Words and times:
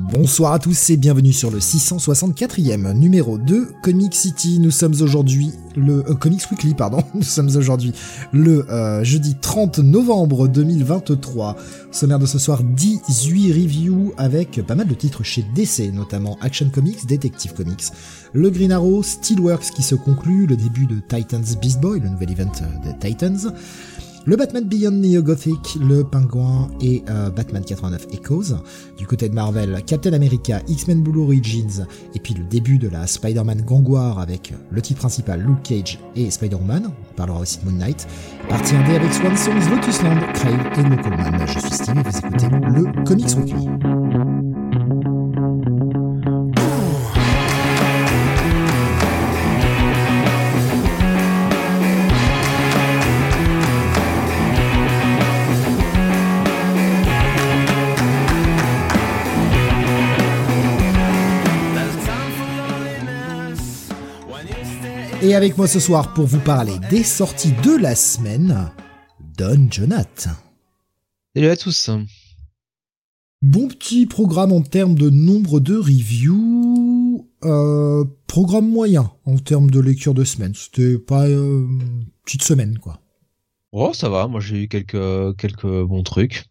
Bonsoir 0.00 0.54
à 0.54 0.58
tous 0.58 0.88
et 0.88 0.96
bienvenue 0.96 1.32
sur 1.32 1.50
le 1.50 1.58
664e 1.58 2.94
numéro 2.94 3.36
de 3.36 3.68
Comic 3.82 4.14
City. 4.14 4.58
Nous 4.58 4.70
sommes 4.70 4.94
aujourd'hui 5.02 5.52
le 5.76 6.08
euh, 6.08 6.14
Comics 6.14 6.50
Weekly, 6.50 6.72
pardon. 6.72 7.02
Nous 7.14 7.22
sommes 7.22 7.54
aujourd'hui 7.54 7.92
le 8.32 8.66
euh, 8.70 9.04
jeudi 9.04 9.36
30 9.38 9.80
novembre 9.80 10.48
2023. 10.48 11.54
Sommaire 11.92 12.18
de 12.18 12.24
ce 12.24 12.38
soir 12.38 12.62
18 12.62 13.52
reviews 13.52 14.14
avec 14.16 14.62
pas 14.66 14.74
mal 14.74 14.86
de 14.86 14.94
titres 14.94 15.22
chez 15.22 15.44
DC, 15.54 15.92
notamment 15.92 16.38
Action 16.40 16.70
Comics, 16.70 17.06
Detective 17.06 17.52
Comics, 17.52 17.92
le 18.32 18.48
Green 18.48 18.72
Arrow, 18.72 19.02
Steelworks 19.02 19.70
qui 19.74 19.82
se 19.82 19.96
conclut, 19.96 20.46
le 20.46 20.56
début 20.56 20.86
de 20.86 20.96
Titans 21.00 21.44
Beast 21.60 21.78
Boy, 21.78 22.00
le 22.00 22.08
nouvel 22.08 22.30
event 22.30 22.52
euh, 22.62 22.90
des 22.90 22.98
Titans 22.98 23.52
le 24.26 24.36
Batman 24.36 24.64
Beyond 24.64 24.90
Neo 24.92 25.22
Gothic, 25.22 25.78
le 25.80 26.04
Pingouin 26.04 26.68
et 26.80 27.02
euh, 27.08 27.30
Batman 27.30 27.64
89 27.64 28.06
Echoes. 28.12 28.56
Du 28.98 29.06
côté 29.06 29.28
de 29.28 29.34
Marvel, 29.34 29.82
Captain 29.86 30.12
America, 30.12 30.60
X-Men 30.68 31.02
Blue 31.02 31.22
Origins, 31.22 31.86
et 32.14 32.20
puis 32.20 32.34
le 32.34 32.44
début 32.44 32.78
de 32.78 32.88
la 32.88 33.06
Spider-Man 33.06 33.62
Gangouar 33.62 34.18
avec 34.18 34.52
le 34.70 34.82
titre 34.82 35.00
principal 35.00 35.40
Luke 35.40 35.62
Cage 35.62 35.98
et 36.16 36.30
Spider-Man. 36.30 36.90
On 37.10 37.14
parlera 37.14 37.40
aussi 37.40 37.58
de 37.60 37.64
Moon 37.64 37.78
Knight. 37.78 38.06
Partie 38.48 38.74
1 38.74 38.80
avec 38.94 39.12
Swan 39.12 39.36
Songs, 39.36 39.70
Lotusland, 39.70 40.20
Crave 40.34 40.78
et 40.78 40.88
Localman. 40.88 41.46
Je 41.46 41.58
suis 41.58 41.72
Steve 41.72 41.98
et 41.98 42.02
vous 42.02 42.18
écoutez 42.18 42.48
le 42.48 43.04
Comics 43.04 43.36
Weekly. 43.36 44.29
Et 65.30 65.34
avec 65.36 65.56
moi 65.56 65.68
ce 65.68 65.78
soir 65.78 66.12
pour 66.12 66.26
vous 66.26 66.40
parler 66.40 66.72
des 66.90 67.04
sorties 67.04 67.52
de 67.62 67.80
la 67.80 67.94
semaine, 67.94 68.68
Don 69.38 69.68
Jonath. 69.70 70.26
Salut 71.36 71.46
à 71.46 71.56
tous. 71.56 71.88
Bon 73.40 73.68
petit 73.68 74.06
programme 74.06 74.50
en 74.50 74.60
termes 74.60 74.96
de 74.96 75.08
nombre 75.08 75.60
de 75.60 75.76
reviews. 75.76 77.30
Euh, 77.44 78.04
programme 78.26 78.68
moyen 78.68 79.12
en 79.24 79.38
termes 79.38 79.70
de 79.70 79.78
lecture 79.78 80.14
de 80.14 80.24
semaine. 80.24 80.54
C'était 80.56 80.98
pas 80.98 81.28
euh, 81.28 81.64
petite 82.24 82.42
semaine 82.42 82.78
quoi. 82.78 82.98
Oh 83.70 83.92
ça 83.94 84.08
va, 84.08 84.26
moi 84.26 84.40
j'ai 84.40 84.64
eu 84.64 84.68
quelques 84.68 85.36
quelques 85.36 85.84
bons 85.84 86.02
trucs. 86.02 86.49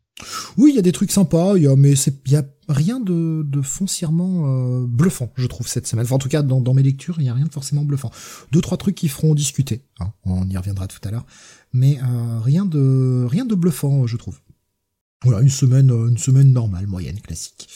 Oui, 0.57 0.71
il 0.71 0.75
y 0.75 0.79
a 0.79 0.81
des 0.81 0.91
trucs 0.91 1.11
sympas, 1.11 1.57
y 1.57 1.67
a, 1.67 1.75
mais 1.75 1.93
il 1.93 2.31
y 2.31 2.35
a 2.35 2.43
rien 2.67 2.99
de, 2.99 3.45
foncièrement 3.61 4.43
euh, 4.45 4.85
bluffant, 4.85 5.31
je 5.35 5.47
trouve, 5.47 5.67
cette 5.67 5.87
semaine. 5.87 6.05
Enfin, 6.05 6.15
en 6.15 6.19
tout 6.19 6.29
cas, 6.29 6.41
dans, 6.41 6.73
mes 6.73 6.83
lectures, 6.83 7.15
il 7.19 7.25
y 7.25 7.29
a 7.29 7.33
rien 7.33 7.45
de 7.45 7.51
forcément 7.51 7.83
bluffant. 7.83 8.11
Deux, 8.51 8.61
trois 8.61 8.77
trucs 8.77 8.95
qui 8.95 9.07
feront 9.07 9.33
discuter. 9.33 9.83
Hein, 9.99 10.11
on 10.25 10.47
y 10.49 10.57
reviendra 10.57 10.87
tout 10.87 10.99
à 11.03 11.11
l'heure. 11.11 11.25
Mais 11.73 11.99
euh, 11.99 12.39
rien 12.39 12.65
de 12.65 13.25
rien 13.29 13.45
de 13.45 13.55
bluffant, 13.55 14.07
je 14.07 14.17
trouve. 14.17 14.39
Voilà, 15.23 15.41
une 15.41 15.49
semaine, 15.49 15.89
une 15.89 16.17
semaine 16.17 16.51
normale, 16.51 16.87
moyenne, 16.87 17.19
classique. 17.19 17.67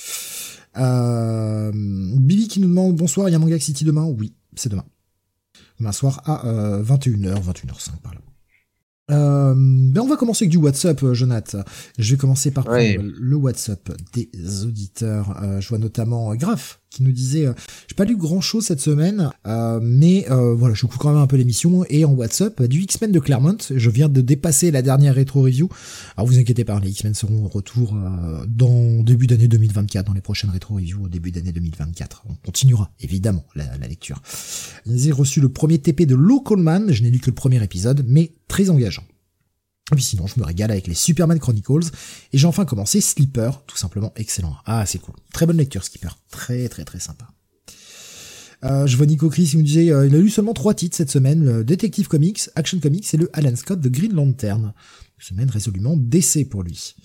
Euh, 0.77 1.71
Bibi 1.73 2.47
qui 2.47 2.59
nous 2.59 2.69
demande 2.69 2.95
bonsoir, 2.95 3.29
il 3.29 3.33
y 3.33 3.35
a 3.35 3.39
Manga 3.39 3.59
City 3.59 3.83
demain? 3.83 4.05
Oui, 4.05 4.33
c'est 4.55 4.69
demain. 4.69 4.85
Demain 5.79 5.91
soir 5.91 6.21
à 6.25 6.81
21h, 6.81 7.43
21h05 7.43 7.97
par 8.01 8.13
là. 8.13 8.21
Euh, 9.11 9.53
ben 9.55 10.01
on 10.01 10.07
va 10.07 10.15
commencer 10.15 10.45
avec 10.45 10.51
du 10.51 10.57
WhatsApp, 10.57 11.03
euh, 11.03 11.13
Jonath. 11.13 11.55
Je 11.99 12.11
vais 12.11 12.17
commencer 12.17 12.51
par 12.51 12.65
le 12.69 13.35
WhatsApp 13.35 13.91
des 14.13 14.65
auditeurs. 14.65 15.41
Euh, 15.43 15.59
je 15.59 15.69
vois 15.69 15.77
notamment 15.77 16.33
Graf 16.35 16.79
qui 16.93 17.03
nous 17.03 17.11
disait 17.11 17.45
euh, 17.45 17.53
j'ai 17.87 17.95
pas 17.95 18.05
lu 18.05 18.15
grand 18.15 18.41
chose 18.41 18.65
cette 18.65 18.79
semaine, 18.79 19.29
mais 19.81 20.25
voilà, 20.29 20.73
je 20.73 20.85
coupe 20.85 20.97
quand 20.97 21.11
même 21.11 21.21
un 21.21 21.27
peu 21.27 21.35
l'émission 21.35 21.85
et 21.89 22.05
en 22.05 22.11
WhatsApp 22.11 22.63
du 22.63 22.81
X-Men 22.81 23.11
de 23.11 23.19
Claremont. 23.19 23.57
Je 23.73 23.89
viens 23.89 24.09
de 24.09 24.21
dépasser 24.21 24.71
la 24.71 24.81
dernière 24.81 25.15
rétro 25.15 25.41
review. 25.41 25.69
Alors 26.17 26.27
vous 26.27 26.37
inquiétez 26.37 26.63
pas, 26.63 26.79
les 26.79 26.89
X-Men 26.89 27.13
seront 27.13 27.45
au 27.45 27.47
retour 27.47 27.95
dans 28.47 29.03
début 29.03 29.27
d'année 29.27 29.47
2024, 29.47 30.05
dans 30.05 30.13
les 30.13 30.21
prochaines 30.21 30.49
rétro 30.49 30.75
reviews 30.75 31.05
au 31.05 31.09
début 31.09 31.31
d'année 31.31 31.51
2024. 31.51 32.23
On 32.29 32.35
continuera 32.45 32.91
évidemment 33.01 33.43
la, 33.55 33.65
la 33.77 33.87
lecture. 33.87 34.21
J'ai 34.85 35.11
reçu 35.11 35.41
le 35.41 35.49
premier 35.49 35.79
TP 35.79 36.05
de 36.05 36.15
Local 36.15 36.57
Man. 36.57 36.91
Je 36.91 37.03
n'ai 37.03 37.11
lu 37.11 37.19
que 37.19 37.27
le 37.27 37.35
premier 37.35 37.63
épisode, 37.63 38.05
mais 38.07 38.31
très 38.47 38.69
engageant. 38.69 39.03
Puis 39.95 40.03
sinon, 40.03 40.27
je 40.27 40.39
me 40.39 40.45
régale 40.45 40.71
avec 40.71 40.87
les 40.87 40.93
Superman 40.93 41.39
Chronicles. 41.39 41.89
Et 42.31 42.37
j'ai 42.37 42.47
enfin 42.47 42.65
commencé 42.65 43.01
Sleeper, 43.01 43.63
tout 43.65 43.77
simplement 43.77 44.13
excellent. 44.15 44.55
Ah, 44.65 44.85
c'est 44.85 44.99
cool. 44.99 45.15
Très 45.33 45.45
bonne 45.45 45.57
lecture, 45.57 45.83
Sleeper. 45.83 46.17
Très, 46.31 46.67
très, 46.69 46.85
très 46.85 46.99
sympa. 46.99 47.27
Euh, 48.63 48.87
je 48.87 48.95
vois 48.95 49.05
Nico 49.05 49.29
Chris, 49.29 49.49
il 49.53 49.59
me 49.59 49.63
disait, 49.63 49.91
euh, 49.91 50.07
il 50.07 50.15
a 50.15 50.19
lu 50.19 50.29
seulement 50.29 50.53
trois 50.53 50.73
titres 50.73 50.95
cette 50.95 51.11
semaine, 51.11 51.43
le 51.43 51.63
Detective 51.65 52.07
Comics, 52.07 52.49
Action 52.55 52.79
Comics 52.79 53.13
et 53.13 53.17
le 53.17 53.29
Alan 53.33 53.55
Scott 53.55 53.81
de 53.81 53.89
Green 53.89 54.13
Lantern. 54.13 54.73
Une 55.17 55.23
semaine 55.25 55.49
résolument 55.49 55.97
d'essai 55.97 56.45
pour 56.45 56.63
lui. 56.63 56.95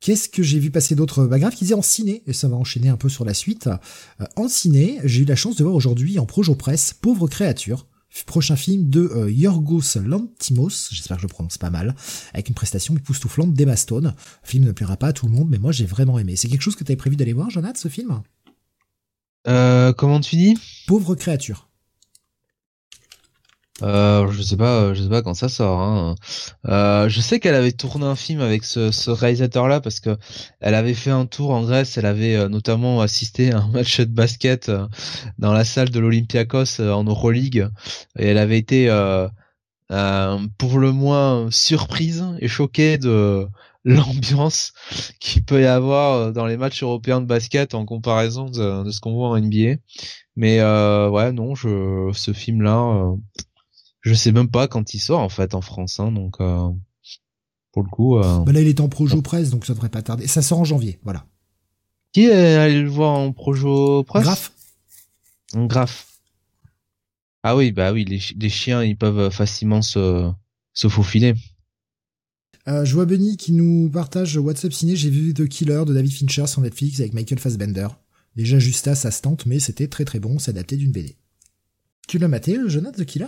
Qu'est-ce 0.00 0.28
que 0.28 0.42
j'ai 0.42 0.58
vu 0.58 0.72
passer 0.72 0.96
d'autres 0.96 1.26
Bah 1.26 1.38
grave, 1.38 1.54
qui 1.54 1.64
disait 1.64 1.74
en 1.74 1.82
ciné, 1.82 2.24
et 2.26 2.32
ça 2.32 2.48
va 2.48 2.56
enchaîner 2.56 2.88
un 2.88 2.96
peu 2.96 3.08
sur 3.08 3.24
la 3.24 3.34
suite. 3.34 3.68
Euh, 4.20 4.26
en 4.34 4.48
ciné, 4.48 4.98
j'ai 5.04 5.22
eu 5.22 5.24
la 5.24 5.36
chance 5.36 5.54
de 5.54 5.62
voir 5.62 5.76
aujourd'hui 5.76 6.18
en 6.18 6.26
Projo 6.26 6.56
Presse 6.56 6.92
Pauvre 7.00 7.28
créature, 7.28 7.86
prochain 8.26 8.56
film 8.56 8.88
de 8.90 9.00
euh, 9.00 9.30
Yorgos 9.30 9.96
Lantimos, 10.04 10.88
j'espère 10.90 11.16
que 11.16 11.22
je 11.22 11.26
le 11.26 11.32
prononce 11.32 11.58
pas 11.58 11.70
mal, 11.70 11.94
avec 12.34 12.48
une 12.48 12.54
prestation 12.54 12.94
époustouflante 12.96 13.54
d'Emma 13.54 13.76
Stone. 13.76 14.14
Le 14.42 14.48
film 14.48 14.64
ne 14.64 14.72
plaira 14.72 14.96
pas 14.96 15.08
à 15.08 15.12
tout 15.12 15.26
le 15.26 15.32
monde, 15.32 15.48
mais 15.50 15.58
moi 15.58 15.72
j'ai 15.72 15.86
vraiment 15.86 16.18
aimé. 16.18 16.36
C'est 16.36 16.48
quelque 16.48 16.62
chose 16.62 16.76
que 16.76 16.84
tu 16.84 16.92
avais 16.92 16.96
prévu 16.96 17.16
d'aller 17.16 17.32
voir, 17.32 17.50
Jonathan, 17.50 17.78
ce 17.78 17.88
film? 17.88 18.22
Euh, 19.48 19.92
Comment 19.92 20.20
tu 20.20 20.36
dis? 20.36 20.58
Pauvre 20.86 21.14
créature. 21.14 21.68
Euh, 23.80 24.30
je 24.30 24.42
sais 24.42 24.56
pas, 24.56 24.92
je 24.92 25.02
sais 25.02 25.08
pas 25.08 25.22
quand 25.22 25.34
ça 25.34 25.48
sort. 25.48 25.80
Hein. 25.80 26.14
Euh, 26.68 27.08
je 27.08 27.20
sais 27.20 27.40
qu'elle 27.40 27.54
avait 27.54 27.72
tourné 27.72 28.04
un 28.04 28.16
film 28.16 28.40
avec 28.40 28.64
ce, 28.64 28.90
ce 28.90 29.10
réalisateur-là 29.10 29.80
parce 29.80 29.98
que 29.98 30.18
elle 30.60 30.74
avait 30.74 30.94
fait 30.94 31.10
un 31.10 31.24
tour 31.26 31.50
en 31.50 31.62
Grèce. 31.62 31.96
Elle 31.96 32.06
avait 32.06 32.36
euh, 32.36 32.48
notamment 32.48 33.00
assisté 33.00 33.52
à 33.52 33.60
un 33.60 33.68
match 33.72 34.00
de 34.00 34.04
basket 34.04 34.68
euh, 34.68 34.86
dans 35.38 35.52
la 35.52 35.64
salle 35.64 35.90
de 35.90 35.98
l'Olympiakos 36.00 36.80
euh, 36.80 36.92
en 36.92 37.04
Euroleague 37.04 37.68
et 38.18 38.26
elle 38.26 38.38
avait 38.38 38.58
été 38.58 38.88
pour 40.58 40.78
le 40.78 40.92
moins 40.92 41.50
surprise 41.50 42.24
et 42.40 42.48
choquée 42.48 42.98
de 42.98 43.46
l'ambiance 43.84 44.72
qu'il 45.18 45.44
peut 45.44 45.62
y 45.62 45.66
avoir 45.66 46.32
dans 46.32 46.46
les 46.46 46.56
matchs 46.56 46.82
européens 46.82 47.20
de 47.20 47.26
basket 47.26 47.74
en 47.74 47.84
comparaison 47.84 48.44
de, 48.44 48.84
de 48.84 48.90
ce 48.90 49.00
qu'on 49.00 49.14
voit 49.14 49.30
en 49.30 49.38
NBA. 49.38 49.76
Mais 50.36 50.62
ouais, 50.62 51.32
non, 51.32 51.54
je, 51.54 52.10
ce 52.14 52.32
film-là 52.32 53.12
je 54.02 54.14
sais 54.14 54.32
même 54.32 54.48
pas 54.48 54.68
quand 54.68 54.94
il 54.94 54.98
sort 54.98 55.20
en 55.20 55.28
fait 55.28 55.54
en 55.54 55.60
France, 55.60 55.98
hein, 56.00 56.12
donc 56.12 56.40
euh, 56.40 56.68
pour 57.72 57.82
le 57.82 57.88
coup. 57.88 58.18
Euh... 58.18 58.40
Bah 58.40 58.52
là, 58.52 58.60
il 58.60 58.68
est 58.68 58.80
en 58.80 58.88
projo 58.88 59.22
presse, 59.22 59.50
donc 59.50 59.64
ça 59.64 59.72
devrait 59.72 59.88
pas 59.88 60.02
tarder. 60.02 60.26
Ça 60.26 60.42
sort 60.42 60.58
en 60.58 60.64
janvier, 60.64 61.00
voilà. 61.04 61.26
Qui 62.12 62.26
est 62.26 62.56
allé 62.56 62.82
le 62.82 62.90
voir 62.90 63.12
en 63.12 63.32
projo 63.32 64.02
presse? 64.02 64.24
Graf. 64.24 64.52
En 65.54 65.66
graphe. 65.66 66.08
Ah 67.42 67.56
oui, 67.56 67.72
bah 67.72 67.92
oui, 67.92 68.04
les, 68.04 68.20
les, 68.38 68.48
chiens, 68.48 68.84
ils 68.84 68.96
peuvent 68.96 69.30
facilement 69.30 69.82
se, 69.82 70.30
se 70.74 70.88
faufiler. 70.88 71.34
Euh, 72.68 72.84
je 72.84 72.94
vois 72.94 73.06
Benny 73.06 73.36
qui 73.36 73.52
nous 73.52 73.90
partage 73.90 74.36
WhatsApp 74.36 74.72
ciné. 74.72 74.94
J'ai 74.94 75.10
vu 75.10 75.34
The 75.34 75.48
Killer 75.48 75.82
de 75.84 75.92
David 75.92 76.12
Fincher 76.12 76.46
sur 76.46 76.60
Netflix 76.60 77.00
avec 77.00 77.14
Michael 77.14 77.40
Fassbender. 77.40 77.88
Déjà 78.36 78.58
juste 78.58 78.86
à 78.88 78.94
ça 78.94 79.10
se 79.10 79.22
tente, 79.22 79.46
mais 79.46 79.58
c'était 79.58 79.88
très 79.88 80.04
très 80.04 80.20
bon. 80.20 80.38
C'est 80.38 80.50
adapté 80.50 80.76
d'une 80.76 80.92
BD. 80.92 81.16
Tu 82.06 82.18
l'as 82.18 82.28
maté, 82.28 82.56
le 82.56 82.68
jeune 82.68 82.90
The 82.92 83.04
Killer? 83.04 83.26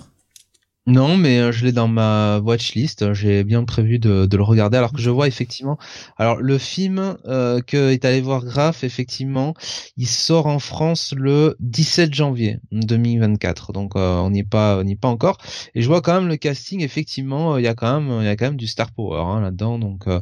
Non, 0.87 1.17
mais 1.17 1.39
euh, 1.39 1.51
je 1.51 1.65
l'ai 1.65 1.73
dans 1.73 1.89
ma 1.89 2.41
watchlist. 2.41 3.15
J'ai 3.15 3.43
bien 3.43 3.65
prévu 3.65 3.99
de, 3.99 4.29
le 4.31 4.43
regarder. 4.43 4.77
Alors 4.77 4.93
que 4.93 5.01
je 5.01 5.09
vois 5.09 5.27
effectivement. 5.27 5.79
Alors 6.19 6.37
le 6.37 6.59
film 6.59 7.17
euh, 7.27 7.63
que 7.63 7.91
est 7.91 8.05
allé 8.05 8.21
voir 8.21 8.45
Graf, 8.45 8.85
effectivement, 8.85 9.55
il 9.97 10.07
sort 10.07 10.47
en 10.47 10.59
France 10.59 11.15
le 11.17 11.57
17 11.61 12.13
janvier 12.13 12.59
2024. 12.73 13.73
Donc 13.73 13.97
euh, 13.97 14.19
on 14.19 14.31
n'y 14.31 14.41
est 14.41 14.45
pas, 14.45 14.79
on 14.79 14.85
n'y 14.85 14.93
est 14.93 14.97
pas 14.97 15.09
encore. 15.09 15.39
Et 15.75 15.81
je 15.81 15.87
vois 15.89 16.03
quand 16.03 16.15
même 16.21 16.29
le 16.29 16.37
casting. 16.37 16.83
Effectivement, 16.83 17.57
il 17.57 17.65
y 17.65 17.69
a 17.69 17.75
quand 17.75 18.01
même, 18.01 18.21
il 18.21 18.27
y 18.27 18.29
a 18.29 18.37
quand 18.37 18.47
même 18.47 18.57
du 18.59 18.67
star 18.67 18.93
power 18.93 19.21
hein, 19.21 19.41
là-dedans. 19.41 19.79
Donc 19.79 20.07
euh, 20.07 20.21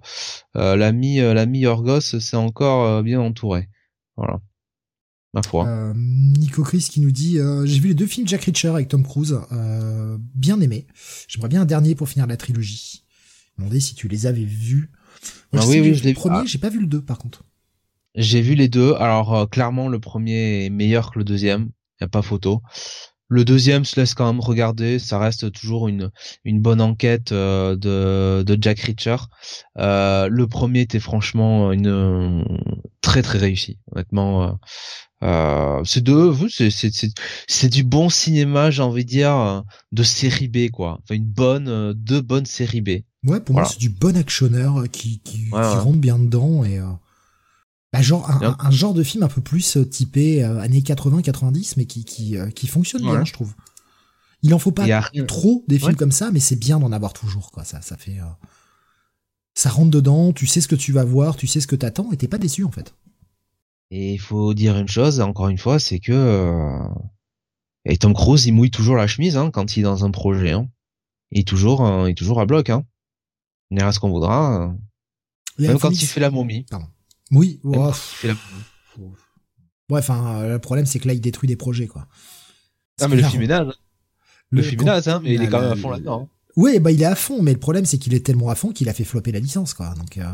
l'ami, 0.55 1.17
l'ami 1.17 1.58
Yorgos, 1.61 2.00
c'est 2.20 2.37
encore 2.37 3.03
bien 3.03 3.20
entouré. 3.20 3.69
voilà. 4.17 4.38
Ma 5.34 5.43
foi. 5.43 5.67
Euh, 5.67 5.94
Nico 5.96 6.62
Chris 6.62 6.88
qui 6.90 7.00
nous 7.00 7.11
dit 7.11 7.38
euh, 7.38 7.64
j'ai 7.64 7.81
vu 7.81 7.88
les 7.88 7.94
deux 7.94 8.06
films 8.06 8.29
Jack 8.29 8.44
Reacher 8.44 8.69
avec 8.69 8.88
Tom 8.88 9.02
Cruise, 9.02 9.38
euh, 9.52 10.19
bien 10.34 10.61
aimé. 10.61 10.87
J'aimerais 11.26 11.49
bien 11.49 11.62
un 11.62 11.67
dernier 11.67 11.94
pour 11.94 12.08
finir 12.08 12.26
la 12.26 12.37
trilogie. 12.37 13.05
Demandez 13.56 13.81
si 13.81 13.94
tu 13.94 14.08
les 14.08 14.26
avais 14.26 14.44
vus. 14.44 14.90
ah 15.55 15.67
oui, 15.67 15.81
oui, 15.81 15.94
je 15.94 16.05
le 16.06 16.12
premier, 16.12 16.46
j'ai 16.46 16.58
pas 16.58 16.69
vu 16.69 16.81
le 16.81 16.87
deux 16.87 17.00
par 17.00 17.19
contre. 17.19 17.44
J'ai 18.14 18.43
vu 18.43 18.55
les 18.55 18.69
deux. 18.69 18.94
Alors 18.94 19.49
clairement, 19.49 19.88
le 19.88 20.00
premier 20.00 20.67
est 20.67 20.70
meilleur 20.70 21.12
que 21.12 21.19
le 21.19 21.25
deuxième. 21.25 21.70
Y 22.00 22.05
a 22.05 22.08
pas 22.08 22.23
photo. 22.23 22.61
Le 23.32 23.46
deuxième 23.46 23.87
se 23.87 23.99
laisse 23.99 24.12
quand 24.12 24.31
même 24.31 24.43
regarder. 24.43 24.99
Ça 24.99 25.19
reste 25.19 25.50
toujours 25.52 25.88
une 25.88 26.11
une 26.44 26.61
bonne 26.61 26.82
enquête 26.82 27.32
euh, 27.32 27.76
de 27.76 28.43
de 28.43 28.58
Jack 28.61 28.81
Reacher. 28.81 29.17
Euh, 29.79 30.29
le 30.31 30.46
premier 30.46 30.81
était 30.81 31.00
franchement 31.00 31.73
une 31.73 32.44
très 33.00 33.23
très 33.23 33.38
réussi. 33.38 33.79
Honnêtement, 33.90 34.58
euh, 35.25 35.82
c'est 35.82 36.02
deux, 36.02 36.37
c'est 36.50 36.70
c'est 36.70 36.90
c'est 37.49 37.69
du 37.70 37.84
bon 37.84 38.11
cinéma, 38.11 38.70
j'ai 38.70 38.82
envie 38.82 39.06
de 39.06 39.11
dire, 39.11 39.64
de 39.93 40.02
série 40.02 40.49
B 40.49 40.69
quoi. 40.70 40.99
Enfin 41.02 41.14
une 41.14 41.25
bonne, 41.25 41.94
deux 41.94 42.20
bonnes 42.20 42.44
séries 42.44 42.82
B. 42.82 42.90
Ouais, 43.25 43.40
pour 43.40 43.55
moi 43.55 43.64
c'est 43.64 43.81
du 43.81 43.88
bon 43.88 44.14
actionneur 44.14 44.84
qui 44.93 45.20
qui, 45.20 45.44
qui 45.44 45.50
rentre 45.52 45.99
bien 45.99 46.19
dedans 46.19 46.64
et 46.64 46.81
bah, 47.93 48.00
genre 48.00 48.31
un, 48.31 48.56
un, 48.59 48.71
genre 48.71 48.94
de 48.94 49.03
film 49.03 49.23
un 49.23 49.29
peu 49.29 49.43
plus 49.43 49.77
euh, 49.77 49.85
typé 49.85 50.43
euh, 50.43 50.61
années 50.61 50.81
80-90, 50.81 51.75
mais 51.77 51.85
qui 51.85 52.05
qui, 52.05 52.39
euh, 52.39 52.49
qui 52.49 52.67
fonctionne 52.67 53.03
bien, 53.03 53.25
je 53.25 53.35
trouve. 53.35 53.53
Il 54.43 54.55
en 54.55 54.59
faut 54.59 54.73
pas 54.73 54.87
trop 55.29 55.62
des 55.69 55.79
films 55.79 55.94
comme 55.94 56.11
ça, 56.11 56.31
mais 56.33 56.41
c'est 56.41 56.56
bien 56.56 56.81
d'en 56.81 56.91
avoir 56.91 57.12
toujours, 57.12 57.53
quoi. 57.53 57.65
Ça, 57.65 57.81
ça 57.81 57.97
fait, 57.97 58.17
ça 59.55 59.71
rentre 59.71 59.91
dedans. 59.91 60.33
Tu 60.33 60.49
sais 60.49 60.61
ce 60.61 60.67
que 60.67 60.75
tu 60.75 60.91
vas 60.91 61.05
voir, 61.05 61.37
tu 61.37 61.47
sais 61.47 61.61
ce 61.61 61.69
que 61.69 61.77
t'attends, 61.77 62.11
et 62.12 62.17
t'es 62.17 62.27
pas 62.27 62.39
déçu 62.39 62.65
en 62.65 62.73
fait. 62.73 62.94
Et 63.93 64.15
il 64.15 64.19
faut 64.19 64.53
dire 64.55 64.77
une 64.77 64.89
chose, 64.89 65.21
encore 65.21 65.49
une 65.49 65.59
fois, 65.59 65.79
c'est 65.79 66.00
que 66.00 66.81
et 67.85 67.99
Tom 67.99 68.15
Cruise, 68.15 68.47
il 68.47 68.53
mouille 68.53 68.71
toujours 68.71 68.97
la 68.97 69.06
chemise 69.06 69.37
hein, 69.37 69.50
quand 69.50 69.77
il 69.77 69.81
est 69.81 69.85
dans 69.85 70.05
un 70.05 70.11
projet. 70.11 70.53
Hein. 70.53 70.69
Il 71.31 71.41
est 71.41 71.47
toujours, 71.47 71.87
il 72.06 72.12
est 72.12 72.15
toujours 72.15 72.41
à 72.41 72.47
bloc. 72.47 72.71
Hein. 72.71 72.85
Il 73.71 73.79
ira 73.79 73.93
ce 73.93 74.00
qu'on 74.00 74.11
voudra. 74.11 74.75
Même 75.59 75.79
quand 75.79 75.91
il 75.91 76.06
fait 76.06 76.21
la 76.21 76.31
momie. 76.31 76.65
Pardon. 76.69 76.87
Oui, 77.32 77.61
ouais, 77.64 77.79
enfin, 79.90 80.37
euh, 80.37 80.52
le 80.52 80.58
problème 80.58 80.87
c'est 80.87 80.99
que 80.99 81.08
là 81.08 81.14
il 81.14 81.20
détruit 81.20 81.49
des 81.49 81.56
projets 81.56 81.87
quoi. 81.87 82.06
Ah 83.00 83.08
mais 83.08 83.17
le 83.17 83.23
film 83.23 83.43
est 83.43 83.46
naze. 83.46 83.73
Le, 84.50 84.62
film 84.62 84.82
est 84.82 84.84
naze, 84.84 85.08
hein, 85.08 85.20
mais 85.25 85.34
il 85.34 85.43
est 85.43 85.49
quand 85.49 85.61
même 85.61 85.73
à 85.73 85.76
fond 85.76 85.90
là-dedans. 85.90 86.29
Hein. 86.29 86.29
Oui, 86.56 86.79
bah 86.79 86.90
il 86.90 87.00
est 87.00 87.06
à 87.06 87.14
fond, 87.14 87.43
mais 87.43 87.52
le 87.52 87.58
problème 87.58 87.87
c'est 87.87 87.99
qu'il 87.99 88.14
est 88.14 88.25
tellement 88.25 88.50
à 88.50 88.55
fond 88.55 88.73
qu'il 88.73 88.88
a 88.88 88.93
fait 88.93 89.05
flopper 89.05 89.32
la 89.32 89.38
licence 89.38 89.75
quoi. 89.75 89.94
Donc 89.94 90.19
euh, 90.19 90.25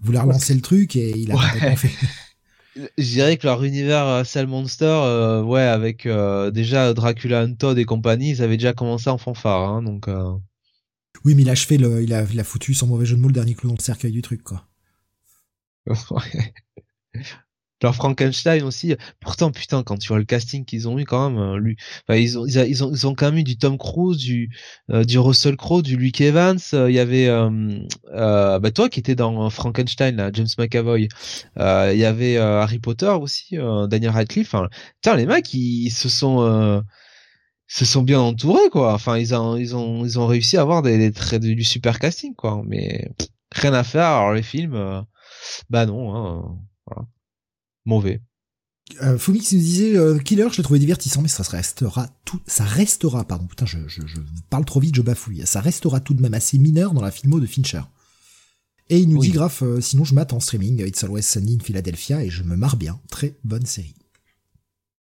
il 0.00 0.06
voulait 0.06 0.18
relancer 0.18 0.54
le 0.54 0.60
truc 0.60 0.96
et 0.96 1.16
il 1.16 1.30
a 1.30 1.36
pas 1.36 1.76
fait. 1.76 1.90
Je 2.98 3.04
dirais 3.04 3.36
que 3.36 3.46
leur 3.46 3.62
univers 3.62 4.04
euh, 4.04 4.24
Cell 4.24 4.48
Monster, 4.48 4.86
euh, 4.86 5.42
ouais, 5.42 5.62
avec 5.62 6.08
déjà 6.52 6.92
Dracula 6.92 7.42
Untold 7.42 7.78
et 7.78 7.84
compagnie, 7.84 8.30
ils 8.30 8.42
avaient 8.42 8.56
déjà 8.56 8.72
commencé 8.72 9.08
en 9.08 9.18
fanfare, 9.18 9.68
hein, 9.68 9.82
donc. 9.82 10.08
Oui, 11.24 11.34
mais 11.34 11.42
il 11.42 11.48
a 11.48 11.52
achevé 11.52 11.78
le, 11.78 12.02
il 12.02 12.12
a, 12.12 12.24
il 12.30 12.40
a 12.40 12.44
foutu 12.44 12.74
son 12.74 12.88
mauvais 12.88 13.06
jeu 13.06 13.16
de 13.16 13.20
mots 13.20 13.28
le 13.28 13.34
dernier 13.34 13.54
clou 13.54 13.68
dans 13.68 13.76
le 13.78 13.82
cercueil 13.82 14.10
du 14.10 14.20
truc 14.20 14.42
quoi. 14.42 14.66
Genre 17.82 17.94
Frankenstein 17.94 18.62
aussi. 18.62 18.94
Pourtant, 19.20 19.50
putain, 19.50 19.82
quand 19.82 19.98
tu 19.98 20.08
vois 20.08 20.18
le 20.18 20.24
casting 20.24 20.64
qu'ils 20.64 20.88
ont 20.88 20.98
eu 20.98 21.04
quand 21.04 21.28
même, 21.28 21.38
euh, 21.38 21.58
lui, 21.58 21.76
ils 22.08 22.38
ont, 22.38 22.46
ils, 22.46 22.82
ont, 22.82 22.90
ils 22.90 23.06
ont 23.06 23.14
quand 23.14 23.26
même 23.26 23.38
eu 23.38 23.44
du 23.44 23.58
Tom 23.58 23.76
Cruise, 23.76 24.16
du, 24.16 24.48
euh, 24.90 25.04
du 25.04 25.18
Russell 25.18 25.56
Crowe, 25.56 25.82
du 25.82 25.96
Luke 25.96 26.20
Evans. 26.20 26.58
Euh, 26.72 26.90
il 26.90 26.94
y 26.94 26.98
avait, 26.98 27.28
bah 27.28 28.70
toi 28.70 28.88
qui 28.88 29.00
étais 29.00 29.14
dans 29.14 29.50
Frankenstein, 29.50 30.16
là, 30.16 30.30
James 30.32 30.46
McAvoy. 30.58 31.08
Il 31.58 31.98
y 31.98 32.04
avait 32.04 32.38
Harry 32.38 32.78
Potter 32.78 33.08
aussi, 33.20 33.56
Daniel 33.88 34.12
Radcliffe. 34.12 34.54
Enfin, 34.54 35.16
les 35.16 35.26
mecs, 35.26 35.52
ils, 35.52 35.90
se 35.90 36.08
sont, 36.08 36.82
se 37.66 37.84
sont 37.84 38.02
bien 38.02 38.20
entourés, 38.20 38.70
quoi. 38.70 38.94
Enfin, 38.94 39.18
ils 39.18 39.34
ont, 39.34 39.56
ils 39.56 39.76
ont, 39.76 40.04
ils 40.06 40.18
ont 40.18 40.26
réussi 40.26 40.56
à 40.56 40.62
avoir 40.62 40.80
des, 40.80 41.10
des 41.10 41.38
du 41.54 41.64
super 41.64 41.98
casting, 41.98 42.34
quoi. 42.34 42.62
Mais 42.64 43.10
rien 43.52 43.74
à 43.74 43.84
faire. 43.84 44.06
Alors 44.06 44.32
les 44.32 44.42
films 44.42 45.04
bah 45.70 45.86
non, 45.86 46.14
hein, 46.14 46.58
voilà. 46.86 47.08
mauvais. 47.84 48.22
Euh, 49.02 49.16
Fumix 49.16 49.52
nous 49.52 49.58
disait 49.58 49.96
euh, 49.96 50.18
Killer, 50.18 50.46
je 50.52 50.58
l'ai 50.58 50.62
trouvé 50.62 50.78
divertissant, 50.78 51.22
mais 51.22 51.28
ça 51.28 51.42
restera 51.42 52.08
tout, 52.24 52.40
ça 52.46 52.64
restera, 52.64 53.24
pardon, 53.24 53.46
putain, 53.46 53.64
je, 53.64 53.78
je, 53.88 54.06
je, 54.06 54.18
parle 54.50 54.64
trop 54.64 54.78
vite, 54.78 54.94
je 54.94 55.02
bafouille. 55.02 55.46
Ça 55.46 55.60
restera 55.60 56.00
tout 56.00 56.14
de 56.14 56.20
même 56.20 56.34
assez 56.34 56.58
mineur 56.58 56.92
dans 56.92 57.00
la 57.00 57.10
filmo 57.10 57.40
de 57.40 57.46
Fincher. 57.46 57.80
Et 58.90 58.98
il 58.98 59.08
nous 59.08 59.18
dit 59.18 59.30
grave, 59.30 59.58
euh, 59.62 59.80
sinon 59.80 60.04
je 60.04 60.14
m'attends 60.14 60.36
en 60.36 60.40
streaming 60.40 60.86
It's 60.86 61.02
Always 61.02 61.22
Sunny 61.22 61.56
in 61.58 61.64
Philadelphia 61.64 62.22
et 62.22 62.28
je 62.28 62.42
me 62.42 62.56
marre 62.56 62.76
bien. 62.76 63.00
Très 63.10 63.34
bonne 63.42 63.64
série. 63.64 63.94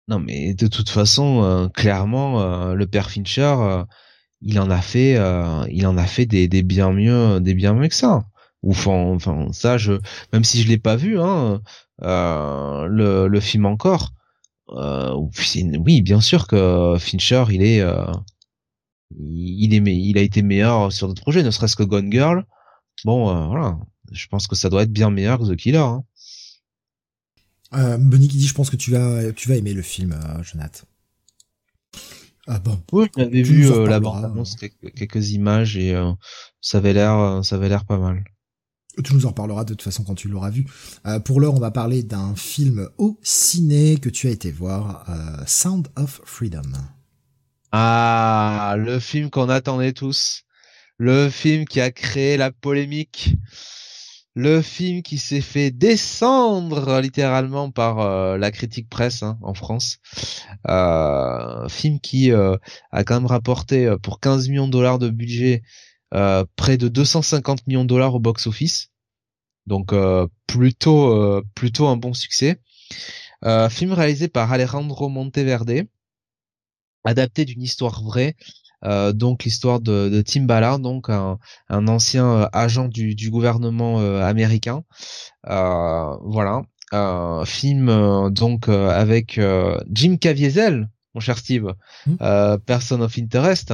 Non, 0.09 0.19
mais 0.19 0.53
de 0.53 0.67
toute 0.67 0.89
façon, 0.89 1.43
euh, 1.43 1.69
clairement, 1.69 2.73
le 2.73 2.87
père 2.87 3.09
Fincher, 3.09 3.55
il 4.41 4.59
en 4.59 4.69
a 4.69 4.81
fait, 4.81 5.13
il 5.71 5.87
en 5.87 5.97
a 5.97 6.05
fait 6.05 6.25
des, 6.25 6.49
des 6.49 6.63
bien 6.63 6.91
mieux, 6.91 7.39
des 7.39 7.53
bien 7.53 7.73
mieux 7.73 7.87
que 7.87 7.95
ça 7.95 8.25
ou 8.61 8.73
enfin, 8.73 9.47
ça 9.51 9.77
je 9.77 9.93
même 10.33 10.43
si 10.43 10.61
je 10.61 10.67
l'ai 10.67 10.77
pas 10.77 10.95
vu 10.95 11.19
hein 11.19 11.61
euh, 12.01 12.87
le, 12.87 13.27
le 13.27 13.39
film 13.39 13.65
encore 13.65 14.13
euh, 14.71 15.13
oui 15.85 16.01
bien 16.01 16.21
sûr 16.21 16.47
que 16.47 16.95
Fincher 16.99 17.45
il 17.49 17.63
est 17.63 17.81
euh, 17.81 18.05
il 19.17 19.73
est 19.73 19.77
il 19.77 20.17
a 20.17 20.21
été 20.21 20.41
meilleur 20.41 20.91
sur 20.91 21.07
d'autres 21.07 21.21
projets 21.21 21.43
ne 21.43 21.51
serait-ce 21.51 21.75
que 21.75 21.83
Gone 21.83 22.11
Girl 22.11 22.45
bon 23.05 23.29
euh, 23.29 23.47
voilà 23.47 23.79
je 24.11 24.27
pense 24.27 24.47
que 24.47 24.55
ça 24.55 24.69
doit 24.69 24.83
être 24.83 24.91
bien 24.91 25.09
meilleur 25.09 25.39
que 25.39 25.51
The 25.51 25.55
Killer 25.55 25.77
hein. 25.77 26.03
Euh, 27.73 27.97
Benny 27.97 28.27
qui 28.27 28.37
dit 28.37 28.47
je 28.47 28.53
pense 28.55 28.69
que 28.69 28.75
tu 28.75 28.91
vas 28.91 29.31
tu 29.33 29.47
vas 29.47 29.55
aimer 29.55 29.73
le 29.73 29.83
film 29.83 30.13
euh, 30.13 30.43
Jonathan 30.43 30.85
ah 32.51 32.57
bon. 32.57 32.81
Oui, 32.91 33.05
j'avais 33.15 33.43
vu 33.43 33.69
euh, 33.69 33.85
la 33.85 33.99
bande 33.99 34.43
quelques, 34.59 34.91
quelques, 34.95 35.29
images 35.29 35.77
et 35.77 35.93
ça 36.61 36.79
avait 36.79 36.93
l'air 36.93 37.41
ça 37.43 37.57
avait 37.57 37.69
l'air 37.69 37.85
pas 37.85 37.99
mal. 37.99 38.23
Tu 39.03 39.13
nous 39.13 39.25
en 39.25 39.29
reparleras 39.29 39.63
de 39.63 39.73
toute 39.73 39.81
façon 39.81 40.03
quand 40.03 40.15
tu 40.15 40.27
l'auras 40.27 40.49
vu. 40.49 40.65
Euh, 41.05 41.19
pour 41.19 41.39
l'heure, 41.39 41.53
on 41.53 41.59
va 41.59 41.71
parler 41.71 42.03
d'un 42.03 42.35
film 42.35 42.89
au 42.97 43.17
ciné 43.23 43.97
que 43.97 44.09
tu 44.09 44.27
as 44.27 44.31
été 44.31 44.51
voir, 44.51 45.05
euh, 45.09 45.43
Sound 45.47 45.87
of 45.95 46.21
Freedom. 46.25 46.71
Ah, 47.71 48.75
le 48.77 48.99
film 48.99 49.29
qu'on 49.29 49.47
attendait 49.47 49.93
tous. 49.93 50.43
Le 50.97 51.29
film 51.29 51.65
qui 51.65 51.79
a 51.79 51.91
créé 51.91 52.35
la 52.35 52.51
polémique. 52.51 53.35
Le 54.35 54.61
film 54.61 55.01
qui 55.01 55.17
s'est 55.17 55.41
fait 55.41 55.71
descendre 55.71 56.99
littéralement 56.99 57.71
par 57.71 57.99
euh, 57.99 58.37
la 58.37 58.51
critique 58.51 58.89
presse 58.89 59.23
hein, 59.23 59.37
en 59.41 59.53
France. 59.53 59.99
film 61.69 61.99
qui 62.01 62.31
a 62.31 63.03
quand 63.05 63.15
même 63.15 63.25
rapporté 63.25 63.95
pour 64.03 64.19
15 64.19 64.49
millions 64.49 64.67
de 64.67 64.73
dollars 64.73 64.99
de 64.99 65.09
budget 65.09 65.61
près 66.11 66.77
de 66.77 66.87
250 66.87 67.65
millions 67.67 67.83
de 67.83 67.89
dollars 67.89 68.15
au 68.15 68.19
box-office. 68.19 68.88
Donc 69.69 69.93
euh, 69.93 70.27
plutôt 70.47 71.13
euh, 71.13 71.43
plutôt 71.55 71.87
un 71.87 71.95
bon 71.95 72.13
succès. 72.13 72.59
film 73.69 73.93
réalisé 73.93 74.27
par 74.27 74.51
Alejandro 74.51 75.07
Monteverde, 75.07 75.83
adapté 77.05 77.45
d'une 77.45 77.61
histoire 77.61 78.03
vraie. 78.03 78.35
donc 79.13 79.43
l'histoire 79.45 79.79
de, 79.79 80.09
de, 80.09 80.21
Tim 80.21 80.43
Ballard, 80.43 80.79
donc 80.79 81.09
un, 81.09 81.37
ancien 81.69 82.49
agent 82.51 82.87
du, 82.89 83.15
du 83.15 83.29
gouvernement 83.29 83.99
américain. 84.19 84.83
voilà, 85.45 86.63
film 87.45 88.29
donc 88.31 88.67
avec 88.67 89.39
Jim 89.91 90.17
Caviezel, 90.17 90.89
mon 91.15 91.21
cher 91.21 91.37
Steve, 91.37 91.73
mmh. 92.05 92.13
euh, 92.21 92.57
Person 92.57 93.01
of 93.01 93.17
Interest, 93.17 93.73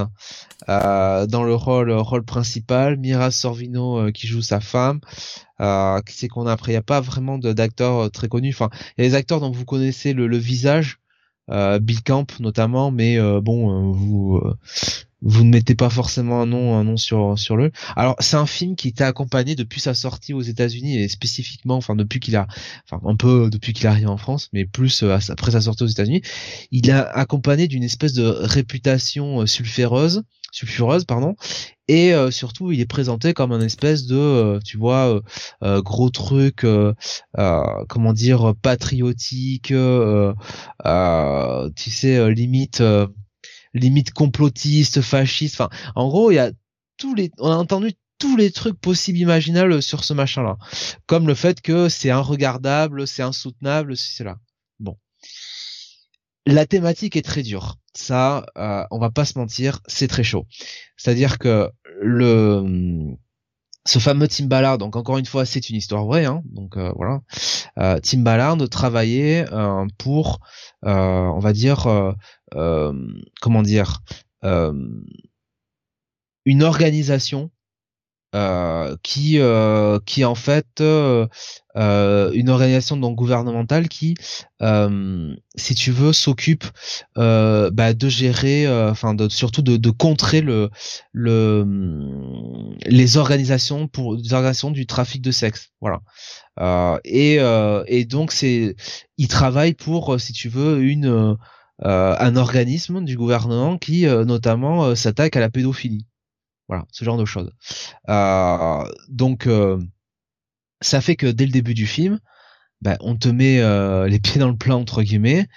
euh, 0.70 1.27
dans 1.27 1.44
le 1.44 1.54
rôle 1.54 1.92
rôle 1.92 2.24
principal, 2.24 2.98
Mira 2.98 3.32
Sorvino 3.32 4.00
euh, 4.00 4.12
qui 4.12 4.27
joue 4.27 4.42
sa 4.42 4.60
femme. 4.60 5.00
Euh, 5.62 6.01
qui 6.01 6.13
c'est 6.13 6.27
qu'on 6.27 6.48
a 6.48 6.54
après 6.54 6.72
Il 6.72 6.75
n'y 6.75 6.80
a 6.80 6.84
pas 6.84 7.01
vraiment 7.01 7.38
d'acteurs 7.38 8.12
très 8.12 8.27
connus. 8.27 8.50
Enfin, 8.50 8.70
il 8.98 9.04
y 9.04 9.08
a 9.08 9.10
des 9.10 9.15
acteurs 9.15 9.39
dont 9.39 9.51
vous 9.51 9.65
connaissez 9.65 10.13
le, 10.13 10.27
le 10.27 10.38
visage, 10.38 11.00
Bill 11.48 12.01
Camp 12.04 12.39
notamment, 12.39 12.92
mais 12.92 13.20
bon, 13.42 13.92
vous 13.92 14.42
vous 15.25 15.44
ne 15.44 15.50
mettez 15.50 15.75
pas 15.75 15.89
forcément 15.89 16.41
un 16.41 16.46
nom 16.46 16.77
un 16.77 16.84
nom 16.84 16.98
sur 16.98 17.38
sur 17.38 17.58
le. 17.58 17.72
Alors 17.96 18.15
c'est 18.20 18.38
un 18.38 18.46
film 18.46 18.75
qui 18.75 18.88
était 18.88 19.03
accompagné 19.03 19.55
depuis 19.55 19.82
sa 19.82 19.94
sortie 19.96 20.34
aux 20.34 20.41
États-Unis 20.41 21.00
et 21.00 21.10
spécifiquement 21.10 21.75
enfin 21.75 21.96
depuis 21.96 22.20
qu'il 22.20 22.36
a 22.36 22.48
enfin 22.86 23.01
un 23.05 23.15
peu 23.15 23.50
depuis 23.51 23.74
qu'il 23.74 23.88
arrive 23.88 24.08
en 24.08 24.17
France 24.17 24.50
mais 24.53 24.65
plus 24.65 25.03
euh, 25.03 25.17
après 25.29 25.51
sa 25.51 25.62
sortie 25.62 25.84
aux 25.84 25.88
États-Unis, 25.88 26.22
il 26.72 26.91
a 26.91 27.01
accompagné 27.01 27.67
d'une 27.67 27.84
espèce 27.84 28.13
de 28.13 28.24
réputation 28.25 29.41
euh, 29.41 29.46
sulfureuse 29.48 30.24
sulfureuse 30.51 31.05
pardon 31.05 31.36
et 31.88 32.13
euh, 32.13 32.29
surtout 32.32 32.72
il 32.72 32.79
est 32.79 32.86
présenté 32.86 33.34
comme 33.34 33.51
un 33.51 33.62
espèce 33.62 34.05
de 34.05 34.60
tu 34.63 34.77
vois 34.77 35.20
gros 35.62 36.10
truc 36.12 36.65
comment 37.34 38.13
dire 38.13 38.53
patriotique 38.62 39.74
tu 41.75 41.91
sais 41.91 42.32
limite 42.32 42.82
limite 43.75 44.12
complotiste, 44.12 45.01
fasciste. 45.01 45.62
Enfin, 45.62 45.70
en 45.96 46.08
gros, 46.08 46.32
il 46.32 46.36
y 46.36 46.39
a 46.39 46.51
tous 46.98 47.13
les, 47.13 47.32
on 47.38 47.51
a 47.51 47.55
entendu 47.55 47.94
tous 48.17 48.38
les 48.38 48.51
trucs 48.51 48.79
possibles 48.79 49.20
imaginables 49.20 49.82
sur 49.84 50.03
ce 50.03 50.13
machin-là, 50.13 50.58
comme 51.05 51.27
le 51.27 51.36
fait 51.36 51.62
que 51.62 51.89
c'est 51.89 52.10
inregardable, 52.10 53.08
c'est 53.08 53.24
insoutenable, 53.24 53.98
c'est 53.98 54.24
là. 54.24 54.38
Bon, 54.79 54.98
la 56.46 56.65
thématique 56.65 57.15
est 57.15 57.22
très 57.22 57.44
dure. 57.44 57.77
Ça, 57.94 58.46
euh, 58.58 58.84
on 58.91 59.00
va 59.00 59.10
pas 59.10 59.25
se 59.25 59.38
mentir, 59.38 59.82
c'est 59.88 60.08
très 60.08 60.24
chaud. 60.24 60.48
C'est-à-dire 60.98 61.38
que 61.38 61.70
le 62.01 63.15
ce 63.86 64.00
fameux 64.00 64.27
Tim 64.27 64.46
Ballard, 64.46 64.80
donc 64.80 64.96
encore 64.96 65.20
une 65.20 65.25
fois, 65.25 65.46
c'est 65.46 65.70
une 65.70 65.75
histoire 65.75 66.06
vraie, 66.06 66.25
hein, 66.25 66.42
donc 66.46 66.75
euh, 66.75 66.92
voilà. 66.96 67.22
Euh, 67.77 68.00
Tim 68.01 68.20
Ballard 68.20 68.58
travaillait 68.70 69.46
euh, 69.51 69.86
pour, 69.98 70.39
on 70.82 71.39
va 71.39 71.54
dire, 71.54 72.15
comment 73.42 73.62
dire, 73.62 74.01
une 76.46 76.63
organisation 76.63 77.51
euh, 78.36 78.98
qui 79.01 79.39
euh, 79.39 79.98
qui 80.06 80.25
en 80.25 80.36
fait 80.36 80.82
euh, 80.82 81.25
une 81.75 82.50
organisation 82.50 82.98
donc 82.98 83.15
gouvernementale 83.15 83.88
qui 83.88 84.15
si 85.56 85.75
tu 85.75 85.92
veux 85.92 86.12
s'occupe 86.12 86.65
bah, 87.15 87.94
de 87.94 88.10
gérer 88.10 88.68
enfin 88.89 89.13
de, 89.13 89.30
surtout 89.30 89.62
de, 89.62 89.77
de, 89.77 89.89
contrer 89.89 90.42
le 90.42 90.70
le 91.13 91.65
les 92.86 93.15
organisations 93.15 93.88
pour 93.88 94.15
les 94.15 94.34
organisations 94.34 94.72
du 94.72 94.86
trafic 94.86 95.22
de 95.22 95.32
sexe. 95.32 95.70
Voilà. 95.80 96.01
Et 97.06 97.36
et 97.88 98.06
donc 98.06 98.34
c'est 98.34 98.75
il 99.18 99.27
travaille 99.30 99.75
pour 99.75 100.20
si 100.20 100.34
tu 100.34 100.50
veux 100.50 100.82
une 100.82 101.38
un 101.80 102.36
organisme 102.36 103.06
du 103.06 103.15
gouvernement 103.15 103.77
qui 103.77 104.06
notamment 104.06 104.94
s'attaque 104.96 105.38
à 105.38 105.39
la 105.39 105.50
pédophilie 105.50 106.06
voilà, 106.67 106.86
ce 106.91 107.05
genre 107.05 107.17
de 107.17 107.25
choses. 107.25 107.51
Euh, 108.10 108.84
donc, 109.10 109.48
euh, 109.48 109.79
ça 110.81 111.01
fait 111.01 111.15
que 111.15 111.27
dès 111.27 111.45
le 111.45 111.51
début 111.51 111.74
du 111.74 111.88
film, 111.88 112.19
ben, 112.81 112.98
on 113.01 113.15
te 113.15 113.29
met 113.29 113.60
euh, 113.60 114.07
les 114.07 114.19
pieds 114.22 114.39
dans 114.39 114.50
le 114.50 114.57
plat 114.57 114.75
entre 114.75 115.03
guillemets, 115.03 115.48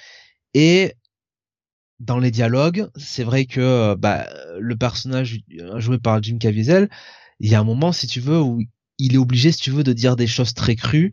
et 0.55 0.95
dans 2.01 2.19
les 2.19 2.31
dialogues, 2.31 2.89
c'est 2.97 3.25
vrai 3.25 3.47
que 3.47 3.95
bah, 3.97 4.29
le 4.61 4.77
personnage 4.77 5.41
joué 5.77 5.99
par 5.99 6.23
Jim 6.23 6.39
Caviezel, 6.39 6.89
il 7.41 7.51
y 7.51 7.55
a 7.57 7.61
un 7.61 7.65
moment, 7.65 7.93
si 7.93 8.07
tu 8.07 8.21
veux, 8.21 8.41
où 8.41 8.63
il 8.99 9.15
est 9.15 9.19
obligé, 9.19 9.51
si 9.51 9.59
tu 9.59 9.71
veux, 9.71 9.83
de 9.83 9.93
dire 9.93 10.15
des 10.15 10.29
choses 10.29 10.55
très 10.55 10.77
crues, 10.77 11.11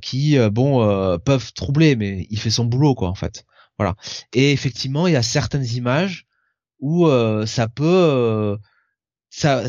qui, 0.00 0.38
bon, 0.52 1.18
peuvent 1.18 1.52
troubler, 1.52 1.96
mais 1.96 2.28
il 2.30 2.38
fait 2.38 2.50
son 2.50 2.64
boulot, 2.64 2.94
quoi, 2.94 3.08
en 3.08 3.14
fait. 3.16 3.44
Voilà. 3.76 3.96
Et 4.32 4.52
effectivement, 4.52 5.08
il 5.08 5.14
y 5.14 5.16
a 5.16 5.22
certaines 5.22 5.66
images 5.66 6.28
où 6.84 7.06
euh, 7.06 7.46
ça 7.46 7.66
peut 7.66 7.82
euh, 7.86 8.58
ça 9.30 9.64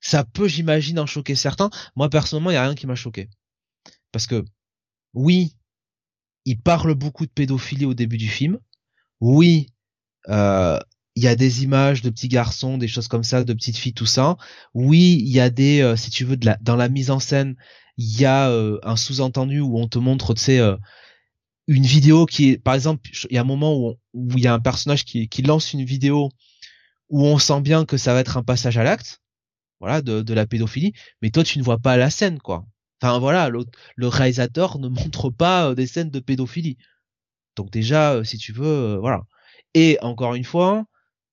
ça 0.00 0.22
peut 0.22 0.48
j'imagine 0.48 0.98
en 0.98 1.06
choquer 1.06 1.34
certains. 1.34 1.70
Moi 1.96 2.10
personnellement 2.10 2.50
il 2.50 2.54
y 2.54 2.56
a 2.58 2.62
rien 2.62 2.74
qui 2.74 2.86
m'a 2.86 2.94
choqué. 2.94 3.30
Parce 4.12 4.26
que 4.26 4.44
oui 5.14 5.56
il 6.44 6.60
parle 6.60 6.94
beaucoup 6.94 7.24
de 7.24 7.30
pédophilie 7.30 7.86
au 7.86 7.94
début 7.94 8.18
du 8.18 8.28
film. 8.28 8.58
Oui 9.20 9.68
euh, 10.28 10.78
il 11.14 11.22
y 11.22 11.28
a 11.28 11.36
des 11.36 11.64
images 11.64 12.02
de 12.02 12.10
petits 12.10 12.28
garçons 12.28 12.76
des 12.76 12.88
choses 12.88 13.08
comme 13.08 13.24
ça 13.24 13.44
de 13.44 13.54
petites 13.54 13.78
filles 13.78 13.94
tout 13.94 14.04
ça. 14.04 14.36
Oui 14.74 15.22
il 15.24 15.32
y 15.32 15.40
a 15.40 15.48
des 15.48 15.94
si 15.96 16.10
tu 16.10 16.24
veux 16.26 16.36
dans 16.36 16.76
la 16.76 16.90
mise 16.90 17.10
en 17.10 17.18
scène 17.18 17.56
il 17.96 18.20
y 18.20 18.26
a 18.26 18.50
un 18.82 18.96
sous-entendu 18.96 19.60
où 19.60 19.78
on 19.78 19.88
te 19.88 19.98
montre 19.98 20.34
tu 20.34 20.42
sais 20.42 20.60
une 21.68 21.84
vidéo 21.84 22.26
qui 22.26 22.50
est, 22.50 22.58
par 22.58 22.74
exemple, 22.74 23.08
il 23.30 23.34
y 23.34 23.38
a 23.38 23.42
un 23.42 23.44
moment 23.44 23.76
où, 24.12 24.28
il 24.36 24.42
y 24.42 24.46
a 24.46 24.54
un 24.54 24.60
personnage 24.60 25.04
qui, 25.04 25.42
lance 25.42 25.72
une 25.72 25.84
vidéo 25.84 26.30
où 27.08 27.24
on 27.24 27.38
sent 27.38 27.60
bien 27.60 27.84
que 27.84 27.96
ça 27.96 28.14
va 28.14 28.20
être 28.20 28.36
un 28.36 28.42
passage 28.42 28.78
à 28.78 28.84
l'acte, 28.84 29.20
voilà, 29.80 30.02
de, 30.02 30.34
la 30.34 30.46
pédophilie, 30.46 30.92
mais 31.20 31.30
toi 31.30 31.44
tu 31.44 31.58
ne 31.58 31.64
vois 31.64 31.78
pas 31.78 31.96
la 31.96 32.10
scène, 32.10 32.38
quoi. 32.38 32.64
Enfin 33.00 33.18
voilà, 33.18 33.48
le, 33.48 33.64
le 33.96 34.08
réalisateur 34.08 34.78
ne 34.78 34.88
montre 34.88 35.30
pas 35.30 35.70
euh, 35.70 35.74
des 35.74 35.86
scènes 35.86 36.10
de 36.10 36.20
pédophilie. 36.20 36.78
Donc 37.56 37.70
déjà, 37.70 38.14
euh, 38.14 38.24
si 38.24 38.38
tu 38.38 38.52
veux, 38.52 38.66
euh, 38.66 38.98
voilà. 38.98 39.22
Et 39.74 39.98
encore 40.02 40.34
une 40.34 40.44
fois, 40.44 40.84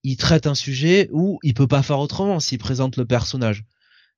il 0.02 0.16
traite 0.16 0.46
un 0.46 0.54
sujet 0.54 1.08
où 1.12 1.38
il 1.42 1.54
peut 1.54 1.68
pas 1.68 1.82
faire 1.82 1.98
autrement 1.98 2.40
s'il 2.40 2.58
présente 2.58 2.96
le 2.96 3.06
personnage 3.06 3.64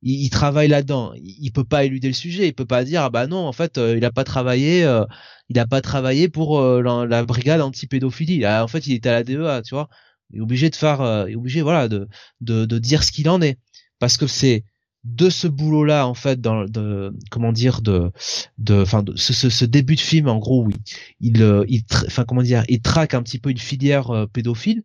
il, 0.03 0.31
travaille 0.31 0.69
là-dedans. 0.69 1.13
Il, 1.17 1.51
peut 1.53 1.65
pas 1.65 1.85
éluder 1.85 2.09
le 2.09 2.15
sujet. 2.15 2.49
Il 2.49 2.55
peut 2.55 2.67
pas 2.67 2.85
dire 2.85 3.03
ah 3.03 3.11
bah 3.11 3.27
non 3.27 3.47
en 3.47 3.53
fait 3.53 3.79
euh, 3.79 3.97
il 3.97 4.05
a 4.05 4.11
pas 4.11 4.25
travaillé, 4.25 4.85
euh, 4.85 5.05
il 5.49 5.59
a 5.59 5.67
pas 5.67 5.81
travaillé 5.81 6.29
pour 6.29 6.61
euh, 6.61 6.83
la, 7.07 7.25
brigade 7.25 7.61
anti-pédophilie. 7.61 8.47
en 8.47 8.69
fait 8.69 8.87
il 8.87 8.95
était 8.95 9.09
à 9.09 9.13
la 9.13 9.25
DEA, 9.25 9.63
tu 9.63 9.75
vois. 9.75 9.89
Il 10.31 10.39
est 10.39 10.43
obligé 10.43 10.71
de 10.71 10.77
faire, 10.77 11.27
il 11.29 11.33
est 11.33 11.37
obligé 11.37 11.63
voilà 11.63 11.89
de 11.89 12.09
de, 12.41 12.65
de 12.65 12.79
dire 12.79 13.05
ce 13.05 13.13
qu'il 13.13 13.29
en 13.29 13.41
est 13.43 13.59
parce 13.99 14.17
que 14.17 14.27
c'est 14.27 14.65
de 15.05 15.31
ce 15.31 15.49
boulot 15.49 15.85
là 15.85 16.07
en 16.07 16.15
fait 16.15 16.41
dans 16.41 16.65
de 16.65 17.13
comment 17.31 17.53
dire 17.53 17.83
de 17.83 18.13
de 18.59 18.83
enfin 18.83 19.05
ce, 19.17 19.33
ce, 19.33 19.51
ce, 19.51 19.65
début 19.65 19.97
de 19.97 20.01
film 20.01 20.29
en 20.29 20.39
gros 20.39 20.65
oui 20.65 20.75
il 21.21 21.65
il 21.69 21.83
enfin 22.07 22.25
comment 22.25 22.43
dire 22.43 22.65
il 22.69 22.81
traque 22.81 23.13
un 23.15 23.23
petit 23.23 23.41
peu 23.41 23.51
une 23.51 23.59
filière 23.59 24.27
pédophile 24.33 24.85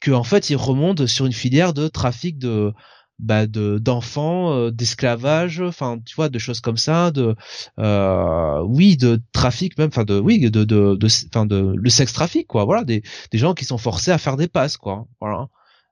que 0.00 0.10
en 0.10 0.24
fait 0.24 0.50
il 0.50 0.56
remonte 0.56 1.06
sur 1.06 1.24
une 1.24 1.32
filière 1.32 1.72
de 1.72 1.86
trafic 1.86 2.36
de 2.38 2.72
bah, 3.18 3.46
de 3.46 3.78
d'enfants, 3.78 4.52
euh, 4.52 4.70
d'esclavage, 4.70 5.60
enfin 5.60 5.98
tu 6.04 6.14
vois, 6.14 6.28
de 6.28 6.38
choses 6.38 6.60
comme 6.60 6.76
ça, 6.76 7.10
de 7.10 7.34
euh, 7.78 8.62
oui, 8.64 8.96
de 8.96 9.20
trafic 9.32 9.76
même, 9.78 9.88
enfin 9.88 10.04
de 10.04 10.18
oui, 10.18 10.38
de 10.50 10.64
de 10.64 10.94
de 10.94 11.08
enfin 11.28 11.46
de, 11.46 11.74
le 11.76 11.90
sexe 11.90 12.12
trafic 12.12 12.46
quoi, 12.46 12.64
voilà, 12.64 12.84
des 12.84 13.02
des 13.32 13.38
gens 13.38 13.54
qui 13.54 13.64
sont 13.64 13.78
forcés 13.78 14.12
à 14.12 14.18
faire 14.18 14.36
des 14.36 14.48
passes 14.48 14.76
quoi, 14.76 15.06
voilà. 15.20 15.48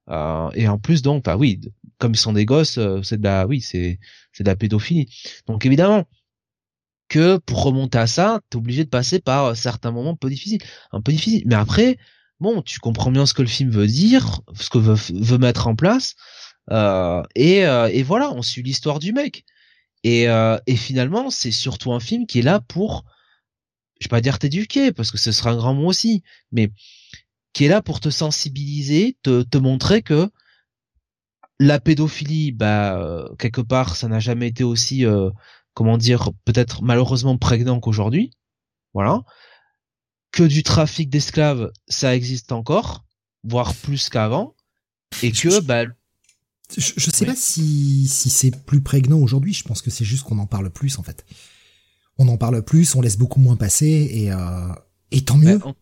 Euh, 0.09 0.51
et 0.55 0.69
en 0.69 0.79
plus 0.79 1.03
donc 1.03 1.25
bah 1.25 1.37
oui, 1.37 1.61
comme 1.99 2.13
ils 2.15 2.19
sont 2.19 2.33
des 2.33 2.45
gosses, 2.47 2.79
euh, 2.79 3.03
c'est 3.03 3.19
de 3.19 3.25
la 3.25 3.47
oui, 3.47 3.61
c'est 3.61 3.99
c'est 4.33 4.45
de 4.45 4.49
la 4.49 4.57
pédophilie. 4.57 5.09
Donc 5.47 5.67
évidemment 5.67 6.05
que 7.09 7.39
pour 7.39 7.63
remonter 7.65 7.99
à 7.99 8.07
ça, 8.07 8.41
t'es 8.51 8.57
obligé 8.57 8.85
de 8.85 8.89
passer 8.91 9.21
par 9.21 9.57
certains 9.57 9.91
moments 9.93 10.11
un 10.13 10.17
peu 10.17 10.29
difficiles, 10.29 10.61
un 10.93 11.01
peu 11.01 11.13
difficiles. 11.13 11.45
Mais 11.47 11.55
après, 11.55 11.99
bon, 12.41 12.63
tu 12.63 12.81
comprends 12.81 13.11
bien 13.11 13.27
ce 13.27 13.35
que 13.35 13.43
le 13.43 13.49
film 13.49 13.71
veut 13.71 13.87
dire, 13.87 14.41
ce 14.55 14.71
que 14.71 14.79
veut, 14.79 14.97
veut 15.15 15.39
mettre 15.39 15.69
en 15.69 15.77
place. 15.77 16.15
Euh, 16.71 17.23
et, 17.35 17.67
euh, 17.67 17.89
et 17.93 18.03
voilà, 18.03 18.33
on 18.33 18.43
suit 18.43 18.63
l'histoire 18.63 18.99
du 18.99 19.13
mec. 19.13 19.45
Et, 20.03 20.29
euh, 20.29 20.59
et 20.67 20.77
finalement, 20.77 21.31
c'est 21.31 21.51
surtout 21.51 21.93
un 21.93 22.01
film 22.01 22.27
qui 22.27 22.39
est 22.41 22.43
là 22.43 22.61
pour, 22.61 23.05
je 24.01 24.07
vais 24.07 24.11
pas 24.11 24.21
dire 24.21 24.39
t'éduquer, 24.39 24.93
parce 24.93 25.11
que 25.11 25.19
ce 25.19 25.33
sera 25.33 25.51
un 25.51 25.57
grand 25.57 25.75
mot 25.75 25.89
aussi, 25.89 26.23
mais 26.53 26.71
qui 27.53 27.65
est 27.65 27.69
là 27.69 27.83
pour 27.83 28.01
te 28.01 28.11
sensibiliser, 28.11 29.17
te, 29.23 29.43
te 29.43 29.59
montrer 29.59 30.03
que 30.03 30.31
la 31.59 31.81
pédophilie, 31.81 32.53
bah 32.53 33.31
quelque 33.39 33.63
part, 33.63 33.97
ça 33.97 34.09
n'a 34.09 34.21
jamais 34.21 34.49
été 34.49 34.63
aussi, 34.63 35.07
comment 35.73 35.97
dire, 35.97 36.31
peut-être 36.45 36.83
malheureusement 36.83 37.39
prégnant 37.39 37.81
qu'aujourd'hui, 37.81 38.31
voilà. 38.93 39.23
Que 40.33 40.43
du 40.43 40.63
trafic 40.63 41.09
d'esclaves, 41.09 41.73
ça 41.89 42.15
existe 42.15 42.53
encore, 42.53 43.07
voire 43.43 43.75
plus 43.75 44.11
qu'avant, 44.11 44.55
et 45.23 45.33
que 45.33 45.61
bah 45.61 45.87
je, 46.77 46.93
je 46.97 47.11
sais 47.11 47.27
pas 47.27 47.37
si, 47.37 48.07
si 48.09 48.31
c'est 48.31 48.65
plus 48.65 48.81
prégnant 48.81 49.19
aujourd'hui. 49.19 49.53
Je 49.53 49.65
pense 49.65 49.83
que 49.83 49.91
c'est 49.91 50.05
juste 50.05 50.25
qu'on 50.25 50.39
en 50.39 50.47
parle 50.47 50.71
plus 50.71 50.99
en 50.99 51.03
fait. 51.03 51.25
On 52.19 52.29
en 52.29 52.37
parle 52.37 52.63
plus, 52.63 52.95
on 52.95 53.01
laisse 53.01 53.19
beaucoup 53.19 53.41
moins 53.41 53.57
passer 53.57 54.09
et, 54.11 54.33
euh, 54.33 54.73
et 55.11 55.23
tant 55.23 55.37
mieux. 55.37 55.59
Bah, 55.59 55.75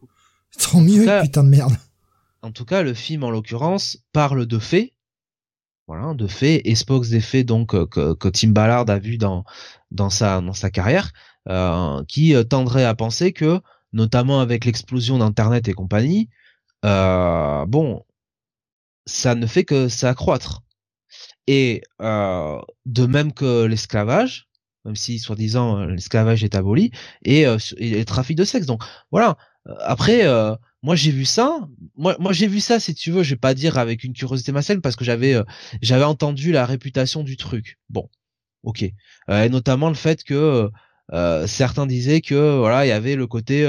tant 0.59 0.81
mieux, 0.81 1.07
putain 1.23 1.45
de 1.45 1.49
merde. 1.49 1.76
En 2.43 2.50
tout 2.50 2.64
cas, 2.64 2.83
le 2.83 2.95
film 2.95 3.25
en 3.25 3.31
l'occurrence 3.31 3.99
parle 4.12 4.47
de 4.47 4.59
faits. 4.59 4.93
Voilà, 5.87 6.14
de 6.14 6.26
faits 6.26 6.62
et 6.64 6.75
Spox 6.75 7.11
des 7.11 7.21
faits 7.21 7.47
donc 7.47 7.75
euh, 7.75 7.87
que, 7.87 8.14
que, 8.14 8.29
Tim 8.29 8.49
Ballard 8.49 8.88
a 8.88 8.99
vu 8.99 9.19
dans 9.19 9.45
dans 9.91 10.09
sa 10.09 10.41
dans 10.41 10.55
sa 10.55 10.71
carrière, 10.71 11.12
euh, 11.49 12.03
qui 12.09 12.35
tendrait 12.49 12.85
à 12.85 12.95
penser 12.95 13.33
que, 13.33 13.61
notamment 13.93 14.41
avec 14.41 14.64
l'explosion 14.64 15.19
d'internet 15.19 15.69
et 15.69 15.75
compagnie, 15.75 16.31
euh, 16.85 17.64
bon, 17.67 18.05
ça 19.07 19.35
ne 19.35 19.47
fait 19.47 19.64
que 19.64 19.88
s'accroître 19.88 20.63
et 21.47 21.83
euh, 22.01 22.61
de 22.87 23.07
même 23.07 23.33
que 23.33 23.65
l'esclavage, 23.65 24.49
même 24.85 24.97
si 24.97 25.19
soi-disant 25.19 25.81
euh, 25.81 25.87
l'esclavage 25.87 26.45
est 26.45 26.55
aboli, 26.55 26.91
et, 27.25 27.47
euh, 27.47 27.59
et, 27.79 27.99
le 27.99 28.05
trafic 28.05 28.37
de 28.37 28.45
sexe. 28.45 28.67
Donc 28.67 28.83
voilà. 29.11 29.37
Après, 29.81 30.27
moi 30.83 30.95
j'ai 30.95 31.11
vu 31.11 31.25
ça. 31.25 31.67
Moi, 31.97 32.17
moi 32.19 32.35
j'ai 32.35 32.47
vu 32.47 32.61
ça, 32.61 32.79
si 32.81 32.95
tu 32.95 33.11
veux, 33.11 33.23
je 33.23 33.31
vais 33.31 33.39
pas 33.41 33.55
dire 33.55 33.79
avec 33.79 34.05
une 34.05 34.13
curiosité 34.13 34.53
malsaine 34.53 34.83
parce 34.83 34.95
que 34.95 35.07
j'avais 35.07 35.37
j'avais 35.81 36.05
entendu 36.05 36.53
la 36.53 36.67
réputation 36.67 37.23
du 37.23 37.39
truc. 37.39 37.79
Bon, 37.89 38.11
ok. 38.63 38.83
et 38.83 39.49
notamment 39.49 39.89
le 39.89 39.95
fait 39.95 40.23
que 40.23 40.69
certains 41.47 41.87
disaient 41.87 42.21
que 42.21 42.59
voilà 42.59 42.85
il 42.85 42.91
y 42.91 42.93
avait 42.93 43.17
le 43.17 43.27
côté 43.27 43.67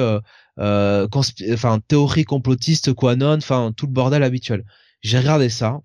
enfin 0.57 1.79
théorie 1.87 2.25
complotiste, 2.25 2.93
quanon, 2.93 3.37
enfin 3.37 3.71
tout 3.75 3.85
le 3.85 3.93
bordel 3.93 4.21
habituel. 4.21 4.65
J'ai 5.01 5.19
regardé 5.19 5.47
ça. 5.47 5.79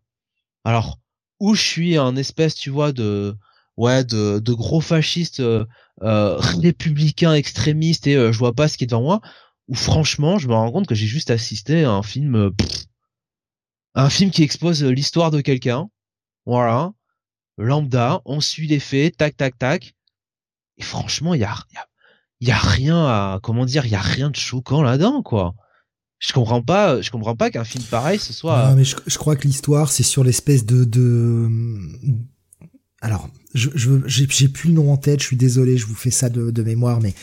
Alors 0.64 0.98
où 1.40 1.54
je 1.54 1.62
suis 1.62 1.96
un 1.96 2.16
espèce, 2.16 2.54
tu 2.54 2.70
vois, 2.70 2.92
de 2.92 3.36
ouais, 3.76 4.04
de, 4.04 4.52
gros 4.52 4.80
fascistes 4.80 5.40
euh, 5.40 5.64
euh 6.02 6.36
républicains 6.38 7.34
extrémistes 7.34 8.06
et 8.06 8.16
euh, 8.16 8.32
je 8.32 8.38
vois 8.38 8.54
pas 8.54 8.68
ce 8.68 8.76
qui 8.76 8.84
est 8.84 8.86
devant 8.86 9.02
moi. 9.02 9.20
Ou 9.68 9.74
franchement, 9.74 10.38
je 10.38 10.48
me 10.48 10.54
rends 10.54 10.70
compte 10.72 10.86
que 10.86 10.94
j'ai 10.94 11.06
juste 11.06 11.30
assisté 11.30 11.84
à 11.84 11.92
un 11.92 12.02
film, 12.02 12.34
euh, 12.36 12.50
un 13.94 14.10
film 14.10 14.30
qui 14.30 14.42
expose 14.42 14.84
l'histoire 14.84 15.30
de 15.30 15.40
quelqu'un, 15.40 15.88
voilà, 16.46 16.92
lambda, 17.58 18.22
on 18.24 18.40
suit 18.40 18.68
les 18.68 18.80
faits, 18.80 19.16
tac 19.16 19.36
tac 19.36 19.58
tac. 19.58 19.94
Et 20.78 20.82
franchement, 20.82 21.34
il 21.34 21.40
y 21.40 21.44
a, 21.44 21.54
y, 22.40 22.52
rien 22.52 23.06
à 23.06 23.40
comment 23.42 23.64
dire, 23.66 23.86
y 23.86 23.94
a 23.94 24.00
rien 24.00 24.30
de 24.30 24.36
choquant 24.36 24.82
là-dedans 24.82 25.22
quoi. 25.22 25.54
Je 26.20 26.32
comprends 26.34 26.62
pas, 26.62 27.00
je 27.00 27.10
comprends 27.10 27.34
pas 27.34 27.50
qu'un 27.50 27.64
film 27.64 27.82
pareil 27.84 28.18
ce 28.18 28.32
soit. 28.32 28.68
Non, 28.68 28.76
mais 28.76 28.84
je, 28.84 28.94
je 29.06 29.18
crois 29.18 29.36
que 29.36 29.48
l'histoire 29.48 29.90
c'est 29.90 30.02
sur 30.02 30.22
l'espèce 30.22 30.64
de 30.66 30.84
de. 30.84 31.48
Alors, 33.00 33.30
je 33.54 33.70
je 33.74 33.90
j'ai 34.06 34.48
plus 34.48 34.68
le 34.68 34.74
nom 34.74 34.92
en 34.92 34.98
tête. 34.98 35.20
Je 35.20 35.26
suis 35.26 35.36
désolé, 35.36 35.78
je 35.78 35.86
vous 35.86 35.94
fais 35.94 36.10
ça 36.10 36.28
de, 36.28 36.50
de 36.50 36.62
mémoire, 36.62 37.00
mais 37.00 37.14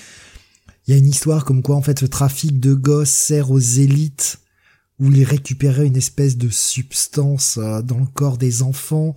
il 0.87 0.93
y 0.93 0.95
a 0.95 0.99
une 0.99 1.07
histoire 1.07 1.45
comme 1.45 1.61
quoi 1.61 1.75
en 1.75 1.81
fait 1.81 2.01
le 2.01 2.07
trafic 2.07 2.59
de 2.59 2.73
gosses 2.73 3.09
sert 3.09 3.51
aux 3.51 3.59
élites 3.59 4.39
où 4.99 5.11
ils 5.11 5.23
récupéraient 5.23 5.85
une 5.85 5.97
espèce 5.97 6.37
de 6.37 6.49
substance 6.49 7.57
euh, 7.57 7.83
dans 7.83 7.99
le 7.99 8.07
corps 8.07 8.39
des 8.39 8.63
enfants 8.63 9.13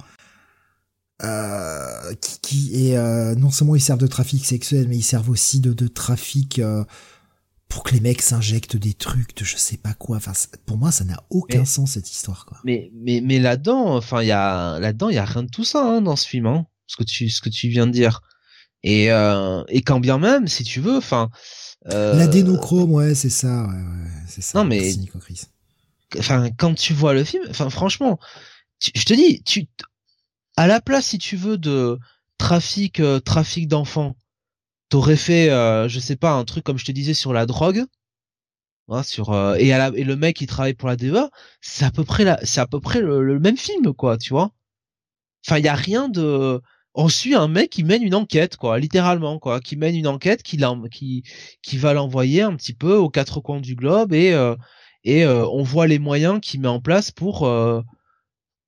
euh, 1.23 2.15
qui, 2.21 2.41
qui 2.41 2.87
est 2.89 2.97
euh, 2.97 3.35
non 3.35 3.51
seulement 3.51 3.77
ils 3.77 3.81
servent 3.81 4.01
de 4.01 4.07
trafic 4.07 4.45
sexuel 4.45 4.89
mais 4.89 4.97
ils 4.97 5.03
servent 5.03 5.31
aussi 5.31 5.61
de, 5.61 5.73
de 5.73 5.87
trafic 5.87 6.59
euh, 6.59 6.85
pour 7.71 7.85
que 7.85 7.95
les 7.95 8.01
mecs 8.01 8.21
s'injectent 8.21 8.77
des 8.77 8.95
trucs 8.95 9.35
de 9.37 9.45
je 9.45 9.57
sais 9.57 9.79
pas 9.79 9.95
quoi. 9.95 10.17
Enfin 10.17 10.33
pour 10.67 10.77
moi 10.77 10.91
ça 10.91 11.05
n'a 11.05 11.23
aucun 11.31 11.65
sens 11.65 11.93
cette 11.93 12.11
histoire 12.11 12.45
quoi. 12.45 12.59
mais 12.65 12.91
mais 12.95 13.23
mais 13.23 13.39
là-dedans 13.39 13.97
enfin 13.97 14.21
il 14.23 14.27
y 14.27 14.33
a 14.33 14.79
là-dedans 14.81 15.09
il 15.09 15.15
y 15.15 15.19
a 15.19 15.25
rien 15.25 15.45
de 15.45 15.49
tout 15.49 15.65
ça 15.65 15.83
hein, 15.85 16.03
dans 16.03 16.17
ce 16.17 16.27
film 16.29 16.47
hein, 16.47 16.67
ce 16.89 16.97
que 16.97 17.05
tu 17.05 17.31
ce 17.31 17.41
que 17.41 17.49
tu 17.49 17.69
viens 17.69 17.87
de 17.87 17.93
dire. 17.93 18.21
Et 18.83 19.13
euh, 19.13 19.63
et 19.69 19.83
quand 19.83 20.01
bien 20.01 20.19
même 20.19 20.49
si 20.49 20.65
tu 20.65 20.81
veux 20.81 20.97
enfin 20.97 21.31
euh... 21.93 22.17
l'adénochrome 22.17 22.93
ouais 22.93 23.15
c'est 23.15 23.31
ça 23.31 23.67
ouais, 23.67 23.75
ouais 23.75 24.11
c'est 24.27 24.43
ça 24.43 24.59
non 24.59 24.65
mais 24.69 24.93
enfin 26.19 26.51
quand 26.51 26.75
tu 26.75 26.93
vois 26.93 27.15
le 27.15 27.25
film 27.25 27.45
enfin 27.51 27.71
franchement 27.71 28.19
je 28.83 29.05
te 29.05 29.15
dis 29.15 29.43
tu 29.45 29.67
à 30.57 30.67
la 30.67 30.81
place 30.81 31.07
si 31.07 31.19
tu 31.19 31.37
veux 31.37 31.57
de 31.57 31.99
trafic 32.37 33.01
euh, 33.01 33.21
trafic 33.21 33.69
d'enfants 33.69 34.17
t'aurais 34.91 35.17
fait 35.17 35.49
euh, 35.51 35.89
je 35.89 35.99
sais 36.01 36.17
pas 36.17 36.33
un 36.33 36.45
truc 36.45 36.65
comme 36.65 36.79
je 36.79 36.85
te 36.85 36.93
disais 36.93 37.15
sur 37.15 37.33
la 37.33 37.47
drogue 37.47 37.87
hein, 38.89 39.03
sur 39.03 39.31
euh, 39.33 39.55
et, 39.55 39.69
la, 39.69 39.91
et 39.95 40.05
le 40.05 40.17
mec 40.17 40.37
qui 40.37 40.47
travaille 40.47 40.75
pour 40.75 40.89
la 40.89 40.97
DEA 40.97 41.31
c'est 41.61 41.85
à 41.87 41.91
peu 41.91 42.05
près 42.05 42.25
la 42.25 42.39
c'est 42.45 42.61
à 42.61 42.67
peu 42.67 42.81
près 42.81 43.01
le, 43.01 43.41
même 43.41 43.57
film 43.57 43.95
quoi 43.95 44.19
tu 44.19 44.31
vois. 44.35 44.51
Enfin 45.47 45.59
il 45.59 45.65
y 45.65 45.69
a 45.69 45.75
rien 45.75 46.09
de 46.09 46.61
on 46.95 47.09
suit 47.09 47.35
un 47.35 47.49
mec 47.49 47.71
qui 47.71 47.85
mène 47.85 48.03
une 48.03 48.15
enquête 48.15 48.57
quoi 48.57 48.79
littéralement 48.79 49.39
quoi 49.39 49.61
qui 49.61 49.77
mène 49.77 49.97
une 49.97 50.09
enquête 50.09 50.43
qui 50.43 50.59
qui 50.91 51.23
qui 51.63 51.79
va 51.79 51.95
l'envoyer 51.95 52.43
un 52.43 52.57
petit 52.57 52.75
peu 52.75 52.97
aux 52.97 53.11
quatre 53.11 53.41
coins 53.41 53.61
du 53.61 53.77
globe 53.77 54.13
et 54.13 54.33
euh, 54.35 54.57
et 55.05 55.25
euh, 55.25 55.47
on 55.49 55.63
voit 55.63 55.87
les 55.87 55.99
moyens 55.99 56.41
qu'il 56.43 56.61
met 56.61 56.69
en 56.69 56.81
place 56.81 57.11
pour 57.11 57.49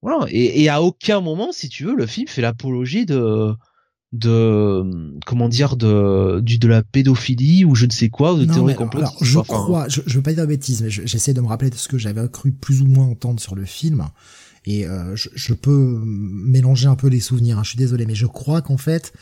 voilà. 0.02 0.26
Et, 0.30 0.68
à 0.68 0.82
aucun 0.82 1.20
moment 1.20 1.52
si 1.52 1.68
tu 1.68 1.84
veux 1.84 1.94
le 1.94 2.06
film 2.06 2.28
fait 2.28 2.42
l'apologie 2.42 3.06
de 3.06 3.54
de 4.12 5.18
comment 5.24 5.48
dire 5.48 5.76
de 5.76 6.40
du 6.40 6.58
de 6.58 6.68
la 6.68 6.82
pédophilie 6.82 7.64
ou 7.64 7.74
je 7.74 7.86
ne 7.86 7.90
sais 7.90 8.10
quoi 8.10 8.34
de 8.34 8.44
théorie 8.44 8.74
complète 8.74 9.06
je 9.22 9.38
crois 9.38 9.88
je, 9.88 10.02
je 10.04 10.16
veux 10.16 10.22
pas 10.22 10.34
dire 10.34 10.42
de 10.42 10.48
bêtises 10.48 10.82
mais 10.82 10.90
j'essaie 10.90 11.32
de 11.32 11.40
me 11.40 11.46
rappeler 11.46 11.70
de 11.70 11.76
ce 11.76 11.88
que 11.88 11.96
j'avais 11.96 12.28
cru 12.28 12.52
plus 12.52 12.82
ou 12.82 12.86
moins 12.86 13.06
entendre 13.06 13.40
sur 13.40 13.54
le 13.54 13.64
film 13.64 14.06
et 14.66 14.86
euh, 14.86 15.16
je, 15.16 15.30
je, 15.34 15.54
peux 15.54 16.02
mélanger 16.04 16.88
un 16.88 16.94
peu 16.94 17.08
les 17.08 17.20
souvenirs 17.20 17.58
hein, 17.58 17.62
je 17.64 17.70
suis 17.70 17.78
désolé 17.78 18.04
mais 18.04 18.14
je 18.14 18.26
crois 18.26 18.60
qu'en 18.60 18.76
fait 18.76 19.14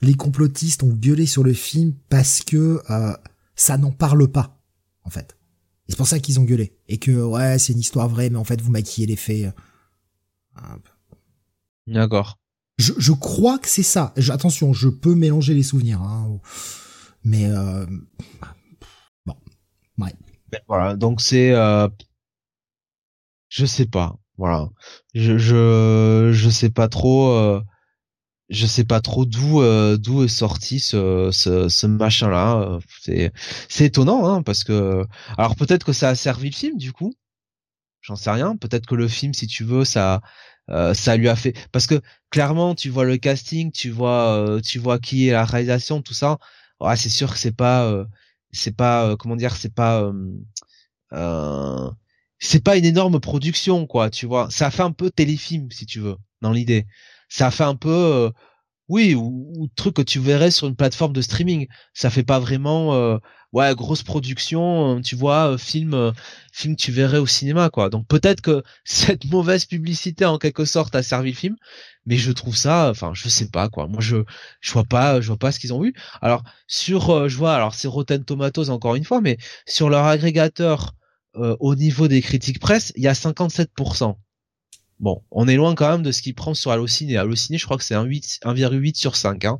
les 0.00 0.14
complotistes 0.14 0.82
ont 0.82 0.92
gueulé 0.92 1.26
sur 1.26 1.44
le 1.44 1.52
film 1.52 1.94
parce 2.08 2.42
que 2.42 2.82
euh, 2.90 3.12
ça 3.54 3.78
n'en 3.78 3.92
parle 3.92 4.26
pas 4.26 4.58
en 5.04 5.10
fait 5.10 5.36
c'est 5.88 5.96
pour 5.96 6.06
ça 6.06 6.20
qu'ils 6.20 6.40
ont 6.40 6.44
gueulé. 6.44 6.74
Et 6.88 6.96
que, 6.96 7.10
ouais, 7.10 7.58
c'est 7.58 7.74
une 7.74 7.80
histoire 7.80 8.08
vraie, 8.08 8.30
mais 8.30 8.38
en 8.38 8.44
fait, 8.44 8.60
vous 8.62 8.70
maquillez 8.70 9.06
les 9.06 9.16
faits. 9.16 9.54
D'accord. 11.86 12.38
Je, 12.78 13.12
crois 13.12 13.58
que 13.58 13.68
c'est 13.68 13.82
ça. 13.82 14.12
attention, 14.30 14.72
je 14.72 14.88
peux 14.88 15.14
mélanger 15.14 15.54
les 15.54 15.62
souvenirs. 15.62 16.02
Hein, 16.02 16.38
mais, 17.24 17.46
euh, 17.46 17.86
bon, 19.24 19.36
ouais. 19.98 20.14
Ben, 20.50 20.60
voilà, 20.66 20.96
donc 20.96 21.20
c'est... 21.20 21.52
Euh, 21.52 21.88
je 23.48 23.66
sais 23.66 23.86
pas. 23.86 24.16
Voilà. 24.36 24.68
Je, 25.14 25.38
je, 25.38 26.30
je 26.32 26.50
sais 26.50 26.70
pas 26.70 26.88
trop... 26.88 27.30
Euh, 27.30 27.60
je 28.48 28.66
sais 28.66 28.84
pas 28.84 29.00
trop 29.00 29.24
d'où 29.24 29.62
d'où 29.96 30.24
est 30.24 30.28
sorti 30.28 30.78
ce 30.78 31.30
ce, 31.32 31.70
ce 31.70 31.86
machin 31.86 32.28
là 32.28 32.80
c'est 33.00 33.32
c'est 33.70 33.86
étonnant 33.86 34.26
hein, 34.28 34.42
parce 34.42 34.62
que 34.62 35.06
alors 35.38 35.56
peut-être 35.56 35.86
que 35.86 35.94
ça 35.94 36.10
a 36.10 36.14
servi 36.14 36.50
le 36.50 36.54
film 36.54 36.76
du 36.76 36.92
coup 36.92 37.14
j'en 38.02 38.16
sais 38.16 38.30
rien 38.30 38.56
peut-être 38.56 38.84
que 38.84 38.94
le 38.94 39.08
film 39.08 39.32
si 39.32 39.46
tu 39.46 39.64
veux 39.64 39.86
ça 39.86 40.20
euh, 40.72 40.94
ça 40.94 41.16
lui 41.16 41.28
a 41.28 41.36
fait 41.36 41.54
parce 41.72 41.86
que 41.86 42.00
clairement 42.30 42.74
tu 42.74 42.88
vois 42.90 43.04
le 43.04 43.16
casting 43.18 43.70
tu 43.72 43.90
vois 43.90 44.34
euh, 44.36 44.60
tu 44.60 44.78
vois 44.78 44.98
qui 44.98 45.28
est 45.28 45.32
la 45.32 45.44
réalisation 45.44 46.02
tout 46.02 46.14
ça. 46.14 46.38
Ouais, 46.80 46.96
c'est 46.96 47.10
sûr 47.10 47.32
que 47.32 47.38
c'est 47.38 47.56
pas 47.56 47.84
euh, 47.86 48.04
c'est 48.52 48.76
pas 48.76 49.06
euh, 49.08 49.16
comment 49.16 49.36
dire 49.36 49.56
c'est 49.56 49.74
pas 49.74 50.12
c'est 52.38 52.62
pas 52.64 52.76
une 52.76 52.84
énorme 52.84 53.20
production 53.20 53.86
quoi 53.86 54.10
tu 54.10 54.26
vois. 54.26 54.48
Ça 54.50 54.70
fait 54.70 54.82
un 54.82 54.92
peu 54.92 55.10
téléfilm 55.10 55.70
si 55.70 55.86
tu 55.86 56.00
veux 56.00 56.16
dans 56.40 56.52
l'idée. 56.52 56.86
Ça 57.28 57.50
fait 57.50 57.64
un 57.64 57.76
peu 57.76 57.90
euh, 57.90 58.30
oui 58.88 59.14
ou, 59.14 59.52
ou, 59.56 59.68
truc 59.76 59.96
que 59.96 60.02
tu 60.02 60.20
verrais 60.20 60.50
sur 60.50 60.68
une 60.68 60.76
plateforme 60.76 61.12
de 61.12 61.22
streaming. 61.22 61.68
Ça 61.94 62.10
fait 62.10 62.24
pas 62.24 62.40
vraiment 62.40 62.94
euh, 62.94 63.18
ouais 63.52 63.74
grosse 63.74 64.02
production 64.02 64.96
euh, 64.96 65.00
tu 65.00 65.16
vois 65.16 65.56
film 65.58 66.12
film 66.52 66.76
tu 66.76 66.92
verrais 66.92 67.18
au 67.18 67.26
cinéma 67.26 67.70
quoi 67.70 67.90
donc 67.90 68.06
peut-être 68.06 68.40
que 68.40 68.62
cette 68.84 69.24
mauvaise 69.26 69.64
publicité 69.64 70.24
en 70.24 70.38
quelque 70.38 70.64
sorte 70.64 70.94
a 70.94 71.02
servi 71.02 71.30
le 71.30 71.36
film 71.36 71.56
mais 72.06 72.16
je 72.16 72.32
trouve 72.32 72.56
ça 72.56 72.90
enfin 72.90 73.12
je 73.14 73.28
sais 73.28 73.48
pas 73.48 73.68
quoi 73.68 73.86
moi 73.86 74.00
je 74.00 74.18
je 74.60 74.72
vois 74.72 74.84
pas 74.84 75.20
je 75.20 75.28
vois 75.28 75.36
pas 75.38 75.52
ce 75.52 75.60
qu'ils 75.60 75.72
ont 75.72 75.82
vu 75.82 75.94
alors 76.20 76.42
sur 76.66 77.28
je 77.28 77.36
vois 77.36 77.54
alors 77.54 77.74
c'est 77.74 77.88
Rotten 77.88 78.24
Tomatoes 78.24 78.70
encore 78.70 78.94
une 78.96 79.04
fois 79.04 79.20
mais 79.20 79.38
sur 79.66 79.88
leur 79.90 80.06
agrégateur 80.06 80.94
au 81.34 81.74
niveau 81.74 82.08
des 82.08 82.20
critiques 82.20 82.58
presse 82.60 82.92
il 82.96 83.02
y 83.02 83.08
a 83.08 83.14
57% 83.14 84.16
Bon, 85.02 85.20
on 85.32 85.48
est 85.48 85.56
loin 85.56 85.74
quand 85.74 85.90
même 85.90 86.04
de 86.04 86.12
ce 86.12 86.22
qu'il 86.22 86.34
prend 86.36 86.54
sur 86.54 86.70
Allociné. 86.70 87.16
Allociné, 87.16 87.58
je 87.58 87.64
crois 87.64 87.76
que 87.76 87.82
c'est 87.82 87.96
un 87.96 88.06
1,8 88.06 88.94
sur 88.94 89.16
5. 89.16 89.44
Hein. 89.44 89.58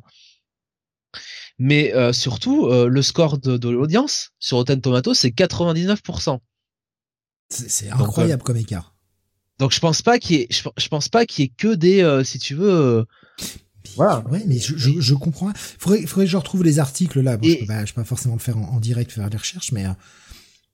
Mais 1.63 1.95
euh, 1.95 2.11
surtout, 2.11 2.65
euh, 2.65 2.89
le 2.89 3.01
score 3.01 3.37
de, 3.37 3.55
de 3.55 3.69
l'audience 3.69 4.31
sur 4.37 4.57
Rotten 4.57 4.81
Tomatoes, 4.81 5.13
c'est 5.13 5.29
99%. 5.29 6.39
C'est 7.49 7.89
incroyable 7.89 8.41
donc, 8.41 8.41
euh, 8.41 8.43
comme 8.43 8.57
écart. 8.57 8.93
Donc 9.59 9.71
je 9.71 9.79
pense 9.79 10.01
pas 10.01 10.19
qu'il 10.19 10.35
y 10.35 10.39
ait, 10.41 10.47
je, 10.49 10.67
je, 10.75 10.87
pense 10.89 11.07
pas 11.07 11.25
qu'il 11.25 11.43
y 11.43 11.45
ait 11.45 11.53
que 11.55 11.73
des, 11.73 12.01
euh, 12.01 12.25
si 12.25 12.37
tu 12.37 12.53
veux. 12.53 12.69
Euh, 12.69 13.05
voilà. 13.95 14.27
Ouais, 14.29 14.43
mais 14.45 14.59
je, 14.59 14.75
je, 14.75 14.99
je 14.99 15.13
comprends. 15.13 15.53
Faudrait, 15.55 16.05
faudrait 16.05 16.25
que 16.25 16.31
je 16.31 16.35
retrouve 16.35 16.65
les 16.65 16.79
articles 16.79 17.21
là. 17.21 17.37
Bon, 17.37 17.47
Et... 17.47 17.53
je, 17.53 17.59
peux 17.59 17.65
pas, 17.67 17.85
je 17.85 17.93
peux 17.93 18.01
pas 18.01 18.07
forcément 18.07 18.35
le 18.35 18.41
faire 18.41 18.57
en, 18.57 18.75
en 18.75 18.79
direct, 18.81 19.13
faire 19.13 19.29
des 19.29 19.37
recherches, 19.37 19.71
mais 19.71 19.85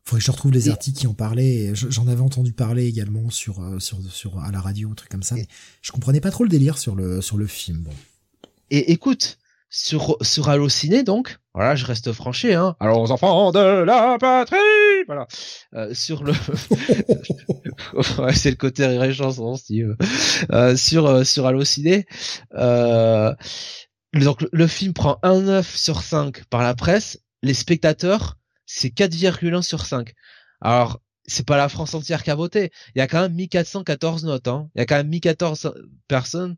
faudrait 0.05 0.21
que 0.21 0.25
je 0.25 0.31
retrouve 0.31 0.53
les 0.53 0.69
et... 0.69 0.71
articles 0.71 0.97
qui 0.97 1.05
en 1.05 1.13
parlaient. 1.13 1.71
J'en 1.75 2.07
avais 2.07 2.21
entendu 2.21 2.51
parler 2.51 2.87
également 2.87 3.29
sur 3.29 3.61
euh, 3.61 3.77
sur 3.77 3.99
sur 4.11 4.39
à 4.39 4.51
la 4.51 4.59
radio, 4.59 4.89
un 4.89 4.95
truc 4.95 5.09
comme 5.09 5.21
ça. 5.21 5.35
Mais 5.35 5.47
je 5.83 5.91
comprenais 5.91 6.19
pas 6.19 6.31
trop 6.31 6.45
le 6.45 6.49
délire 6.49 6.79
sur 6.79 6.95
le 6.95 7.21
sur 7.21 7.37
le 7.37 7.45
film. 7.45 7.81
Bon. 7.81 7.93
Et 8.71 8.91
écoute, 8.91 9.37
sur 9.69 10.17
sur 10.21 10.49
Allociné 10.49 11.03
donc, 11.03 11.37
voilà, 11.53 11.75
je 11.75 11.85
reste 11.85 12.11
franchi 12.11 12.53
hein. 12.53 12.75
Alors 12.79 13.11
enfants 13.11 13.51
de 13.51 13.59
la 13.59 14.17
patrie, 14.19 14.57
voilà. 15.05 15.27
Euh, 15.75 15.93
sur 15.93 16.23
le 16.23 16.31
ouais, 18.21 18.33
c'est 18.33 18.49
le 18.49 18.55
côté 18.55 18.85
rire 18.85 19.13
chanson 19.13 19.55
Steve. 19.55 19.95
Euh, 20.51 20.75
sur 20.75 21.05
euh, 21.05 21.23
sur 21.23 21.45
Allociné 21.45 22.05
euh, 22.55 23.33
donc 24.13 24.41
le, 24.41 24.49
le 24.51 24.67
film 24.67 24.93
prend 24.93 25.19
un 25.21 25.41
9 25.41 25.75
sur 25.75 26.01
5 26.01 26.45
par 26.45 26.63
la 26.63 26.73
presse, 26.73 27.19
les 27.43 27.53
spectateurs 27.53 28.39
c'est 28.71 28.89
4,1 28.89 29.63
sur 29.63 29.85
5. 29.85 30.13
Alors, 30.61 31.01
c'est 31.25 31.45
pas 31.45 31.57
la 31.57 31.69
France 31.69 31.95
entière 31.95 32.23
qui 32.23 32.29
a 32.29 32.35
voté. 32.35 32.71
Il 32.93 32.99
y 32.99 33.01
a 33.01 33.07
quand 33.07 33.21
même 33.21 33.33
1414 33.33 34.25
notes. 34.25 34.47
Hein. 34.47 34.69
Il 34.75 34.79
y 34.79 34.81
a 34.81 34.85
quand 34.85 34.95
même 34.95 35.09
1014 35.09 35.73
personnes 36.07 36.55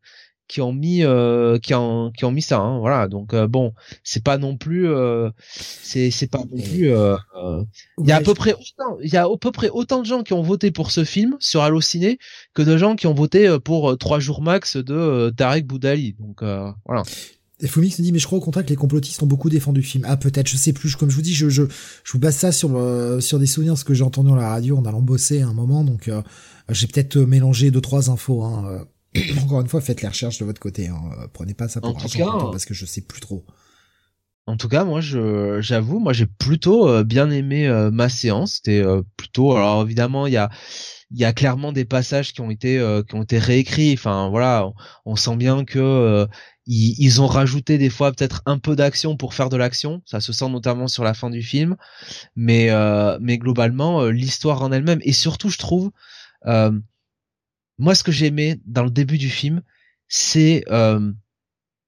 qui 0.51 0.59
ont 0.59 0.73
mis 0.73 1.05
euh, 1.05 1.59
qui 1.59 1.73
ont 1.73 2.11
qui 2.11 2.25
ont 2.25 2.31
mis 2.31 2.41
ça. 2.41 2.59
Hein. 2.59 2.79
Voilà. 2.79 3.07
Donc 3.07 3.33
euh, 3.33 3.47
bon, 3.47 3.73
c'est 4.03 4.21
pas 4.21 4.37
non 4.37 4.57
plus 4.57 4.85
euh, 4.89 5.29
c'est 5.45 6.11
c'est 6.11 6.27
pas 6.27 6.39
non 6.39 6.61
plus. 6.61 6.89
Il 6.89 8.05
y 8.05 8.11
a 8.11 8.17
à 8.17 8.21
peu 8.21 8.33
près 8.33 8.53
autant 8.53 8.97
il 9.01 9.13
y 9.13 9.15
a 9.15 9.23
à 9.23 9.37
peu 9.39 9.51
près 9.53 9.69
autant 9.69 10.01
de 10.01 10.05
gens 10.05 10.23
qui 10.23 10.33
ont 10.33 10.41
voté 10.41 10.71
pour 10.71 10.91
ce 10.91 11.05
film 11.05 11.37
sur 11.39 11.61
Allociné 11.61 12.19
que 12.53 12.63
de 12.63 12.75
gens 12.75 12.97
qui 12.97 13.07
ont 13.07 13.13
voté 13.13 13.57
pour 13.63 13.97
trois 13.97 14.19
jours 14.19 14.41
max 14.41 14.75
de 14.75 15.33
Tarek 15.37 15.65
Boudali. 15.65 16.17
Donc 16.19 16.43
voilà. 16.85 17.03
Fumix 17.67 17.97
me 17.99 18.03
dit 18.03 18.11
mais 18.11 18.19
je 18.19 18.25
crois 18.25 18.39
au 18.39 18.41
contraire 18.41 18.65
que 18.65 18.71
les 18.71 18.75
complotistes 18.75 19.21
ont 19.23 19.27
beaucoup 19.27 19.49
défendu 19.49 19.79
le 19.81 19.85
film. 19.85 20.05
Ah 20.07 20.17
peut-être, 20.17 20.49
je 20.49 20.57
sais 20.57 20.73
plus. 20.73 20.95
Comme 20.95 21.09
je 21.09 21.15
vous 21.15 21.21
dis, 21.21 21.33
je 21.33 21.47
je, 21.47 21.63
je 22.03 22.11
vous 22.11 22.19
base 22.19 22.35
ça 22.35 22.51
sur 22.51 22.75
euh, 22.75 23.19
sur 23.19 23.39
des 23.39 23.45
souvenirs 23.45 23.77
ce 23.77 23.85
que 23.85 23.93
j'ai 23.93 24.03
entendu 24.03 24.29
dans 24.29 24.35
la 24.35 24.49
radio 24.49 24.77
en 24.77 24.83
allant 24.83 25.01
bosser 25.01 25.41
à 25.41 25.47
un 25.47 25.53
moment. 25.53 25.83
Donc 25.83 26.07
euh, 26.07 26.21
j'ai 26.69 26.87
peut-être 26.87 27.17
mélangé 27.17 27.71
deux 27.71 27.81
trois 27.81 28.09
infos. 28.09 28.43
Hein. 28.43 28.85
Encore 29.43 29.61
une 29.61 29.67
fois, 29.67 29.81
faites 29.81 30.01
les 30.01 30.07
recherches 30.07 30.39
de 30.39 30.45
votre 30.45 30.61
côté. 30.61 30.87
Hein. 30.87 31.01
Prenez 31.33 31.53
pas 31.53 31.67
ça 31.67 31.81
pour 31.81 31.95
argent 31.95 32.07
cas, 32.07 32.51
parce 32.51 32.65
que 32.65 32.73
je 32.73 32.85
sais 32.85 33.01
plus 33.01 33.21
trop. 33.21 33.45
En 34.47 34.57
tout 34.57 34.67
cas, 34.67 34.83
moi, 34.83 35.01
je 35.01 35.59
j'avoue, 35.61 35.99
moi 35.99 36.13
j'ai 36.13 36.25
plutôt 36.25 36.87
euh, 36.87 37.03
bien 37.03 37.29
aimé 37.29 37.67
euh, 37.67 37.91
ma 37.91 38.09
séance. 38.09 38.55
C'était 38.55 38.83
plutôt. 39.17 39.55
Alors 39.55 39.83
évidemment, 39.83 40.27
il 40.27 40.33
y 40.33 40.37
a 40.37 40.49
il 41.11 41.19
y 41.19 41.25
a 41.25 41.33
clairement 41.33 41.71
des 41.71 41.85
passages 41.85 42.33
qui 42.33 42.41
ont 42.41 42.49
été 42.49 42.79
euh, 42.79 43.03
qui 43.03 43.15
ont 43.15 43.23
été 43.23 43.37
réécrits. 43.37 43.93
Enfin 43.93 44.29
voilà, 44.29 44.69
on, 45.05 45.15
sent 45.15 45.35
bien 45.35 45.65
que 45.65 45.79
euh, 45.79 46.25
ils, 46.65 47.21
ont 47.21 47.27
rajouté 47.27 47.77
des 47.77 47.89
fois 47.89 48.11
peut-être 48.11 48.41
un 48.45 48.57
peu 48.57 48.75
d'action 48.75 49.17
pour 49.17 49.33
faire 49.33 49.49
de 49.49 49.57
l'action. 49.57 50.01
Ça 50.05 50.21
se 50.21 50.31
sent 50.31 50.49
notamment 50.49 50.87
sur 50.87 51.03
la 51.03 51.13
fin 51.13 51.29
du 51.29 51.41
film, 51.41 51.75
mais 52.35 52.69
euh, 52.69 53.17
mais 53.21 53.37
globalement 53.37 54.05
l'histoire 54.05 54.61
en 54.61 54.71
elle-même 54.71 54.99
et 55.03 55.13
surtout 55.13 55.49
je 55.49 55.57
trouve 55.57 55.91
moi 57.81 57.95
ce 57.95 58.03
que 58.03 58.11
j'ai 58.11 58.27
aimé 58.27 58.61
dans 58.65 58.83
le 58.83 58.91
début 58.91 59.17
du 59.17 59.29
film, 59.29 59.61
c'est 60.07 60.63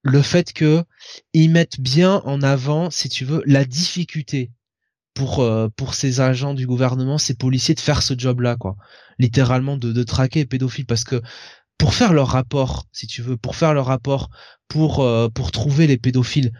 le 0.04 0.22
fait 0.22 0.52
que 0.52 0.84
ils 1.32 1.50
mettent 1.50 1.80
bien 1.80 2.20
en 2.24 2.42
avant, 2.42 2.90
si 2.90 3.08
tu 3.08 3.24
veux, 3.24 3.42
la 3.46 3.64
difficulté 3.64 4.52
pour 5.14 5.40
euh, 5.40 5.68
pour 5.76 5.94
ces 5.94 6.20
agents 6.20 6.54
du 6.54 6.66
gouvernement, 6.66 7.18
ces 7.18 7.34
policiers 7.34 7.74
de 7.74 7.80
faire 7.80 8.02
ce 8.02 8.14
job-là, 8.16 8.56
quoi. 8.56 8.76
Littéralement 9.18 9.76
de, 9.76 9.92
de 9.92 10.02
traquer 10.02 10.40
les 10.40 10.46
pédophiles, 10.46 10.86
parce 10.86 11.04
que 11.04 11.22
pour 11.78 11.94
faire 11.94 12.12
leur 12.12 12.28
rapport, 12.28 12.86
si 12.92 13.06
tu 13.06 13.22
veux, 13.22 13.36
pour 13.36 13.56
faire 13.56 13.74
leur 13.74 13.86
rapport, 13.86 14.28
pour 14.68 15.00
euh, 15.00 15.28
pour 15.28 15.52
trouver 15.52 15.86
les 15.86 15.96
pédophiles, 15.96 16.52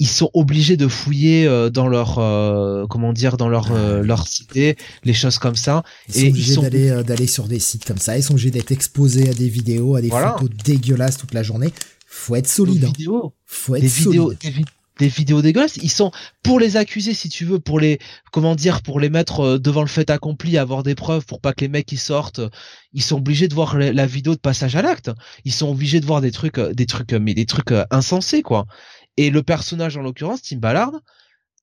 ils 0.00 0.08
sont 0.08 0.30
obligés 0.34 0.76
de 0.76 0.88
fouiller 0.88 1.46
euh, 1.46 1.70
dans 1.70 1.86
leur 1.88 2.14
comment 2.88 3.12
dire 3.12 3.36
dans 3.36 3.48
leur 3.48 3.72
leur 4.02 4.26
cité, 4.26 4.76
les 5.04 5.14
choses 5.14 5.38
comme 5.38 5.56
ça. 5.56 5.82
Ils 6.08 6.14
sont 6.14 6.26
obligés 6.28 6.56
d'aller 6.56 7.02
d'aller 7.04 7.26
sur 7.26 7.48
des 7.48 7.58
sites 7.58 7.84
comme 7.84 7.98
ça. 7.98 8.16
Ils 8.16 8.22
sont 8.22 8.34
obligés 8.34 8.50
d'être 8.50 8.72
exposés 8.72 9.28
à 9.28 9.34
des 9.34 9.48
vidéos, 9.48 9.96
à 9.96 10.00
des 10.00 10.10
photos 10.10 10.50
dégueulasses 10.64 11.16
toute 11.16 11.34
la 11.34 11.42
journée. 11.42 11.72
Faut 12.06 12.36
être 12.36 12.48
solide. 12.48 12.84
Hein. 12.84 13.30
Faut 13.44 13.74
être 13.74 13.82
des 13.82 13.88
solide. 13.88 14.20
Vidéos, 14.20 14.32
des 14.98 15.08
vidéos 15.08 15.42
dégueulasses. 15.42 15.76
Ils 15.78 15.90
sont 15.90 16.12
pour 16.42 16.60
les 16.60 16.76
accuser, 16.76 17.14
si 17.14 17.28
tu 17.28 17.44
veux, 17.44 17.58
pour 17.58 17.80
les 17.80 17.98
comment 18.32 18.54
dire, 18.54 18.82
pour 18.82 19.00
les 19.00 19.10
mettre 19.10 19.40
euh, 19.40 19.58
devant 19.58 19.80
le 19.80 19.88
fait 19.88 20.10
accompli, 20.10 20.56
avoir 20.58 20.82
des 20.82 20.94
preuves, 20.94 21.26
pour 21.26 21.40
pas 21.40 21.52
que 21.52 21.62
les 21.62 21.68
mecs 21.68 21.86
qui 21.86 21.96
sortent, 21.96 22.40
ils 22.92 23.02
sont 23.02 23.16
obligés 23.16 23.48
de 23.48 23.54
voir 23.54 23.76
la 23.76 24.06
vidéo 24.06 24.34
de 24.34 24.40
passage 24.40 24.76
à 24.76 24.82
l'acte. 24.82 25.10
Ils 25.44 25.52
sont 25.52 25.68
obligés 25.68 26.00
de 26.00 26.06
voir 26.06 26.20
des 26.20 26.30
trucs, 26.30 26.58
euh, 26.58 26.72
des 26.72 26.86
trucs, 26.86 27.12
euh, 27.12 27.18
mais 27.20 27.34
des 27.34 27.46
trucs 27.46 27.72
insensés 27.90 28.42
quoi. 28.42 28.66
Et 29.16 29.30
le 29.30 29.42
personnage 29.42 29.96
en 29.96 30.02
l'occurrence, 30.02 30.42
Tim 30.42 30.58
Ballard, 30.58 30.92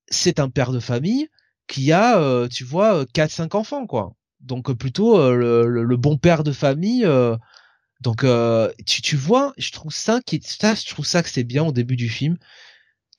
c'est 0.09 0.39
un 0.39 0.49
père 0.49 0.71
de 0.71 0.79
famille 0.79 1.29
qui 1.67 1.91
a, 1.91 2.47
tu 2.49 2.63
vois, 2.63 3.05
quatre 3.13 3.31
cinq 3.31 3.55
enfants 3.55 3.87
quoi. 3.87 4.13
Donc 4.41 4.71
plutôt 4.73 5.31
le, 5.33 5.95
bon 5.97 6.17
père 6.17 6.43
de 6.43 6.51
famille. 6.51 7.07
donc 8.01 8.25
tu, 8.85 9.01
tu 9.01 9.15
vois, 9.15 9.53
je 9.57 9.71
trouve 9.71 9.93
ça 9.93 10.19
qui, 10.25 10.41
ça, 10.43 10.75
je 10.75 10.85
trouve 10.87 11.05
ça 11.05 11.23
que 11.23 11.29
c'est 11.29 11.43
bien 11.43 11.63
au 11.63 11.71
début 11.71 11.95
du 11.95 12.09
film 12.09 12.37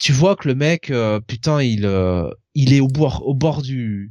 tu 0.02 0.12
vois 0.12 0.34
que 0.34 0.48
le 0.48 0.56
mec, 0.56 0.90
euh, 0.90 1.20
putain, 1.20 1.62
il, 1.62 1.86
euh, 1.86 2.28
il 2.56 2.72
est 2.72 2.80
au 2.80 2.88
bord, 2.88 3.24
au 3.24 3.34
bord 3.34 3.62
du, 3.62 4.10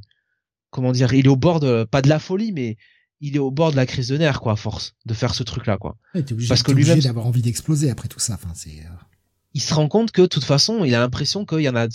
comment 0.69 0.93
dire, 0.93 1.13
il 1.13 1.25
est 1.25 1.29
au 1.29 1.35
bord 1.35 1.59
de, 1.59 1.83
pas 1.83 2.01
de 2.01 2.07
la 2.07 2.17
folie, 2.17 2.53
mais 2.53 2.77
il 3.19 3.35
est 3.35 3.39
au 3.39 3.51
bord 3.51 3.71
de 3.71 3.75
la 3.75 3.85
crise 3.85 4.07
de 4.07 4.17
nerfs, 4.17 4.39
quoi, 4.39 4.53
à 4.53 4.55
force 4.55 4.95
de 5.05 5.13
faire 5.13 5.35
ce 5.35 5.43
truc-là, 5.43 5.77
quoi. 5.77 5.97
obligé, 6.31 6.47
Parce 6.47 6.63
que 6.63 6.71
lui-même 6.71 6.99
d'avoir 6.99 7.27
envie 7.27 7.41
d'exploser 7.41 7.89
après 7.89 8.07
tout 8.07 8.19
ça. 8.19 8.35
Enfin, 8.35 8.53
c'est. 8.55 8.85
Euh, 9.51 9.59
il 9.59 9.61
se 9.61 9.73
rend 9.73 9.87
compte 9.87 10.11
que, 10.11 10.21
de 10.23 10.27
toute 10.27 10.43
façon, 10.43 10.83
il 10.83 10.95
a 10.95 10.99
l'impression 10.99 11.45
qu'il 11.45 11.61
y 11.61 11.69
en 11.69 11.75
a 11.75 11.87
de 11.87 11.93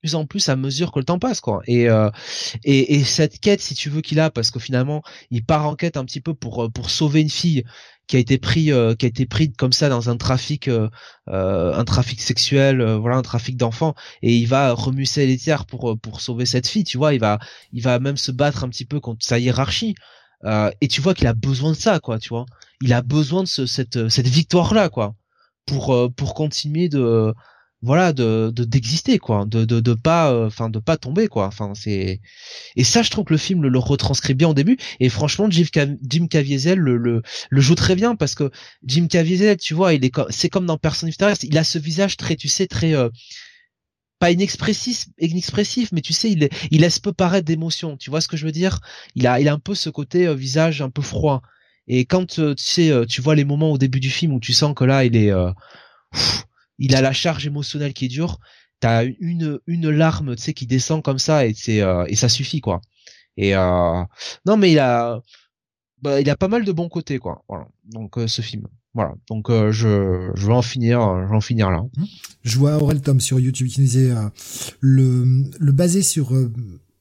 plus 0.00 0.14
en 0.14 0.24
plus 0.24 0.48
à 0.48 0.54
mesure 0.54 0.92
que 0.92 1.00
le 1.00 1.04
temps 1.04 1.18
passe, 1.18 1.40
quoi. 1.40 1.60
Et 1.66 1.88
et, 2.64 2.94
et 2.94 3.04
cette 3.04 3.40
quête, 3.40 3.60
si 3.60 3.74
tu 3.74 3.90
veux, 3.90 4.02
qu'il 4.02 4.20
a, 4.20 4.30
parce 4.30 4.50
que 4.52 4.60
finalement, 4.60 5.02
il 5.30 5.44
part 5.44 5.66
en 5.66 5.74
quête 5.74 5.96
un 5.96 6.04
petit 6.04 6.20
peu 6.20 6.34
pour 6.34 6.70
pour 6.72 6.90
sauver 6.90 7.22
une 7.22 7.30
fille 7.30 7.64
qui 8.06 8.16
a 8.16 8.18
été 8.18 8.38
pris 8.38 8.72
euh, 8.72 8.94
qui 8.94 9.06
a 9.06 9.08
été 9.08 9.26
pris 9.26 9.52
comme 9.52 9.72
ça 9.72 9.88
dans 9.88 10.10
un 10.10 10.16
trafic 10.16 10.68
euh, 10.68 10.88
euh 11.28 11.72
un 11.74 11.84
trafic 11.84 12.20
sexuel 12.20 12.80
euh, 12.80 12.96
voilà 12.98 13.16
un 13.16 13.22
trafic 13.22 13.56
d'enfants 13.56 13.94
et 14.22 14.34
il 14.36 14.46
va 14.46 14.72
remuser 14.72 15.26
les 15.26 15.38
tiers 15.38 15.66
pour 15.66 15.98
pour 16.00 16.20
sauver 16.20 16.46
cette 16.46 16.68
fille 16.68 16.84
tu 16.84 16.98
vois. 16.98 17.14
Il 17.14 17.20
va 17.20 17.38
il 17.72 17.82
va 17.82 17.98
même 17.98 18.16
se 18.16 18.32
battre 18.32 18.64
un 18.64 18.68
petit 18.68 18.84
peu 18.84 19.00
contre 19.00 19.24
sa 19.24 19.38
hiérarchie 19.38 19.94
et 20.80 20.88
tu 20.88 21.00
vois 21.00 21.14
qu'il 21.14 21.26
a 21.26 21.32
besoin 21.32 21.70
de 21.70 21.76
ça 21.76 22.00
quoi 22.00 22.18
tu 22.18 22.28
vois. 22.28 22.44
Il 22.82 22.92
a 22.92 23.00
besoin 23.00 23.42
de 23.42 23.48
ce, 23.48 23.64
cette 23.66 24.08
cette 24.10 24.28
victoire 24.28 24.74
là 24.74 24.90
quoi 24.90 25.14
pour 25.66 26.12
pour 26.14 26.34
continuer 26.34 26.88
de 26.88 27.32
voilà 27.84 28.14
de 28.14 28.50
d'exister 28.56 29.18
quoi 29.18 29.44
de 29.44 29.64
de 29.66 29.78
de 29.78 29.92
pas 29.94 30.32
euh, 30.32 30.46
enfin 30.46 30.70
de 30.70 30.78
pas 30.78 30.96
tomber 30.96 31.28
quoi. 31.28 31.46
Enfin 31.46 31.74
c'est 31.74 32.20
et 32.76 32.84
ça 32.84 33.02
je 33.02 33.10
trouve 33.10 33.26
que 33.26 33.34
le 33.34 33.38
film 33.38 33.62
le, 33.62 33.78
retranscrit 33.78 34.34
bien 34.34 34.48
au 34.48 34.54
début. 34.54 34.78
Et 35.00 35.10
franchement 35.10 35.50
Jim, 35.50 35.64
Jim 36.08 36.26
Caviezel 36.26 36.78
le, 36.78 36.96
le, 36.96 37.22
le 37.50 37.60
joue 37.60 37.74
très 37.74 37.94
bien 37.94 38.16
parce 38.16 38.34
que 38.34 38.50
Jim 38.84 39.06
Caviezel 39.06 39.58
tu 39.58 39.74
vois 39.74 39.92
il 39.92 40.04
est 40.04 40.12
c'est 40.30 40.48
comme 40.48 40.64
dans 40.66 40.78
terrestre 40.78 41.44
il 41.44 41.58
a 41.58 41.64
ce 41.64 41.78
visage 41.78 42.16
très 42.16 42.36
tu 42.36 42.48
sais 42.48 42.66
très 42.66 42.94
euh, 42.94 43.10
pas 44.18 44.30
inexpressif 44.30 45.06
inexpressif 45.18 45.92
mais 45.92 46.00
tu 46.00 46.14
sais 46.14 46.30
il 46.30 46.48
il 46.70 46.80
laisse 46.80 46.98
peu 47.00 47.12
paraître 47.12 47.44
d'émotion. 47.46 47.98
Tu 47.98 48.08
vois 48.08 48.22
ce 48.22 48.28
que 48.28 48.38
je 48.38 48.46
veux 48.46 48.52
dire? 48.52 48.80
Il 49.14 49.26
a 49.26 49.40
il 49.40 49.48
a 49.48 49.52
un 49.52 49.58
peu 49.58 49.74
ce 49.74 49.90
côté 49.90 50.26
euh, 50.26 50.34
visage 50.34 50.80
un 50.80 50.90
peu 50.90 51.02
froid 51.02 51.42
et 51.86 52.04
quand 52.04 52.26
tu 52.26 52.54
sais 52.56 52.92
tu 53.06 53.20
vois 53.20 53.34
les 53.34 53.44
moments 53.44 53.72
au 53.72 53.78
début 53.78 54.00
du 54.00 54.10
film 54.10 54.32
où 54.32 54.40
tu 54.40 54.52
sens 54.52 54.74
que 54.74 54.84
là 54.84 55.04
il 55.04 55.16
est 55.16 55.32
il 56.78 56.94
a 56.94 57.00
la 57.00 57.12
charge 57.12 57.46
émotionnelle 57.46 57.92
qui 57.92 58.06
est 58.06 58.08
dure. 58.08 58.38
T'as 58.80 59.04
une 59.20 59.60
une 59.66 59.90
larme, 59.90 60.36
tu 60.36 60.42
sais, 60.42 60.54
qui 60.54 60.66
descend 60.66 61.02
comme 61.02 61.18
ça 61.18 61.46
et 61.46 61.54
c'est 61.54 61.80
euh, 61.80 62.04
et 62.08 62.16
ça 62.16 62.28
suffit 62.28 62.60
quoi. 62.60 62.80
Et 63.36 63.54
euh, 63.54 64.02
non, 64.46 64.56
mais 64.56 64.72
il 64.72 64.78
a 64.78 65.20
bah, 66.02 66.20
il 66.20 66.28
a 66.28 66.36
pas 66.36 66.48
mal 66.48 66.64
de 66.64 66.72
bons 66.72 66.88
côtés 66.88 67.18
quoi. 67.18 67.44
Donc 67.84 68.18
euh, 68.18 68.26
ce 68.26 68.42
film. 68.42 68.66
Voilà. 68.92 69.14
Donc 69.28 69.50
je 69.50 70.30
je 70.34 70.46
vais 70.46 70.52
en 70.52 70.62
finir 70.62 71.26
je 71.32 71.40
finir 71.40 71.70
là. 71.70 71.82
Mmh. 71.96 72.04
Je 72.42 72.58
vois 72.58 72.76
Aurel 72.76 73.00
Tom 73.00 73.20
sur 73.20 73.40
YouTube 73.40 73.68
qui 73.68 73.80
disait 73.80 74.12
le 74.80 75.24
le 75.58 75.72
basé 75.72 76.02
sur 76.02 76.32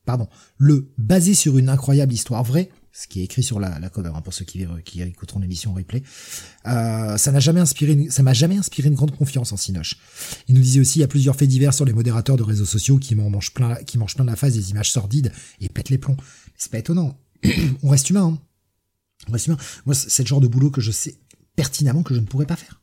pardon 0.06 0.28
le 0.58 0.90
basé 0.98 1.36
sur 1.36 1.58
une 1.58 1.70
incroyable 1.70 2.14
histoire 2.14 2.44
vraie 2.44 2.70
ce 2.96 3.08
qui 3.08 3.22
est 3.22 3.24
écrit 3.24 3.42
sur 3.42 3.60
la, 3.60 3.80
la 3.80 3.90
cover, 3.90 4.12
hein, 4.14 4.22
pour 4.22 4.34
ceux 4.34 4.46
qui, 4.46 4.66
qui 4.86 5.02
écouteront 5.02 5.40
l'émission 5.40 5.74
replay. 5.74 6.04
Euh, 6.68 7.18
ça 7.18 7.32
n'a 7.32 7.40
jamais 7.40 7.60
inspiré, 7.60 8.08
ça 8.10 8.22
m'a 8.22 8.34
jamais 8.34 8.56
inspiré 8.56 8.88
une 8.88 8.94
grande 8.94 9.18
confiance 9.18 9.52
en 9.52 9.58
Sinoche. 9.58 9.98
Il 10.48 10.54
nous 10.54 10.62
disait 10.62 10.80
aussi, 10.80 11.00
il 11.00 11.02
y 11.02 11.06
a 11.06 11.08
plusieurs 11.08 11.36
faits 11.36 11.50
divers 11.50 11.74
sur 11.74 11.86
les 11.86 11.94
modérateurs 11.94 12.38
de 12.38 12.44
réseaux 12.44 12.66
sociaux 12.66 13.00
qui 13.00 13.16
mangent 13.16 13.54
plein, 13.54 13.76
qui 13.76 13.98
mangent 13.98 14.16
plein 14.16 14.26
la 14.26 14.36
face 14.36 14.54
des 14.54 14.70
images 14.70 14.92
sordides 14.92 15.32
et 15.60 15.70
pètent 15.70 15.90
les 15.90 15.98
plombs. 15.98 16.18
C'est 16.56 16.72
pas 16.72 16.78
étonnant. 16.78 17.20
On 17.84 17.90
reste 17.90 18.12
humain. 18.12 18.36
Hein. 18.36 18.42
On 19.28 19.32
reste 19.32 19.48
humain. 19.48 19.58
Moi, 19.88 19.96
c'est 19.96 20.22
le 20.22 20.28
genre 20.28 20.42
de 20.42 20.48
boulot 20.48 20.70
que 20.70 20.82
je 20.82 20.92
sais 20.92 21.18
pertinemment 21.56 22.04
que 22.04 22.14
je 22.14 22.20
ne 22.20 22.26
pourrais 22.26 22.46
pas 22.46 22.56
faire. 22.56 22.82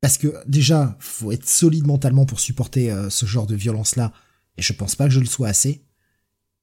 Parce 0.00 0.18
que 0.18 0.34
déjà, 0.46 0.96
faut 0.98 1.32
être 1.32 1.48
solide 1.48 1.86
mentalement 1.86 2.26
pour 2.26 2.40
supporter 2.40 2.90
euh, 2.90 3.10
ce 3.10 3.26
genre 3.26 3.46
de 3.46 3.54
violence-là. 3.54 4.12
Et 4.56 4.62
je 4.62 4.72
pense 4.72 4.96
pas 4.96 5.04
que 5.04 5.14
je 5.14 5.20
le 5.20 5.26
sois 5.26 5.48
assez. 5.48 5.83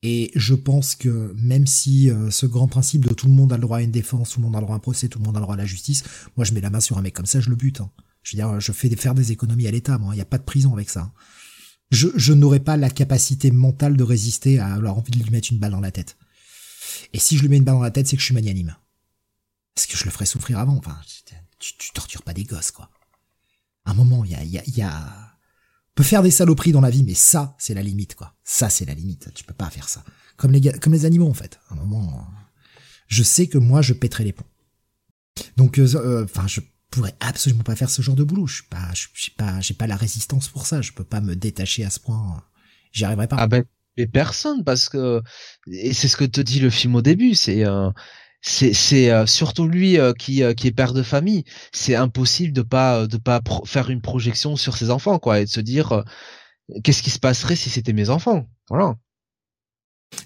Et 0.04 0.32
je 0.36 0.56
pense 0.56 0.96
que 0.96 1.34
même 1.38 1.68
si 1.68 2.10
euh, 2.10 2.32
ce 2.32 2.48
grand 2.48 2.68
principe 2.68 3.06
de 3.06 3.14
tout 3.14 3.28
le 3.28 3.34
monde 3.34 3.54
a 3.54 3.58
le 3.58 3.62
droit 3.62 3.78
à 3.78 3.82
une 3.82 3.92
défense, 3.92 4.32
tout 4.32 4.40
le 4.40 4.46
monde 4.46 4.56
a 4.56 4.60
le 4.60 4.66
droit 4.66 4.76
à 4.76 4.78
un 4.78 4.80
procès, 4.80 5.08
tout 5.08 5.20
le 5.20 5.26
monde 5.26 5.38
a 5.38 5.40
le 5.40 5.44
droit 5.44 5.54
à 5.56 5.58
la 5.58 5.66
justice, 5.66 6.04
moi 6.36 6.44
je 6.44 6.54
mets 6.54 6.62
la 6.62 6.72
main 6.72 6.80
sur 6.80 6.98
un 6.98 7.02
mec 7.02 7.14
comme 7.14 7.28
ça, 7.28 7.40
je 7.40 7.50
le 7.50 7.56
bute. 7.56 7.82
Hein. 7.82 7.92
Je 8.24 8.36
veux 8.36 8.44
dire, 8.44 8.60
je 8.60 8.72
fais 8.72 8.90
faire 8.96 9.14
des 9.14 9.32
économies 9.32 9.68
à 9.68 9.72
l'État, 9.72 9.98
moi, 9.98 10.14
il 10.14 10.18
n'y 10.18 10.22
a 10.22 10.26
pas 10.26 10.38
de 10.40 10.44
prison 10.44 10.74
avec 10.74 10.90
ça. 10.90 11.02
Hein. 11.02 11.14
Je, 11.92 12.08
je 12.16 12.34
n'aurais 12.34 12.60
pas 12.60 12.78
la 12.78 12.90
capacité 12.90 13.52
mentale 13.52 13.98
de 13.98 14.04
résister 14.04 14.60
à 14.60 14.80
leur 14.80 14.98
envie 14.98 15.12
de 15.12 15.20
lui 15.20 15.30
mettre 15.30 15.50
une 15.52 15.60
balle 15.60 15.72
dans 15.72 15.82
la 15.82 15.92
tête. 15.92 16.18
Et 17.14 17.20
si 17.20 17.38
je 17.38 17.42
lui 17.42 17.50
mets 17.50 17.58
une 17.58 17.64
balle 17.64 17.76
dans 17.76 17.82
la 17.82 17.92
tête, 17.92 18.08
c'est 18.08 18.16
que 18.16 18.22
je 18.22 18.26
suis 18.26 18.34
magnanime. 18.34 18.76
Parce 19.76 19.88
que 19.88 19.98
je 19.98 20.06
le 20.06 20.12
ferais 20.12 20.26
souffrir 20.26 20.60
avant. 20.60 20.78
Enfin, 20.78 20.98
tu, 21.60 21.74
tu 21.78 21.92
tortures 21.92 22.24
pas 22.24 22.34
des 22.34 22.44
gosses, 22.44 22.72
quoi. 22.72 22.90
À 23.86 23.92
un 23.92 23.94
moment, 23.94 24.24
il 24.24 24.32
y 24.32 24.36
a, 24.36 24.44
y, 24.44 24.58
a, 24.58 24.64
y 24.68 24.82
a 24.82 25.31
peut 25.96 26.04
faire 26.04 26.24
des 26.24 26.32
saloperies 26.32 26.72
dans 26.72 26.82
la 26.82 26.90
vie, 26.90 27.04
mais 27.04 27.14
ça, 27.14 27.56
c'est 27.60 27.74
la 27.74 27.84
limite, 27.84 28.16
quoi. 28.16 28.36
Ça, 28.44 28.70
c'est 28.70 28.86
la 28.86 28.94
limite. 28.94 29.34
Tu 29.34 29.44
peux 29.44 29.54
pas 29.54 29.70
faire 29.70 29.90
ça. 29.90 30.04
Comme 30.38 30.52
les, 30.52 30.72
comme 30.80 30.94
les 30.94 31.06
animaux, 31.06 31.30
en 31.30 31.34
fait. 31.34 31.60
À 31.70 31.74
un 31.74 31.78
moment, 31.78 32.28
je 33.08 33.24
sais 33.24 33.48
que 33.48 33.58
moi, 33.58 33.82
je 33.82 33.94
pèterai 33.94 34.24
les 34.24 34.34
ponts. 34.34 34.46
Donc, 35.58 35.80
euh, 35.80 35.88
euh, 35.96 36.24
enfin, 36.24 36.48
je 36.48 36.62
pourrais 36.90 37.16
absolument 37.20 37.64
pas 37.64 37.76
faire 37.76 37.90
ce 37.90 38.02
genre 38.02 38.16
de 38.16 38.24
boulot. 38.24 38.48
Je 38.48 38.56
suis 38.56 38.64
pas, 38.70 38.90
je 38.94 39.08
suis 39.14 39.32
pas, 39.32 39.60
j'ai 39.62 39.74
pas 39.74 39.88
la 39.88 39.96
résistance 39.96 40.48
pour 40.48 40.66
ça. 40.66 40.82
Je 40.82 40.92
peux 40.92 41.04
pas 41.04 41.22
me 41.22 41.36
détacher 41.36 41.84
à 41.84 41.90
ce 41.90 42.00
point. 42.00 42.44
J'y 42.92 43.06
arriverai 43.06 43.28
pas. 43.28 43.38
Ah 43.40 43.48
ben, 43.48 43.64
mais 43.98 44.08
personne, 44.08 44.64
parce 44.64 44.90
que 44.90 45.22
et 45.68 45.94
c'est 45.94 46.08
ce 46.08 46.18
que 46.18 46.26
te 46.26 46.42
dit 46.42 46.60
le 46.60 46.70
film 46.70 46.96
au 46.96 47.02
début. 47.02 47.36
C'est 47.36 47.66
euh, 47.66 47.90
c'est 48.42 49.12
euh, 49.12 49.26
surtout 49.26 49.68
lui 49.68 50.00
euh, 50.00 50.14
qui 50.14 50.44
euh, 50.44 50.54
qui 50.54 50.68
est 50.68 50.72
père 50.72 50.94
de 50.94 51.04
famille 51.04 51.44
c'est 51.72 51.96
impossible 51.96 52.54
de 52.54 52.64
pas 52.64 53.08
pas 53.24 53.42
faire 53.66 53.90
une 53.90 54.02
projection 54.02 54.56
sur 54.56 54.76
ses 54.76 54.90
enfants 54.90 55.20
quoi 55.20 55.40
et 55.40 55.46
de 55.46 55.50
se 55.50 55.62
dire 55.62 56.04
qu'est-ce 56.84 57.04
qui 57.04 57.12
se 57.12 57.20
passerait 57.20 57.56
si 57.56 57.70
c'était 57.70 57.94
mes 57.94 58.10
enfants 58.10 58.48
voilà 58.70 58.96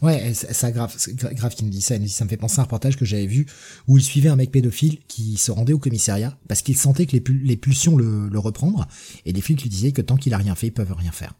Ouais, 0.02 0.34
ça 0.34 0.72
grave, 0.72 0.96
grave 1.14 1.54
qui 1.54 1.64
me 1.64 1.70
dit 1.70 1.80
ça. 1.80 1.96
Ça 2.08 2.26
me 2.26 2.30
fait 2.30 2.38
penser 2.38 2.58
à 2.58 2.62
un 2.62 2.64
reportage 2.64 2.98
que 2.98 3.06
j'avais 3.06 3.28
vu 3.28 3.46
où 3.88 4.00
il 4.00 4.04
suivait 4.04 4.30
un 4.30 4.36
mec 4.36 4.52
pédophile 4.52 5.00
qui 5.08 5.38
se 5.38 5.52
rendait 5.52 5.74
au 5.74 5.80
commissariat 5.80 6.36
parce 6.48 6.64
qu'il 6.64 6.76
sentait 6.76 7.06
que 7.06 7.12
les, 7.16 7.24
les 7.44 7.56
pulsions 7.56 7.96
le, 7.96 8.28
le 8.28 8.40
reprendre 8.40 8.88
et 9.26 9.32
les 9.32 9.42
flics 9.42 9.62
lui 9.62 9.70
disaient 9.70 9.92
que 9.92 10.02
tant 10.02 10.18
qu'il 10.18 10.34
a 10.34 10.38
rien 10.38 10.56
fait, 10.56 10.68
ils 10.68 10.74
peuvent 10.74 10.92
rien 10.92 11.12
faire. 11.12 11.36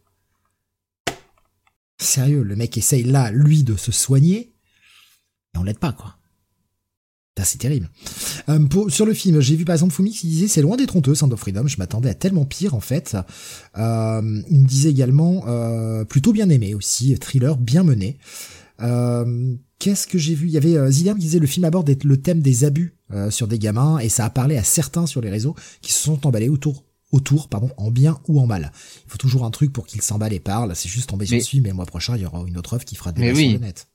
Sérieux, 2.00 2.44
le 2.44 2.56
mec 2.56 2.78
essaye 2.78 3.04
là, 3.04 3.32
lui, 3.32 3.64
de 3.64 3.76
se 3.76 3.92
soigner 3.92 4.54
et 5.56 5.58
on 5.58 5.64
l'aide 5.64 5.80
pas, 5.80 5.94
quoi. 5.94 6.16
C'est 7.44 7.58
terrible. 7.58 7.90
Euh, 8.50 8.60
pour, 8.60 8.90
sur 8.90 9.06
le 9.06 9.14
film, 9.14 9.42
j'ai 9.42 9.56
vu 9.56 9.66
par 9.66 9.76
exemple 9.76 9.94
Fumi 9.94 10.12
qui 10.12 10.28
disait 10.28 10.48
c'est 10.48 10.62
loin 10.62 10.78
d'être 10.78 10.96
honteux, 10.96 11.16
Sound 11.16 11.34
of 11.34 11.40
Freedom. 11.40 11.68
Je 11.68 11.78
m'attendais 11.78 12.10
à 12.10 12.14
tellement 12.14 12.46
pire 12.46 12.74
en 12.76 12.80
fait. 12.80 13.18
Euh, 13.78 14.42
il 14.50 14.62
me 14.62 14.66
disait 14.66 14.90
également 14.90 15.44
euh, 15.48 16.06
plutôt 16.06 16.32
bien 16.32 16.50
aimé 16.50 16.74
aussi, 16.74 17.18
thriller 17.20 17.58
bien 17.58 17.84
mené. 17.84 18.18
Euh, 18.82 19.56
Qu'est-ce 19.80 20.08
que 20.08 20.18
j'ai 20.18 20.34
vu? 20.34 20.48
Il 20.48 20.54
y 20.54 20.58
avait 20.58 20.78
euh, 20.78 20.90
qui 20.90 21.14
disait 21.16 21.40
le 21.40 21.48
film 21.48 21.66
aborde 21.66 21.94
le 22.04 22.18
thème 22.22 22.40
des 22.40 22.64
abus 22.64 22.96
euh, 23.12 23.30
sur 23.30 23.48
des 23.48 23.60
gamins 23.60 24.00
et 24.00 24.10
ça 24.10 24.26
a 24.26 24.30
parlé 24.30 24.58
à 24.58 24.64
certains 24.64 25.06
sur 25.06 25.22
les 25.22 25.30
réseaux 25.30 25.56
qui 25.82 25.92
se 25.92 26.02
sont 26.04 26.26
emballés 26.26 26.50
autour 26.50 26.84
autour, 27.12 27.48
pardon, 27.48 27.70
en 27.78 27.92
bien 27.92 28.20
ou 28.28 28.40
en 28.42 28.48
mal. 28.48 28.72
Il 29.06 29.12
faut 29.12 29.18
toujours 29.18 29.46
un 29.46 29.52
truc 29.52 29.72
pour 29.72 29.86
qu'ils 29.86 30.02
s'emballent 30.02 30.34
et 30.34 30.40
parlent. 30.40 30.76
C'est 30.76 30.90
juste 30.90 31.10
tomber 31.10 31.26
sur 31.26 31.40
film, 31.40 31.64
mais 31.64 31.70
le 31.70 31.76
mois 31.76 31.86
prochain, 31.86 32.16
il 32.18 32.24
y 32.24 32.26
aura 32.26 32.44
une 32.46 32.58
autre 32.58 32.74
œuvre 32.74 32.84
qui 32.84 32.96
fera 32.96 33.12
des 33.12 33.22
mais 33.22 33.32
le 33.54 33.60
net. 33.60 33.88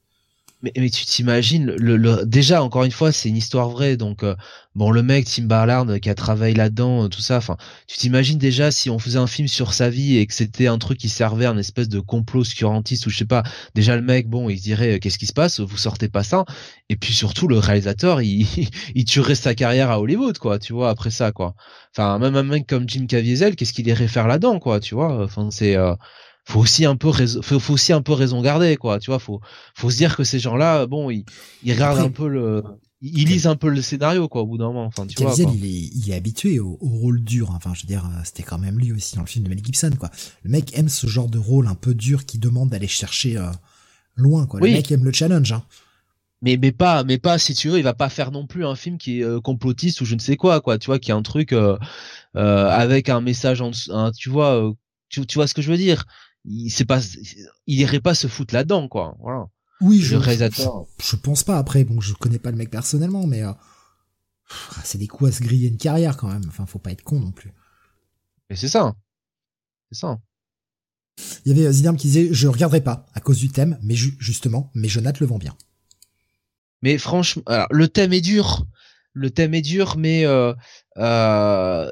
Mais, 0.62 0.72
mais 0.76 0.90
tu 0.90 1.06
t'imagines 1.06 1.70
le, 1.78 1.96
le, 1.96 2.26
déjà 2.26 2.62
encore 2.62 2.84
une 2.84 2.90
fois 2.90 3.12
c'est 3.12 3.30
une 3.30 3.36
histoire 3.38 3.70
vraie 3.70 3.96
donc 3.96 4.22
euh, 4.22 4.36
bon 4.74 4.90
le 4.90 5.02
mec 5.02 5.24
Tim 5.24 5.44
Ballard 5.44 5.86
qui 6.02 6.10
a 6.10 6.14
travaillé 6.14 6.54
là-dedans 6.54 7.04
euh, 7.04 7.08
tout 7.08 7.22
ça 7.22 7.38
enfin 7.38 7.56
tu 7.86 7.96
t'imagines 7.96 8.36
déjà 8.36 8.70
si 8.70 8.90
on 8.90 8.98
faisait 8.98 9.18
un 9.18 9.26
film 9.26 9.48
sur 9.48 9.72
sa 9.72 9.88
vie 9.88 10.18
et 10.18 10.26
que 10.26 10.34
c'était 10.34 10.66
un 10.66 10.76
truc 10.76 10.98
qui 10.98 11.08
servait 11.08 11.46
à 11.46 11.52
une 11.52 11.58
espèce 11.58 11.88
de 11.88 11.98
complot 11.98 12.40
obscurantiste 12.40 13.06
ou 13.06 13.10
je 13.10 13.16
sais 13.16 13.24
pas 13.24 13.42
déjà 13.74 13.96
le 13.96 14.02
mec 14.02 14.28
bon 14.28 14.50
il 14.50 14.60
dirait 14.60 14.96
euh, 14.96 14.98
qu'est-ce 14.98 15.18
qui 15.18 15.26
se 15.26 15.32
passe 15.32 15.60
vous 15.60 15.76
sortez 15.78 16.10
pas 16.10 16.24
ça 16.24 16.44
et 16.90 16.96
puis 16.96 17.14
surtout 17.14 17.48
le 17.48 17.58
réalisateur 17.58 18.20
il 18.20 18.46
il 18.94 19.04
tuerait 19.06 19.34
sa 19.36 19.54
carrière 19.54 19.90
à 19.90 19.98
Hollywood 19.98 20.36
quoi 20.36 20.58
tu 20.58 20.74
vois 20.74 20.90
après 20.90 21.10
ça 21.10 21.32
quoi. 21.32 21.54
Enfin 21.96 22.18
même 22.18 22.36
un 22.36 22.42
mec 22.42 22.66
comme 22.66 22.86
Jim 22.86 23.06
Caviezel 23.06 23.56
qu'est-ce 23.56 23.72
qu'il 23.72 23.88
irait 23.88 24.08
faire 24.08 24.26
là-dedans 24.28 24.58
quoi 24.58 24.78
tu 24.78 24.94
vois 24.94 25.24
enfin 25.24 25.48
c'est 25.50 25.76
faut 26.44 26.60
aussi 26.60 26.84
un 26.84 26.96
peu 26.96 27.08
raison, 27.08 27.42
faut, 27.42 27.74
aussi 27.74 27.92
un 27.92 28.02
peu 28.02 28.12
raison 28.12 28.42
garder 28.42 28.76
quoi 28.76 28.98
tu 28.98 29.10
vois 29.10 29.18
faut 29.18 29.40
faut 29.74 29.90
se 29.90 29.96
dire 29.96 30.16
que 30.16 30.24
ces 30.24 30.38
gens-là 30.38 30.86
bon 30.86 31.10
ils, 31.10 31.24
ils 31.62 31.72
regardent 31.72 32.00
un 32.00 32.10
peu 32.10 32.28
le 32.28 32.62
ils 33.02 33.26
lisent 33.26 33.46
un 33.46 33.56
peu 33.56 33.70
le 33.70 33.80
scénario 33.80 34.28
quoi 34.28 34.42
au 34.42 34.46
bout 34.46 34.58
d'un 34.58 34.66
moment 34.66 34.84
enfin 34.84 35.06
tu 35.06 35.22
vois 35.22 35.34
il 35.36 35.64
est 35.64 35.90
il 35.94 36.10
est 36.10 36.14
habitué 36.14 36.60
au, 36.60 36.76
rôle 36.80 37.22
dur 37.22 37.50
enfin 37.50 37.72
je 37.74 37.82
veux 37.82 37.86
dire 37.86 38.08
c'était 38.24 38.42
quand 38.42 38.58
même 38.58 38.78
lui 38.78 38.92
aussi 38.92 39.16
dans 39.16 39.22
le 39.22 39.26
film 39.26 39.44
de 39.44 39.48
Mel 39.48 39.64
Gibson 39.64 39.92
quoi. 39.98 40.10
Le 40.42 40.50
mec 40.50 40.76
aime 40.76 40.88
ce 40.88 41.06
genre 41.06 41.28
de 41.28 41.38
rôle 41.38 41.66
un 41.66 41.74
peu 41.74 41.94
dur 41.94 42.26
qui 42.26 42.38
demande 42.38 42.70
d'aller 42.70 42.88
chercher 42.88 43.38
euh, 43.38 43.50
loin 44.16 44.46
quoi. 44.46 44.60
Le 44.60 44.66
mec 44.66 44.90
aime 44.92 45.04
le 45.04 45.12
challenge 45.12 45.52
hein. 45.52 45.62
mais 46.42 46.58
mais 46.60 46.72
pas 46.72 47.04
mais 47.04 47.16
pas 47.16 47.38
si 47.38 47.54
tu 47.54 47.70
veux 47.70 47.78
il 47.78 47.84
va 47.84 47.94
pas 47.94 48.10
faire 48.10 48.32
non 48.32 48.46
plus 48.46 48.66
un 48.66 48.74
film 48.74 48.98
qui 48.98 49.20
est 49.20 49.24
euh, 49.24 49.40
complotiste 49.40 50.02
ou 50.02 50.04
je 50.04 50.14
ne 50.14 50.20
sais 50.20 50.36
quoi 50.36 50.60
quoi 50.60 50.76
tu 50.76 50.86
vois 50.86 50.98
qui 50.98 51.10
est 51.10 51.14
un 51.14 51.22
truc 51.22 51.52
euh, 51.54 51.78
avec 52.34 53.08
un 53.08 53.22
message 53.22 53.62
en 53.62 53.70
tu 54.12 54.28
vois 54.28 54.74
tu, 55.10 55.26
tu 55.26 55.34
vois 55.34 55.46
ce 55.46 55.54
que 55.54 55.60
je 55.60 55.70
veux 55.70 55.76
dire? 55.76 56.06
Il 56.44 56.70
c'est 56.70 56.84
pas 56.84 57.00
il 57.66 57.80
irait 57.80 58.00
pas 58.00 58.14
se 58.14 58.26
foutre 58.26 58.54
là-dedans 58.54 58.88
quoi. 58.88 59.16
Voilà. 59.20 59.48
Oui 59.80 60.00
je, 60.00 60.16
réalisateur 60.16 60.86
je, 61.02 61.16
pense 61.16 61.44
pas. 61.44 61.58
Après 61.58 61.84
bon 61.84 62.00
je 62.00 62.14
connais 62.14 62.38
pas 62.38 62.50
le 62.50 62.56
mec 62.56 62.70
personnellement 62.70 63.26
mais 63.26 63.42
euh, 63.42 63.52
c'est 64.84 64.98
des 64.98 65.06
coups 65.06 65.30
à 65.30 65.32
se 65.32 65.42
griller 65.42 65.68
une 65.68 65.78
carrière 65.78 66.16
quand 66.16 66.28
même. 66.28 66.44
Enfin 66.48 66.66
faut 66.66 66.78
pas 66.78 66.92
être 66.92 67.02
con 67.02 67.20
non 67.20 67.32
plus. 67.32 67.52
Mais 68.48 68.56
c'est 68.56 68.68
ça. 68.68 68.94
C'est 69.90 70.00
ça. 70.00 70.18
Il 71.44 71.50
y 71.50 71.58
avait 71.58 71.68
euh, 71.68 71.72
Zidane 71.72 71.96
qui 71.96 72.08
disait 72.08 72.28
je 72.32 72.48
regarderai 72.48 72.82
pas 72.82 73.06
à 73.14 73.20
cause 73.20 73.38
du 73.38 73.50
thème 73.50 73.78
mais 73.82 73.94
justement 73.94 74.70
mais 74.74 74.88
Jonathan 74.88 75.18
le 75.20 75.26
vend 75.26 75.38
bien. 75.38 75.56
Mais 76.82 76.96
franchement 76.98 77.42
alors, 77.46 77.68
le 77.70 77.88
thème 77.88 78.12
est 78.12 78.20
dur 78.22 78.66
le 79.20 79.30
thème 79.30 79.52
est 79.52 79.60
dur, 79.60 79.96
mais 79.98 80.24
euh, 80.24 80.54
euh, 80.96 81.90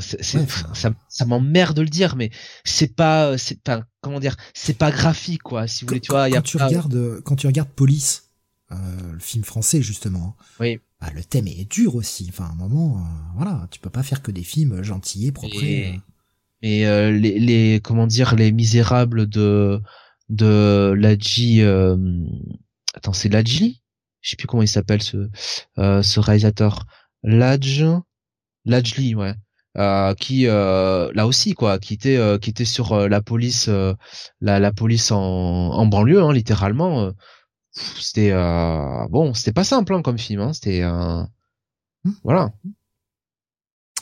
ça, 0.00 0.90
ça 1.08 1.24
m'emmerde 1.24 1.76
de 1.76 1.82
le 1.82 1.88
dire, 1.88 2.16
mais 2.16 2.30
c'est 2.64 2.96
pas, 2.96 3.38
c'est 3.38 3.62
pas, 3.62 3.84
comment 4.00 4.18
dire, 4.18 4.36
c'est 4.52 4.76
pas 4.76 4.90
graphique 4.90 5.44
quoi. 5.44 5.68
Si 5.68 5.84
vous 5.84 5.88
voulez, 5.88 6.00
tu 6.00 6.10
vois, 6.10 6.28
quand, 6.28 6.42
tu 6.42 6.56
regardes, 6.56 7.20
quand 7.22 7.36
tu 7.36 7.46
regardes 7.46 7.68
Police, 7.68 8.30
euh, 8.72 9.12
le 9.12 9.20
film 9.20 9.44
français 9.44 9.80
justement. 9.80 10.36
Hein, 10.40 10.44
oui. 10.58 10.80
Bah, 11.00 11.10
le 11.14 11.22
thème 11.22 11.46
est 11.46 11.70
dur 11.70 11.94
aussi. 11.94 12.26
Enfin, 12.30 12.46
à 12.46 12.50
un 12.50 12.56
moment, 12.56 13.00
voilà, 13.36 13.68
tu 13.70 13.78
peux 13.78 13.90
pas 13.90 14.02
faire 14.02 14.20
que 14.20 14.32
des 14.32 14.42
films 14.42 14.82
gentillés, 14.82 15.30
propres. 15.30 15.62
Et, 15.62 16.00
et 16.62 16.84
les, 17.12 17.38
les, 17.38 17.80
comment 17.80 18.08
dire, 18.08 18.34
les 18.34 18.50
misérables 18.50 19.28
de 19.28 19.80
de 20.30 20.94
Ladji. 20.96 21.62
Attends, 22.94 23.12
c'est 23.12 23.28
Ladji? 23.28 23.83
Je 24.24 24.30
sais 24.30 24.36
plus 24.36 24.48
comment 24.48 24.62
il 24.62 24.68
s'appelle 24.68 25.02
ce 25.02 25.28
euh, 25.78 26.02
ce 26.02 26.18
réalisateur. 26.18 26.86
Ladj 27.22 27.84
Lajli 28.64 29.14
ouais. 29.14 29.34
Euh, 29.76 30.14
qui 30.14 30.46
euh, 30.46 31.10
là 31.14 31.26
aussi 31.26 31.54
quoi 31.54 31.80
qui 31.80 31.94
était 31.94 32.16
euh, 32.16 32.38
qui 32.38 32.48
était 32.48 32.64
sur 32.64 32.92
euh, 32.92 33.08
la 33.08 33.20
police 33.20 33.68
la, 33.68 34.60
la 34.60 34.72
police 34.72 35.10
en, 35.10 35.18
en 35.20 35.86
banlieue 35.86 36.22
hein, 36.22 36.32
littéralement 36.32 37.12
c'était 37.72 38.32
bon 39.10 39.34
c'était 39.34 39.52
pas 39.52 39.64
simple 39.64 39.94
hein, 39.94 40.02
comme 40.02 40.18
film 40.18 40.40
hein, 40.42 40.52
c'était 40.52 40.84
hmm. 40.84 41.26
voilà. 42.22 42.52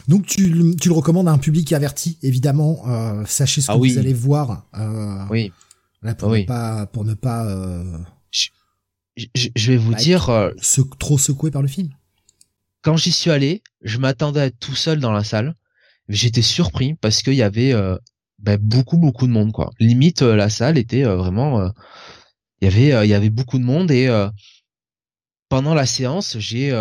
Donc 0.08 0.26
tu, 0.26 0.76
tu 0.76 0.88
le 0.88 0.94
recommandes 0.94 1.28
à 1.28 1.32
un 1.32 1.38
public 1.38 1.72
averti 1.72 2.18
évidemment 2.22 2.84
sachez 3.24 3.62
ce 3.62 3.70
ah 3.70 3.74
que 3.74 3.78
vous 3.78 3.98
allez 3.98 4.12
voir 4.12 4.66
oui. 5.30 5.52
là 6.02 6.14
pour, 6.14 6.32
ne 6.32 6.42
pas 6.42 6.84
pour 6.86 7.06
ne 7.06 7.14
pas 7.14 7.46
je, 9.16 9.70
vais 9.70 9.76
vous 9.76 9.92
bah, 9.92 9.98
dire 9.98 10.30
euh, 10.30 10.50
trop 10.98 11.18
secoué 11.18 11.50
par 11.50 11.62
le 11.62 11.68
film. 11.68 11.90
Quand 12.82 12.96
j'y 12.96 13.12
suis 13.12 13.30
allé, 13.30 13.62
je 13.82 13.98
m'attendais 13.98 14.40
à 14.40 14.46
être 14.46 14.58
tout 14.58 14.74
seul 14.74 15.00
dans 15.00 15.12
la 15.12 15.24
salle. 15.24 15.54
J'étais 16.08 16.42
surpris 16.42 16.94
parce 16.94 17.22
qu'il 17.22 17.34
y 17.34 17.42
avait 17.42 17.72
euh, 17.72 17.96
bah, 18.38 18.56
beaucoup 18.56 18.96
beaucoup 18.96 19.26
de 19.26 19.32
monde 19.32 19.52
quoi. 19.52 19.70
Limite 19.78 20.22
euh, 20.22 20.34
la 20.34 20.50
salle 20.50 20.78
était 20.78 21.04
vraiment 21.04 21.70
il 22.60 22.64
y 22.64 22.68
avait 22.68 23.06
il 23.06 23.10
y 23.10 23.14
avait 23.14 23.30
beaucoup 23.30 23.58
de 23.58 23.64
monde 23.64 23.90
et 23.90 24.08
pendant 25.48 25.74
la 25.74 25.86
séance, 25.86 26.38
j'ai 26.38 26.72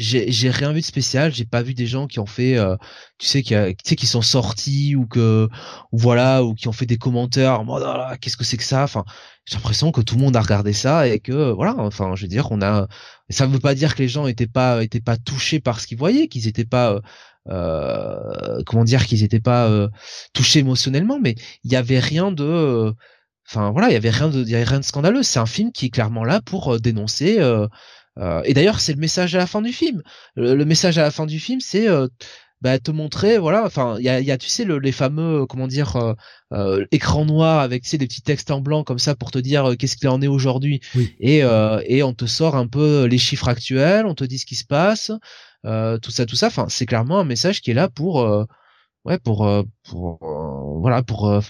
j'ai 0.00 0.32
j'ai 0.32 0.50
rien 0.50 0.72
vu 0.72 0.80
de 0.80 0.86
spécial 0.86 1.32
j'ai 1.32 1.44
pas 1.44 1.60
vu 1.60 1.74
des 1.74 1.86
gens 1.86 2.06
qui 2.06 2.20
ont 2.20 2.26
fait 2.26 2.56
euh, 2.56 2.74
tu 3.18 3.26
sais 3.26 3.42
qui 3.42 3.54
tu 3.54 3.74
sais 3.84 3.96
qui 3.96 4.06
sont 4.06 4.22
sortis 4.22 4.96
ou 4.96 5.06
que 5.06 5.46
ou 5.92 5.98
voilà 5.98 6.42
ou 6.42 6.54
qui 6.54 6.68
ont 6.68 6.72
fait 6.72 6.86
des 6.86 6.96
commentaires 6.96 7.62
oh 7.68 8.16
qu'est-ce 8.20 8.38
que 8.38 8.44
c'est 8.44 8.56
que 8.56 8.64
ça? 8.64 8.82
Enfin 8.82 9.04
j'ai 9.46 9.56
l'impression 9.56 9.92
que 9.92 10.00
tout 10.00 10.16
le 10.16 10.20
monde 10.22 10.36
a 10.36 10.40
regardé 10.40 10.72
ça 10.72 11.08
et 11.08 11.18
que 11.20 11.50
voilà 11.52 11.74
enfin 11.78 12.14
je 12.14 12.22
veux 12.22 12.28
dire 12.28 12.50
on 12.50 12.62
a 12.62 12.88
ça 13.28 13.46
veut 13.46 13.58
pas 13.58 13.74
dire 13.74 13.94
que 13.94 14.02
les 14.02 14.08
gens 14.08 14.26
étaient 14.26 14.46
pas 14.46 14.82
étaient 14.82 15.00
pas 15.00 15.16
touchés 15.16 15.60
par 15.60 15.80
ce 15.80 15.86
qu'ils 15.86 15.98
voyaient 15.98 16.28
qu'ils 16.28 16.48
étaient 16.48 16.64
pas 16.64 16.92
euh, 16.92 17.00
euh, 17.48 18.62
comment 18.66 18.84
dire 18.84 19.06
qu'ils 19.06 19.24
étaient 19.24 19.40
pas 19.40 19.68
euh, 19.68 19.88
touchés 20.34 20.60
émotionnellement 20.60 21.18
mais 21.20 21.34
il 21.64 21.72
y 21.72 21.76
avait 21.76 21.98
rien 22.00 22.32
de 22.32 22.94
enfin 23.48 23.70
voilà 23.70 23.88
il 23.88 23.94
y 23.94 23.96
avait 23.96 24.10
rien 24.10 24.28
de 24.28 24.44
y 24.44 24.54
avait 24.54 24.64
rien 24.64 24.80
de 24.80 24.84
scandaleux 24.84 25.22
c'est 25.22 25.38
un 25.38 25.46
film 25.46 25.72
qui 25.72 25.86
est 25.86 25.90
clairement 25.90 26.24
là 26.24 26.40
pour 26.42 26.78
dénoncer 26.80 27.38
euh, 28.18 28.42
et 28.44 28.54
d'ailleurs, 28.54 28.80
c'est 28.80 28.92
le 28.92 29.00
message 29.00 29.34
à 29.34 29.38
la 29.38 29.46
fin 29.46 29.62
du 29.62 29.72
film. 29.72 30.02
Le, 30.36 30.64
message 30.64 30.98
à 30.98 31.02
la 31.02 31.10
fin 31.10 31.26
du 31.26 31.40
film, 31.40 31.60
c'est 31.60 31.88
euh, 31.88 32.08
bah, 32.60 32.78
te 32.78 32.90
montrer, 32.90 33.38
voilà, 33.38 33.64
enfin, 33.64 33.96
il 33.98 34.04
y 34.04 34.08
a, 34.10 34.20
y 34.20 34.30
a, 34.30 34.36
tu 34.36 34.48
sais, 34.48 34.64
le, 34.64 34.78
les 34.78 34.92
fameux, 34.92 35.46
comment 35.46 35.66
dire, 35.66 35.96
euh, 35.96 36.14
euh, 36.52 36.84
écran 36.90 37.24
noir 37.24 37.60
avec, 37.60 37.82
tu 37.84 37.88
sais, 37.88 37.98
des 37.98 38.06
petits 38.06 38.20
textes 38.22 38.50
en 38.50 38.60
blanc 38.60 38.84
comme 38.84 38.98
ça 38.98 39.14
pour 39.14 39.30
te 39.30 39.38
dire 39.38 39.76
qu'est-ce 39.78 39.96
qu'il 39.96 40.08
en 40.08 40.20
est 40.20 40.26
aujourd'hui. 40.26 40.80
Et, 41.20 41.38
et 41.38 42.02
on 42.02 42.12
te 42.12 42.26
sort 42.26 42.56
un 42.56 42.66
peu 42.66 43.04
les 43.04 43.18
chiffres 43.18 43.48
actuels, 43.48 44.04
on 44.06 44.14
te 44.14 44.24
dit 44.24 44.38
ce 44.38 44.46
qui 44.46 44.56
se 44.56 44.66
passe, 44.66 45.10
tout 45.64 46.10
ça, 46.10 46.26
tout 46.26 46.36
ça. 46.36 46.48
Enfin, 46.48 46.66
c'est 46.68 46.86
clairement 46.86 47.20
un 47.20 47.24
message 47.24 47.62
qui 47.62 47.70
est 47.70 47.74
là 47.74 47.88
pour, 47.88 48.16
ouais, 49.04 49.18
pour, 49.18 49.48
pour, 49.84 50.18
voilà, 50.80 51.02
pour, 51.02 51.40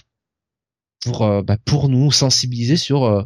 pour, 1.03 1.43
bah, 1.43 1.57
pour 1.65 1.89
nous 1.89 2.11
sensibiliser 2.11 2.77
sur, 2.77 3.25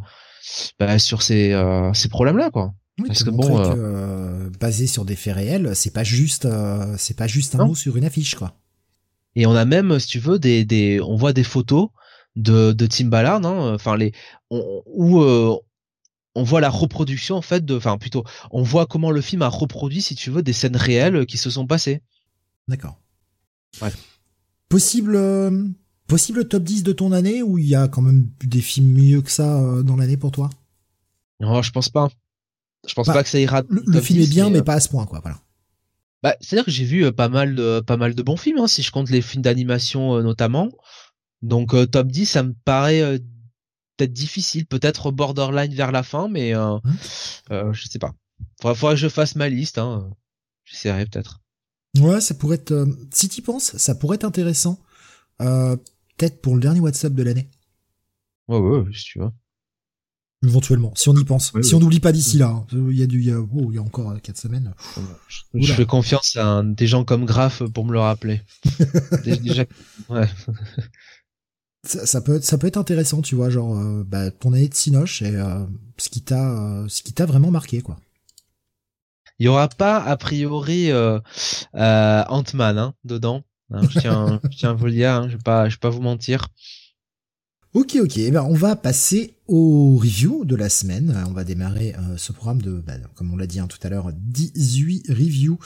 bah, 0.80 0.98
sur 0.98 1.22
ces, 1.22 1.56
ces 1.94 2.10
problèmes-là, 2.10 2.50
quoi. 2.50 2.74
Oui, 3.00 3.08
Parce 3.08 3.24
que 3.24 3.30
bon, 3.30 3.60
euh, 3.60 3.74
euh... 3.76 4.50
basé 4.60 4.88
sur 4.88 5.04
des 5.04 5.18
faits 5.18 5.36
réels, 5.36 5.76
c'est 5.76 5.92
pas 5.92 6.04
juste, 6.04 6.46
euh, 6.46 6.96
c'est 6.98 7.18
pas 7.18 7.28
juste 7.28 7.56
un 7.56 7.66
mot 7.66 7.76
sur 7.76 7.98
une 7.98 8.06
affiche, 8.06 8.36
quoi. 8.36 8.58
Et 9.36 9.46
on 9.46 9.54
a 9.54 9.66
même, 9.66 10.00
si 10.00 10.08
tu 10.08 10.20
veux, 10.20 10.40
des, 10.40 10.64
des, 10.64 11.02
on 11.02 11.18
voit 11.18 11.34
des 11.34 11.44
photos 11.44 11.90
de, 12.38 12.72
de 12.72 12.86
Tim 12.88 13.08
Ballard, 13.08 13.46
hein, 13.46 13.74
enfin 13.74 13.98
les, 13.98 14.14
on, 14.50 14.82
où 14.86 15.22
euh, 15.22 15.58
on 16.36 16.44
voit 16.44 16.62
la 16.62 16.70
reproduction 16.70 17.36
en 17.36 17.42
fait 17.42 17.66
de, 17.66 17.76
enfin 17.76 17.98
plutôt, 17.98 18.24
on 18.52 18.64
voit 18.64 18.86
comment 18.86 19.12
le 19.12 19.20
film 19.20 19.42
a 19.42 19.50
reproduit, 19.50 20.02
si 20.02 20.16
tu 20.16 20.32
veux, 20.32 20.42
des 20.42 20.54
scènes 20.54 20.78
réelles 20.78 21.26
qui 21.26 21.38
se 21.38 21.50
sont 21.50 21.68
passées. 21.68 22.02
D'accord. 22.70 22.98
Ouais. 23.82 23.92
Possible, 24.70 25.20
possible 26.08 26.48
top 26.48 26.64
10 26.64 26.84
de 26.84 26.94
ton 26.94 27.12
année 27.12 27.44
ou 27.44 27.58
il 27.58 27.68
y 27.68 27.76
a 27.76 27.90
quand 27.90 28.02
même 28.02 28.30
des 28.42 28.62
films 28.62 28.94
mieux 28.94 29.22
que 29.22 29.32
ça 29.32 29.84
dans 29.84 29.98
l'année 29.98 30.18
pour 30.18 30.32
toi? 30.32 30.50
Non, 31.42 31.62
je 31.62 31.72
pense 31.72 31.90
pas. 31.90 32.10
Je 32.88 32.94
pense 32.94 33.08
bah, 33.08 33.14
pas 33.14 33.24
que 33.24 33.30
ça 33.30 33.40
ira. 33.40 33.64
Le, 33.70 34.02
film 34.02 34.22
est 34.22 34.30
bien, 34.30 34.50
mais, 34.50 34.60
euh, 34.60 34.64
pas 34.64 34.76
à 34.76 34.80
ce 34.80 34.90
point, 34.90 35.06
quoi. 35.06 35.20
Voilà. 35.22 35.40
Bah, 36.24 36.36
c'est-à-dire 36.42 36.66
que 36.66 36.72
j'ai 36.72 36.86
vu 36.86 37.06
euh, 37.06 37.12
pas 37.12 37.30
mal 37.30 37.56
de 37.56 37.82
pas 37.82 37.98
mal 37.98 38.16
de 38.16 38.24
bons 38.24 38.38
films, 38.38 38.60
hein, 38.60 38.68
si 38.68 38.82
je 38.82 38.92
compte 38.92 39.10
les 39.10 39.22
films 39.22 39.44
d'animation 39.44 40.16
euh, 40.16 40.24
notamment. 40.24 40.72
Donc 41.42 41.76
top 41.92 42.08
10, 42.08 42.26
ça 42.26 42.44
me 42.44 42.54
paraît 42.66 43.20
peut-être 43.98 44.14
difficile, 44.14 44.66
peut-être 44.66 45.12
borderline 45.12 45.74
vers 45.74 45.92
la 45.92 46.02
fin, 46.02 46.28
mais 46.28 46.54
je 47.52 47.88
sais 47.88 48.00
pas. 48.00 48.16
Faudra, 48.60 48.74
faudra 48.76 48.94
que 48.96 49.00
je 49.00 49.10
fasse 49.10 49.36
ma 49.36 49.48
liste. 49.48 49.78
Hein. 49.78 50.10
J'essaierai 50.64 51.06
peut-être. 51.06 51.42
Ouais, 52.00 52.20
ça 52.22 52.34
pourrait 52.34 52.56
être. 52.56 52.88
si 53.14 53.30
tu 53.30 53.44
penses, 53.44 53.78
ça 53.78 53.94
pourrait 53.94 54.16
être 54.16 54.24
intéressant. 54.24 54.80
peut-être 55.38 56.42
pour 56.42 56.56
le 56.56 56.62
dernier 56.62 56.80
WhatsApp 56.80 57.14
de 57.14 57.22
l'année. 57.22 57.50
Ouais, 58.48 58.58
ouais, 58.58 58.86
si 58.92 59.04
tu 59.04 59.20
vois 59.20 59.34
éventuellement, 60.44 60.94
si 60.96 61.10
on 61.10 61.16
y 61.16 61.24
pense. 61.24 61.54
si 61.62 61.76
on 61.76 61.80
n'oublie 61.80 62.00
pas 62.00 62.12
d'ici 62.12 62.38
là, 62.38 62.48
hein. 62.48 62.66
il 62.72 62.98
y 62.98 63.04
a 63.04 63.08
du, 63.08 63.20
il 63.20 63.28
y 63.28 63.32
a, 63.32 63.40
oh, 63.40 63.68
il 63.70 63.76
y 63.76 63.78
a 63.78 63.82
encore 63.82 64.20
quatre 64.22 64.38
semaines. 64.38 64.74
Je, 65.54 65.74
fais 65.74 65.86
confiance 65.86 66.36
à 66.36 66.62
des 66.64 66.88
gens 66.88 67.04
comme 67.04 67.26
Graf 67.26 67.64
pour 67.64 67.86
me 67.86 67.94
le 67.94 68.00
rappeler. 68.00 68.42
Déjà, 69.24 69.66
ouais. 70.10 70.28
ça, 71.84 72.22
peut 72.22 72.36
être, 72.36 72.44
ça 72.44 72.58
peut 72.58 72.68
être 72.68 72.78
intéressant, 72.78 73.22
tu 73.22 73.36
vois, 73.36 73.50
genre 73.50 74.04
bah, 74.06 74.32
ton 74.32 74.54
année 74.54 74.70
de 74.70 74.76
Sinoche 74.76 75.22
et 75.22 75.34
ce 75.98 76.10
qui 76.10 76.22
t'a 76.22 76.86
ce 76.88 77.02
qui 77.02 77.14
t'a 77.14 77.26
vraiment 77.26 77.52
marqué, 77.52 77.82
quoi. 77.82 77.98
Il 79.40 79.46
y 79.46 79.50
aura 79.50 79.68
pas 79.68 79.98
a 79.98 80.16
priori 80.16 80.92
Ant-Man 81.74 82.78
hein, 82.78 82.94
dedans. 83.04 83.44
Hein, 83.72 83.82
je 83.90 84.00
tiens, 84.00 84.40
je 84.52 84.58
tiens 84.58 84.72
à 84.72 84.74
vous 84.74 84.86
le 84.86 84.92
dire, 84.92 85.12
hein, 85.12 85.28
je 85.28 85.38
vais 85.38 85.44
pas, 85.44 85.70
je 85.70 85.76
vais 85.76 85.80
pas 85.80 85.90
vous 85.90 86.02
mentir. 86.02 86.48
Ok, 87.76 87.98
ok. 88.02 88.20
Eh 88.20 88.32
ben, 88.32 88.44
on 88.44 88.54
va 88.54 88.78
passer 88.78 89.36
au 89.48 89.98
review 89.98 90.46
de 90.46 90.56
la 90.56 90.70
semaine. 90.70 91.14
On 91.28 91.34
va 91.34 91.44
démarrer 91.44 91.94
euh, 91.94 92.16
ce 92.16 92.32
programme 92.32 92.62
de, 92.62 92.80
bah, 92.80 92.94
comme 93.16 93.34
on 93.34 93.36
l'a 93.36 93.48
dit 93.48 93.60
hein, 93.60 93.68
tout 93.68 93.86
à 93.86 93.90
l'heure, 93.90 94.14
18 94.14 95.10
reviews 95.10 95.60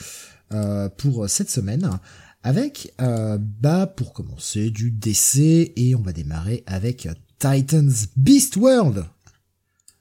euh, 0.52 0.88
pour 0.88 1.30
cette 1.30 1.50
semaine. 1.50 1.88
Avec, 2.42 2.92
euh, 3.00 3.38
bah, 3.38 3.86
pour 3.86 4.12
commencer, 4.12 4.70
du 4.70 4.90
DC. 4.90 5.72
Et 5.76 5.94
on 5.94 6.02
va 6.02 6.12
démarrer 6.12 6.64
avec 6.66 7.06
Titans 7.38 7.92
Beast 8.16 8.56
World. 8.56 9.04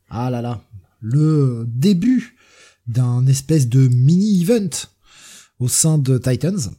Ah 0.09 0.31
là 0.31 0.41
là. 0.41 0.63
Le 1.01 1.65
début 1.67 2.37
d'un 2.87 3.27
espèce 3.27 3.69
de 3.69 3.87
mini-event 3.87 4.87
au 5.59 5.67
sein 5.67 5.99
de 5.99 6.17
Titans. 6.17 6.71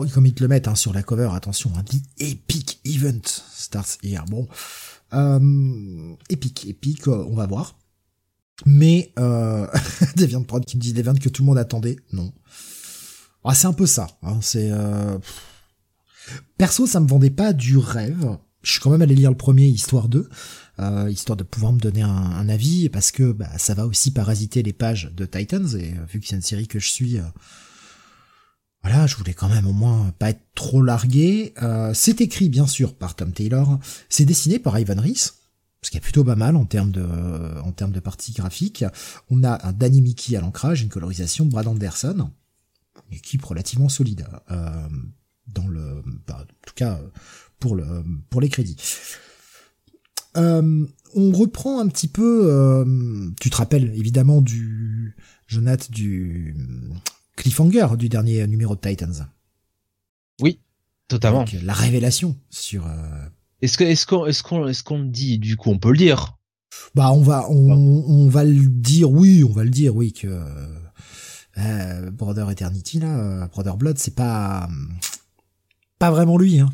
Comme 0.00 0.26
ils 0.26 0.34
te 0.34 0.42
le 0.42 0.48
mettent 0.48 0.68
hein, 0.68 0.74
sur 0.74 0.92
la 0.94 1.02
cover, 1.02 1.28
attention, 1.34 1.70
hein, 1.76 1.84
The 1.84 2.22
Epic 2.22 2.80
Event 2.84 3.20
starts 3.24 3.98
here. 4.02 4.24
Bon, 4.26 4.48
euh, 5.12 6.14
épique, 6.30 6.66
épique, 6.66 7.06
euh, 7.08 7.26
on 7.28 7.34
va 7.34 7.46
voir. 7.46 7.78
Mais 8.64 9.12
euh, 9.18 9.66
Deviant 10.16 10.42
Prod 10.42 10.64
qui 10.64 10.76
me 10.76 10.82
dit 10.82 10.94
Deviant 10.94 11.14
que 11.14 11.28
tout 11.28 11.42
le 11.42 11.46
monde 11.46 11.58
attendait, 11.58 11.96
non. 12.12 12.32
Ah, 13.44 13.54
c'est 13.54 13.66
un 13.66 13.72
peu 13.72 13.86
ça. 13.86 14.06
Hein, 14.22 14.38
c'est 14.40 14.70
euh... 14.70 15.18
perso, 16.56 16.86
ça 16.86 17.00
me 17.00 17.06
vendait 17.06 17.30
pas 17.30 17.52
du 17.52 17.76
rêve. 17.76 18.38
Je 18.62 18.72
suis 18.72 18.80
quand 18.80 18.90
même 18.90 19.02
allé 19.02 19.14
lire 19.14 19.30
le 19.30 19.36
premier, 19.36 19.66
histoire 19.66 20.08
2, 20.08 20.28
euh, 20.78 21.10
histoire 21.10 21.36
de 21.36 21.42
pouvoir 21.42 21.72
me 21.72 21.80
donner 21.80 22.02
un, 22.02 22.08
un 22.08 22.48
avis, 22.48 22.88
parce 22.88 23.10
que 23.10 23.32
bah, 23.32 23.50
ça 23.58 23.74
va 23.74 23.86
aussi 23.86 24.12
parasiter 24.12 24.62
les 24.62 24.72
pages 24.72 25.10
de 25.14 25.26
Titans, 25.26 25.76
et 25.76 25.94
vu 26.08 26.20
que 26.20 26.26
c'est 26.28 26.36
une 26.36 26.42
série 26.42 26.68
que 26.68 26.78
je 26.78 26.88
suis, 26.88 27.18
voilà, 28.82 29.06
je 29.06 29.16
voulais 29.16 29.34
quand 29.34 29.48
même 29.48 29.66
au 29.66 29.72
moins 29.72 30.12
pas 30.18 30.30
être 30.30 30.42
trop 30.54 30.82
largué. 30.82 31.54
Euh, 31.62 31.92
c'est 31.94 32.20
écrit 32.20 32.48
bien 32.48 32.66
sûr 32.66 32.94
par 32.94 33.14
Tom 33.14 33.32
Taylor, 33.32 33.78
c'est 34.08 34.24
dessiné 34.24 34.58
par 34.58 34.78
Ivan 34.78 35.00
Reese, 35.00 35.34
ce 35.82 35.90
qui 35.90 35.96
est 35.96 36.00
plutôt 36.00 36.24
pas 36.24 36.36
mal 36.36 36.56
en 36.56 36.64
termes 36.64 36.90
de 36.90 37.06
en 37.62 37.72
termes 37.72 37.92
de 37.92 38.00
partie 38.00 38.32
graphique. 38.32 38.84
On 39.30 39.44
a 39.44 39.66
un 39.66 39.72
Danny 39.72 40.02
Mickey 40.02 40.36
à 40.36 40.40
l'ancrage, 40.40 40.82
une 40.82 40.88
colorisation 40.88 41.44
de 41.44 41.50
Brad 41.50 41.68
Anderson, 41.68 42.30
une 43.10 43.16
équipe 43.16 43.44
relativement 43.44 43.88
solide 43.88 44.26
euh, 44.50 44.88
dans 45.46 45.68
le, 45.68 46.02
bah, 46.26 46.38
en 46.40 46.66
tout 46.66 46.74
cas 46.74 47.00
pour 47.60 47.76
le 47.76 48.04
pour 48.30 48.40
les 48.40 48.48
crédits. 48.48 48.76
Euh, 50.36 50.86
on 51.14 51.30
reprend 51.32 51.80
un 51.80 51.88
petit 51.88 52.08
peu, 52.08 52.46
euh, 52.46 53.30
tu 53.40 53.50
te 53.50 53.56
rappelles 53.56 53.92
évidemment 53.94 54.40
du 54.40 55.14
Jonathan 55.46 55.88
du 55.90 56.56
cliffhanger 57.36 57.88
du 57.96 58.08
dernier 58.08 58.46
numéro 58.46 58.74
de 58.76 58.80
Titans. 58.80 59.28
Oui, 60.40 60.60
totalement. 61.08 61.44
la 61.62 61.72
révélation 61.74 62.36
sur. 62.50 62.86
Euh, 62.86 62.90
est-ce 63.60 63.78
que 63.78 63.84
est-ce 63.84 64.06
qu'on 64.06 64.26
est-ce 64.26 64.42
qu'on 64.42 64.66
est-ce 64.66 64.82
qu'on 64.82 64.98
le 64.98 65.08
dit 65.08 65.38
du 65.38 65.56
coup 65.56 65.70
on 65.70 65.78
peut 65.78 65.92
le 65.92 65.98
dire? 65.98 66.36
Bah 66.94 67.12
on 67.12 67.20
va 67.22 67.46
on, 67.48 67.70
on 67.70 68.28
va 68.28 68.44
le 68.44 68.66
dire 68.66 69.10
oui 69.10 69.44
on 69.44 69.52
va 69.52 69.62
le 69.62 69.70
dire 69.70 69.94
oui 69.94 70.12
que 70.12 70.42
euh, 71.58 72.10
Brother 72.10 72.50
Eternity 72.50 72.98
là 72.98 73.18
euh, 73.18 73.46
Brother 73.46 73.76
Blood 73.76 73.98
c'est 73.98 74.14
pas 74.14 74.68
pas 75.98 76.10
vraiment 76.10 76.38
lui 76.38 76.58
hein. 76.58 76.70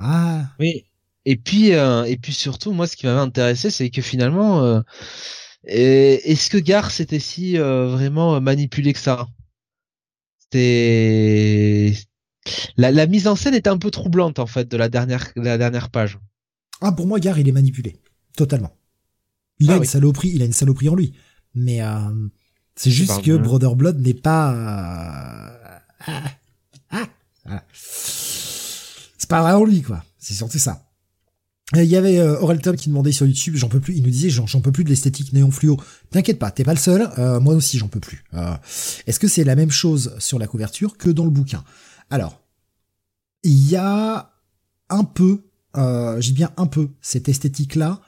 Ah. 0.00 0.46
Oui. 0.60 0.84
Et 1.24 1.36
puis 1.36 1.74
euh, 1.74 2.04
et 2.04 2.16
puis 2.16 2.32
surtout 2.32 2.72
moi 2.72 2.86
ce 2.86 2.96
qui 2.96 3.06
m'avait 3.06 3.18
intéressé 3.18 3.70
c'est 3.70 3.90
que 3.90 4.00
finalement 4.00 4.82
est-ce 5.64 6.48
que 6.48 6.58
Gar 6.58 6.90
s'était 6.90 7.18
si 7.18 7.58
vraiment 7.58 8.40
manipulé 8.40 8.92
que 8.92 9.00
ça? 9.00 9.28
La, 12.76 12.90
la, 12.90 13.06
mise 13.06 13.26
en 13.26 13.36
scène 13.36 13.54
est 13.54 13.66
un 13.66 13.78
peu 13.78 13.90
troublante 13.90 14.38
en 14.38 14.46
fait 14.46 14.68
de 14.68 14.76
la 14.76 14.88
dernière 14.88 15.28
la 15.36 15.58
dernière 15.58 15.90
page. 15.90 16.18
Ah 16.80 16.92
pour 16.92 17.06
moi 17.06 17.20
Gar 17.20 17.38
il 17.38 17.48
est 17.48 17.52
manipulé 17.52 17.96
totalement. 18.36 18.74
Il 19.58 19.70
a 19.70 19.74
ah 19.74 19.76
une 19.78 19.84
saloperie, 19.84 20.30
il 20.34 20.42
a 20.42 20.44
une 20.44 20.52
saloperie 20.52 20.88
en 20.88 20.94
lui. 20.94 21.14
Mais 21.54 21.82
euh, 21.82 22.28
c'est 22.76 22.90
juste 22.90 23.22
que 23.22 23.36
Brother 23.36 23.74
Blood 23.74 23.98
n'est 23.98 24.14
pas 24.14 24.52
euh, 24.52 25.78
ah, 26.06 26.22
ah, 26.90 27.06
ah, 27.46 27.64
c'est 27.72 29.28
pas 29.28 29.42
vraiment 29.42 29.64
lui 29.64 29.82
quoi. 29.82 30.04
C'est 30.18 30.34
surtout 30.34 30.58
ça. 30.58 30.87
Euh, 31.76 31.84
il 31.84 31.90
y 31.90 31.96
avait 31.96 32.18
euh, 32.18 32.40
Orelton 32.40 32.74
qui 32.74 32.88
demandait 32.88 33.12
sur 33.12 33.26
YouTube, 33.26 33.56
j'en 33.56 33.68
peux 33.68 33.80
plus, 33.80 33.94
il 33.94 34.02
nous 34.02 34.10
disait 34.10 34.30
j'en 34.30 34.60
peux 34.60 34.72
plus 34.72 34.84
de 34.84 34.88
l'esthétique 34.88 35.32
néon 35.32 35.50
fluo. 35.50 35.78
T'inquiète 36.10 36.38
pas, 36.38 36.50
t'es 36.50 36.64
pas 36.64 36.72
le 36.72 36.78
seul, 36.78 37.10
euh, 37.18 37.40
moi 37.40 37.54
aussi 37.54 37.78
j'en 37.78 37.88
peux 37.88 38.00
plus. 38.00 38.24
Est-ce 39.06 39.18
que 39.18 39.28
c'est 39.28 39.44
la 39.44 39.54
même 39.54 39.70
chose 39.70 40.14
sur 40.18 40.38
la 40.38 40.46
couverture 40.46 40.96
que 40.96 41.10
dans 41.10 41.24
le 41.24 41.30
bouquin? 41.30 41.64
Alors, 42.10 42.40
il 43.42 43.68
y 43.68 43.76
a 43.76 44.32
un 44.88 45.04
peu, 45.04 45.42
j'ai 46.18 46.32
bien 46.32 46.50
un 46.56 46.66
peu, 46.66 46.88
cette 47.02 47.28
esthétique-là, 47.28 48.00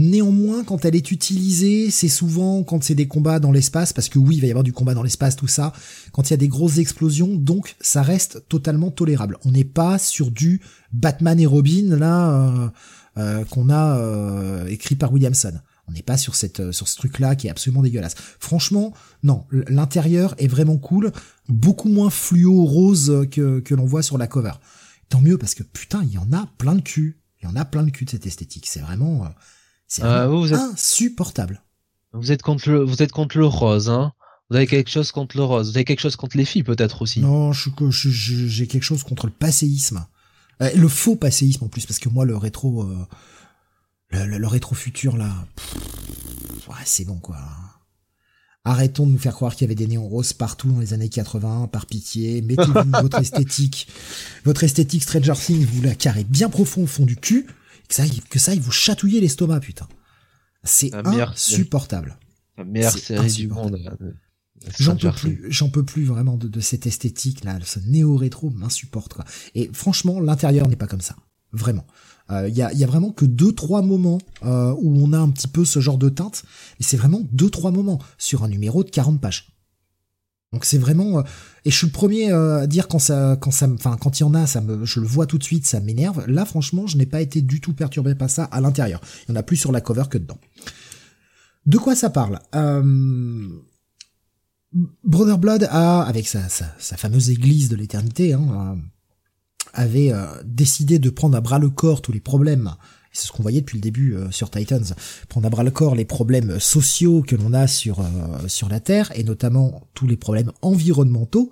Néanmoins, 0.00 0.62
quand 0.62 0.84
elle 0.84 0.94
est 0.94 1.10
utilisée, 1.10 1.90
c'est 1.90 2.06
souvent 2.06 2.62
quand 2.62 2.84
c'est 2.84 2.94
des 2.94 3.08
combats 3.08 3.40
dans 3.40 3.50
l'espace, 3.50 3.92
parce 3.92 4.08
que 4.08 4.20
oui, 4.20 4.36
il 4.36 4.40
va 4.40 4.46
y 4.46 4.50
avoir 4.50 4.62
du 4.62 4.72
combat 4.72 4.94
dans 4.94 5.02
l'espace, 5.02 5.34
tout 5.34 5.48
ça, 5.48 5.72
quand 6.12 6.30
il 6.30 6.30
y 6.30 6.34
a 6.34 6.36
des 6.36 6.46
grosses 6.46 6.78
explosions, 6.78 7.34
donc 7.34 7.74
ça 7.80 8.02
reste 8.02 8.44
totalement 8.48 8.92
tolérable. 8.92 9.38
On 9.44 9.50
n'est 9.50 9.64
pas 9.64 9.98
sur 9.98 10.30
du 10.30 10.60
Batman 10.92 11.40
et 11.40 11.46
Robin, 11.46 11.96
là, 11.96 12.30
euh, 12.30 12.68
euh, 13.16 13.44
qu'on 13.46 13.70
a 13.70 13.98
euh, 13.98 14.68
écrit 14.68 14.94
par 14.94 15.12
Williamson. 15.12 15.54
On 15.88 15.90
n'est 15.90 16.02
pas 16.02 16.16
sur 16.16 16.36
cette 16.36 16.70
sur 16.70 16.86
ce 16.86 16.94
truc-là 16.94 17.34
qui 17.34 17.48
est 17.48 17.50
absolument 17.50 17.82
dégueulasse. 17.82 18.14
Franchement, 18.38 18.94
non, 19.24 19.46
l'intérieur 19.50 20.36
est 20.38 20.46
vraiment 20.46 20.76
cool, 20.76 21.10
beaucoup 21.48 21.88
moins 21.88 22.10
fluo 22.10 22.64
rose 22.66 23.26
que, 23.32 23.58
que 23.58 23.74
l'on 23.74 23.86
voit 23.86 24.02
sur 24.02 24.16
la 24.16 24.28
cover. 24.28 24.52
Tant 25.08 25.20
mieux 25.20 25.38
parce 25.38 25.56
que 25.56 25.64
putain, 25.64 26.04
il 26.04 26.12
y 26.12 26.18
en 26.18 26.32
a 26.32 26.48
plein 26.56 26.76
de 26.76 26.82
cul. 26.82 27.20
Il 27.42 27.48
y 27.48 27.48
en 27.50 27.56
a 27.56 27.64
plein 27.64 27.82
de 27.82 27.90
cul 27.90 28.04
de 28.04 28.10
cette 28.10 28.26
esthétique. 28.26 28.66
C'est 28.68 28.80
vraiment 28.80 29.24
c'est 29.88 30.04
euh, 30.04 30.28
vous 30.28 30.52
êtes... 30.52 30.60
insupportable. 30.60 31.62
Vous 32.12 32.30
êtes 32.30 32.42
contre 32.42 32.70
le, 32.70 32.84
vous 32.84 33.02
êtes 33.02 33.10
contre 33.10 33.38
le 33.38 33.46
rose, 33.46 33.88
hein 33.88 34.12
Vous 34.50 34.56
avez 34.56 34.66
quelque 34.66 34.90
chose 34.90 35.10
contre 35.12 35.36
le 35.36 35.42
rose. 35.42 35.70
Vous 35.70 35.76
avez 35.76 35.84
quelque 35.84 36.00
chose 36.00 36.16
contre 36.16 36.36
les 36.36 36.44
filles, 36.44 36.62
peut-être 36.62 37.02
aussi. 37.02 37.20
Non, 37.20 37.52
j'ai 37.52 37.70
je, 37.80 38.64
quelque 38.64 38.82
chose 38.82 39.02
contre 39.02 39.26
le 39.26 39.32
passéisme. 39.32 40.06
Euh, 40.60 40.70
le 40.74 40.88
faux 40.88 41.16
passéisme 41.16 41.64
en 41.64 41.68
plus, 41.68 41.86
parce 41.86 41.98
que 41.98 42.08
moi, 42.08 42.24
le 42.24 42.36
rétro, 42.36 42.82
euh, 42.82 43.06
le, 44.10 44.38
le, 44.38 44.46
rétro 44.46 44.74
futur 44.74 45.16
là, 45.16 45.32
ouais, 46.68 46.74
c'est 46.84 47.04
bon 47.04 47.18
quoi. 47.18 47.38
Arrêtons 48.64 49.06
de 49.06 49.12
nous 49.12 49.18
faire 49.18 49.34
croire 49.34 49.54
qu'il 49.54 49.62
y 49.62 49.68
avait 49.68 49.74
des 49.74 49.86
néons 49.86 50.08
roses 50.08 50.34
partout 50.34 50.70
dans 50.70 50.80
les 50.80 50.92
années 50.92 51.08
80, 51.08 51.68
par 51.68 51.86
pitié. 51.86 52.42
Mettez-vous 52.42 52.90
votre 53.00 53.20
esthétique, 53.20 53.88
votre 54.44 54.64
esthétique 54.64 55.04
Stranger 55.04 55.34
Things, 55.34 55.64
vous 55.64 55.80
la 55.80 55.94
carrez 55.94 56.24
bien 56.24 56.50
profond 56.50 56.82
au 56.82 56.86
fond 56.86 57.06
du 57.06 57.16
cul 57.16 57.46
que 57.88 57.94
ça, 57.94 58.04
que 58.30 58.38
ça, 58.38 58.54
il 58.54 58.60
vous 58.60 58.70
chatouiller 58.70 59.20
l'estomac, 59.20 59.60
putain. 59.60 59.88
C'est 60.64 60.94
insupportable. 60.94 62.18
La 62.56 62.64
meilleure 62.64 62.96
série 62.96 63.32
du 63.32 63.48
monde. 63.48 63.78
J'en 64.78 64.96
peux 64.96 65.12
plus, 65.12 65.46
j'en 65.48 65.70
peux 65.70 65.84
plus 65.84 66.04
vraiment 66.04 66.36
de, 66.36 66.60
cette 66.60 66.86
esthétique 66.86 67.44
là, 67.44 67.58
ce 67.64 67.78
néo-rétro 67.78 68.50
m'insupporte 68.50 69.14
quoi. 69.14 69.24
Et 69.54 69.70
franchement, 69.72 70.18
l'intérieur 70.20 70.68
n'est 70.68 70.76
pas 70.76 70.88
comme 70.88 71.00
ça, 71.00 71.14
vraiment. 71.52 71.86
Il 72.30 72.34
euh, 72.34 72.48
y, 72.48 72.62
a, 72.62 72.72
y, 72.72 72.84
a, 72.84 72.86
vraiment 72.86 73.10
que 73.10 73.24
deux 73.24 73.52
trois 73.52 73.82
moments 73.82 74.18
euh, 74.44 74.74
où 74.78 75.02
on 75.02 75.12
a 75.12 75.18
un 75.18 75.30
petit 75.30 75.48
peu 75.48 75.64
ce 75.64 75.80
genre 75.80 75.96
de 75.96 76.08
teinte, 76.08 76.42
et 76.80 76.82
c'est 76.82 76.96
vraiment 76.96 77.22
deux 77.32 77.50
trois 77.50 77.70
moments 77.70 78.00
sur 78.18 78.42
un 78.42 78.48
numéro 78.48 78.84
de 78.84 78.90
40 78.90 79.20
pages. 79.20 79.57
Donc 80.52 80.64
c'est 80.64 80.78
vraiment 80.78 81.18
euh, 81.18 81.22
et 81.64 81.70
je 81.70 81.76
suis 81.76 81.86
le 81.86 81.92
premier 81.92 82.32
euh, 82.32 82.62
à 82.62 82.66
dire 82.66 82.88
quand 82.88 82.98
ça 82.98 83.36
quand 83.38 83.50
ça 83.50 83.68
enfin 83.68 83.98
quand 84.00 84.18
il 84.18 84.22
y 84.22 84.26
en 84.26 84.32
a 84.32 84.46
ça 84.46 84.62
me 84.62 84.84
je 84.86 84.98
le 84.98 85.06
vois 85.06 85.26
tout 85.26 85.36
de 85.36 85.44
suite 85.44 85.66
ça 85.66 85.80
m'énerve. 85.80 86.24
Là 86.26 86.44
franchement, 86.44 86.86
je 86.86 86.96
n'ai 86.96 87.06
pas 87.06 87.20
été 87.20 87.42
du 87.42 87.60
tout 87.60 87.74
perturbé 87.74 88.14
par 88.14 88.30
ça 88.30 88.44
à 88.44 88.60
l'intérieur. 88.60 89.00
Il 89.24 89.32
y 89.32 89.36
en 89.36 89.36
a 89.36 89.42
plus 89.42 89.56
sur 89.56 89.72
la 89.72 89.80
cover 89.80 90.04
que 90.10 90.16
dedans. 90.18 90.38
De 91.66 91.76
quoi 91.76 91.94
ça 91.94 92.10
parle? 92.10 92.38
Euh... 92.54 93.48
Brother 95.02 95.38
Blood 95.38 95.66
a 95.70 96.02
avec 96.02 96.28
sa, 96.28 96.46
sa, 96.50 96.96
fameuse 96.98 97.30
église 97.30 97.70
de 97.70 97.76
l'éternité 97.76 98.34
hein, 98.34 98.76
euh, 98.76 98.80
avait 99.72 100.12
décidé 100.44 100.98
de 100.98 101.08
prendre 101.08 101.36
à 101.36 101.40
bras 101.40 101.58
le 101.58 101.70
corps 101.70 102.02
tous 102.02 102.12
les 102.12 102.20
problèmes 102.20 102.74
c'est 103.12 103.26
ce 103.26 103.32
qu'on 103.32 103.42
voyait 103.42 103.60
depuis 103.60 103.78
le 103.78 103.82
début 103.82 104.14
euh, 104.14 104.30
sur 104.30 104.50
Titans, 104.50 104.84
prendre 105.28 105.46
à 105.46 105.50
bras 105.50 105.64
le 105.64 105.70
corps 105.70 105.94
les 105.94 106.04
problèmes 106.04 106.60
sociaux 106.60 107.22
que 107.22 107.36
l'on 107.36 107.52
a 107.52 107.66
sur, 107.66 108.00
euh, 108.00 108.46
sur 108.46 108.68
la 108.68 108.80
Terre, 108.80 109.12
et 109.14 109.24
notamment 109.24 109.88
tous 109.94 110.06
les 110.06 110.16
problèmes 110.16 110.52
environnementaux 110.62 111.50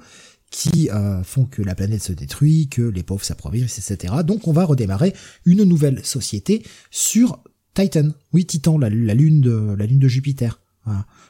qui 0.51 0.91
euh, 0.91 1.23
font 1.25 1.45
que 1.45 1.63
la 1.63 1.75
planète 1.75 2.03
se 2.03 2.13
détruit, 2.13 2.69
que 2.69 2.83
les 2.83 3.03
pauvres 3.03 3.25
s'appauvrissent, 3.25 3.79
etc. 3.79 4.15
Donc 4.25 4.47
on 4.47 4.53
va 4.53 4.65
redémarrer 4.65 5.13
une 5.45 5.65
nouvelle 5.65 6.05
société 6.05 6.65
sur 6.91 7.43
Titan. 7.75 8.11
Oui, 8.33 8.47
Titan, 8.47 8.79
la, 8.79 8.89
lune 8.89 9.41
de 9.41 9.75
la 9.77 9.87
lune 9.87 9.99
de 9.99 10.09
Jupiter. 10.09 10.61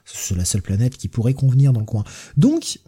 C'est 0.04 0.36
la 0.36 0.44
seule 0.44 0.60
planète 0.60 0.98
qui 0.98 1.08
pourrait 1.08 1.32
convenir 1.32 1.72
dans 1.72 1.80
le 1.80 1.86
coin. 1.86 2.04
Donc, 2.36 2.78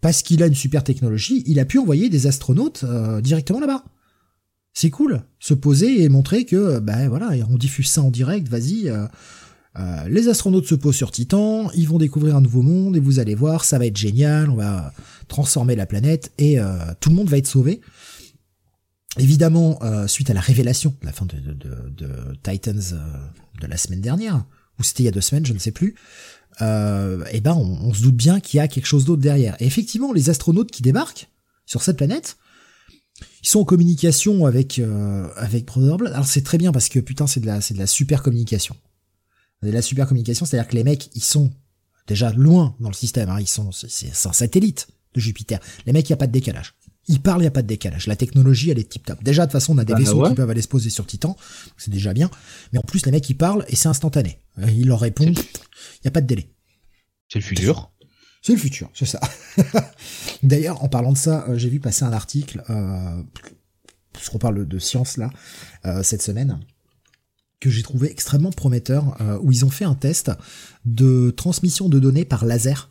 parce 0.00 0.22
qu'il 0.22 0.42
a 0.42 0.46
une 0.46 0.54
super 0.54 0.82
technologie, 0.82 1.44
il 1.46 1.60
a 1.60 1.66
pu 1.66 1.78
envoyer 1.78 2.08
des 2.08 2.26
astronautes 2.26 2.82
directement 3.20 3.60
là-bas. 3.60 3.84
C'est 4.74 4.90
cool, 4.90 5.22
se 5.38 5.54
poser 5.54 6.02
et 6.02 6.08
montrer 6.08 6.44
que, 6.44 6.80
ben 6.80 7.08
voilà, 7.08 7.30
on 7.48 7.56
diffuse 7.56 7.88
ça 7.88 8.02
en 8.02 8.10
direct, 8.10 8.48
vas-y. 8.48 8.88
Euh, 8.88 9.06
euh, 9.78 10.08
les 10.08 10.28
astronautes 10.28 10.66
se 10.66 10.74
posent 10.74 10.96
sur 10.96 11.12
Titan, 11.12 11.70
ils 11.76 11.88
vont 11.88 11.98
découvrir 11.98 12.34
un 12.36 12.40
nouveau 12.40 12.62
monde 12.62 12.96
et 12.96 13.00
vous 13.00 13.20
allez 13.20 13.36
voir, 13.36 13.64
ça 13.64 13.78
va 13.78 13.86
être 13.86 13.96
génial, 13.96 14.50
on 14.50 14.56
va 14.56 14.92
transformer 15.28 15.76
la 15.76 15.86
planète 15.86 16.32
et 16.38 16.58
euh, 16.58 16.76
tout 16.98 17.10
le 17.10 17.14
monde 17.14 17.28
va 17.28 17.38
être 17.38 17.46
sauvé. 17.46 17.80
Évidemment, 19.16 19.78
suite 20.08 20.30
à 20.30 20.34
la 20.34 20.40
révélation, 20.40 20.92
la 21.02 21.12
fin 21.12 21.24
de, 21.24 21.36
de 21.38 22.08
Titans 22.42 22.82
de 23.60 23.66
la 23.68 23.76
semaine 23.76 24.00
dernière, 24.00 24.44
ou 24.80 24.82
c'était 24.82 25.04
il 25.04 25.06
y 25.06 25.08
a 25.08 25.12
deux 25.12 25.20
semaines, 25.20 25.46
je 25.46 25.52
ne 25.52 25.58
sais 25.60 25.70
plus, 25.70 25.94
eh 26.60 27.40
ben 27.40 27.54
on, 27.54 27.94
se 27.94 28.02
doute 28.02 28.16
bien 28.16 28.40
qu'il 28.40 28.58
y 28.58 28.60
a 28.60 28.66
quelque 28.66 28.86
chose 28.86 29.04
d'autre 29.04 29.22
derrière. 29.22 29.54
Et 29.62 29.66
effectivement, 29.66 30.12
les 30.12 30.30
astronautes 30.30 30.72
qui 30.72 30.82
débarquent 30.82 31.28
sur 31.64 31.80
cette 31.80 31.96
planète, 31.96 32.38
ils 33.44 33.48
sont 33.48 33.60
en 33.60 33.64
communication 33.64 34.46
avec 34.46 34.78
euh, 34.78 35.28
avec 35.36 35.66
Brother 35.66 36.06
Alors 36.06 36.26
c'est 36.26 36.42
très 36.42 36.56
bien 36.56 36.72
parce 36.72 36.88
que 36.88 36.98
putain 36.98 37.26
c'est 37.26 37.40
de 37.40 37.46
la 37.46 37.60
c'est 37.60 37.74
de 37.74 37.78
la 37.78 37.86
super 37.86 38.22
communication. 38.22 38.74
De 39.62 39.70
la 39.70 39.82
super 39.82 40.08
communication, 40.08 40.46
c'est-à-dire 40.46 40.68
que 40.68 40.74
les 40.74 40.84
mecs 40.84 41.10
ils 41.14 41.22
sont 41.22 41.52
déjà 42.06 42.32
loin 42.32 42.74
dans 42.80 42.88
le 42.88 42.94
système. 42.94 43.28
Hein, 43.28 43.40
ils 43.40 43.46
sont 43.46 43.70
c'est 43.70 44.08
un 44.26 44.32
satellite 44.32 44.88
de 45.14 45.20
Jupiter. 45.20 45.60
Les 45.84 45.92
mecs 45.92 46.08
il 46.08 46.10
y 46.10 46.14
a 46.14 46.16
pas 46.16 46.26
de 46.26 46.32
décalage. 46.32 46.74
Ils 47.06 47.20
parlent, 47.20 47.42
il 47.42 47.44
y 47.44 47.48
a 47.48 47.50
pas 47.50 47.60
de 47.60 47.66
décalage. 47.66 48.06
La 48.06 48.16
technologie, 48.16 48.70
elle 48.70 48.78
est 48.78 48.88
tip 48.88 49.04
top. 49.04 49.22
Déjà, 49.22 49.42
de 49.42 49.50
toute 49.50 49.60
façon, 49.60 49.74
on 49.74 49.78
a 49.78 49.84
des 49.84 49.92
bah, 49.92 49.98
vaisseaux 49.98 50.26
qui 50.26 50.34
peuvent 50.34 50.48
aller 50.48 50.62
se 50.62 50.68
poser 50.68 50.88
sur 50.88 51.06
Titan, 51.06 51.36
c'est 51.76 51.90
déjà 51.90 52.14
bien. 52.14 52.30
Mais 52.72 52.78
en 52.78 52.82
plus, 52.82 53.04
les 53.04 53.12
mecs, 53.12 53.28
ils 53.28 53.36
parlent 53.36 53.66
et 53.68 53.76
c'est 53.76 53.88
instantané. 53.88 54.38
Euh, 54.58 54.70
ils 54.70 54.86
leur 54.86 55.00
répondent, 55.00 55.38
il 55.38 56.04
y 56.06 56.08
a 56.08 56.10
pas 56.10 56.22
de 56.22 56.26
délai. 56.26 56.48
C'est 57.28 57.40
le 57.40 57.44
futur. 57.44 57.92
C'est 58.44 58.52
le 58.52 58.58
futur, 58.58 58.90
c'est 58.92 59.06
ça. 59.06 59.20
D'ailleurs, 60.42 60.84
en 60.84 60.88
parlant 60.90 61.12
de 61.12 61.16
ça, 61.16 61.46
euh, 61.48 61.56
j'ai 61.56 61.70
vu 61.70 61.80
passer 61.80 62.04
un 62.04 62.12
article, 62.12 62.62
euh, 62.68 63.22
parce 64.12 64.28
qu'on 64.28 64.36
parle 64.36 64.68
de 64.68 64.78
science 64.78 65.16
là, 65.16 65.30
euh, 65.86 66.02
cette 66.02 66.20
semaine, 66.20 66.60
que 67.58 67.70
j'ai 67.70 67.82
trouvé 67.82 68.10
extrêmement 68.10 68.50
prometteur, 68.50 69.18
euh, 69.22 69.38
où 69.40 69.50
ils 69.50 69.64
ont 69.64 69.70
fait 69.70 69.86
un 69.86 69.94
test 69.94 70.30
de 70.84 71.32
transmission 71.34 71.88
de 71.88 71.98
données 71.98 72.26
par 72.26 72.44
laser 72.44 72.90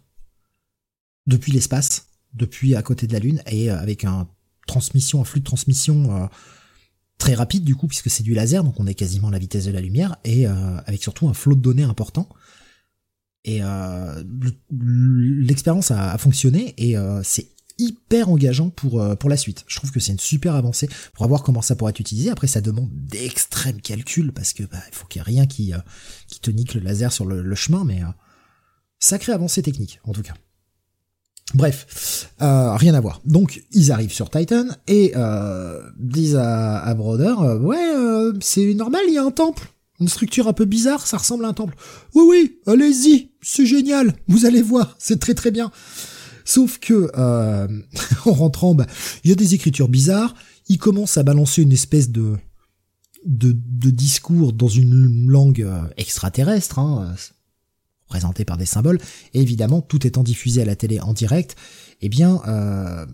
depuis 1.27 1.51
l'espace 1.51 2.07
depuis 2.33 2.73
à 2.73 2.81
côté 2.81 3.05
de 3.05 3.13
la 3.13 3.19
Lune 3.19 3.43
et 3.45 3.69
avec 3.69 4.05
un 4.05 4.27
transmission, 4.65 5.21
un 5.21 5.23
flux 5.23 5.41
de 5.41 5.45
transmission 5.45 6.29
très 7.19 7.35
rapide 7.35 7.63
du 7.63 7.75
coup 7.75 7.85
puisque 7.85 8.09
c'est 8.09 8.23
du 8.23 8.33
laser 8.33 8.63
donc 8.63 8.79
on 8.79 8.87
est 8.87 8.95
quasiment 8.95 9.27
à 9.27 9.31
la 9.31 9.37
vitesse 9.37 9.65
de 9.65 9.71
la 9.71 9.81
lumière 9.81 10.17
et 10.25 10.47
avec 10.47 11.03
surtout 11.03 11.29
un 11.29 11.33
flot 11.33 11.53
de 11.53 11.61
données 11.61 11.83
important. 11.83 12.27
Et 13.45 13.61
l'expérience 14.71 15.91
a, 15.91 16.17
fonctionné 16.17 16.73
et 16.77 16.95
c'est 17.23 17.47
hyper 17.77 18.29
engageant 18.29 18.69
pour 18.69 19.03
pour 19.17 19.29
la 19.29 19.35
suite. 19.35 19.65
Je 19.67 19.75
trouve 19.75 19.91
que 19.91 19.99
c'est 19.99 20.13
une 20.13 20.19
super 20.19 20.55
avancée 20.55 20.87
pour 21.13 21.27
voir 21.27 21.43
comment 21.43 21.61
ça 21.61 21.75
pourrait 21.75 21.89
être 21.89 21.99
utilisé. 21.99 22.29
Après, 22.29 22.47
ça 22.47 22.61
demande 22.61 22.89
d'extrêmes 22.91 23.81
calculs 23.81 24.31
parce 24.31 24.53
que 24.53 24.63
bah, 24.63 24.77
il 24.87 24.95
faut 24.95 25.07
qu'il 25.07 25.19
y 25.19 25.21
ait 25.21 25.23
rien 25.23 25.45
qui 25.45 25.73
qui 26.27 26.39
te 26.39 26.51
nique 26.51 26.73
le 26.73 26.79
laser 26.79 27.11
sur 27.11 27.25
le, 27.25 27.41
le 27.41 27.55
chemin, 27.55 27.83
mais 27.83 28.01
sacrée 28.99 29.33
avancée 29.33 29.61
technique 29.61 29.99
en 30.05 30.13
tout 30.13 30.23
cas. 30.23 30.35
Bref, 31.53 32.31
euh, 32.41 32.75
rien 32.75 32.95
à 32.95 32.99
voir. 32.99 33.21
Donc 33.25 33.61
ils 33.71 33.91
arrivent 33.91 34.13
sur 34.13 34.29
Titan 34.29 34.65
et 34.87 35.13
euh, 35.15 35.81
disent 35.97 36.35
à, 36.35 36.79
à 36.79 36.93
Broder, 36.95 37.35
euh, 37.39 37.59
ouais, 37.59 37.93
euh, 37.95 38.33
c'est 38.41 38.73
normal, 38.73 39.01
il 39.07 39.13
y 39.13 39.17
a 39.17 39.23
un 39.23 39.31
temple, 39.31 39.67
une 39.99 40.07
structure 40.07 40.47
un 40.47 40.53
peu 40.53 40.65
bizarre, 40.65 41.05
ça 41.05 41.17
ressemble 41.17 41.45
à 41.45 41.49
un 41.49 41.53
temple. 41.53 41.75
Oui, 42.15 42.23
oui, 42.27 42.59
allez-y, 42.65 43.31
c'est 43.41 43.65
génial, 43.65 44.15
vous 44.27 44.45
allez 44.45 44.61
voir, 44.61 44.95
c'est 44.99 45.19
très 45.19 45.33
très 45.33 45.51
bien. 45.51 45.71
Sauf 46.45 46.79
que 46.79 47.11
euh, 47.17 47.67
en 48.25 48.33
rentrant, 48.33 48.75
bah, 48.75 48.87
il 49.23 49.29
y 49.29 49.33
a 49.33 49.35
des 49.35 49.53
écritures 49.53 49.87
bizarres. 49.87 50.35
Il 50.67 50.77
commence 50.77 51.17
à 51.17 51.23
balancer 51.23 51.61
une 51.61 51.71
espèce 51.71 52.09
de 52.09 52.35
de, 53.25 53.55
de 53.55 53.89
discours 53.89 54.51
dans 54.51 54.67
une 54.67 55.29
langue 55.29 55.65
extraterrestre. 55.95 56.79
Hein, 56.79 57.15
présenté 58.13 58.45
par 58.45 58.57
des 58.57 58.67
symboles, 58.67 58.99
et 59.33 59.41
évidemment, 59.41 59.81
tout 59.81 60.05
étant 60.05 60.21
diffusé 60.21 60.61
à 60.61 60.65
la 60.65 60.75
télé 60.75 60.99
en 60.99 61.13
direct, 61.13 61.55
eh 62.01 62.09
bien, 62.09 62.41
euh, 62.47 63.07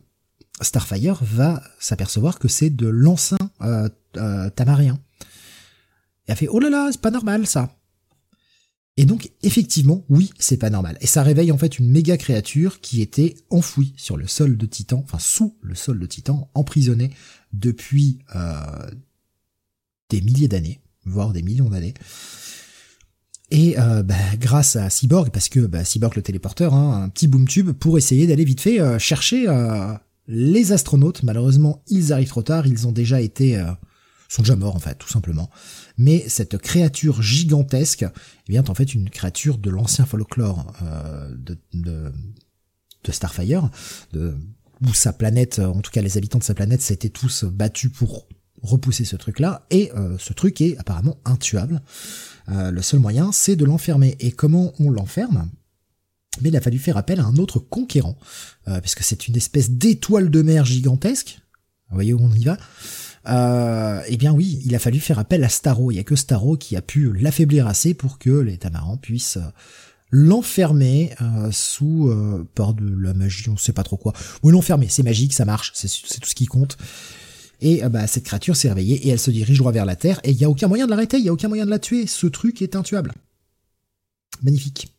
Starfire 0.59 1.19
va 1.21 1.63
s'apercevoir 1.79 2.37
que 2.37 2.49
c'est 2.49 2.69
de 2.69 2.85
l'ancien 2.85 3.37
euh, 3.61 3.87
euh, 4.17 4.49
tamarien. 4.49 4.99
Et 6.29 6.35
fait, 6.35 6.47
oh 6.47 6.59
là 6.59 6.69
là, 6.69 6.89
c'est 6.91 7.01
pas 7.01 7.11
normal 7.11 7.45
ça. 7.45 7.75
Et 8.95 9.05
donc, 9.05 9.31
effectivement, 9.43 10.05
oui, 10.09 10.31
c'est 10.39 10.57
pas 10.57 10.69
normal. 10.69 10.97
Et 11.01 11.07
ça 11.07 11.23
réveille 11.23 11.51
en 11.51 11.57
fait 11.57 11.79
une 11.79 11.89
méga 11.89 12.17
créature 12.17 12.79
qui 12.81 13.01
était 13.01 13.35
enfouie 13.49 13.93
sur 13.97 14.15
le 14.15 14.27
sol 14.27 14.57
de 14.57 14.65
Titan, 14.65 15.01
enfin 15.03 15.19
sous 15.19 15.57
le 15.61 15.75
sol 15.75 15.99
de 15.99 16.05
Titan, 16.05 16.49
emprisonnée 16.53 17.11
depuis 17.53 18.19
des 20.09 20.21
milliers 20.21 20.47
d'années, 20.47 20.81
voire 21.05 21.33
des 21.33 21.41
millions 21.41 21.69
d'années. 21.69 21.93
Et 23.51 23.79
euh, 23.79 24.03
bah, 24.03 24.15
grâce 24.39 24.75
à 24.75 24.89
Cyborg, 24.89 25.31
parce 25.31 25.49
que 25.49 25.61
bah, 25.61 25.83
Cyborg 25.83 26.15
le 26.15 26.21
téléporteur, 26.21 26.73
hein, 26.73 27.03
un 27.03 27.09
petit 27.09 27.27
boom 27.27 27.47
tube 27.47 27.71
pour 27.71 27.97
essayer 27.97 28.27
d'aller 28.27 28.45
vite 28.45 28.61
fait 28.61 28.79
euh, 28.79 28.99
chercher 28.99 29.45
euh, 29.47 29.93
les 30.27 30.71
astronautes. 30.71 31.23
Malheureusement, 31.23 31.83
ils 31.87 32.13
arrivent 32.13 32.29
trop 32.29 32.43
tard, 32.43 32.67
ils 32.67 32.87
ont 32.87 32.91
déjà 32.91 33.21
été, 33.21 33.59
sont 34.29 34.43
déjà 34.43 34.55
morts 34.55 34.75
en 34.75 34.79
fait, 34.79 34.95
tout 34.95 35.09
simplement. 35.09 35.49
Mais 35.97 36.23
cette 36.29 36.57
créature 36.57 37.21
gigantesque, 37.21 38.05
eh 38.47 38.51
bien, 38.51 38.63
en 38.67 38.73
fait 38.73 38.93
une 38.93 39.09
créature 39.09 39.57
de 39.57 39.69
l'ancien 39.69 40.05
folklore 40.05 40.71
de, 41.35 41.57
de, 41.73 42.13
de, 43.03 43.11
Starfire, 43.11 43.69
où 44.13 44.93
sa 44.93 45.11
planète, 45.11 45.59
en 45.59 45.81
tout 45.81 45.91
cas 45.91 46.01
les 46.01 46.17
habitants 46.17 46.39
de 46.39 46.43
sa 46.43 46.53
planète, 46.53 46.81
s'étaient 46.81 47.09
tous 47.09 47.43
battus 47.43 47.91
pour 47.91 48.27
repousser 48.61 49.03
ce 49.03 49.15
truc-là, 49.15 49.65
et 49.71 49.91
ce 50.19 50.33
truc 50.33 50.61
est 50.61 50.77
apparemment 50.77 51.17
intuable. 51.25 51.81
Euh, 52.51 52.71
le 52.71 52.81
seul 52.81 52.99
moyen, 52.99 53.31
c'est 53.31 53.55
de 53.55 53.65
l'enfermer. 53.65 54.15
Et 54.19 54.31
comment 54.31 54.73
on 54.79 54.89
l'enferme? 54.89 55.49
Mais 56.41 56.49
il 56.49 56.57
a 56.57 56.61
fallu 56.61 56.77
faire 56.77 56.97
appel 56.97 57.19
à 57.19 57.25
un 57.25 57.35
autre 57.35 57.59
conquérant, 57.59 58.17
euh, 58.67 58.79
puisque 58.81 59.03
c'est 59.03 59.27
une 59.27 59.35
espèce 59.35 59.71
d'étoile 59.71 60.29
de 60.29 60.41
mer 60.41 60.65
gigantesque. 60.65 61.39
Vous 61.89 61.95
voyez 61.95 62.13
où 62.13 62.19
on 62.21 62.33
y 62.33 62.43
va? 62.43 62.57
Euh, 63.27 64.01
eh 64.07 64.17
bien 64.17 64.31
oui, 64.33 64.61
il 64.65 64.75
a 64.75 64.79
fallu 64.79 64.99
faire 64.99 65.19
appel 65.19 65.43
à 65.43 65.49
Starro. 65.49 65.91
Il 65.91 65.95
y 65.95 65.99
a 65.99 66.03
que 66.03 66.15
Starro 66.15 66.57
qui 66.57 66.75
a 66.75 66.81
pu 66.81 67.11
l'affaiblir 67.13 67.67
assez 67.67 67.93
pour 67.93 68.17
que 68.17 68.29
les 68.29 68.57
Tamarans 68.57 68.97
puissent 68.97 69.39
l'enfermer 70.11 71.11
sous 71.51 72.11
par 72.55 72.73
de 72.73 72.89
la 72.99 73.13
magie, 73.13 73.49
on 73.49 73.57
sait 73.57 73.73
pas 73.73 73.83
trop 73.83 73.97
quoi. 73.97 74.13
Ou 74.41 74.49
l'enfermer, 74.49 74.87
c'est 74.89 75.03
magique, 75.03 75.33
ça 75.33 75.45
marche, 75.45 75.71
c'est 75.75 75.87
tout 75.87 76.29
ce 76.29 76.35
qui 76.35 76.47
compte. 76.47 76.77
Et 77.61 77.83
euh, 77.83 77.89
bah, 77.89 78.07
cette 78.07 78.23
créature 78.23 78.55
s'est 78.55 78.69
réveillée 78.69 79.07
et 79.07 79.09
elle 79.09 79.19
se 79.19 79.31
dirige 79.31 79.57
droit 79.57 79.71
vers 79.71 79.85
la 79.85 79.95
Terre. 79.95 80.19
Et 80.23 80.31
il 80.31 80.37
n'y 80.37 80.45
a 80.45 80.49
aucun 80.49 80.67
moyen 80.67 80.85
de 80.85 80.91
l'arrêter, 80.91 81.17
il 81.17 81.23
n'y 81.23 81.29
a 81.29 81.33
aucun 81.33 81.47
moyen 81.47 81.65
de 81.65 81.69
la 81.69 81.79
tuer. 81.79 82.07
Ce 82.07 82.27
truc 82.27 82.61
est 82.61 82.75
intuable. 82.75 83.13
Magnifique. 84.41 84.93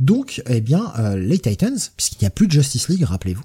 Donc, 0.00 0.42
eh 0.48 0.60
bien, 0.60 0.92
euh, 0.98 1.16
les 1.16 1.38
Titans, 1.38 1.78
puisqu'il 1.96 2.22
n'y 2.22 2.26
a 2.26 2.30
plus 2.30 2.48
de 2.48 2.52
Justice 2.52 2.88
League, 2.88 3.04
rappelez-vous, 3.04 3.44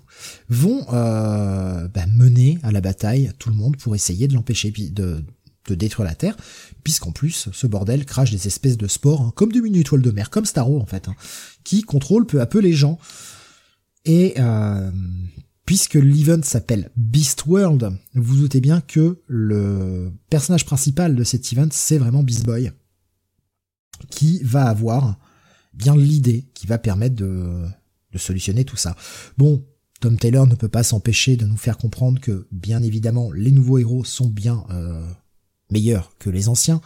vont 0.50 0.86
euh, 0.94 1.88
bah, 1.88 2.06
mener 2.08 2.58
à 2.64 2.72
la 2.72 2.82
bataille 2.82 3.32
tout 3.38 3.50
le 3.50 3.56
monde 3.56 3.78
pour 3.78 3.94
essayer 3.94 4.28
de 4.28 4.34
l'empêcher 4.34 4.72
de, 4.72 5.24
de 5.68 5.76
détruire 5.76 6.08
la 6.08 6.16
Terre, 6.16 6.36
puisqu'en 6.84 7.12
plus, 7.12 7.50
ce 7.52 7.68
bordel 7.68 8.06
crache 8.06 8.32
des 8.32 8.48
espèces 8.48 8.78
de 8.78 8.88
spores, 8.88 9.22
hein, 9.22 9.34
comme 9.36 9.52
des 9.52 9.62
mini-étoiles 9.62 10.02
de 10.02 10.12
mer, 10.12 10.30
comme 10.30 10.46
Starro 10.46 10.80
en 10.80 10.86
fait, 10.86 11.08
hein, 11.08 11.16
qui 11.64 11.84
contrôlent 11.84 12.26
peu 12.26 12.42
à 12.42 12.46
peu 12.46 12.60
les 12.60 12.74
gens. 12.74 12.98
Et 14.06 14.34
euh, 14.40 14.92
puisque 15.66 15.96
l'event 15.96 16.42
s'appelle 16.42 16.90
Beast 16.96 17.46
World, 17.46 17.92
vous 18.16 18.38
doutez 18.38 18.62
bien 18.62 18.82
que 18.82 19.22
le 19.28 20.12
personnage 20.30 20.66
principal 20.66 21.16
de 21.16 21.24
cet 21.24 21.52
event, 21.54 21.70
c'est 21.72 22.00
vraiment 22.00 22.24
Beast 22.24 22.44
Boy, 22.44 22.72
qui 24.10 24.42
va 24.44 24.66
avoir 24.66 25.20
bien 25.80 25.96
l'idée 25.96 26.46
qui 26.54 26.68
va 26.68 26.78
permettre 26.78 27.16
de, 27.16 27.66
solutionner 28.16 28.66
tout 28.66 28.76
ça. 28.76 28.96
Bon, 29.38 29.66
Tom 30.02 30.18
Taylor 30.18 30.46
ne 30.46 30.56
peut 30.56 30.68
pas 30.68 30.84
s'empêcher 30.84 31.38
de 31.38 31.46
nous 31.46 31.58
faire 31.58 31.78
comprendre 31.78 32.20
que, 32.20 32.48
bien 32.52 32.84
évidemment, 32.84 33.32
les 33.32 33.52
nouveaux 33.52 33.78
héros 33.78 34.04
sont 34.04 34.28
bien 34.28 34.66
euh, 34.72 35.08
meilleurs 35.72 36.12
que 36.20 36.30
les 36.30 36.50
anciens, 36.50 36.82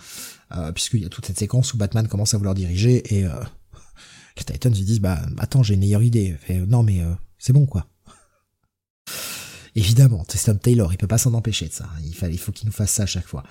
euh, 0.55 0.71
puisqu'il 0.71 1.01
y 1.01 1.05
a 1.05 1.09
toute 1.09 1.25
cette 1.25 1.39
séquence 1.39 1.73
où 1.73 1.77
Batman 1.77 2.07
commence 2.07 2.33
à 2.33 2.37
vouloir 2.37 2.53
diriger 2.53 3.17
et 3.17 3.25
euh, 3.25 3.31
les 4.63 4.69
lui 4.69 4.83
disent 4.83 5.01
bah 5.01 5.21
attends 5.37 5.63
j'ai 5.63 5.73
une 5.73 5.79
meilleure 5.79 6.03
idée. 6.03 6.37
non 6.67 6.83
mais 6.83 7.01
c'est 7.37 7.53
bon 7.53 7.65
quoi. 7.65 7.87
Évidemment, 9.75 10.23
Tom 10.45 10.59
Taylor, 10.59 10.93
il 10.93 10.97
peut 10.97 11.07
pas 11.07 11.17
s'en 11.17 11.33
empêcher 11.33 11.67
de 11.67 11.73
ça. 11.73 11.89
Il 12.03 12.37
faut 12.37 12.51
qu'il 12.51 12.67
nous 12.67 12.71
fasse 12.71 12.91
ça 12.91 13.03
à 13.03 13.07
chaque 13.07 13.25
fois. 13.25 13.43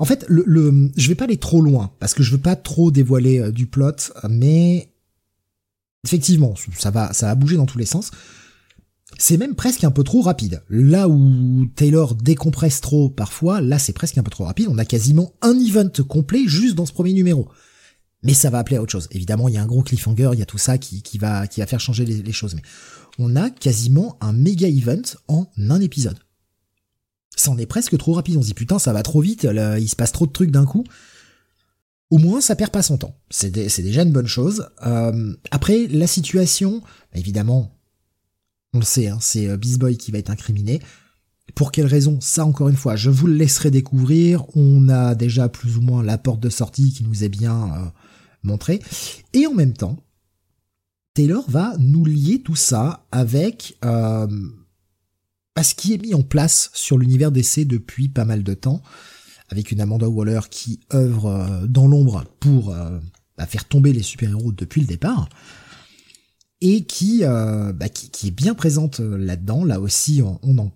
En 0.00 0.06
fait, 0.06 0.24
le, 0.28 0.42
le, 0.46 0.90
je 0.96 1.08
vais 1.08 1.14
pas 1.14 1.24
aller 1.24 1.36
trop 1.36 1.60
loin 1.60 1.92
parce 2.00 2.14
que 2.14 2.22
je 2.22 2.32
veux 2.32 2.40
pas 2.40 2.56
trop 2.56 2.90
dévoiler 2.90 3.38
euh, 3.38 3.52
du 3.52 3.66
plot, 3.66 3.92
mais 4.30 4.94
effectivement, 6.04 6.54
ça 6.78 6.90
va, 6.90 7.12
ça 7.12 7.26
va 7.26 7.34
bouger 7.34 7.56
dans 7.56 7.66
tous 7.66 7.76
les 7.76 7.84
sens. 7.84 8.10
C'est 9.18 9.36
même 9.36 9.54
presque 9.54 9.84
un 9.84 9.90
peu 9.90 10.02
trop 10.02 10.22
rapide. 10.22 10.62
Là 10.70 11.06
où 11.06 11.66
Taylor 11.76 12.14
décompresse 12.14 12.80
trop 12.80 13.10
parfois, 13.10 13.60
là 13.60 13.78
c'est 13.78 13.92
presque 13.92 14.16
un 14.16 14.22
peu 14.22 14.30
trop 14.30 14.44
rapide. 14.44 14.68
On 14.70 14.78
a 14.78 14.86
quasiment 14.86 15.34
un 15.42 15.58
event 15.58 15.90
complet 16.08 16.44
juste 16.46 16.76
dans 16.76 16.86
ce 16.86 16.94
premier 16.94 17.12
numéro. 17.12 17.48
Mais 18.22 18.32
ça 18.32 18.48
va 18.48 18.58
appeler 18.58 18.78
à 18.78 18.82
autre 18.82 18.92
chose. 18.92 19.08
Évidemment, 19.10 19.48
il 19.48 19.54
y 19.54 19.58
a 19.58 19.62
un 19.62 19.66
gros 19.66 19.82
cliffhanger, 19.82 20.30
il 20.32 20.38
y 20.38 20.42
a 20.42 20.46
tout 20.46 20.58
ça 20.58 20.78
qui, 20.78 21.02
qui 21.02 21.18
va, 21.18 21.46
qui 21.46 21.60
va 21.60 21.66
faire 21.66 21.80
changer 21.80 22.06
les, 22.06 22.22
les 22.22 22.32
choses. 22.32 22.54
Mais 22.54 22.62
on 23.18 23.36
a 23.36 23.50
quasiment 23.50 24.16
un 24.22 24.32
méga 24.32 24.68
event 24.68 25.02
en 25.28 25.46
un 25.58 25.80
épisode. 25.80 26.18
Ça 27.40 27.50
en 27.50 27.56
est 27.56 27.64
presque 27.64 27.96
trop 27.96 28.12
rapide. 28.12 28.36
On 28.36 28.42
se 28.42 28.48
dit 28.48 28.54
putain, 28.54 28.78
ça 28.78 28.92
va 28.92 29.02
trop 29.02 29.22
vite, 29.22 29.48
il 29.50 29.88
se 29.88 29.96
passe 29.96 30.12
trop 30.12 30.26
de 30.26 30.32
trucs 30.32 30.50
d'un 30.50 30.66
coup. 30.66 30.84
Au 32.10 32.18
moins, 32.18 32.42
ça 32.42 32.54
perd 32.54 32.70
pas 32.70 32.82
son 32.82 32.98
temps. 32.98 33.16
C'est 33.30 33.50
déjà 33.50 34.02
une 34.02 34.12
bonne 34.12 34.26
chose. 34.26 34.68
Euh, 34.84 35.34
après, 35.50 35.86
la 35.86 36.06
situation, 36.06 36.82
évidemment, 37.14 37.78
on 38.74 38.80
le 38.80 38.84
sait, 38.84 39.08
hein, 39.08 39.16
c'est 39.22 39.48
euh, 39.48 39.56
Beast 39.56 39.78
Boy 39.78 39.96
qui 39.96 40.10
va 40.10 40.18
être 40.18 40.30
incriminé. 40.30 40.80
Pour 41.54 41.72
quelle 41.72 41.86
raison? 41.86 42.18
Ça, 42.20 42.44
encore 42.44 42.68
une 42.68 42.76
fois, 42.76 42.94
je 42.94 43.08
vous 43.08 43.26
le 43.26 43.34
laisserai 43.34 43.70
découvrir. 43.70 44.44
On 44.54 44.90
a 44.90 45.14
déjà 45.14 45.48
plus 45.48 45.78
ou 45.78 45.80
moins 45.80 46.02
la 46.02 46.18
porte 46.18 46.40
de 46.40 46.50
sortie 46.50 46.92
qui 46.92 47.04
nous 47.04 47.24
est 47.24 47.30
bien 47.30 47.72
euh, 47.72 47.86
montrée. 48.42 48.80
Et 49.32 49.46
en 49.46 49.54
même 49.54 49.72
temps, 49.72 49.96
Taylor 51.14 51.48
va 51.48 51.74
nous 51.78 52.04
lier 52.04 52.42
tout 52.42 52.56
ça 52.56 53.06
avec 53.12 53.78
ce 55.62 55.74
qui 55.74 55.92
est 55.92 55.98
mis 55.98 56.14
en 56.14 56.22
place 56.22 56.70
sur 56.74 56.98
l'univers 56.98 57.32
d'essai 57.32 57.64
depuis 57.64 58.08
pas 58.08 58.24
mal 58.24 58.42
de 58.42 58.54
temps, 58.54 58.82
avec 59.48 59.72
une 59.72 59.80
Amanda 59.80 60.08
Waller 60.08 60.40
qui 60.50 60.80
œuvre 60.94 61.26
euh, 61.26 61.66
dans 61.66 61.86
l'ombre 61.86 62.24
pour 62.38 62.70
euh, 62.70 62.98
bah, 63.36 63.46
faire 63.46 63.64
tomber 63.64 63.92
les 63.92 64.02
super-héros 64.02 64.52
depuis 64.52 64.80
le 64.80 64.86
départ, 64.86 65.28
et 66.60 66.84
qui, 66.84 67.24
euh, 67.24 67.72
bah, 67.72 67.88
qui, 67.88 68.28
est 68.28 68.32
bien 68.32 68.54
présente 68.54 69.00
là-dedans. 69.00 69.64
Là 69.64 69.80
aussi, 69.80 70.22
on, 70.22 70.38
on, 70.42 70.70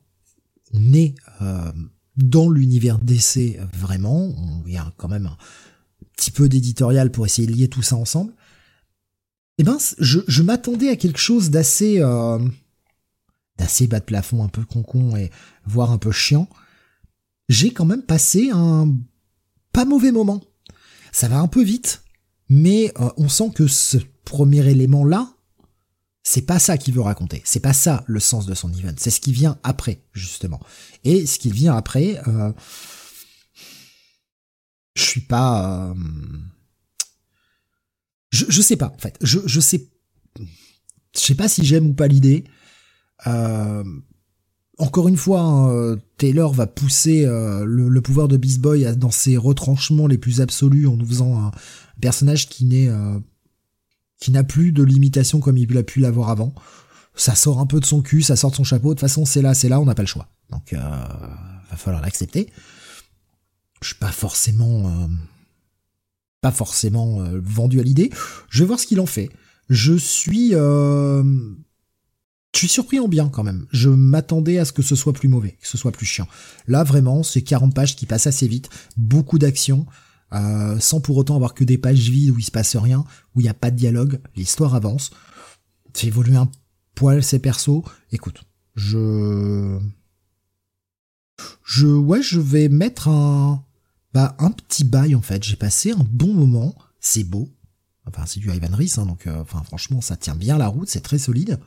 on 0.72 0.92
est 0.92 1.14
dans 2.16 2.48
l'univers 2.48 2.98
d'essai 2.98 3.60
vraiment. 3.74 4.34
Il 4.66 4.72
y 4.72 4.78
a 4.78 4.92
quand 4.96 5.08
même 5.08 5.26
un 5.26 5.36
petit 6.16 6.30
peu 6.30 6.48
d'éditorial 6.48 7.12
pour 7.12 7.26
essayer 7.26 7.46
de 7.46 7.52
lier 7.52 7.68
tout 7.68 7.82
ça 7.82 7.96
ensemble. 7.96 8.32
Eh 9.58 9.62
ben, 9.62 9.76
je, 9.98 10.20
je 10.26 10.42
m'attendais 10.42 10.88
à 10.88 10.96
quelque 10.96 11.20
chose 11.20 11.50
d'assez 11.50 12.00
d'assez 13.58 13.86
bas 13.86 14.00
de 14.00 14.04
plafond, 14.04 14.42
un 14.42 14.48
peu 14.48 14.64
concon 14.64 15.16
et 15.16 15.30
voire 15.64 15.92
un 15.92 15.98
peu 15.98 16.12
chiant, 16.12 16.48
j'ai 17.48 17.72
quand 17.72 17.84
même 17.84 18.02
passé 18.02 18.50
un 18.52 18.94
pas 19.72 19.84
mauvais 19.84 20.12
moment. 20.12 20.42
Ça 21.12 21.28
va 21.28 21.38
un 21.38 21.48
peu 21.48 21.62
vite, 21.62 22.02
mais 22.48 22.92
euh, 23.00 23.10
on 23.16 23.28
sent 23.28 23.50
que 23.54 23.66
ce 23.66 23.98
premier 24.24 24.66
élément 24.68 25.04
là, 25.04 25.34
c'est 26.22 26.42
pas 26.42 26.58
ça 26.58 26.78
qu'il 26.78 26.94
veut 26.94 27.02
raconter. 27.02 27.42
C'est 27.44 27.60
pas 27.60 27.74
ça 27.74 28.02
le 28.06 28.18
sens 28.18 28.46
de 28.46 28.54
son 28.54 28.72
event. 28.72 28.94
C'est 28.96 29.10
ce 29.10 29.20
qui 29.20 29.32
vient 29.32 29.58
après, 29.62 30.02
justement. 30.12 30.60
Et 31.04 31.26
ce 31.26 31.38
qui 31.38 31.50
vient 31.50 31.76
après, 31.76 32.20
euh, 32.26 32.52
je 34.94 35.02
suis 35.02 35.20
pas, 35.20 35.90
euh, 35.90 35.94
je, 38.30 38.46
je 38.48 38.62
sais 38.62 38.76
pas 38.76 38.88
en 38.88 38.98
fait. 38.98 39.18
Je 39.20 39.40
je 39.44 39.60
sais, 39.60 39.88
je 40.38 41.20
sais 41.20 41.34
pas 41.34 41.48
si 41.48 41.64
j'aime 41.64 41.86
ou 41.86 41.94
pas 41.94 42.08
l'idée. 42.08 42.44
Euh, 43.26 43.84
encore 44.78 45.06
une 45.06 45.16
fois, 45.16 45.40
hein, 45.40 45.96
Taylor 46.18 46.52
va 46.52 46.66
pousser 46.66 47.24
euh, 47.24 47.64
le, 47.64 48.00
pouvoir 48.00 48.26
de 48.26 48.36
Beast 48.36 48.60
Boy 48.60 48.96
dans 48.96 49.10
ses 49.10 49.36
retranchements 49.36 50.06
les 50.06 50.18
plus 50.18 50.40
absolus 50.40 50.88
en 50.88 50.96
nous 50.96 51.06
faisant 51.06 51.38
un 51.38 51.52
personnage 52.00 52.48
qui 52.48 52.64
n'est 52.64 52.88
euh, 52.88 53.18
qui 54.18 54.32
n'a 54.32 54.42
plus 54.42 54.72
de 54.72 54.82
limitation 54.82 55.38
comme 55.38 55.58
il 55.58 55.76
a 55.78 55.82
pu 55.82 56.00
l'avoir 56.00 56.30
avant. 56.30 56.54
Ça 57.14 57.36
sort 57.36 57.60
un 57.60 57.66
peu 57.66 57.78
de 57.78 57.84
son 57.84 58.02
cul, 58.02 58.22
ça 58.22 58.34
sort 58.34 58.50
de 58.50 58.56
son 58.56 58.64
chapeau. 58.64 58.88
De 58.88 58.94
toute 58.94 59.00
façon, 59.00 59.24
c'est 59.24 59.42
là, 59.42 59.54
c'est 59.54 59.68
là, 59.68 59.80
on 59.80 59.84
n'a 59.84 59.94
pas 59.94 60.02
le 60.02 60.08
choix. 60.08 60.28
Donc, 60.50 60.72
euh, 60.72 60.78
va 60.78 61.76
falloir 61.76 62.02
l'accepter. 62.02 62.50
Je 63.80 63.88
suis 63.88 63.96
pas 63.96 64.10
forcément 64.10 65.08
pas 66.40 66.50
forcément 66.50 67.22
vendu 67.42 67.80
à 67.80 67.82
l'idée. 67.82 68.10
Je 68.50 68.60
vais 68.60 68.66
voir 68.66 68.80
ce 68.80 68.86
qu'il 68.86 69.00
en 69.00 69.06
fait. 69.06 69.30
Je 69.68 69.94
suis 69.94 70.54
je 72.54 72.60
suis 72.60 72.68
surpris 72.68 73.00
en 73.00 73.08
bien 73.08 73.28
quand 73.28 73.42
même. 73.42 73.66
Je 73.72 73.88
m'attendais 73.88 74.58
à 74.58 74.64
ce 74.64 74.72
que 74.72 74.82
ce 74.82 74.94
soit 74.94 75.12
plus 75.12 75.28
mauvais, 75.28 75.56
que 75.60 75.66
ce 75.66 75.76
soit 75.76 75.90
plus 75.90 76.06
chiant. 76.06 76.28
Là, 76.68 76.84
vraiment, 76.84 77.24
c'est 77.24 77.42
40 77.42 77.74
pages 77.74 77.96
qui 77.96 78.06
passent 78.06 78.28
assez 78.28 78.46
vite, 78.46 78.70
beaucoup 78.96 79.38
d'action, 79.38 79.86
euh, 80.32 80.78
sans 80.78 81.00
pour 81.00 81.16
autant 81.16 81.34
avoir 81.34 81.54
que 81.54 81.64
des 81.64 81.78
pages 81.78 82.08
vides 82.10 82.30
où 82.30 82.38
il 82.38 82.44
se 82.44 82.52
passe 82.52 82.76
rien, 82.76 83.04
où 83.34 83.40
il 83.40 83.42
n'y 83.42 83.48
a 83.48 83.54
pas 83.54 83.72
de 83.72 83.76
dialogue, 83.76 84.20
l'histoire 84.36 84.76
avance. 84.76 85.10
C'est 85.94 86.06
évolué 86.06 86.36
un 86.36 86.48
poil 86.94 87.24
ces 87.24 87.40
persos. 87.40 87.82
Écoute, 88.12 88.44
je... 88.76 89.78
Je... 91.64 91.88
Ouais, 91.88 92.22
je 92.22 92.38
vais 92.38 92.68
mettre 92.68 93.08
un... 93.08 93.64
Bah, 94.12 94.36
un 94.38 94.52
petit 94.52 94.84
bail 94.84 95.16
en 95.16 95.22
fait. 95.22 95.42
J'ai 95.42 95.56
passé 95.56 95.90
un 95.90 96.06
bon 96.08 96.32
moment. 96.32 96.76
C'est 97.00 97.24
beau. 97.24 97.48
Enfin, 98.06 98.26
c'est 98.26 98.38
du 98.38 98.52
Ivan 98.52 98.76
Reis, 98.76 98.92
hein, 98.96 99.06
donc 99.06 99.26
euh, 99.26 99.40
enfin, 99.40 99.62
franchement, 99.64 100.00
ça 100.00 100.16
tient 100.16 100.36
bien 100.36 100.56
la 100.56 100.68
route, 100.68 100.88
c'est 100.88 101.00
très 101.00 101.18
solide 101.18 101.58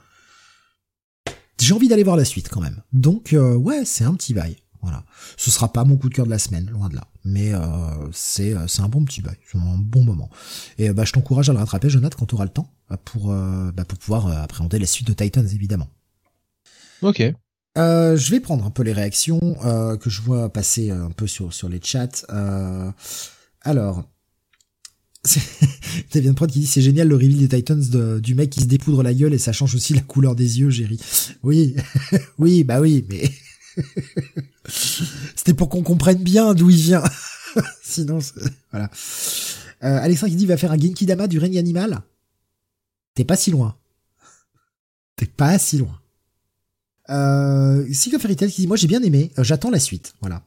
j'ai 1.60 1.74
envie 1.74 1.88
d'aller 1.88 2.03
voir 2.03 2.18
la 2.18 2.26
suite 2.26 2.49
quand 2.49 2.62
même. 2.62 2.82
Donc 2.93 3.34
euh, 3.34 3.55
ouais, 3.55 3.86
c'est 3.86 4.03
un 4.03 4.14
petit 4.14 4.34
bail. 4.34 4.58
Voilà. 4.82 5.03
Ce 5.38 5.51
sera 5.51 5.74
pas 5.74 5.84
mon 5.84 5.97
coup 5.97 6.08
de 6.08 6.14
cœur 6.14 6.26
de 6.26 6.32
la 6.32 6.39
semaine, 6.39 6.70
loin 6.70 6.88
de 6.88 6.95
là. 6.95 7.08
Mais 7.26 7.53
euh, 7.53 7.60
c'est 8.14 8.53
euh, 8.53 8.68
c'est 8.68 8.82
un 8.82 8.89
bon 8.89 9.03
petit 9.03 9.22
bail, 9.22 9.38
c'est 9.51 9.58
un 9.58 9.78
bon 9.78 10.03
moment. 10.03 10.30
Et 10.78 10.91
bah 10.91 11.03
je 11.03 11.12
t'encourage 11.12 11.49
à 11.49 11.53
le 11.53 11.60
rattraper, 11.60 11.89
Jonathan, 11.89 12.18
quand 12.20 12.26
tu 12.28 12.36
auras 12.36 12.45
le 12.45 12.51
temps, 12.51 12.72
pour 13.03 13.34
bah, 13.34 13.86
pour 13.86 13.97
pouvoir 13.97 14.28
appréhender 14.28 14.80
la 14.80 14.86
suite 14.86 15.08
de 15.08 15.14
Titans 15.14 15.47
évidemment. 15.53 15.89
Ok. 17.01 17.22
je 17.76 18.32
vais 18.32 18.39
prendre 18.39 18.66
un 18.66 18.72
peu 18.72 18.84
les 18.84 18.93
réactions 18.93 19.39
que 19.99 20.10
je 20.10 20.22
vois 20.22 20.49
passer 20.53 20.91
un 20.91 21.12
peu 21.12 21.28
sur 21.28 21.53
sur 21.53 21.70
les 21.70 21.82
chats. 21.82 22.26
alors, 23.62 24.03
C'est 25.28 26.21
bien 26.21 26.34
prod 26.34 26.49
qui 26.49 26.59
dit 26.59 26.67
c'est 26.67 26.82
génial 26.82 27.07
le 27.07 27.15
reveal 27.15 27.38
des 27.38 27.49
Titans 27.49 28.19
du 28.19 28.36
mec 28.36 28.49
qui 28.49 28.61
se 28.61 28.65
dépoudre 28.65 29.03
la 29.03 29.13
gueule 29.13 29.34
et 29.34 29.38
ça 29.38 29.51
change 29.51 29.75
aussi 29.75 29.93
la 29.93 30.01
couleur 30.01 30.36
des 30.36 30.59
yeux, 30.59 30.69
Jerry. 30.69 30.99
Oui, 31.43 31.75
oui, 32.38 32.63
bah 32.63 32.80
oui, 32.80 33.05
mais 33.09 33.30
c'était 35.36 35.53
pour 35.53 35.69
qu'on 35.69 35.84
comprenne 35.84 36.23
bien 36.23 36.53
d'où 36.53 36.69
il 36.69 36.78
vient. 36.78 37.03
Sinon, 37.84 38.19
voilà. 38.71 38.89
Euh, 39.84 39.99
Alexandre 40.01 40.32
qui 40.32 40.38
dit 40.38 40.45
va 40.45 40.57
faire 40.57 40.71
un 40.71 40.78
Genki 40.78 41.05
Dama 41.05 41.28
du 41.28 41.39
règne 41.39 41.57
animal. 41.57 42.01
T'es 43.13 43.25
pas 43.25 43.36
si 43.36 43.51
loin. 43.51 43.75
T'es 45.15 45.25
pas 45.25 45.57
si 45.59 45.78
loin. 45.78 45.99
Euh, 47.09 47.86
Sigo 47.93 48.17
qui 48.17 48.61
dit 48.61 48.67
moi 48.67 48.75
j'ai 48.75 48.88
bien 48.88 49.01
aimé, 49.01 49.32
euh, 49.38 49.43
j'attends 49.43 49.69
la 49.69 49.80
suite, 49.80 50.13
voilà. 50.19 50.43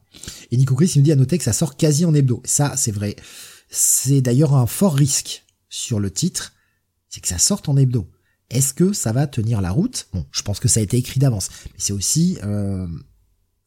Et 0.51 0.57
Nico 0.57 0.75
Chris 0.75 0.91
il 0.95 0.99
me 0.99 1.05
dit 1.05 1.11
à 1.11 1.15
noter 1.15 1.39
que 1.39 1.43
ça 1.43 1.53
sort 1.53 1.75
quasi 1.75 2.05
en 2.05 2.13
hebdo. 2.13 2.41
Ça 2.45 2.73
c'est 2.77 2.91
vrai. 2.91 3.15
C'est 3.73 4.21
d'ailleurs 4.21 4.53
un 4.53 4.67
fort 4.67 4.93
risque 4.93 5.45
sur 5.69 6.01
le 6.01 6.11
titre, 6.11 6.53
c'est 7.07 7.21
que 7.21 7.27
ça 7.27 7.37
sorte 7.37 7.69
en 7.69 7.77
hebdo. 7.77 8.05
Est-ce 8.49 8.73
que 8.73 8.91
ça 8.91 9.13
va 9.13 9.27
tenir 9.27 9.61
la 9.61 9.71
route? 9.71 10.09
Bon, 10.13 10.25
je 10.29 10.41
pense 10.41 10.59
que 10.59 10.67
ça 10.67 10.81
a 10.81 10.83
été 10.83 10.97
écrit 10.97 11.21
d'avance, 11.21 11.49
mais 11.67 11.77
c'est 11.77 11.93
aussi 11.93 12.37
euh, 12.43 12.85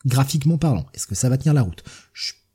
graphiquement 0.05 0.59
parlant. 0.59 0.85
Est-ce 0.93 1.07
que 1.07 1.15
ça 1.15 1.31
va 1.31 1.39
tenir 1.39 1.55
la 1.55 1.63
route? 1.63 1.83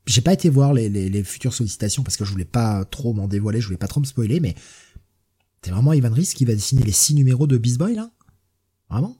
J'ai 0.06 0.20
pas 0.20 0.32
été 0.32 0.48
voir 0.48 0.72
les, 0.72 1.24
futures 1.24 1.52
sollicitations 1.52 2.04
parce 2.04 2.16
que 2.16 2.24
je 2.24 2.30
voulais 2.30 2.44
pas 2.44 2.84
trop 2.84 3.12
m'en 3.12 3.26
dévoiler, 3.26 3.60
je 3.60 3.66
voulais 3.66 3.78
pas 3.78 3.88
trop 3.88 4.00
me 4.00 4.06
spoiler, 4.06 4.38
mais 4.38 4.54
c'est 5.62 5.72
vraiment 5.72 5.92
Ivan 5.92 6.12
Reis 6.12 6.32
qui 6.34 6.44
va 6.44 6.54
dessiner 6.54 6.84
les 6.84 6.92
six 6.92 7.14
numéros 7.14 7.48
de 7.48 7.58
Beast 7.58 7.78
Boy 7.78 7.96
là? 7.96 8.12
Vraiment? 8.88 9.18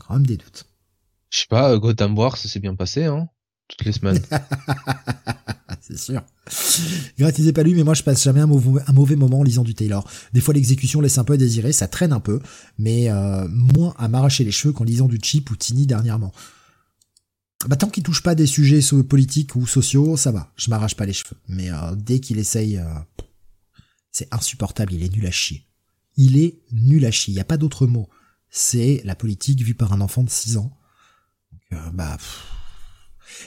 Quand 0.00 0.14
même 0.14 0.26
des 0.26 0.38
doutes. 0.38 0.64
Je 1.28 1.40
sais 1.40 1.46
pas, 1.46 1.76
Gotham 1.76 2.16
War, 2.16 2.38
ça 2.38 2.48
s'est 2.48 2.58
bien 2.58 2.74
passé, 2.74 3.04
hein 3.04 3.28
Toutes 3.68 3.84
les 3.84 3.92
semaines. 3.92 4.20
c'est 5.80 5.98
sûr. 5.98 6.22
Gratisez 7.18 7.52
pas 7.52 7.62
lui, 7.62 7.74
mais 7.74 7.84
moi 7.84 7.94
je 7.94 8.02
passe 8.02 8.22
jamais 8.22 8.40
un 8.40 8.46
mauvais, 8.46 9.16
moment 9.16 9.40
en 9.40 9.42
lisant 9.42 9.64
du 9.64 9.74
Taylor. 9.74 10.08
Des 10.32 10.40
fois 10.40 10.54
l'exécution 10.54 11.00
laisse 11.00 11.18
un 11.18 11.24
peu 11.24 11.34
à 11.34 11.36
désirer, 11.36 11.72
ça 11.72 11.88
traîne 11.88 12.12
un 12.12 12.20
peu, 12.20 12.40
mais 12.78 13.10
euh, 13.10 13.46
moins 13.48 13.94
à 13.98 14.08
m'arracher 14.08 14.44
les 14.44 14.50
cheveux 14.50 14.72
qu'en 14.72 14.84
lisant 14.84 15.06
du 15.06 15.18
Cheap 15.22 15.50
ou 15.50 15.56
Tini 15.56 15.86
dernièrement. 15.86 16.32
Bah 17.66 17.76
tant 17.76 17.88
qu'il 17.88 18.02
touche 18.02 18.22
pas 18.22 18.34
des 18.34 18.46
sujets 18.46 18.80
politiques 19.02 19.56
ou 19.56 19.66
sociaux, 19.66 20.16
ça 20.16 20.30
va, 20.30 20.52
je 20.56 20.70
m'arrache 20.70 20.94
pas 20.94 21.06
les 21.06 21.12
cheveux. 21.12 21.36
Mais 21.48 21.70
euh, 21.70 21.94
dès 21.96 22.20
qu'il 22.20 22.38
essaye, 22.38 22.78
euh, 22.78 22.84
c'est 24.12 24.32
insupportable, 24.32 24.92
il 24.94 25.02
est 25.02 25.12
nul 25.12 25.26
à 25.26 25.30
chier. 25.30 25.66
Il 26.16 26.38
est 26.38 26.60
nul 26.72 27.04
à 27.04 27.10
chier, 27.10 27.34
il 27.34 27.36
y 27.36 27.40
a 27.40 27.44
pas 27.44 27.56
d'autre 27.56 27.86
mot. 27.86 28.08
C'est 28.50 29.02
la 29.04 29.14
politique 29.14 29.62
vue 29.62 29.74
par 29.74 29.92
un 29.92 30.00
enfant 30.00 30.22
de 30.22 30.30
6 30.30 30.56
ans. 30.56 30.76
Donc, 31.52 31.94
bah... 31.94 32.16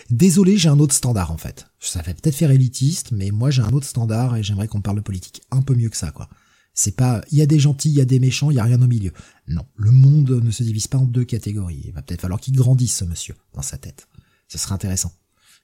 Désolé, 0.09 0.57
j'ai 0.57 0.69
un 0.69 0.79
autre 0.79 0.93
standard 0.93 1.31
en 1.31 1.37
fait. 1.37 1.67
Ça 1.79 2.03
fait 2.03 2.13
peut-être 2.13 2.35
faire 2.35 2.51
élitiste, 2.51 3.11
mais 3.11 3.31
moi 3.31 3.49
j'ai 3.51 3.61
un 3.61 3.71
autre 3.71 3.87
standard 3.87 4.35
et 4.35 4.43
j'aimerais 4.43 4.67
qu'on 4.67 4.81
parle 4.81 4.97
de 4.97 5.01
politique 5.01 5.41
un 5.51 5.61
peu 5.61 5.75
mieux 5.75 5.89
que 5.89 5.97
ça, 5.97 6.11
quoi. 6.11 6.29
C'est 6.73 6.95
pas, 6.95 7.21
il 7.31 7.37
y 7.37 7.41
a 7.41 7.45
des 7.45 7.59
gentils, 7.59 7.89
il 7.89 7.95
y 7.95 8.01
a 8.01 8.05
des 8.05 8.19
méchants, 8.19 8.49
il 8.49 8.55
y 8.55 8.59
a 8.59 8.63
rien 8.63 8.81
au 8.81 8.87
milieu. 8.87 9.11
Non, 9.47 9.65
le 9.75 9.91
monde 9.91 10.31
ne 10.31 10.51
se 10.51 10.63
divise 10.63 10.87
pas 10.87 10.97
en 10.97 11.05
deux 11.05 11.25
catégories. 11.25 11.81
Il 11.85 11.91
va 11.91 12.01
peut-être 12.01 12.21
falloir 12.21 12.39
qu'il 12.39 12.55
grandisse, 12.55 12.95
ce 12.95 13.03
monsieur, 13.03 13.35
dans 13.53 13.61
sa 13.61 13.77
tête. 13.77 14.07
Ce 14.47 14.57
serait 14.57 14.73
intéressant. 14.73 15.11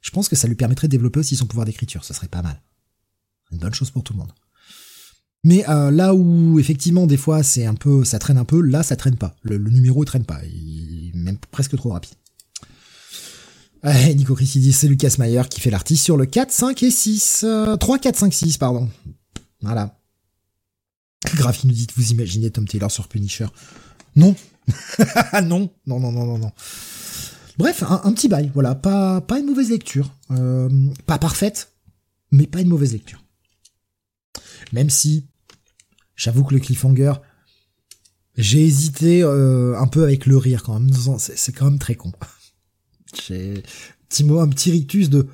Je 0.01 0.11
pense 0.11 0.27
que 0.27 0.35
ça 0.35 0.47
lui 0.47 0.55
permettrait 0.55 0.87
de 0.87 0.91
développer 0.91 1.19
aussi 1.19 1.37
son 1.37 1.45
pouvoir 1.45 1.65
d'écriture. 1.65 2.03
Ce 2.03 2.13
serait 2.13 2.27
pas 2.27 2.41
mal. 2.41 2.61
Une 3.51 3.59
bonne 3.59 3.73
chose 3.73 3.89
pour 3.89 4.03
tout 4.03 4.13
le 4.13 4.19
monde. 4.19 4.33
Mais 5.43 5.67
euh, 5.69 5.91
là 5.91 6.13
où 6.13 6.59
effectivement 6.59 7.07
des 7.07 7.17
fois 7.17 7.43
c'est 7.43 7.65
un 7.65 7.75
peu, 7.75 8.03
ça 8.03 8.19
traîne 8.19 8.37
un 8.37 8.43
peu, 8.43 8.61
là 8.61 8.83
ça 8.83 8.95
traîne 8.95 9.15
pas. 9.15 9.35
Le, 9.43 9.57
numéro 9.57 10.03
traîne 10.03 10.25
pas, 10.25 10.43
il 10.45 11.11
même 11.15 11.37
presque 11.51 11.77
trop 11.77 11.91
rapide. 11.91 12.15
Ouais, 13.83 14.13
Nico 14.15 14.35
Chris, 14.35 14.51
dit 14.55 14.73
c'est 14.73 14.87
Lucas 14.87 15.15
Mayer 15.19 15.43
qui 15.49 15.61
fait 15.61 15.69
l'artiste 15.69 16.03
sur 16.03 16.17
le 16.17 16.25
4, 16.25 16.51
5 16.51 16.83
et 16.83 16.91
6. 16.91 17.45
3, 17.79 17.99
4, 17.99 18.15
5, 18.15 18.33
6, 18.33 18.57
pardon. 18.57 18.89
Voilà. 19.61 19.99
Graph 21.35 21.63
nous 21.63 21.71
dit, 21.71 21.87
vous 21.95 22.11
imaginez 22.11 22.51
Tom 22.51 22.67
Taylor 22.67 22.91
sur 22.91 23.07
Punisher? 23.07 23.47
Non. 24.15 24.35
non. 25.43 25.69
Non, 25.85 25.99
non, 25.99 26.11
non, 26.11 26.25
non, 26.25 26.37
non. 26.37 26.51
Bref, 27.57 27.83
un, 27.83 28.13
petit 28.13 28.27
bail, 28.27 28.51
voilà, 28.53 28.75
pas 28.75 29.19
pas 29.21 29.39
une 29.39 29.47
mauvaise 29.47 29.71
lecture, 29.71 30.13
euh, 30.29 30.69
pas 31.07 31.17
parfaite, 31.17 31.73
mais 32.31 32.45
pas 32.45 32.61
une 32.61 32.67
mauvaise 32.67 32.93
lecture. 32.93 33.23
Même 34.73 34.91
si, 34.91 35.25
j'avoue 36.15 36.43
que 36.43 36.53
le 36.53 36.59
cliffhanger, 36.59 37.13
j'ai 38.35 38.63
hésité 38.63 39.23
euh, 39.23 39.75
un 39.79 39.87
peu 39.87 40.03
avec 40.03 40.27
le 40.27 40.37
rire 40.37 40.61
quand 40.61 40.79
même, 40.79 40.93
c'est 41.17 41.51
quand 41.51 41.65
même 41.65 41.79
très 41.79 41.95
con. 41.95 42.11
J'ai 43.25 43.63
petit 44.09 44.23
un 44.29 44.47
petit 44.47 44.71
rictus 44.71 45.09
de 45.09 45.27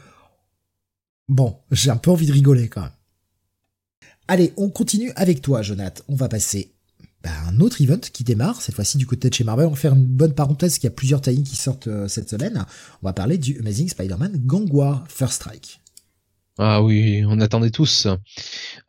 bon, 1.27 1.57
j'ai 1.71 1.89
un 1.89 1.97
peu 1.97 2.11
envie 2.11 2.27
de 2.27 2.33
rigoler 2.33 2.67
quand 2.67 2.81
même. 2.81 2.91
Allez, 4.27 4.53
on 4.57 4.69
continue 4.69 5.11
avec 5.15 5.41
toi, 5.41 5.61
Jonathan. 5.61 6.03
On 6.07 6.15
va 6.15 6.29
passer 6.29 6.73
bah, 7.23 7.31
un 7.47 7.59
autre 7.59 7.81
event 7.81 7.99
qui 7.99 8.23
démarre, 8.23 8.61
cette 8.61 8.75
fois-ci 8.75 8.97
du 8.97 9.05
côté 9.05 9.29
de 9.29 9.33
chez 9.33 9.43
Marvel. 9.43 9.67
On 9.67 9.71
va 9.71 9.75
faire 9.75 9.93
une 9.93 10.05
bonne 10.05 10.33
parenthèse, 10.33 10.77
qu'il 10.77 10.85
y 10.85 10.93
a 10.93 10.95
plusieurs 10.95 11.21
tie 11.21 11.43
qui 11.43 11.55
sortent 11.55 11.87
euh, 11.87 12.07
cette 12.07 12.29
semaine. 12.29 12.65
On 13.01 13.07
va 13.07 13.13
parler 13.13 13.37
du 13.37 13.59
Amazing 13.59 13.89
Spider-Man 13.89 14.41
Gang 14.45 14.67
War 14.73 15.05
First 15.07 15.35
Strike. 15.35 15.82
Ah 16.59 16.83
oui, 16.83 17.23
on 17.27 17.39
attendait 17.41 17.71
tous. 17.71 18.07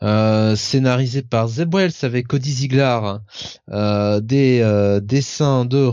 Euh, 0.02 0.54
scénarisé 0.54 1.22
par 1.22 1.48
Zeb 1.48 1.74
Wells 1.74 1.94
avec 2.02 2.26
Cody 2.26 2.52
Ziegler, 2.52 3.00
euh, 3.70 4.20
des 4.20 4.60
euh, 4.60 5.00
dessins 5.00 5.64
de 5.64 5.90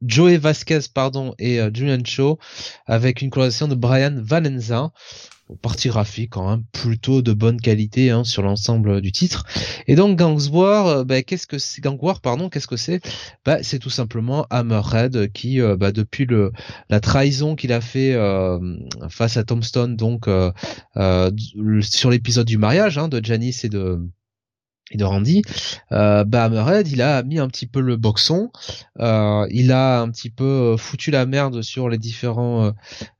Joey 0.00 0.38
Vasquez 0.38 0.80
pardon 0.94 1.34
et 1.38 1.60
Julian 1.74 2.02
Cho 2.02 2.38
avec 2.86 3.20
une 3.20 3.28
coloration 3.28 3.68
de 3.68 3.74
Brian 3.74 4.14
Valenza 4.16 4.90
partie 5.54 5.88
graphique 5.88 6.30
quand 6.30 6.50
même 6.50 6.64
plutôt 6.72 7.22
de 7.22 7.32
bonne 7.32 7.60
qualité 7.60 8.10
hein, 8.10 8.24
sur 8.24 8.42
l'ensemble 8.42 9.00
du 9.00 9.12
titre. 9.12 9.44
Et 9.86 9.94
donc 9.94 10.18
Gang 10.18 10.38
War, 10.50 10.86
euh, 10.86 11.04
bah, 11.04 11.22
qu'est-ce 11.22 11.46
que 11.46 11.58
c'est 11.58 11.80
Gang 11.80 12.02
War, 12.02 12.20
pardon, 12.20 12.48
qu'est-ce 12.48 12.66
que 12.66 12.76
c'est? 12.76 13.00
Bah, 13.44 13.62
c'est 13.62 13.78
tout 13.78 13.90
simplement 13.90 14.46
Hammerhead 14.50 15.32
qui, 15.32 15.60
euh, 15.60 15.76
bah, 15.76 15.92
depuis 15.92 16.26
le 16.26 16.52
la 16.90 17.00
trahison 17.00 17.54
qu'il 17.54 17.72
a 17.72 17.80
fait 17.80 18.14
euh, 18.14 18.58
face 19.08 19.36
à 19.36 19.44
Tombstone, 19.44 19.96
donc 19.96 20.28
sur 21.82 22.10
l'épisode 22.10 22.46
du 22.46 22.58
mariage 22.58 22.98
hein, 22.98 23.08
de 23.08 23.24
Janice 23.24 23.64
et 23.64 23.68
de 23.68 24.00
et 24.92 24.96
de 24.96 25.04
Randy, 25.04 25.42
euh, 25.90 26.22
bah 26.24 26.48
il 26.84 27.02
a 27.02 27.22
mis 27.24 27.40
un 27.40 27.48
petit 27.48 27.66
peu 27.66 27.80
le 27.80 27.96
boxon, 27.96 28.50
euh, 29.00 29.44
il 29.50 29.72
a 29.72 30.00
un 30.00 30.10
petit 30.10 30.30
peu 30.30 30.44
euh, 30.44 30.76
foutu 30.76 31.10
la 31.10 31.26
merde 31.26 31.60
sur 31.62 31.88
les 31.88 31.98
différents, 31.98 32.66
euh, 32.66 32.70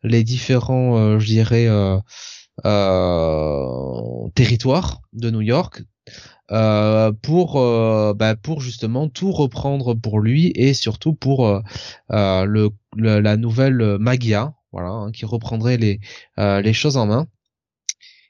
les 0.04 0.22
différents, 0.22 0.96
euh, 0.96 1.18
je 1.18 1.26
dirais, 1.26 1.68
territoires 4.34 5.00
de 5.12 5.30
New 5.30 5.40
York, 5.40 5.82
pour, 6.48 8.14
bah, 8.14 8.36
pour 8.36 8.60
justement 8.60 9.08
tout 9.08 9.32
reprendre 9.32 9.94
pour 9.94 10.20
lui 10.20 10.52
et 10.54 10.72
surtout 10.72 11.14
pour 11.14 11.62
le, 12.08 12.70
la 12.96 13.36
nouvelle 13.36 13.98
Magia, 13.98 14.54
voilà, 14.72 14.90
hein, 14.90 15.10
qui 15.10 15.26
reprendrait 15.26 15.78
les, 15.78 15.98
les 16.38 16.72
choses 16.72 16.96
en 16.96 17.06
main. 17.06 17.26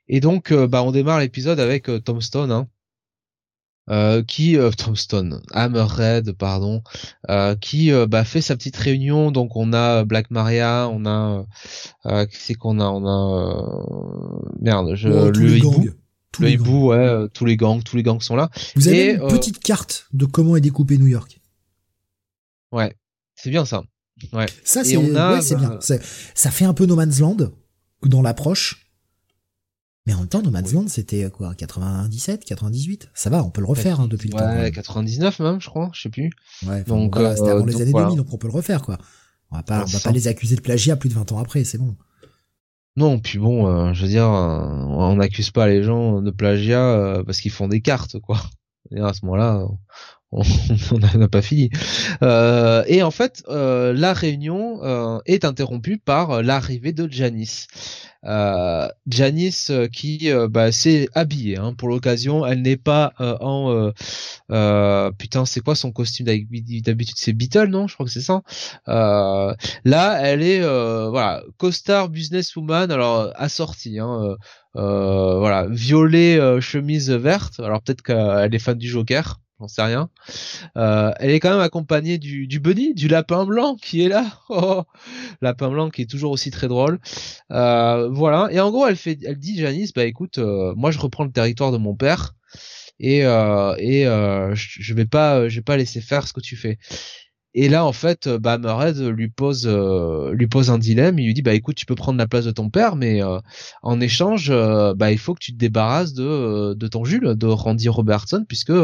Et 0.08 0.20
donc, 0.20 0.52
bah, 0.52 0.82
on 0.82 0.92
démarre 0.92 1.20
l'épisode 1.20 1.60
avec 1.60 1.90
Tombstone. 2.04 2.50
Hein, 2.50 2.68
euh, 3.88 4.22
qui 4.22 4.56
euh, 4.56 4.70
Tombstone, 4.70 5.42
Hammerhead, 5.52 6.32
pardon, 6.32 6.82
euh, 7.28 7.54
qui 7.56 7.92
euh, 7.92 8.06
bah, 8.06 8.24
fait 8.24 8.40
sa 8.40 8.56
petite 8.56 8.76
réunion. 8.76 9.30
Donc 9.30 9.56
on 9.56 9.72
a 9.72 10.04
Black 10.04 10.30
Maria, 10.30 10.88
on 10.92 11.06
a 11.06 11.46
euh, 12.06 12.26
qui 12.26 12.36
c'est 12.38 12.54
qu'on 12.54 12.80
a, 12.80 12.86
on 12.86 13.06
a 13.06 14.52
merde, 14.60 14.94
je, 14.94 15.08
oh, 15.08 15.30
le 15.30 15.56
hibou, 15.56 15.88
le 16.40 16.50
hibou, 16.50 16.88
ouais, 16.88 17.28
tous 17.32 17.44
les 17.44 17.56
gangs, 17.56 17.82
tous 17.82 17.96
les 17.96 18.02
gangs 18.02 18.20
sont 18.20 18.36
là. 18.36 18.50
Vous 18.74 18.88
avez 18.88 19.14
une 19.14 19.28
petite 19.28 19.60
carte 19.60 20.06
de 20.12 20.26
comment 20.26 20.56
est 20.56 20.60
découpé 20.60 20.98
New 20.98 21.06
York. 21.06 21.40
Ouais, 22.72 22.96
c'est 23.34 23.50
bien 23.50 23.64
ça. 23.64 23.82
Ouais. 24.32 24.46
Ça 24.64 24.82
c'est 24.82 24.96
ouais, 24.96 25.08
bien. 25.10 25.12
Bah, 25.12 25.98
ça 26.34 26.50
fait 26.50 26.64
un 26.64 26.74
peu 26.74 26.86
No 26.86 26.96
Man's 26.96 27.20
Land 27.20 27.36
dans 28.02 28.22
l'approche. 28.22 28.85
Mais 30.06 30.14
en 30.14 30.20
même 30.20 30.28
temps, 30.28 30.40
No 30.40 30.50
Man's 30.50 30.72
Land, 30.72 30.86
c'était 30.88 31.28
quoi 31.30 31.54
97, 31.54 32.44
98 32.44 33.10
Ça 33.12 33.28
va, 33.28 33.42
on 33.42 33.50
peut 33.50 33.60
le 33.60 33.66
refaire 33.66 34.00
hein, 34.00 34.06
depuis 34.08 34.28
le 34.28 34.38
temps. 34.38 34.46
Ouais, 34.46 34.70
99 34.70 35.40
même, 35.40 35.60
je 35.60 35.68
crois, 35.68 35.90
je 35.92 36.02
sais 36.02 36.08
plus. 36.08 36.30
Ouais, 36.64 36.84
donc 36.84 37.14
voilà, 37.16 37.34
c'était 37.34 37.50
avant 37.50 37.64
euh, 37.64 37.66
les 37.66 37.82
années 37.82 37.92
2000, 37.92 38.16
donc 38.16 38.32
on 38.32 38.38
peut 38.38 38.46
le 38.46 38.52
refaire, 38.52 38.82
quoi. 38.82 38.98
On 39.50 39.56
va 39.56 39.62
pas, 39.64 39.82
on 39.82 39.86
va 39.86 40.00
pas 40.00 40.12
les 40.12 40.28
accuser 40.28 40.54
de 40.54 40.60
plagiat 40.60 40.96
plus 40.96 41.08
de 41.08 41.14
20 41.14 41.32
ans 41.32 41.38
après, 41.38 41.64
c'est 41.64 41.78
bon. 41.78 41.96
Non, 42.94 43.18
puis 43.18 43.38
bon, 43.38 43.66
euh, 43.66 43.92
je 43.94 44.02
veux 44.02 44.08
dire, 44.08 44.28
euh, 44.28 44.84
on 44.86 45.16
n'accuse 45.16 45.50
pas 45.50 45.66
les 45.66 45.82
gens 45.82 46.22
de 46.22 46.30
plagiat 46.30 47.22
parce 47.26 47.40
qu'ils 47.40 47.52
font 47.52 47.68
des 47.68 47.80
cartes, 47.80 48.18
quoi. 48.20 48.40
Et 48.92 49.00
à 49.00 49.12
ce 49.12 49.24
moment-là, 49.24 49.66
on 50.36 50.98
n'a 51.18 51.28
pas 51.28 51.42
fini. 51.42 51.70
Euh, 52.22 52.84
et 52.86 53.02
en 53.02 53.10
fait, 53.10 53.42
euh, 53.48 53.92
la 53.94 54.12
réunion 54.12 54.82
euh, 54.82 55.18
est 55.24 55.44
interrompue 55.44 55.98
par 55.98 56.42
l'arrivée 56.42 56.92
de 56.92 57.10
Janice. 57.10 57.68
Janice 59.06 59.70
qui 59.92 60.30
bah, 60.50 60.72
s'est 60.72 61.08
habillée 61.14 61.58
hein, 61.58 61.74
pour 61.74 61.88
l'occasion. 61.88 62.44
Elle 62.44 62.60
n'est 62.60 62.76
pas 62.76 63.12
en 63.20 63.92
putain, 65.16 65.46
c'est 65.46 65.60
quoi 65.60 65.76
son 65.76 65.92
costume 65.92 66.26
d'habitude? 66.26 67.14
C'est 67.16 67.32
Beetle, 67.32 67.68
non? 67.68 67.86
Je 67.86 67.94
crois 67.94 68.04
que 68.04 68.10
c'est 68.10 68.20
ça. 68.20 68.42
là, 68.88 70.18
elle 70.22 70.42
est 70.42 70.60
voilà 70.60 71.44
costard 71.56 72.08
businesswoman, 72.08 72.90
alors 72.90 73.30
assortie. 73.36 74.00
Hein, 74.00 74.36
voilà, 74.74 75.68
violet, 75.70 76.60
chemise 76.60 77.12
verte. 77.12 77.60
Alors 77.60 77.80
peut-être 77.80 78.02
qu'elle 78.02 78.52
est 78.52 78.58
fan 78.58 78.76
du 78.76 78.88
Joker 78.88 79.38
j'en 79.58 79.68
sais 79.68 79.82
rien. 79.82 80.10
Euh, 80.76 81.12
elle 81.18 81.30
est 81.30 81.40
quand 81.40 81.50
même 81.50 81.60
accompagnée 81.60 82.18
du, 82.18 82.46
du 82.46 82.60
bunny, 82.60 82.94
du 82.94 83.08
lapin 83.08 83.44
blanc 83.44 83.76
qui 83.76 84.02
est 84.02 84.08
là. 84.08 84.24
Oh, 84.48 84.84
lapin 85.42 85.68
blanc 85.70 85.90
qui 85.90 86.02
est 86.02 86.10
toujours 86.10 86.30
aussi 86.30 86.50
très 86.50 86.68
drôle. 86.68 86.98
Euh, 87.50 88.08
voilà. 88.08 88.48
Et 88.52 88.60
en 88.60 88.70
gros, 88.70 88.86
elle 88.86 88.96
fait, 88.96 89.18
elle 89.24 89.38
dit 89.38 89.58
Janice, 89.58 89.92
bah 89.92 90.04
écoute, 90.04 90.38
euh, 90.38 90.72
moi 90.76 90.90
je 90.90 90.98
reprends 90.98 91.24
le 91.24 91.32
territoire 91.32 91.72
de 91.72 91.78
mon 91.78 91.94
père 91.94 92.34
et 92.98 93.20
et 93.20 94.04
je 94.04 94.94
vais 94.94 95.04
pas, 95.04 95.48
je 95.48 95.56
vais 95.56 95.62
pas 95.62 95.76
laisser 95.76 96.00
faire 96.00 96.26
ce 96.26 96.32
que 96.32 96.40
tu 96.40 96.56
fais. 96.56 96.78
Et 97.58 97.70
là, 97.70 97.86
en 97.86 97.92
fait, 97.92 98.26
euh, 98.26 98.38
bah, 98.38 98.58
Murred 98.58 98.98
lui 98.98 99.28
pose, 99.28 99.66
euh, 99.66 100.30
lui 100.34 100.46
pose 100.46 100.70
un 100.70 100.76
dilemme. 100.76 101.18
Il 101.18 101.24
lui 101.24 101.32
dit, 101.32 101.40
bah, 101.40 101.54
écoute, 101.54 101.74
tu 101.74 101.86
peux 101.86 101.94
prendre 101.94 102.18
la 102.18 102.26
place 102.28 102.44
de 102.44 102.50
ton 102.50 102.68
père, 102.68 102.96
mais 102.96 103.22
euh, 103.22 103.38
en 103.82 103.98
échange, 103.98 104.50
bah, 104.50 105.10
il 105.10 105.16
faut 105.16 105.32
que 105.32 105.40
tu 105.40 105.52
te 105.52 105.56
débarrasses 105.56 106.12
de, 106.12 106.74
de 106.74 106.86
ton 106.86 107.04
Jules, 107.04 107.34
de 107.34 107.46
Randy 107.46 107.88
Robertson, 107.88 108.44
puisque 108.46 108.74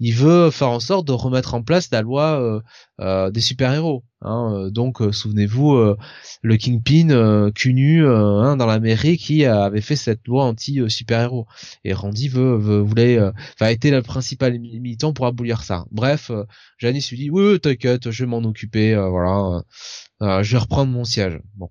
il 0.00 0.12
veut 0.12 0.50
faire 0.50 0.70
en 0.70 0.80
sorte 0.80 1.06
de 1.06 1.12
remettre 1.12 1.54
en 1.54 1.62
place 1.62 1.88
la 1.92 2.02
loi 2.02 2.60
des 3.00 3.40
super-héros. 3.40 4.04
Hein, 4.22 4.52
euh, 4.54 4.70
donc 4.70 5.00
euh, 5.00 5.12
souvenez-vous 5.12 5.72
euh, 5.72 5.96
le 6.42 6.56
Kingpin 6.58 7.50
cunu 7.54 8.06
hein, 8.06 8.56
dans 8.58 8.66
la 8.66 8.78
mairie 8.78 9.16
qui 9.16 9.46
avait 9.46 9.80
fait 9.80 9.96
cette 9.96 10.26
loi 10.26 10.44
anti 10.44 10.82
super 10.88 11.22
héros 11.22 11.46
et 11.84 11.94
Randy 11.94 12.28
veut, 12.28 12.56
veut 12.56 12.80
voulait 12.80 13.18
enfin 13.18 13.68
été 13.68 13.90
le 13.90 14.02
principal 14.02 14.58
militant 14.58 15.14
pour 15.14 15.26
abolir 15.26 15.62
ça. 15.62 15.86
Bref, 15.90 16.30
Janice 16.78 17.10
lui 17.10 17.16
dit 17.16 17.30
oui 17.30 17.58
t'inquiète 17.60 18.10
je 18.10 18.24
vais 18.24 18.28
m'en 18.28 18.38
occuper 18.38 18.94
voilà 18.94 19.62
je 20.20 20.52
vais 20.52 20.58
reprendre 20.58 20.92
mon 20.92 21.04
siège. 21.04 21.40
Bon. 21.54 21.70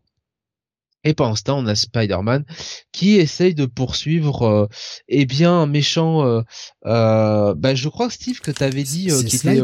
Et 1.06 1.14
pendant 1.14 1.36
ce 1.36 1.44
temps, 1.44 1.58
on 1.60 1.66
a 1.66 1.76
Spider-Man 1.76 2.44
qui 2.92 3.16
essaye 3.16 3.56
de 3.56 3.66
poursuivre 3.66 4.68
eh 5.08 5.26
bien 5.26 5.54
un 5.54 5.66
méchant. 5.66 6.44
Euh, 6.86 7.54
bah, 7.56 7.76
je 7.76 7.88
crois 7.88 8.10
Steve 8.10 8.42
que 8.42 8.52
t'avais 8.52 8.84
dit 8.84 9.08
qu'il 9.08 9.36
était 9.36 9.64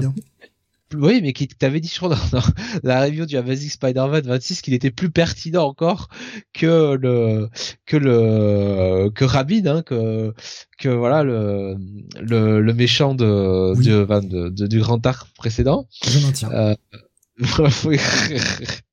oui, 0.99 1.21
mais 1.21 1.33
qui 1.33 1.47
t'avait 1.47 1.79
dit, 1.79 1.87
je 1.87 1.97
crois, 1.97 2.09
dans, 2.31 2.41
la 2.83 3.03
review 3.03 3.25
du 3.25 3.37
Amazing 3.37 3.69
Spider-Man 3.69 4.23
26 4.25 4.61
qu'il 4.61 4.73
était 4.73 4.91
plus 4.91 5.09
pertinent 5.09 5.65
encore 5.65 6.09
que 6.53 6.95
le, 6.95 7.49
que 7.85 7.97
le, 7.97 9.09
que 9.13 9.25
Rabin, 9.25 9.65
hein, 9.65 9.81
que, 9.81 10.33
que 10.79 10.89
voilà, 10.89 11.23
le, 11.23 11.75
le, 12.21 12.61
le 12.61 12.73
méchant 12.73 13.15
de, 13.15 13.75
de, 13.81 14.49
de, 14.49 14.67
du 14.67 14.79
grand 14.79 15.05
arc 15.05 15.27
précédent. 15.37 15.87
Je 16.03 16.19
maintiens. 16.19 16.51
Euh, 16.51 16.75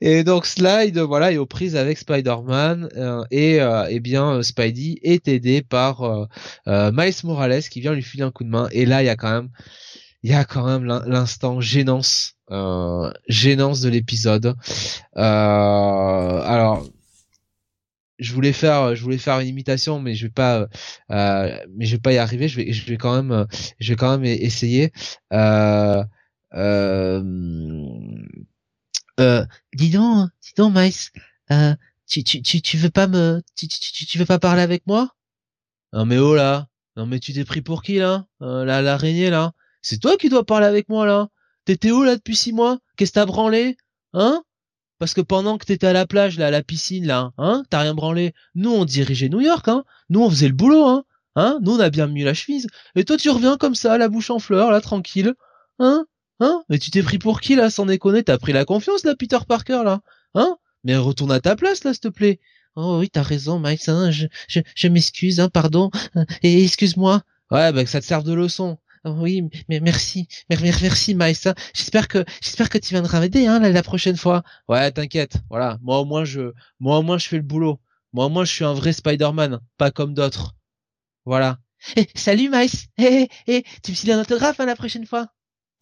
et 0.00 0.24
donc 0.24 0.46
Slide, 0.46 0.98
voilà, 0.98 1.32
est 1.32 1.36
aux 1.36 1.46
prises 1.46 1.76
avec 1.76 1.98
Spider-Man 1.98 2.88
euh, 2.96 3.22
et 3.30 3.60
euh, 3.60 3.86
eh 3.90 4.00
bien 4.00 4.42
Spidey 4.42 4.98
est 5.02 5.28
aidé 5.28 5.62
par 5.62 6.02
euh, 6.02 6.90
Miles 6.92 7.14
Morales 7.24 7.62
qui 7.62 7.80
vient 7.80 7.92
lui 7.92 8.02
filer 8.02 8.22
un 8.22 8.30
coup 8.30 8.44
de 8.44 8.48
main. 8.48 8.68
Et 8.72 8.86
là, 8.86 9.02
il 9.02 9.06
y 9.06 9.10
a 9.10 9.16
quand 9.16 9.30
même 9.30 9.50
il 10.22 10.30
y 10.30 10.34
a 10.34 10.44
quand 10.44 10.64
même 10.64 10.84
l'instant 10.84 11.60
gênance, 11.60 12.34
euh, 12.50 13.12
gênance 13.28 13.80
de 13.80 13.88
l'épisode. 13.88 14.54
Euh, 15.16 15.20
alors, 15.20 16.86
je 18.18 18.32
voulais 18.32 18.52
faire, 18.52 18.94
je 18.94 19.02
voulais 19.02 19.18
faire 19.18 19.40
une 19.40 19.48
imitation, 19.48 19.98
mais 20.00 20.14
je 20.14 20.26
vais 20.26 20.32
pas, 20.32 20.68
euh, 21.10 21.58
mais 21.76 21.86
je 21.86 21.96
vais 21.96 22.00
pas 22.00 22.12
y 22.12 22.18
arriver. 22.18 22.46
Je 22.48 22.56
vais, 22.56 22.72
je 22.72 22.86
vais 22.86 22.96
quand 22.96 23.20
même, 23.20 23.46
je 23.80 23.92
vais 23.92 23.96
quand 23.96 24.16
même 24.16 24.24
essayer. 24.24 24.92
Euh, 25.32 26.04
euh, 26.54 27.22
euh, 29.18 29.44
dis 29.74 29.90
donc, 29.90 30.30
dis 30.40 30.52
donc, 30.56 30.74
Mice, 30.76 31.10
euh, 31.50 31.74
tu, 32.06 32.22
tu, 32.22 32.42
tu, 32.42 32.62
tu 32.62 32.76
veux 32.76 32.90
pas 32.90 33.08
me, 33.08 33.42
tu, 33.56 33.66
tu, 33.66 34.06
tu 34.06 34.18
veux 34.18 34.26
pas 34.26 34.38
parler 34.38 34.62
avec 34.62 34.86
moi? 34.86 35.10
Non 35.92 36.06
mais 36.06 36.18
oh 36.18 36.34
là, 36.34 36.68
non 36.96 37.06
mais 37.06 37.18
tu 37.18 37.32
t'es 37.32 37.44
pris 37.44 37.60
pour 37.60 37.82
qui 37.82 37.98
là, 37.98 38.26
euh, 38.40 38.64
la 38.64 38.82
l'araignée 38.82 39.30
là? 39.30 39.52
C'est 39.82 40.00
toi 40.00 40.16
qui 40.16 40.28
dois 40.28 40.44
parler 40.44 40.66
avec 40.66 40.88
moi 40.88 41.06
là. 41.06 41.28
T'étais 41.64 41.90
où 41.90 42.02
là 42.02 42.16
depuis 42.16 42.36
six 42.36 42.52
mois? 42.52 42.78
Qu'est-ce 42.96 43.12
que 43.12 43.14
t'as 43.14 43.26
branlé? 43.26 43.76
Hein? 44.14 44.42
Parce 44.98 45.14
que 45.14 45.20
pendant 45.20 45.58
que 45.58 45.64
t'étais 45.64 45.88
à 45.88 45.92
la 45.92 46.06
plage, 46.06 46.38
là, 46.38 46.46
à 46.46 46.50
la 46.50 46.62
piscine, 46.62 47.06
là, 47.06 47.32
hein, 47.36 47.64
t'as 47.70 47.80
rien 47.80 47.92
branlé. 47.92 48.34
Nous, 48.54 48.70
on 48.70 48.84
dirigeait 48.84 49.28
New 49.28 49.40
York, 49.40 49.66
hein. 49.66 49.84
Nous, 50.10 50.22
on 50.22 50.30
faisait 50.30 50.46
le 50.46 50.54
boulot, 50.54 50.84
hein. 50.84 51.04
Hein, 51.34 51.58
nous, 51.62 51.72
on 51.72 51.80
a 51.80 51.90
bien 51.90 52.06
mis 52.06 52.22
la 52.22 52.34
chemise. 52.34 52.68
Et 52.94 53.04
toi, 53.04 53.16
tu 53.16 53.28
reviens 53.30 53.56
comme 53.56 53.74
ça, 53.74 53.98
la 53.98 54.08
bouche 54.08 54.30
en 54.30 54.38
fleurs, 54.38 54.70
là, 54.70 54.80
tranquille. 54.80 55.34
Hein? 55.80 56.06
Hein? 56.38 56.62
Mais 56.68 56.78
tu 56.78 56.92
t'es 56.92 57.02
pris 57.02 57.18
pour 57.18 57.40
qui, 57.40 57.56
là, 57.56 57.68
sans 57.68 57.86
déconner? 57.86 58.22
T'as 58.22 58.38
pris 58.38 58.52
la 58.52 58.64
confiance, 58.64 59.04
là, 59.04 59.16
Peter 59.16 59.38
Parker, 59.48 59.82
là? 59.84 60.02
Hein? 60.34 60.56
Mais 60.84 60.96
retourne 60.96 61.32
à 61.32 61.40
ta 61.40 61.56
place, 61.56 61.82
là, 61.82 61.94
s'il 61.94 62.00
te 62.02 62.08
plaît. 62.08 62.38
Oh 62.76 62.98
oui, 63.00 63.10
t'as 63.10 63.22
raison, 63.22 63.58
Mike, 63.58 63.88
hein, 63.88 64.12
je, 64.12 64.26
je, 64.46 64.60
je 64.76 64.86
m'excuse, 64.88 65.40
hein, 65.40 65.48
pardon. 65.48 65.90
Et 66.44 66.62
excuse-moi. 66.64 67.22
Ouais, 67.50 67.72
bah, 67.72 67.82
que 67.82 67.90
ça 67.90 68.00
te 68.00 68.06
serve 68.06 68.24
de 68.24 68.34
leçon. 68.34 68.78
Oh 69.04 69.16
oui, 69.18 69.42
mais 69.68 69.80
merci, 69.80 70.28
merci, 70.48 71.14
Miles. 71.14 71.34
Hein. 71.46 71.54
J'espère 71.74 72.06
que 72.06 72.24
j'espère 72.40 72.68
que 72.68 72.78
tu 72.78 72.90
viendras 72.94 73.18
m'aider 73.18 73.46
hein, 73.46 73.58
la, 73.58 73.82
prochaine 73.82 74.16
fois. 74.16 74.44
Ouais, 74.68 74.92
t'inquiète. 74.92 75.38
Voilà, 75.50 75.78
moi 75.82 75.98
au 75.98 76.04
moins 76.04 76.24
je, 76.24 76.52
moi 76.78 76.98
au 76.98 77.02
moins 77.02 77.18
je 77.18 77.26
fais 77.26 77.36
le 77.36 77.42
boulot. 77.42 77.80
Moi 78.12 78.26
au 78.26 78.28
moins 78.28 78.44
je 78.44 78.52
suis 78.52 78.64
un 78.64 78.74
vrai 78.74 78.92
Spider-Man, 78.92 79.60
pas 79.76 79.90
comme 79.90 80.14
d'autres. 80.14 80.54
Voilà. 81.24 81.58
Eh, 81.96 82.06
salut 82.14 82.48
Miles. 82.48 82.70
Eh, 82.98 83.26
eh, 83.26 83.28
eh, 83.48 83.64
tu 83.82 83.90
me 83.90 83.96
signes 83.96 84.12
un 84.12 84.20
autographe 84.20 84.60
hein, 84.60 84.66
la 84.66 84.76
prochaine 84.76 85.04
fois? 85.04 85.26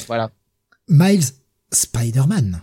Voilà. 0.07 0.31
Miles, 0.89 1.25
Spider-Man. 1.73 2.63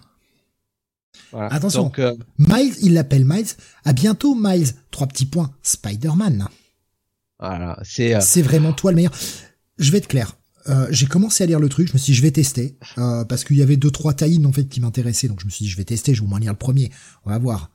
Voilà. 1.32 1.54
Attention. 1.54 1.84
Donc, 1.84 2.00
euh, 2.00 2.16
Miles, 2.40 2.74
il 2.82 2.94
l'appelle 2.94 3.26
Miles. 3.26 3.48
À 3.86 3.94
bientôt, 3.94 4.36
Miles. 4.36 4.70
Trois 4.92 5.08
petits 5.08 5.26
points. 5.26 5.54
Spider-Man. 5.62 6.48
Voilà. 7.40 7.80
C'est. 7.84 8.16
Euh, 8.16 8.22
c'est 8.22 8.42
vraiment 8.42 8.74
toi 8.74 8.92
le 8.92 8.96
meilleur. 8.96 9.14
Je 9.78 9.92
vais 9.92 10.00
être 10.00 10.08
clair. 10.08 10.36
Euh, 10.70 10.88
j'ai 10.90 11.06
commencé 11.06 11.44
à 11.44 11.48
lire 11.48 11.60
le 11.60 11.70
truc, 11.70 11.88
je 11.88 11.94
me 11.94 11.98
suis 11.98 12.12
dit 12.12 12.18
je 12.18 12.22
vais 12.22 12.32
tester 12.32 12.78
euh, 12.98 13.24
parce 13.24 13.44
qu'il 13.44 13.58
y 13.58 13.62
avait 13.62 13.78
deux 13.78 13.92
trois 13.92 14.14
tie 14.14 14.42
en 14.46 14.52
fait 14.52 14.66
qui 14.66 14.82
m'intéressaient, 14.82 15.28
donc 15.28 15.40
je 15.40 15.46
me 15.46 15.52
suis 15.52 15.66
dit 15.66 15.72
je 15.72 15.78
vais 15.78 15.86
tester, 15.86 16.14
je 16.14 16.22
vais 16.22 16.26
au 16.26 16.30
moins 16.30 16.40
lire 16.40 16.52
le 16.52 16.58
premier, 16.58 16.92
on 17.26 17.30
va 17.30 17.38
voir. 17.38 17.72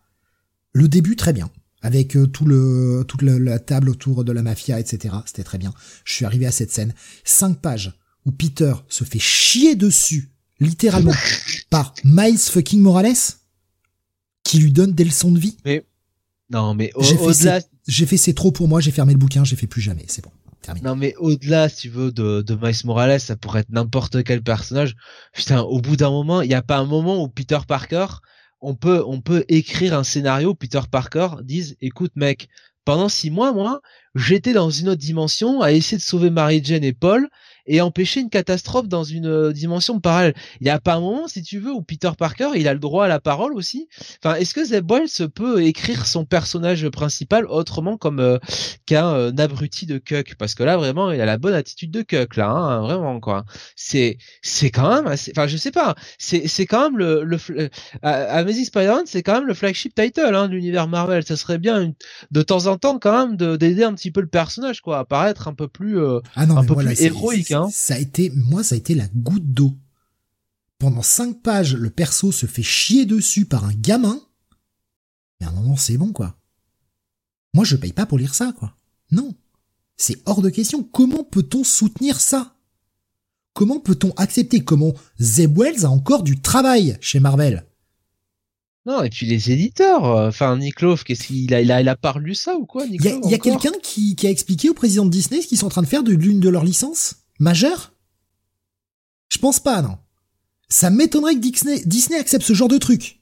Le 0.73 0.89
début 0.89 1.17
très 1.17 1.33
bien, 1.33 1.51
avec 1.81 2.17
euh, 2.17 2.27
tout 2.27 2.45
le 2.45 3.05
toute 3.09 3.23
la 3.23 3.59
table 3.59 3.89
autour 3.89 4.25
de 4.25 4.33
la 4.33 4.43
mafia, 4.43 4.79
etc. 4.79 5.15
C'était 5.27 5.45
très 5.45 5.59
bien. 5.59 5.73
Je 6.05 6.15
suis 6.15 6.25
arrivé 6.25 6.47
à 6.47 6.53
cette 6.53 6.71
scène, 6.71 6.95
cinq 7.25 7.61
pages 7.61 7.93
où 8.25 8.31
Peter 8.31 8.75
se 8.89 9.05
fait 9.05 9.19
chier 9.19 9.75
dessus, 9.75 10.31
littéralement, 10.61 11.15
par 11.71 11.95
Miles 12.05 12.39
fucking 12.39 12.81
Morales, 12.81 13.17
qui 14.45 14.59
lui 14.59 14.73
donne 14.73 14.93
des 14.93 15.05
leçons 15.05 15.33
de 15.33 15.39
vie. 15.39 15.57
Mais 15.65 15.85
non, 16.51 16.75
mais 16.75 16.93
j'ai 17.89 18.07
fait 18.07 18.17
c'est 18.17 18.35
trop 18.35 18.53
pour 18.53 18.69
moi, 18.69 18.81
j'ai 18.81 18.91
fermé 18.91 19.13
le 19.15 19.19
bouquin, 19.19 19.45
j'ai 19.45 19.57
fait 19.57 19.67
plus 19.67 19.81
jamais, 19.81 20.05
c'est 20.09 20.23
bon. 20.23 20.31
Non 20.83 20.97
mais 20.97 21.15
au-delà, 21.17 21.69
si 21.69 21.83
tu 21.83 21.89
veux, 21.89 22.13
de, 22.13 22.43
de 22.43 22.55
Miles 22.55 22.75
Morales, 22.85 23.21
ça 23.21 23.37
pourrait 23.37 23.61
être 23.61 23.71
n'importe 23.71 24.23
quel 24.25 24.43
personnage. 24.43 24.95
Putain, 25.33 25.61
au 25.61 25.81
bout 25.81 25.97
d'un 25.97 26.11
moment, 26.11 26.43
il 26.43 26.49
n'y 26.49 26.55
a 26.55 26.63
pas 26.63 26.79
un 26.79 26.87
moment 26.87 27.23
où 27.23 27.29
Peter 27.29 27.59
Parker, 27.67 28.07
on 28.61 28.75
peut, 28.75 29.03
on 29.07 29.21
peut 29.21 29.45
écrire 29.49 29.99
un 29.99 30.05
scénario 30.05 30.51
où 30.51 30.55
Peter 30.55 30.81
Parker 30.91 31.29
dise, 31.43 31.77
écoute 31.81 32.13
mec, 32.15 32.49
pendant 32.85 33.09
six 33.09 33.31
mois, 33.31 33.53
moi, 33.53 33.81
j'étais 34.15 34.53
dans 34.53 34.71
une 34.71 34.89
autre 34.89 35.01
dimension 35.01 35.63
à 35.63 35.73
essayer 35.73 35.99
de 35.99 36.03
sauver 36.03 36.31
Mary 36.31 36.61
Jane 36.65 36.85
et 36.85 36.93
Paul 36.93 37.29
et 37.67 37.81
empêcher 37.81 38.21
une 38.21 38.31
catastrophe 38.31 38.89
dans 38.89 39.05
une 39.05 39.27
euh, 39.27 39.53
dimension 39.53 40.01
parallèle. 40.01 40.35
Il 40.61 40.65
n'y 40.65 40.71
a 40.71 40.81
pas 40.81 40.95
un 40.95 41.01
moment, 41.01 41.29
si 41.29 41.43
tu 41.43 41.59
veux, 41.59 41.73
où 41.73 41.83
Peter 41.83 42.11
Parker, 42.19 42.51
il 42.57 42.69
a 42.69 42.75
le 42.75 42.81
droit 42.81 43.05
à 43.05 43.09
la 43.09 43.21
parole 43.21 43.55
aussi. 43.55 43.89
Enfin, 44.23 44.37
est-ce 44.37 44.55
que 44.55 44.65
Zeb 44.65 44.91
Wells 44.91 45.29
peut 45.35 45.63
écrire 45.63 46.07
son 46.07 46.25
personnage 46.25 46.89
principal 46.89 47.47
autrement 47.47 47.97
comme 47.97 48.21
euh, 48.21 48.39
qu'un 48.87 49.13
euh, 49.15 49.33
abruti 49.39 49.87
de 49.87 49.99
Cuck? 49.99 50.35
Parce 50.37 50.55
que 50.55 50.63
là, 50.63 50.77
vraiment, 50.77 51.13
il 51.13 51.21
a 51.21 51.27
la 51.27 51.39
bonne 51.39 51.55
attitude 51.55 51.91
de 51.91 52.03
Cuck, 52.03 52.37
là, 52.37 52.51
hein, 52.51 52.81
vraiment, 52.81 53.21
quoi. 53.21 53.45
C'est, 53.77 54.19
c'est 54.43 54.71
quand 54.71 54.89
même, 54.95 55.07
enfin, 55.07 55.47
je 55.47 55.57
sais 55.57 55.71
pas, 55.71 55.95
c'est, 56.19 56.49
c'est 56.49 56.67
quand 56.67 56.91
même 56.91 56.99
le, 56.99 57.25
le 57.25 57.39
Amazing 58.03 58.65
Spider-Man, 58.65 59.05
c'est 59.07 59.23
quand 59.23 59.35
même 59.35 59.47
le 59.47 59.55
flagship 59.55 59.95
title 59.95 60.35
hein, 60.35 60.49
de 60.49 60.55
l'univers 60.55 60.89
Marvel. 60.89 61.25
Ça 61.25 61.37
serait 61.37 61.59
bien 61.59 61.93
de 62.31 62.43
temps 62.43 62.67
en 62.67 62.77
temps 62.77 62.99
quand 62.99 63.29
même 63.29 63.57
d'aider 63.57 63.85
un 63.85 63.95
petit 63.95 64.11
peu 64.11 64.21
le 64.21 64.27
personnage, 64.27 64.81
quoi, 64.81 64.99
à 64.99 65.05
paraître 65.05 65.49
un 65.49 65.55
peu 65.55 65.69
plus, 65.69 65.99
ah 66.37 66.43
un 66.43 66.65
peu 66.65 66.75
plus 66.75 67.01
héroïque. 67.01 67.52
Hein. 67.53 67.69
Ça 67.73 67.95
a 67.95 67.99
été, 67.99 68.31
moi, 68.31 68.63
ça 68.63 68.75
a 68.75 68.79
été 68.79 68.95
la 68.95 69.09
goutte 69.09 69.53
d'eau. 69.53 69.77
Pendant 70.79 71.03
cinq 71.03 71.43
pages, 71.43 71.75
le 71.77 71.91
perso 71.91 72.33
se 72.33 72.47
fait 72.47 72.63
chier 72.63 73.07
dessus 73.07 73.45
par 73.45 73.65
un 73.65 73.75
gamin. 73.75 74.21
Et 75.41 75.45
à 75.45 75.49
un 75.49 75.53
moment, 75.53 75.77
c'est 75.77 75.97
bon, 75.97 76.13
quoi. 76.13 76.37
Moi, 77.55 77.65
je 77.65 77.77
paye 77.77 77.93
pas 77.93 78.07
pour 78.07 78.19
lire 78.19 78.35
ça, 78.35 78.53
quoi. 78.59 78.77
Non. 79.11 79.35
C'est 79.97 80.19
hors 80.27 80.43
de 80.43 80.51
question. 80.51 80.83
Comment 80.83 81.25
peut-on 81.25 81.65
soutenir 81.65 82.21
ça? 82.21 82.57
Comment 83.53 83.81
peut-on 83.81 84.13
accepter 84.13 84.65
comment 84.65 84.95
Zeb 85.21 85.59
Wells 85.59 85.85
a 85.85 85.91
encore 85.91 86.23
du 86.23 86.41
travail 86.41 86.97
chez 87.01 87.21
Marvel? 87.21 87.67
Non, 88.85 89.03
et 89.03 89.11
puis 89.11 89.27
les 89.27 89.53
éditeurs, 89.53 90.05
euh, 90.05 90.29
enfin 90.29 90.57
Nick 90.57 90.81
Love, 90.81 91.05
qu'est-ce 91.05 91.29
qu'il 91.29 91.55
a, 91.55 91.61
il 91.61 91.71
a, 91.71 91.81
il 91.81 91.89
a 91.89 91.95
pas 91.95 92.17
lu 92.19 92.35
ça 92.35 92.57
ou 92.57 92.67
quoi 92.67 92.85
Il 92.87 93.01
y 93.01 93.35
a, 93.35 93.39
quelqu'un 93.39 93.71
qui, 93.81 94.17
qui, 94.17 94.27
a 94.27 94.31
expliqué 94.31 94.69
au 94.71 94.75
président 94.75 95.05
de 95.05 95.11
Disney 95.11 95.41
ce 95.41 95.47
qu'ils 95.47 95.59
sont 95.59 95.67
en 95.67 95.71
train 95.71 95.83
de 95.83 95.87
faire 95.87 96.03
de 96.03 96.13
l'une 96.13 96.41
de 96.41 96.49
leurs 96.49 96.65
licences? 96.65 97.22
Majeur? 97.43 97.93
Je 99.29 99.39
pense 99.39 99.61
pas, 99.61 99.83
non. 99.83 99.99
Ça 100.69 100.91
m'étonnerait 100.91 101.35
que 101.35 101.41
Disney, 101.41 101.83
Disney 101.85 102.19
accepte 102.19 102.45
ce 102.45 102.55
genre 102.55 102.69
de 102.69 102.79
truc. 102.79 103.21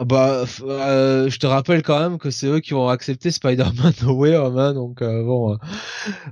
Ah 0.00 0.04
bah, 0.04 0.44
euh, 0.62 1.28
je 1.28 1.38
te 1.40 1.46
rappelle 1.46 1.82
quand 1.82 1.98
même 1.98 2.18
que 2.18 2.30
c'est 2.30 2.46
eux 2.46 2.60
qui 2.60 2.72
ont 2.72 2.88
accepté 2.88 3.32
Spider-Man 3.32 3.94
No 4.02 4.12
Way 4.12 4.36
Home, 4.36 4.56
hein, 4.56 4.72
donc 4.72 5.02
euh, 5.02 5.24
bon, 5.24 5.58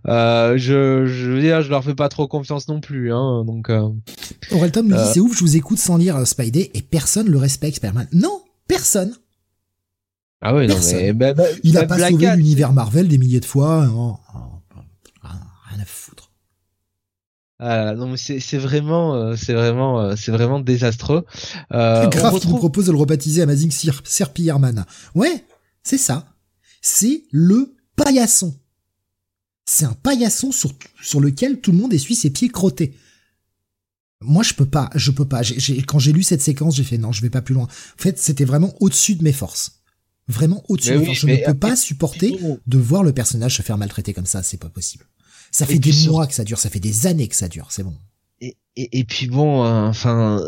euh, 0.06 0.56
je, 0.56 1.06
je 1.06 1.30
veux 1.32 1.40
dire, 1.40 1.62
je 1.62 1.68
leur 1.68 1.82
fais 1.82 1.96
pas 1.96 2.08
trop 2.08 2.28
confiance 2.28 2.68
non 2.68 2.80
plus, 2.80 3.12
hein, 3.12 3.44
donc. 3.44 3.70
Euh, 3.70 3.88
Aurelton 4.52 4.84
me 4.84 4.96
dit 4.96 5.12
c'est 5.12 5.18
ouf, 5.18 5.36
je 5.36 5.40
vous 5.40 5.56
écoute 5.56 5.78
sans 5.78 5.96
lire 5.96 6.24
Spidey 6.24 6.70
et 6.74 6.82
personne 6.82 7.28
le 7.28 7.38
respecte 7.38 7.78
Spider-Man. 7.78 8.06
Non, 8.12 8.40
personne. 8.68 9.12
Ah 10.40 10.54
oui, 10.54 10.68
non 10.68 10.76
mais 10.92 11.12
bah, 11.12 11.34
bah, 11.34 11.44
il 11.64 11.76
a 11.76 11.86
pas 11.86 11.98
sauvé 12.08 12.36
l'univers 12.36 12.72
Marvel 12.72 13.08
des 13.08 13.18
milliers 13.18 13.40
de 13.40 13.46
fois. 13.46 13.84
Non, 13.86 14.16
rien 15.70 15.80
à 15.80 15.84
foutre. 15.84 16.25
Ah, 17.58 17.94
non, 17.94 18.16
c'est 18.16 18.38
c'est 18.38 18.58
vraiment 18.58 19.14
euh, 19.14 19.34
c'est 19.36 19.54
vraiment 19.54 20.00
euh, 20.00 20.14
c'est 20.16 20.30
vraiment 20.30 20.60
désastreux. 20.60 21.24
Euh, 21.72 22.04
retrouve... 22.04 22.58
propose 22.58 22.86
de 22.86 22.92
le 22.92 22.98
rebaptiser 22.98 23.42
Amazing 23.42 23.70
Serpillerman. 24.04 24.84
Ouais, 25.14 25.44
c'est 25.82 25.98
ça. 25.98 26.26
C'est 26.82 27.24
le 27.30 27.74
paillasson. 27.96 28.54
C'est 29.64 29.86
un 29.86 29.94
paillasson 29.94 30.52
sur 30.52 30.72
sur 31.02 31.20
lequel 31.20 31.60
tout 31.60 31.72
le 31.72 31.78
monde 31.78 31.94
essuie 31.94 32.14
ses 32.14 32.30
pieds 32.30 32.50
crottés. 32.50 32.94
Moi, 34.20 34.42
je 34.42 34.54
peux 34.54 34.66
pas, 34.66 34.90
je 34.94 35.10
peux 35.10 35.26
pas. 35.26 35.42
J'ai, 35.42 35.82
quand 35.82 35.98
j'ai 35.98 36.12
lu 36.12 36.22
cette 36.22 36.42
séquence, 36.42 36.76
j'ai 36.76 36.84
fait 36.84 36.98
non, 36.98 37.12
je 37.12 37.22
vais 37.22 37.30
pas 37.30 37.42
plus 37.42 37.54
loin. 37.54 37.64
En 37.64 38.02
fait, 38.02 38.18
c'était 38.18 38.44
vraiment 38.44 38.74
au-dessus 38.80 39.14
de 39.14 39.24
mes 39.24 39.32
forces. 39.32 39.82
Vraiment 40.28 40.62
au-dessus. 40.68 40.92
de 40.92 40.98
mes 40.98 41.06
forces. 41.06 41.18
Je 41.20 41.26
ne 41.26 41.36
peux 41.46 41.54
pas 41.54 41.76
supporter 41.76 42.38
de 42.66 42.78
voir 42.78 43.02
le 43.02 43.12
personnage 43.12 43.56
se 43.56 43.62
faire 43.62 43.78
maltraiter 43.78 44.12
comme 44.12 44.26
ça. 44.26 44.42
C'est 44.42 44.56
pas 44.58 44.68
possible. 44.68 45.06
Ça 45.56 45.64
fait 45.64 45.78
des 45.78 46.08
mois 46.08 46.26
que 46.26 46.34
ça 46.34 46.44
dure, 46.44 46.58
ça 46.58 46.68
fait 46.68 46.80
des 46.80 47.06
années 47.06 47.28
que 47.28 47.34
ça 47.34 47.48
dure, 47.48 47.68
c'est 47.72 47.82
bon 47.82 47.96
et, 48.40 48.98
et, 48.98 49.04
puis 49.04 49.26
bon, 49.26 49.64
euh, 49.64 49.86
enfin, 49.86 50.42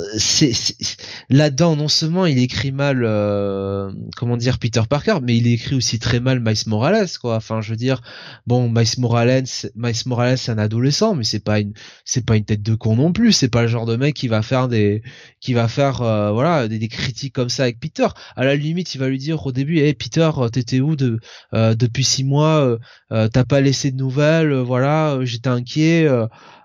là-dedans 1.30 1.76
non 1.76 1.89
seulement 1.89 2.26
il 2.26 2.39
écrit 2.39 2.72
mal, 2.72 3.03
euh, 3.03 3.91
comment 4.16 4.36
dire, 4.36 4.59
Peter 4.59 4.82
Parker, 4.89 5.18
mais 5.22 5.36
il 5.39 5.47
écrit 5.47 5.74
aussi 5.74 5.99
très 5.99 6.20
mal 6.20 6.41
Miles 6.41 6.57
Morales, 6.66 7.09
quoi. 7.20 7.36
Enfin, 7.36 7.62
je 7.62 7.70
veux 7.70 7.76
dire, 7.76 8.03
bon, 8.47 8.68
Miles 8.68 8.86
Morales, 8.99 9.45
Miles 9.76 9.95
Morales, 10.05 10.36
c'est 10.36 10.53
un 10.53 10.59
adolescent, 10.59 11.14
mais 11.14 11.24
c'est 11.24 11.43
pas 11.43 11.61
une, 11.61 11.72
c'est 12.05 12.24
pas 12.24 12.36
une 12.36 12.45
tête 12.45 12.61
de 12.61 12.74
con 12.74 12.97
non 12.97 13.12
plus. 13.12 13.32
C'est 13.32 13.49
pas 13.49 13.62
le 13.62 13.68
genre 13.68 13.86
de 13.86 13.97
mec 13.97 14.14
qui 14.14 14.28
va 14.28 14.43
faire 14.43 14.68
des, 14.68 15.03
qui 15.41 15.55
va 15.55 15.66
faire, 15.66 16.03
euh, 16.03 16.30
voilà, 16.30 16.68
des, 16.68 16.89
critiques 16.89 17.34
comme 17.34 17.49
ça 17.49 17.62
avec 17.62 17.80
Peter. 17.80 18.09
À 18.36 18.45
la 18.45 18.57
limite, 18.57 18.95
il 18.95 18.99
va 18.99 19.09
lui 19.09 19.18
dire 19.18 19.47
au 19.47 19.53
début, 19.53 19.78
hé 19.78 19.95
Peter, 19.95 20.30
t'étais 20.53 20.80
où 20.80 20.97
de, 20.97 21.18
depuis 21.53 22.05
six 22.05 22.24
mois, 22.24 22.78
t'as 23.11 23.45
pas 23.45 23.61
laissé 23.61 23.91
de 23.91 23.97
nouvelles, 23.97 24.53
voilà, 24.55 25.18
j'étais 25.22 25.49
inquiet. 25.49 26.07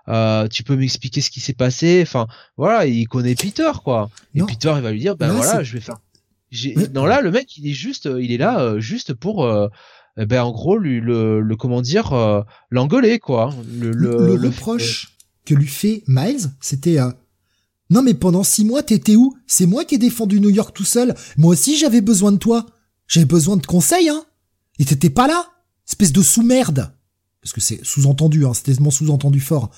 Euh, 0.08 0.48
tu 0.48 0.62
peux 0.62 0.76
m'expliquer 0.76 1.20
ce 1.20 1.30
qui 1.30 1.40
s'est 1.40 1.54
passé? 1.54 2.00
Enfin 2.06 2.26
voilà 2.56 2.86
il 2.86 3.06
connaît 3.08 3.34
Peter 3.34 3.70
quoi. 3.82 4.10
Et 4.34 4.42
Peter 4.42 4.72
il 4.76 4.82
va 4.82 4.92
lui 4.92 5.00
dire 5.00 5.16
ben 5.16 5.32
voilà 5.32 5.62
je 5.62 5.72
vais 5.72 5.80
faire 5.80 5.98
non. 6.92 7.06
là 7.06 7.20
le 7.20 7.30
mec 7.30 7.56
il 7.56 7.66
est 7.66 7.74
juste 7.74 8.08
il 8.20 8.30
est 8.30 8.36
là 8.36 8.60
euh, 8.60 8.80
juste 8.80 9.14
pour 9.14 9.44
euh, 9.44 9.68
eh 10.18 10.26
ben 10.26 10.42
en 10.42 10.52
gros 10.52 10.76
lui 10.76 11.00
le, 11.00 11.40
le 11.40 11.56
comment 11.56 11.80
dire 11.80 12.12
l'engueuler 12.70 13.18
quoi. 13.18 13.54
Le 13.72 13.90
le, 13.90 14.36
le, 14.36 14.48
reproche 14.48 15.16
que 15.46 15.54
lui 15.54 15.66
fait 15.66 16.02
Miles 16.06 16.50
c'était 16.60 16.98
non 17.90 18.02
mais 18.02 18.14
pendant 18.14 18.44
six 18.44 18.64
mois 18.64 18.82
t'étais 18.82 19.16
où? 19.16 19.34
C'est 19.46 19.66
moi 19.66 19.84
qui 19.84 19.96
ai 19.96 19.98
défendu 19.98 20.40
New 20.40 20.50
York 20.50 20.74
tout 20.74 20.84
seul. 20.84 21.14
Moi 21.36 21.52
aussi 21.52 21.76
j'avais 21.78 22.00
besoin 22.00 22.32
de 22.32 22.38
toi. 22.38 22.66
J'avais 23.06 23.26
besoin 23.26 23.56
de 23.56 23.66
conseils 23.66 24.08
hein. 24.08 24.24
Et 24.78 24.84
t'étais 24.84 25.10
pas 25.10 25.26
là. 25.26 25.46
Espèce 25.86 26.12
de 26.12 26.22
sous-merde. 26.22 26.92
Parce 27.42 27.52
que 27.52 27.60
c'est 27.60 27.84
sous-entendu 27.84 28.46
hein 28.46 28.54
c'était 28.54 28.74
tellement 28.74 28.90
sous-entendu 28.90 29.40
fort 29.40 29.70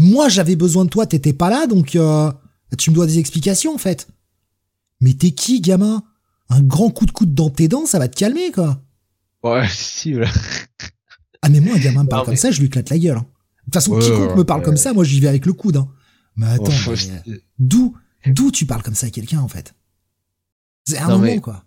moi, 0.00 0.30
j'avais 0.30 0.56
besoin 0.56 0.86
de 0.86 0.88
toi, 0.88 1.04
t'étais 1.06 1.34
pas 1.34 1.50
là, 1.50 1.66
donc 1.66 1.94
euh, 1.94 2.32
tu 2.78 2.88
me 2.88 2.94
dois 2.94 3.06
des 3.06 3.18
explications 3.18 3.74
en 3.74 3.78
fait. 3.78 4.08
Mais 5.02 5.12
t'es 5.12 5.32
qui, 5.32 5.60
gamin? 5.60 6.02
Un 6.48 6.62
grand 6.62 6.88
coup 6.88 7.04
de 7.04 7.10
coude 7.10 7.34
dans 7.34 7.50
tes 7.50 7.68
dents, 7.68 7.84
ça 7.84 7.98
va 7.98 8.08
te 8.08 8.16
calmer, 8.16 8.50
quoi. 8.50 8.82
Ouais, 9.42 9.68
si. 9.70 10.14
Voilà. 10.14 10.30
ah 11.42 11.50
mais 11.50 11.60
moi, 11.60 11.76
un 11.76 11.78
gamin 11.78 12.04
me 12.04 12.08
parle 12.08 12.24
comme 12.24 12.36
ça, 12.36 12.50
je 12.50 12.60
lui 12.60 12.68
éclate 12.68 12.88
la 12.88 12.98
gueule. 12.98 13.18
Hein. 13.18 13.26
De 13.26 13.64
toute 13.64 13.74
façon, 13.74 13.98
quiconque 13.98 14.36
me 14.36 14.44
parle 14.44 14.62
comme 14.62 14.78
ça, 14.78 14.94
moi 14.94 15.04
j'y 15.04 15.20
vais 15.20 15.28
avec 15.28 15.44
le 15.44 15.52
coude. 15.52 15.76
Hein. 15.76 15.88
Mais 16.34 16.46
attends, 16.46 16.72
d'où, 17.58 17.94
d'où 18.24 18.50
tu 18.50 18.64
parles 18.64 18.82
comme 18.82 18.94
ça 18.94 19.08
à 19.08 19.10
quelqu'un 19.10 19.40
en 19.40 19.48
fait? 19.48 19.74
C'est 20.86 20.96
un 20.96 21.18
moment, 21.18 21.38
quoi. 21.40 21.62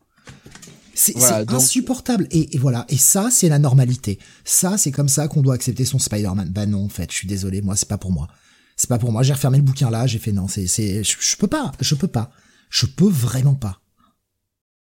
C'est 0.93 1.15
insupportable. 1.49 2.27
Et, 2.31 2.57
voilà. 2.57 2.85
Et 2.89 2.97
ça, 2.97 3.29
c'est 3.31 3.49
la 3.49 3.59
normalité. 3.59 4.19
Ça, 4.45 4.77
c'est 4.77 4.91
comme 4.91 5.09
ça 5.09 5.27
qu'on 5.27 5.41
doit 5.41 5.55
accepter 5.55 5.85
son 5.85 5.99
Spider-Man. 5.99 6.49
Bah 6.49 6.65
non, 6.65 6.85
en 6.85 6.89
fait, 6.89 7.11
je 7.11 7.17
suis 7.17 7.27
désolé. 7.27 7.61
Moi, 7.61 7.75
c'est 7.75 7.89
pas 7.89 7.97
pour 7.97 8.11
moi. 8.11 8.27
C'est 8.75 8.89
pas 8.89 8.99
pour 8.99 9.11
moi. 9.11 9.23
J'ai 9.23 9.33
refermé 9.33 9.57
le 9.57 9.63
bouquin 9.63 9.89
là. 9.89 10.07
J'ai 10.07 10.19
fait 10.19 10.31
non. 10.31 10.47
C'est, 10.47 10.67
c'est, 10.67 11.03
je, 11.03 11.37
peux 11.37 11.47
pas. 11.47 11.71
Je 11.79 11.95
peux 11.95 12.07
pas. 12.07 12.31
Je 12.69 12.85
peux 12.85 13.09
vraiment 13.09 13.55
pas. 13.55 13.79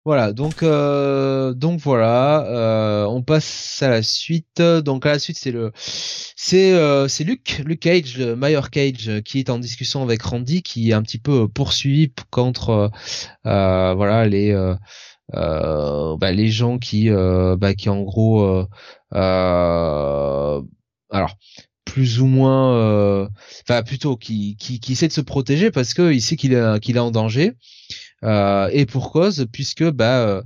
Voilà, 0.04 0.32
donc 0.32 0.62
euh, 0.62 1.52
donc 1.52 1.80
voilà, 1.80 2.46
euh, 2.46 3.04
on 3.04 3.22
passe 3.22 3.82
à 3.82 3.90
la 3.90 4.02
suite. 4.02 4.62
Donc 4.62 5.04
à 5.04 5.10
la 5.10 5.18
suite, 5.18 5.36
c'est 5.38 5.50
le 5.50 5.70
c'est 5.76 6.72
euh, 6.72 7.08
c'est 7.08 7.24
Luke 7.24 7.60
Luke 7.66 7.80
Cage, 7.80 8.16
le 8.16 8.34
Mayor 8.34 8.70
Cage, 8.70 9.20
qui 9.22 9.38
est 9.38 9.50
en 9.50 9.58
discussion 9.58 10.02
avec 10.02 10.22
Randy, 10.22 10.62
qui 10.62 10.88
est 10.90 10.92
un 10.94 11.02
petit 11.02 11.18
peu 11.18 11.46
poursuivi 11.46 12.10
contre 12.30 12.90
voilà 13.44 14.24
les 14.26 14.50
euh, 14.52 14.74
bah, 15.32 16.32
les 16.32 16.48
gens 16.48 16.78
qui 16.78 17.10
euh, 17.10 17.56
bah, 17.56 17.74
qui 17.74 17.88
en 17.88 18.02
gros 18.02 18.66
euh, 19.14 20.62
alors 21.10 21.36
plus 21.84 22.20
ou 22.20 22.26
moins 22.26 23.28
enfin 23.62 23.82
plutôt 23.82 24.16
qui, 24.16 24.56
qui 24.56 24.80
qui 24.80 24.92
essaie 24.92 25.08
de 25.08 25.12
se 25.12 25.20
protéger 25.20 25.70
parce 25.70 25.94
que 25.94 26.12
il 26.12 26.20
sait 26.22 26.36
qu'il 26.36 26.52
est 26.54 26.80
qu'il 26.80 26.96
est 26.96 27.00
en 27.00 27.10
danger 27.10 27.54
euh, 28.24 28.68
et 28.72 28.84
pour 28.84 29.12
cause 29.12 29.46
puisque 29.52 29.88
bah 29.90 30.42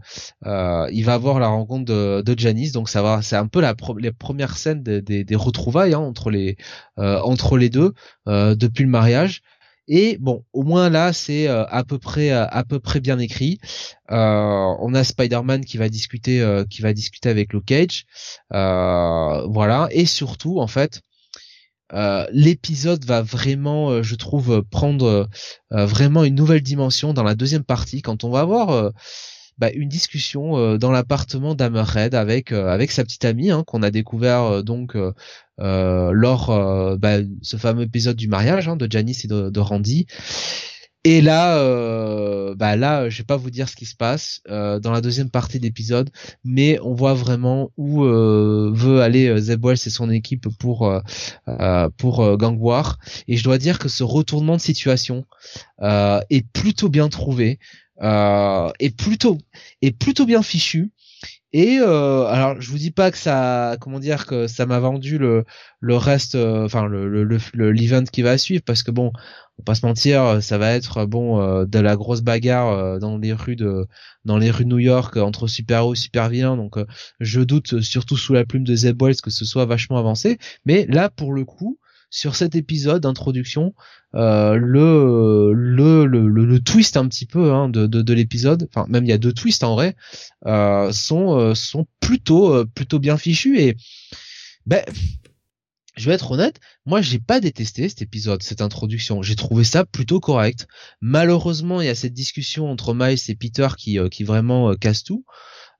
euh, 0.46 0.86
il 0.92 1.04
va 1.04 1.14
avoir 1.14 1.40
la 1.40 1.48
rencontre 1.48 1.84
de, 1.84 2.34
Janice. 2.38 2.72
Donc 2.72 2.88
ça 2.88 3.02
va 3.02 3.22
c'est 3.22 3.36
un 3.36 3.46
peu 3.46 3.60
la 3.60 3.74
les 3.98 4.12
premières 4.12 4.58
scènes 4.58 4.82
des, 4.82 5.00
des, 5.02 5.36
retrouvailles 5.36 5.94
hein, 5.94 6.00
entre 6.00 6.30
les 6.30 6.56
euh, 6.98 7.20
entre 7.20 7.56
les 7.56 7.70
deux 7.70 7.94
depuis 8.26 8.84
le 8.84 8.90
mariage 8.90 9.42
et 9.95 10.16
bon, 10.18 10.43
au 10.55 10.62
moins 10.62 10.88
là, 10.88 11.12
c'est 11.12 11.49
euh, 11.49 11.66
à 11.66 11.84
peu 11.84 11.99
près 11.99 12.30
euh, 12.30 12.47
à 12.49 12.64
peu 12.64 12.80
près 12.80 12.99
bien 12.99 13.18
écrit. 13.18 13.59
Euh, 14.11 14.74
on 14.80 14.95
a 14.95 15.05
Spider-Man 15.05 15.66
qui 15.66 15.76
va 15.76 15.90
discuter 15.90 16.43
qui 16.70 16.80
va 16.80 16.95
discuter 16.95 17.28
avec 17.28 17.53
Luke 17.53 17.66
Cage, 17.66 18.07
voilà. 18.51 19.88
Et 19.90 20.07
surtout, 20.07 20.61
en 20.61 20.66
fait, 20.66 21.03
l'épisode 22.32 23.05
va 23.05 23.20
vraiment, 23.20 24.03
je 24.03 24.14
trouve, 24.14 24.62
prendre 24.70 25.28
vraiment 25.70 26.24
une 26.24 26.36
nouvelle 26.36 26.62
dimension 26.62 27.12
dans 27.12 27.22
la 27.22 27.34
deuxième 27.34 27.64
partie 27.64 28.01
quand 28.01 28.24
on 28.24 28.30
va 28.30 28.40
avoir 28.40 28.93
bah, 29.59 29.70
une 29.74 29.90
discussion 29.90 30.78
dans 30.78 30.90
l'appartement 30.90 31.55
d'Hammerhead 31.55 32.14
avec 32.14 32.53
avec 32.53 32.90
sa 32.93 33.05
petite 33.05 33.26
amie 33.26 33.51
hein, 33.51 33.62
qu'on 33.66 33.82
a 33.82 33.90
découvert 33.90 34.64
donc 34.64 34.97
lors 35.59 36.98
bah, 36.98 37.18
ce 37.42 37.57
fameux 37.57 37.82
épisode 37.82 38.16
du 38.16 38.28
mariage 38.28 38.68
hein, 38.68 38.76
de 38.76 38.90
Janice 38.90 39.24
et 39.24 39.28
de, 39.28 39.61
Randy. 39.61 40.07
Et 41.05 41.20
là, 41.20 41.59
euh, 41.59 42.55
bah 42.55 42.76
là, 42.76 43.09
je 43.09 43.18
vais 43.18 43.24
pas 43.24 43.36
vous 43.36 43.50
dire 43.50 43.68
ce 43.68 43.74
qui 43.74 43.86
se 43.86 43.96
passe 43.96 44.40
dans 44.46 44.92
la 44.92 45.00
deuxième 45.00 45.30
partie 45.30 45.59
d'épisode, 45.59 46.11
mais 46.44 46.78
on 46.80 46.94
voit 46.94 47.14
vraiment 47.14 47.72
où 47.76 48.03
veut 48.03 49.00
aller 49.00 49.40
Zeb 49.40 49.64
Wells 49.64 49.78
et 49.84 49.90
son 49.90 50.11
équipe 50.11 50.48
pour 50.59 50.92
pour 51.96 52.36
Gang 52.36 52.57
War. 52.61 52.98
Et 53.26 53.36
je 53.36 53.42
dois 53.42 53.59
dire 53.59 53.78
que 53.78 53.88
ce 53.88 54.05
retournement 54.05 54.57
de 54.57 54.61
situation 54.61 55.24
est 55.80 56.46
plutôt 56.53 56.88
bien 56.88 57.09
trouvé 57.09 57.59
euh, 57.91 57.91
est 58.01 58.97
plutôt 58.97 59.38
est 59.82 59.97
plutôt 59.97 60.26
bien 60.26 60.43
fichu. 60.43 60.90
Et 61.55 61.78
euh, 61.80 62.24
alors, 62.26 62.59
je 62.61 62.70
vous 62.70 62.78
dis 62.78 62.90
pas 62.90 63.11
que 63.11 63.18
ça, 63.18 63.76
comment 63.78 63.99
dire, 64.01 64.26
que 64.26 64.47
ça 64.47 64.64
m'a 64.64 64.78
vendu 64.80 65.18
le 65.18 65.45
le 65.80 65.97
reste, 65.97 66.34
euh, 66.34 66.64
enfin 66.64 66.86
le 66.86 67.24
le 67.24 67.70
l'event 67.70 68.05
qui 68.05 68.22
va 68.22 68.38
suivre, 68.38 68.62
parce 68.64 68.82
que 68.82 68.90
bon, 68.90 69.09
on 69.09 69.62
va 69.62 69.64
pas 69.66 69.74
se 69.74 69.84
mentir, 69.84 70.43
ça 70.43 70.57
va 70.57 70.72
être 70.72 71.05
bon 71.05 71.40
euh, 71.43 71.66
de 71.66 71.78
la 71.78 71.97
grosse 71.97 72.22
bagarre 72.22 72.68
euh, 72.70 72.99
dans 72.99 73.18
les 73.18 73.34
rues 73.34 73.57
de 73.57 73.86
dans 74.24 74.38
les 74.38 74.51
rues 74.51 74.64
de 74.64 74.70
New 74.70 74.78
York 74.78 75.18
entre 75.18 75.47
super-héros 75.47 75.95
super-vilains. 75.95 76.57
Donc, 76.57 76.76
je 77.20 77.40
doute 77.43 77.82
surtout 77.82 78.16
sous 78.16 78.32
la 78.32 78.47
plume 78.47 78.64
de 78.64 78.74
Zeb 78.74 79.03
Wells 79.03 79.20
que 79.20 79.30
ce 79.30 79.45
soit 79.45 79.66
vachement 79.66 79.99
avancé. 79.99 80.38
Mais 80.64 80.86
là, 80.88 81.11
pour 81.11 81.34
le 81.34 81.45
coup, 81.45 81.78
sur 82.12 82.36
cet 82.36 82.54
épisode 82.54 83.02
d'introduction, 83.02 83.74
euh, 84.14 84.54
le, 84.56 85.54
le, 85.54 86.04
le, 86.04 86.28
le, 86.28 86.60
twist 86.60 86.98
un 86.98 87.08
petit 87.08 87.24
peu 87.24 87.52
hein, 87.52 87.70
de, 87.70 87.86
de, 87.86 88.02
de 88.02 88.12
l'épisode, 88.12 88.68
enfin 88.68 88.86
même 88.90 89.04
il 89.04 89.08
y 89.08 89.14
a 89.14 89.18
deux 89.18 89.32
twists 89.32 89.64
en 89.64 89.74
vrai, 89.74 89.96
euh, 90.44 90.92
sont, 90.92 91.38
euh, 91.38 91.54
sont 91.54 91.86
plutôt, 92.00 92.54
euh, 92.54 92.66
plutôt 92.66 92.98
bien 92.98 93.16
fichus 93.16 93.58
et 93.58 93.76
ben 94.66 94.84
je 95.96 96.06
vais 96.06 96.14
être 96.14 96.30
honnête, 96.30 96.60
moi 96.84 97.00
j'ai 97.00 97.18
pas 97.18 97.40
détesté 97.40 97.88
cet 97.88 98.02
épisode, 98.02 98.42
cette 98.42 98.60
introduction. 98.60 99.22
J'ai 99.22 99.34
trouvé 99.34 99.64
ça 99.64 99.86
plutôt 99.86 100.20
correct. 100.20 100.66
Malheureusement, 101.00 101.80
il 101.80 101.86
y 101.86 101.90
a 101.90 101.94
cette 101.94 102.14
discussion 102.14 102.70
entre 102.70 102.92
Miles 102.94 103.18
et 103.28 103.34
Peter 103.34 103.68
qui, 103.76 103.98
qui 104.10 104.24
vraiment 104.24 104.74
casse 104.74 105.02
tout, 105.02 105.26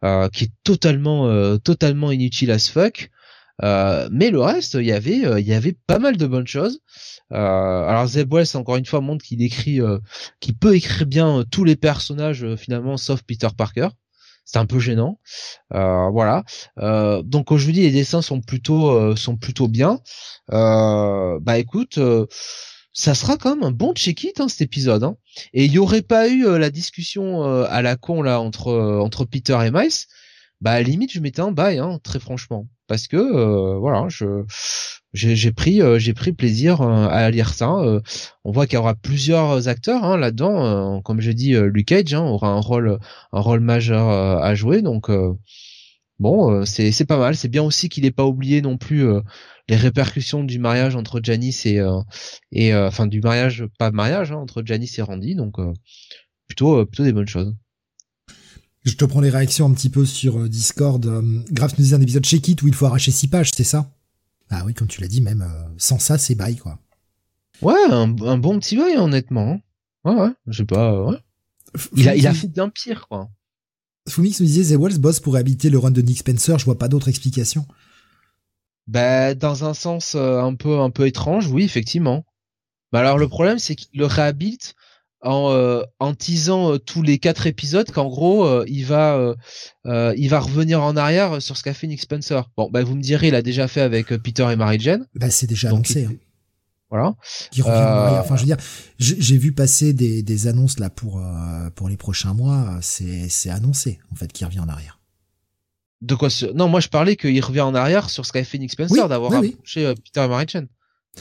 qui 0.03 0.45
est 0.45 0.53
totalement, 0.65 1.59
totalement 1.61 2.11
inutile 2.11 2.51
as 2.51 2.69
fuck. 2.69 3.11
Euh, 3.63 4.09
mais 4.11 4.31
le 4.31 4.41
reste, 4.41 4.75
il 4.75 4.87
y 4.87 4.93
avait, 4.93 5.25
euh, 5.25 5.41
il 5.41 5.47
y 5.47 5.55
avait 5.55 5.77
pas 5.87 5.99
mal 5.99 6.17
de 6.17 6.27
bonnes 6.27 6.47
choses. 6.47 6.81
Euh, 7.33 7.37
alors 7.37 8.07
Zeb 8.07 8.33
Wells 8.33 8.57
encore 8.57 8.77
une 8.77 8.85
fois 8.85 9.01
montre 9.01 9.25
qu'il 9.25 9.43
écrit, 9.43 9.81
qu'il 10.41 10.57
peut 10.57 10.77
écrire 10.77 11.07
bien 11.07 11.45
tous 11.51 11.65
les 11.65 11.77
personnages 11.77 12.47
finalement, 12.57 12.97
sauf 12.97 13.23
Peter 13.23 13.49
Parker. 13.57 13.89
C'est 14.45 14.59
un 14.59 14.67
peu 14.67 14.81
gênant, 14.81 15.21
voilà. 15.71 16.43
donc 16.77 17.47
quand 17.47 17.57
je 17.57 17.65
vous 17.65 17.73
dis 17.73 17.83
les 17.83 17.93
dessins 17.93 18.23
sont 18.23 18.41
plutôt, 18.41 19.17
sont 19.17 19.37
plutôt 19.37 19.69
bien. 19.69 20.01
bah 20.49 21.59
écoute 21.59 21.99
ça 22.93 23.15
sera 23.15 23.39
quand 23.39 23.55
même 23.55 23.63
un 23.63 23.71
bon 23.71 23.95
check-it 23.95 24.39
hein, 24.41 24.49
cet 24.49 24.61
épisode. 24.61 25.05
Hein. 25.05 25.17
Et 25.55 25.65
il 25.65 25.73
y 25.73 25.79
aurait 25.79 26.03
pas 26.03 26.29
eu 26.29 26.59
la 26.59 26.69
discussion 26.69 27.45
à 27.45 27.81
la 27.81 27.97
con 27.97 28.21
là 28.21 28.41
entre 28.41 28.73
entre 29.01 29.25
Peter 29.25 29.57
et 29.65 29.71
Miles, 29.71 30.07
bah 30.63 30.73
à 30.73 30.83
limite 30.83 31.13
je 31.13 31.21
mettais 31.21 31.43
un 31.43 31.53
bail, 31.53 31.79
hein, 31.79 31.99
très 32.03 32.21
franchement 32.21 32.69
parce 32.93 33.09
que 33.09 33.17
euh, 33.17 33.79
voilà, 33.79 34.09
je 34.11 34.45
j'ai 35.15 35.53
pris 35.53 35.81
euh, 35.81 35.99
j'ai 35.99 36.13
pris 36.13 36.33
plaisir 36.33 36.83
euh, 36.83 37.09
à 37.09 37.31
lire 37.31 37.55
ça. 37.55 37.71
on 38.45 38.53
voit 38.53 38.67
qu'il 38.67 38.75
y 38.75 38.79
aura 38.79 38.95
plusieurs 38.95 39.67
acteurs 39.69 40.05
hein, 40.05 40.19
là-dedans. 40.19 41.01
comme 41.03 41.23
je 41.23 41.33
dis, 41.33 41.55
Luke 41.55 41.87
Cage 41.87 42.13
hein, 42.13 42.23
aura 42.23 42.49
un 42.49 42.61
rôle 42.61 42.99
un 43.33 43.41
rôle 43.41 43.61
majeur 43.61 44.11
à 44.11 44.55
jouer. 44.55 44.83
Donc 44.83 45.11
bon, 46.19 46.67
c'est 46.67 46.93
c'est 46.93 47.07
pas 47.07 47.19
mal. 47.19 47.35
C'est 47.37 47.49
bien 47.49 47.63
aussi 47.63 47.89
qu'il 47.89 48.05
n'ait 48.05 48.11
pas 48.11 48.27
oublié 48.27 48.61
non 48.61 48.77
plus 48.77 49.07
les 49.69 49.77
répercussions 49.77 50.45
du 50.45 50.59
mariage 50.59 50.95
entre 50.95 51.21
Janice 51.23 51.65
et 51.67 51.81
et 52.53 52.75
enfin 52.75 53.07
du 53.07 53.21
mariage 53.23 53.65
pas 53.79 53.91
mariage 53.91 54.33
hein, 54.33 54.37
entre 54.37 54.63
Janice 54.67 54.99
et 54.99 55.03
Randy. 55.03 55.35
Donc 55.35 55.57
plutôt 56.47 56.85
plutôt 56.87 57.05
des 57.05 57.13
bonnes 57.15 57.29
choses. 57.29 57.55
Je 58.85 58.97
te 58.97 59.05
prends 59.05 59.21
les 59.21 59.31
réactions 59.31 59.67
un 59.67 59.75
petit 59.75 59.91
peu 59.91 60.05
sur 60.05 60.41
euh, 60.41 60.49
Discord. 60.49 61.05
Euh, 61.07 61.23
Graf 61.53 61.79
nous 61.79 61.85
dit 61.85 61.95
un 61.95 62.01
épisode 62.01 62.27
chez 62.27 62.41
Kit 62.41 62.57
où 62.63 62.69
il 62.69 62.75
faut 62.75 62.87
arracher 62.87 63.13
six 63.13 63.29
pages, 63.29 63.53
c'est 63.55 63.65
ça? 63.65 63.91
Ah 64.51 64.65
oui, 64.67 64.75
comme 64.75 64.89
tu 64.89 65.01
l'as 65.01 65.09
dit, 65.09 65.21
même 65.21 65.43
euh, 65.43 65.69
sans 65.79 65.99
ça, 65.99 66.19
c'est 66.19 66.35
bye, 66.35 66.57
quoi. 66.57 66.79
Ouais, 67.61 67.81
un, 67.91 68.09
bon 68.09 68.59
petit 68.59 68.77
bail, 68.77 68.97
honnêtement. 68.97 69.61
Ouais, 70.05 70.15
ouais, 70.15 70.31
je 70.49 70.59
sais 70.59 70.65
pas, 70.65 71.01
ouais. 71.01 71.17
Il 71.97 72.09
a, 72.09 72.17
il 72.17 72.27
a 72.27 72.35
fait 72.35 72.49
d'un 72.49 72.69
pire, 72.69 73.07
quoi. 73.09 73.31
Fumix 74.09 74.41
nous 74.41 74.47
disait, 74.47 74.75
The 74.75 74.79
Walls 74.79 74.99
Boss 74.99 75.21
pourrait 75.21 75.41
habiter 75.41 75.71
le 75.71 75.79
run 75.79 75.93
de 75.93 76.03
Nick 76.03 76.19
Spencer, 76.19 76.59
je 76.59 76.65
vois 76.65 76.77
pas 76.77 76.89
d'autre 76.89 77.09
explication. 77.09 77.67
Bah, 78.89 79.35
dans 79.37 79.65
un 79.65 79.75
sens 79.75 80.17
un 80.17 80.57
peu 80.57 80.81
un 80.81 80.91
peu 80.91 81.07
étrange, 81.07 81.47
oui, 81.47 81.63
effectivement. 81.63 82.27
Bah 82.91 82.99
alors 82.99 83.17
le 83.17 83.29
problème, 83.29 83.61
c'est 83.61 83.77
qu'il 83.77 83.99
le 83.99 84.07
réhabilite 84.07 84.75
en, 85.23 85.53
euh, 85.53 85.83
en 86.01 86.15
teasant 86.15 86.73
euh, 86.73 86.79
tous 86.79 87.03
les 87.03 87.19
quatre 87.19 87.47
épisodes 87.47 87.91
qu'en 87.91 88.09
gros 88.09 88.45
euh, 88.45 88.65
il 88.67 88.85
va 88.85 89.35
il 89.85 90.29
va 90.29 90.41
revenir 90.41 90.83
en 90.83 90.97
arrière 90.97 91.41
sur 91.41 91.57
ce 91.57 91.63
qu'a 91.63 91.75
fait 91.75 91.87
Nick 91.87 92.01
Spencer. 92.01 92.51
Bon 92.57 92.69
bah 92.71 92.83
vous 92.83 92.95
me 92.95 93.03
direz 93.03 93.29
il 93.29 93.35
a 93.35 93.43
déjà 93.43 93.69
fait 93.69 93.81
avec 93.81 94.09
Peter 94.09 94.49
et 94.51 94.57
Mary 94.57 94.79
Jane. 94.81 95.07
Bah 95.15 95.31
c'est 95.31 95.47
déjà 95.47 95.69
annoncé. 95.69 96.05
Hein. 96.05 96.15
Voilà. 96.91 97.15
Qui 97.51 97.63
revient 97.63 97.75
en 97.75 97.79
arrière. 97.79 98.21
Enfin 98.21 98.37
je 98.37 98.41
veux 98.43 98.47
dire 98.47 98.59
j'ai 98.99 99.39
vu 99.39 99.53
passer 99.53 99.93
des, 99.93 100.23
des 100.23 100.47
annonces 100.47 100.79
là 100.79 100.91
pour 100.91 101.23
pour 101.75 101.89
les 101.89 101.97
prochains 101.97 102.35
mois 102.35 102.79
c'est 102.81 103.29
c'est 103.29 103.51
annoncé 103.51 104.01
en 104.13 104.17
fait 104.17 104.33
qu'il 104.33 104.47
revient 104.47 104.61
en 104.61 104.69
arrière. 104.69 104.99
De 106.01 106.17
quoi 106.17 106.29
Non 106.55 106.69
moi 106.69 106.81
je 106.81 106.89
parlais 106.89 107.15
qu'il 107.17 107.45
revient 107.45 107.61
en 107.61 107.77
arrière 107.77 108.11
sur 108.11 108.27
ce 108.27 108.33
qu'a 108.33 108.43
fait 108.43 108.59
Nick 108.59 108.73
Spencer 108.73 109.09
d'avoir 109.09 109.41
oui, 109.41 109.57
Peter 109.65 109.95
et 110.17 110.29
Mary 110.29 110.47
Jane. 110.49 110.67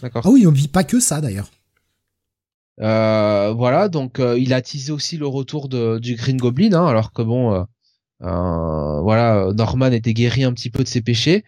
D'accord. 0.02 0.24
Ah 0.26 0.30
oui 0.30 0.48
on 0.48 0.52
vit 0.52 0.68
pas 0.68 0.84
que 0.84 1.00
ça 1.00 1.22
d'ailleurs. 1.22 1.52
Euh, 2.80 3.54
voilà, 3.56 3.90
donc 3.90 4.20
euh, 4.20 4.40
il 4.40 4.54
a 4.54 4.62
teasé 4.62 4.92
aussi 4.92 5.18
le 5.18 5.28
retour 5.28 5.70
de, 5.70 6.00
du 6.00 6.16
Green 6.16 6.38
Goblin, 6.38 6.74
hein, 6.74 6.88
alors 6.88 7.12
que 7.12 7.22
bon, 7.22 7.54
euh, 7.54 7.64
euh, 8.24 9.02
voilà, 9.02 9.52
Norman 9.54 9.92
était 9.92 10.14
guéri 10.14 10.44
un 10.44 10.54
petit 10.54 10.70
peu 10.70 10.84
de 10.84 10.88
ses 10.88 11.02
péchés. 11.02 11.44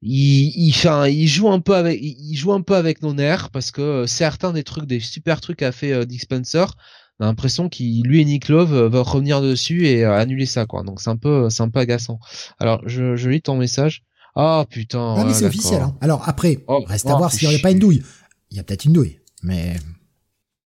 Il, 0.00 0.52
il, 0.56 0.74
il 1.10 1.26
joue 1.26 1.50
un 1.50 1.60
peu 1.60 1.74
avec, 1.74 1.98
il 2.00 2.36
joue 2.36 2.52
un 2.52 2.60
peu 2.62 2.76
avec 2.76 3.02
nos 3.02 3.14
nerfs 3.14 3.50
parce 3.50 3.70
que 3.70 4.06
certains 4.06 4.52
des 4.52 4.62
trucs, 4.62 4.86
des 4.86 5.00
super 5.00 5.40
trucs 5.40 5.58
qu'a 5.58 5.72
fait 5.72 6.06
Dick 6.06 6.22
Spencer, 6.22 6.74
on 7.18 7.24
a 7.24 7.26
l'impression 7.28 7.68
qu'il, 7.68 8.02
lui 8.04 8.20
et 8.20 8.24
Nick 8.24 8.48
Love 8.48 8.74
va 8.74 9.02
revenir 9.02 9.40
dessus 9.40 9.86
et 9.86 10.04
annuler 10.04 10.46
ça, 10.46 10.66
quoi. 10.66 10.82
Donc 10.82 11.00
c'est 11.00 11.10
un 11.10 11.16
peu, 11.16 11.48
c'est 11.48 11.62
un 11.62 11.70
peu 11.70 11.80
agaçant. 11.80 12.18
Alors 12.58 12.82
je, 12.86 13.16
je 13.16 13.30
lis 13.30 13.40
ton 13.40 13.56
message. 13.56 14.02
Ah 14.34 14.66
putain. 14.68 15.14
Ah 15.16 15.24
mais 15.24 15.32
c'est 15.32 15.46
officiel. 15.46 15.80
Hein. 15.80 15.96
Alors 16.00 16.28
après, 16.28 16.64
oh, 16.66 16.84
reste 16.86 17.06
à 17.06 17.14
oh, 17.14 17.18
voir 17.18 17.32
s'il 17.32 17.48
n'y 17.48 17.54
aurait 17.54 17.62
pas 17.62 17.70
une 17.70 17.78
douille. 17.78 18.02
Il 18.50 18.56
y 18.56 18.60
a 18.60 18.62
peut-être 18.62 18.84
une 18.84 18.92
douille, 18.92 19.20
mais 19.42 19.76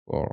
Oh. 0.08 0.26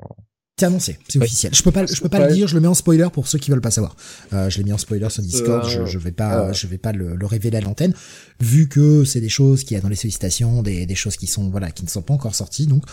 C'est 0.58 0.68
annoncé, 0.68 0.98
c'est 1.10 1.22
officiel. 1.22 1.54
Je 1.54 1.62
peux 1.64 1.72
pas, 1.72 1.86
je 1.86 2.00
peux 2.00 2.08
pas 2.08 2.26
le 2.30 2.34
dire. 2.34 2.48
Je 2.48 2.56
le 2.56 2.62
mets 2.62 2.70
en 2.70 2.74
spoiler 2.74 3.10
pour 3.12 3.28
ceux 3.28 3.38
qui 3.38 3.52
veulent 3.52 3.60
pas 3.60 3.72
savoir. 3.72 3.94
Euh, 4.32 4.50
je 4.50 4.58
l'ai 4.58 4.64
mis 4.64 4.72
en 4.72 4.78
spoiler 4.78 5.10
sur 5.10 5.22
Discord. 5.22 5.68
je, 5.70 5.86
je 5.86 6.00
vais 6.00 6.14
pas, 6.14 6.54
je 6.54 6.66
vais 6.68 6.78
pas 6.78 6.94
le, 6.94 7.14
le 7.14 7.26
révéler 7.26 7.58
à 7.58 7.62
l'antenne, 7.62 7.94
vu 8.40 8.70
que 8.70 9.04
c'est 9.04 9.20
des 9.20 9.28
choses 9.28 9.66
qui 9.66 9.74
y 9.74 9.78
a 9.78 9.82
dans 9.82 9.90
les 9.90 9.98
sollicitations, 9.98 10.64
des, 10.64 10.86
des 10.86 10.96
choses 10.96 11.18
qui 11.18 11.28
sont 11.28 11.50
voilà, 11.50 11.72
qui 11.72 11.84
ne 11.84 11.90
sont 11.90 12.02
pas 12.02 12.14
encore 12.14 12.36
sorties. 12.36 12.68
Donc, 12.68 12.86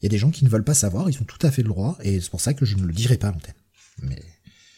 il 0.00 0.04
y 0.04 0.06
a 0.06 0.08
des 0.08 0.16
gens 0.16 0.30
qui 0.30 0.46
ne 0.46 0.48
veulent 0.48 0.64
pas 0.64 0.72
savoir. 0.72 1.10
Ils 1.10 1.20
ont 1.20 1.26
tout 1.26 1.46
à 1.46 1.50
fait 1.50 1.60
le 1.60 1.68
droit, 1.68 1.98
et 2.02 2.20
c'est 2.20 2.30
pour 2.30 2.40
ça 2.40 2.54
que 2.54 2.64
je 2.64 2.76
ne 2.76 2.84
le 2.84 2.92
dirai 2.94 3.18
pas 3.18 3.28
à 3.28 3.32
l'antenne. 3.32 3.54
Mais 4.02 4.22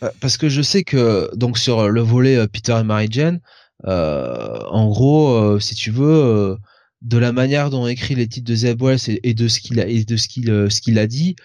euh, 0.03 0.11
parce 0.21 0.37
que 0.37 0.49
je 0.49 0.63
sais 0.63 0.83
que 0.83 1.31
donc 1.37 1.59
sur 1.59 1.89
le 1.89 2.01
volet 2.01 2.37
euh, 2.39 2.49
Peter 2.49 2.77
et 2.77 2.83
Mary 2.83 3.07
Jane, 3.09 3.39
euh, 3.87 4.59
en 4.69 4.89
gros, 4.89 5.61
si 5.61 5.77
tu 5.77 5.93
veux, 5.93 6.57
de 7.03 7.18
la 7.18 7.32
manière 7.32 7.70
dont 7.70 7.82
on 7.82 7.86
écrit 7.88 8.14
les 8.14 8.28
titres 8.28 8.48
de 8.48 8.55
Zeb 8.55 8.80
Wells 8.82 9.00
et, 9.22 9.34
de 9.34 9.48
ce 9.48 9.61
qu'il 9.61 9.80
a 9.80 9.86
et 9.86 10.05
de 10.05 10.16
ce 10.16 10.28
qu'il 10.28 10.46
ce 10.70 10.80
qu'il 10.80 10.98
a 10.98 11.07
dit, 11.07 11.36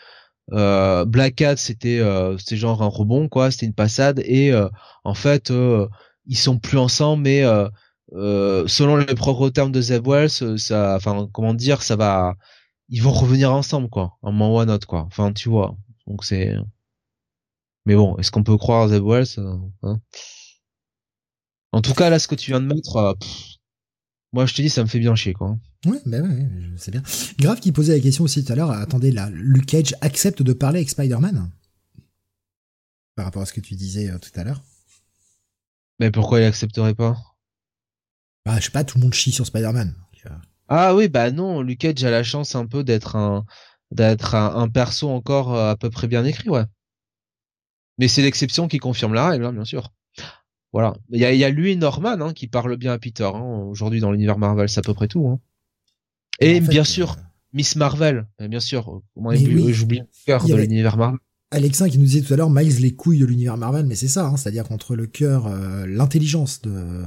euh, 0.53 1.03
Black 1.05 1.35
Cat 1.35 1.57
c'était 1.57 1.99
euh, 1.99 2.37
c'était 2.37 2.57
genre 2.57 2.81
un 2.83 2.87
rebond 2.87 3.27
quoi, 3.27 3.51
c'était 3.51 3.65
une 3.65 3.73
passade 3.73 4.21
et 4.25 4.51
euh, 4.51 4.69
en 5.03 5.13
fait 5.13 5.51
ils 6.25 6.37
sont 6.37 6.59
plus 6.59 6.77
ensemble 6.77 7.23
mais 7.23 7.43
selon 8.13 8.97
les 8.97 9.15
propres 9.15 9.49
termes 9.49 9.71
de 9.71 9.81
Zeb 9.81 10.07
Wells, 10.07 10.59
ça 10.59 10.95
enfin 10.95 11.27
comment 11.33 11.53
dire, 11.53 11.81
ça 11.83 11.95
va 11.95 12.35
ils 12.89 13.01
vont 13.03 13.11
revenir 13.11 13.51
ensemble 13.51 13.89
quoi, 13.89 14.17
un 14.23 14.31
moment 14.31 14.55
ou 14.55 14.59
un 14.59 14.69
autre 14.69 14.87
quoi. 14.87 15.03
Enfin 15.07 15.33
tu 15.33 15.49
vois. 15.49 15.75
Donc 16.07 16.23
c'est 16.23 16.55
mais 17.85 17.95
bon, 17.95 18.17
est-ce 18.17 18.31
qu'on 18.31 18.43
peut 18.43 18.57
croire 18.57 18.87
Zeb 18.89 19.03
Wells 19.03 19.39
hein? 19.83 19.99
En 21.71 21.81
tout 21.81 21.93
cas 21.93 22.09
là 22.09 22.19
ce 22.19 22.27
que 22.27 22.35
tu 22.35 22.51
viens 22.51 22.61
de 22.61 22.65
mettre 22.67 23.17
moi 24.34 24.45
je 24.45 24.53
te 24.53 24.61
dis 24.61 24.69
ça 24.69 24.84
me 24.84 24.88
fait 24.88 24.99
bien 24.99 25.15
chier 25.15 25.34
quoi. 25.34 25.57
Ouais, 25.86 25.99
bah 26.05 26.19
ouais, 26.19 26.49
c'est 26.78 26.91
bien. 26.91 27.03
Grave 27.39 27.59
qui 27.59 27.71
posait 27.71 27.93
la 27.95 27.99
question 27.99 28.23
aussi 28.23 28.43
tout 28.43 28.51
à 28.51 28.55
l'heure, 28.55 28.71
attendez, 28.71 29.11
là, 29.11 29.30
Luke 29.32 29.67
Cage 29.67 29.95
accepte 30.01 30.41
de 30.41 30.53
parler 30.53 30.80
avec 30.80 30.89
Spider-Man? 30.89 31.49
Par 33.15 33.25
rapport 33.25 33.43
à 33.43 33.45
ce 33.45 33.53
que 33.53 33.61
tu 33.61 33.75
disais 33.75 34.09
euh, 34.09 34.17
tout 34.17 34.32
à 34.39 34.43
l'heure. 34.43 34.61
Mais 35.99 36.11
pourquoi 36.11 36.41
il 36.41 36.45
accepterait 36.45 36.95
pas? 36.95 37.17
Bah, 38.45 38.59
je 38.59 38.65
sais 38.65 38.71
pas, 38.71 38.84
tout 38.84 38.97
le 38.97 39.03
monde 39.03 39.13
chie 39.13 39.32
sur 39.32 39.45
Spider-Man. 39.45 39.93
Ah 40.69 40.95
oui, 40.95 41.07
bah 41.07 41.32
non, 41.32 41.61
Luke 41.61 41.80
Cage 41.80 42.03
a 42.03 42.11
la 42.11 42.23
chance 42.23 42.55
un 42.55 42.65
peu 42.65 42.84
d'être 42.84 43.15
un 43.15 43.45
d'être 43.91 44.36
un, 44.36 44.67
perso 44.67 45.09
encore 45.09 45.55
euh, 45.55 45.71
à 45.71 45.78
peu 45.78 45.89
près 45.89 46.07
bien 46.07 46.25
écrit, 46.25 46.49
ouais. 46.49 46.65
Mais 47.97 48.09
c'est 48.09 48.21
l'exception 48.21 48.67
qui 48.67 48.80
confirme 48.80 49.13
la 49.13 49.30
règle, 49.30 49.45
hein, 49.45 49.53
bien 49.53 49.63
sûr. 49.63 49.93
Voilà. 50.74 50.95
Il 51.09 51.20
y 51.20 51.26
a, 51.26 51.34
y 51.34 51.43
a, 51.43 51.49
lui 51.49 51.72
et 51.72 51.76
Norman 51.76 52.20
hein, 52.20 52.34
qui 52.34 52.47
parlent 52.47 52.78
bien 52.78 52.93
à 52.93 52.99
Peter. 52.99 53.24
Hein. 53.24 53.65
Aujourd'hui, 53.70 53.99
dans 53.99 54.11
l'univers 54.11 54.38
Marvel, 54.38 54.70
c'est 54.70 54.80
à 54.80 54.84
peu 54.84 54.93
près 54.93 55.07
tout. 55.07 55.28
Hein. 55.28 55.39
Et 56.39 56.59
bien 56.59 56.84
sûr, 56.84 57.11
euh, 57.11 57.22
Miss 57.53 57.76
Marvel, 57.76 58.28
euh, 58.41 58.47
bien 58.47 58.59
sûr. 58.59 59.01
J'oublie 59.15 59.99
le 59.99 60.05
cœur 60.26 60.45
de 60.45 60.55
l'univers 60.55 60.97
Marvel. 60.97 61.20
Alexin 61.51 61.88
qui 61.88 61.97
nous 61.97 62.05
disait 62.05 62.22
tout 62.22 62.34
à 62.34 62.38
l'heure, 62.38 62.49
Miles 62.49 62.82
les 62.82 62.93
couilles 62.93 63.20
de 63.20 63.26
l'univers 63.26 63.55
Marvel, 63.55 63.86
mais 63.86 63.95
c'est 63.95 64.09
ça, 64.09 64.28
hein, 64.28 64.36
c'est-à-dire 64.36 64.68
qu'entre 64.68 64.95
le 64.95 65.07
cœur, 65.07 65.47
euh, 65.47 65.86
l'intelligence 65.88 66.61
de, 66.61 67.05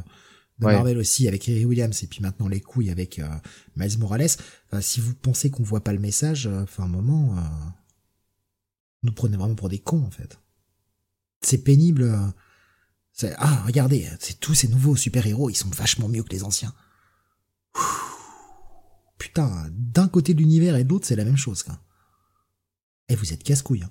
Marvel 0.59 0.99
aussi 0.99 1.29
avec 1.29 1.49
Harry 1.49 1.65
Williams 1.65 2.03
et 2.03 2.07
puis 2.07 2.21
maintenant 2.21 2.47
les 2.47 2.61
couilles 2.61 2.91
avec 2.91 3.19
Miles 3.77 3.99
Morales. 3.99 4.29
si 4.81 5.01
vous 5.01 5.15
pensez 5.15 5.51
qu'on 5.51 5.63
voit 5.63 5.83
pas 5.83 5.95
le 5.95 5.99
message, 5.99 6.51
enfin 6.63 6.85
un 6.85 6.89
moment, 6.89 7.35
nous 9.03 9.13
prenez 9.13 9.39
vraiment 9.39 9.55
pour 9.55 9.71
des 9.71 9.79
cons 9.79 10.05
en 10.07 10.11
fait. 10.11 10.39
C'est 11.41 11.65
pénible. 11.65 12.15
Ah 13.39 13.63
regardez, 13.67 14.09
tous 14.41 14.55
ces 14.55 14.69
nouveaux 14.69 14.97
super 14.97 15.27
héros, 15.27 15.51
ils 15.51 15.57
sont 15.57 15.69
vachement 15.69 16.09
mieux 16.09 16.23
que 16.23 16.31
les 16.31 16.45
anciens 16.45 16.73
putain, 19.21 19.71
d'un 19.71 20.09
côté 20.09 20.35
de 20.35 20.41
l'univers 20.41 20.75
et 20.75 20.83
de 20.83 20.89
l'autre, 20.89 21.07
c'est 21.07 21.15
la 21.15 21.25
même 21.25 21.37
chose, 21.37 21.63
quoi. 21.63 21.81
Et 23.09 23.15
vous 23.15 23.33
êtes 23.33 23.45
casse-couille. 23.45 23.83
Hein. 23.83 23.91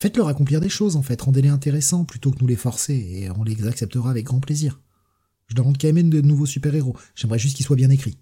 Faites-leur 0.00 0.28
accomplir 0.28 0.60
des 0.60 0.68
choses, 0.68 0.94
en 0.94 1.02
fait. 1.02 1.20
Rendez-les 1.20 1.48
intéressants 1.48 2.04
plutôt 2.04 2.30
que 2.30 2.38
nous 2.40 2.46
les 2.46 2.56
forcer, 2.56 2.94
et 2.94 3.30
on 3.30 3.42
les 3.42 3.66
acceptera 3.66 4.10
avec 4.10 4.26
grand 4.26 4.38
plaisir. 4.38 4.80
Je 5.48 5.56
leur 5.56 5.64
quand 5.64 5.92
même 5.92 6.10
de 6.10 6.20
nouveaux 6.20 6.46
super-héros. 6.46 6.96
J'aimerais 7.16 7.38
juste 7.38 7.56
qu'ils 7.56 7.64
soient 7.64 7.76
bien 7.76 7.90
écrits. 7.90 8.18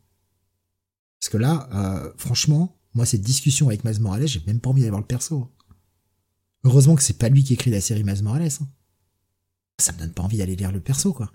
Parce 1.21 1.29
que 1.29 1.39
là, 1.39 1.69
euh, 1.73 2.13
franchement, 2.17 2.79
moi, 2.95 3.05
cette 3.05 3.23
discussion 3.23 3.67
avec 3.69 3.85
Miles 3.85 4.01
Morales, 4.01 4.29
j'ai 4.29 4.43
même 4.47 4.61
pas 4.61 4.71
envie 4.71 4.83
d'avoir 4.83 5.01
le 5.01 5.07
perso. 5.07 5.53
Heureusement 6.63 6.95
que 6.95 7.03
c'est 7.03 7.19
pas 7.19 7.29
lui 7.29 7.43
qui 7.43 7.55
écrit 7.55 7.71
la 7.71 7.81
série 7.81 8.05
Miles 8.05 8.23
Morales. 8.23 8.49
Hein. 8.63 8.69
Ça 9.79 9.93
me 9.93 9.99
donne 9.99 10.12
pas 10.12 10.22
envie 10.22 10.39
d'aller 10.39 10.57
lire 10.57 10.72
le 10.72 10.81
perso, 10.81 11.12
quoi. 11.12 11.31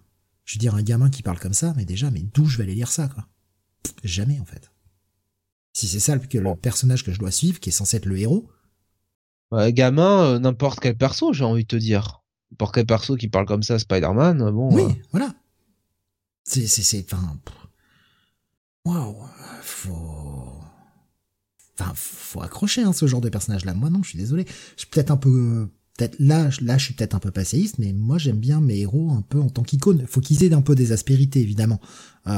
Je 0.45 0.55
veux 0.55 0.59
dire, 0.59 0.75
un 0.75 0.81
gamin 0.81 1.09
qui 1.09 1.21
parle 1.21 1.39
comme 1.39 1.53
ça, 1.53 1.73
mais 1.77 1.85
déjà, 1.85 2.09
mais 2.11 2.21
d'où 2.33 2.45
je 2.45 2.57
vais 2.57 2.63
aller 2.63 2.75
lire 2.75 2.91
ça, 2.91 3.07
quoi? 3.07 3.27
Jamais, 4.03 4.39
en 4.39 4.45
fait. 4.45 4.71
Si 5.73 5.87
c'est 5.87 5.99
ça 5.99 6.17
que 6.17 6.37
le 6.37 6.55
personnage 6.55 7.03
que 7.03 7.11
je 7.11 7.19
dois 7.19 7.31
suivre, 7.31 7.59
qui 7.59 7.69
est 7.69 7.73
censé 7.73 7.97
être 7.97 8.05
le 8.05 8.17
héros. 8.17 8.49
gamin, 9.51 10.23
euh, 10.23 10.39
n'importe 10.39 10.79
quel 10.79 10.97
perso, 10.97 11.33
j'ai 11.33 11.43
envie 11.43 11.63
de 11.63 11.67
te 11.67 11.75
dire. 11.75 12.23
N'importe 12.51 12.75
quel 12.75 12.85
perso 12.85 13.15
qui 13.15 13.29
parle 13.29 13.45
comme 13.45 13.63
ça, 13.63 13.79
Spider-Man, 13.79 14.41
euh, 14.41 14.51
bon. 14.51 14.73
Oui, 14.73 14.83
euh. 14.83 15.03
voilà. 15.11 15.33
C'est, 16.43 16.67
c'est, 16.67 16.83
c'est, 16.83 17.05
enfin. 17.13 17.39
Waouh, 18.85 19.15
faut. 19.61 20.59
Enfin, 21.79 21.93
faut 21.95 22.41
accrocher 22.41 22.83
hein, 22.83 22.93
ce 22.93 23.07
genre 23.07 23.21
de 23.21 23.29
personnage-là. 23.29 23.73
Moi, 23.73 23.89
non, 23.89 24.03
je 24.03 24.09
suis 24.09 24.17
désolé. 24.17 24.45
Je 24.75 24.81
suis 24.81 24.87
peut-être 24.87 25.11
un 25.11 25.17
peu. 25.17 25.69
Peut-être 25.97 26.15
là, 26.19 26.49
je 26.49 26.83
suis 26.83 26.93
peut-être 26.93 27.15
un 27.15 27.19
peu 27.19 27.31
passéiste, 27.31 27.77
mais 27.77 27.93
moi, 27.93 28.17
j'aime 28.17 28.39
bien 28.39 28.61
mes 28.61 28.79
héros 28.79 29.11
un 29.11 29.21
peu 29.21 29.39
en 29.39 29.49
tant 29.49 29.63
qu'icône. 29.63 30.05
Faut 30.07 30.21
qu'ils 30.21 30.43
aient 30.43 30.53
un 30.53 30.61
peu 30.61 30.73
des 30.73 30.91
aspérités, 30.91 31.41
évidemment, 31.41 31.79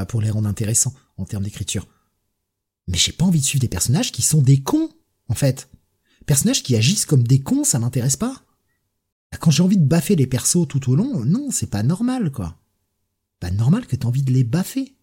pour 0.08 0.22
les 0.22 0.30
rendre 0.30 0.48
intéressants 0.48 0.94
en 1.18 1.26
termes 1.26 1.44
d'écriture. 1.44 1.88
Mais 2.88 2.98
j'ai 2.98 3.12
pas 3.14 3.26
envie 3.26 3.40
de 3.40 3.46
suivre 3.46 3.62
des 3.62 3.70
personnages 3.70 4.12
qui 4.12 4.22
sont 4.22 4.42
des 4.42 4.62
cons, 4.62 4.90
en 5.30 5.36
fait. 5.36 5.70
Personnages 6.26 6.64
qui 6.64 6.76
agissent 6.76 7.06
comme 7.06 7.26
des 7.26 7.40
cons, 7.40 7.64
ça 7.64 7.80
m'intéresse 7.80 8.18
pas. 8.18 8.44
Quand 9.40 9.52
j'ai 9.52 9.64
envie 9.64 9.78
de 9.78 9.86
baffer 9.86 10.16
les 10.16 10.28
persos 10.28 10.68
tout 10.68 10.92
au 10.92 10.96
long, 10.96 11.24
non, 11.24 11.50
c'est 11.52 11.70
pas 11.70 11.84
normal, 11.84 12.32
quoi. 12.32 12.60
Pas 13.40 13.52
normal 13.52 13.86
que 13.86 13.96
t'aies 13.96 14.06
envie 14.06 14.24
de 14.24 14.32
les 14.32 14.44
baffer. 14.44 14.96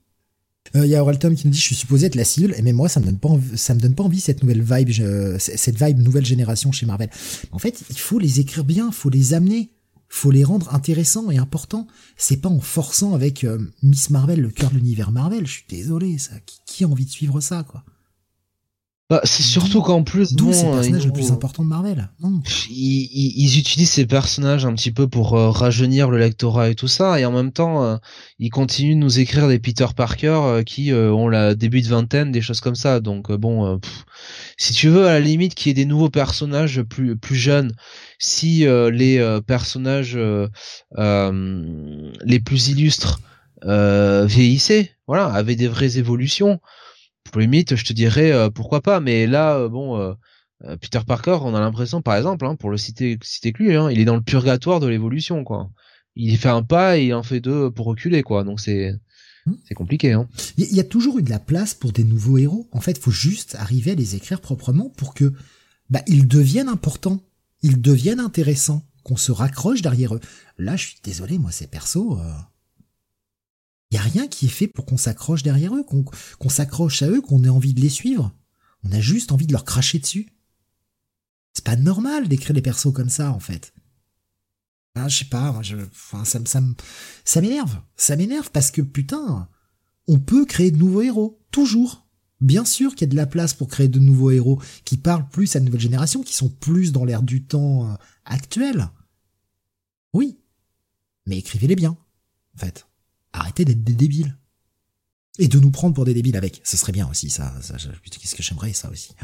Il 0.74 0.80
euh, 0.80 0.86
y 0.86 0.94
a 0.94 1.02
Oral 1.02 1.18
Tom 1.18 1.34
qui 1.34 1.46
nous 1.46 1.52
dit 1.52 1.58
je 1.58 1.64
suis 1.64 1.74
supposé 1.74 2.06
être 2.06 2.14
la 2.14 2.24
cible, 2.24 2.54
mais 2.62 2.72
moi 2.72 2.88
ça 2.88 3.00
me 3.00 3.06
donne 3.06 3.18
pas 3.18 3.28
envie, 3.28 3.56
ça 3.56 3.74
me 3.74 3.80
donne 3.80 3.94
pas 3.94 4.04
envie 4.04 4.20
cette 4.20 4.42
nouvelle 4.42 4.62
vibe, 4.62 5.38
cette 5.38 5.82
vibe 5.82 5.98
nouvelle 5.98 6.26
génération 6.26 6.70
chez 6.70 6.86
Marvel. 6.86 7.10
En 7.50 7.58
fait, 7.58 7.82
il 7.90 7.98
faut 7.98 8.18
les 8.18 8.40
écrire 8.40 8.64
bien, 8.64 8.92
faut 8.92 9.10
les 9.10 9.34
amener 9.34 9.70
faut 10.10 10.32
les 10.32 10.44
rendre 10.44 10.74
intéressants 10.74 11.30
et 11.30 11.38
importants. 11.38 11.86
C'est 12.16 12.38
pas 12.38 12.48
en 12.48 12.60
forçant 12.60 13.14
avec 13.14 13.44
euh, 13.44 13.58
Miss 13.82 14.10
Marvel 14.10 14.40
le 14.40 14.50
cœur 14.50 14.70
de 14.70 14.76
l'univers 14.76 15.12
Marvel. 15.12 15.46
Je 15.46 15.52
suis 15.52 15.64
désolé, 15.68 16.18
ça. 16.18 16.34
Qui, 16.66 16.84
a 16.84 16.88
envie 16.88 17.06
de 17.06 17.10
suivre 17.10 17.40
ça, 17.40 17.62
quoi? 17.62 17.84
Bah, 19.10 19.20
c'est 19.24 19.42
surtout 19.42 19.82
qu'en 19.82 20.02
plus, 20.02 20.34
d'où 20.34 20.52
c'est 20.52 20.64
le 20.64 20.72
personnage 20.72 21.06
le 21.06 21.12
plus 21.12 21.30
important 21.32 21.62
de 21.62 21.68
Marvel? 21.68 22.08
Ils, 22.70 23.58
utilisent 23.58 23.90
ces 23.90 24.06
personnages 24.06 24.64
un 24.64 24.74
petit 24.74 24.92
peu 24.92 25.08
pour 25.08 25.34
euh, 25.34 25.50
rajeunir 25.50 26.08
le 26.08 26.18
lectorat 26.18 26.70
et 26.70 26.74
tout 26.74 26.88
ça, 26.88 27.20
et 27.20 27.26
en 27.26 27.32
même 27.32 27.52
temps, 27.52 27.84
euh, 27.84 27.96
ils 28.38 28.50
continuent 28.50 28.94
de 28.94 29.00
nous 29.00 29.18
écrire 29.18 29.48
des 29.48 29.58
Peter 29.58 29.86
Parker 29.94 30.62
qui 30.64 30.92
ont 30.92 31.28
la 31.28 31.54
début 31.54 31.82
de 31.82 31.88
vingtaine, 31.88 32.32
des 32.32 32.40
choses 32.40 32.60
comme 32.60 32.74
ça. 32.74 33.00
Donc 33.00 33.30
bon, 33.32 33.78
si 34.56 34.72
tu 34.72 34.88
veux, 34.88 35.06
à 35.06 35.12
la 35.12 35.20
limite, 35.20 35.54
qu'il 35.54 35.68
y 35.68 35.70
ait 35.72 35.74
des 35.74 35.84
nouveaux 35.84 36.10
personnages 36.10 36.82
plus 36.82 37.16
plus 37.16 37.36
jeunes 37.36 37.72
si 38.20 38.66
euh, 38.66 38.90
les 38.90 39.18
euh, 39.18 39.40
personnages 39.40 40.16
euh, 40.16 40.46
les 42.22 42.40
plus 42.40 42.68
illustres 42.68 43.20
vieillissaient, 43.62 44.94
voilà, 45.06 45.26
avaient 45.26 45.56
des 45.56 45.68
vraies 45.68 45.98
évolutions, 45.98 46.60
limite, 47.38 47.76
je 47.76 47.84
te 47.84 47.92
dirais 47.92 48.50
pourquoi 48.50 48.80
pas. 48.80 49.00
Mais 49.00 49.26
là, 49.26 49.68
bon. 49.68 50.16
Peter 50.82 51.00
Parker, 51.06 51.38
on 51.40 51.54
a 51.54 51.60
l'impression, 51.60 52.02
par 52.02 52.16
exemple, 52.16 52.44
hein, 52.44 52.54
pour 52.54 52.68
le 52.68 52.76
citer, 52.76 53.18
citer 53.22 53.54
que 53.54 53.62
lui, 53.62 53.76
hein, 53.76 53.90
il 53.90 53.98
est 53.98 54.04
dans 54.04 54.16
le 54.16 54.20
purgatoire 54.20 54.78
de 54.78 54.86
l'évolution, 54.86 55.42
quoi. 55.42 55.70
Il 56.16 56.36
fait 56.36 56.50
un 56.50 56.62
pas 56.62 56.98
et 56.98 57.06
il 57.06 57.14
en 57.14 57.22
fait 57.22 57.40
deux 57.40 57.70
pour 57.70 57.86
reculer, 57.86 58.22
quoi. 58.22 58.44
Donc 58.44 58.60
c'est 58.60 58.92
hmm. 59.46 59.54
c'est 59.66 59.74
compliqué. 59.74 60.12
Hein. 60.12 60.28
Il 60.58 60.74
y 60.74 60.80
a 60.80 60.84
toujours 60.84 61.18
eu 61.18 61.22
de 61.22 61.30
la 61.30 61.38
place 61.38 61.72
pour 61.72 61.92
des 61.92 62.04
nouveaux 62.04 62.36
héros. 62.36 62.68
En 62.72 62.80
fait, 62.80 62.92
il 62.92 63.00
faut 63.00 63.10
juste 63.10 63.54
arriver 63.54 63.92
à 63.92 63.94
les 63.94 64.16
écrire 64.16 64.42
proprement 64.42 64.90
pour 64.90 65.14
que 65.14 65.32
bah, 65.88 66.02
ils 66.06 66.28
deviennent 66.28 66.68
importants 66.68 67.22
ils 67.62 67.80
deviennent 67.80 68.20
intéressants, 68.20 68.82
qu'on 69.02 69.16
se 69.16 69.32
raccroche 69.32 69.82
derrière 69.82 70.14
eux. 70.14 70.20
Là, 70.58 70.76
je 70.76 70.86
suis 70.88 71.00
désolé, 71.02 71.38
moi, 71.38 71.50
ces 71.50 71.66
persos, 71.66 72.18
il 73.90 73.96
euh... 73.96 74.00
y 74.00 74.02
a 74.02 74.02
rien 74.02 74.28
qui 74.28 74.46
est 74.46 74.50
fait 74.50 74.68
pour 74.68 74.86
qu'on 74.86 74.96
s'accroche 74.96 75.42
derrière 75.42 75.74
eux, 75.74 75.84
qu'on 75.84 76.48
s'accroche 76.48 77.02
à 77.02 77.08
eux, 77.08 77.20
qu'on 77.20 77.44
ait 77.44 77.48
envie 77.48 77.74
de 77.74 77.80
les 77.80 77.88
suivre. 77.88 78.32
On 78.84 78.92
a 78.92 79.00
juste 79.00 79.32
envie 79.32 79.46
de 79.46 79.52
leur 79.52 79.64
cracher 79.64 79.98
dessus. 79.98 80.28
C'est 81.54 81.64
pas 81.64 81.76
normal 81.76 82.28
d'écrire 82.28 82.54
des 82.54 82.62
persos 82.62 82.92
comme 82.92 83.10
ça, 83.10 83.32
en 83.32 83.40
fait. 83.40 83.74
Ah, 84.94 85.08
je 85.08 85.18
sais 85.18 85.24
pas, 85.24 85.60
je, 85.62 85.76
enfin, 85.76 86.24
ça, 86.24 86.40
ça, 86.44 86.62
ça 87.24 87.40
m'énerve. 87.40 87.80
Ça 87.96 88.16
m'énerve 88.16 88.50
parce 88.50 88.70
que 88.70 88.82
putain, 88.82 89.48
on 90.08 90.18
peut 90.18 90.44
créer 90.44 90.70
de 90.70 90.76
nouveaux 90.76 91.02
héros. 91.02 91.40
Toujours. 91.50 92.06
Bien 92.40 92.64
sûr 92.64 92.94
qu'il 92.94 93.06
y 93.06 93.10
a 93.10 93.12
de 93.12 93.16
la 93.16 93.26
place 93.26 93.54
pour 93.54 93.68
créer 93.68 93.88
de 93.88 93.98
nouveaux 93.98 94.30
héros 94.30 94.60
qui 94.84 94.96
parlent 94.96 95.28
plus 95.28 95.54
à 95.54 95.58
la 95.58 95.66
nouvelle 95.66 95.80
génération, 95.80 96.22
qui 96.22 96.34
sont 96.34 96.48
plus 96.48 96.90
dans 96.92 97.04
l'air 97.04 97.22
du 97.22 97.44
temps 97.44 97.90
euh, 97.90 97.94
actuel. 98.24 98.88
Oui. 100.12 100.40
Mais 101.26 101.38
écrivez-les 101.38 101.76
bien, 101.76 101.96
en 102.54 102.58
fait. 102.58 102.86
Arrêtez 103.32 103.64
d'être 103.64 103.84
des 103.84 103.94
débiles. 103.94 104.36
Et 105.38 105.48
de 105.48 105.58
nous 105.58 105.70
prendre 105.70 105.94
pour 105.94 106.04
des 106.04 106.12
débiles 106.12 106.36
avec. 106.36 106.60
Ce 106.64 106.76
serait 106.76 106.92
bien 106.92 107.08
aussi, 107.08 107.30
ça. 107.30 107.54
Qu'est-ce 108.10 108.34
que 108.34 108.42
j'aimerais, 108.42 108.72
ça 108.72 108.90
aussi. 108.90 109.14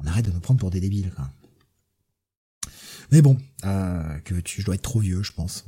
On 0.00 0.06
arrête 0.06 0.24
de 0.24 0.30
nous 0.30 0.40
prendre 0.40 0.58
pour 0.58 0.70
des 0.70 0.80
débiles, 0.80 1.12
quoi. 1.14 1.30
Mais 3.12 3.22
bon, 3.22 3.36
euh, 3.64 4.18
que 4.20 4.34
tu, 4.36 4.60
je 4.60 4.66
dois 4.66 4.76
être 4.76 4.82
trop 4.82 5.00
vieux, 5.00 5.22
je 5.22 5.32
pense. 5.32 5.66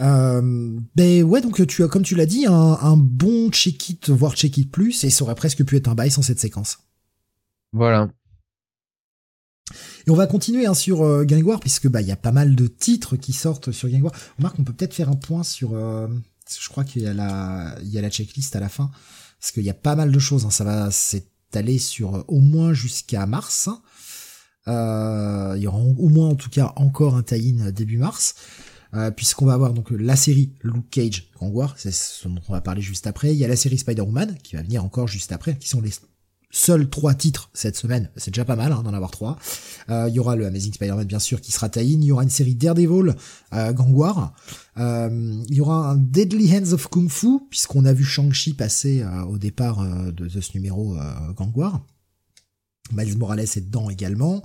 Euh, 0.00 0.80
ben 0.94 1.22
ouais, 1.22 1.40
donc 1.40 1.66
tu 1.66 1.82
as, 1.82 1.88
comme 1.88 2.02
tu 2.02 2.14
l'as 2.14 2.26
dit, 2.26 2.46
un, 2.46 2.52
un 2.52 2.96
bon 2.96 3.50
check-it, 3.50 4.10
voire 4.10 4.34
check-it 4.34 4.70
plus, 4.70 5.04
et 5.04 5.10
ça 5.10 5.24
aurait 5.24 5.34
presque 5.34 5.64
pu 5.64 5.76
être 5.76 5.88
un 5.88 5.94
bail 5.94 6.10
sans 6.10 6.22
cette 6.22 6.40
séquence. 6.40 6.78
Voilà. 7.72 8.10
Et 10.06 10.10
on 10.10 10.14
va 10.14 10.26
continuer 10.26 10.66
hein, 10.66 10.74
sur 10.74 11.02
euh, 11.02 11.24
Gangwar, 11.24 11.60
puisque 11.60 11.88
bah 11.88 12.00
il 12.00 12.06
y 12.06 12.12
a 12.12 12.16
pas 12.16 12.32
mal 12.32 12.54
de 12.54 12.66
titres 12.66 13.16
qui 13.16 13.32
sortent 13.32 13.72
sur 13.72 13.88
Gangwar. 13.88 14.12
Remarque, 14.38 14.58
on 14.58 14.64
peut 14.64 14.72
peut-être 14.72 14.94
faire 14.94 15.08
un 15.08 15.16
point 15.16 15.42
sur. 15.42 15.74
Euh, 15.74 16.08
je 16.60 16.68
crois 16.68 16.84
qu'il 16.84 17.02
y 17.02 17.06
a 17.06 17.14
la, 17.14 17.76
y 17.82 17.98
a 17.98 18.02
la 18.02 18.10
checklist 18.10 18.54
à 18.56 18.60
la 18.60 18.68
fin, 18.68 18.90
parce 19.40 19.52
qu'il 19.52 19.64
y 19.64 19.70
a 19.70 19.74
pas 19.74 19.96
mal 19.96 20.12
de 20.12 20.18
choses. 20.18 20.44
Hein, 20.44 20.50
ça 20.50 20.64
va 20.64 20.90
s'étaler 20.90 21.78
sur 21.78 22.14
euh, 22.14 22.24
au 22.28 22.40
moins 22.40 22.72
jusqu'à 22.72 23.26
mars. 23.26 23.68
Hein. 23.68 23.80
Euh, 24.66 25.54
il 25.56 25.62
y 25.62 25.66
aura 25.66 25.78
au 25.78 26.08
moins 26.08 26.28
en 26.28 26.34
tout 26.36 26.48
cas 26.48 26.72
encore 26.76 27.16
un 27.16 27.22
tie-in 27.22 27.70
début 27.70 27.98
mars. 27.98 28.34
Euh, 28.94 29.10
puisqu'on 29.10 29.46
va 29.46 29.54
avoir 29.54 29.72
donc 29.72 29.90
la 29.90 30.14
série 30.14 30.52
Luke 30.62 30.88
Cage 30.88 31.28
Gangwar, 31.40 31.74
c'est 31.76 31.92
ce 31.92 32.28
dont 32.28 32.40
on 32.48 32.52
va 32.52 32.60
parler 32.60 32.80
juste 32.80 33.08
après. 33.08 33.32
Il 33.32 33.38
y 33.38 33.44
a 33.44 33.48
la 33.48 33.56
série 33.56 33.76
Spider-Woman 33.76 34.36
qui 34.44 34.54
va 34.54 34.62
venir 34.62 34.84
encore 34.84 35.08
juste 35.08 35.32
après, 35.32 35.56
qui 35.58 35.68
sont 35.68 35.80
les 35.80 35.90
seuls 36.54 36.88
trois 36.88 37.14
titres 37.14 37.50
cette 37.52 37.76
semaine, 37.76 38.10
c'est 38.16 38.30
déjà 38.30 38.44
pas 38.44 38.54
mal 38.54 38.72
hein, 38.72 38.82
d'en 38.84 38.94
avoir 38.94 39.10
trois. 39.10 39.36
Euh, 39.90 40.06
il 40.08 40.14
y 40.14 40.20
aura 40.20 40.36
le 40.36 40.46
Amazing 40.46 40.72
Spider-Man 40.72 41.06
bien 41.06 41.18
sûr 41.18 41.40
qui 41.40 41.50
sera 41.50 41.68
tie 41.68 41.80
Il 41.80 42.04
y 42.04 42.12
aura 42.12 42.22
une 42.22 42.30
série 42.30 42.54
Daredevil, 42.54 43.16
euh, 43.52 43.72
Gangwar. 43.72 44.32
Euh, 44.78 45.42
il 45.48 45.54
y 45.54 45.60
aura 45.60 45.90
un 45.90 45.96
Deadly 45.96 46.56
Hands 46.56 46.72
of 46.72 46.86
Kung 46.88 47.10
Fu 47.10 47.40
puisqu'on 47.50 47.84
a 47.84 47.92
vu 47.92 48.04
Shang-Chi 48.04 48.54
passer 48.54 49.02
euh, 49.02 49.22
au 49.24 49.36
départ 49.36 49.84
de, 49.84 50.28
de, 50.28 50.40
ce 50.40 50.52
numéro 50.54 50.96
Gangwar. 51.36 51.84
Miles 52.92 53.18
Morales 53.18 53.40
est 53.40 53.66
dedans 53.66 53.90
également. 53.90 54.44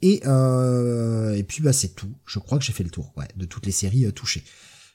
Et, 0.00 0.22
et 0.22 1.42
puis 1.42 1.62
bah 1.62 1.72
c'est 1.72 1.94
tout. 1.96 2.12
Je 2.24 2.38
crois 2.38 2.58
que 2.58 2.64
j'ai 2.64 2.72
fait 2.72 2.84
le 2.84 2.90
tour 2.90 3.12
ouais, 3.16 3.28
de 3.36 3.46
toutes 3.46 3.66
les 3.66 3.72
séries 3.72 4.12
touchées. 4.12 4.44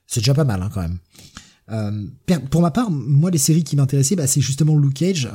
C'est 0.05 0.21
déjà 0.21 0.33
pas 0.33 0.45
mal 0.45 0.61
hein, 0.61 0.69
quand 0.73 0.81
même. 0.81 2.11
Pour 2.49 2.61
ma 2.61 2.71
part, 2.71 2.89
moi 2.89 3.31
les 3.31 3.37
séries 3.37 3.65
qui 3.65 3.75
m'intéressaient, 3.75 4.15
bah, 4.15 4.27
c'est 4.27 4.41
justement 4.41 4.77
Luke 4.77 4.93
Cage, 4.93 5.29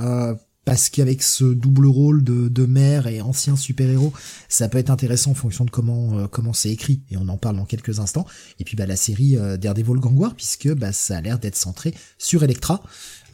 parce 0.64 0.90
qu'avec 0.90 1.22
ce 1.22 1.44
double 1.44 1.86
rôle 1.86 2.22
de, 2.22 2.48
de 2.48 2.66
mère 2.66 3.06
et 3.06 3.20
ancien 3.20 3.56
super-héros, 3.56 4.12
ça 4.48 4.68
peut 4.68 4.78
être 4.78 4.90
intéressant 4.90 5.32
en 5.32 5.34
fonction 5.34 5.64
de 5.64 5.70
comment 5.70 6.18
euh, 6.18 6.26
comment 6.28 6.52
c'est 6.52 6.70
écrit, 6.70 7.02
et 7.10 7.16
on 7.16 7.28
en 7.28 7.36
parle 7.36 7.56
dans 7.56 7.64
quelques 7.64 7.98
instants. 7.98 8.26
Et 8.60 8.64
puis 8.64 8.76
bah, 8.76 8.86
la 8.86 8.96
série 8.96 9.36
euh, 9.36 9.56
Daredevil 9.56 9.98
Gangwar, 9.98 10.34
puisque 10.34 10.72
bah, 10.72 10.92
ça 10.92 11.16
a 11.16 11.20
l'air 11.20 11.38
d'être 11.38 11.56
centré 11.56 11.94
sur 12.18 12.44
Elektra, 12.44 12.82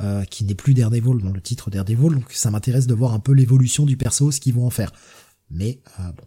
euh, 0.01 0.25
qui 0.25 0.45
n'est 0.45 0.55
plus 0.55 0.75
Daredevil 0.75 1.23
dans 1.23 1.33
le 1.33 1.41
titre 1.41 1.71
Daredevil, 1.71 2.15
donc 2.15 2.33
ça 2.33 2.51
m'intéresse 2.51 2.87
de 2.87 2.95
voir 2.95 3.13
un 3.13 3.21
peu 3.21 3.33
l'évolution 3.33 3.85
du 3.85 3.97
perso, 3.97 4.31
ce 4.31 4.41
qu'ils 4.41 4.55
vont 4.55 4.67
en 4.67 4.71
faire. 4.71 4.93
Mais 5.51 5.81
bon. 5.99 6.25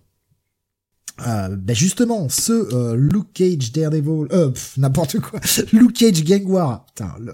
bah 1.17 1.73
justement, 1.73 2.29
ce 2.29 2.95
Luke 2.95 3.33
Cage 3.33 3.71
Daredevil, 3.71 4.27
euh, 4.31 4.51
n'importe 4.77 5.19
quoi, 5.19 5.39
Luke 5.73 5.93
Cage 5.93 6.23
Gangwar, 6.23 6.85
putain, 6.85 7.15
le... 7.19 7.33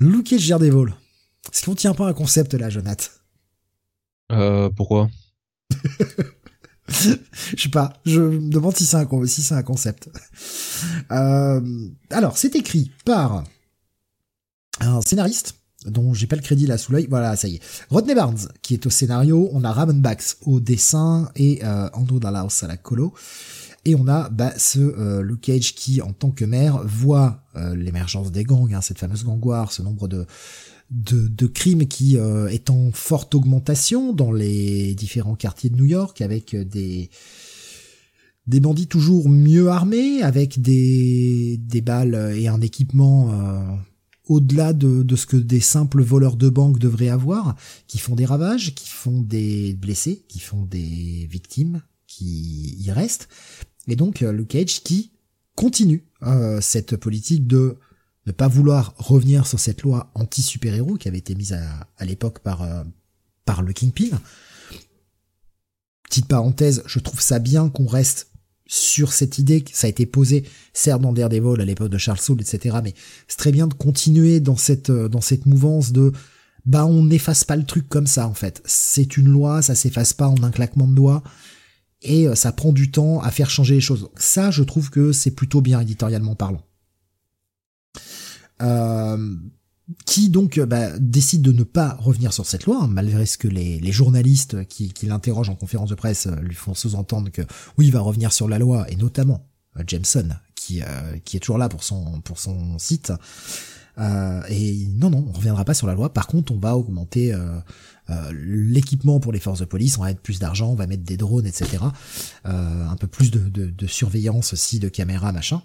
Luke 0.00 0.28
Cage 0.28 0.48
Daredevil, 0.48 0.94
est-ce 1.52 1.64
qu'on 1.64 1.74
tient 1.74 1.94
pas 1.94 2.06
un 2.06 2.12
concept 2.12 2.54
là, 2.54 2.70
Jonathan? 2.70 3.06
Euh, 4.32 4.70
pourquoi? 4.70 5.08
Je 6.88 7.62
sais 7.62 7.68
pas, 7.68 7.92
je 8.06 8.20
me 8.20 8.50
demande 8.50 8.74
si 8.74 8.86
c'est 8.86 8.96
un, 8.96 9.26
si 9.26 9.42
c'est 9.42 9.54
un 9.54 9.62
concept. 9.62 10.08
Euh, 11.10 11.60
alors, 12.08 12.38
c'est 12.38 12.56
écrit 12.56 12.90
par 13.04 13.44
un 14.80 15.00
scénariste 15.02 15.56
dont 15.86 16.14
j'ai 16.14 16.26
pas 16.26 16.36
le 16.36 16.42
crédit 16.42 16.66
là 16.66 16.78
sous 16.78 16.92
l'œil. 16.92 17.06
Voilà, 17.08 17.36
ça 17.36 17.48
y 17.48 17.56
est. 17.56 17.60
Rodney 17.90 18.14
Barnes, 18.14 18.48
qui 18.62 18.74
est 18.74 18.86
au 18.86 18.90
scénario. 18.90 19.48
On 19.52 19.64
a 19.64 19.72
Ramon 19.72 19.94
Bax 19.94 20.38
au 20.42 20.60
dessin 20.60 21.30
et 21.36 21.60
euh, 21.62 21.88
Andrew 21.92 22.18
Dalhouse 22.18 22.62
à 22.62 22.66
la 22.66 22.76
colo. 22.76 23.12
Et 23.84 23.94
on 23.94 24.08
a 24.08 24.28
bah, 24.28 24.52
ce 24.56 24.80
euh, 24.80 25.22
Luke 25.22 25.42
Cage 25.42 25.74
qui, 25.74 26.02
en 26.02 26.12
tant 26.12 26.30
que 26.30 26.44
maire, 26.44 26.82
voit 26.84 27.44
euh, 27.56 27.76
l'émergence 27.76 28.32
des 28.32 28.44
gangs, 28.44 28.74
hein, 28.74 28.80
cette 28.80 28.98
fameuse 28.98 29.24
gangoire, 29.24 29.72
ce 29.72 29.82
nombre 29.82 30.08
de 30.08 30.26
de, 30.90 31.28
de 31.28 31.46
crimes 31.46 31.86
qui 31.86 32.16
euh, 32.16 32.48
est 32.48 32.70
en 32.70 32.90
forte 32.92 33.34
augmentation 33.34 34.12
dans 34.12 34.32
les 34.32 34.94
différents 34.94 35.34
quartiers 35.34 35.70
de 35.70 35.76
New 35.76 35.84
York 35.84 36.20
avec 36.20 36.56
des 36.56 37.10
des 38.46 38.60
bandits 38.60 38.86
toujours 38.86 39.28
mieux 39.28 39.68
armés 39.68 40.22
avec 40.22 40.62
des 40.62 41.58
des 41.58 41.82
balles 41.82 42.34
et 42.36 42.48
un 42.48 42.60
équipement 42.62 43.30
euh, 43.32 43.60
au-delà 44.24 44.72
de, 44.72 45.02
de 45.02 45.16
ce 45.16 45.26
que 45.26 45.36
des 45.36 45.60
simples 45.60 46.02
voleurs 46.02 46.36
de 46.36 46.50
banque 46.50 46.78
devraient 46.78 47.08
avoir, 47.08 47.56
qui 47.86 47.98
font 47.98 48.14
des 48.14 48.26
ravages, 48.26 48.74
qui 48.74 48.88
font 48.88 49.22
des 49.22 49.72
blessés, 49.72 50.22
qui 50.28 50.38
font 50.38 50.64
des 50.64 51.26
victimes, 51.30 51.80
qui 52.06 52.76
y 52.78 52.90
restent. 52.90 53.28
Et 53.86 53.96
donc 53.96 54.22
euh, 54.22 54.32
Luke 54.32 54.48
Cage 54.48 54.82
qui 54.82 55.12
continue 55.54 56.04
cette 56.60 56.96
politique 56.96 57.46
de 57.48 57.78
ne 58.28 58.32
pas 58.32 58.48
vouloir 58.48 58.94
revenir 58.98 59.46
sur 59.46 59.58
cette 59.58 59.82
loi 59.82 60.10
anti-super-héros 60.14 60.96
qui 60.96 61.08
avait 61.08 61.18
été 61.18 61.34
mise 61.34 61.54
à, 61.54 61.88
à 61.96 62.04
l'époque 62.04 62.40
par, 62.40 62.62
euh, 62.62 62.84
par 63.44 63.62
le 63.62 63.72
Kingpin. 63.72 64.20
Petite 66.04 66.26
parenthèse, 66.26 66.82
je 66.86 66.98
trouve 66.98 67.20
ça 67.20 67.38
bien 67.38 67.68
qu'on 67.68 67.86
reste 67.86 68.30
sur 68.66 69.14
cette 69.14 69.38
idée, 69.38 69.62
que 69.62 69.70
ça 69.72 69.86
a 69.86 69.90
été 69.90 70.04
posé, 70.04 70.44
certes 70.74 71.00
dans 71.00 71.14
Daredevil 71.14 71.60
à 71.60 71.64
l'époque 71.64 71.88
de 71.88 71.98
Charles 71.98 72.20
Soule, 72.20 72.42
etc., 72.42 72.76
mais 72.84 72.94
c'est 73.26 73.38
très 73.38 73.50
bien 73.50 73.66
de 73.66 73.74
continuer 73.74 74.40
dans 74.40 74.58
cette, 74.58 74.90
euh, 74.90 75.08
dans 75.08 75.22
cette 75.22 75.46
mouvance 75.46 75.90
de, 75.90 76.12
bah, 76.66 76.84
on 76.84 77.02
n'efface 77.02 77.44
pas 77.44 77.56
le 77.56 77.64
truc 77.64 77.88
comme 77.88 78.06
ça, 78.06 78.28
en 78.28 78.34
fait. 78.34 78.62
C'est 78.66 79.16
une 79.16 79.28
loi, 79.28 79.62
ça 79.62 79.74
s'efface 79.74 80.12
pas 80.12 80.28
en 80.28 80.42
un 80.42 80.50
claquement 80.50 80.86
de 80.86 80.94
doigts, 80.94 81.22
et 82.02 82.28
euh, 82.28 82.34
ça 82.34 82.52
prend 82.52 82.72
du 82.72 82.90
temps 82.90 83.20
à 83.20 83.30
faire 83.30 83.48
changer 83.48 83.74
les 83.76 83.80
choses. 83.80 84.10
ça, 84.16 84.50
je 84.50 84.62
trouve 84.62 84.90
que 84.90 85.12
c'est 85.12 85.30
plutôt 85.30 85.62
bien 85.62 85.80
éditorialement 85.80 86.34
parlant. 86.34 86.62
Euh, 88.62 89.36
qui 90.04 90.28
donc 90.28 90.60
bah, 90.60 90.98
décide 90.98 91.42
de 91.42 91.52
ne 91.52 91.62
pas 91.62 91.94
revenir 91.98 92.32
sur 92.32 92.44
cette 92.44 92.66
loi, 92.66 92.78
hein, 92.82 92.88
malgré 92.88 93.24
ce 93.24 93.38
que 93.38 93.48
les, 93.48 93.80
les 93.80 93.92
journalistes 93.92 94.66
qui, 94.66 94.92
qui 94.92 95.06
l'interrogent 95.06 95.48
en 95.48 95.54
conférence 95.54 95.88
de 95.88 95.94
presse 95.94 96.26
euh, 96.26 96.36
lui 96.40 96.54
font 96.54 96.74
sous-entendre 96.74 97.30
que 97.30 97.42
oui, 97.78 97.86
il 97.86 97.92
va 97.92 98.00
revenir 98.00 98.32
sur 98.32 98.48
la 98.48 98.58
loi, 98.58 98.90
et 98.90 98.96
notamment 98.96 99.46
euh, 99.78 99.84
Jameson, 99.86 100.28
qui, 100.54 100.82
qui 101.24 101.36
est 101.36 101.40
toujours 101.40 101.56
là 101.56 101.68
pour 101.68 101.82
son, 101.82 102.20
pour 102.20 102.38
son 102.38 102.78
site. 102.78 103.12
Euh, 103.98 104.42
et 104.48 104.86
non, 104.94 105.10
non, 105.10 105.24
on 105.28 105.32
reviendra 105.32 105.64
pas 105.64 105.74
sur 105.74 105.86
la 105.86 105.94
loi. 105.94 106.12
Par 106.12 106.26
contre, 106.26 106.52
on 106.52 106.58
va 106.58 106.76
augmenter 106.76 107.32
euh, 107.32 107.60
l'équipement 108.32 109.20
pour 109.20 109.32
les 109.32 109.40
forces 109.40 109.60
de 109.60 109.64
police, 109.64 109.96
on 109.98 110.02
va 110.02 110.08
mettre 110.08 110.20
plus 110.20 110.38
d'argent, 110.38 110.68
on 110.68 110.74
va 110.74 110.86
mettre 110.86 111.04
des 111.04 111.16
drones, 111.16 111.46
etc. 111.46 111.78
un 112.44 112.96
peu 112.96 113.06
plus 113.06 113.30
de, 113.30 113.48
de, 113.48 113.70
de 113.70 113.86
surveillance 113.86 114.52
aussi, 114.52 114.78
de 114.78 114.88
caméras, 114.88 115.32
machin 115.32 115.62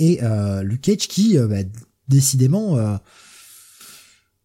et 0.00 0.18
euh, 0.22 0.62
Luke 0.62 0.80
Cage 0.80 1.06
qui, 1.08 1.38
euh, 1.38 1.46
bah, 1.46 1.62
décidément, 2.08 2.78
euh, 2.78 2.96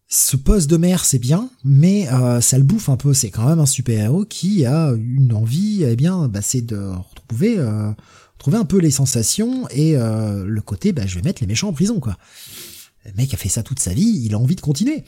ce 0.06 0.36
poste 0.36 0.70
de 0.70 0.76
maire 0.76 1.04
c'est 1.04 1.18
bien, 1.18 1.50
mais 1.64 2.06
ça 2.40 2.58
le 2.58 2.62
bouffe 2.62 2.88
un 2.88 2.96
peu. 2.96 3.12
C'est 3.12 3.30
quand 3.30 3.48
même 3.48 3.58
un 3.58 3.66
super-héros 3.66 4.24
qui 4.24 4.64
a 4.64 4.92
une 4.92 5.32
envie, 5.32 5.82
eh 5.82 5.96
bien, 5.96 6.28
bah, 6.28 6.42
c'est 6.42 6.60
de 6.60 6.76
retrouver, 6.76 7.58
un 7.58 8.64
peu 8.64 8.78
les 8.78 8.92
sensations 8.92 9.68
et 9.70 9.94
le 9.94 10.60
côté, 10.60 10.92
bah, 10.92 11.06
je 11.06 11.16
vais 11.16 11.22
mettre 11.22 11.42
les 11.42 11.48
méchants 11.48 11.70
en 11.70 11.72
prison, 11.72 11.98
quoi. 11.98 12.16
Le 13.04 13.12
mec 13.16 13.34
a 13.34 13.36
fait 13.36 13.48
ça 13.48 13.64
toute 13.64 13.80
sa 13.80 13.92
vie, 13.94 14.22
il 14.24 14.32
a 14.34 14.38
envie 14.38 14.54
de 14.54 14.60
continuer. 14.60 15.02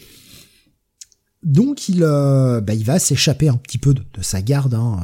Donc 1.44 1.88
il, 1.88 2.00
bah, 2.00 2.74
va 2.82 2.98
s'échapper 2.98 3.48
un 3.48 3.56
petit 3.56 3.78
peu 3.78 3.94
de, 3.94 4.02
de 4.14 4.22
sa 4.22 4.42
garde. 4.42 4.74
Hein, 4.74 4.98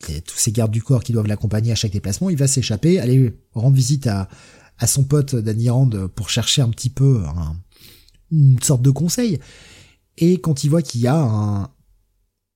tous 0.00 0.38
ces 0.38 0.52
gardes 0.52 0.70
du 0.70 0.82
corps 0.82 1.02
qui 1.02 1.12
doivent 1.12 1.26
l'accompagner 1.26 1.72
à 1.72 1.74
chaque 1.74 1.92
déplacement, 1.92 2.30
il 2.30 2.36
va 2.36 2.46
s'échapper, 2.46 2.98
aller 3.00 3.36
rendre 3.52 3.76
visite 3.76 4.06
à, 4.06 4.28
son 4.86 5.04
pote 5.04 5.34
Danny 5.34 5.70
Rand 5.70 5.90
pour 6.14 6.30
chercher 6.30 6.62
un 6.62 6.68
petit 6.68 6.90
peu 6.90 7.22
une 8.30 8.62
sorte 8.62 8.82
de 8.82 8.90
conseil. 8.90 9.40
Et 10.16 10.40
quand 10.40 10.62
il 10.62 10.70
voit 10.70 10.82
qu'il 10.82 11.00
y 11.00 11.08
a 11.08 11.16
un, 11.16 11.70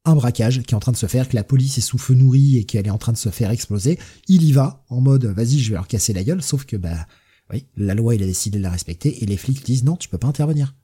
un 0.04 0.14
braquage 0.14 0.62
qui 0.62 0.74
est 0.74 0.76
en 0.76 0.80
train 0.80 0.92
de 0.92 0.96
se 0.96 1.06
faire, 1.06 1.28
que 1.28 1.36
la 1.36 1.44
police 1.44 1.78
est 1.78 1.82
sous 1.82 1.98
feu 1.98 2.14
nourri 2.14 2.58
et 2.58 2.64
qu'elle 2.64 2.86
est 2.86 2.90
en 2.90 2.98
train 2.98 3.12
de 3.12 3.18
se 3.18 3.28
faire 3.28 3.50
exploser, 3.50 3.98
il 4.28 4.42
y 4.42 4.52
va 4.52 4.84
en 4.88 5.00
mode 5.00 5.26
vas-y 5.26 5.58
je 5.58 5.70
vais 5.70 5.76
leur 5.76 5.86
casser 5.86 6.12
la 6.12 6.24
gueule, 6.24 6.42
sauf 6.42 6.64
que 6.64 6.76
bah 6.76 7.06
oui, 7.52 7.66
la 7.76 7.94
loi 7.94 8.14
il 8.14 8.22
a 8.22 8.26
décidé 8.26 8.58
de 8.58 8.62
la 8.62 8.70
respecter 8.70 9.22
et 9.22 9.26
les 9.26 9.36
flics 9.36 9.64
disent 9.64 9.84
non 9.84 9.96
tu 9.96 10.08
peux 10.08 10.18
pas 10.18 10.28
intervenir. 10.28 10.74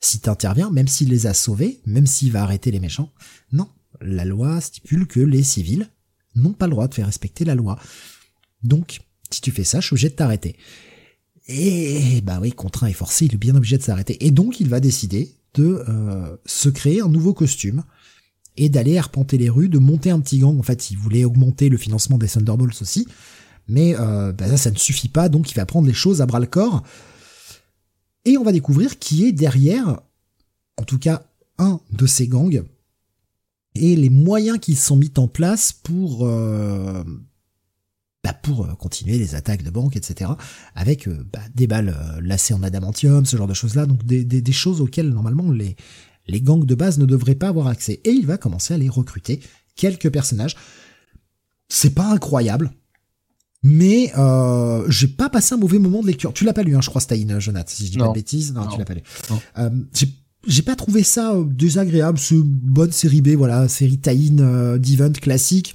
Si 0.00 0.18
t'interviens, 0.20 0.70
même 0.70 0.88
s'il 0.88 1.10
les 1.10 1.26
a 1.26 1.34
sauvés, 1.34 1.80
même 1.84 2.06
s'il 2.06 2.32
va 2.32 2.42
arrêter 2.42 2.70
les 2.70 2.80
méchants, 2.80 3.12
non, 3.52 3.68
la 4.00 4.24
loi 4.24 4.60
stipule 4.60 5.06
que 5.06 5.20
les 5.20 5.42
civils 5.42 5.88
n'ont 6.34 6.52
pas 6.52 6.66
le 6.66 6.72
droit 6.72 6.88
de 6.88 6.94
faire 6.94 7.06
respecter 7.06 7.44
la 7.44 7.54
loi. 7.54 7.78
Donc, 8.62 9.00
si 9.30 9.40
tu 9.40 9.50
fais 9.50 9.64
ça, 9.64 9.80
je 9.80 9.86
suis 9.86 9.94
obligé 9.94 10.08
de 10.10 10.14
t'arrêter. 10.14 10.56
Et 11.48 12.20
bah 12.20 12.38
oui, 12.40 12.52
contraint 12.52 12.86
et 12.86 12.92
forcé, 12.92 13.26
il 13.26 13.34
est 13.34 13.38
bien 13.38 13.56
obligé 13.56 13.76
de 13.76 13.82
s'arrêter. 13.82 14.24
Et 14.24 14.30
donc, 14.30 14.60
il 14.60 14.68
va 14.68 14.80
décider 14.80 15.34
de 15.54 15.84
euh, 15.88 16.36
se 16.46 16.68
créer 16.68 17.00
un 17.00 17.08
nouveau 17.08 17.34
costume 17.34 17.82
et 18.56 18.68
d'aller 18.68 18.98
arpenter 18.98 19.38
les 19.38 19.48
rues, 19.48 19.68
de 19.68 19.78
monter 19.78 20.10
un 20.10 20.20
petit 20.20 20.38
gang. 20.38 20.58
En 20.58 20.62
fait, 20.62 20.90
il 20.90 20.98
voulait 20.98 21.24
augmenter 21.24 21.68
le 21.68 21.76
financement 21.76 22.18
des 22.18 22.28
Thunderbolts 22.28 22.80
aussi, 22.82 23.08
mais 23.66 23.96
euh, 23.98 24.32
bah 24.32 24.48
ça, 24.48 24.56
ça 24.56 24.70
ne 24.70 24.76
suffit 24.76 25.08
pas. 25.08 25.28
Donc, 25.28 25.50
il 25.50 25.54
va 25.54 25.66
prendre 25.66 25.88
les 25.88 25.94
choses 25.94 26.20
à 26.22 26.26
bras 26.26 26.40
le 26.40 26.46
corps. 26.46 26.84
Et 28.24 28.36
on 28.36 28.44
va 28.44 28.52
découvrir 28.52 28.98
qui 28.98 29.24
est 29.24 29.32
derrière, 29.32 30.00
en 30.76 30.84
tout 30.84 30.98
cas, 30.98 31.22
un 31.58 31.80
de 31.90 32.06
ces 32.06 32.28
gangs 32.28 32.62
et 33.74 33.96
les 33.96 34.10
moyens 34.10 34.58
qui 34.58 34.74
sont 34.74 34.96
mis 34.96 35.12
en 35.16 35.28
place 35.28 35.72
pour 35.72 36.26
euh, 36.26 37.04
bah 38.24 38.32
pour 38.32 38.64
euh, 38.64 38.74
continuer 38.74 39.18
les 39.18 39.34
attaques 39.34 39.62
de 39.62 39.70
banque, 39.70 39.96
etc. 39.96 40.30
Avec 40.74 41.08
euh, 41.08 41.24
bah, 41.32 41.40
des 41.54 41.66
balles 41.66 41.96
lacées 42.22 42.54
en 42.54 42.62
adamantium, 42.62 43.24
ce 43.26 43.36
genre 43.36 43.46
de 43.46 43.54
choses-là, 43.54 43.86
donc 43.86 44.04
des, 44.04 44.24
des, 44.24 44.42
des, 44.42 44.52
choses 44.52 44.80
auxquelles 44.80 45.10
normalement 45.10 45.50
les 45.50 45.76
les 46.26 46.40
gangs 46.40 46.64
de 46.64 46.74
base 46.74 46.98
ne 46.98 47.06
devraient 47.06 47.34
pas 47.34 47.48
avoir 47.48 47.66
accès. 47.66 48.00
Et 48.04 48.10
il 48.10 48.26
va 48.26 48.38
commencer 48.38 48.74
à 48.74 48.78
les 48.78 48.88
recruter 48.88 49.40
quelques 49.76 50.10
personnages. 50.10 50.56
C'est 51.68 51.94
pas 51.94 52.10
incroyable, 52.10 52.72
mais 53.62 54.12
euh, 54.16 54.84
j'ai 54.88 55.08
pas 55.08 55.28
passé 55.28 55.54
un 55.54 55.58
mauvais 55.58 55.78
moment 55.78 56.00
de 56.00 56.06
lecture. 56.06 56.32
Tu 56.32 56.44
l'as 56.44 56.52
pas 56.52 56.62
lu, 56.62 56.76
hein, 56.76 56.80
je 56.80 56.88
crois, 56.88 57.00
Stein, 57.00 57.38
Jonathan, 57.38 57.70
si 57.70 57.86
je 57.86 57.92
dis 57.92 57.98
pas 57.98 58.08
de 58.08 58.14
bêtises. 58.14 58.54
Non, 58.54 58.66
tu 58.66 58.78
l'as 58.78 58.84
pas 58.84 58.94
lu. 58.94 59.02
Euh, 59.58 59.70
j'ai 59.92 60.08
pas 60.64 60.76
trouvé 60.76 61.02
ça 61.02 61.34
euh, 61.34 61.44
désagréable. 61.44 62.18
Une 62.30 62.42
bonne 62.42 62.92
série 62.92 63.20
B, 63.20 63.30
voilà, 63.30 63.68
série 63.68 63.98
tie-in 63.98 64.38
euh, 64.38 64.78
d'event 64.78 65.12
classique. 65.12 65.74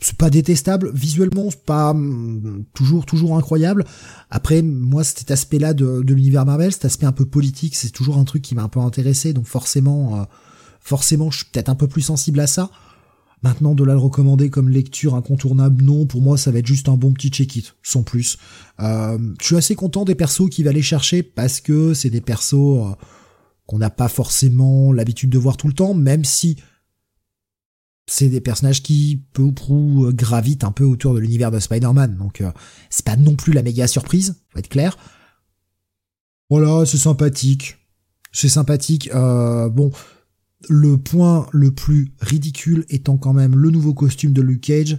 C'est 0.00 0.16
pas 0.16 0.30
détestable 0.30 0.90
visuellement, 0.92 1.48
c'est 1.50 1.64
pas 1.64 1.90
hum, 1.90 2.64
toujours 2.74 3.06
toujours 3.06 3.36
incroyable. 3.36 3.84
Après, 4.30 4.60
moi, 4.60 5.04
cet 5.04 5.30
aspect-là 5.30 5.74
de, 5.74 6.02
de 6.02 6.14
l'univers 6.14 6.44
Marvel, 6.44 6.72
cet 6.72 6.84
aspect 6.84 7.06
un 7.06 7.12
peu 7.12 7.24
politique, 7.24 7.76
c'est 7.76 7.90
toujours 7.90 8.18
un 8.18 8.24
truc 8.24 8.42
qui 8.42 8.56
m'a 8.56 8.64
un 8.64 8.68
peu 8.68 8.80
intéressé. 8.80 9.32
Donc 9.32 9.46
forcément, 9.46 10.20
euh, 10.20 10.24
forcément, 10.80 11.30
je 11.30 11.38
suis 11.38 11.46
peut-être 11.52 11.68
un 11.68 11.76
peu 11.76 11.86
plus 11.86 12.02
sensible 12.02 12.40
à 12.40 12.48
ça. 12.48 12.70
Maintenant, 13.42 13.74
de 13.74 13.82
là 13.82 13.94
le 13.94 13.98
recommander 13.98 14.50
comme 14.50 14.68
lecture 14.68 15.16
incontournable, 15.16 15.82
non, 15.82 16.06
pour 16.06 16.22
moi, 16.22 16.36
ça 16.36 16.52
va 16.52 16.60
être 16.60 16.66
juste 16.66 16.88
un 16.88 16.96
bon 16.96 17.12
petit 17.12 17.28
check-it, 17.28 17.74
sans 17.82 18.04
plus. 18.04 18.38
Euh, 18.80 19.18
je 19.40 19.46
suis 19.46 19.56
assez 19.56 19.74
content 19.74 20.04
des 20.04 20.14
persos 20.14 20.48
qui 20.48 20.62
va 20.62 20.70
aller 20.70 20.82
chercher 20.82 21.24
parce 21.24 21.60
que 21.60 21.92
c'est 21.92 22.10
des 22.10 22.20
persos 22.20 22.54
euh, 22.54 22.94
qu'on 23.66 23.78
n'a 23.78 23.90
pas 23.90 24.08
forcément 24.08 24.92
l'habitude 24.92 25.30
de 25.30 25.38
voir 25.38 25.56
tout 25.56 25.68
le 25.68 25.74
temps, 25.74 25.94
même 25.94 26.24
si 26.24 26.56
c'est 28.06 28.28
des 28.28 28.40
personnages 28.40 28.82
qui, 28.82 29.24
peu 29.32 29.42
ou 29.42 29.52
prou, 29.52 30.06
euh, 30.06 30.12
gravitent 30.12 30.64
un 30.64 30.72
peu 30.72 30.84
autour 30.84 31.14
de 31.14 31.20
l'univers 31.20 31.50
de 31.50 31.58
Spider-Man, 31.58 32.16
donc 32.16 32.42
c'est 32.90 33.04
pas 33.04 33.16
non 33.16 33.36
plus 33.36 33.52
la 33.52 33.62
méga 33.62 33.86
surprise, 33.86 34.42
faut 34.50 34.58
être 34.58 34.68
clair. 34.68 34.96
Voilà, 36.50 36.84
c'est 36.84 36.98
sympathique. 36.98 37.78
C'est 38.32 38.48
sympathique. 38.48 39.10
bon, 39.12 39.90
le 40.68 40.98
point 40.98 41.46
le 41.52 41.72
plus 41.72 42.12
ridicule 42.20 42.84
étant 42.88 43.16
quand 43.16 43.32
même 43.32 43.56
le 43.56 43.70
nouveau 43.70 43.94
costume 43.94 44.32
de 44.32 44.42
Luke 44.42 44.62
Cage, 44.62 44.98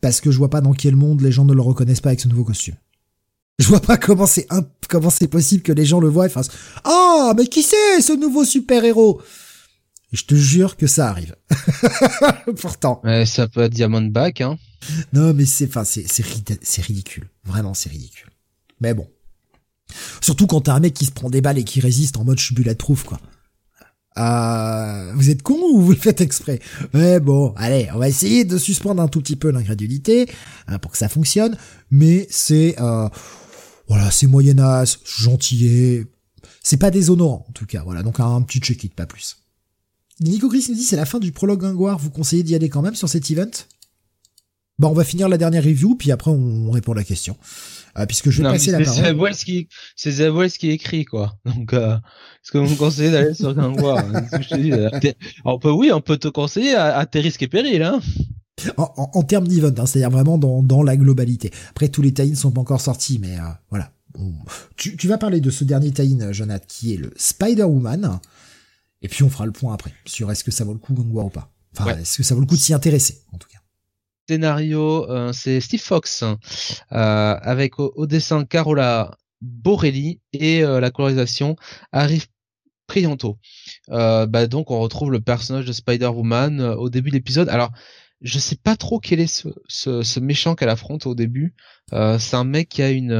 parce 0.00 0.20
que 0.20 0.30
je 0.30 0.38
vois 0.38 0.50
pas 0.50 0.60
dans 0.60 0.72
quel 0.72 0.96
monde 0.96 1.20
les 1.20 1.32
gens 1.32 1.44
ne 1.44 1.54
le 1.54 1.62
reconnaissent 1.62 2.00
pas 2.00 2.10
avec 2.10 2.20
ce 2.20 2.28
nouveau 2.28 2.44
costume. 2.44 2.74
Je 3.58 3.68
vois 3.68 3.80
pas 3.80 3.96
comment 3.96 4.26
c'est 4.26 4.48
comment 4.88 5.10
c'est 5.10 5.28
possible 5.28 5.62
que 5.62 5.72
les 5.72 5.86
gens 5.86 6.00
le 6.00 6.08
voient 6.08 6.26
et 6.26 6.30
fassent 6.30 6.50
"Ah, 6.84 7.32
mais 7.36 7.46
qui 7.46 7.62
c'est 7.62 8.00
ce 8.00 8.12
nouveau 8.12 8.44
super-héros? 8.44 9.20
Je 10.12 10.22
te 10.24 10.34
jure 10.34 10.76
que 10.76 10.86
ça 10.86 11.08
arrive. 11.08 11.34
Pourtant. 12.60 13.02
ça 13.26 13.48
peut 13.48 13.62
être 13.62 13.72
Diamondback 13.72 14.40
hein. 14.40 14.58
Non, 15.12 15.32
mais 15.34 15.44
c'est 15.46 15.66
enfin 15.68 15.84
c'est 15.84 16.04
c'est 16.08 16.82
ridicule. 16.82 17.28
Vraiment, 17.44 17.74
c'est 17.74 17.90
ridicule. 17.90 18.30
Mais 18.80 18.94
bon. 18.94 19.08
Surtout 20.20 20.46
quand 20.46 20.62
t'as 20.62 20.74
un 20.74 20.80
mec 20.80 20.94
qui 20.94 21.04
se 21.04 21.12
prend 21.12 21.30
des 21.30 21.40
balles 21.40 21.58
et 21.58 21.64
qui 21.64 21.80
résiste 21.80 22.16
en 22.16 22.24
mode 22.24 22.38
je 22.38 22.44
suis 22.46 22.54
bulletproof 22.54 23.04
quoi. 23.04 23.20
Euh, 24.16 25.12
vous 25.16 25.30
êtes 25.30 25.42
con 25.42 25.58
ou 25.72 25.80
vous 25.80 25.90
le 25.90 25.96
faites 25.98 26.20
exprès? 26.20 26.60
Mais 26.92 27.18
bon, 27.18 27.52
allez, 27.56 27.88
on 27.94 27.98
va 27.98 28.08
essayer 28.08 28.44
de 28.44 28.58
suspendre 28.58 29.02
un 29.02 29.08
tout 29.08 29.20
petit 29.20 29.34
peu 29.36 29.50
l'incrédulité 29.50 30.28
hein, 30.68 30.78
pour 30.78 30.92
que 30.92 30.98
ça 30.98 31.08
fonctionne. 31.08 31.56
Mais 31.90 32.26
c'est 32.30 32.76
euh, 32.80 33.08
voilà, 33.88 34.10
c'est 34.10 34.26
moyennasse, 34.26 34.98
gentillet. 35.04 36.06
C'est 36.62 36.76
pas 36.78 36.90
déshonorant 36.90 37.44
en 37.48 37.52
tout 37.52 37.66
cas. 37.66 37.82
Voilà, 37.84 38.02
donc 38.02 38.20
un 38.20 38.42
petit 38.42 38.58
check-it, 38.58 38.94
pas 38.94 39.06
plus. 39.06 39.36
Nico 40.20 40.48
Chris 40.48 40.66
nous 40.68 40.74
dit 40.74 40.84
c'est 40.84 40.96
la 40.96 41.06
fin 41.06 41.18
du 41.18 41.32
prologue 41.32 41.60
Gringoire. 41.60 41.98
Vous 41.98 42.10
conseillez 42.10 42.42
d'y 42.42 42.54
aller 42.54 42.68
quand 42.68 42.82
même 42.82 42.94
sur 42.94 43.08
cet 43.08 43.30
event? 43.30 43.50
Bon, 44.78 44.88
on 44.88 44.94
va 44.94 45.04
finir 45.04 45.28
la 45.28 45.38
dernière 45.38 45.62
review, 45.62 45.94
puis 45.94 46.10
après 46.10 46.30
on 46.30 46.70
répond 46.70 46.92
à 46.92 46.96
la 46.96 47.04
question. 47.04 47.36
Euh, 47.96 48.06
puisque 48.06 48.30
je 48.30 48.42
vais 48.42 48.48
passer 48.48 48.72
la 48.72 48.80
parole. 48.80 49.34
C'est 49.34 49.44
qui, 49.44 49.68
c'est 49.94 50.58
qui 50.58 50.70
écrit 50.70 51.04
quoi. 51.04 51.38
Donc, 51.44 51.72
euh, 51.72 51.94
est-ce 51.94 52.50
que 52.50 52.58
vous 52.58 52.68
me 52.68 52.76
conseillez 52.76 53.10
d'aller 53.10 53.34
sur 53.34 53.54
Gringoire? 53.54 54.04
Hein, 54.14 55.00
On 55.44 55.58
peut, 55.58 55.70
oui, 55.70 55.92
on 55.92 56.00
peut 56.00 56.16
te 56.16 56.28
conseiller 56.28 56.74
à, 56.74 56.96
à 56.96 57.06
tes 57.06 57.20
risques 57.20 57.42
et 57.42 57.48
périls, 57.48 57.82
hein. 57.82 58.00
En, 58.76 58.92
en, 58.96 59.10
en 59.14 59.22
termes 59.24 59.48
d'event, 59.48 59.74
hein, 59.76 59.86
c'est-à-dire 59.86 60.10
vraiment 60.10 60.38
dans, 60.38 60.62
dans 60.62 60.82
la 60.82 60.96
globalité. 60.96 61.50
Après, 61.70 61.88
tous 61.88 62.02
les 62.02 62.14
tie 62.14 62.36
sont 62.36 62.52
pas 62.52 62.60
encore 62.60 62.80
sortis, 62.80 63.18
mais 63.18 63.38
euh, 63.38 63.42
voilà. 63.70 63.90
Tu, 64.76 64.96
tu 64.96 65.08
vas 65.08 65.18
parler 65.18 65.40
de 65.40 65.50
ce 65.50 65.64
dernier 65.64 65.90
tie-in, 65.90 66.30
Jonathan, 66.30 66.64
qui 66.68 66.94
est 66.94 66.96
le 66.96 67.12
Spider-Woman. 67.16 68.20
Et 69.02 69.08
puis 69.08 69.24
on 69.24 69.28
fera 69.28 69.44
le 69.44 69.52
point 69.52 69.74
après 69.74 69.92
sur 70.06 70.30
est-ce 70.30 70.44
que 70.44 70.52
ça 70.52 70.64
vaut 70.64 70.72
le 70.72 70.78
coup 70.78 70.94
Gringoire 70.94 71.26
ou 71.26 71.30
pas. 71.30 71.50
Enfin, 71.76 71.96
est-ce 71.98 72.16
que 72.16 72.22
ça 72.22 72.36
vaut 72.36 72.40
le 72.40 72.46
coup 72.46 72.54
de 72.54 72.60
s'y 72.60 72.72
intéresser, 72.72 73.22
en 73.32 73.38
tout 73.38 73.48
cas 73.48 73.58
scénario, 74.28 75.10
euh, 75.10 75.32
c'est 75.32 75.60
Steve 75.60 75.80
Fox, 75.80 76.22
euh, 76.22 76.36
avec 76.90 77.78
au, 77.78 78.06
dessin 78.06 78.44
Carola 78.44 79.16
Borelli 79.40 80.20
et 80.32 80.62
euh, 80.64 80.80
la 80.80 80.90
colorisation 80.90 81.56
arrive 81.92 82.26
Prianto. 82.86 83.38
bah 83.88 84.46
donc 84.46 84.70
on 84.70 84.78
retrouve 84.78 85.10
le 85.10 85.20
personnage 85.20 85.64
de 85.64 85.72
Spider-Woman 85.72 86.60
au 86.60 86.90
début 86.90 87.08
de 87.10 87.14
l'épisode. 87.14 87.48
Alors 87.48 87.72
je 88.24 88.38
sais 88.40 88.56
pas 88.56 88.76
trop 88.76 88.98
quel 88.98 89.20
est 89.20 89.26
ce, 89.28 89.48
ce, 89.68 90.20
méchant 90.20 90.56
qu'elle 90.56 90.68
affronte 90.68 91.06
au 91.06 91.14
début. 91.14 91.54
c'est 91.92 92.34
un 92.34 92.44
mec 92.44 92.68
qui 92.68 92.82
a 92.82 92.90
une 92.90 93.12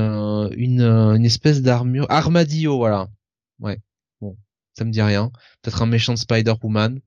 une, 0.57 0.83
une 0.83 1.25
espèce 1.25 1.63
d'armure 1.63 2.07
armadillo 2.11 2.77
voilà. 2.77 3.09
Ouais 3.61 3.81
ça 4.75 4.85
me 4.85 4.91
dit 4.91 5.03
rien. 5.03 5.31
Peut-être 5.63 5.83
un 5.83 5.87
méchant 5.87 6.15
de 6.15 6.19
Spider-Woman. 6.19 7.01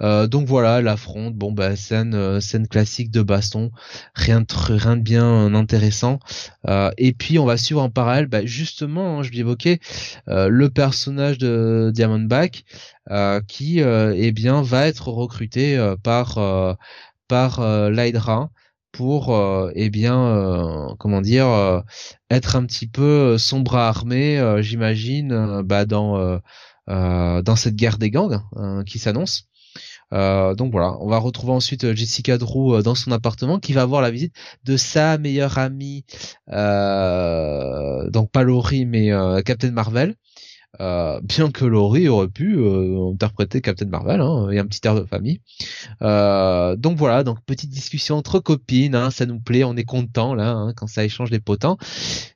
Euh, 0.00 0.26
donc 0.26 0.46
voilà, 0.48 0.80
l'affronte. 0.80 1.34
Bon 1.34 1.52
bah 1.52 1.76
scène 1.76 2.14
euh, 2.14 2.40
scène 2.40 2.66
classique 2.66 3.10
de 3.10 3.22
baston, 3.22 3.70
rien 4.14 4.40
de 4.40 4.46
rien 4.50 4.96
de 4.96 5.02
bien 5.02 5.54
intéressant. 5.54 6.18
Euh, 6.68 6.90
et 6.96 7.12
puis 7.12 7.38
on 7.38 7.44
va 7.44 7.56
suivre 7.58 7.82
en 7.82 7.90
parallèle, 7.90 8.26
bah, 8.26 8.44
justement, 8.44 9.18
hein, 9.18 9.22
je 9.22 9.30
l'évoquais, 9.30 9.78
euh, 10.28 10.48
le 10.48 10.70
personnage 10.70 11.38
de 11.38 11.90
Diamondback 11.94 12.64
qui 13.48 13.80
eh 13.80 14.32
bien 14.32 14.62
va 14.62 14.86
être 14.86 15.08
recruté 15.08 15.76
par 16.04 16.38
par 17.32 17.60
l'Hydra 17.90 18.50
pour 18.92 19.34
eh 19.74 19.88
bien 19.88 20.94
comment 20.98 21.22
dire 21.22 21.82
être 22.30 22.56
un 22.56 22.66
petit 22.66 22.86
peu 22.86 23.38
son 23.38 23.60
bras 23.60 23.88
armé 23.88 24.38
j'imagine 24.60 25.62
bah 25.62 25.86
dans 25.86 26.40
euh, 26.90 27.42
dans 27.42 27.54
cette 27.54 27.76
guerre 27.76 27.96
des 27.96 28.10
gangs 28.10 28.40
hein, 28.56 28.82
qui 28.84 28.98
s'annonce. 28.98 29.44
Euh, 30.12 30.54
donc 30.54 30.72
voilà, 30.72 30.96
on 31.00 31.08
va 31.08 31.18
retrouver 31.18 31.52
ensuite 31.52 31.84
euh, 31.84 31.94
Jessica 31.94 32.38
Drew 32.38 32.82
dans 32.82 32.96
son 32.96 33.12
appartement 33.12 33.60
qui 33.60 33.72
va 33.72 33.82
avoir 33.82 34.02
la 34.02 34.10
visite 34.10 34.34
de 34.64 34.76
sa 34.76 35.16
meilleure 35.16 35.58
amie, 35.58 36.04
donc 36.48 38.30
pas 38.32 38.42
Laurie 38.42 38.84
mais 38.84 39.10
Captain 39.44 39.70
Marvel. 39.70 40.16
Bien 40.78 41.50
que 41.52 41.64
Laurie 41.64 42.08
aurait 42.08 42.28
pu 42.28 42.58
interpréter 43.12 43.60
Captain 43.60 43.86
Marvel 43.86 44.20
hein, 44.20 44.50
et 44.50 44.58
un 44.58 44.66
petit 44.66 44.80
air 44.84 44.94
de 44.94 45.04
famille. 45.04 45.40
donc 46.00 46.96
voilà, 46.96 47.24
donc 47.24 47.38
petite 47.44 47.70
discussion 47.70 48.16
entre 48.16 48.40
copines, 48.40 48.94
hein, 48.94 49.10
ça 49.10 49.26
nous 49.26 49.40
plaît, 49.40 49.64
on 49.64 49.76
est 49.76 49.84
content 49.84 50.34
là 50.34 50.52
hein, 50.52 50.72
quand 50.74 50.86
ça 50.86 51.04
échange 51.04 51.30
les 51.30 51.40
potins. 51.40 51.76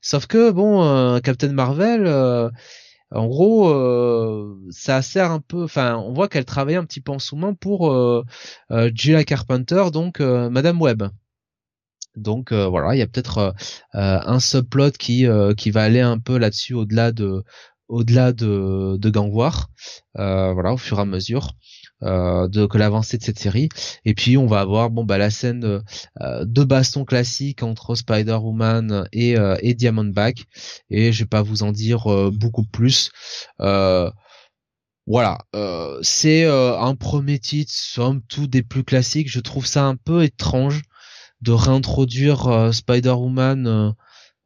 Sauf 0.01 0.27
que 0.27 0.51
bon, 0.51 1.21
Captain 1.21 1.53
Marvel 1.53 2.07
en 3.13 3.27
gros, 3.29 3.69
euh, 3.69 4.59
ça 4.71 5.01
sert 5.03 5.31
un 5.31 5.41
peu. 5.41 5.65
Enfin, 5.65 5.97
on 5.97 6.13
voit 6.13 6.29
qu'elle 6.29 6.45
travaille 6.45 6.75
un 6.77 6.85
petit 6.85 7.01
peu 7.01 7.13
en 7.13 7.19
sous-main 7.19 7.55
pour 7.55 7.93
euh, 7.93 8.25
euh 8.73 8.91
Carpenter, 9.25 9.91
donc 9.93 10.21
euh, 10.21 10.51
Madame 10.51 10.81
Webb. 10.81 11.05
Donc 12.17 12.53
voilà, 12.53 12.95
il 12.95 12.99
y 12.99 13.03
a 13.03 13.07
peut-être 13.07 13.55
un 13.93 14.41
subplot 14.41 14.93
qui 14.93 15.27
qui 15.59 15.71
va 15.71 15.83
aller 15.83 16.01
un 16.01 16.19
peu 16.19 16.39
là-dessus, 16.39 16.73
au-delà 16.73 17.13
de 17.13 17.45
au-delà 17.89 18.33
de, 18.33 18.97
de 18.97 19.11
Gangwar, 19.11 19.71
voilà, 20.15 20.73
au 20.73 20.77
fur 20.77 20.99
et 20.99 21.03
à 21.03 21.05
mesure. 21.05 21.55
Euh, 22.03 22.47
de 22.47 22.69
l'avancée 22.75 23.17
de 23.17 23.23
cette 23.23 23.39
série 23.39 23.71
et 24.05 24.13
puis 24.13 24.37
on 24.37 24.45
va 24.47 24.61
avoir 24.61 24.91
bon 24.91 25.05
bah 25.05 25.17
la 25.17 25.31
scène 25.31 25.61
de, 25.61 25.83
euh, 26.21 26.45
de 26.45 26.63
baston 26.63 27.07
classique 27.07 27.63
entre 27.63 27.95
Spider-Woman 27.95 29.09
et, 29.13 29.39
euh, 29.39 29.57
et 29.63 29.73
Diamondback 29.73 30.45
et 30.91 31.11
je 31.11 31.21
vais 31.21 31.29
pas 31.29 31.41
vous 31.41 31.63
en 31.63 31.73
dire 31.73 32.13
euh, 32.13 32.31
beaucoup 32.31 32.65
plus 32.65 33.11
voilà, 35.09 35.39
c'est 36.03 36.47
un 36.47 36.95
premier 36.97 37.39
titre, 37.39 37.71
somme 37.73 38.23
tout 38.23 38.49
des 38.49 38.65
plus 38.65 38.83
classiques. 38.83 39.31
Je 39.31 39.39
trouve 39.39 39.65
ça 39.65 39.85
un 39.85 39.95
peu 39.95 40.25
étrange 40.25 40.83
de 41.43 41.53
réintroduire 41.53 42.71
Spider-Woman, 42.75 43.95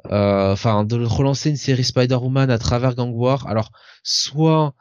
enfin 0.08 0.84
de 0.84 1.04
relancer 1.04 1.50
une 1.50 1.56
série 1.56 1.84
Spider-Woman 1.84 2.50
à 2.50 2.58
travers 2.58 2.94
Gang 2.94 3.12
War. 3.14 3.46
Alors, 3.46 3.70
soit 4.02 4.74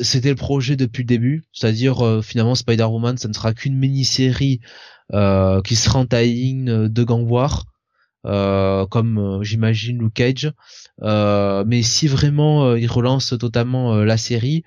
c'était 0.00 0.30
le 0.30 0.36
projet 0.36 0.76
depuis 0.76 1.02
le 1.02 1.06
début, 1.06 1.44
c'est-à-dire 1.52 2.04
euh, 2.04 2.22
finalement 2.22 2.54
Spider-Woman, 2.54 3.18
ça 3.18 3.28
ne 3.28 3.32
sera 3.32 3.52
qu'une 3.54 3.76
mini-série 3.76 4.60
euh, 5.12 5.62
qui 5.62 5.76
sera 5.76 6.00
en 6.00 6.06
tie-in 6.06 6.88
de 6.88 7.04
Gang 7.04 7.28
War. 7.28 7.64
comme 8.24 9.40
j'imagine 9.42 9.98
Luke 9.98 10.14
Cage. 10.14 10.52
mais 11.00 11.82
si 11.82 12.08
vraiment 12.08 12.74
il 12.74 12.86
relance 12.86 13.34
totalement 13.38 13.96
la 13.96 14.16
série 14.18 14.64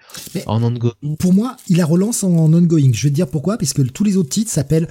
en 0.48 0.64
ongoing. 0.64 0.94
Pour 1.20 1.34
moi, 1.34 1.58
il 1.68 1.78
la 1.78 1.86
relance 1.86 2.24
en, 2.24 2.54
ongoing. 2.54 2.92
Je 2.94 3.04
vais 3.04 3.10
te 3.10 3.16
dire 3.16 3.28
pourquoi, 3.28 3.58
puisque 3.58 3.92
tous 3.92 4.04
les 4.04 4.18
autres 4.18 4.30
titres 4.30 4.52
s'appellent 4.52 4.88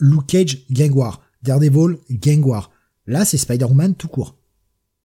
Luke 0.00 0.26
Cage 0.26 0.58
Gang 0.70 0.92
War, 0.94 1.20
Daredevil 1.42 1.98
Gang 2.10 2.44
War. 2.44 2.71
Là, 3.06 3.24
c'est 3.24 3.38
Spider-Man 3.38 3.94
tout 3.94 4.08
court. 4.08 4.36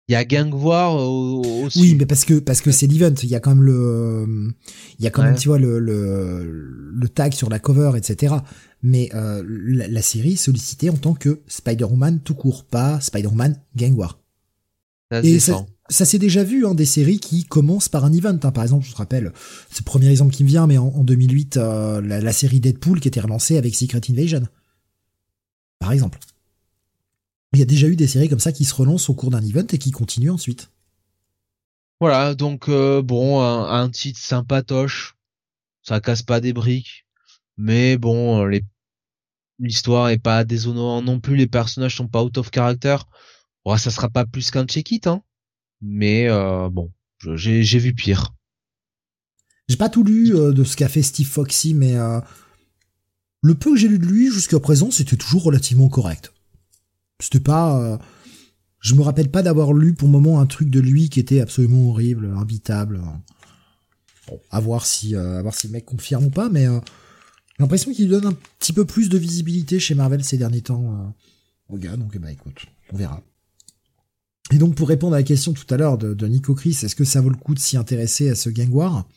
Il 0.08 0.12
y 0.12 0.16
a 0.16 0.24
Gang 0.24 0.52
War 0.54 0.96
aussi. 0.96 1.80
Oui, 1.80 1.94
mais 1.94 2.06
parce 2.06 2.24
que 2.24 2.38
parce 2.38 2.62
que 2.62 2.70
c'est 2.70 2.86
l'event, 2.86 3.14
il 3.22 3.28
y 3.28 3.34
a 3.34 3.40
quand 3.40 3.54
même 3.54 3.62
le 3.62 4.54
il 4.98 5.04
y 5.04 5.06
a 5.06 5.10
quand 5.10 5.22
même 5.22 5.34
tu 5.34 5.48
vois 5.48 5.58
le, 5.58 5.78
le 5.78 6.90
le 6.94 7.08
tag 7.10 7.34
sur 7.34 7.50
la 7.50 7.58
cover 7.58 7.92
etc. 7.94 8.36
Mais 8.82 9.10
euh, 9.14 9.42
la, 9.46 10.02
série 10.02 10.36
sollicitée 10.36 10.88
en 10.88 10.96
tant 10.96 11.12
que 11.12 11.40
Spider-Man 11.46 12.20
tout 12.20 12.34
court, 12.34 12.64
pas 12.64 13.00
Spider-Man 13.00 13.60
Gang 13.76 13.94
War. 13.98 14.18
Ça 15.10 15.20
Et 15.22 15.40
ça, 15.40 15.66
ça 15.88 16.04
s'est 16.04 16.18
déjà 16.18 16.42
vu 16.42 16.64
hein, 16.64 16.74
des 16.74 16.86
séries 16.86 17.18
qui 17.18 17.44
commencent 17.44 17.88
par 17.88 18.04
un 18.04 18.12
event. 18.12 18.38
Hein. 18.42 18.52
Par 18.52 18.62
exemple, 18.62 18.86
je 18.86 18.92
te 18.92 18.96
rappelle, 18.96 19.32
c'est 19.68 19.80
le 19.80 19.84
premier 19.84 20.08
exemple 20.08 20.32
qui 20.32 20.44
me 20.44 20.48
vient, 20.48 20.66
mais 20.66 20.78
en, 20.78 20.88
en 20.88 21.02
2008, 21.02 21.56
euh, 21.56 22.00
la, 22.00 22.20
la 22.20 22.32
série 22.32 22.60
Deadpool 22.60 23.00
qui 23.00 23.08
était 23.08 23.20
relancée 23.20 23.58
avec 23.58 23.74
Secret 23.74 24.00
Invasion. 24.08 24.46
Par 25.80 25.92
exemple. 25.92 26.18
Il 27.52 27.58
y 27.58 27.62
a 27.62 27.66
déjà 27.66 27.86
eu 27.86 27.96
des 27.96 28.06
séries 28.06 28.28
comme 28.28 28.40
ça 28.40 28.52
qui 28.52 28.64
se 28.64 28.74
relancent 28.74 29.08
au 29.08 29.14
cours 29.14 29.30
d'un 29.30 29.42
event 29.42 29.66
et 29.72 29.78
qui 29.78 29.90
continuent 29.90 30.30
ensuite. 30.30 30.70
Voilà, 32.00 32.34
donc 32.34 32.68
euh, 32.68 33.02
bon, 33.02 33.42
un, 33.42 33.90
titre 33.90 34.20
sympatoche, 34.20 35.16
ça 35.82 36.00
casse 36.00 36.22
pas 36.22 36.40
des 36.40 36.52
briques, 36.52 37.06
mais 37.56 37.96
bon, 37.96 38.44
les 38.44 38.64
l'histoire 39.58 40.10
est 40.10 40.18
pas 40.18 40.44
déshonorante 40.44 41.04
non 41.04 41.18
plus, 41.18 41.34
les 41.34 41.48
personnages 41.48 41.96
sont 41.96 42.06
pas 42.06 42.22
out 42.22 42.38
of 42.38 42.50
character. 42.54 42.98
Bon, 43.64 43.76
ça 43.76 43.90
sera 43.90 44.08
pas 44.08 44.24
plus 44.24 44.52
qu'un 44.52 44.66
check-it, 44.66 45.08
hein. 45.08 45.22
Mais 45.80 46.28
euh, 46.28 46.68
bon, 46.68 46.92
j'ai 47.34 47.78
vu 47.78 47.92
pire. 47.94 48.32
J'ai 49.68 49.76
pas 49.76 49.88
tout 49.88 50.04
lu 50.04 50.36
euh, 50.36 50.52
de 50.52 50.62
ce 50.62 50.76
qu'a 50.76 50.88
fait 50.88 51.02
Steve 51.02 51.26
Foxy, 51.26 51.74
mais 51.74 51.96
le 53.42 53.54
peu 53.54 53.72
que 53.72 53.76
j'ai 53.76 53.88
lu 53.88 53.98
de 53.98 54.06
lui 54.06 54.30
jusqu'à 54.30 54.60
présent, 54.60 54.92
c'était 54.92 55.16
toujours 55.16 55.42
relativement 55.42 55.88
correct. 55.88 56.32
C'était 57.20 57.40
pas. 57.40 57.80
Euh, 57.80 57.98
je 58.80 58.94
me 58.94 59.02
rappelle 59.02 59.30
pas 59.30 59.42
d'avoir 59.42 59.72
lu 59.72 59.92
pour 59.92 60.06
le 60.06 60.12
moment 60.12 60.40
un 60.40 60.46
truc 60.46 60.70
de 60.70 60.78
lui 60.78 61.08
qui 61.08 61.18
était 61.18 61.40
absolument 61.40 61.90
horrible, 61.90 62.32
imbitable. 62.36 63.00
Bon, 64.28 64.40
à 64.50 64.60
voir 64.60 64.86
si, 64.86 65.16
euh, 65.16 65.38
à 65.38 65.42
voir 65.42 65.54
si 65.54 65.66
le 65.66 65.72
mec 65.72 65.84
confirme 65.84 66.26
ou 66.26 66.30
pas, 66.30 66.48
mais 66.48 66.66
euh, 66.66 66.78
j'ai 67.50 67.64
l'impression 67.64 67.92
qu'il 67.92 68.08
donne 68.08 68.26
un 68.26 68.36
petit 68.60 68.72
peu 68.72 68.84
plus 68.84 69.08
de 69.08 69.18
visibilité 69.18 69.80
chez 69.80 69.94
Marvel 69.94 70.22
ces 70.22 70.38
derniers 70.38 70.62
temps 70.62 71.12
au 71.68 71.76
gars. 71.76 71.96
Donc, 71.96 72.16
bah 72.18 72.30
écoute, 72.30 72.66
on 72.92 72.96
verra. 72.96 73.20
Et 74.52 74.58
donc, 74.58 74.76
pour 74.76 74.88
répondre 74.88 75.14
à 75.14 75.18
la 75.18 75.24
question 75.24 75.52
tout 75.52 75.66
à 75.74 75.76
l'heure 75.76 75.98
de, 75.98 76.26
Nico 76.26 76.54
Chris, 76.54 76.78
est-ce 76.82 76.94
que 76.94 77.04
ça 77.04 77.20
vaut 77.20 77.30
le 77.30 77.36
coup 77.36 77.54
de 77.54 77.58
s'y 77.58 77.76
intéresser 77.76 78.30
à 78.30 78.36
ce 78.36 78.48
Gang 78.48 78.72
War? 78.72 79.08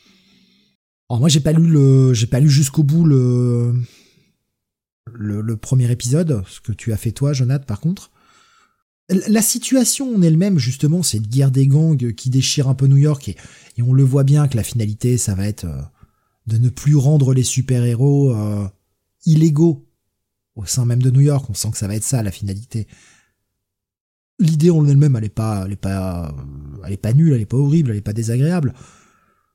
Alors 1.09 1.19
moi, 1.19 1.29
j'ai 1.29 1.39
pas 1.39 1.51
lu 1.51 1.67
le, 1.67 2.15
j'ai 2.15 2.27
pas 2.27 2.39
lu 2.39 2.49
jusqu'au 2.49 2.83
bout 2.83 3.05
le 3.05 3.75
le, 5.13 5.57
premier 5.57 5.91
épisode, 5.91 6.43
ce 6.47 6.61
que 6.61 6.71
tu 6.71 6.93
as 6.93 6.97
fait 6.97 7.11
toi, 7.11 7.33
Jonathan, 7.33 7.65
par 7.65 7.79
contre. 7.79 8.11
La 9.09 9.41
situation 9.41 10.15
en 10.15 10.21
elle-même, 10.21 10.57
justement, 10.57 11.03
c'est 11.03 11.17
une 11.17 11.27
guerre 11.27 11.51
des 11.51 11.67
gangs 11.67 12.13
qui 12.13 12.29
déchire 12.29 12.69
un 12.69 12.75
peu 12.75 12.87
New 12.87 12.97
York 12.97 13.29
et, 13.29 13.35
on 13.81 13.93
le 13.93 14.03
voit 14.03 14.23
bien 14.23 14.47
que 14.47 14.55
la 14.55 14.63
finalité, 14.63 15.17
ça 15.17 15.33
va 15.33 15.47
être 15.47 15.65
euh, 15.65 15.81
de 16.45 16.59
ne 16.59 16.69
plus 16.69 16.95
rendre 16.95 17.33
les 17.33 17.43
super-héros 17.43 18.31
euh, 18.31 18.67
illégaux 19.25 19.87
au 20.55 20.65
sein 20.65 20.85
même 20.85 21.01
de 21.01 21.09
New 21.09 21.21
York. 21.21 21.49
On 21.49 21.55
sent 21.55 21.71
que 21.71 21.77
ça 21.77 21.87
va 21.87 21.95
être 21.95 22.03
ça, 22.03 22.21
la 22.21 22.31
finalité. 22.31 22.87
L'idée 24.37 24.69
en 24.69 24.87
elle-même, 24.87 25.15
elle 25.15 25.23
est 25.23 25.29
pas, 25.29 25.67
pas, 25.81 26.35
pas 27.01 27.13
nulle, 27.13 27.33
elle 27.33 27.41
est 27.41 27.45
pas 27.45 27.57
horrible, 27.57 27.89
elle 27.89 27.97
est 27.97 28.01
pas 28.01 28.13
désagréable. 28.13 28.75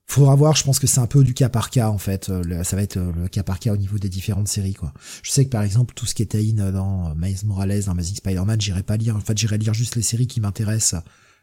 Faudra 0.08 0.36
voir, 0.36 0.54
je 0.54 0.62
pense 0.62 0.78
que 0.78 0.86
c'est 0.86 1.00
un 1.00 1.06
peu 1.06 1.24
du 1.24 1.34
cas 1.34 1.48
par 1.48 1.68
cas 1.68 1.88
en 1.88 1.98
fait. 1.98 2.28
Euh, 2.28 2.62
ça 2.62 2.76
va 2.76 2.82
être 2.82 2.96
euh, 2.96 3.12
le 3.12 3.28
cas 3.28 3.42
par 3.42 3.58
cas 3.58 3.72
au 3.72 3.76
niveau 3.76 3.98
des 3.98 4.08
différentes 4.08 4.46
séries 4.46 4.74
quoi. 4.74 4.92
Je 5.22 5.30
sais 5.32 5.44
que 5.44 5.50
par 5.50 5.62
exemple 5.62 5.94
tout 5.94 6.06
ce 6.06 6.14
qui 6.14 6.22
est 6.22 6.34
in 6.36 6.70
dans 6.70 7.12
Miles 7.16 7.44
Morales, 7.44 7.82
dans 7.82 7.90
Amazing 7.90 8.16
Spider-Man, 8.16 8.60
j'irai 8.60 8.84
pas 8.84 8.96
lire. 8.96 9.16
En 9.16 9.20
fait, 9.20 9.36
j'irai 9.36 9.58
lire 9.58 9.74
juste 9.74 9.96
les 9.96 10.02
séries 10.02 10.28
qui 10.28 10.40
m'intéressent. 10.40 11.02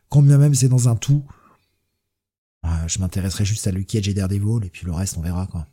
Quand 0.09 0.21
bien 0.21 0.37
même 0.37 0.55
c'est 0.55 0.69
dans 0.69 0.87
un 0.87 0.95
tout, 0.95 1.25
euh, 2.65 2.69
je 2.87 2.99
m'intéresserai 2.99 3.43
juste 3.43 3.67
à 3.67 3.71
Luke 3.71 3.87
Cage 3.87 4.07
et 4.07 4.13
Daredevil 4.13 4.65
et 4.65 4.69
puis 4.69 4.85
le 4.85 4.93
reste 4.93 5.17
on 5.17 5.21
verra 5.21 5.45
quoi. 5.47 5.67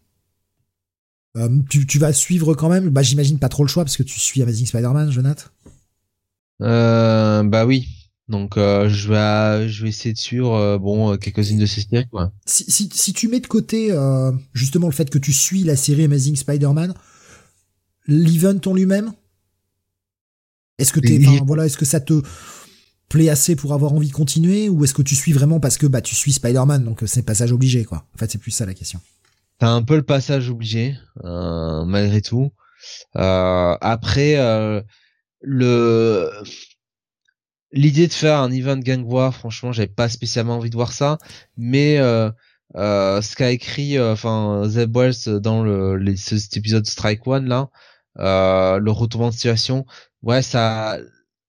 tu, 1.68 1.86
tu 1.86 1.98
vas 2.00 2.12
suivre 2.12 2.54
quand 2.54 2.68
même? 2.68 2.90
Bah 2.90 3.02
j'imagine 3.02 3.38
pas 3.38 3.48
trop 3.48 3.62
le 3.62 3.68
choix 3.68 3.84
parce 3.84 3.96
que 3.96 4.02
tu 4.02 4.18
suis 4.18 4.42
Amazing 4.42 4.66
Spider-Man, 4.66 5.12
Jonathan. 5.12 5.44
Euh, 6.60 7.44
bah 7.44 7.64
oui, 7.64 7.88
donc 8.30 8.56
euh, 8.56 8.88
je 8.88 9.08
vais 9.08 9.68
je 9.68 9.82
vais 9.82 9.88
essayer 9.88 10.12
de 10.12 10.18
suivre 10.18 10.54
euh, 10.54 10.78
bon 10.78 11.12
euh, 11.12 11.16
quelques-unes 11.16 11.58
de 11.58 11.66
ces 11.66 11.82
séries 11.82 12.06
quoi. 12.08 12.32
Si, 12.46 12.64
si, 12.70 12.88
si 12.92 13.12
tu 13.12 13.26
mets 13.28 13.40
de 13.40 13.46
côté 13.48 13.92
justement 14.54 14.86
le 14.86 14.92
fait 14.92 15.10
que 15.10 15.18
tu 15.18 15.32
suis 15.32 15.64
la 15.64 15.76
série 15.76 16.04
Amazing 16.04 16.36
Spider-Man, 16.36 16.94
l'event 18.06 18.60
en 18.64 18.72
lui-même, 18.72 19.12
est-ce 20.78 20.92
que 20.92 21.00
t'es 21.00 21.18
voilà 21.44 21.66
est-ce 21.66 21.76
que 21.76 21.84
ça 21.84 22.00
te 22.00 22.22
plaît 23.08 23.28
assez 23.28 23.56
pour 23.56 23.72
avoir 23.74 23.92
envie 23.92 24.08
de 24.08 24.12
continuer 24.12 24.68
ou 24.68 24.84
est-ce 24.84 24.94
que 24.94 25.02
tu 25.02 25.16
suis 25.16 25.32
vraiment 25.32 25.58
parce 25.58 25.76
que 25.76 25.86
bah 25.86 26.00
tu 26.00 26.14
suis 26.14 26.32
Spider-Man 26.32 26.84
donc 26.84 27.02
c'est 27.06 27.22
passage 27.22 27.50
obligé 27.52 27.84
quoi. 27.84 28.06
En 28.14 28.18
fait 28.18 28.30
c'est 28.30 28.38
plus 28.38 28.52
ça 28.52 28.64
la 28.64 28.74
question. 28.74 29.00
T'as 29.58 29.70
un 29.70 29.82
peu 29.82 29.96
le 29.96 30.02
passage 30.02 30.48
obligé 30.48 30.96
malgré 31.24 32.22
tout. 32.22 32.52
après 33.14 34.36
le 35.42 36.30
l'idée 37.72 38.06
de 38.08 38.12
faire 38.12 38.38
un 38.40 38.50
event 38.50 38.78
gang 38.78 39.04
war, 39.04 39.34
franchement, 39.34 39.72
j'avais 39.72 39.88
pas 39.88 40.08
spécialement 40.08 40.56
envie 40.56 40.70
de 40.70 40.76
voir 40.76 40.92
ça, 40.92 41.18
mais 41.56 41.98
euh, 41.98 42.30
euh, 42.76 43.20
ce 43.22 43.36
qu'a 43.36 43.50
écrit, 43.50 43.98
euh, 43.98 44.12
enfin 44.12 44.64
Zeb 44.66 44.96
Wells 44.96 45.40
dans 45.40 45.62
le 45.62 46.14
cet 46.16 46.56
épisode 46.56 46.86
Strike 46.86 47.26
One 47.26 47.46
là, 47.48 47.70
euh, 48.18 48.78
le 48.78 48.90
retournement 48.90 49.30
de 49.30 49.34
situation, 49.34 49.86
ouais, 50.22 50.42
ça, 50.42 50.98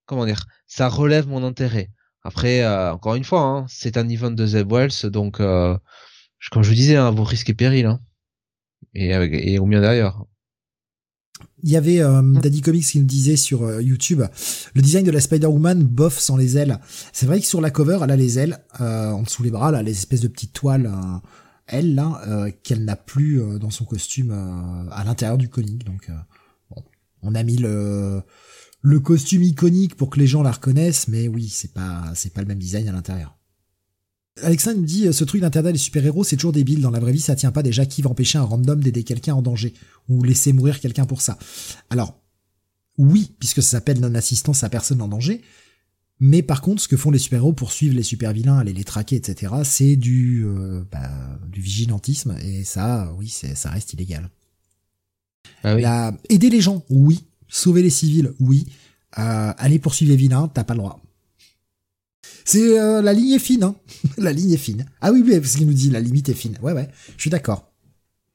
comment 0.06 0.26
dire, 0.26 0.46
ça 0.68 0.88
relève 0.90 1.28
mon 1.28 1.44
intérêt. 1.44 1.90
Après, 2.24 2.62
euh, 2.64 2.94
encore 2.94 3.16
une 3.16 3.24
fois, 3.24 3.42
hein, 3.42 3.66
c'est 3.68 3.98
un 3.98 4.08
event 4.10 4.32
de 4.32 4.46
Zeb 4.46 4.72
Wells, 4.72 5.10
donc 5.12 5.38
comme 5.40 6.64
je 6.64 6.70
vous 6.70 6.76
disais, 6.76 6.98
hein, 6.98 7.12
vos 7.12 7.24
risques 7.24 7.50
et 7.50 7.86
hein, 7.86 8.00
et, 8.94 9.54
et 9.54 9.60
au 9.60 9.66
mieux 9.66 9.82
d'ailleurs. 9.82 10.26
Il 11.64 11.70
y 11.70 11.78
avait 11.78 12.02
euh, 12.02 12.22
mm. 12.22 12.40
Daddy 12.40 12.62
Comics 12.62 12.86
qui 12.86 13.00
nous 13.00 13.06
disait 13.06 13.36
sur 13.36 13.64
euh, 13.64 13.82
YouTube 13.82 14.24
le 14.74 14.82
design 14.82 15.06
de 15.06 15.12
la 15.12 15.20
Spider-Woman 15.20 15.84
bof 15.84 16.20
sans 16.20 16.38
les 16.38 16.58
ailes. 16.58 16.80
C'est 17.14 17.26
vrai 17.26 17.40
que 17.40 17.46
sur 17.46 17.62
la 17.62 17.70
cover, 17.70 18.00
elle 18.04 18.12
a 18.12 18.16
les 18.16 18.40
ailes 18.40 18.60
euh, 18.80 19.12
en 19.12 19.24
dessous 19.24 19.44
les 19.44 19.52
bras, 19.52 19.72
là, 19.72 19.82
les 19.84 19.92
espèces 19.92 20.22
de 20.22 20.28
petites 20.28 20.54
toiles, 20.54 20.92
elle 21.68 21.96
là, 21.96 22.22
qu'elle 22.64 22.84
n'a 22.84 22.96
plus 22.96 23.42
dans 23.60 23.70
son 23.70 23.86
costume 23.86 24.32
à 24.92 25.04
l'intérieur 25.04 25.38
du 25.38 25.48
comic. 25.48 25.86
Donc, 25.86 26.12
bon, 26.70 26.84
on 27.22 27.36
a 27.36 27.44
mis 27.44 27.58
le 27.58 28.22
le 28.84 29.00
costume 29.00 29.44
iconique 29.44 29.96
pour 29.96 30.10
que 30.10 30.20
les 30.20 30.28
gens 30.28 30.42
la 30.42 30.52
reconnaissent, 30.52 31.08
mais 31.08 31.28
oui, 31.28 31.48
c'est 31.50 31.74
pas 31.74 32.04
c'est 32.16 32.34
pas 32.34 32.42
le 32.42 32.48
même 32.48 32.60
design 32.60 32.88
à 32.90 32.92
l'intérieur. 32.92 33.38
Alexandre 34.44 34.80
me 34.80 34.86
dit, 34.86 35.12
ce 35.14 35.24
truc 35.24 35.42
d'interdire 35.42 35.72
les 35.72 35.78
super-héros, 35.78 36.24
c'est 36.24 36.36
toujours 36.36 36.52
débile. 36.52 36.82
Dans 36.82 36.92
la 36.92 37.00
vraie 37.00 37.12
vie, 37.12 37.20
ça 37.20 37.36
tient 37.36 37.52
pas 37.52 37.64
déjà. 37.64 37.86
Qui 37.86 38.02
va 38.02 38.10
empêcher 38.10 38.38
un 38.38 38.44
random 38.44 38.82
d'aider 38.82 39.04
quelqu'un 39.04 39.36
en 39.36 39.42
danger? 39.42 39.74
Ou 40.10 40.24
laisser 40.24 40.54
mourir 40.54 40.80
quelqu'un 40.80 41.06
pour 41.06 41.22
ça? 41.22 41.38
Alors, 41.90 42.20
oui, 42.98 43.32
puisque 43.40 43.62
ça 43.62 43.72
s'appelle 43.72 44.00
non-assistance 44.00 44.64
à 44.64 44.70
personne 44.70 45.02
en 45.02 45.08
danger. 45.08 45.42
Mais 46.20 46.44
par 46.44 46.62
contre, 46.62 46.84
ce 46.84 46.88
que 46.88 46.98
font 46.98 47.10
les 47.10 47.18
super-héros 47.18 47.54
pour 47.54 47.72
suivre 47.72 47.96
les 47.96 48.04
super-vilains, 48.04 48.60
aller 48.60 48.74
les 48.74 48.84
traquer, 48.84 49.16
etc., 49.16 49.54
c'est 49.64 49.96
du, 49.96 50.44
euh, 50.46 50.84
bah, 50.92 51.10
du 51.52 51.62
vigilantisme. 51.62 52.38
Et 52.44 52.64
ça, 52.64 53.12
oui, 53.18 53.28
ça 53.30 53.70
reste 53.72 53.94
illégal. 53.94 54.30
Ah 55.64 56.14
aider 56.30 56.50
les 56.50 56.62
gens, 56.62 56.86
oui. 56.90 57.26
Sauver 57.48 57.82
les 57.82 57.90
civils, 57.90 58.34
oui. 58.40 58.68
Euh, 59.18 59.54
aller 59.58 59.80
poursuivre 59.80 60.12
les 60.12 60.18
vilains, 60.18 60.48
t'as 60.48 60.64
pas 60.64 60.74
le 60.74 60.80
droit. 60.80 61.01
C'est 62.52 62.78
euh, 62.78 63.02
la 63.02 63.14
ligne 63.14 63.32
est 63.32 63.40
fine, 63.40 63.64
hein. 63.64 63.76
la 64.18 64.34
ligne 64.34 64.52
est 64.52 64.58
fine. 64.58 64.86
Ah 65.00 65.14
oui, 65.14 65.24
oui, 65.26 65.40
parce 65.40 65.56
qu'il 65.56 65.68
nous 65.68 65.74
dit 65.74 65.90
la 65.90 66.02
limite 66.02 66.28
est 66.28 66.34
fine. 66.34 66.58
Ouais, 66.62 66.74
ouais, 66.74 66.90
je 67.16 67.22
suis 67.22 67.30
d'accord. 67.30 67.72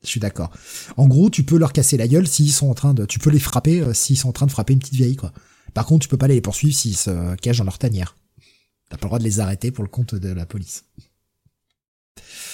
Je 0.03 0.09
suis 0.09 0.21
d'accord. 0.21 0.51
En 0.97 1.07
gros, 1.07 1.29
tu 1.29 1.43
peux 1.43 1.59
leur 1.59 1.75
casser 1.75 1.99
la 1.99 2.09
gueule 2.09 2.27
s'ils 2.27 2.53
sont 2.53 2.71
en 2.71 2.75
train 2.75 2.95
de, 2.95 3.05
tu 3.05 3.19
peux 3.19 3.29
les 3.29 3.39
frapper 3.39 3.83
euh, 3.83 3.93
s'ils 3.93 4.17
sont 4.17 4.31
en 4.31 4.33
train 4.33 4.47
de 4.47 4.51
frapper 4.51 4.73
une 4.73 4.79
petite 4.79 4.95
vieille, 4.95 5.17
quoi. 5.17 5.35
Par 5.75 5.85
contre, 5.85 6.05
tu 6.05 6.09
peux 6.09 6.17
pas 6.17 6.29
les 6.29 6.41
poursuivre 6.41 6.75
s'ils 6.75 6.97
se 6.97 7.35
cachent 7.37 7.59
dans 7.59 7.65
leur 7.65 7.77
tanière. 7.77 8.17
T'as 8.89 8.97
pas 8.97 9.05
le 9.05 9.09
droit 9.09 9.19
de 9.19 9.25
les 9.25 9.39
arrêter 9.39 9.71
pour 9.71 9.85
le 9.85 9.91
compte 9.91 10.15
de 10.15 10.31
la 10.31 10.47
police. 10.47 10.85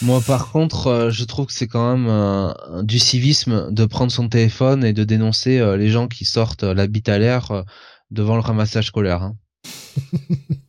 Moi, 0.00 0.20
par 0.20 0.50
contre, 0.50 0.88
euh, 0.88 1.10
je 1.12 1.22
trouve 1.22 1.46
que 1.46 1.52
c'est 1.52 1.68
quand 1.68 1.96
même 1.96 2.84
du 2.84 2.98
civisme 2.98 3.70
de 3.70 3.84
prendre 3.84 4.10
son 4.10 4.28
téléphone 4.28 4.84
et 4.84 4.92
de 4.92 5.04
dénoncer 5.04 5.76
les 5.76 5.90
gens 5.90 6.08
qui 6.08 6.24
sortent 6.24 6.64
la 6.64 6.88
bite 6.88 7.08
à 7.08 7.20
l'air 7.20 7.64
devant 8.10 8.34
le 8.34 8.40
ramassage 8.40 8.88
scolaire. 8.88 9.22
Hein. 9.22 9.36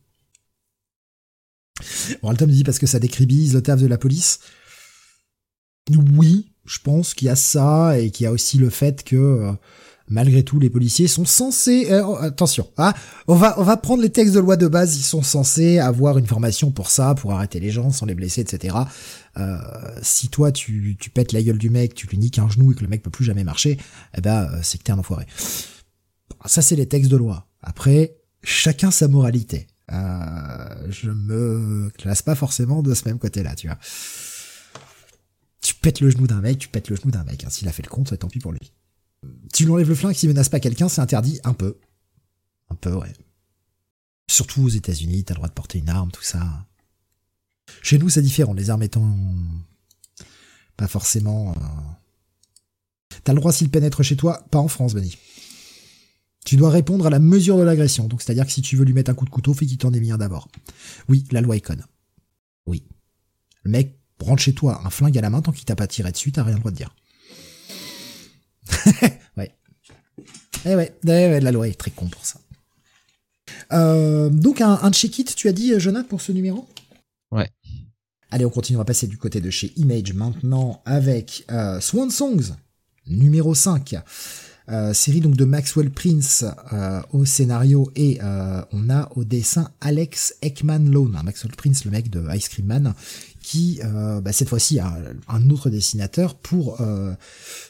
Bon, 2.22 2.30
me 2.30 2.46
dit 2.46 2.64
parce 2.64 2.78
que 2.78 2.86
ça 2.86 2.98
décribise 2.98 3.54
le 3.54 3.62
taf 3.62 3.80
de 3.80 3.86
la 3.86 3.98
police. 3.98 4.40
Oui, 6.16 6.52
je 6.64 6.78
pense 6.78 7.14
qu'il 7.14 7.26
y 7.26 7.30
a 7.30 7.36
ça 7.36 7.98
et 7.98 8.10
qu'il 8.10 8.24
y 8.24 8.26
a 8.26 8.32
aussi 8.32 8.58
le 8.58 8.70
fait 8.70 9.04
que 9.04 9.54
malgré 10.08 10.42
tout, 10.42 10.58
les 10.58 10.70
policiers 10.70 11.08
sont 11.08 11.24
censés, 11.24 11.90
euh, 11.90 12.04
oh, 12.04 12.16
attention, 12.16 12.68
hein, 12.76 12.92
on 13.26 13.34
va, 13.34 13.58
on 13.58 13.62
va 13.62 13.76
prendre 13.76 14.02
les 14.02 14.10
textes 14.10 14.34
de 14.34 14.40
loi 14.40 14.56
de 14.56 14.68
base, 14.68 14.96
ils 14.96 15.02
sont 15.02 15.22
censés 15.22 15.78
avoir 15.78 16.18
une 16.18 16.26
formation 16.26 16.70
pour 16.70 16.90
ça, 16.90 17.14
pour 17.14 17.32
arrêter 17.32 17.60
les 17.60 17.70
gens 17.70 17.90
sans 17.90 18.06
les 18.06 18.14
blesser, 18.14 18.42
etc. 18.42 18.76
Euh, 19.36 19.58
si 20.02 20.28
toi 20.28 20.52
tu, 20.52 20.96
tu 21.00 21.10
pètes 21.10 21.32
la 21.32 21.42
gueule 21.42 21.58
du 21.58 21.70
mec, 21.70 21.94
tu 21.94 22.06
lui 22.06 22.18
niques 22.18 22.38
un 22.38 22.48
genou 22.48 22.72
et 22.72 22.74
que 22.74 22.82
le 22.82 22.88
mec 22.88 23.02
peut 23.02 23.10
plus 23.10 23.24
jamais 23.24 23.44
marcher, 23.44 23.78
eh 24.16 24.20
ben 24.20 24.44
euh, 24.44 24.58
c'est 24.62 24.78
que 24.78 24.84
t'es 24.84 24.92
un 24.92 24.98
enfoiré. 24.98 25.26
Ça 26.46 26.62
c'est 26.62 26.76
les 26.76 26.86
textes 26.86 27.10
de 27.10 27.16
loi. 27.16 27.46
Après, 27.62 28.16
chacun 28.42 28.90
sa 28.90 29.08
moralité. 29.08 29.66
Euh, 29.92 30.86
je 30.90 31.10
me 31.10 31.90
classe 31.90 32.22
pas 32.22 32.34
forcément 32.34 32.82
de 32.82 32.94
ce 32.94 33.06
même 33.06 33.18
côté-là, 33.18 33.54
tu 33.54 33.66
vois. 33.66 33.78
Tu 35.60 35.74
pètes 35.74 36.00
le 36.00 36.10
genou 36.10 36.26
d'un 36.26 36.40
mec, 36.40 36.58
tu 36.58 36.68
pètes 36.68 36.88
le 36.88 36.96
genou 36.96 37.10
d'un 37.10 37.24
mec. 37.24 37.44
Hein. 37.44 37.50
S'il 37.50 37.68
a 37.68 37.72
fait 37.72 37.82
le 37.82 37.90
compte, 37.90 38.16
tant 38.18 38.28
pis 38.28 38.38
pour 38.38 38.52
lui. 38.52 38.72
Tu 39.52 39.64
lui 39.64 39.72
enlèves 39.72 39.88
le 39.88 39.94
flingue 39.94 40.14
s'il 40.14 40.28
menace 40.28 40.48
pas 40.48 40.60
quelqu'un, 40.60 40.88
c'est 40.88 41.00
interdit 41.00 41.40
un 41.44 41.54
peu. 41.54 41.78
Un 42.70 42.74
peu, 42.74 42.92
ouais. 42.92 43.12
Surtout 44.30 44.62
aux 44.62 44.68
États-Unis, 44.68 45.24
t'as 45.24 45.34
le 45.34 45.38
droit 45.38 45.48
de 45.48 45.54
porter 45.54 45.78
une 45.78 45.88
arme, 45.88 46.10
tout 46.10 46.22
ça. 46.22 46.66
Chez 47.82 47.98
nous, 47.98 48.08
c'est 48.08 48.22
différent. 48.22 48.54
Les 48.54 48.70
armes 48.70 48.82
étant 48.82 49.16
pas 50.76 50.88
forcément. 50.88 51.52
Euh... 51.52 51.60
T'as 53.22 53.32
le 53.32 53.38
droit 53.38 53.52
s'il 53.52 53.70
pénètre 53.70 54.02
chez 54.02 54.16
toi, 54.16 54.44
pas 54.50 54.58
en 54.58 54.68
France, 54.68 54.94
Benny. 54.94 55.16
Tu 56.44 56.56
dois 56.56 56.70
répondre 56.70 57.06
à 57.06 57.10
la 57.10 57.18
mesure 57.18 57.56
de 57.56 57.62
l'agression. 57.62 58.06
Donc, 58.06 58.22
c'est-à-dire 58.22 58.46
que 58.46 58.52
si 58.52 58.62
tu 58.62 58.76
veux 58.76 58.84
lui 58.84 58.92
mettre 58.92 59.10
un 59.10 59.14
coup 59.14 59.24
de 59.24 59.30
couteau, 59.30 59.54
fais 59.54 59.66
qu'il 59.66 59.78
t'en 59.78 59.92
ait 59.92 60.00
mis 60.00 60.12
un 60.12 60.18
d'abord. 60.18 60.48
Oui, 61.08 61.24
la 61.30 61.40
loi 61.40 61.56
est 61.56 61.60
conne. 61.60 61.84
Oui. 62.66 62.84
Le 63.62 63.70
mec 63.70 63.98
rentre 64.20 64.42
chez 64.42 64.52
toi, 64.52 64.82
un 64.84 64.90
flingue 64.90 65.16
à 65.18 65.20
la 65.20 65.30
main, 65.30 65.42
tant 65.42 65.52
qu'il 65.52 65.64
t'a 65.64 65.76
pas 65.76 65.86
tiré 65.86 66.12
dessus, 66.12 66.32
t'as 66.32 66.42
rien 66.42 66.54
le 66.54 66.60
droit 66.60 66.70
de 66.70 66.76
dire. 66.76 66.94
ouais. 69.36 69.54
Eh 70.66 70.76
ouais, 70.76 70.94
eh 71.04 71.08
ouais, 71.08 71.40
la 71.40 71.52
loi 71.52 71.68
est 71.68 71.78
très 71.78 71.90
con 71.90 72.08
pour 72.08 72.24
ça. 72.24 72.40
Euh, 73.72 74.30
donc, 74.30 74.60
un, 74.60 74.78
un 74.82 74.92
check-it, 74.92 75.34
tu 75.34 75.48
as 75.48 75.52
dit, 75.52 75.72
Jonathan, 75.78 76.08
pour 76.08 76.20
ce 76.20 76.32
numéro? 76.32 76.68
Ouais. 77.30 77.50
Allez, 78.30 78.44
on 78.44 78.50
continue, 78.50 78.76
on 78.76 78.80
va 78.80 78.84
passer 78.84 79.06
du 79.06 79.16
côté 79.16 79.40
de 79.40 79.48
chez 79.50 79.72
Image 79.76 80.12
maintenant 80.12 80.82
avec 80.84 81.44
euh, 81.50 81.80
Swan 81.80 82.10
Songs, 82.10 82.56
numéro 83.06 83.54
5. 83.54 83.94
Euh, 84.70 84.94
série 84.94 85.20
donc 85.20 85.36
de 85.36 85.44
Maxwell 85.44 85.90
Prince 85.90 86.42
euh, 86.72 87.02
au 87.12 87.26
scénario 87.26 87.90
et 87.96 88.18
euh, 88.22 88.62
on 88.72 88.88
a 88.88 89.10
au 89.14 89.22
dessin 89.22 89.70
Alex 89.82 90.36
Ekman 90.40 90.90
Lone, 90.90 91.20
Maxwell 91.22 91.54
Prince 91.54 91.84
le 91.84 91.90
mec 91.90 92.08
de 92.08 92.24
Ice 92.34 92.48
Cream 92.48 92.66
Man, 92.66 92.94
qui 93.42 93.80
bah, 94.22 94.32
cette 94.32 94.48
fois-ci 94.48 94.78
a 94.78 94.96
un 95.28 95.50
autre 95.50 95.68
dessinateur 95.68 96.34
pour 96.34 96.78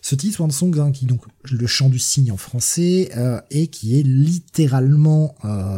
ce 0.03 0.15
titre 0.15 0.41
One 0.41 0.53
Song 0.53 0.79
hein, 0.79 0.93
qui 0.93 1.07
donc 1.07 1.23
le 1.51 1.67
chant 1.67 1.89
du 1.89 1.99
cygne 1.99 2.31
en 2.31 2.37
français 2.37 3.11
et 3.51 3.67
qui 3.67 3.99
est 3.99 4.05
littéralement 4.05 5.35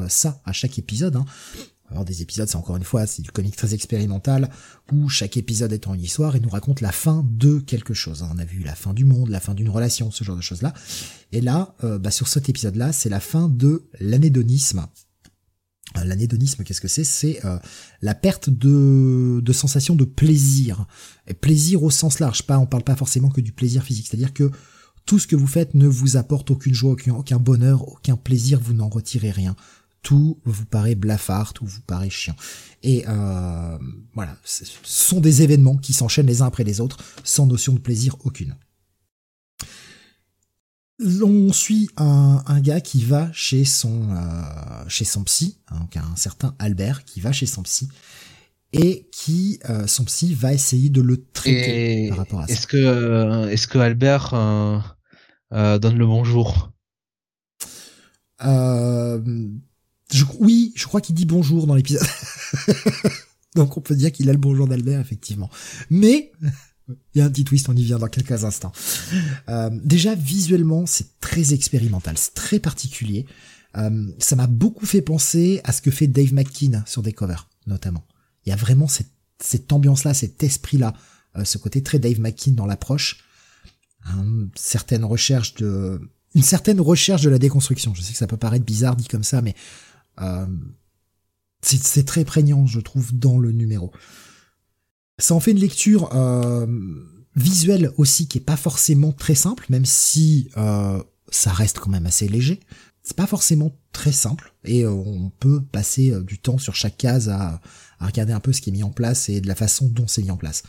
ça 0.09 0.39
à 0.45 0.53
chaque 0.53 0.79
épisode. 0.79 1.17
Hein. 1.17 1.25
Alors 1.91 2.05
des 2.05 2.23
épisodes, 2.23 2.49
c'est 2.49 2.57
encore 2.57 2.77
une 2.77 2.85
fois, 2.85 3.07
c'est 3.07 3.23
du 3.23 3.31
comique 3.31 3.57
très 3.57 3.75
expérimental, 3.75 4.51
où 4.93 5.09
chaque 5.09 5.37
épisode 5.37 5.79
en 5.87 5.95
une 5.95 6.03
histoire 6.03 6.35
et 6.37 6.41
nous 6.41 6.49
raconte 6.49 6.81
la 6.81 6.93
fin 6.93 7.25
de 7.31 7.59
quelque 7.59 7.95
chose. 7.95 8.25
On 8.29 8.39
a 8.39 8.45
vu 8.45 8.63
la 8.63 8.75
fin 8.75 8.93
du 8.93 9.05
monde, 9.05 9.29
la 9.29 9.41
fin 9.41 9.55
d'une 9.55 9.69
relation, 9.69 10.11
ce 10.11 10.25
genre 10.25 10.37
de 10.37 10.43
choses-là. 10.43 10.75
Et 11.33 11.41
là, 11.41 11.75
euh, 11.85 11.99
bah, 11.99 12.11
sur 12.11 12.29
cet 12.29 12.49
épisode-là, 12.49 12.93
c'est 12.93 13.09
la 13.09 13.21
fin 13.21 13.49
de 13.49 13.85
l'anédonisme. 14.01 14.87
Euh, 15.97 16.05
l'anédonisme, 16.05 16.65
qu'est-ce 16.65 16.81
que 16.81 16.89
c'est? 16.89 17.05
C'est 17.05 17.45
euh, 17.45 17.59
la 18.03 18.15
perte 18.15 18.51
de, 18.51 19.41
de 19.41 19.53
sensation 19.53 19.95
de 19.95 20.05
plaisir. 20.05 20.87
Plaisir 21.41 21.83
au 21.83 21.91
sens 21.91 22.19
large, 22.19 22.43
pas, 22.43 22.59
on 22.59 22.67
parle 22.67 22.85
pas 22.85 22.97
forcément 22.97 23.29
que 23.29 23.41
du 23.41 23.53
plaisir 23.53 23.85
physique. 23.85 24.09
C'est-à-dire 24.09 24.35
que 24.35 24.51
tout 25.05 25.21
ce 25.21 25.29
que 25.29 25.37
vous 25.37 25.47
faites 25.47 25.75
ne 25.75 25.87
vous 25.87 26.17
apporte 26.17 26.51
aucune 26.51 26.75
joie, 26.75 26.97
aucun 27.11 27.39
bonheur, 27.39 27.89
aucun 27.89 28.17
plaisir, 28.17 28.59
vous 28.61 28.75
n'en 28.75 28.89
retirez 28.89 29.31
rien 29.31 29.55
tout 30.07 30.39
vous 30.45 30.67
paraît 30.67 30.95
blafard, 30.95 31.53
tout 31.53 31.67
vous 31.67 31.81
paraît 31.81 32.11
chiant. 32.11 32.37
Et 32.85 33.05
euh, 33.09 33.77
voilà, 34.15 34.37
ce 34.45 34.65
sont 34.85 35.19
des 35.19 35.43
événements 35.43 35.77
qui 35.77 35.93
s'enchaînent 35.93 36.29
les 36.29 36.43
uns 36.43 36.47
après 36.47 36.63
les 36.63 36.81
autres, 36.81 36.99
sans 37.25 37.45
notion 37.45 37.73
de 37.73 37.81
plaisir 37.81 38.15
aucune. 38.23 38.55
On 41.03 41.53
suit 41.53 41.91
un, 41.97 42.61
gars 42.61 42.81
qui 42.81 43.03
va 43.03 43.33
chez 43.33 43.65
son 43.65 44.13
euh, 44.13 44.85
chez 44.87 45.05
son 45.05 45.25
psy, 45.25 45.59
hein, 45.73 45.81
donc 45.81 45.97
un 45.97 46.15
certain 46.15 46.55
Albert 46.61 47.05
qui 47.05 47.21
va 47.21 47.33
chez 47.33 47.47
son 47.47 47.65
psy 47.65 47.89
et 48.73 49.09
qui 49.11 49.59
euh, 49.69 49.89
son 49.89 50.05
psy 50.05 50.35
va 50.35 50.55
essayer 50.55 50.89
de 50.89 51.01
le 51.01 51.25
traiter 51.33 52.11
par 52.11 52.19
rapport 52.19 52.41
à 52.43 52.47
ça. 52.47 52.53
Est-ce 52.53 52.69
que 52.69 53.49
est-ce 53.49 53.67
que 53.67 53.79
Albert 53.79 54.31
donne 55.51 55.99
le 55.99 56.07
bonjour? 56.07 56.71
Oui, 60.41 60.73
je 60.77 60.87
crois 60.87 61.01
qu'il 61.01 61.15
dit 61.15 61.27
bonjour 61.27 61.67
dans 61.67 61.75
l'épisode. 61.75 62.07
Donc 63.55 63.77
on 63.77 63.81
peut 63.81 63.97
dire 63.97 64.13
qu'il 64.13 64.29
a 64.29 64.33
le 64.33 64.39
bonjour 64.39 64.69
d'Albert, 64.69 65.01
effectivement. 65.01 65.51
Mais 65.91 66.33
il 66.89 67.19
y 67.19 67.21
a 67.21 67.25
un 67.25 67.31
petit 67.31 67.45
twist, 67.45 67.69
on 67.69 67.75
y 67.75 67.83
vient 67.83 67.99
dans 67.99 68.09
quelques 68.09 68.45
instants. 68.45 68.73
Euh, 69.49 69.71
déjà, 69.83 70.15
visuellement, 70.15 70.87
c'est 70.87 71.19
très 71.21 71.55
expérimental, 71.55 72.17
c'est 72.19 72.35
très 72.35 72.61
particulier. 72.61 73.27
Euh, 73.77 74.07
ça 74.19 74.37
m'a 74.37 74.47
beaucoup 74.47 74.87
fait 74.87 75.03
penser 75.03 75.61
à 75.65 75.73
ce 75.73 75.83
que 75.83 75.91
fait 75.91 76.07
Dave 76.07 76.33
McKean 76.33 76.83
sur 76.87 77.03
des 77.03 77.13
covers, 77.13 77.49
notamment. 77.67 78.07
Il 78.45 78.51
y 78.51 78.53
a 78.53 78.57
vraiment 78.57 78.89
cette, 78.89 79.11
cette 79.43 79.73
ambiance-là, 79.73 80.15
cet 80.15 80.43
esprit-là, 80.43 80.95
euh, 81.37 81.45
ce 81.45 81.59
côté 81.59 81.83
très 81.83 81.99
Dave 81.99 82.21
McKean 82.21 82.53
dans 82.53 82.67
l'approche. 82.67 83.25
De... 85.59 86.01
Une 86.35 86.43
certaine 86.43 86.81
recherche 86.81 87.23
de 87.23 87.31
la 87.31 87.39
déconstruction. 87.39 87.95
Je 87.95 88.03
sais 88.03 88.13
que 88.13 88.19
ça 88.19 88.27
peut 88.27 88.37
paraître 88.37 88.65
bizarre 88.65 88.95
dit 88.95 89.09
comme 89.09 89.25
ça, 89.25 89.43
mais 89.43 89.55
euh, 90.21 90.47
c'est 91.63 92.07
très 92.07 92.25
prégnant, 92.25 92.67
je 92.67 92.81
trouve, 92.81 93.17
dans 93.17 93.39
le 93.39 93.53
numéro. 93.53 93.93
Ça 95.19 95.35
en 95.35 95.41
fait 95.41 95.53
une 95.53 95.59
lecture 95.59 96.15
euh, 96.15 96.67
visuelle 97.35 97.91
aussi 97.97 98.29
qui 98.29 98.39
est 98.39 98.43
pas 98.43 98.57
forcément 98.57 99.13
très 99.13 99.35
simple, 99.35 99.67
même 99.69 99.85
si 99.85 100.51
euh, 100.57 101.03
ça 101.31 101.53
reste 101.53 101.79
quand 101.79 101.91
même 101.91 102.07
assez 102.07 102.29
léger. 102.29 102.61
C'est 103.03 103.17
pas 103.17 103.27
forcément 103.27 103.77
très 103.93 104.13
simple 104.13 104.53
et 104.65 104.87
on 104.87 105.31
peut 105.39 105.63
passer 105.63 106.13
du 106.23 106.39
temps 106.39 106.59
sur 106.59 106.75
chaque 106.75 106.97
case 106.97 107.29
à, 107.29 107.61
à, 108.01 108.07
regarder 108.07 108.33
un 108.33 108.41
peu 108.41 108.53
ce 108.53 108.61
qui 108.61 108.71
est 108.71 108.73
mis 108.73 108.83
en 108.83 108.91
place 108.91 109.29
et 109.29 109.41
de 109.41 109.47
la 109.47 109.55
façon 109.55 109.89
dont 109.89 110.09
c'est 110.09 110.23
mis 110.23 110.31
en 110.33 110.37
place. 110.37 110.65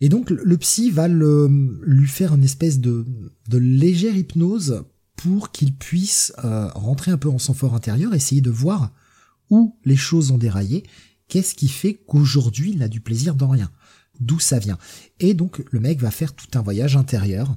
Et 0.00 0.08
donc 0.08 0.30
le 0.30 0.58
psy 0.58 0.90
va 0.90 1.06
le, 1.06 1.48
lui 1.84 2.08
faire 2.08 2.34
une 2.34 2.42
espèce 2.42 2.80
de 2.80 3.06
légère 3.52 4.16
hypnose 4.16 4.84
pour 5.16 5.52
qu'il 5.52 5.74
puisse 5.74 6.32
euh, 6.44 6.68
rentrer 6.74 7.10
un 7.10 7.18
peu 7.18 7.28
en 7.28 7.38
son 7.38 7.54
fort 7.54 7.74
intérieur, 7.74 8.14
essayer 8.14 8.40
de 8.40 8.50
voir 8.50 8.92
où 9.50 9.78
les 9.84 9.96
choses 9.96 10.30
ont 10.30 10.38
déraillé, 10.38 10.84
qu'est-ce 11.28 11.54
qui 11.54 11.68
fait 11.68 11.94
qu'aujourd'hui 11.94 12.70
il 12.70 12.78
n'a 12.78 12.88
du 12.88 13.00
plaisir 13.00 13.34
dans 13.34 13.48
rien, 13.48 13.70
d'où 14.20 14.38
ça 14.40 14.58
vient? 14.58 14.78
Et 15.20 15.34
donc 15.34 15.62
le 15.70 15.80
mec 15.80 16.00
va 16.00 16.10
faire 16.10 16.34
tout 16.34 16.58
un 16.58 16.62
voyage 16.62 16.96
intérieur, 16.96 17.56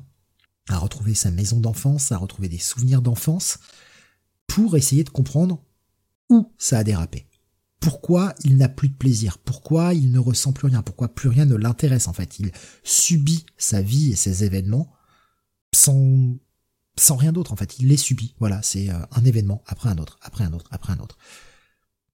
à 0.70 0.78
retrouver 0.78 1.14
sa 1.14 1.32
maison 1.32 1.60
d'enfance, 1.60 2.12
à 2.12 2.18
retrouver 2.18 2.50
des 2.50 2.60
souvenirs 2.60 3.02
d'enfance, 3.02 3.60
pour 4.48 4.78
essayer 4.78 5.04
de 5.04 5.10
comprendre 5.10 5.64
où 6.30 6.52
ça 6.58 6.80
a 6.80 6.84
dérapé. 6.84 7.28
Pourquoi 7.80 8.34
il 8.44 8.58
n'a 8.58 8.70
plus 8.70 8.90
de 8.90 8.96
plaisir? 8.96 9.38
Pourquoi 9.38 9.94
il 9.94 10.12
ne 10.12 10.18
ressent 10.18 10.54
plus 10.54 10.68
rien? 10.68 10.82
Pourquoi 10.82 11.14
plus 11.14 11.30
rien 11.30 11.46
ne 11.46 11.56
l'intéresse 11.56 12.08
en 12.08 12.14
fait? 12.14 12.40
Il 12.40 12.52
subit 12.84 13.46
sa 13.58 13.82
vie 13.82 14.12
et 14.12 14.16
ses 14.16 14.44
événements 14.44 14.92
sans 15.74 16.38
sans 16.98 17.16
rien 17.16 17.32
d'autre 17.32 17.54
en 17.54 17.56
fait. 17.56 17.80
Il 17.80 17.88
les 17.88 17.98
subit. 17.98 18.36
Voilà, 18.40 18.62
c'est 18.62 18.90
euh, 18.90 19.00
un 19.12 19.26
événement 19.26 19.64
après 19.68 19.90
un 19.90 19.98
autre, 19.98 20.18
après 20.22 20.44
un 20.44 20.54
autre, 20.54 20.68
après 20.72 20.94
un 20.94 21.00
autre. 21.00 21.18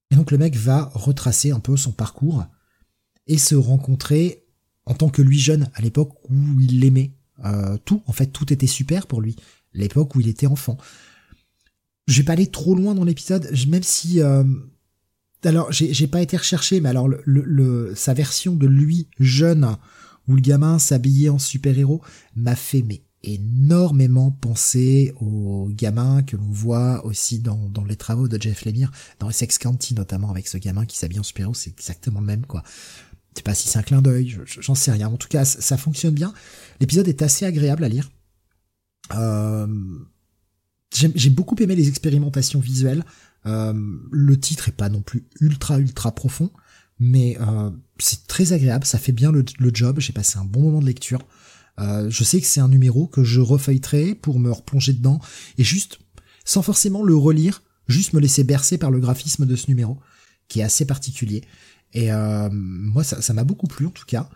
Et 0.10 0.16
donc 0.16 0.32
le 0.32 0.38
mec 0.38 0.56
va 0.56 0.92
retracer 0.94 1.52
un 1.52 1.60
peu 1.60 1.78
son 1.78 1.92
parcours 1.92 2.46
et 3.28 3.38
se 3.38 3.56
rencontrer 3.56 4.46
en 4.86 4.94
tant 4.94 5.10
que 5.10 5.22
lui 5.22 5.40
jeune 5.40 5.70
à 5.74 5.82
l'époque 5.82 6.14
où 6.30 6.60
il 6.60 6.80
l'aimait. 6.80 7.14
Euh, 7.46 7.78
tout, 7.86 8.04
en 8.08 8.12
fait, 8.12 8.28
tout 8.28 8.52
était 8.52 8.68
super 8.68 9.08
pour 9.08 9.22
lui. 9.22 9.36
L'époque 9.74 10.16
où 10.16 10.20
il 10.20 10.28
était 10.28 10.48
enfant. 10.48 10.78
Je 12.08 12.18
vais 12.18 12.24
pas 12.24 12.34
aller 12.34 12.48
trop 12.48 12.76
loin 12.76 12.94
dans 12.94 13.06
l'épisode, 13.06 13.50
même 13.68 13.84
si 13.84 14.22
euh, 14.22 14.44
alors 15.44 15.72
j'ai 15.72 16.08
pas 16.08 16.22
été 16.22 16.38
recherché, 16.38 16.82
mais 16.82 16.90
alors 16.90 17.10
sa 17.96 18.14
version 18.14 18.56
de 18.56 18.68
lui 18.68 19.08
jeune 19.20 19.78
où 20.28 20.36
le 20.36 20.42
gamin 20.42 20.78
s'habillait 20.78 21.30
en 21.30 21.40
super 21.40 21.78
héros 21.78 22.02
m'a 22.36 22.56
fait 22.56 22.84
mais 22.84 23.02
énormément 23.24 24.32
pensé 24.32 25.14
aux 25.20 25.70
gamins 25.72 26.24
que 26.24 26.36
l'on 26.36 26.50
voit 26.50 27.06
aussi 27.06 27.40
dans, 27.40 27.70
dans 27.70 27.84
les 27.84 27.96
travaux 27.96 28.28
de 28.28 28.42
Jeff 28.42 28.66
Lemire, 28.66 28.92
dans 29.20 29.30
Essex 29.30 29.58
County 29.58 29.94
notamment, 29.94 30.32
avec 30.32 30.48
ce 30.48 30.58
gamin 30.58 30.86
qui 30.86 30.98
s'habille 30.98 31.20
en 31.20 31.24
super-héros, 31.24 31.54
c'est 31.54 31.70
exactement 31.70 32.20
le 32.20 32.26
même, 32.26 32.46
quoi. 32.46 32.64
Je 33.34 33.40
sais 33.40 33.44
pas 33.44 33.54
si 33.54 33.70
c'est 33.70 33.80
un 33.80 33.84
clin 33.84 34.02
d'œil, 34.02 34.38
j'en 34.46 34.76
sais 34.76 34.92
rien. 34.92 35.08
En 35.08 35.16
tout 35.16 35.30
cas, 35.30 35.46
ça 35.46 35.78
fonctionne 35.78 36.14
bien. 36.14 36.34
L'épisode 36.82 37.08
est 37.08 37.22
assez 37.22 37.46
agréable 37.46 37.84
à 37.86 37.90
lire. 37.90 38.12
Euh, 39.14 39.68
j'ai 40.94 41.30
beaucoup 41.30 41.56
aimé 41.62 41.76
les 41.76 41.88
expérimentations 41.88 42.60
visuelles. 42.60 43.06
Euh, 43.46 43.74
le 44.12 44.40
titre 44.40 44.68
est 44.68 44.74
pas 44.74 44.90
non 44.90 45.02
plus 45.02 45.24
ultra 45.40 45.80
ultra 45.80 46.14
profond, 46.14 46.52
mais 47.00 47.38
euh, 47.40 47.72
c'est 47.98 48.28
très 48.28 48.52
agréable, 48.52 48.86
ça 48.86 49.00
fait 49.00 49.14
bien 49.14 49.32
le, 49.32 49.46
le 49.58 49.72
job. 49.74 50.00
J'ai 50.00 50.14
passé 50.14 50.38
un 50.38 50.46
bon 50.46 50.62
moment 50.64 50.82
de 50.82 50.86
lecture. 50.86 51.22
Je 52.10 52.24
sais 52.24 52.40
que 52.40 52.48
c'est 52.48 52.60
un 52.60 52.68
numéro 52.68 53.08
que 53.08 53.24
je 53.24 53.42
refeuilleterai 53.42 54.16
pour 54.16 54.40
me 54.40 54.52
replonger 54.52 54.94
dedans 54.94 55.20
et 55.58 55.64
juste, 55.64 56.00
sans 56.46 56.62
forcément 56.62 57.04
le 57.04 57.16
relire, 57.16 57.64
juste 57.88 58.14
me 58.14 58.20
laisser 58.20 58.44
bercer 58.44 58.78
par 58.78 58.92
le 58.92 59.00
graphisme 59.00 59.46
de 59.46 59.56
ce 59.56 59.68
numéro, 59.68 59.98
qui 60.48 60.60
est 60.60 60.64
assez 60.64 60.86
particulier. 60.86 61.44
Et 61.94 62.10
moi, 62.52 63.04
ça 63.04 63.34
m'a 63.34 63.44
beaucoup 63.44 63.68
plu 63.68 63.86
en 63.86 63.92
tout 63.92 64.06
cas. 64.06 64.30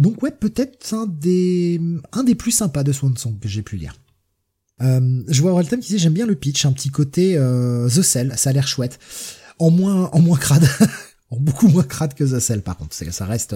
Donc 0.00 0.22
ouais, 0.22 0.30
peut-être 0.30 0.94
un 0.94 1.06
des, 1.06 1.78
un 2.12 2.24
des 2.24 2.34
plus 2.34 2.52
sympas 2.52 2.82
de 2.82 2.90
Swan 2.90 3.16
Song 3.18 3.38
que 3.38 3.48
j'ai 3.48 3.62
pu 3.62 3.76
lire. 3.76 3.94
Euh, 4.80 5.22
je 5.28 5.42
vois 5.42 5.52
Walton 5.52 5.76
qui 5.76 5.88
disait 5.88 5.98
j'aime 5.98 6.14
bien 6.14 6.26
le 6.26 6.34
pitch, 6.34 6.64
un 6.64 6.72
petit 6.72 6.88
côté 6.88 7.36
euh, 7.36 7.86
The 7.86 8.00
Cell, 8.00 8.32
ça 8.36 8.50
a 8.50 8.52
l'air 8.54 8.66
chouette. 8.66 8.98
En 9.58 9.70
moins, 9.70 10.08
en 10.12 10.20
moins 10.20 10.38
crade, 10.38 10.66
en 11.30 11.36
beaucoup 11.36 11.68
moins 11.68 11.82
crade 11.82 12.14
que 12.14 12.24
The 12.24 12.40
Cell 12.40 12.62
par 12.62 12.78
contre. 12.78 12.96
Ça 12.96 13.26
reste. 13.26 13.54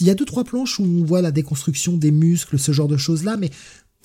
Il 0.00 0.06
y 0.06 0.10
a 0.10 0.14
deux 0.14 0.24
trois 0.24 0.44
planches 0.44 0.78
où 0.78 0.84
on 0.84 1.04
voit 1.04 1.22
la 1.22 1.32
déconstruction 1.32 1.96
des 1.96 2.10
muscles, 2.10 2.58
ce 2.58 2.72
genre 2.72 2.88
de 2.88 2.96
choses 2.96 3.24
là, 3.24 3.36
mais 3.36 3.50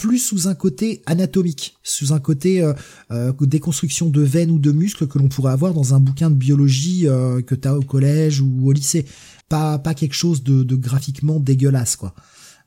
plus 0.02 0.18
sous 0.18 0.48
un 0.48 0.56
côté 0.56 1.04
anatomique, 1.06 1.76
sous 1.84 2.12
un 2.12 2.20
côté 2.20 2.64
euh, 2.64 2.74
euh 3.12 3.34
déconstruction 3.42 4.10
de 4.10 4.22
veines 4.22 4.50
ou 4.50 4.58
de 4.58 4.72
muscles 4.72 5.08
que 5.08 5.20
l'on 5.20 5.30
pourrait 5.30 5.52
avoir 5.52 5.76
dans 5.76 5.94
un 5.94 6.00
bouquin 6.00 6.32
de 6.32 6.36
biologie 6.36 7.08
euh, 7.08 7.42
que 7.42 7.54
t'as 7.54 7.76
au 7.76 7.84
collège 7.84 8.42
ou 8.42 8.68
au 8.68 8.72
lycée 8.72 9.06
pas 9.48 9.78
pas 9.78 9.94
quelque 9.94 10.16
chose 10.16 10.42
de, 10.42 10.76
graphiquement 10.76 11.40
dégueulasse 11.40 11.96
quoi. 11.98 12.16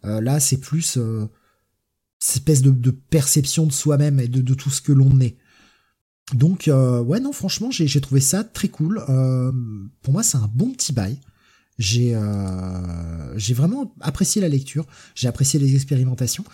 Euh, 0.05 0.21
là 0.21 0.39
c'est 0.39 0.59
plus 0.59 0.97
euh, 0.97 1.27
cette 2.21 2.37
espèce 2.37 2.63
de, 2.63 2.91
perception 2.91 3.67
de 3.67 3.73
soi-même 3.73 4.21
et 4.21 4.29
de, 4.29 4.41
de, 4.41 4.55
tout 4.55 4.71
ce 4.71 4.81
que 4.81 4.93
l'on 4.93 5.19
est. 5.21 5.37
Donc 6.35 6.71
ouais 6.71 7.21
non 7.21 7.33
franchement 7.33 7.71
j'ai 7.71 8.01
trouvé 8.01 8.21
ça 8.21 8.45
très 8.45 8.69
cool. 8.69 9.03
Pour 10.03 10.13
moi 10.13 10.23
c'est 10.23 10.39
un 10.39 10.51
bon 10.55 10.71
petit 10.71 10.93
bail. 10.93 11.19
J'ai 11.79 12.15
euh, 12.15 13.37
j'ai 13.37 13.55
vraiment 13.55 13.93
apprécié 14.01 14.41
la 14.41 14.49
lecture, 14.49 14.87
j'ai 15.15 15.29
apprécié 15.29 15.59
les 15.59 15.75
expérimentations 15.75 16.45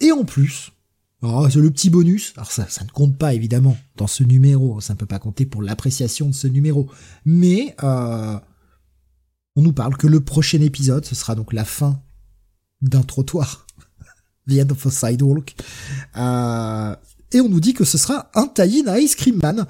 et 0.00 0.12
en 0.12 0.24
plus 0.24 0.72
Oh, 1.20 1.48
c'est 1.50 1.58
le 1.58 1.70
petit 1.70 1.90
bonus. 1.90 2.32
Alors 2.36 2.52
ça, 2.52 2.68
ça 2.68 2.84
ne 2.84 2.90
compte 2.90 3.18
pas 3.18 3.34
évidemment 3.34 3.76
dans 3.96 4.06
ce 4.06 4.22
numéro. 4.22 4.80
Ça 4.80 4.92
ne 4.92 4.98
peut 4.98 5.06
pas 5.06 5.18
compter 5.18 5.46
pour 5.46 5.62
l'appréciation 5.62 6.28
de 6.28 6.34
ce 6.34 6.46
numéro. 6.46 6.88
Mais 7.24 7.74
euh, 7.82 8.38
on 9.56 9.62
nous 9.62 9.72
parle 9.72 9.96
que 9.96 10.06
le 10.06 10.20
prochain 10.20 10.60
épisode, 10.60 11.04
ce 11.04 11.16
sera 11.16 11.34
donc 11.34 11.52
la 11.52 11.64
fin 11.64 12.00
d'un 12.82 13.02
trottoir, 13.02 13.66
The 14.48 14.60
End 14.60 14.70
of 14.70 14.86
a 14.86 14.90
Sidewalk, 14.90 15.56
euh, 16.16 16.94
et 17.32 17.40
on 17.40 17.48
nous 17.48 17.60
dit 17.60 17.74
que 17.74 17.84
ce 17.84 17.98
sera 17.98 18.30
un 18.34 18.46
tie-in 18.46 18.86
à 18.86 19.00
Ice 19.00 19.16
Cream 19.16 19.40
Man. 19.42 19.66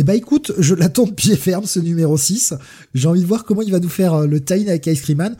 Eh 0.00 0.02
ben 0.02 0.14
écoute, 0.14 0.52
je 0.56 0.74
l'attends 0.74 1.04
de 1.04 1.12
pied 1.12 1.36
ferme 1.36 1.66
ce 1.66 1.78
numéro 1.78 2.16
6. 2.16 2.54
J'ai 2.94 3.06
envie 3.06 3.20
de 3.20 3.26
voir 3.26 3.44
comment 3.44 3.60
il 3.60 3.70
va 3.70 3.80
nous 3.80 3.90
faire 3.90 4.14
euh, 4.14 4.26
le 4.26 4.42
tie-in 4.42 4.66
avec 4.66 4.86
Ice 4.86 5.02
Cream 5.02 5.18
Man. 5.18 5.36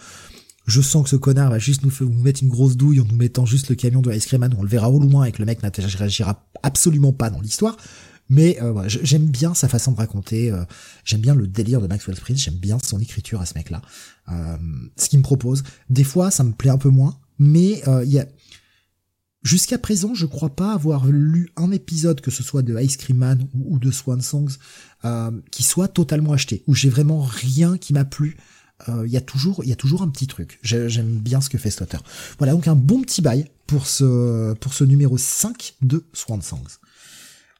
Je 0.67 0.83
sens 0.83 1.05
que 1.05 1.09
ce 1.09 1.17
connard 1.17 1.49
va 1.49 1.59
juste 1.59 1.83
nous, 1.83 1.91
nous, 2.01 2.23
mettre 2.23 2.43
une 2.43 2.51
grosse 2.51 2.77
douille 2.77 3.01
en 3.01 3.07
nous 3.07 3.17
mettant 3.17 3.47
juste 3.47 3.71
le 3.71 3.75
camion 3.75 4.03
de 4.03 4.13
Ice 4.13 4.27
Cream 4.27 4.43
Man. 4.43 4.55
On 4.59 4.63
le 4.63 4.69
verra 4.69 4.91
au 4.91 5.01
loin 5.01 5.25
et 5.25 5.33
que 5.33 5.39
le 5.39 5.47
mec 5.47 5.63
n'interagira 5.63 6.47
absolument 6.63 7.15
pas 7.15 7.31
dans 7.31 7.41
l'histoire. 7.41 7.79
Mais 8.29 8.59
euh, 8.61 8.85
j'aime 8.87 9.29
bien 9.29 9.55
sa 9.55 9.67
façon 9.67 9.93
de 9.93 9.97
raconter, 9.97 10.51
euh, 10.51 10.63
j'aime 11.07 11.23
bien 11.23 11.35
le 11.35 11.47
délire 11.47 11.81
de 11.81 11.87
Maxwell 11.87 12.19
Prince, 12.21 12.41
j'aime 12.41 12.57
bien 12.57 12.79
son 12.81 13.01
écriture 13.01 13.41
à 13.41 13.47
ce 13.47 13.55
mec-là. 13.55 13.81
Ce 14.99 15.09
qu'il 15.09 15.21
me 15.21 15.25
propose, 15.25 15.63
des 15.89 16.05
fois 16.05 16.31
ça 16.31 16.45
me 16.45 16.53
plaît 16.53 16.71
un 16.71 16.77
peu 16.77 16.91
moins, 16.91 17.17
mais 17.39 17.83
il 18.05 18.11
y 18.11 18.19
a 18.19 18.27
jusqu'à 19.43 19.79
présent, 19.79 20.15
je 20.15 20.27
crois 20.27 20.51
pas 20.51 20.73
avoir 20.73 21.07
lu 21.07 21.51
un 21.57 21.71
épisode 21.71 22.21
que 22.21 22.31
ce 22.31 22.43
soit 22.43 22.63
de 22.63 22.79
Ice 22.81 22.97
Cream 22.97 23.19
Man 23.19 23.47
ou, 23.55 23.79
de 23.79 23.91
Swan 23.91 24.21
Songs 24.21 24.57
qui 25.51 25.63
soit 25.63 25.89
totalement 25.89 26.33
acheté, 26.33 26.63
où 26.67 26.75
j'ai 26.75 26.89
vraiment 26.89 27.23
rien 27.23 27.79
qui 27.79 27.93
m'a 27.93 28.05
plu. 28.05 28.37
Il 28.89 29.11
y 29.11 29.17
a 29.17 29.21
toujours, 29.21 29.65
y 29.65 29.73
a 29.73 29.77
toujours 29.77 30.03
un 30.03 30.09
petit 30.09 30.27
truc. 30.27 30.59
J'aime 30.63 31.19
bien 31.19 31.41
ce 31.41 31.51
que 31.51 31.59
fait 31.59 31.71
cet 31.71 31.83
auteur. 31.83 32.03
Voilà 32.39 32.53
donc 32.53 32.67
un 32.69 32.77
bon 32.77 33.03
petit 33.03 33.23
bail 33.23 33.47
pour 33.67 33.87
ce 33.87 34.55
pour 34.55 34.73
ce 34.73 34.85
numéro 34.85 35.19
5 35.19 35.75
de 35.83 36.05
Swan 36.13 36.43
Songs. 36.43 36.79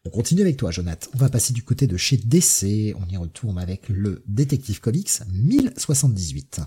On 0.07 0.11
continue 0.11 0.41
avec 0.41 0.57
toi, 0.57 0.71
Jonathan. 0.71 1.11
On 1.15 1.19
va 1.19 1.29
passer 1.29 1.53
du 1.53 1.63
côté 1.63 1.87
de 1.87 1.99
chez 1.99 2.17
DC. 2.17 2.95
On 2.97 3.07
y 3.13 3.19
retourne 3.19 3.59
avec 3.59 3.91
le 3.91 4.23
Detective 4.27 4.81
Comics 4.81 5.21
1078. 5.31 6.61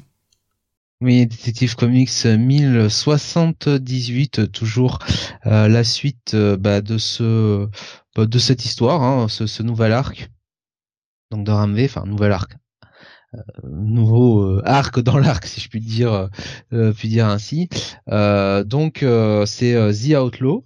Oui, 1.03 1.27
Detective 1.27 1.75
Comics 1.75 2.25
1078, 2.25 4.53
toujours 4.53 4.99
euh, 5.45 5.67
la 5.67 5.83
suite 5.83 6.33
euh, 6.33 6.55
bah, 6.55 6.79
de 6.79 6.97
ce 6.97 7.67
bah, 8.15 8.25
de 8.25 8.39
cette 8.39 8.63
histoire, 8.63 9.03
hein, 9.03 9.27
ce, 9.27 9.45
ce, 9.45 9.63
nouvel 9.63 9.91
arc. 9.91 10.31
Donc 11.29 11.45
de 11.45 11.51
Ramvé, 11.51 11.83
enfin 11.85 12.05
nouvel 12.05 12.31
arc, 12.31 12.55
euh, 13.35 13.39
nouveau 13.65 14.43
euh, 14.43 14.61
arc 14.63 15.01
dans 15.01 15.17
l'arc, 15.17 15.45
si 15.45 15.59
je 15.59 15.67
puis 15.67 15.81
dire, 15.81 16.29
euh, 16.71 16.93
puis 16.93 17.09
dire 17.09 17.27
ainsi. 17.27 17.67
donc 18.07 19.05
c'est 19.45 19.91
The 19.91 20.17
Outlaw 20.17 20.63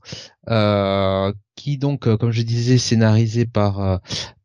qui 1.57 1.77
donc, 1.77 2.07
euh, 2.07 2.15
comme 2.15 2.31
je 2.31 2.43
disais, 2.43 2.77
scénarisé 2.77 3.45
par 3.45 3.81
euh, 3.81 3.97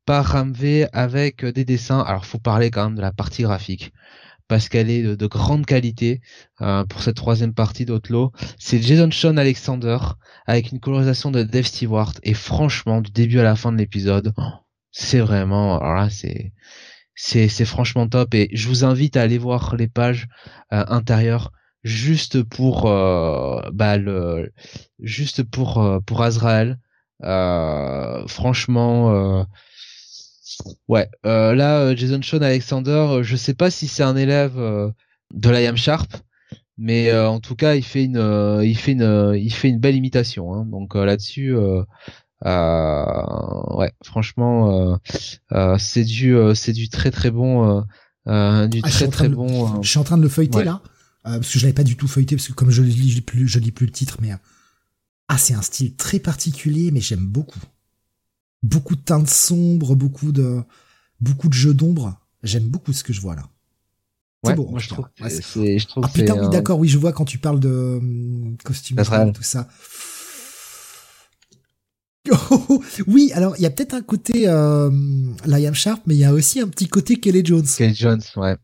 par 0.04 0.32
Ramvé 0.32 0.88
avec 0.92 1.44
euh, 1.44 1.52
des 1.52 1.64
dessins. 1.64 2.00
Alors, 2.00 2.26
faut 2.26 2.38
parler 2.38 2.72
quand 2.72 2.86
même 2.86 2.96
de 2.96 3.00
la 3.00 3.12
partie 3.12 3.42
graphique 3.42 3.92
parce 4.48 4.68
qu'elle 4.68 4.90
est 4.90 5.02
de, 5.02 5.26
grande 5.26 5.66
qualité 5.66 6.20
pour 6.88 7.02
cette 7.02 7.16
troisième 7.16 7.54
partie 7.54 7.84
d'Outlaw. 7.84 8.32
C'est 8.58 8.80
Jason 8.80 9.10
Sean 9.10 9.36
Alexander 9.36 9.98
avec 10.46 10.72
une 10.72 10.80
colorisation 10.80 11.30
de 11.30 11.42
Dave 11.42 11.66
Stewart 11.66 12.12
et 12.22 12.34
franchement 12.34 13.00
du 13.00 13.10
début 13.10 13.38
à 13.38 13.44
la 13.44 13.56
fin 13.56 13.72
de 13.72 13.78
l'épisode, 13.78 14.34
c'est 14.90 15.20
vraiment 15.20 15.78
alors 15.78 15.94
là 15.94 16.10
c'est 16.10 16.52
c'est 17.14 17.64
franchement 17.64 18.08
top 18.08 18.34
et 18.34 18.48
je 18.52 18.68
vous 18.68 18.84
invite 18.84 19.16
à 19.16 19.22
aller 19.22 19.38
voir 19.38 19.76
les 19.76 19.88
pages 19.88 20.28
intérieures 20.70 21.52
juste 21.84 22.42
pour 22.42 22.82
bah 22.84 23.96
le 23.98 24.52
juste 25.00 25.42
pour 25.42 26.00
pour 26.06 26.22
Azrael 26.22 26.78
euh, 27.24 28.26
franchement, 28.26 29.12
euh, 29.12 29.44
ouais. 30.88 31.08
Euh, 31.26 31.54
là, 31.54 31.94
Jason 31.94 32.20
Sean 32.22 32.42
Alexander, 32.42 33.18
je 33.22 33.36
sais 33.36 33.54
pas 33.54 33.70
si 33.70 33.88
c'est 33.88 34.02
un 34.02 34.16
élève 34.16 34.56
de 34.56 35.50
Liam 35.50 35.76
Sharp, 35.76 36.12
mais 36.78 37.14
en 37.14 37.40
tout 37.40 37.54
cas, 37.54 37.74
il 37.74 37.84
fait 37.84 38.04
une, 38.04 38.60
il 38.62 38.76
fait 38.76 38.92
une, 38.92 39.34
il 39.36 39.52
fait 39.52 39.68
une 39.68 39.78
belle 39.78 39.96
imitation. 39.96 40.54
Hein. 40.54 40.66
donc 40.66 40.94
là-dessus. 40.94 41.54
ouais, 42.44 43.92
franchement, 44.04 44.98
c'est 45.78 46.04
du, 46.04 46.36
c'est 46.54 46.72
du 46.72 46.88
très 46.88 47.10
très 47.10 47.30
bon, 47.30 47.80
du 47.80 47.82
ah, 48.26 48.68
très 48.82 49.08
très 49.08 49.28
bon. 49.28 49.82
je 49.82 49.88
suis 49.88 49.98
en 49.98 50.04
train 50.04 50.18
de 50.18 50.22
le 50.22 50.28
feuilleter 50.28 50.64
là, 50.64 50.82
parce 51.24 51.52
que 51.52 51.58
je 51.58 51.64
l'avais 51.64 51.74
pas 51.74 51.84
du 51.84 51.96
tout 51.96 52.08
feuilleté 52.08 52.36
parce 52.36 52.48
que 52.48 52.54
comme 52.54 52.70
je 52.70 52.82
lis 52.82 53.20
plus, 53.20 53.48
je 53.48 53.58
lis 53.58 53.72
plus 53.72 53.86
le 53.86 53.92
titre, 53.92 54.18
mais 54.20 54.32
ah, 55.28 55.38
c'est 55.38 55.54
un 55.54 55.62
style 55.62 55.96
très 55.96 56.18
particulier, 56.18 56.90
mais 56.90 57.00
j'aime 57.00 57.24
beaucoup. 57.24 57.60
Beaucoup 58.62 58.96
de 58.96 59.00
teintes 59.00 59.28
sombres, 59.28 59.94
beaucoup 59.96 60.32
de, 60.32 60.62
beaucoup 61.20 61.48
de 61.48 61.54
jeux 61.54 61.74
d'ombre. 61.74 62.18
J'aime 62.42 62.64
beaucoup 62.64 62.92
ce 62.92 63.04
que 63.04 63.12
je 63.12 63.20
vois 63.20 63.34
là. 63.34 63.48
C'est 64.44 64.54
beau. 64.54 64.66
Moi, 64.66 64.80
je 64.80 64.88
trouve, 64.88 65.06
je 65.18 65.86
trouve 65.86 66.04
ah 66.04 66.08
putain, 66.08 66.36
oui, 66.40 66.50
d'accord, 66.50 66.78
oui, 66.78 66.88
je 66.88 66.98
vois 66.98 67.12
quand 67.12 67.24
tu 67.24 67.38
parles 67.38 67.60
de 67.60 67.98
hum, 68.00 68.56
costumes 68.64 68.98
et 68.98 69.32
tout 69.32 69.42
ça. 69.42 69.68
oui, 73.06 73.32
alors 73.34 73.54
il 73.58 73.62
y 73.62 73.66
a 73.66 73.70
peut-être 73.70 73.94
un 73.94 74.02
côté 74.02 74.44
euh, 74.46 74.90
Liam 75.44 75.74
Sharp, 75.74 76.02
mais 76.06 76.14
il 76.14 76.20
y 76.20 76.24
a 76.24 76.32
aussi 76.32 76.60
un 76.60 76.68
petit 76.68 76.88
côté 76.88 77.16
Kelly 77.16 77.44
Jones. 77.44 77.66
Kelly 77.76 77.94
Jones, 77.94 78.22
ouais. 78.36 78.56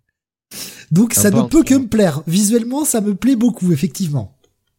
Donc 0.90 1.14
ça 1.14 1.30
ne 1.30 1.42
peut 1.42 1.62
que 1.62 1.74
me 1.74 1.86
plaire. 1.86 2.22
Visuellement, 2.26 2.84
ça 2.84 3.00
me 3.00 3.14
plaît 3.14 3.36
beaucoup, 3.36 3.72
effectivement. 3.72 4.36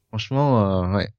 Franchement, 0.10 0.84
euh, 0.84 0.98
ouais. 0.98 1.10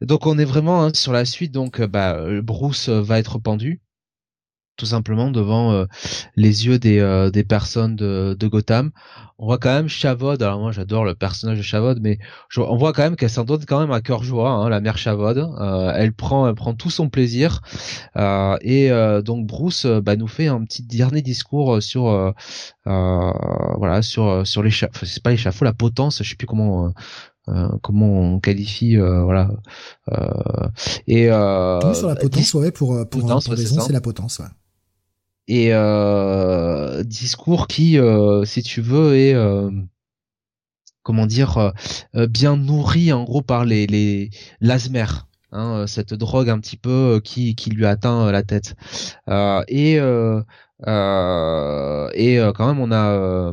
Donc 0.00 0.26
on 0.26 0.38
est 0.38 0.44
vraiment 0.44 0.84
hein, 0.84 0.90
sur 0.94 1.12
la 1.12 1.24
suite. 1.24 1.52
Donc 1.52 1.80
euh, 1.80 1.86
bah, 1.86 2.14
euh, 2.16 2.42
Bruce 2.42 2.88
euh, 2.88 3.00
va 3.00 3.18
être 3.18 3.38
pendu 3.38 3.80
tout 4.76 4.86
simplement 4.86 5.32
devant 5.32 5.86
les 6.36 6.66
yeux 6.66 6.78
des, 6.78 7.30
des 7.32 7.42
personnes 7.42 7.96
de, 7.96 8.36
de, 8.38 8.46
Gotham. 8.46 8.92
On 9.36 9.46
voit 9.46 9.58
quand 9.58 9.74
même 9.74 9.88
Chavod, 9.88 10.40
alors 10.40 10.60
moi 10.60 10.70
j'adore 10.70 11.04
le 11.04 11.16
personnage 11.16 11.58
de 11.58 11.62
Chavod, 11.62 11.98
mais 12.00 12.20
on 12.56 12.76
voit 12.76 12.92
quand 12.92 13.02
même 13.02 13.16
qu'elle 13.16 13.28
s'en 13.28 13.42
donne 13.42 13.64
quand 13.64 13.80
même 13.80 13.90
à 13.90 14.00
cœur 14.00 14.22
joie, 14.22 14.50
hein, 14.50 14.68
la 14.68 14.80
mère 14.80 14.96
Chavod. 14.96 15.36
elle 15.96 16.12
prend 16.12 16.46
elle 16.46 16.54
prend 16.54 16.74
tout 16.74 16.90
son 16.90 17.08
plaisir 17.08 17.60
et 18.60 18.90
donc 19.24 19.48
Bruce 19.48 19.84
bah, 19.84 20.14
nous 20.14 20.28
fait 20.28 20.46
un 20.46 20.62
petit 20.62 20.84
dernier 20.84 21.22
discours 21.22 21.82
sur 21.82 22.32
voilà 22.84 24.02
sur 24.02 24.46
sur 24.46 24.62
c'est 25.02 25.22
pas 25.24 25.30
l'échafaud, 25.30 25.64
la 25.64 25.72
potence, 25.72 26.22
je 26.22 26.28
sais 26.28 26.36
plus 26.36 26.46
comment 26.46 26.92
comment 27.82 28.20
on 28.20 28.40
qualifie 28.40 28.96
euh, 28.96 29.22
voilà. 29.22 29.50
Euh, 30.10 30.68
et 31.06 31.26
sur 31.26 32.08
la 32.08 32.16
potence 32.16 32.54
ouais 32.54 32.70
pour 32.70 33.08
pour, 33.08 33.22
potence, 33.22 33.48
raison 33.48 33.80
c'est 33.80 33.92
la 33.92 34.00
potence 34.00 34.40
ouais. 34.40 34.46
et 35.48 35.72
discours 37.04 37.66
qui 37.66 37.98
si 38.44 38.62
tu 38.62 38.80
veux 38.80 39.16
est 39.16 39.34
comment 41.02 41.26
dire 41.26 41.72
bien 42.14 42.56
nourri 42.56 43.12
en 43.12 43.24
gros 43.24 43.42
par 43.42 43.64
les 43.64 43.86
les 43.86 44.30
l'asmer 44.60 45.06
hein, 45.52 45.86
cette 45.86 46.14
drogue 46.14 46.50
un 46.50 46.58
petit 46.58 46.76
peu 46.76 47.20
qui 47.22 47.54
qui 47.54 47.70
lui 47.70 47.86
atteint 47.86 48.30
la 48.30 48.42
tête. 48.42 48.74
Et 49.68 49.94
et 49.94 49.98
quand 52.54 52.66
même 52.66 52.80
on 52.80 52.92
a 52.92 53.52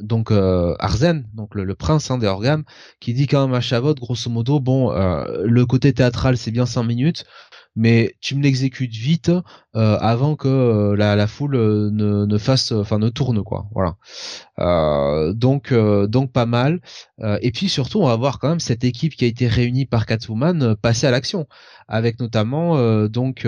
donc 0.00 0.30
euh, 0.30 0.74
Arzen, 0.78 1.24
donc 1.34 1.54
le, 1.54 1.74
prince 1.74 2.10
hein, 2.10 2.18
des 2.18 2.26
organes, 2.26 2.64
qui 3.00 3.14
dit 3.14 3.26
quand 3.26 3.46
même 3.46 3.54
à 3.54 3.60
Chavot, 3.60 3.94
grosso 3.94 4.30
modo, 4.30 4.60
bon, 4.60 4.92
euh, 4.92 5.42
le 5.44 5.66
côté 5.66 5.92
théâtral 5.92 6.36
c'est 6.36 6.50
bien 6.50 6.66
5 6.66 6.82
minutes, 6.82 7.24
mais 7.76 8.14
tu 8.20 8.36
me 8.36 8.42
l'exécutes 8.42 8.94
vite 8.94 9.30
euh, 9.74 9.98
avant 10.00 10.36
que 10.36 10.94
la, 10.96 11.26
foule 11.26 11.56
ne, 11.56 12.24
ne 12.24 12.38
fasse, 12.38 12.72
enfin 12.72 12.98
ne 12.98 13.08
tourne 13.08 13.42
quoi. 13.42 13.66
Voilà. 13.72 13.96
Donc 15.32 15.72
donc 15.72 16.32
pas 16.32 16.46
mal. 16.46 16.80
et 17.40 17.50
puis 17.50 17.68
surtout, 17.68 18.00
on 18.00 18.06
va 18.06 18.16
voir 18.16 18.38
quand 18.38 18.48
même 18.48 18.60
cette 18.60 18.84
équipe 18.84 19.16
qui 19.16 19.24
a 19.24 19.28
été 19.28 19.48
réunie 19.48 19.86
par 19.86 20.06
Catwoman 20.06 20.76
passer 20.76 21.08
à 21.08 21.10
l'action, 21.10 21.48
avec 21.88 22.20
notamment 22.20 23.06
donc 23.08 23.46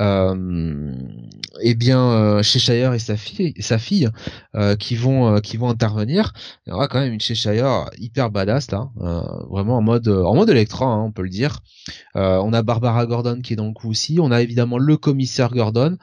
eh 0.00 1.74
bien 1.74 2.42
Cheshire 2.42 2.92
et 2.94 2.98
sa 2.98 3.16
fille, 3.16 3.54
sa 3.60 3.78
fille 3.78 4.08
qui 4.78 4.96
vont 4.96 5.40
qui 5.40 5.56
vont 5.56 5.68
intervenir. 5.68 6.32
Il 6.66 6.72
y 6.72 6.88
quand 6.88 7.00
même 7.00 7.12
une 7.12 7.20
Cheshire 7.20 7.90
hyper 7.98 8.30
badass 8.30 8.70
là, 8.70 8.88
vraiment 9.50 9.76
en 9.76 9.82
mode 9.82 10.08
en 10.08 10.34
mode 10.34 10.50
Electra, 10.50 10.86
hein, 10.86 11.02
on 11.02 11.12
peut 11.12 11.22
le 11.22 11.28
dire. 11.28 11.60
on 12.14 12.52
a 12.52 12.62
Barbara 12.62 13.06
Gordon 13.06 13.40
qui 13.42 13.52
est 13.52 13.56
dans 13.56 13.66
le 13.66 13.72
coup 13.72 13.90
aussi. 13.90 14.18
On 14.20 14.30
a 14.30 14.42
évidemment 14.42 14.78
le 14.78 14.96
commissaire 14.96 15.50
Gordon 15.50 15.96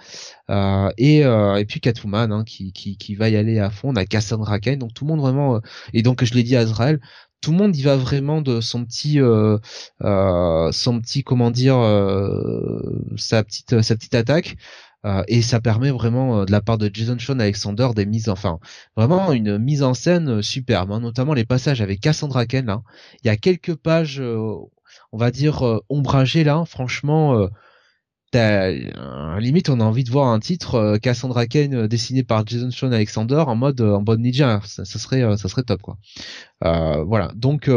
euh, 0.50 0.90
et, 0.98 1.26
euh, 1.26 1.58
et 1.58 1.66
puis 1.66 1.80
Catwoman 1.80 2.32
hein, 2.32 2.44
qui, 2.44 2.74
qui, 2.74 2.98
qui 2.98 3.16
va 3.16 3.30
y 3.30 3.36
aller 3.36 3.60
à 3.60 3.70
fond. 3.70 3.90
On 3.90 3.96
a 3.96 4.06
Cassandra 4.06 4.60
Cain, 4.60 4.78
donc 4.78 4.94
tout 4.94 5.06
le 5.06 5.10
monde 5.10 5.22
vraiment. 5.22 5.58
Euh, 5.58 5.60
et 5.94 6.02
donc 6.02 6.24
je 6.24 6.34
l'ai 6.34 6.44
dit 6.44 6.56
à 6.56 6.62
Azrael, 6.62 7.00
tout 7.42 7.52
le 7.52 7.58
monde 7.58 7.76
y 7.76 7.82
va 7.82 7.96
vraiment 7.96 8.42
de 8.42 8.62
son 8.62 8.86
petit 8.86 9.20
euh, 9.20 9.58
euh, 10.04 10.72
son 10.72 11.00
petit 11.00 11.24
comment 11.24 11.52
dire 11.52 11.78
euh, 11.78 12.82
sa 13.18 13.44
petite 13.44 13.82
sa 13.82 13.96
petite 13.96 14.16
attaque 14.16 14.58
euh, 15.06 15.24
et 15.28 15.42
ça 15.42 15.62
permet 15.62 15.92
vraiment 15.92 16.44
de 16.44 16.52
la 16.52 16.62
part 16.62 16.78
de 16.78 16.90
Jason 16.94 17.18
Sean 17.20 17.40
Alexander 17.40 17.90
des 17.96 18.06
mises 18.06 18.30
enfin 18.30 18.60
vraiment 18.98 19.32
une 19.32 19.58
mise 19.58 19.84
en 19.84 19.94
scène 19.94 20.42
superbe 20.42 20.92
hein, 20.92 21.00
notamment 21.00 21.34
les 21.34 21.46
passages 21.46 21.82
avec 21.82 22.02
Cassandra 22.02 22.46
Cain 22.46 22.64
là 22.64 22.82
il 23.24 23.28
y 23.28 23.30
a 23.30 23.38
quelques 23.38 23.76
pages 23.76 24.22
on 25.12 25.18
va 25.18 25.32
dire 25.32 25.66
euh, 25.66 25.84
ombragé 25.90 26.44
là. 26.44 26.64
Franchement, 26.66 27.48
euh, 28.36 28.80
euh, 28.96 29.40
limite 29.40 29.70
on 29.70 29.80
a 29.80 29.84
envie 29.84 30.04
de 30.04 30.12
voir 30.12 30.28
un 30.28 30.40
titre 30.40 30.98
Cassandra 30.98 31.48
Kane 31.48 31.88
dessiné 31.88 32.24
par 32.24 32.46
Jason 32.46 32.72
Sean 32.72 32.92
Alexander 32.92 33.44
en 33.48 33.56
mode 33.56 33.82
en 33.82 34.02
mode 34.02 34.20
ninja. 34.20 34.62
Ça, 34.66 34.86
serait 34.86 35.38
ça 35.38 35.48
serait 35.50 35.64
top 35.64 35.82
quoi. 35.82 35.98
voilà 36.62 37.32
donc 37.36 37.70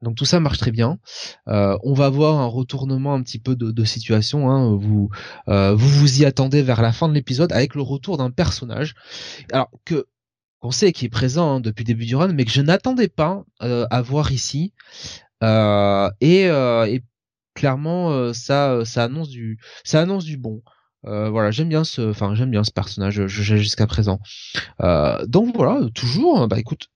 donc 0.00 0.14
tout 0.14 0.24
ça 0.24 0.38
marche 0.40 0.58
très 0.58 0.70
bien. 0.70 0.98
on 1.46 1.92
va 1.92 2.08
voir 2.08 2.38
un 2.38 2.46
retournement 2.46 3.14
un 3.14 3.22
petit 3.22 3.38
peu 3.38 3.56
de, 3.56 3.84
situation. 3.84 4.50
Hein. 4.50 4.76
Vous, 4.76 5.10
vous 5.46 5.76
vous 5.76 6.22
y 6.22 6.24
attendez 6.24 6.62
vers 6.62 6.82
la 6.82 6.92
fin 6.92 7.08
de 7.08 7.14
l'épisode 7.14 7.52
avec 7.52 7.74
le 7.74 7.82
retour 7.82 8.16
d'un 8.16 8.30
personnage. 8.30 8.94
Alors 9.52 9.70
que 9.84 10.06
qu'on 10.60 10.72
sait 10.72 10.92
qui 10.92 11.04
est 11.04 11.08
présent 11.08 11.56
hein, 11.56 11.60
depuis 11.60 11.84
le 11.84 11.88
début 11.88 12.04
du 12.04 12.16
run, 12.16 12.32
mais 12.32 12.44
que 12.44 12.50
je 12.50 12.62
n'attendais 12.62 13.08
pas 13.08 13.44
à 13.60 14.02
voir 14.02 14.32
ici. 14.32 14.72
Euh, 15.42 16.10
et, 16.20 16.48
euh, 16.48 16.86
et, 16.86 17.02
clairement, 17.58 18.12
euh, 18.12 18.32
ça, 18.32 18.84
ça 18.84 19.04
annonce 19.04 19.28
du, 19.28 19.58
ça 19.84 20.00
annonce 20.00 20.24
du 20.24 20.36
bon. 20.36 20.62
voilà, 21.02 21.50
j'aime 21.50 21.68
bien 21.68 21.84
ce, 21.84 22.10
enfin 22.10 22.34
j'aime 22.34 22.50
bien 22.50 22.62
ce 22.64 22.70
personnage 22.70 23.26
jusqu'à 23.26 23.86
présent. 23.86 24.20
donc 25.26 25.54
voilà, 25.56 25.80
toujours. 25.94 26.46
Bah 26.48 26.58
écoute, 26.58 26.88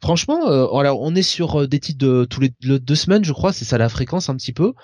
Franchement, 0.00 0.48
euh, 0.48 0.66
on 0.70 1.14
est 1.16 1.22
sur 1.22 1.66
des 1.66 1.80
titres 1.80 1.98
de 1.98 2.24
tous 2.24 2.40
les 2.40 2.52
deux 2.60 2.94
semaines, 2.94 3.24
je 3.24 3.32
crois. 3.32 3.52
C'est 3.52 3.64
ça 3.64 3.78
la 3.78 3.88
fréquence 3.88 4.28
un 4.28 4.36
petit 4.36 4.52
peu. 4.52 4.74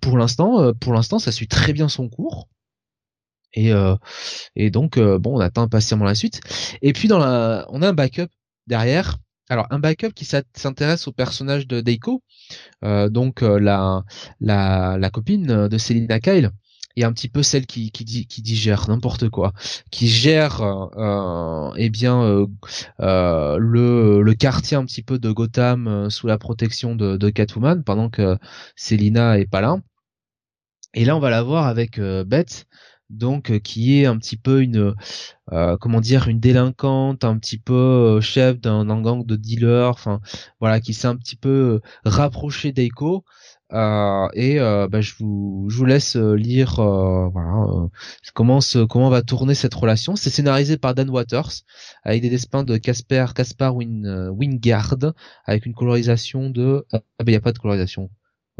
pour 0.00 0.16
l'instant, 0.16 0.72
pour 0.74 0.94
l'instant, 0.94 1.18
ça 1.18 1.32
suit 1.32 1.48
très 1.48 1.72
bien 1.72 1.88
son 1.88 2.08
cours. 2.08 2.48
Et 3.54 3.72
et 4.56 4.70
donc 4.70 4.98
bon, 4.98 5.36
on 5.36 5.40
attend 5.40 5.62
impatiemment 5.62 6.04
la 6.04 6.14
suite. 6.14 6.40
Et 6.82 6.92
puis 6.92 7.08
dans 7.08 7.18
la, 7.18 7.66
on 7.70 7.82
a 7.82 7.88
un 7.88 7.92
backup 7.92 8.30
derrière 8.68 9.18
alors 9.52 9.66
un 9.70 9.78
backup 9.78 10.12
qui 10.14 10.24
s'intéresse 10.24 11.06
au 11.08 11.12
personnage 11.12 11.66
de 11.66 11.80
Deiko, 11.80 12.22
euh, 12.84 13.08
donc 13.08 13.42
euh, 13.42 13.58
la, 13.60 14.02
la, 14.40 14.96
la 14.98 15.10
copine 15.10 15.68
de 15.68 15.78
Selina 15.78 16.20
Kyle 16.20 16.50
et 16.96 17.04
un 17.04 17.12
petit 17.12 17.28
peu 17.28 17.42
celle 17.42 17.66
qui 17.66 17.90
qui, 17.90 18.04
digère 18.42 18.88
n'importe 18.88 19.28
quoi, 19.28 19.52
qui 19.90 20.08
gère 20.08 20.62
euh, 20.62 21.70
eh 21.76 21.90
bien 21.90 22.22
euh, 22.22 22.46
euh, 23.00 23.56
le, 23.58 24.22
le 24.22 24.34
quartier 24.34 24.76
un 24.76 24.84
petit 24.84 25.02
peu 25.02 25.18
de 25.18 25.30
Gotham 25.30 26.10
sous 26.10 26.26
la 26.26 26.38
protection 26.38 26.94
de, 26.94 27.16
de 27.16 27.30
Catwoman 27.30 27.82
pendant 27.84 28.10
que 28.10 28.38
Selina 28.76 29.38
est 29.38 29.50
pas 29.50 29.60
là. 29.60 29.76
Et 30.94 31.04
là 31.04 31.16
on 31.16 31.20
va 31.20 31.30
la 31.30 31.42
voir 31.42 31.66
avec 31.66 31.98
Beth 32.00 32.66
donc 33.12 33.50
euh, 33.50 33.58
qui 33.58 34.00
est 34.00 34.06
un 34.06 34.16
petit 34.18 34.36
peu 34.36 34.62
une 34.62 34.94
euh, 35.52 35.76
comment 35.78 36.00
dire 36.00 36.28
une 36.28 36.40
délinquante 36.40 37.24
un 37.24 37.38
petit 37.38 37.58
peu 37.58 37.74
euh, 37.74 38.20
chef 38.20 38.60
d'un 38.60 39.02
gang 39.02 39.24
de 39.24 39.36
dealers 39.36 39.90
enfin 39.90 40.20
voilà 40.60 40.80
qui 40.80 40.94
s'est 40.94 41.08
un 41.08 41.16
petit 41.16 41.36
peu 41.36 41.80
rapproché 42.04 42.72
d'Eiko. 42.72 43.24
Et 44.34 44.58
bah, 44.58 45.00
je 45.00 45.14
vous 45.18 45.66
je 45.70 45.76
vous 45.78 45.84
laisse 45.86 46.16
lire 46.16 46.74
voilà 46.76 47.88
comment 48.34 48.58
comment 48.88 49.08
va 49.08 49.22
tourner 49.22 49.54
cette 49.54 49.74
relation. 49.74 50.14
C'est 50.16 50.30
scénarisé 50.30 50.76
par 50.76 50.94
Dan 50.94 51.08
Waters 51.10 51.62
avec 52.04 52.20
des 52.22 52.28
dessins 52.30 52.64
de 52.64 52.76
Casper 52.76 53.26
Caspar 53.34 53.74
Win, 53.74 54.28
Wingard 54.30 54.96
avec 55.46 55.64
une 55.66 55.74
colorisation 55.74 56.50
de 56.50 56.86
ah 56.92 57.00
ben 57.20 57.28
il 57.28 57.32
y 57.32 57.36
a 57.36 57.40
pas 57.40 57.52
de 57.52 57.58
colorisation 57.58 58.10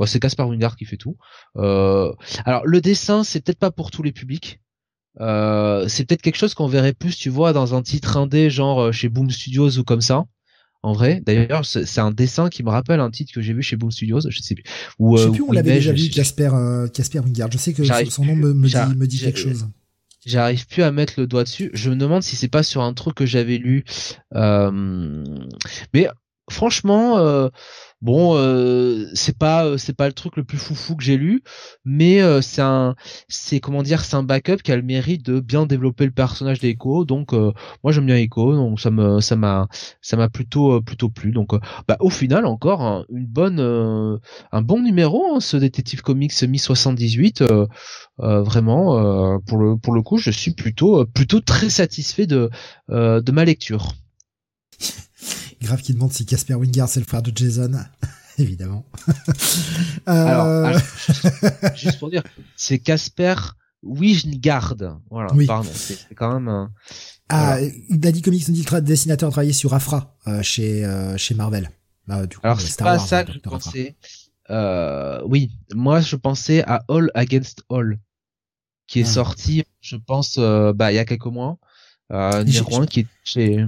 c'est 0.06 0.20
Caspar 0.20 0.48
Wingard 0.48 0.76
qui 0.76 0.84
fait 0.84 0.96
tout. 0.96 1.16
Euh, 1.56 2.12
alors 2.44 2.66
le 2.66 2.80
dessin, 2.80 3.24
c'est 3.24 3.44
peut-être 3.44 3.58
pas 3.58 3.70
pour 3.70 3.90
tous 3.90 4.02
les 4.02 4.12
publics. 4.12 4.60
Euh, 5.20 5.86
c'est 5.88 6.06
peut-être 6.06 6.22
quelque 6.22 6.38
chose 6.38 6.54
qu'on 6.54 6.66
verrait 6.66 6.94
plus, 6.94 7.16
tu 7.16 7.28
vois, 7.28 7.52
dans 7.52 7.74
un 7.74 7.82
titre 7.82 8.16
indé, 8.16 8.48
genre 8.48 8.80
euh, 8.80 8.92
chez 8.92 9.08
Boom 9.08 9.30
Studios 9.30 9.78
ou 9.78 9.84
comme 9.84 10.00
ça. 10.00 10.24
En 10.84 10.94
vrai, 10.94 11.22
d'ailleurs, 11.24 11.64
c'est 11.64 12.00
un 12.00 12.10
dessin 12.10 12.48
qui 12.48 12.64
me 12.64 12.70
rappelle 12.70 12.98
un 12.98 13.10
titre 13.10 13.32
que 13.32 13.40
j'ai 13.40 13.52
vu 13.52 13.62
chez 13.62 13.76
Boom 13.76 13.92
Studios, 13.92 14.20
je 14.28 14.40
sais 14.40 14.56
plus. 14.56 14.64
Ou, 14.98 15.16
je 15.16 15.24
sais 15.24 15.30
plus, 15.30 15.42
on 15.42 15.52
l'avait 15.52 15.74
déjà 15.74 15.92
vu, 15.92 16.08
Casper, 16.08 16.50
Casper 16.92 17.20
Wingard. 17.20 17.52
Je 17.52 17.58
sais 17.58 17.72
que 17.72 17.84
son 18.10 18.24
nom 18.24 18.34
me, 18.34 18.52
dit, 18.52 18.96
me 18.96 19.06
dit 19.06 19.20
quelque 19.20 19.38
chose. 19.38 19.68
J'arrive 20.26 20.66
plus 20.66 20.82
à 20.82 20.90
mettre 20.90 21.14
le 21.18 21.28
doigt 21.28 21.44
dessus. 21.44 21.70
Je 21.72 21.90
me 21.90 21.96
demande 21.96 22.22
si 22.22 22.34
c'est 22.34 22.48
pas 22.48 22.64
sur 22.64 22.82
un 22.82 22.94
truc 22.94 23.14
que 23.14 23.26
j'avais 23.26 23.58
lu. 23.58 23.84
mais 24.32 26.08
franchement, 26.50 27.18
euh, 27.18 27.48
bon, 28.02 28.36
euh, 28.36 29.08
c'est 29.14 29.38
pas 29.38 29.64
euh, 29.64 29.78
c'est 29.78 29.94
pas 29.94 30.06
le 30.06 30.12
truc 30.12 30.36
le 30.36 30.44
plus 30.44 30.58
foufou 30.58 30.96
que 30.96 31.04
j'ai 31.04 31.16
lu, 31.16 31.42
mais 31.84 32.20
c'est 32.42 32.60
un 32.62 32.94
c'est 33.28 33.60
comment 33.60 33.82
dire, 33.82 34.04
c'est 34.04 34.16
un 34.16 34.22
backup 34.22 34.58
qui 34.58 34.72
a 34.72 34.76
le 34.76 34.82
mérite 34.82 35.24
de 35.24 35.40
bien 35.40 35.66
développer 35.66 36.04
le 36.04 36.10
personnage 36.10 36.60
d'Echo. 36.60 37.04
Donc 37.04 37.32
moi 37.32 37.92
j'aime 37.92 38.06
bien 38.06 38.16
Echo, 38.16 38.54
donc 38.54 38.80
ça 38.80 38.90
me 38.90 39.20
ça 39.20 39.36
m'a 39.36 39.68
ça 40.02 40.16
m'a 40.16 40.28
plutôt 40.28 40.80
plutôt 40.82 41.08
plu. 41.08 41.32
Donc 41.32 41.50
bah 41.88 41.96
au 42.00 42.10
final 42.10 42.46
encore 42.46 42.82
hein, 42.82 43.04
une 43.10 43.26
bonne 43.26 43.60
un 43.60 44.62
bon 44.62 44.80
numéro 44.82 45.34
hein, 45.34 45.40
ce 45.40 45.56
détective 45.56 46.02
comics 46.02 46.32
mi 46.42 46.58
78 46.58 47.44
vraiment 48.18 49.38
pour 49.46 49.58
le 49.58 49.76
pour 49.76 49.94
le 49.94 50.02
coup 50.02 50.18
je 50.18 50.30
suis 50.30 50.52
plutôt 50.52 51.06
plutôt 51.06 51.40
très 51.40 51.70
satisfait 51.70 52.26
de 52.26 52.50
de 52.88 53.32
ma 53.32 53.44
lecture. 53.44 53.92
Grave 55.62 55.80
qui 55.80 55.94
demande 55.94 56.12
si 56.12 56.26
Casper 56.26 56.54
Wingard 56.54 56.88
c'est 56.88 57.00
le 57.00 57.06
frère 57.06 57.22
de 57.22 57.32
Jason. 57.34 57.72
Évidemment. 58.38 58.84
alors, 60.06 60.78
juste 61.76 61.98
pour 61.98 62.10
dire, 62.10 62.22
c'est 62.56 62.78
Casper 62.78 63.34
Wingard. 63.82 64.76
Voilà, 65.10 65.32
oui. 65.34 65.46
pardon. 65.46 65.70
C'est 65.74 66.14
quand 66.14 66.32
même 66.32 66.48
un... 66.48 66.72
Ah, 67.28 67.58
Daddy 67.90 68.20
Comics 68.20 68.48
nous 68.48 68.54
dit 68.54 68.66
le 68.70 68.80
dessinateur 68.80 69.30
travaillé 69.30 69.52
sur 69.52 69.72
Afra 69.74 70.16
euh, 70.26 70.42
chez, 70.42 70.84
euh, 70.84 71.16
chez 71.16 71.34
Marvel. 71.34 71.70
Bah, 72.06 72.26
du 72.26 72.36
coup, 72.36 72.42
alors, 72.44 72.60
c'est 72.60 72.78
pas 72.78 72.98
ça 72.98 73.24
que 73.24 73.32
je 73.32 73.38
pensais. 73.38 73.96
Euh, 74.50 75.22
oui, 75.24 75.50
moi 75.72 76.00
je 76.00 76.16
pensais 76.16 76.62
à 76.64 76.84
All 76.88 77.10
Against 77.14 77.62
All, 77.70 77.98
qui 78.86 79.00
est 79.00 79.04
ah. 79.04 79.12
sorti, 79.12 79.64
je 79.80 79.96
pense, 79.96 80.36
euh, 80.38 80.72
bah, 80.72 80.92
il 80.92 80.96
y 80.96 80.98
a 80.98 81.04
quelques 81.04 81.26
mois. 81.26 81.58
Euh, 82.10 82.44
numéro 82.44 82.82
1 82.82 82.86
qui 82.86 83.00
est 83.00 83.06
chez 83.24 83.66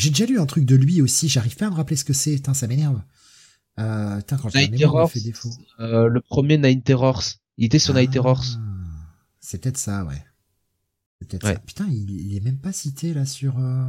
j'ai 0.00 0.10
déjà 0.10 0.24
lu 0.24 0.40
un 0.40 0.46
truc 0.46 0.64
de 0.64 0.76
lui 0.76 1.02
aussi, 1.02 1.28
j'arrive 1.28 1.56
pas 1.56 1.66
à 1.66 1.70
me 1.70 1.74
rappeler 1.74 1.96
ce 1.96 2.04
que 2.04 2.14
c'est, 2.14 2.40
ça 2.54 2.66
m'énerve. 2.66 3.00
Euh, 3.78 4.20
quand 4.28 4.54
Night 4.54 4.76
Terrors, 4.76 5.10
fait 5.12 5.20
défaut. 5.20 5.50
Euh, 5.78 6.08
le 6.08 6.20
premier 6.20 6.56
Night 6.56 6.84
Terrors, 6.84 7.22
il 7.58 7.66
était 7.66 7.78
sur 7.78 7.94
Night 7.94 8.08
ah, 8.10 8.12
Terrors. 8.14 8.44
C'est 9.40 9.58
peut-être 9.58 9.76
ça, 9.76 10.04
ouais. 10.04 10.24
C'est 11.18 11.28
peut-être 11.28 11.46
ça. 11.46 11.58
Putain, 11.58 11.86
il, 11.90 12.34
est 12.34 12.40
même 12.40 12.58
pas 12.58 12.72
cité 12.72 13.12
là 13.12 13.26
sur. 13.26 13.58
Euh... 13.58 13.84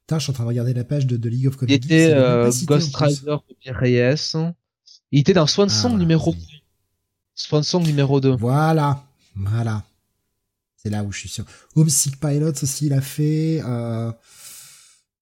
Putain, 0.00 0.18
je 0.18 0.24
suis 0.24 0.30
en 0.30 0.34
train 0.34 0.44
de 0.44 0.48
regarder 0.48 0.74
la 0.74 0.84
page 0.84 1.06
de, 1.06 1.16
de 1.16 1.28
League 1.28 1.46
of 1.46 1.56
Comedy. 1.56 1.74
Il 1.74 1.84
était 1.84 2.12
euh, 2.12 2.50
Ghost 2.64 2.96
Rider 2.96 3.36
de. 3.64 4.54
Il 5.12 5.20
était 5.20 5.32
dans 5.32 5.46
Swan 5.46 5.68
Song 5.68 5.92
ah, 5.94 5.98
numéro 5.98 6.32
oui. 6.32 6.62
Swan 7.36 7.62
Song 7.62 7.84
numéro 7.84 8.20
2. 8.20 8.34
Voilà, 8.34 9.04
voilà. 9.36 9.84
C'est 10.76 10.90
là 10.90 11.04
où 11.04 11.12
je 11.12 11.20
suis 11.20 11.28
sûr. 11.28 11.44
Homesick 11.76 12.18
Pilots 12.18 12.52
aussi, 12.62 12.86
il 12.86 12.92
a 12.92 13.00
fait. 13.00 13.62
Euh... 13.64 14.12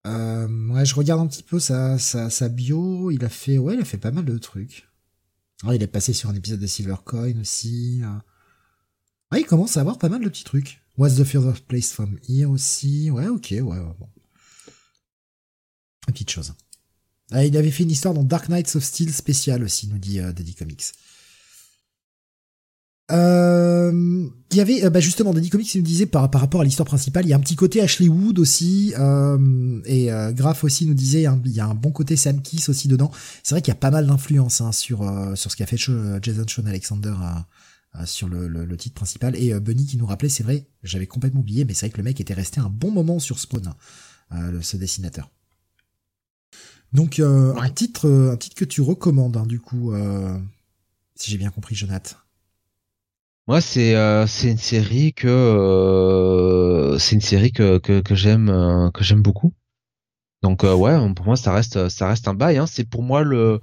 Euh, 0.06 0.68
ouais, 0.68 0.84
je 0.84 0.94
regarde 0.94 1.20
un 1.20 1.26
petit 1.26 1.42
peu 1.42 1.60
sa, 1.60 1.98
sa, 1.98 2.30
sa, 2.30 2.48
bio. 2.48 3.10
Il 3.10 3.24
a 3.24 3.28
fait, 3.28 3.58
ouais, 3.58 3.74
il 3.74 3.80
a 3.80 3.84
fait 3.84 3.98
pas 3.98 4.10
mal 4.10 4.24
de 4.24 4.38
trucs. 4.38 4.88
Ah, 5.64 5.74
il 5.74 5.82
est 5.82 5.86
passé 5.86 6.12
sur 6.12 6.28
un 6.28 6.34
épisode 6.34 6.60
de 6.60 6.66
Silver 6.66 6.96
Coin 7.04 7.38
aussi. 7.40 8.00
Euh. 8.02 8.18
Ouais, 9.30 9.40
il 9.40 9.46
commence 9.46 9.76
à 9.76 9.80
avoir 9.80 9.98
pas 9.98 10.08
mal 10.08 10.22
de 10.22 10.28
petits 10.28 10.44
trucs. 10.44 10.82
What's 10.98 11.16
the 11.16 11.24
furthest 11.24 11.66
place 11.66 11.92
from 11.92 12.18
here 12.28 12.50
aussi. 12.50 13.10
Ouais, 13.10 13.28
ok, 13.28 13.48
ouais, 13.50 13.62
ouais 13.62 13.94
bon. 13.98 14.08
Une 16.08 16.14
petite 16.14 16.30
chose. 16.30 16.52
Ah, 17.30 17.44
il 17.44 17.56
avait 17.56 17.70
fait 17.70 17.84
une 17.84 17.90
histoire 17.90 18.12
dans 18.12 18.24
Dark 18.24 18.48
Knights 18.48 18.76
of 18.76 18.84
Steel 18.84 19.12
spécial 19.12 19.62
aussi, 19.62 19.86
nous 19.86 19.98
dit 19.98 20.20
euh, 20.20 20.32
Daddy 20.32 20.54
Comics. 20.54 20.92
Euh, 23.10 24.30
il 24.52 24.56
y 24.56 24.60
avait 24.60 24.84
euh, 24.84 24.90
bah 24.90 25.00
justement 25.00 25.32
Daddy 25.32 25.50
Comics 25.50 25.74
il 25.74 25.78
nous 25.78 25.86
disait 25.86 26.06
par, 26.06 26.30
par 26.30 26.40
rapport 26.40 26.60
à 26.60 26.64
l'histoire 26.64 26.86
principale 26.86 27.26
il 27.26 27.30
y 27.30 27.32
a 27.32 27.36
un 27.36 27.40
petit 27.40 27.56
côté 27.56 27.80
Ashley 27.80 28.08
Wood 28.08 28.38
aussi 28.38 28.94
euh, 28.98 29.80
et 29.86 30.12
euh, 30.12 30.30
Graf 30.32 30.62
aussi 30.62 30.86
nous 30.86 30.94
disait 30.94 31.24
il 31.44 31.52
y 31.52 31.60
a 31.60 31.66
un 31.66 31.74
bon 31.74 31.90
côté 31.90 32.16
Sam 32.16 32.40
Kiss 32.42 32.68
aussi 32.68 32.86
dedans. 32.86 33.10
C'est 33.42 33.54
vrai 33.54 33.62
qu'il 33.62 33.72
y 33.72 33.76
a 33.76 33.80
pas 33.80 33.90
mal 33.90 34.06
d'influence 34.06 34.60
hein, 34.60 34.72
sur 34.72 35.02
euh, 35.02 35.34
sur 35.34 35.50
ce 35.50 35.56
qu'a 35.56 35.66
fait 35.66 35.76
Jason 35.76 36.44
Sean 36.46 36.66
Alexander 36.66 37.14
sur 38.06 38.28
le, 38.28 38.48
le, 38.48 38.64
le, 38.64 38.76
titre 38.78 38.94
principal. 38.94 39.36
Et 39.36 39.52
Bunny 39.60 39.84
qui 39.84 39.96
nous 39.96 40.06
rappelait 40.06 40.28
c'est 40.28 40.42
vrai 40.42 40.66
j'avais 40.82 41.06
complètement 41.06 41.40
oublié 41.40 41.64
mais 41.64 41.74
c'est 41.74 41.86
vrai 41.86 41.92
que 41.92 41.98
le 41.98 42.04
mec 42.04 42.20
était 42.20 42.34
resté 42.34 42.60
un 42.60 42.70
bon 42.70 42.90
moment 42.90 43.18
sur 43.18 43.38
Spawn 43.38 43.74
ce 44.60 44.76
dessinateur. 44.76 45.30
Donc 46.92 47.20
un 47.20 47.70
titre 47.70 48.08
un 48.32 48.36
titre 48.36 48.56
que 48.56 48.64
tu 48.64 48.80
recommandes 48.80 49.36
hein, 49.36 49.46
du 49.46 49.60
coup 49.60 49.92
si 51.16 51.30
j'ai 51.30 51.38
bien 51.38 51.50
compris 51.50 51.74
Jonathan 51.74 52.16
moi, 53.48 53.60
c'est 53.60 53.96
euh, 53.96 54.26
c'est 54.26 54.50
une 54.52 54.58
série 54.58 55.12
que 55.12 55.26
euh, 55.26 56.98
c'est 56.98 57.16
une 57.16 57.20
série 57.20 57.50
que 57.50 57.78
que, 57.78 58.14
j'aime 58.14 58.48
euh, 58.48 58.90
que 58.90 59.02
j'aime 59.02 59.22
beaucoup. 59.22 59.52
Donc 60.42 60.62
ouais, 60.62 61.14
pour 61.14 61.26
moi 61.26 61.36
ça 61.36 61.52
reste 61.52 61.88
ça 61.88 62.08
reste 62.08 62.28
un 62.28 62.34
bail. 62.34 62.58
Hein. 62.58 62.66
C'est 62.66 62.84
pour 62.84 63.02
moi 63.02 63.22
le 63.22 63.60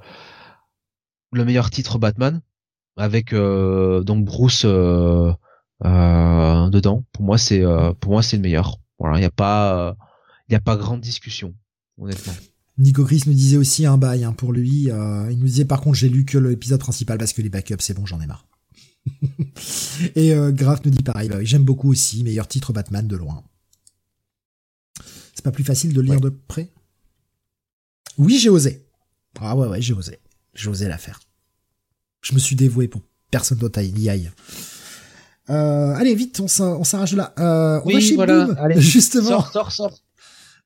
le 1.31 1.45
meilleur 1.45 1.69
titre 1.69 1.97
Batman 1.97 2.41
avec 2.97 3.33
donc 3.33 4.25
Bruce 4.25 4.65
dedans. 4.65 5.37
Pour 7.13 7.23
moi 7.23 7.37
c'est 7.37 7.63
pour 7.99 8.11
moi 8.11 8.23
c'est 8.23 8.37
le 8.37 8.43
meilleur. 8.43 8.77
Voilà, 8.99 9.17
il 9.17 9.21
y 9.21 9.25
a 9.25 9.31
pas 9.31 9.95
il 10.49 10.55
a 10.55 10.61
pas 10.61 10.77
grande 10.77 11.01
discussion 11.01 11.53
honnêtement. 11.97 12.33
Nico 12.77 13.03
Chris 13.03 13.23
nous 13.27 13.33
disait 13.33 13.57
aussi 13.57 13.85
un 13.85 13.97
bail 13.97 14.23
hein, 14.23 14.33
pour 14.33 14.53
lui. 14.53 14.83
il 14.83 15.37
nous 15.37 15.45
disait 15.45 15.65
par 15.65 15.81
contre 15.81 15.97
j'ai 15.97 16.09
lu 16.09 16.25
que 16.25 16.37
l'épisode 16.37 16.79
principal 16.79 17.17
parce 17.17 17.33
que 17.33 17.41
les 17.41 17.49
backups 17.49 17.81
c'est 17.81 17.93
bon 17.93 18.05
j'en 18.05 18.21
ai 18.21 18.27
marre. 18.27 18.48
Et 20.15 20.33
euh, 20.33 20.51
Graf 20.51 20.83
nous 20.85 20.91
dit 20.91 21.03
pareil, 21.03 21.29
bah 21.29 21.43
j'aime 21.43 21.63
beaucoup 21.63 21.91
aussi, 21.91 22.23
meilleur 22.23 22.47
titre 22.47 22.73
Batman 22.73 23.07
de 23.07 23.15
loin. 23.15 23.43
C'est 25.33 25.43
pas 25.43 25.51
plus 25.51 25.63
facile 25.63 25.93
de 25.93 26.01
lire 26.01 26.19
de 26.19 26.29
près? 26.29 26.69
Oui, 28.17 28.37
j'ai 28.37 28.49
osé. 28.49 28.85
Ah 29.39 29.55
ouais, 29.55 29.67
ouais, 29.67 29.81
j'ai 29.81 29.93
osé. 29.93 30.19
J'ai 30.53 30.69
osé 30.69 30.87
la 30.87 30.97
faire. 30.97 31.21
Je 32.21 32.33
me 32.33 32.39
suis 32.39 32.55
dévoué 32.55 32.87
pour 32.87 33.01
personne 33.31 33.57
d'autre 33.57 33.81
y 33.81 34.09
aille. 34.09 34.31
Euh, 35.49 35.95
allez, 35.95 36.13
vite, 36.15 36.39
on 36.41 36.47
s'arrache 36.47 37.13
là. 37.13 37.33
Euh, 37.39 37.81
on 37.85 37.93
va 37.93 37.99
chez 37.99 38.15
Boom, 38.15 38.55
justement. 38.77 39.29
Sors, 39.29 39.51
sors, 39.51 39.71
sors. 39.71 39.99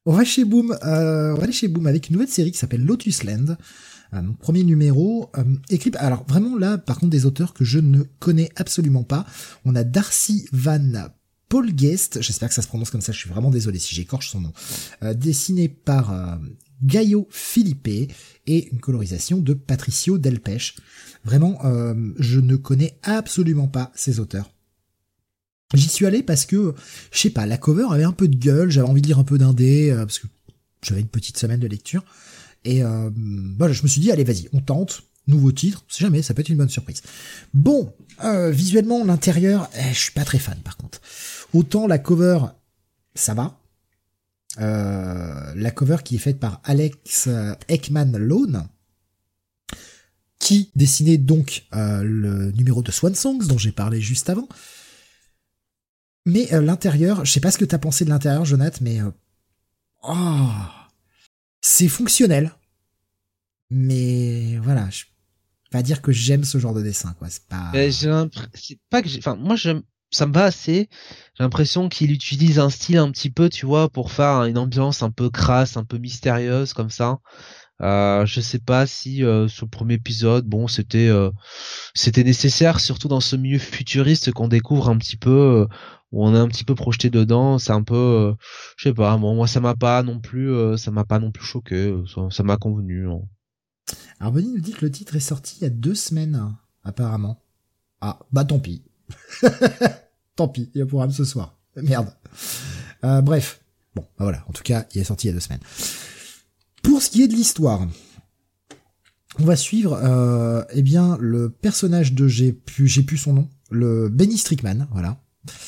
On 0.06 0.14
va 0.14 0.26
chez 0.26 0.44
Boom, 0.44 0.76
euh, 0.84 1.32
on 1.32 1.36
va 1.36 1.44
aller 1.44 1.53
chez 1.53 1.70
Boom 1.70 1.88
avec 1.88 2.10
une 2.10 2.14
nouvelle 2.14 2.30
série 2.30 2.52
qui 2.52 2.57
s'appelle 2.57 2.84
Lotus 2.84 3.24
Land. 3.24 3.56
Euh, 4.14 4.22
premier 4.40 4.64
numéro, 4.64 5.30
euh, 5.38 5.44
écrit, 5.69 5.91
alors 5.95 6.26
vraiment 6.27 6.57
là, 6.57 6.77
par 6.77 6.99
contre, 6.99 7.11
des 7.11 7.26
auteurs 7.26 7.53
que 7.53 7.64
je 7.64 7.80
ne 7.80 8.03
connais 8.19 8.49
absolument 8.56 9.03
pas. 9.03 9.26
On 9.65 9.76
a 9.76 9.84
Darcy 9.84 10.48
Van 10.52 11.10
Polgest, 11.49 12.22
j'espère 12.22 12.49
que 12.49 12.56
ça 12.56 12.61
se 12.61 12.68
prononce 12.68 12.90
comme 12.90 13.02
ça, 13.02 13.11
je 13.11 13.19
suis 13.19 13.30
vraiment 13.30 13.52
désolé 13.52 13.80
si 13.80 13.94
j'écorche 13.95 14.30
son 14.30 14.41
nom, 14.41 14.53
euh, 15.03 15.14
dessiné 15.14 15.68
par 15.69 16.40
Gaio 16.84 17.27
Philippe 17.30 18.11
et 18.48 18.69
une 18.72 18.80
colorisation 18.80 19.38
de 19.40 19.53
Patricio 19.53 20.18
Delpech. 20.18 20.76
Vraiment, 21.23 21.61
je 22.18 22.40
ne 22.40 22.57
connais 22.57 22.98
absolument 23.03 23.68
pas 23.68 23.91
ces 23.95 24.19
auteurs. 24.19 24.52
J'y 25.73 25.88
suis 25.88 26.06
allé 26.06 26.22
parce 26.22 26.45
que, 26.45 26.73
je 27.11 27.19
sais 27.19 27.30
pas, 27.30 27.45
la 27.45 27.57
cover 27.57 27.85
avait 27.91 28.03
un 28.03 28.11
peu 28.11 28.27
de 28.27 28.35
gueule, 28.35 28.69
j'avais 28.69 28.88
envie 28.88 29.02
de 29.02 29.07
lire 29.07 29.19
un 29.19 29.23
peu 29.23 29.38
d'indé, 29.38 29.94
parce 29.95 30.19
que 30.19 30.27
j'avais 30.81 31.02
une 31.02 31.07
petite 31.07 31.38
semaine 31.38 31.60
de 31.60 31.68
lecture. 31.68 32.03
Et 32.65 32.84
euh, 32.84 33.10
voilà, 33.57 33.73
je 33.73 33.84
me 33.84 33.88
suis 33.88 34.02
dit, 34.02 34.11
allez, 34.11 34.23
vas-y, 34.23 34.49
on 34.53 34.61
tente. 34.61 35.03
Nouveau 35.26 35.53
titre, 35.53 35.85
c'est 35.88 36.02
jamais, 36.02 36.22
ça 36.22 36.34
peut 36.34 36.41
être 36.41 36.49
une 36.49 36.57
bonne 36.57 36.68
surprise. 36.68 37.02
Bon, 37.53 37.94
euh, 38.26 38.52
visuellement, 38.52 39.06
l'intérieur, 39.06 39.69
eh, 39.73 39.94
je 39.94 39.99
suis 39.99 40.11
pas 40.11 40.26
très 40.26 40.38
fan 40.38 40.57
par 40.65 40.76
contre. 40.76 40.99
Autant 41.53 41.88
la 41.88 41.98
cover, 41.98 42.40
ça 43.15 43.34
va. 43.34 43.57
Euh, 44.60 45.53
la 45.56 45.72
cover 45.72 45.98
qui 46.03 46.15
est 46.15 46.19
faite 46.19 46.40
par 46.40 46.61
Alex 46.64 47.27
euh, 47.27 47.53
Ekman 47.69 48.18
Lone, 48.18 48.68
qui 50.40 50.72
dessinait 50.76 51.18
donc 51.18 51.65
euh, 51.73 52.03
le 52.03 52.52
numéro 52.52 52.84
de 52.84 52.91
Swan 52.91 53.15
Songs 53.15 53.48
dont 53.48 53.57
j'ai 53.57 53.72
parlé 53.72 54.02
juste 54.02 54.30
avant. 54.30 54.48
Mais 56.26 56.48
l'intérieur, 56.52 57.26
je 57.26 57.31
sais 57.31 57.41
pas 57.41 57.52
ce 57.52 57.57
que 57.57 57.65
t'as 57.65 57.77
pensé 57.77 58.06
de 58.06 58.10
l'intérieur, 58.10 58.45
Jonathan, 58.45 58.77
mais 58.81 58.99
oh, 60.03 60.48
c'est 61.64 61.88
fonctionnel. 61.88 62.52
Mais 63.72 64.57
voilà, 64.57 64.88
je 64.91 65.06
pas 65.72 65.81
dire 65.81 66.03
que 66.03 66.11
j'aime 66.11 66.44
ce 66.44 66.60
genre 66.60 66.76
de 66.76 66.84
dessin, 66.84 67.15
quoi. 67.18 67.30
C'est 67.31 67.48
pas. 67.48 67.72
c'est 68.53 68.80
pas 68.91 69.02
que, 69.02 69.07
enfin, 69.18 69.35
moi, 69.35 69.56
ça 69.57 70.27
me 70.27 70.34
va 70.34 70.44
assez. 70.44 70.88
J'ai 71.35 71.44
l'impression 71.44 71.90
qu'il 71.90 72.11
utilise 72.11 72.60
un 72.60 72.69
style 72.69 72.99
un 72.99 73.10
petit 73.10 73.31
peu, 73.31 73.49
tu 73.49 73.65
vois, 73.65 73.90
pour 73.90 74.11
faire 74.11 74.44
une 74.44 74.60
ambiance 74.60 75.02
un 75.02 75.10
peu 75.10 75.31
crasse, 75.31 75.76
un 75.76 75.84
peu 75.84 75.98
mystérieuse, 75.98 76.73
comme 76.73 76.91
ça. 76.91 77.18
Euh, 77.81 78.23
je 78.27 78.40
sais 78.40 78.60
pas 78.60 78.85
si 78.85 79.23
euh, 79.23 79.48
sur 79.48 79.65
le 79.65 79.72
premier 79.72 79.95
épisode, 79.95 80.45
bon, 80.45 80.68
c'était 80.68 81.07
euh, 81.07 81.31
c'était 81.95 82.23
nécessaire, 82.23 82.80
surtout 82.80 83.07
dans 83.07 83.19
ce 83.19 83.35
milieu 83.35 83.57
futuriste 83.57 84.31
qu'on 84.31 84.48
découvre 84.48 84.90
un 84.90 84.98
petit 84.98 85.18
peu, 85.18 85.68
on 86.14 86.35
est 86.35 86.40
un 86.40 86.48
petit 86.48 86.64
peu 86.64 86.76
projeté 86.76 87.10
dedans. 87.10 87.60
C'est 87.60 87.72
un 87.72 87.84
peu, 87.84 88.34
je 88.77 88.90
sais 88.90 88.94
pas, 88.94 89.18
moi 89.18 89.48
ça 89.48 89.60
m'a 89.60 89.76
pas 89.76 90.03
non 90.03 90.19
plus, 90.19 90.77
ça 90.77 90.91
m'a 90.91 91.06
pas 91.06 91.19
non 91.19 91.31
plus 91.31 91.45
choqué, 91.45 91.95
ça 92.30 92.44
m'a 92.44 92.57
convenu. 92.57 93.10
Hein. 93.10 93.22
Alors 94.19 94.34
Bonnie 94.34 94.53
nous 94.53 94.61
dit 94.61 94.72
que 94.72 94.85
le 94.85 94.91
titre 94.91 95.15
est 95.15 95.19
sorti 95.19 95.57
il 95.60 95.64
y 95.64 95.68
a 95.68 95.69
deux 95.69 95.95
semaines, 95.95 96.56
apparemment. 96.84 97.41
Ah, 98.02 98.19
bah 98.31 98.45
tant 98.45 98.60
pis. 98.60 98.84
tant 100.35 100.48
pis, 100.48 100.69
il 100.73 100.80
y 100.80 100.81
a 100.81 100.85
programme 100.85 101.11
ce 101.11 101.26
soir. 101.26 101.57
Merde. 101.76 102.14
bref. 103.02 103.61
Bon, 103.95 104.02
bah 104.18 104.26
voilà. 104.26 104.44
En 104.48 104.53
tout 104.53 104.64
cas, 104.64 104.85
il 104.94 105.02
est 105.02 105.03
sorti 105.03 105.27
il 105.27 105.30
y 105.30 105.31
a 105.31 105.34
deux 105.34 105.40
semaines. 105.40 105.61
Pour 106.81 107.02
ce 107.02 107.10
qui 107.10 107.22
est 107.22 107.27
de 107.27 107.34
l'histoire, 107.34 107.88
on 109.40 109.45
va 109.45 109.56
suivre 109.56 109.99
euh, 110.03 110.64
eh 110.73 110.81
bien 110.81 111.18
le 111.19 111.49
personnage 111.49 112.14
de 112.14 112.27
j'ai 112.27 112.53
pu 112.53 112.88
j'ai 112.88 113.03
plus 113.03 113.18
son 113.18 113.34
nom, 113.34 113.49
le 113.72 114.10
Benny 114.10 114.38
Strickman, 114.38 114.88
voilà, 114.91 115.18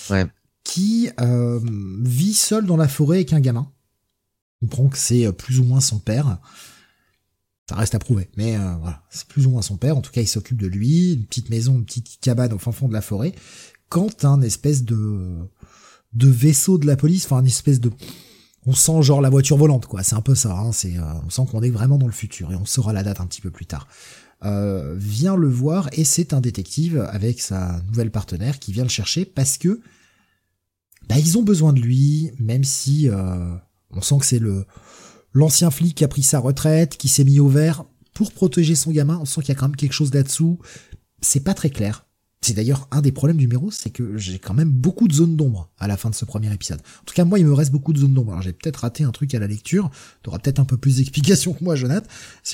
ouais. 0.10 0.26
qui 0.64 1.10
euh, 1.20 1.60
vit 2.02 2.34
seul 2.34 2.66
dans 2.66 2.78
la 2.78 2.88
forêt 2.88 3.18
avec 3.18 3.34
un 3.34 3.40
gamin. 3.40 3.72
On 4.62 4.68
comprend 4.68 4.88
que 4.88 4.98
c'est 4.98 5.26
euh, 5.26 5.32
plus 5.32 5.60
ou 5.60 5.64
moins 5.64 5.82
son 5.82 6.00
père. 6.00 6.40
Ça 7.70 7.76
reste 7.76 7.96
à 7.96 8.00
prouver, 8.00 8.30
mais 8.38 8.56
euh, 8.56 8.76
voilà, 8.80 9.04
c'est 9.10 9.28
plus 9.28 9.48
ou 9.48 9.50
moins 9.50 9.64
son 9.64 9.78
père. 9.78 9.98
En 9.98 10.02
tout 10.02 10.12
cas, 10.12 10.22
il 10.22 10.28
s'occupe 10.28 10.62
de 10.62 10.68
lui, 10.68 11.14
une 11.14 11.26
petite 11.26 11.50
maison, 11.50 11.76
une 11.76 11.86
petite 11.86 12.20
cabane 12.22 12.54
au 12.54 12.60
fin 12.60 12.72
fond 12.72 12.88
de 12.88 12.94
la 12.94 13.02
forêt. 13.02 13.34
Quand 13.90 14.26
un 14.26 14.42
espèce 14.42 14.84
de 14.84 15.50
de 16.14 16.30
vaisseau 16.30 16.78
de 16.78 16.88
la 16.88 16.96
police, 16.96 17.26
enfin 17.26 17.42
une 17.42 17.48
espèce 17.48 17.80
de 17.80 17.92
on 18.66 18.74
sent 18.74 19.04
genre 19.04 19.22
la 19.22 19.30
voiture 19.30 19.58
volante, 19.58 19.86
quoi. 19.86 20.04
C'est 20.04 20.16
un 20.16 20.22
peu 20.22 20.36
ça. 20.36 20.58
Hein. 20.58 20.72
C'est, 20.72 20.98
euh, 20.98 21.04
on 21.26 21.30
sent 21.30 21.44
qu'on 21.50 21.62
est 21.62 21.70
vraiment 21.70 21.98
dans 21.98 22.08
le 22.08 22.12
futur 22.12 22.52
et 22.52 22.56
on 22.56 22.66
saura 22.66 22.94
la 22.94 23.04
date 23.04 23.22
un 23.22 23.28
petit 23.28 23.42
peu 23.42 23.52
plus 23.52 23.66
tard. 23.66 23.88
Euh, 24.46 24.94
vient 24.96 25.36
le 25.36 25.48
voir 25.48 25.90
et 25.94 26.04
c'est 26.04 26.32
un 26.32 26.40
détective 26.40 27.00
avec 27.10 27.42
sa 27.42 27.82
nouvelle 27.88 28.12
partenaire 28.12 28.60
qui 28.60 28.72
vient 28.74 28.84
le 28.84 28.90
chercher 28.90 29.26
parce 29.26 29.58
que 29.58 29.82
bah, 31.10 31.18
ils 31.18 31.40
ont 31.40 31.42
besoin 31.42 31.74
de 31.74 31.80
lui, 31.80 32.32
même 32.38 32.64
si 32.64 33.10
euh, 33.10 33.56
on 33.90 34.02
sent 34.02 34.18
que 34.20 34.26
c'est 34.26 34.40
le 34.40 34.66
l'ancien 35.34 35.72
flic 35.72 35.96
qui 35.96 36.04
a 36.04 36.08
pris 36.08 36.22
sa 36.22 36.38
retraite, 36.38 36.96
qui 36.96 37.08
s'est 37.08 37.24
mis 37.24 37.40
au 37.40 37.48
vert 37.48 37.86
pour 38.14 38.32
protéger 38.32 38.76
son 38.76 38.92
gamin. 38.92 39.18
On 39.20 39.26
sent 39.26 39.42
qu'il 39.42 39.50
y 39.50 39.58
a 39.58 39.60
quand 39.60 39.68
même 39.68 39.76
quelque 39.76 39.94
chose 39.94 40.14
là-dessous. 40.14 40.60
C'est 41.22 41.44
pas 41.44 41.56
très 41.56 41.72
clair. 41.72 42.05
C'est 42.46 42.54
d'ailleurs 42.54 42.88
un 42.92 43.02
des 43.02 43.12
problèmes 43.12 43.38
du 43.38 43.46
numéro, 43.48 43.72
c'est 43.72 43.90
que 43.90 44.18
j'ai 44.18 44.38
quand 44.38 44.54
même 44.54 44.70
beaucoup 44.70 45.08
de 45.08 45.14
zones 45.14 45.36
d'ombre 45.36 45.68
à 45.80 45.88
la 45.88 45.98
fin 45.98 46.12
de 46.12 46.16
ce 46.16 46.26
premier 46.26 46.54
épisode. 46.54 46.80
En 47.02 47.04
tout 47.04 47.16
cas, 47.16 47.26
moi, 47.26 47.40
il 47.40 47.46
me 47.48 47.54
reste 47.54 47.72
beaucoup 47.72 47.92
de 47.92 47.98
zones 47.98 48.14
d'ombre. 48.14 48.34
Alors, 48.34 48.44
j'ai 48.44 48.54
peut-être 48.54 48.78
raté 48.78 49.04
un 49.04 49.10
truc 49.12 49.34
à 49.34 49.40
la 49.40 49.48
lecture. 49.48 49.90
T'auras 50.22 50.38
peut-être 50.38 50.60
un 50.60 50.66
peu 50.66 50.78
plus 50.78 50.98
d'explications 50.98 51.54
que 51.54 51.64
moi, 51.64 51.76
Jonathan. 51.76 52.06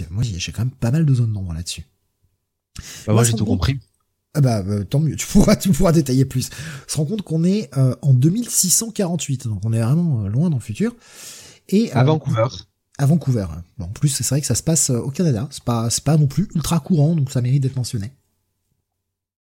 Moi, 0.10 0.24
j'ai 0.24 0.52
quand 0.54 0.62
même 0.62 0.72
pas 0.72 0.92
mal 0.92 1.06
de 1.06 1.14
zones 1.14 1.34
d'ombre 1.34 1.52
là-dessus. 1.52 1.84
Bah, 3.06 3.12
moi, 3.12 3.26
j'ai 3.26 3.34
tout 3.34 3.44
compris. 3.44 3.80
Ah 4.34 4.40
bah, 4.40 4.64
euh, 4.66 4.86
tant 4.86 5.02
mieux, 5.02 5.16
tu 5.18 5.28
pourras, 5.28 5.58
tu 5.58 5.72
pourras 5.72 5.92
détailler 5.92 6.24
plus. 6.24 6.52
On 6.88 6.90
se 6.90 6.96
rend 6.96 7.06
compte 7.06 7.24
qu'on 7.24 7.44
est 7.44 7.70
euh, 7.78 7.94
en 8.02 8.14
2648, 8.14 9.50
donc 9.50 9.60
on 9.66 9.74
est 9.74 9.82
vraiment 9.82 10.24
euh, 10.24 10.30
loin 10.30 10.50
dans 10.50 10.56
le 10.56 10.62
futur. 10.62 10.96
Et 11.68 11.92
à 11.92 12.06
Vancouver. 12.06 12.48
À 12.98 13.06
Vancouver. 13.06 13.48
Bon, 13.78 13.88
en 13.88 13.90
plus, 13.90 14.08
c'est 14.08 14.28
vrai 14.30 14.40
que 14.40 14.48
ça 14.48 14.56
se 14.56 14.64
passe 14.64 14.90
au 14.90 15.12
Canada. 15.12 15.50
C'est 15.52 15.66
pas, 15.66 15.90
c'est 15.90 16.06
pas 16.06 16.16
non 16.16 16.28
plus 16.28 16.48
ultra 16.56 16.80
courant, 16.80 17.14
donc 17.14 17.30
ça 17.30 17.42
mérite 17.42 17.64
d'être 17.64 17.76
mentionné. 17.76 18.14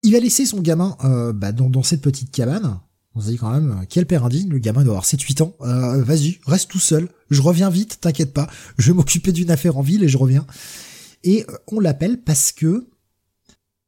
Il 0.03 0.13
va 0.13 0.21
laisser 0.21 0.47
son 0.47 0.61
gamin 0.61 0.97
euh, 1.05 1.33
bah, 1.33 1.53
dans, 1.53 1.83
cette 1.83 2.01
petite 2.01 2.31
cabane. 2.31 2.81
On 3.15 3.21
se 3.21 3.29
dit 3.29 3.37
quand 3.37 3.51
même, 3.53 3.71
euh, 3.71 3.85
quel 3.89 4.07
père 4.07 4.25
indigne, 4.25 4.49
le 4.49 4.59
gamin 4.59 4.83
doit 4.83 4.93
avoir 4.93 5.05
7-8 5.05 5.43
ans. 5.43 5.57
Euh, 5.61 6.03
vas-y, 6.03 6.39
reste 6.47 6.71
tout 6.71 6.79
seul, 6.79 7.09
je 7.31 7.43
reviens 7.43 7.71
vite, 7.71 7.99
t'inquiète 8.01 8.33
pas, 8.33 8.49
je 8.79 8.91
vais 8.91 8.97
m'occuper 8.97 9.33
d'une 9.33 9.51
affaire 9.51 9.77
en 9.77 9.83
ville 9.83 10.03
et 10.03 10.09
je 10.09 10.17
reviens. 10.17 10.47
Et 11.23 11.45
on 11.67 11.81
l'appelle 11.81 12.23
parce 12.23 12.53
que 12.53 12.89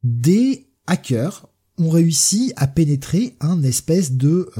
des 0.03 0.69
hackers 0.85 1.47
ont 1.77 1.89
réussi 1.89 2.53
à 2.57 2.67
pénétrer 2.67 3.35
un 3.39 3.63
espèce 3.63 4.11
de 4.11 4.51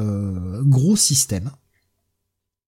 gros 0.63 0.95
système 0.95 1.51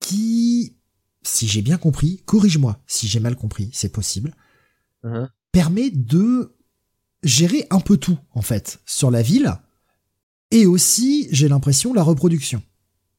qui 0.01 0.77
si 1.23 1.47
j'ai 1.47 1.63
bien 1.63 1.77
compris, 1.77 2.23
corrige-moi 2.25 2.81
si 2.87 3.09
j'ai 3.09 3.21
mal 3.21 3.37
compris, 3.37 3.71
c'est 3.73 3.93
possible, 3.93 4.35
Uh-huh. 5.03 5.29
permet 5.51 5.91
de 5.91 6.55
gérer 7.23 7.67
un 7.71 7.81
peu 7.81 7.97
tout, 7.97 8.19
en 8.33 8.43
fait, 8.43 8.81
sur 8.87 9.11
la 9.11 9.23
ville, 9.23 9.55
et 10.51 10.67
aussi, 10.67 11.29
j'ai 11.31 11.49
l'impression, 11.49 11.95
la 11.95 12.03
reproduction. 12.03 12.63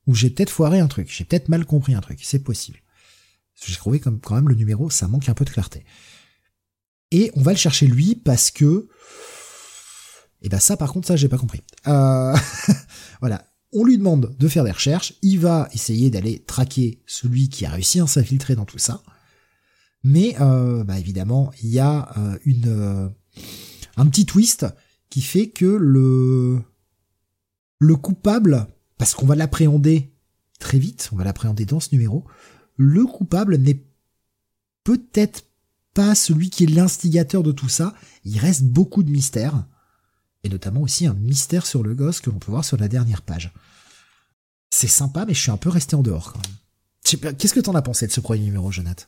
Ou 0.07 0.15
j'ai 0.15 0.29
peut-être 0.29 0.49
foiré 0.49 0.79
un 0.79 0.87
truc, 0.87 1.09
j'ai 1.11 1.23
peut-être 1.23 1.49
mal 1.49 1.65
compris 1.65 1.93
un 1.93 2.01
truc, 2.01 2.19
c'est 2.23 2.43
possible. 2.43 2.79
J'ai 3.63 3.75
trouvé 3.75 3.99
comme 3.99 4.19
quand 4.19 4.35
même 4.35 4.49
le 4.49 4.55
numéro, 4.55 4.89
ça 4.89 5.07
manque 5.07 5.29
un 5.29 5.33
peu 5.33 5.45
de 5.45 5.51
clarté. 5.51 5.85
Et 7.11 7.31
on 7.35 7.41
va 7.41 7.51
le 7.51 7.57
chercher 7.57 7.87
lui 7.87 8.15
parce 8.15 8.49
que, 8.49 8.87
et 10.41 10.49
ben 10.49 10.59
ça 10.59 10.77
par 10.77 10.91
contre 10.91 11.07
ça 11.07 11.15
j'ai 11.15 11.27
pas 11.27 11.37
compris. 11.37 11.61
Euh, 11.87 12.35
voilà, 13.19 13.45
on 13.73 13.83
lui 13.83 13.97
demande 13.97 14.35
de 14.37 14.47
faire 14.47 14.63
des 14.63 14.71
recherches, 14.71 15.13
il 15.21 15.39
va 15.39 15.69
essayer 15.73 16.09
d'aller 16.09 16.39
traquer 16.39 17.03
celui 17.05 17.49
qui 17.49 17.65
a 17.65 17.69
réussi 17.69 17.99
à 17.99 18.07
s'infiltrer 18.07 18.55
dans 18.55 18.65
tout 18.65 18.79
ça. 18.79 19.03
Mais 20.03 20.35
euh, 20.41 20.83
bah 20.83 20.97
évidemment, 20.97 21.51
il 21.61 21.69
y 21.69 21.79
a 21.79 22.11
euh, 22.17 22.37
une 22.45 22.67
euh, 22.67 23.09
un 23.97 24.05
petit 24.07 24.25
twist 24.25 24.65
qui 25.09 25.21
fait 25.21 25.49
que 25.49 25.65
le 25.65 26.61
le 27.79 27.95
coupable, 27.95 28.67
parce 28.97 29.15
qu'on 29.15 29.25
va 29.25 29.35
l'appréhender 29.35 30.13
très 30.59 30.77
vite, 30.77 31.09
on 31.11 31.15
va 31.15 31.23
l'appréhender 31.23 31.65
dans 31.65 31.79
ce 31.79 31.89
numéro, 31.91 32.25
le 32.77 33.05
coupable 33.05 33.57
n'est 33.57 33.83
peut-être 34.83 35.43
pas 35.93 36.13
celui 36.13 36.49
qui 36.49 36.63
est 36.63 36.67
l'instigateur 36.67 37.41
de 37.41 37.51
tout 37.51 37.69
ça. 37.69 37.95
Il 38.23 38.37
reste 38.37 38.63
beaucoup 38.63 39.01
de 39.01 39.09
mystères, 39.09 39.65
et 40.43 40.49
notamment 40.49 40.81
aussi 40.81 41.07
un 41.07 41.15
mystère 41.15 41.65
sur 41.65 41.81
le 41.81 41.95
gosse 41.95 42.21
que 42.21 42.29
l'on 42.29 42.37
peut 42.37 42.51
voir 42.51 42.63
sur 42.63 42.77
la 42.77 42.87
dernière 42.87 43.23
page. 43.23 43.51
C'est 44.69 44.87
sympa, 44.87 45.25
mais 45.25 45.33
je 45.33 45.41
suis 45.41 45.51
un 45.51 45.57
peu 45.57 45.69
resté 45.69 45.95
en 45.95 46.03
dehors 46.03 46.33
Qu'est-ce 47.03 47.53
que 47.53 47.59
t'en 47.59 47.75
as 47.75 47.81
pensé 47.81 48.07
de 48.07 48.11
ce 48.11 48.21
premier 48.21 48.43
numéro, 48.43 48.71
Jonathan? 48.71 49.05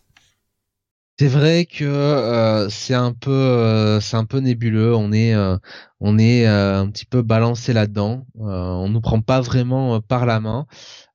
C'est 1.20 1.28
vrai 1.28 1.66
que 1.68 1.84
euh, 1.86 2.70
c'est 2.70 2.96
un 2.96 3.14
peu 3.14 3.30
euh, 3.32 4.00
c'est 4.02 4.18
un 4.18 4.26
peu 4.26 4.40
nébuleux. 4.40 4.96
On 4.96 5.12
est 5.12 5.34
euh, 5.36 5.58
on 6.00 6.18
est 6.18 6.48
euh, 6.48 6.80
un 6.82 6.90
petit 6.90 7.06
peu 7.06 7.22
balancé 7.22 7.72
là-dedans. 7.72 8.26
Euh, 8.40 8.42
on 8.44 8.90
nous 8.90 9.00
prend 9.00 9.22
pas 9.22 9.40
vraiment 9.40 9.96
euh, 9.96 10.00
par 10.00 10.26
la 10.26 10.40
main. 10.40 10.66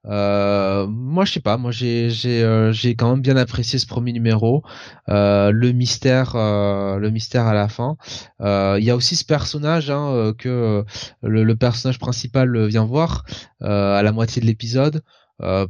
Moi, 0.04 1.24
je 1.24 1.32
sais 1.32 1.40
pas. 1.40 1.56
Moi, 1.58 1.70
j'ai 1.72 2.10
j'ai 2.10 2.70
j'ai 2.72 2.94
quand 2.96 3.10
même 3.10 3.20
bien 3.22 3.36
apprécié 3.36 3.78
ce 3.78 3.86
premier 3.86 4.12
numéro. 4.12 4.62
Le 5.08 5.72
mystère 5.72 6.34
le 6.36 7.10
mystère 7.10 7.46
à 7.46 7.54
la 7.54 7.68
fin. 7.68 7.96
Il 8.40 8.84
y 8.84 8.90
a 8.90 8.96
aussi 8.96 9.16
ce 9.16 9.24
personnage 9.24 9.90
hein, 9.90 10.32
que 10.38 10.84
le, 11.22 11.44
le 11.44 11.56
personnage 11.56 11.98
principal 11.98 12.66
vient 12.68 12.84
voir 12.86 13.24
à 13.60 14.02
la 14.02 14.12
moitié 14.12 14.40
de 14.42 14.46
l'épisode. 14.46 15.02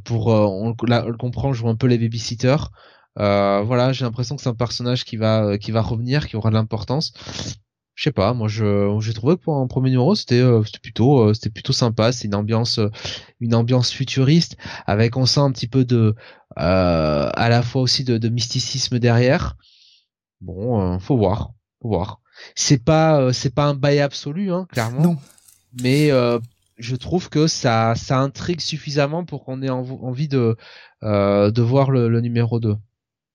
Pour 0.05 0.27
on, 0.27 0.69
le- 0.69 0.87
là, 0.89 1.03
on 1.05 1.09
le 1.09 1.17
comprend, 1.17 1.53
joue 1.53 1.69
un 1.69 1.75
peu 1.75 1.87
les 1.87 1.97
babysitters. 1.97 2.69
Euh, 3.17 3.61
voilà, 3.61 3.91
j'ai 3.91 4.05
l'impression 4.05 4.35
que 4.35 4.41
c'est 4.41 4.49
un 4.49 4.53
personnage 4.55 5.03
qui 5.03 5.17
va 5.17 5.43
euh, 5.43 5.57
qui 5.57 5.71
va 5.71 5.81
revenir, 5.81 6.27
qui 6.27 6.35
aura 6.35 6.49
de 6.49 6.55
l'importance. 6.55 7.13
Je 7.95 8.03
sais 8.03 8.11
pas, 8.13 8.33
moi 8.33 8.47
je 8.47 8.97
j'ai 9.01 9.13
trouvé 9.13 9.35
que 9.35 9.41
pour 9.41 9.57
un 9.57 9.67
premier 9.67 9.89
numéro 9.89 10.15
c'était 10.15 10.39
euh, 10.39 10.63
c'était 10.63 10.79
plutôt 10.79 11.19
euh, 11.19 11.33
c'était 11.33 11.49
plutôt 11.49 11.73
sympa. 11.73 12.11
C'est 12.13 12.27
une 12.27 12.35
ambiance 12.35 12.79
euh, 12.79 12.89
une 13.41 13.53
ambiance 13.55 13.91
futuriste 13.91 14.55
avec 14.85 15.17
on 15.17 15.25
sent 15.25 15.41
un 15.41 15.51
petit 15.51 15.67
peu 15.67 15.83
de 15.83 16.15
euh, 16.59 17.29
à 17.33 17.49
la 17.49 17.61
fois 17.61 17.81
aussi 17.81 18.03
de, 18.05 18.17
de 18.17 18.29
mysticisme 18.29 18.99
derrière. 18.99 19.57
Bon, 20.39 20.79
euh, 20.95 20.99
faut 20.99 21.17
voir, 21.17 21.51
faut 21.81 21.89
voir. 21.89 22.21
C'est 22.55 22.83
pas 22.83 23.19
euh, 23.19 23.33
c'est 23.33 23.53
pas 23.53 23.65
un 23.65 23.73
bail 23.73 23.99
absolu, 23.99 24.51
hein, 24.53 24.65
clairement. 24.71 25.01
Non. 25.01 25.17
Mais 25.81 26.09
euh, 26.11 26.39
je 26.77 26.95
trouve 26.95 27.27
que 27.29 27.47
ça 27.47 27.95
ça 27.95 28.19
intrigue 28.19 28.61
suffisamment 28.61 29.25
pour 29.25 29.43
qu'on 29.43 29.61
ait 29.61 29.69
env- 29.69 29.99
envie 30.01 30.29
de 30.29 30.55
euh, 31.03 31.51
de 31.51 31.61
voir 31.61 31.91
le, 31.91 32.07
le 32.07 32.21
numéro 32.21 32.61
2. 32.61 32.77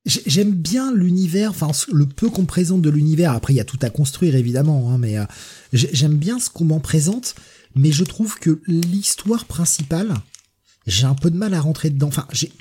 J'ai- 0.06 0.22
J'aime 0.26 0.52
bien 0.52 0.93
l'univers, 0.94 1.51
enfin 1.51 1.70
le 1.93 2.06
peu 2.06 2.28
qu'on 2.28 2.44
présente 2.44 2.82
de 2.82 2.90
l'univers. 2.90 3.32
Après, 3.32 3.52
il 3.52 3.56
y 3.56 3.60
a 3.60 3.64
tout 3.64 3.78
à 3.82 3.90
construire 3.90 4.35
évidemment, 4.36 4.90
hein, 4.93 4.98
mais 4.98 5.16
euh, 5.18 5.24
j'ai- 5.72 5.90
j'aime 5.94 6.16
bien 6.16 6.39
ce 6.39 6.51
qu'on 6.51 6.64
m'en 6.64 6.81
présente. 6.81 7.35
Mais 7.76 7.90
je 7.90 8.05
trouve 8.05 8.39
que 8.39 8.60
l'histoire 8.68 9.47
principale, 9.47 10.14
j'ai 10.86 11.06
un 11.06 11.14
peu 11.16 11.31
de 11.31 11.36
mal 11.36 11.55
à 11.55 11.60
rentrer 11.60 11.90
dedans. 11.90 12.06
Enfin, 12.09 12.26
j'ai 12.32 12.52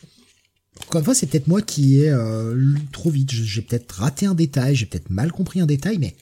encore 0.88 1.00
une 1.00 1.06
fois, 1.06 1.14
c'est 1.14 1.28
peut-être 1.28 1.48
moi 1.48 1.62
qui 1.62 2.00
ai 2.00 2.10
euh, 2.10 2.56
lu 2.56 2.80
trop 2.92 3.12
vite. 3.12 3.30
J'ai 3.32 3.62
peut-être 3.62 3.92
raté 3.92 4.26
un 4.26 4.34
détail, 4.34 4.76
j'ai 4.76 4.88
peut-être 4.88 5.12
mal 5.12 5.32
compris 5.32 5.60
un 5.62 5.68
détail, 5.68 6.00
mais 6.00 6.16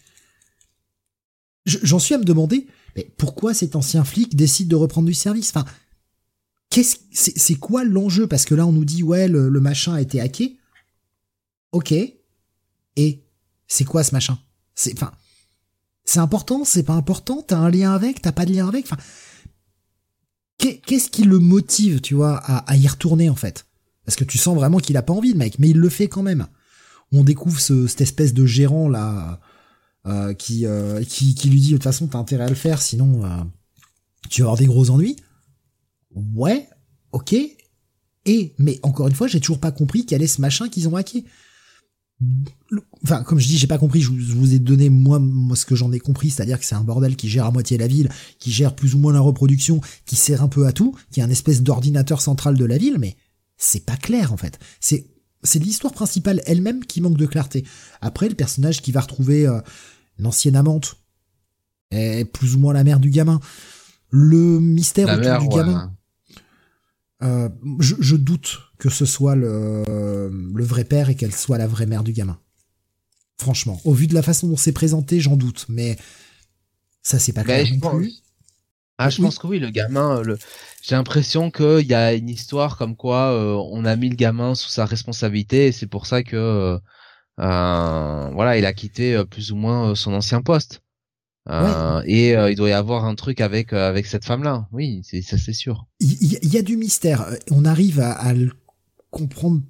je- 1.65 1.77
j'en 1.83 1.99
suis 1.99 2.15
à 2.15 2.17
me 2.17 2.25
demander, 2.25 2.67
mais 2.97 3.07
pourquoi 3.17 3.53
cet 3.53 3.75
ancien 3.77 4.03
flic 4.03 4.35
décide 4.35 4.67
de 4.67 4.75
reprendre 4.75 5.07
du 5.07 5.13
service? 5.13 5.51
Enfin, 5.55 5.65
c'est, 6.73 6.97
c'est 7.13 7.55
quoi 7.55 7.85
l'enjeu? 7.85 8.27
Parce 8.27 8.43
que 8.45 8.55
là, 8.55 8.65
on 8.65 8.71
nous 8.73 8.85
dit 8.85 9.03
ouais, 9.03 9.27
le, 9.29 9.47
le 9.49 9.61
machin 9.61 9.93
a 9.93 10.01
été 10.01 10.19
hacké. 10.19 10.57
Ok. 11.71 11.93
Et 12.97 13.23
c'est 13.67 13.85
quoi 13.85 14.03
ce 14.03 14.13
machin? 14.13 14.37
C'est, 14.75 14.93
enfin, 14.93 15.11
c'est 16.03 16.19
important, 16.19 16.63
c'est 16.65 16.83
pas 16.83 16.93
important? 16.93 17.41
T'as 17.47 17.57
un 17.57 17.69
lien 17.69 17.93
avec, 17.93 18.21
t'as 18.21 18.31
pas 18.31 18.45
de 18.45 18.53
lien 18.53 18.67
avec? 18.67 18.85
Enfin, 18.85 18.97
qu'est- 20.57 20.79
qu'est-ce 20.85 21.09
qui 21.09 21.23
le 21.23 21.39
motive, 21.39 22.01
tu 22.01 22.15
vois, 22.15 22.37
à, 22.37 22.75
y 22.75 22.87
retourner 22.87 23.29
en 23.29 23.35
fait? 23.35 23.65
Parce 24.05 24.15
que 24.15 24.23
tu 24.23 24.37
sens 24.37 24.55
vraiment 24.55 24.79
qu'il 24.79 24.97
a 24.97 25.01
pas 25.03 25.13
envie, 25.13 25.31
le 25.31 25.37
mec, 25.37 25.59
mais 25.59 25.69
il 25.69 25.77
le 25.77 25.89
fait 25.89 26.07
quand 26.07 26.23
même. 26.23 26.47
On 27.11 27.23
découvre 27.23 27.59
ce, 27.59 27.87
cette 27.87 28.01
espèce 28.01 28.33
de 28.33 28.45
gérant 28.45 28.89
là 28.89 29.39
euh, 30.07 30.33
qui, 30.33 30.65
euh, 30.65 31.03
qui 31.03 31.35
qui 31.35 31.49
lui 31.49 31.59
dit 31.59 31.71
de 31.71 31.75
toute 31.75 31.83
façon 31.83 32.07
t'as 32.07 32.17
intérêt 32.17 32.45
à 32.45 32.49
le 32.49 32.55
faire, 32.55 32.81
sinon 32.81 33.23
euh, 33.25 33.43
tu 34.29 34.41
vas 34.41 34.47
avoir 34.47 34.57
des 34.57 34.65
gros 34.65 34.89
ennuis. 34.89 35.17
Ouais, 36.15 36.67
ok. 37.11 37.35
Et 38.25 38.55
mais 38.57 38.79
encore 38.83 39.07
une 39.07 39.15
fois, 39.15 39.27
j'ai 39.27 39.39
toujours 39.39 39.59
pas 39.59 39.71
compris 39.71 40.05
quel 40.05 40.21
est 40.23 40.27
ce 40.27 40.41
machin 40.41 40.67
qu'ils 40.69 40.87
ont 40.89 40.95
hacké. 40.95 41.25
Enfin, 43.03 43.23
comme 43.23 43.39
je 43.39 43.47
dis, 43.47 43.57
j'ai 43.57 43.67
pas 43.67 43.77
compris. 43.77 44.01
Je 44.01 44.09
vous, 44.09 44.19
je 44.19 44.33
vous 44.33 44.53
ai 44.53 44.59
donné 44.59 44.89
moi, 44.89 45.19
moi 45.19 45.55
ce 45.55 45.65
que 45.65 45.75
j'en 45.75 45.91
ai 45.91 45.99
compris, 45.99 46.29
c'est-à-dire 46.29 46.59
que 46.59 46.65
c'est 46.65 46.75
un 46.75 46.83
bordel 46.83 47.15
qui 47.15 47.29
gère 47.29 47.45
à 47.45 47.51
moitié 47.51 47.77
la 47.77 47.87
ville, 47.87 48.09
qui 48.39 48.51
gère 48.51 48.75
plus 48.75 48.95
ou 48.95 48.99
moins 48.99 49.13
la 49.13 49.19
reproduction, 49.19 49.81
qui 50.05 50.15
sert 50.15 50.43
un 50.43 50.47
peu 50.47 50.67
à 50.67 50.71
tout, 50.71 50.95
qui 51.11 51.19
est 51.19 51.23
un 51.23 51.29
espèce 51.29 51.63
d'ordinateur 51.63 52.21
central 52.21 52.55
de 52.55 52.65
la 52.65 52.77
ville, 52.77 52.97
mais 52.99 53.15
c'est 53.57 53.85
pas 53.85 53.97
clair 53.97 54.33
en 54.33 54.37
fait. 54.37 54.59
C'est 54.79 55.07
c'est 55.43 55.59
l'histoire 55.59 55.93
principale 55.93 56.41
elle-même 56.45 56.85
qui 56.85 57.01
manque 57.01 57.17
de 57.17 57.25
clarté. 57.25 57.65
Après, 57.99 58.29
le 58.29 58.35
personnage 58.35 58.83
qui 58.83 58.91
va 58.91 59.01
retrouver 59.01 59.47
euh, 59.47 59.59
l'ancienne 60.19 60.55
amante, 60.55 60.97
est 61.91 62.25
plus 62.25 62.55
ou 62.55 62.59
moins 62.59 62.73
la 62.73 62.83
mère 62.83 62.99
du 62.99 63.09
gamin. 63.09 63.39
Le 64.09 64.59
mystère 64.59 65.07
La 65.07 65.13
autour 65.13 65.25
mère, 65.25 65.39
du 65.39 65.47
ouais. 65.47 65.55
gamin. 65.55 65.93
Euh, 67.23 67.49
je, 67.79 67.95
je 67.99 68.15
doute 68.15 68.59
que 68.79 68.89
ce 68.89 69.05
soit 69.05 69.35
le, 69.35 69.83
le 70.53 70.63
vrai 70.63 70.83
père 70.83 71.09
et 71.09 71.15
qu'elle 71.15 71.33
soit 71.35 71.57
la 71.57 71.67
vraie 71.67 71.85
mère 71.85 72.03
du 72.03 72.13
gamin. 72.13 72.39
Franchement, 73.39 73.79
au 73.85 73.93
vu 73.93 74.07
de 74.07 74.13
la 74.13 74.21
façon 74.23 74.47
dont 74.47 74.57
c'est 74.57 74.71
présenté, 74.71 75.19
j'en 75.19 75.35
doute, 75.35 75.65
mais 75.69 75.97
ça 77.03 77.19
c'est 77.19 77.33
pas 77.33 77.43
Ben, 77.43 77.63
clair 77.63 77.65
je 77.67 77.73
non 77.73 77.79
pense- 77.79 77.95
plus. 77.97 78.13
Ah, 78.97 79.09
je 79.09 79.17
Oui. 79.17 79.23
pense 79.25 79.39
que 79.39 79.47
oui, 79.47 79.59
le 79.59 79.69
gamin. 79.71 80.17
euh, 80.17 80.23
Le... 80.23 80.37
J'ai 80.83 80.95
l'impression 80.95 81.49
qu'il 81.49 81.87
y 81.87 81.93
a 81.95 82.13
une 82.13 82.29
histoire 82.29 82.77
comme 82.77 82.95
quoi 82.95 83.31
euh, 83.31 83.53
on 83.71 83.83
a 83.85 83.95
mis 83.95 84.09
le 84.09 84.15
gamin 84.15 84.53
sous 84.53 84.69
sa 84.69 84.85
responsabilité 84.85 85.67
et 85.67 85.71
c'est 85.71 85.87
pour 85.87 86.05
ça 86.05 86.21
que 86.21 86.35
euh, 86.37 88.29
voilà, 88.33 88.57
il 88.57 88.65
a 88.65 88.73
quitté 88.73 89.23
plus 89.29 89.51
ou 89.51 89.55
moins 89.55 89.95
son 89.95 90.13
ancien 90.13 90.41
poste. 90.41 90.80
Euh, 91.49 92.01
Et 92.05 92.35
euh, 92.35 92.51
il 92.51 92.55
doit 92.55 92.69
y 92.69 92.73
avoir 92.73 93.05
un 93.05 93.15
truc 93.15 93.41
avec 93.41 93.73
euh, 93.73 93.89
avec 93.89 94.05
cette 94.05 94.25
femme-là. 94.25 94.67
Oui, 94.71 95.01
c'est 95.03 95.21
ça, 95.21 95.37
c'est 95.37 95.53
sûr. 95.53 95.87
Il 95.99 96.17
il 96.21 96.53
y, 96.53 96.57
a 96.57 96.61
du 96.61 96.77
mystère. 96.77 97.21
Euh, 97.21 97.35
On 97.49 97.65
arrive 97.65 97.99
à, 97.99 98.11
à 98.11 98.33
le 98.33 98.51
comprendre 99.09 99.61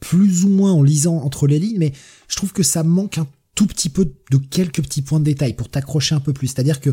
plus 0.00 0.44
ou 0.44 0.48
moins 0.48 0.72
en 0.72 0.82
lisant 0.82 1.18
entre 1.18 1.46
les 1.46 1.58
lignes, 1.58 1.78
mais 1.78 1.92
je 2.28 2.36
trouve 2.36 2.52
que 2.52 2.62
ça 2.62 2.82
manque 2.82 3.18
un 3.18 3.28
tout 3.54 3.66
petit 3.66 3.90
peu 3.90 4.12
de 4.30 4.38
quelques 4.38 4.82
petits 4.82 5.02
points 5.02 5.20
de 5.20 5.24
détail 5.24 5.54
pour 5.54 5.68
t'accrocher 5.68 6.14
un 6.14 6.20
peu 6.20 6.32
plus. 6.32 6.48
C'est-à-dire 6.48 6.80
que 6.80 6.90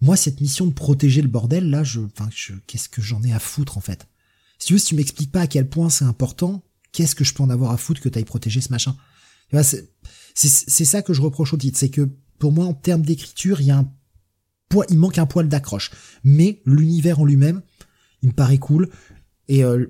moi, 0.00 0.16
cette 0.16 0.40
mission 0.40 0.66
de 0.66 0.72
protéger 0.72 1.22
le 1.22 1.28
bordel, 1.28 1.70
là, 1.70 1.82
je, 1.82 2.00
enfin, 2.00 2.28
je, 2.34 2.52
qu'est-ce 2.66 2.88
que 2.88 3.00
j'en 3.02 3.22
ai 3.22 3.32
à 3.32 3.38
foutre 3.38 3.78
en 3.78 3.80
fait? 3.80 4.06
Si 4.58 4.68
tu 4.68 4.72
veux, 4.74 4.78
si 4.78 4.86
tu 4.86 4.94
m'expliques 4.94 5.32
pas 5.32 5.40
à 5.42 5.46
quel 5.46 5.68
point 5.68 5.90
c'est 5.90 6.04
important, 6.04 6.62
qu'est-ce 6.92 7.14
que 7.14 7.24
je 7.24 7.34
peux 7.34 7.42
en 7.42 7.50
avoir 7.50 7.72
à 7.72 7.76
foutre 7.76 8.00
que 8.00 8.08
t'ailles 8.08 8.24
protéger 8.24 8.60
ce 8.60 8.70
machin? 8.70 8.96
Tu 9.48 9.56
vois, 9.56 9.62
c'est, 9.64 9.90
c'est, 10.34 10.48
c'est 10.48 10.84
ça 10.84 11.02
que 11.02 11.12
je 11.12 11.22
reproche 11.22 11.54
au 11.54 11.56
titre, 11.56 11.78
c'est 11.78 11.88
que 11.88 12.08
pour 12.38 12.52
moi, 12.52 12.66
en 12.66 12.74
termes 12.74 13.02
d'écriture, 13.02 13.60
il 13.60 13.66
y 13.66 13.70
a 13.70 13.78
un 13.78 13.90
il 14.90 14.98
manque 14.98 15.18
un 15.18 15.26
poil 15.26 15.48
d'accroche. 15.48 15.90
Mais 16.24 16.60
l'univers 16.66 17.20
en 17.20 17.24
lui-même, 17.24 17.62
il 18.22 18.30
me 18.30 18.34
paraît 18.34 18.58
cool. 18.58 18.88
Et 19.48 19.64
euh, 19.64 19.86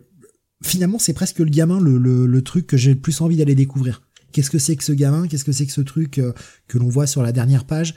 finalement, 0.62 0.98
c'est 0.98 1.12
presque 1.12 1.38
le 1.38 1.46
gamin, 1.46 1.80
le, 1.80 2.42
truc 2.42 2.66
que 2.66 2.76
j'ai 2.76 2.94
le 2.94 3.00
plus 3.00 3.20
envie 3.20 3.36
d'aller 3.36 3.54
découvrir. 3.54 4.02
Qu'est-ce 4.32 4.50
que 4.50 4.58
c'est 4.58 4.76
que 4.76 4.84
ce 4.84 4.92
gamin? 4.92 5.28
Qu'est-ce 5.28 5.44
que 5.44 5.52
c'est 5.52 5.66
que 5.66 5.72
ce 5.72 5.80
truc 5.80 6.18
euh, 6.18 6.32
que 6.66 6.78
l'on 6.78 6.88
voit 6.88 7.06
sur 7.06 7.22
la 7.22 7.32
dernière 7.32 7.64
page? 7.64 7.94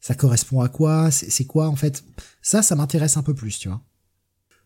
Ça 0.00 0.14
correspond 0.14 0.60
à 0.60 0.68
quoi? 0.68 1.10
C'est 1.10 1.44
quoi 1.44 1.68
en 1.68 1.76
fait? 1.76 2.04
Ça, 2.42 2.62
ça 2.62 2.76
m'intéresse 2.76 3.16
un 3.16 3.22
peu 3.22 3.34
plus, 3.34 3.58
tu 3.58 3.68
vois. 3.68 3.82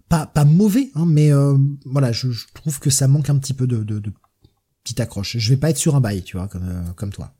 Pas, 0.08 0.26
pas 0.26 0.44
mauvais, 0.44 0.90
hein, 0.94 1.06
mais 1.06 1.32
euh, 1.32 1.56
voilà, 1.84 2.10
je, 2.10 2.28
trouve 2.52 2.80
que 2.80 2.90
ça 2.90 3.06
manque 3.06 3.30
un 3.30 3.38
petit 3.38 3.54
peu 3.54 3.66
de, 3.66 3.84
de, 3.84 4.12
petite 4.82 4.98
accroche. 4.98 5.36
Je 5.38 5.48
vais 5.50 5.56
pas 5.56 5.70
être 5.70 5.76
sur 5.76 5.94
un 5.94 6.00
bail, 6.00 6.24
tu 6.24 6.36
vois, 6.36 6.48
comme, 6.48 6.92
comme 6.96 7.12
toi. 7.12 7.32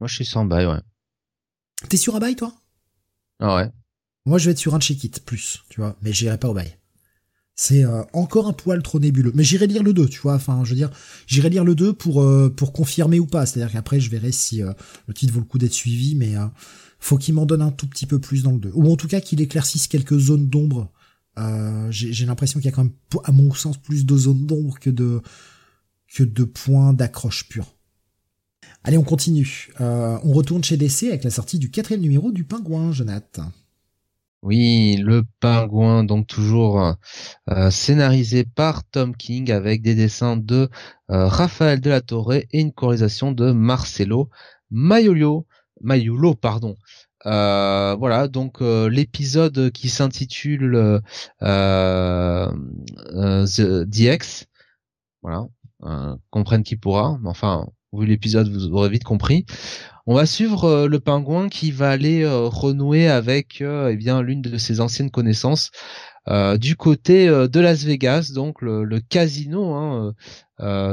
Moi, 0.00 0.08
je 0.08 0.14
suis 0.14 0.24
sans 0.24 0.46
bail, 0.46 0.66
ouais. 0.66 0.80
T'es 1.88 1.96
sur 1.96 2.16
un 2.16 2.18
bail, 2.18 2.36
toi? 2.36 2.54
Ah 3.40 3.56
ouais. 3.56 3.70
Moi, 4.26 4.38
je 4.38 4.46
vais 4.46 4.52
être 4.52 4.58
sur 4.58 4.74
un 4.74 4.80
check-it, 4.80 5.24
plus, 5.24 5.62
tu 5.68 5.80
vois, 5.80 5.96
mais 6.02 6.12
j'irai 6.12 6.38
pas 6.38 6.48
au 6.48 6.54
bail. 6.54 6.78
C'est 7.56 7.84
euh, 7.84 8.02
encore 8.12 8.48
un 8.48 8.52
poil 8.52 8.82
trop 8.82 8.98
nébuleux. 8.98 9.32
Mais 9.34 9.44
j'irai 9.44 9.66
lire 9.66 9.82
le 9.82 9.92
2, 9.92 10.08
tu 10.08 10.20
vois. 10.20 10.34
Enfin, 10.34 10.64
je 10.64 10.70
veux 10.70 10.76
dire, 10.76 10.90
j'irai 11.26 11.50
lire 11.50 11.64
le 11.64 11.74
2 11.74 11.92
pour 11.92 12.22
euh, 12.22 12.48
pour 12.48 12.72
confirmer 12.72 13.20
ou 13.20 13.26
pas. 13.26 13.46
C'est-à-dire 13.46 13.72
qu'après, 13.72 14.00
je 14.00 14.10
verrai 14.10 14.32
si 14.32 14.62
euh, 14.62 14.72
le 15.06 15.14
titre 15.14 15.32
vaut 15.32 15.40
le 15.40 15.46
coup 15.46 15.58
d'être 15.58 15.72
suivi, 15.72 16.16
mais 16.16 16.34
faut 16.98 17.16
qu'il 17.16 17.34
m'en 17.34 17.46
donne 17.46 17.62
un 17.62 17.70
tout 17.70 17.86
petit 17.86 18.06
peu 18.06 18.18
plus 18.18 18.42
dans 18.42 18.52
le 18.52 18.58
2. 18.58 18.72
Ou 18.74 18.90
en 18.90 18.96
tout 18.96 19.06
cas 19.06 19.20
qu'il 19.20 19.40
éclaircisse 19.40 19.86
quelques 19.86 20.18
zones 20.18 20.48
d'ombre. 20.48 20.90
J'ai 21.90 22.26
l'impression 22.26 22.58
qu'il 22.58 22.70
y 22.70 22.72
a 22.72 22.74
quand 22.74 22.84
même, 22.84 22.92
à 23.24 23.30
mon 23.30 23.52
sens, 23.54 23.76
plus 23.76 24.04
de 24.04 24.16
zones 24.16 24.46
d'ombre 24.46 24.78
que 24.80 24.90
de 24.90 25.20
que 26.12 26.22
de 26.22 26.44
points 26.44 26.92
d'accroche 26.92 27.48
pure. 27.48 27.73
Allez, 28.84 28.98
on 28.98 29.02
continue. 29.02 29.70
on 29.80 30.32
retourne 30.32 30.62
chez 30.62 30.76
DC 30.76 31.04
avec 31.04 31.24
la 31.24 31.30
sortie 31.30 31.58
du 31.58 31.70
quatrième 31.70 32.02
numéro 32.02 32.30
du 32.32 32.44
Pingouin, 32.44 32.92
Jonathan. 32.92 33.50
Oui, 34.44 34.98
le 35.02 35.22
pingouin, 35.40 36.04
donc 36.04 36.26
toujours 36.26 36.94
euh, 37.48 37.70
scénarisé 37.70 38.44
par 38.44 38.84
Tom 38.84 39.16
King 39.16 39.50
avec 39.50 39.80
des 39.80 39.94
dessins 39.94 40.36
de 40.36 40.68
euh, 41.10 41.26
Raphaël 41.28 41.80
de 41.80 41.88
la 41.88 42.02
Torre 42.02 42.34
et 42.34 42.46
une 42.52 42.70
colorisation 42.70 43.32
de 43.32 43.52
Marcelo 43.52 44.28
Maiolo, 44.70 45.46
Maiolo 45.80 46.34
pardon. 46.34 46.76
Euh, 47.24 47.96
voilà, 47.98 48.28
donc 48.28 48.60
l'épisode 48.60 49.70
qui 49.72 49.88
s'intitule 49.88 51.00
The 51.40 52.50
DX, 53.86 54.44
voilà, 55.22 55.46
comprenne 56.28 56.64
qui 56.64 56.76
pourra, 56.76 57.18
mais 57.22 57.30
enfin, 57.30 57.66
vu 58.00 58.06
l'épisode, 58.06 58.48
vous 58.48 58.68
aurez 58.72 58.88
vite 58.88 59.04
compris. 59.04 59.44
On 60.06 60.14
va 60.14 60.26
suivre 60.26 60.64
euh, 60.64 60.88
le 60.88 61.00
pingouin 61.00 61.48
qui 61.48 61.70
va 61.70 61.90
aller 61.90 62.24
euh, 62.24 62.46
renouer 62.46 63.08
avec 63.08 63.62
euh, 63.62 63.88
eh 63.90 63.96
bien 63.96 64.20
l'une 64.20 64.42
de 64.42 64.58
ses 64.58 64.80
anciennes 64.80 65.10
connaissances 65.10 65.70
du 66.58 66.74
côté 66.74 67.26
de 67.26 67.60
Las 67.60 67.84
Vegas, 67.84 68.32
donc 68.34 68.62
le, 68.62 68.98
casino, 68.98 69.74
hein, 69.74 70.14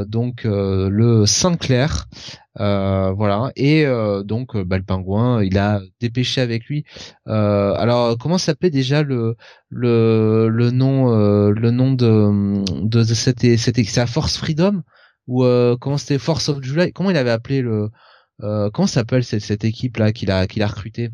donc 0.06 0.42
le 0.44 1.26
Sinclair, 1.26 2.10
voilà. 2.58 3.50
Et 3.56 3.86
donc 4.26 4.58
bah, 4.58 4.78
le 4.78 4.84
pingouin, 4.84 5.42
il 5.42 5.58
a 5.58 5.80
dépêché 6.02 6.42
avec 6.42 6.66
lui. 6.66 6.84
alors 7.28 8.18
comment 8.18 8.38
s'appelait 8.38 8.72
déjà 8.72 9.04
le 9.04 9.38
le 9.70 10.70
nom 10.72 11.10
le 11.50 11.72
nom 11.72 11.94
de 11.94 12.66
de, 12.84 13.04
cette 13.06 13.58
cette 13.58 13.86
c'est 13.86 14.08
Force 14.08 14.36
Freedom? 14.36 14.84
Ou 15.28 15.44
comment 15.80 15.98
c'était 15.98 16.20
Force 16.20 16.50
of 16.50 16.62
July 16.62 16.92
Comment 16.94 17.10
il 17.10 17.18
avait 17.18 17.32
appelé 17.32 17.62
le 17.62 17.90
euh, 18.44 18.72
comment 18.72 18.88
s'appelle 18.88 19.24
cette, 19.24 19.42
cette 19.42 19.64
équipe 19.64 19.98
là 19.98 20.12
qu'il 20.12 20.32
a 20.32 20.48
qu'il 20.48 20.64
a 20.64 20.68
recruté 20.68 21.12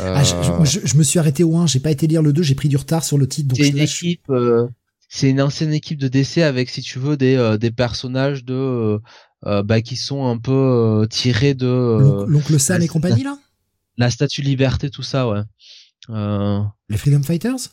euh... 0.00 0.14
ah, 0.16 0.22
je, 0.22 0.78
je, 0.84 0.96
me 0.96 1.02
suis 1.02 1.18
arrêté 1.18 1.42
au 1.42 1.56
1, 1.56 1.66
j'ai 1.66 1.80
pas 1.80 1.90
été 1.90 2.06
lire 2.06 2.22
le 2.22 2.32
2, 2.32 2.42
j'ai 2.42 2.54
pris 2.54 2.68
du 2.68 2.76
retard 2.76 3.04
sur 3.04 3.18
le 3.18 3.26
titre. 3.26 3.54
C'est 3.56 3.68
une 3.68 3.78
équipe, 3.78 4.28
euh, 4.30 4.68
c'est 5.08 5.30
une 5.30 5.40
ancienne 5.40 5.72
équipe 5.72 5.98
de 5.98 6.08
DC 6.08 6.38
avec, 6.38 6.70
si 6.70 6.82
tu 6.82 6.98
veux, 6.98 7.16
des 7.16 7.36
euh, 7.36 7.56
des 7.58 7.70
personnages 7.70 8.44
de 8.44 9.00
bah 9.44 9.80
qui 9.82 9.96
sont 9.96 10.26
un 10.26 10.38
peu 10.38 11.06
tirés 11.10 11.54
de 11.54 12.24
l'oncle 12.28 12.60
Sam 12.60 12.80
et 12.80 12.88
compagnie 12.88 13.24
là? 13.24 13.38
La 13.98 14.10
Statue 14.10 14.42
Liberté, 14.42 14.88
tout 14.88 15.02
ça, 15.02 15.28
ouais. 15.28 15.42
Les 16.88 16.96
Freedom 16.96 17.22
Fighters? 17.22 17.70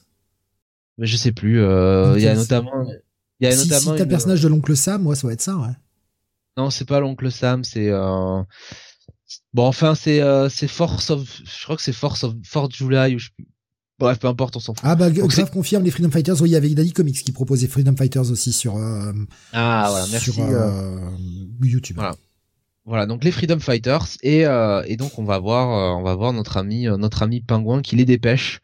Mais 0.98 1.06
je 1.06 1.16
sais 1.16 1.32
plus. 1.32 1.58
Il 1.58 2.22
y 2.22 2.28
a 2.28 2.36
notamment. 2.36 2.88
Il 3.40 3.46
y 3.46 3.48
a 3.48 3.52
si, 3.52 3.68
notamment. 3.68 3.80
Si 3.80 3.98
t'as 3.98 4.04
le 4.04 4.10
personnage 4.10 4.42
de 4.42 4.48
l'oncle 4.48 4.76
Sam, 4.76 5.04
moi, 5.04 5.16
ça 5.16 5.28
va 5.28 5.34
être 5.34 5.42
ça, 5.42 5.58
ouais. 5.58 5.74
Non, 6.58 6.70
c'est 6.70 6.86
pas 6.86 7.00
l'oncle 7.00 7.32
Sam, 7.32 7.64
c'est 7.64 7.90
euh... 7.90 8.42
bon 9.54 9.66
enfin 9.66 9.96
c'est 9.96 10.22
euh, 10.22 10.50
c'est 10.50 10.68
Force 10.68 11.10
of 11.10 11.42
je 11.46 11.64
crois 11.64 11.76
que 11.76 11.82
c'est 11.82 11.94
Force 11.94 12.24
of 12.24 12.34
Force 12.44 12.76
July 12.76 13.16
ou 13.16 13.20
je... 13.20 13.30
bref 14.00 14.20
peu 14.20 14.28
importe 14.28 14.58
on 14.58 14.60
s'en 14.60 14.74
fout. 14.74 14.84
Ah 14.84 14.96
bah 14.96 15.10
grave 15.10 15.52
confirme 15.52 15.84
les 15.84 15.92
Freedom 15.92 16.10
Fighters 16.12 16.42
oui 16.42 16.50
il 16.50 16.54
y 16.54 16.56
avait 16.56 16.70
Daddy 16.70 16.92
Comics 16.92 17.24
qui 17.24 17.32
proposait 17.32 17.68
Freedom 17.68 17.96
Fighters 17.96 18.30
aussi 18.32 18.52
sur 18.52 18.76
euh, 18.76 19.14
ah 19.54 19.88
voilà 19.90 20.06
merci 20.12 20.32
sur 20.32 20.44
euh, 20.44 21.00
YouTube. 21.62 21.98
Voilà. 21.98 22.16
Voilà, 22.86 23.06
donc 23.06 23.24
les 23.24 23.32
Freedom 23.32 23.60
Fighters 23.60 24.08
et, 24.24 24.48
euh, 24.48 24.84
donc 24.96 25.20
on 25.20 25.24
va 25.24 25.38
voir 25.38 25.98
on 26.00 26.02
va 26.02 26.16
voir 26.16 26.34
notre 26.34 26.58
ami 26.58 26.86
notre 26.86 27.22
ami 27.22 27.42
pingouin 27.42 27.84
qui 27.84 27.96
les 27.96 28.06
dépêche 28.06 28.62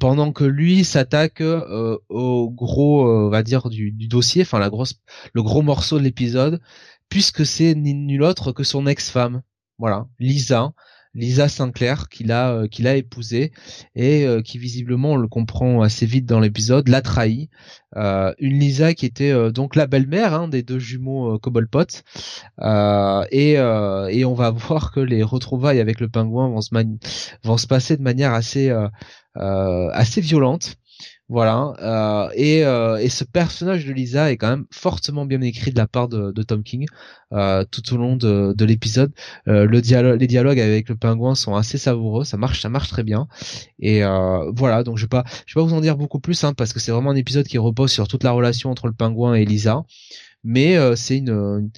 pendant 0.00 0.32
que 0.32 0.42
lui 0.42 0.82
s'attaque 0.82 1.42
au 2.08 2.50
gros 2.50 3.08
on 3.08 3.28
va 3.28 3.44
dire 3.44 3.68
du, 3.68 3.92
du 3.92 4.08
dossier 4.08 4.42
enfin 4.42 4.58
la 4.58 4.68
grosse 4.68 4.94
le 5.32 5.44
gros 5.44 5.62
morceau 5.62 5.98
de 5.98 6.02
l'épisode 6.02 6.60
puisque 7.08 7.46
c'est 7.46 7.74
nul 7.74 8.22
autre 8.22 8.52
que 8.52 8.64
son 8.64 8.86
ex-femme. 8.86 9.42
Voilà, 9.78 10.06
Lisa, 10.18 10.72
Lisa 11.16 11.48
Sinclair, 11.48 12.08
qu'il 12.08 12.30
a 12.30 12.52
euh, 12.52 12.68
qu'il 12.68 12.86
a 12.86 12.94
épousée 12.94 13.50
et 13.94 14.26
euh, 14.26 14.42
qui 14.42 14.58
visiblement 14.58 15.12
on 15.12 15.16
le 15.16 15.28
comprend 15.28 15.80
assez 15.80 16.04
vite 16.04 16.26
dans 16.26 16.40
l'épisode 16.40 16.88
l'a 16.88 17.00
trahi. 17.00 17.48
Euh, 17.96 18.34
une 18.38 18.58
Lisa 18.58 18.92
qui 18.92 19.06
était 19.06 19.32
donc 19.50 19.74
la 19.74 19.86
belle-mère 19.86 20.34
hein, 20.34 20.48
des 20.48 20.62
deux 20.62 20.78
jumeaux 20.78 21.38
Cobblepot 21.38 21.86
et 23.30 23.52
et 23.52 24.24
on 24.24 24.34
va 24.34 24.50
voir 24.50 24.92
que 24.92 25.00
les 25.00 25.22
retrouvailles 25.22 25.80
avec 25.80 26.00
le 26.00 26.08
pingouin 26.08 26.50
vont 26.50 26.60
se 26.60 26.70
vont 27.42 27.56
se 27.56 27.66
passer 27.66 27.96
de 27.96 28.02
manière 28.02 28.34
assez 28.34 28.70
assez 29.34 30.20
violente. 30.20 30.76
Voilà. 31.28 31.72
Euh, 31.82 32.30
et, 32.36 32.64
euh, 32.64 32.98
et 32.98 33.08
ce 33.08 33.24
personnage 33.24 33.84
de 33.84 33.92
Lisa 33.92 34.30
est 34.30 34.36
quand 34.36 34.48
même 34.48 34.66
fortement 34.70 35.26
bien 35.26 35.40
écrit 35.40 35.72
de 35.72 35.76
la 35.76 35.88
part 35.88 36.06
de, 36.08 36.30
de 36.30 36.42
Tom 36.42 36.62
King 36.62 36.86
euh, 37.32 37.64
tout 37.68 37.82
au 37.92 37.96
long 37.96 38.14
de, 38.16 38.54
de 38.56 38.64
l'épisode. 38.64 39.12
Euh, 39.48 39.66
le 39.66 39.80
dialogue, 39.80 40.20
les 40.20 40.28
dialogues 40.28 40.60
avec 40.60 40.88
le 40.88 40.94
pingouin 40.94 41.34
sont 41.34 41.56
assez 41.56 41.78
savoureux. 41.78 42.24
Ça 42.24 42.36
marche, 42.36 42.62
ça 42.62 42.68
marche 42.68 42.90
très 42.90 43.02
bien. 43.02 43.26
Et 43.80 44.04
euh, 44.04 44.50
voilà. 44.54 44.84
Donc 44.84 44.98
je 44.98 45.02
vais 45.04 45.08
pas, 45.08 45.24
je 45.46 45.58
vais 45.58 45.62
pas 45.62 45.68
vous 45.68 45.74
en 45.74 45.80
dire 45.80 45.96
beaucoup 45.96 46.20
plus 46.20 46.44
hein, 46.44 46.54
parce 46.54 46.72
que 46.72 46.78
c'est 46.78 46.92
vraiment 46.92 47.10
un 47.10 47.16
épisode 47.16 47.46
qui 47.46 47.58
repose 47.58 47.90
sur 47.90 48.06
toute 48.06 48.22
la 48.22 48.30
relation 48.30 48.70
entre 48.70 48.86
le 48.86 48.92
pingouin 48.92 49.34
et 49.34 49.44
Lisa. 49.44 49.82
Mais 50.44 50.76
euh, 50.76 50.94
c'est 50.94 51.18
une 51.18 51.70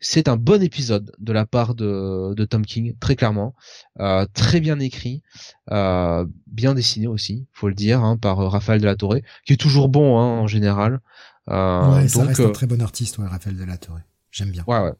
c'est 0.00 0.28
un 0.28 0.36
bon 0.36 0.62
épisode 0.62 1.12
de 1.18 1.32
la 1.32 1.46
part 1.46 1.74
de, 1.74 2.34
de 2.34 2.44
Tom 2.44 2.64
King, 2.64 2.94
très 3.00 3.16
clairement, 3.16 3.54
euh, 4.00 4.26
très 4.34 4.60
bien 4.60 4.78
écrit, 4.78 5.22
euh, 5.70 6.26
bien 6.46 6.74
dessiné 6.74 7.06
aussi, 7.06 7.46
faut 7.52 7.68
le 7.68 7.74
dire, 7.74 8.02
hein, 8.02 8.16
par 8.16 8.40
euh, 8.40 8.48
Raphaël 8.48 8.80
de 8.80 8.86
la 8.86 8.96
Torre, 8.96 9.16
qui 9.46 9.54
est 9.54 9.60
toujours 9.60 9.88
bon 9.88 10.18
hein, 10.18 10.40
en 10.40 10.46
général. 10.46 11.00
Euh, 11.48 11.94
ouais, 11.94 12.08
ça 12.08 12.24
reste 12.24 12.40
un 12.40 12.50
très 12.50 12.66
bon 12.66 12.82
artiste, 12.82 13.18
ouais, 13.18 13.26
Raphaël 13.26 13.56
de 13.56 13.64
la 13.64 13.78
Torre. 13.78 14.00
J'aime 14.30 14.50
bien. 14.50 14.64
Ouais, 14.66 14.80
ouais. 14.80 14.92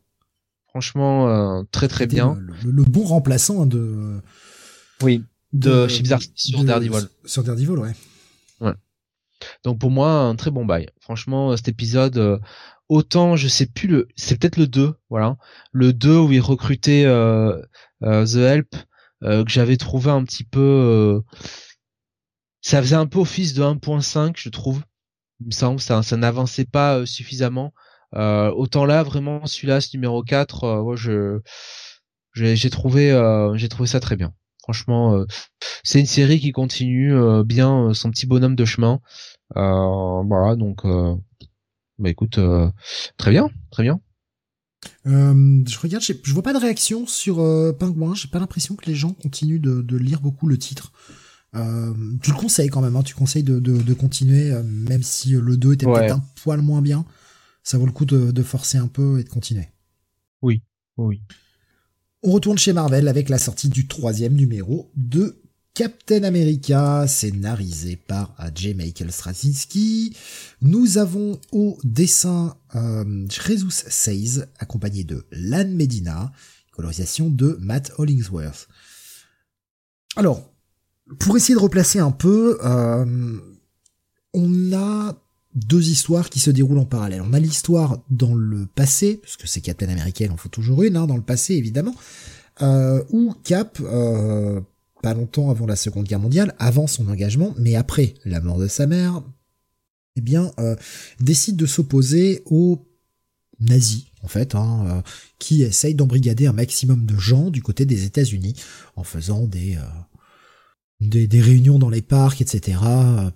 Franchement, 0.68 1.64
très 1.70 1.89
très 1.89 2.06
bien. 2.06 2.36
Le, 2.64 2.85
bon 2.85 3.05
remplaçant 3.05 3.66
de. 3.66 4.20
Oui. 5.02 5.24
De, 5.52 5.86
de 5.86 6.18
sur 6.35 6.64
Daredevil. 6.64 7.09
Sur 7.24 7.44
Daredevil, 7.44 7.78
ouais. 7.78 7.93
Ouais. 8.60 8.74
Donc 9.64 9.78
pour 9.78 9.90
moi, 9.90 10.10
un 10.10 10.36
très 10.36 10.51
bon 10.51 10.66
bail. 10.66 10.89
Franchement, 11.01 11.56
cet 11.56 11.68
épisode, 11.68 12.40
autant 12.88 13.36
je 13.36 13.48
sais 13.48 13.66
plus 13.66 13.88
le 13.88 14.08
c'est 14.16 14.38
peut-être 14.38 14.56
le 14.56 14.66
2 14.66 14.94
voilà. 15.10 15.36
Le 15.72 15.92
2 15.92 16.18
où 16.18 16.32
il 16.32 16.40
recrutait 16.40 17.04
euh, 17.04 17.60
euh, 18.02 18.24
The 18.26 18.36
Help 18.36 18.76
euh, 19.24 19.44
que 19.44 19.50
j'avais 19.50 19.76
trouvé 19.76 20.10
un 20.10 20.24
petit 20.24 20.44
peu 20.44 21.22
ça 22.60 22.82
faisait 22.82 22.96
un 22.96 23.06
peu 23.06 23.20
office 23.20 23.54
de 23.54 23.62
1.5 23.62 24.34
je 24.36 24.48
trouve. 24.48 24.82
Il 25.40 25.46
me 25.46 25.52
semble 25.52 25.80
ça 25.80 26.02
ça 26.02 26.16
n'avançait 26.16 26.64
pas 26.64 27.04
suffisamment. 27.06 27.72
Autant 28.12 28.84
là 28.86 29.02
vraiment 29.02 29.46
celui-là 29.46 29.80
ce 29.80 29.96
numéro 29.96 30.22
4 30.22 30.82
moi 30.82 30.96
je 30.96 31.40
j'ai 32.34 32.70
trouvé 32.70 33.10
j'ai 33.56 33.68
trouvé 33.68 33.88
ça 33.88 34.00
très 34.00 34.16
bien. 34.16 34.32
Franchement 34.62 35.24
c'est 35.84 36.00
une 36.00 36.06
série 36.06 36.40
qui 36.40 36.52
continue 36.52 37.14
bien 37.44 37.92
son 37.94 38.10
petit 38.10 38.26
bonhomme 38.26 38.56
de 38.56 38.64
chemin. 38.64 39.00
Voilà 39.54 40.56
donc 40.56 40.84
bah 41.98 42.10
écoute, 42.10 42.39
euh, 42.39 42.70
très 43.16 43.31
bien, 43.31 43.48
très 43.70 43.82
bien. 43.82 44.01
Euh, 45.06 45.62
je 45.66 45.78
regarde, 45.78 46.05
je 46.05 46.32
vois 46.32 46.43
pas 46.43 46.52
de 46.52 46.59
réaction 46.59 47.06
sur 47.06 47.40
euh, 47.40 47.73
Pingouin. 47.73 48.14
J'ai 48.14 48.28
pas 48.28 48.39
l'impression 48.39 48.77
que 48.77 48.86
les 48.86 48.94
gens 48.94 49.12
continuent 49.12 49.60
de, 49.60 49.82
de 49.82 49.97
lire 49.97 50.20
beaucoup 50.20 50.47
le 50.47 50.59
titre. 50.59 50.93
Euh, 51.55 51.94
tu 52.23 52.31
le 52.32 52.36
conseilles 52.36 52.68
quand 52.68 52.82
même, 52.82 52.97
hein, 52.97 53.02
tu 53.02 53.14
conseilles 53.14 53.43
de, 53.43 53.59
de, 53.59 53.81
de 53.81 53.94
continuer, 53.94 54.52
euh, 54.52 54.62
même 54.62 55.02
si 55.02 55.31
le 55.31 55.56
2 55.56 55.73
était 55.74 55.86
peut-être 55.86 56.16
un 56.16 56.24
poil 56.43 56.60
moins 56.60 56.82
bien. 56.82 57.06
Ça 57.62 57.78
vaut 57.78 57.86
le 57.86 57.93
coup 57.93 58.05
de, 58.05 58.31
de 58.31 58.43
forcer 58.43 58.78
un 58.78 58.89
peu 58.89 59.18
et 59.18 59.24
de 59.24 59.28
continuer. 59.28 59.68
Oui, 60.43 60.62
oui. 60.97 61.23
On 62.23 62.31
retourne 62.32 62.59
chez 62.59 62.73
Marvel 62.73 63.09
avec 63.09 63.28
la 63.28 63.39
sortie 63.39 63.68
du 63.68 63.86
troisième 63.89 64.35
numéro 64.35 64.90
de 64.97 65.43
Captain 65.77 66.23
America, 66.23 67.07
scénarisé 67.07 67.97
par 67.97 68.35
J. 68.55 68.73
Michael 68.73 69.12
Straczynski. 69.12 70.16
Nous 70.62 70.97
avons 70.97 71.39
au 71.53 71.77
dessin 71.85 72.57
euh, 72.74 73.27
Jesus 73.28 73.85
Says, 73.86 74.47
accompagné 74.59 75.05
de 75.05 75.27
Lan 75.32 75.69
Medina, 75.69 76.32
colorisation 76.73 77.28
de 77.28 77.59
Matt 77.61 77.93
Hollingsworth. 77.98 78.69
Alors, 80.16 80.51
pour 81.19 81.36
essayer 81.36 81.55
de 81.55 81.61
replacer 81.61 81.98
un 81.98 82.11
peu, 82.11 82.59
euh, 82.65 83.39
on 84.32 84.73
a 84.73 85.15
deux 85.55 85.90
histoires 85.90 86.31
qui 86.31 86.40
se 86.40 86.51
déroulent 86.51 86.78
en 86.78 86.86
parallèle. 86.86 87.20
On 87.20 87.35
a 87.35 87.39
l'histoire 87.39 88.03
dans 88.09 88.35
le 88.35 88.65
passé, 88.65 89.19
parce 89.23 89.36
que 89.36 89.47
c'est 89.47 89.61
Captain 89.61 89.90
America, 89.90 90.24
il 90.24 90.31
en 90.31 90.39
faut 90.39 90.48
toujours 90.48 90.85
une, 90.85 90.97
hein, 90.97 91.07
dans 91.07 91.16
le 91.16 91.23
passé 91.23 91.53
évidemment, 91.53 91.94
euh, 92.62 93.05
où 93.11 93.35
Cap 93.44 93.78
euh, 93.82 94.62
pas 95.02 95.14
longtemps 95.14 95.51
avant 95.51 95.66
la 95.66 95.77
Seconde 95.77 96.06
Guerre 96.06 96.20
mondiale, 96.20 96.55
avant 96.59 96.86
son 96.86 97.09
engagement, 97.09 97.55
mais 97.59 97.74
après 97.74 98.14
la 98.24 98.40
mort 98.40 98.59
de 98.59 98.68
sa 98.68 98.86
mère, 98.86 99.23
eh 100.16 100.20
bien, 100.20 100.51
décide 101.20 101.56
de 101.56 101.66
s'opposer 101.66 102.43
aux 102.47 102.86
nazis, 103.60 104.06
en 104.23 104.28
fait, 104.28 104.55
hein, 104.55 105.02
qui 105.39 105.62
essayent 105.62 105.94
d'embrigader 105.94 106.47
un 106.47 106.52
maximum 106.52 107.05
de 107.05 107.16
gens 107.16 107.51
du 107.51 107.62
côté 107.62 107.85
des 107.85 108.05
États-Unis 108.05 108.55
en 108.97 109.05
faisant 109.05 109.47
des, 109.47 109.77
des, 111.01 111.40
réunions 111.40 111.78
dans 111.78 111.90
les 111.90 112.02
parcs, 112.02 112.40
etc., 112.40 112.78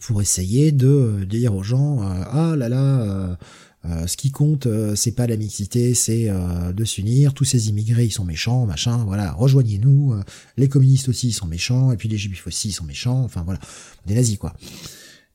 pour 0.01 0.23
essayer 0.23 0.73
de 0.73 1.27
dire 1.28 1.55
aux 1.55 1.62
gens 1.62 2.01
ah 2.01 2.55
là 2.57 2.70
là, 2.70 3.39
euh, 3.86 4.07
ce 4.07 4.16
qui 4.16 4.31
compte, 4.31 4.66
euh, 4.66 4.94
c'est 4.94 5.12
pas 5.12 5.27
la 5.27 5.36
mixité, 5.36 5.94
c'est 5.94 6.28
euh, 6.28 6.73
de 6.73 6.85
s'unir. 6.85 7.32
Tous 7.32 7.44
ces 7.44 7.70
immigrés, 7.70 8.05
ils 8.05 8.11
sont 8.11 8.24
méchants, 8.24 8.66
machin. 8.66 9.05
Voilà, 9.05 9.32
rejoignez-nous. 9.32 10.15
les 10.57 10.69
communistes 10.69 11.09
aussi, 11.09 11.28
ils 11.28 11.32
sont 11.32 11.47
méchants. 11.47 11.93
Et 11.93 11.97
puis 11.97 12.09
les 12.09 12.19
juifs 12.19 12.47
aussi, 12.47 12.69
ils 12.69 12.73
sont 12.73 12.85
méchants. 12.85 13.23
Enfin 13.24 13.43
voilà, 13.43 13.61
des 14.07 14.15
nazis 14.15 14.39
quoi. 14.39 14.55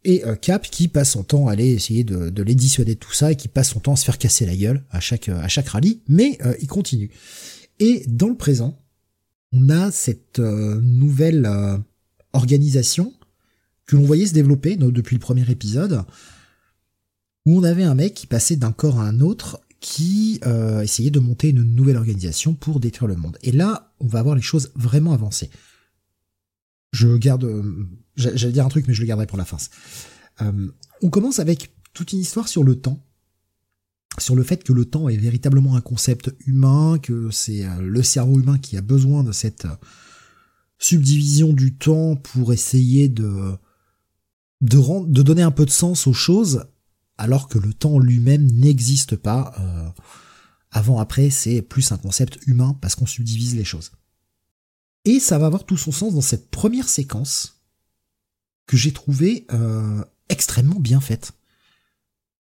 Et 0.07 0.22
Cap 0.39 0.69
qui 0.69 0.88
passe 0.88 1.11
son 1.11 1.23
temps 1.23 1.47
à 1.47 1.53
aller 1.53 1.72
essayer 1.72 2.03
de, 2.03 2.30
de 2.30 2.43
les 2.43 2.53
dissuader 2.53 2.93
de 2.93 2.99
tout 2.99 3.11
ça 3.13 3.31
et 3.31 3.35
qui 3.35 3.47
passe 3.47 3.69
son 3.69 3.80
temps 3.80 3.93
à 3.93 3.95
se 3.95 4.05
faire 4.05 4.19
casser 4.19 4.45
la 4.45 4.55
gueule 4.55 4.84
à 4.91 4.99
chaque 4.99 5.30
à 5.30 5.47
chaque 5.47 5.69
rallye, 5.69 6.01
mais 6.07 6.38
il 6.61 6.67
continue. 6.67 7.09
Et 7.80 8.03
dans 8.07 8.27
le 8.27 8.38
présent, 8.38 8.80
on 9.51 9.67
a 9.72 9.89
cette 9.89 10.38
nouvelle 10.38 11.49
organisation 12.34 13.13
que 13.88 13.95
l'on 13.95 14.03
voyait 14.03 14.27
se 14.27 14.34
développer 14.34 14.76
depuis 14.76 15.15
le 15.15 15.19
premier 15.22 15.49
épisode, 15.49 16.03
où 17.45 17.57
on 17.57 17.63
avait 17.63 17.84
un 17.84 17.95
mec 17.95 18.13
qui 18.13 18.27
passait 18.27 18.55
d'un 18.55 18.72
corps 18.72 18.99
à 18.99 19.07
un 19.07 19.19
autre, 19.19 19.61
qui 19.80 20.39
euh, 20.45 20.81
essayait 20.81 21.11
de 21.11 21.19
monter 21.19 21.49
une 21.49 21.63
nouvelle 21.63 21.97
organisation 21.97 22.53
pour 22.53 22.80
détruire 22.80 23.07
le 23.07 23.15
monde. 23.15 23.38
Et 23.43 23.51
là, 23.51 23.93
on 23.99 24.07
va 24.07 24.19
avoir 24.19 24.35
les 24.35 24.41
choses 24.41 24.72
vraiment 24.76 25.13
avancées. 25.13 25.51
Je 26.91 27.15
garde, 27.17 27.43
euh, 27.43 27.88
j'allais 28.15 28.53
dire 28.53 28.65
un 28.65 28.69
truc, 28.69 28.88
mais 28.88 28.93
je 28.93 29.01
le 29.01 29.07
garderai 29.07 29.27
pour 29.27 29.38
la 29.38 29.45
fin. 29.45 29.57
Euh, 30.41 30.72
on 31.03 31.09
commence 31.09 31.39
avec 31.39 31.76
toute 31.93 32.13
une 32.13 32.19
histoire 32.19 32.47
sur 32.47 32.63
le 32.63 32.76
temps, 32.77 33.05
sur 34.17 34.35
le 34.35 34.43
fait 34.43 34.63
que 34.63 34.73
le 34.73 34.85
temps 34.85 35.07
est 35.07 35.17
véritablement 35.17 35.76
un 35.76 35.81
concept 35.81 36.34
humain, 36.47 36.97
que 36.97 37.30
c'est 37.31 37.65
le 37.80 38.01
cerveau 38.01 38.39
humain 38.39 38.57
qui 38.57 38.77
a 38.77 38.81
besoin 38.81 39.23
de 39.23 39.31
cette 39.31 39.67
subdivision 40.80 41.53
du 41.53 41.76
temps 41.76 42.15
pour 42.15 42.53
essayer 42.53 43.07
de 43.07 43.55
de, 44.61 44.77
rendre, 44.77 45.07
de 45.07 45.22
donner 45.22 45.41
un 45.41 45.51
peu 45.51 45.65
de 45.65 45.69
sens 45.69 46.07
aux 46.07 46.13
choses 46.13 46.65
alors 47.17 47.47
que 47.47 47.57
le 47.57 47.73
temps 47.73 47.99
lui-même 47.99 48.49
n'existe 48.51 49.15
pas. 49.15 49.53
Euh, 49.59 49.89
avant, 50.71 50.99
après, 50.99 51.29
c'est 51.29 51.61
plus 51.61 51.91
un 51.91 51.97
concept 51.97 52.39
humain 52.47 52.77
parce 52.81 52.95
qu'on 52.95 53.05
subdivise 53.05 53.55
les 53.55 53.63
choses. 53.63 53.91
Et 55.05 55.19
ça 55.19 55.37
va 55.37 55.45
avoir 55.45 55.65
tout 55.65 55.77
son 55.77 55.91
sens 55.91 56.13
dans 56.13 56.21
cette 56.21 56.49
première 56.49 56.89
séquence 56.89 57.61
que 58.67 58.75
j'ai 58.75 58.91
trouvé 58.91 59.45
euh, 59.53 60.03
extrêmement 60.29 60.79
bien 60.79 60.99
faite, 60.99 61.33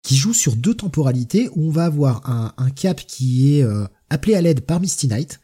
qui 0.03 0.17
joue 0.17 0.33
sur 0.33 0.55
deux 0.55 0.75
temporalités 0.75 1.49
où 1.55 1.67
on 1.67 1.71
va 1.71 1.85
avoir 1.85 2.29
un, 2.29 2.69
cap 2.71 2.99
qui 2.99 3.55
est 3.55 3.63
euh, 3.63 3.87
appelé 4.09 4.35
à 4.35 4.41
l'aide 4.41 4.61
par 4.61 4.81
Misty 4.81 5.07
Knight, 5.07 5.39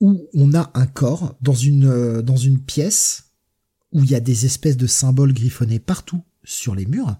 où 0.00 0.28
on 0.34 0.52
a 0.54 0.70
un 0.74 0.86
corps 0.86 1.36
dans 1.40 1.54
une 1.54 2.20
dans 2.20 2.36
une 2.36 2.60
pièce 2.60 3.30
où 3.92 4.04
il 4.04 4.10
y 4.10 4.14
a 4.14 4.20
des 4.20 4.44
espèces 4.44 4.76
de 4.76 4.86
symboles 4.86 5.32
griffonnés 5.32 5.78
partout 5.78 6.22
sur 6.44 6.74
les 6.74 6.84
murs 6.84 7.16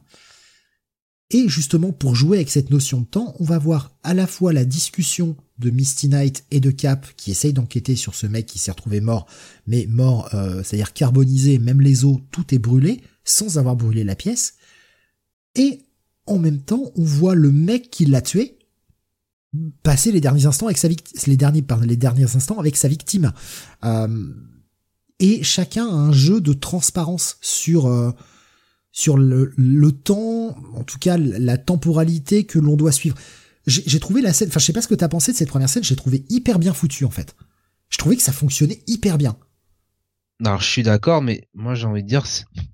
et 1.30 1.48
justement, 1.48 1.92
pour 1.92 2.14
jouer 2.14 2.38
avec 2.38 2.50
cette 2.50 2.70
notion 2.70 3.00
de 3.00 3.06
temps, 3.06 3.34
on 3.40 3.44
va 3.44 3.58
voir 3.58 3.96
à 4.04 4.14
la 4.14 4.26
fois 4.26 4.52
la 4.52 4.64
discussion 4.64 5.36
de 5.58 5.70
Misty 5.70 6.08
Knight 6.08 6.44
et 6.50 6.60
de 6.60 6.70
Cap 6.70 7.06
qui 7.16 7.32
essayent 7.32 7.52
d'enquêter 7.52 7.96
sur 7.96 8.14
ce 8.14 8.26
mec 8.26 8.46
qui 8.46 8.58
s'est 8.58 8.70
retrouvé 8.70 9.00
mort, 9.00 9.26
mais 9.66 9.86
mort, 9.88 10.28
euh, 10.34 10.62
c'est-à-dire 10.62 10.92
carbonisé, 10.92 11.58
même 11.58 11.80
les 11.80 12.04
os, 12.04 12.18
tout 12.30 12.54
est 12.54 12.58
brûlé, 12.58 13.00
sans 13.24 13.58
avoir 13.58 13.74
brûlé 13.74 14.04
la 14.04 14.14
pièce. 14.14 14.54
Et 15.56 15.80
en 16.26 16.38
même 16.38 16.60
temps, 16.60 16.92
on 16.94 17.04
voit 17.04 17.34
le 17.34 17.50
mec 17.50 17.90
qui 17.90 18.04
l'a 18.04 18.20
tué 18.20 18.58
passer 19.82 20.12
les 20.12 20.20
derniers 20.20 20.46
instants 20.46 20.66
avec 20.66 20.78
sa 20.78 20.88
victime, 20.88 21.18
les 21.26 21.96
derniers, 21.96 22.36
instants 22.36 22.58
avec 22.58 22.76
sa 22.76 22.88
victime. 22.88 23.32
Euh, 23.84 24.32
et 25.18 25.42
chacun 25.42 25.86
a 25.86 25.92
un 25.92 26.12
jeu 26.12 26.40
de 26.40 26.52
transparence 26.52 27.38
sur 27.40 27.86
euh, 27.86 28.10
sur 28.96 29.18
le, 29.18 29.52
le, 29.58 29.92
temps, 29.92 30.56
en 30.74 30.82
tout 30.82 30.98
cas 30.98 31.18
la 31.18 31.58
temporalité 31.58 32.44
que 32.44 32.58
l'on 32.58 32.76
doit 32.76 32.92
suivre. 32.92 33.14
J'ai 33.66 34.00
trouvé 34.00 34.22
la 34.22 34.32
scène, 34.32 34.48
enfin 34.48 34.58
je 34.58 34.64
sais 34.64 34.72
pas 34.72 34.80
ce 34.80 34.88
que 34.88 34.94
t'as 34.94 35.08
pensé 35.08 35.32
de 35.32 35.36
cette 35.36 35.50
première 35.50 35.68
scène, 35.68 35.84
j'ai 35.84 35.96
trouvé 35.96 36.24
hyper 36.30 36.58
bien 36.58 36.72
foutu 36.72 37.04
en 37.04 37.10
fait. 37.10 37.36
Je 37.90 37.98
trouvais 37.98 38.16
que 38.16 38.22
ça 38.22 38.32
fonctionnait 38.32 38.80
hyper 38.86 39.18
bien. 39.18 39.36
Alors 40.44 40.60
je 40.60 40.66
suis 40.66 40.82
d'accord, 40.82 41.22
mais 41.22 41.48
moi 41.54 41.74
j'ai 41.74 41.86
envie 41.86 42.02
de 42.02 42.08
dire, 42.08 42.24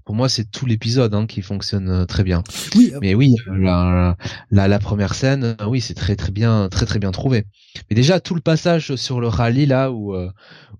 pour 0.04 0.16
moi 0.16 0.28
c'est 0.28 0.50
tout 0.50 0.66
l'épisode 0.66 1.14
hein, 1.14 1.26
qui 1.26 1.42
fonctionne 1.42 1.88
euh, 1.88 2.04
très 2.06 2.24
bien. 2.24 2.42
Oui. 2.74 2.90
Euh, 2.92 2.98
mais 3.00 3.14
oui, 3.14 3.36
la, 3.46 4.16
la, 4.50 4.66
la 4.66 4.78
première 4.80 5.14
scène, 5.14 5.56
euh, 5.60 5.66
oui 5.66 5.80
c'est 5.80 5.94
très 5.94 6.16
très 6.16 6.32
bien, 6.32 6.68
très 6.68 6.86
très 6.86 6.98
bien 6.98 7.12
trouvé. 7.12 7.44
Mais 7.88 7.94
déjà 7.94 8.18
tout 8.18 8.34
le 8.34 8.40
passage 8.40 8.96
sur 8.96 9.20
le 9.20 9.28
rallye 9.28 9.66
là 9.66 9.92
où 9.92 10.12
euh, 10.12 10.28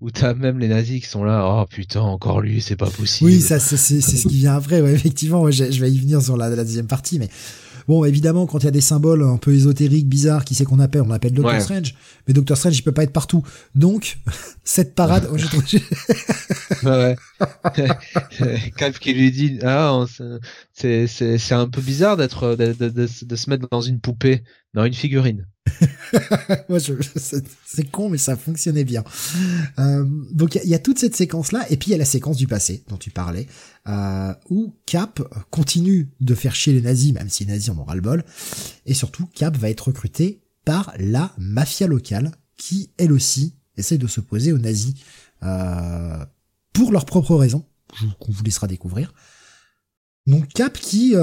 où 0.00 0.10
t'as 0.10 0.34
même 0.34 0.59
les 0.59 0.66
nazis 0.66 1.00
qui 1.00 1.09
sont 1.09 1.22
là, 1.22 1.46
oh 1.46 1.64
putain 1.70 2.00
encore 2.00 2.40
lui, 2.40 2.60
c'est 2.60 2.74
pas 2.74 2.90
possible. 2.90 3.30
Oui, 3.30 3.40
ça 3.40 3.60
c'est 3.60 3.76
c'est 3.76 4.00
ce 4.00 4.26
qui 4.26 4.38
vient 4.38 4.56
après, 4.56 4.80
ouais, 4.80 4.92
effectivement. 4.92 5.48
je, 5.52 5.70
je 5.70 5.80
vais 5.80 5.90
y 5.90 5.98
venir 6.00 6.20
sur 6.20 6.36
la, 6.36 6.48
la 6.48 6.64
deuxième 6.64 6.88
partie, 6.88 7.20
mais 7.20 7.28
Bon, 7.88 8.04
évidemment, 8.04 8.46
quand 8.46 8.59
il 8.60 8.64
y 8.64 8.68
a 8.68 8.72
des 8.72 8.80
symboles 8.80 9.22
un 9.22 9.36
peu 9.36 9.52
ésotériques, 9.52 10.09
bizarres, 10.09 10.44
qui 10.44 10.54
sait 10.54 10.64
qu'on 10.64 10.80
appelle? 10.80 11.02
On 11.02 11.10
appelle 11.10 11.32
Doctor 11.32 11.60
Strange. 11.60 11.94
Mais 12.26 12.34
Doctor 12.34 12.56
Strange, 12.56 12.78
il 12.78 12.82
peut 12.82 12.92
pas 12.92 13.02
être 13.02 13.12
partout. 13.12 13.42
Donc, 13.74 14.18
cette 14.64 14.94
parade, 14.94 15.28
oh, 15.30 15.36
ouais. 16.86 17.16
Cap 18.76 18.92
qui 19.00 19.12
lui 19.12 19.30
dit, 19.30 19.59
ah, 19.62 20.04
c'est, 20.72 21.06
c'est, 21.06 21.38
c'est 21.38 21.54
un 21.54 21.68
peu 21.68 21.80
bizarre 21.80 22.16
d'être, 22.16 22.56
de, 22.56 22.72
de, 22.72 22.88
de, 22.88 23.36
se 23.36 23.50
mettre 23.50 23.68
dans 23.70 23.80
une 23.80 24.00
poupée, 24.00 24.42
dans 24.74 24.85
une 24.85 24.94
figurine. 24.94 25.47
C'est 27.66 27.90
con, 27.90 28.09
mais 28.09 28.19
ça 28.19 28.36
fonctionnait 28.36 28.85
bien. 28.85 29.05
Euh, 29.78 30.05
donc, 30.31 30.59
il 30.62 30.69
y, 30.69 30.74
a 30.74 30.78
toute 30.78 30.99
cette 30.99 31.16
séquence-là, 31.16 31.66
et 31.70 31.77
puis 31.77 31.90
il 31.90 31.93
y 31.93 31.94
a 31.94 31.99
la 31.99 32.05
séquence 32.05 32.36
du 32.36 32.47
passé 32.47 32.85
dont 32.89 32.97
tu 32.97 33.11
parlais, 33.11 33.47
euh, 33.89 34.35
où 34.51 34.74
Cap 34.86 35.20
continue 35.51 36.11
de 36.20 36.35
faire 36.35 36.55
chier 36.55 36.73
les 36.73 36.82
nazis, 36.82 37.12
même 37.12 37.28
si 37.28 37.44
les 37.44 37.53
nazis 37.53 37.70
en 37.70 37.78
ont 37.78 37.85
ras-le-bol, 37.85 38.24
et 38.86 38.94
surtout 38.94 39.27
Cap 39.35 39.57
va 39.57 39.70
être 39.70 39.89
recruté 39.89 40.43
par 40.65 40.93
la 40.99 41.32
mafia 41.39 41.86
locale, 41.86 42.32
qui 42.57 42.90
elle 42.99 43.12
aussi 43.12 43.57
essaye 43.77 43.99
de 43.99 44.07
s'opposer 44.07 44.53
aux 44.53 44.59
nazis 44.59 44.94
euh, 45.43 46.24
pour 46.73 46.93
leurs 46.93 47.07
propres 47.07 47.36
raisons, 47.36 47.65
qu'on 48.20 48.32
vous 48.32 48.44
laissera 48.44 48.66
découvrir. 48.66 49.12
Donc 50.27 50.49
Cap 50.49 50.78
qui 50.78 51.15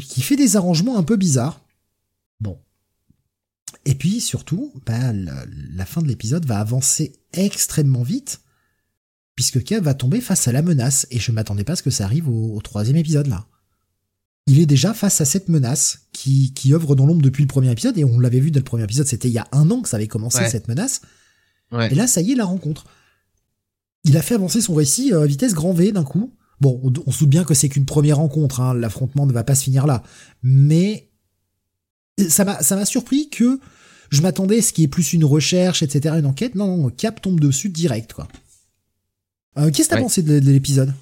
qui 0.00 0.22
fait 0.22 0.36
des 0.36 0.56
arrangements 0.56 0.98
un 0.98 1.02
peu 1.02 1.16
bizarres. 1.16 1.65
Et 3.86 3.94
puis 3.94 4.20
surtout, 4.20 4.72
bah, 4.84 5.12
la, 5.12 5.86
fin 5.86 6.02
de 6.02 6.08
l'épisode 6.08 6.44
va 6.44 6.58
avancer 6.58 7.12
extrêmement 7.32 8.02
vite 8.02 8.40
puisque 9.36 9.62
Cap 9.62 9.84
va 9.84 9.94
tomber 9.94 10.20
face 10.20 10.48
à 10.48 10.52
la 10.52 10.62
menace, 10.62 11.06
et 11.10 11.18
je 11.18 11.30
m'attendais 11.30 11.62
pas 11.62 11.74
à 11.74 11.76
ce 11.76 11.82
que 11.82 11.90
ça 11.90 12.04
arrive 12.04 12.26
au, 12.28 12.58
troisième 12.62 12.96
épisode 12.96 13.26
là. 13.26 13.46
Il 14.46 14.58
est 14.60 14.66
déjà 14.66 14.94
face 14.94 15.20
à 15.20 15.24
cette 15.24 15.48
menace 15.48 16.08
qui, 16.12 16.54
qui 16.54 16.72
œuvre 16.72 16.96
dans 16.96 17.04
l'ombre 17.04 17.20
depuis 17.20 17.42
le 17.42 17.48
premier 17.48 17.70
épisode, 17.70 17.98
et 17.98 18.04
on 18.04 18.18
l'avait 18.18 18.40
vu 18.40 18.50
dès 18.50 18.60
le 18.60 18.64
premier 18.64 18.84
épisode, 18.84 19.06
c'était 19.06 19.28
il 19.28 19.34
y 19.34 19.38
a 19.38 19.46
un 19.52 19.70
an 19.70 19.82
que 19.82 19.88
ça 19.88 19.98
avait 19.98 20.08
commencé 20.08 20.48
cette 20.48 20.68
menace. 20.68 21.02
Et 21.72 21.94
là, 21.94 22.06
ça 22.06 22.22
y 22.22 22.32
est, 22.32 22.34
la 22.34 22.44
rencontre. 22.44 22.86
Il 24.04 24.16
a 24.16 24.22
fait 24.22 24.34
avancer 24.34 24.60
son 24.60 24.74
récit 24.74 25.12
à 25.12 25.26
vitesse 25.26 25.52
grand 25.52 25.72
V 25.72 25.92
d'un 25.92 26.04
coup. 26.04 26.32
Bon, 26.60 26.80
on, 27.06 27.10
se 27.10 27.18
doute 27.18 27.28
bien 27.28 27.44
que 27.44 27.54
c'est 27.54 27.68
qu'une 27.68 27.84
première 27.84 28.16
rencontre, 28.16 28.60
hein, 28.60 28.72
l'affrontement 28.72 29.26
ne 29.26 29.32
va 29.32 29.44
pas 29.44 29.54
se 29.54 29.64
finir 29.64 29.86
là. 29.86 30.02
Mais 30.42 31.10
ça 32.28 32.44
m'a, 32.44 32.62
ça 32.62 32.76
m'a 32.76 32.86
surpris 32.86 33.28
que 33.28 33.60
je 34.10 34.22
m'attendais 34.22 34.58
à 34.58 34.62
ce 34.62 34.72
qui 34.72 34.84
est 34.84 34.88
plus 34.88 35.12
une 35.12 35.24
recherche, 35.24 35.82
etc., 35.82 36.16
une 36.18 36.26
enquête. 36.26 36.54
Non, 36.54 36.76
non, 36.76 36.90
Cap 36.90 37.20
tombe 37.20 37.40
dessus 37.40 37.68
direct, 37.68 38.12
quoi. 38.12 38.28
Euh, 39.58 39.70
Qu'est-ce 39.70 39.88
que 39.88 39.94
t'as 39.94 40.00
pensé 40.00 40.22
de, 40.22 40.38
l'épisode? 40.38 40.92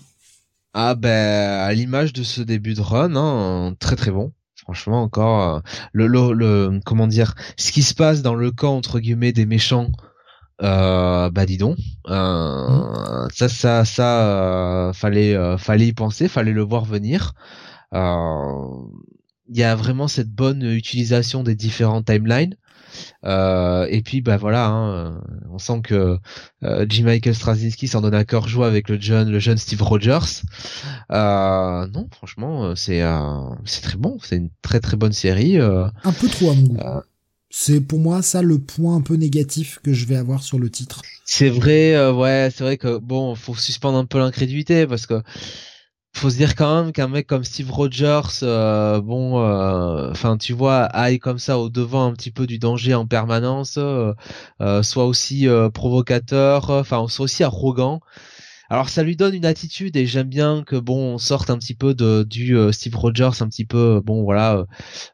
Ah 0.74 0.94
ben 0.94 1.60
à 1.60 1.72
l'image 1.72 2.12
de 2.12 2.22
ce 2.22 2.40
début 2.40 2.74
de 2.74 2.80
run, 2.80 3.14
hein, 3.16 3.74
très 3.78 3.96
très 3.96 4.10
bon. 4.10 4.32
Franchement 4.56 5.02
encore 5.02 5.56
euh, 5.56 5.60
le, 5.92 6.06
le, 6.06 6.80
comment 6.84 7.06
dire, 7.06 7.34
ce 7.56 7.70
qui 7.70 7.82
se 7.82 7.94
passe 7.94 8.22
dans 8.22 8.34
le 8.34 8.50
camp 8.50 8.76
entre 8.76 8.98
guillemets 8.98 9.32
des 9.32 9.46
méchants. 9.46 9.90
Euh, 10.62 11.30
bah 11.30 11.46
dis 11.46 11.58
donc, 11.58 11.78
mmh. 12.08 13.28
ça 13.32 13.48
ça 13.48 13.84
ça 13.84 14.92
fallait 14.94 15.36
fallait 15.58 15.88
y 15.88 15.92
penser, 15.92 16.28
fallait 16.28 16.52
le 16.52 16.62
voir 16.62 16.84
venir. 16.84 17.34
Il 17.92 19.58
y 19.58 19.62
a 19.62 19.74
vraiment 19.76 20.08
cette 20.08 20.30
bonne 20.30 20.62
utilisation 20.62 21.42
des 21.42 21.54
différents 21.54 22.02
timelines. 22.02 22.56
Euh, 23.24 23.86
et 23.90 24.02
puis 24.02 24.20
bah 24.20 24.36
voilà, 24.36 24.66
hein, 24.66 25.20
on 25.50 25.58
sent 25.58 25.80
que 25.82 26.18
euh, 26.62 26.86
J. 26.88 27.02
Michael 27.02 27.34
Straczynski 27.34 27.88
s'en 27.88 28.00
donne 28.00 28.14
à 28.14 28.24
cœur 28.24 28.48
joie 28.48 28.66
avec 28.66 28.88
le 28.88 29.00
jeune, 29.00 29.30
le 29.30 29.38
jeune 29.38 29.56
Steve 29.56 29.82
Rogers. 29.82 30.42
Euh, 31.10 31.86
non, 31.88 32.08
franchement, 32.12 32.74
c'est 32.76 33.02
c'est 33.64 33.82
très 33.82 33.96
bon, 33.96 34.18
c'est 34.22 34.36
une 34.36 34.50
très 34.62 34.80
très 34.80 34.96
bonne 34.96 35.12
série. 35.12 35.58
un 35.58 36.12
peu 36.18 36.28
trop 36.28 36.50
à 36.50 36.54
mon 36.54 36.62
goût. 36.62 36.78
C'est 37.56 37.80
pour 37.80 38.00
moi 38.00 38.20
ça 38.20 38.42
le 38.42 38.58
point 38.58 38.96
un 38.96 39.00
peu 39.00 39.14
négatif 39.14 39.78
que 39.84 39.92
je 39.92 40.06
vais 40.06 40.16
avoir 40.16 40.42
sur 40.42 40.58
le 40.58 40.70
titre. 40.70 41.02
C'est 41.24 41.48
vrai, 41.48 42.10
ouais, 42.10 42.50
c'est 42.52 42.64
vrai 42.64 42.76
que 42.76 42.98
bon, 42.98 43.34
faut 43.36 43.54
suspendre 43.54 43.96
un 43.96 44.04
peu 44.04 44.18
l'incrédulité 44.18 44.86
parce 44.86 45.06
que 45.06 45.22
faut 46.16 46.30
se 46.30 46.36
dire 46.36 46.54
quand 46.54 46.82
même 46.82 46.92
qu'un 46.92 47.08
mec 47.08 47.26
comme 47.26 47.44
Steve 47.44 47.70
Rogers, 47.70 48.42
euh, 48.42 49.00
bon, 49.00 49.40
euh, 49.42 50.10
enfin 50.10 50.36
tu 50.38 50.52
vois, 50.52 50.84
aille 50.84 51.18
comme 51.18 51.38
ça 51.38 51.58
au 51.58 51.68
devant 51.68 52.06
un 52.06 52.12
petit 52.12 52.30
peu 52.30 52.46
du 52.46 52.58
danger 52.58 52.94
en 52.94 53.06
permanence, 53.06 53.78
euh, 53.78 54.14
soit 54.82 55.04
aussi 55.06 55.46
provocateur, 55.72 56.70
enfin 56.70 57.06
soit 57.08 57.24
aussi 57.24 57.42
arrogant. 57.44 58.00
Alors 58.70 58.88
ça 58.88 59.02
lui 59.02 59.16
donne 59.16 59.34
une 59.34 59.44
attitude 59.44 59.96
et 59.96 60.06
j'aime 60.06 60.28
bien 60.28 60.62
que 60.64 60.76
bon 60.76 61.14
on 61.14 61.18
sorte 61.18 61.50
un 61.50 61.58
petit 61.58 61.74
peu 61.74 61.94
de 61.94 62.24
du 62.28 62.56
Steve 62.72 62.96
Rogers 62.96 63.30
un 63.40 63.48
petit 63.48 63.66
peu 63.66 64.00
bon 64.04 64.22
voilà 64.24 64.64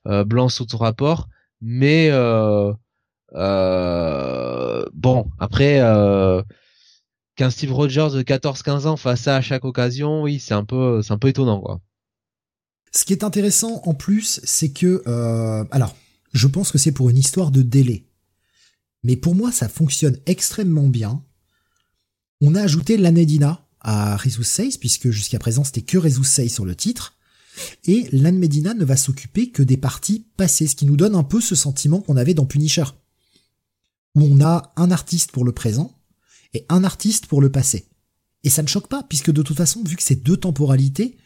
blanc 0.06 0.48
sous 0.48 0.66
tout 0.66 0.78
rapport, 0.78 1.28
mais 1.60 2.10
bon 2.12 2.76
après 5.38 5.80
qu'un 7.40 7.48
Steve 7.48 7.72
Rogers 7.72 8.10
de 8.12 8.22
14-15 8.22 8.86
ans 8.86 8.98
fasse 8.98 9.22
ça 9.22 9.36
à 9.36 9.40
chaque 9.40 9.64
occasion, 9.64 10.20
oui, 10.20 10.38
c'est 10.40 10.52
un 10.52 10.66
peu, 10.66 11.00
c'est 11.00 11.14
un 11.14 11.18
peu 11.18 11.28
étonnant, 11.28 11.58
quoi. 11.58 11.80
Ce 12.92 13.06
qui 13.06 13.14
est 13.14 13.24
intéressant 13.24 13.80
en 13.86 13.94
plus, 13.94 14.42
c'est 14.44 14.72
que, 14.72 15.02
euh, 15.06 15.64
alors, 15.70 15.96
je 16.34 16.46
pense 16.46 16.70
que 16.70 16.76
c'est 16.76 16.92
pour 16.92 17.08
une 17.08 17.16
histoire 17.16 17.50
de 17.50 17.62
délai, 17.62 18.04
mais 19.04 19.16
pour 19.16 19.34
moi, 19.34 19.52
ça 19.52 19.70
fonctionne 19.70 20.18
extrêmement 20.26 20.88
bien. 20.88 21.24
On 22.42 22.54
a 22.54 22.60
ajouté 22.60 22.98
l'Anedina 22.98 23.66
à 23.80 24.18
Rezus 24.18 24.44
6, 24.44 24.76
puisque 24.76 25.08
jusqu'à 25.08 25.38
présent 25.38 25.64
c'était 25.64 25.80
que 25.80 25.96
Rezus 25.96 26.24
6 26.24 26.50
sur 26.50 26.66
le 26.66 26.76
titre, 26.76 27.16
et 27.86 28.06
l'Anne 28.12 28.38
Medina 28.38 28.74
ne 28.74 28.84
va 28.84 28.98
s'occuper 28.98 29.50
que 29.50 29.62
des 29.62 29.78
parties 29.78 30.26
passées, 30.36 30.66
ce 30.66 30.76
qui 30.76 30.84
nous 30.84 30.96
donne 30.98 31.14
un 31.14 31.24
peu 31.24 31.40
ce 31.40 31.54
sentiment 31.54 32.02
qu'on 32.02 32.18
avait 32.18 32.34
dans 32.34 32.44
Punisher, 32.44 32.84
où 34.14 34.24
on 34.24 34.44
a 34.44 34.74
un 34.76 34.90
artiste 34.90 35.32
pour 35.32 35.46
le 35.46 35.52
présent, 35.52 35.99
et 36.54 36.66
un 36.68 36.84
artiste 36.84 37.26
pour 37.26 37.40
le 37.40 37.50
passé. 37.50 37.86
Et 38.42 38.50
ça 38.50 38.62
ne 38.62 38.68
choque 38.68 38.88
pas, 38.88 39.02
puisque 39.02 39.30
de 39.30 39.42
toute 39.42 39.56
façon, 39.56 39.82
vu 39.84 39.96
que 39.96 40.02
c'est 40.02 40.22
deux 40.22 40.36
temporalités, 40.36 41.16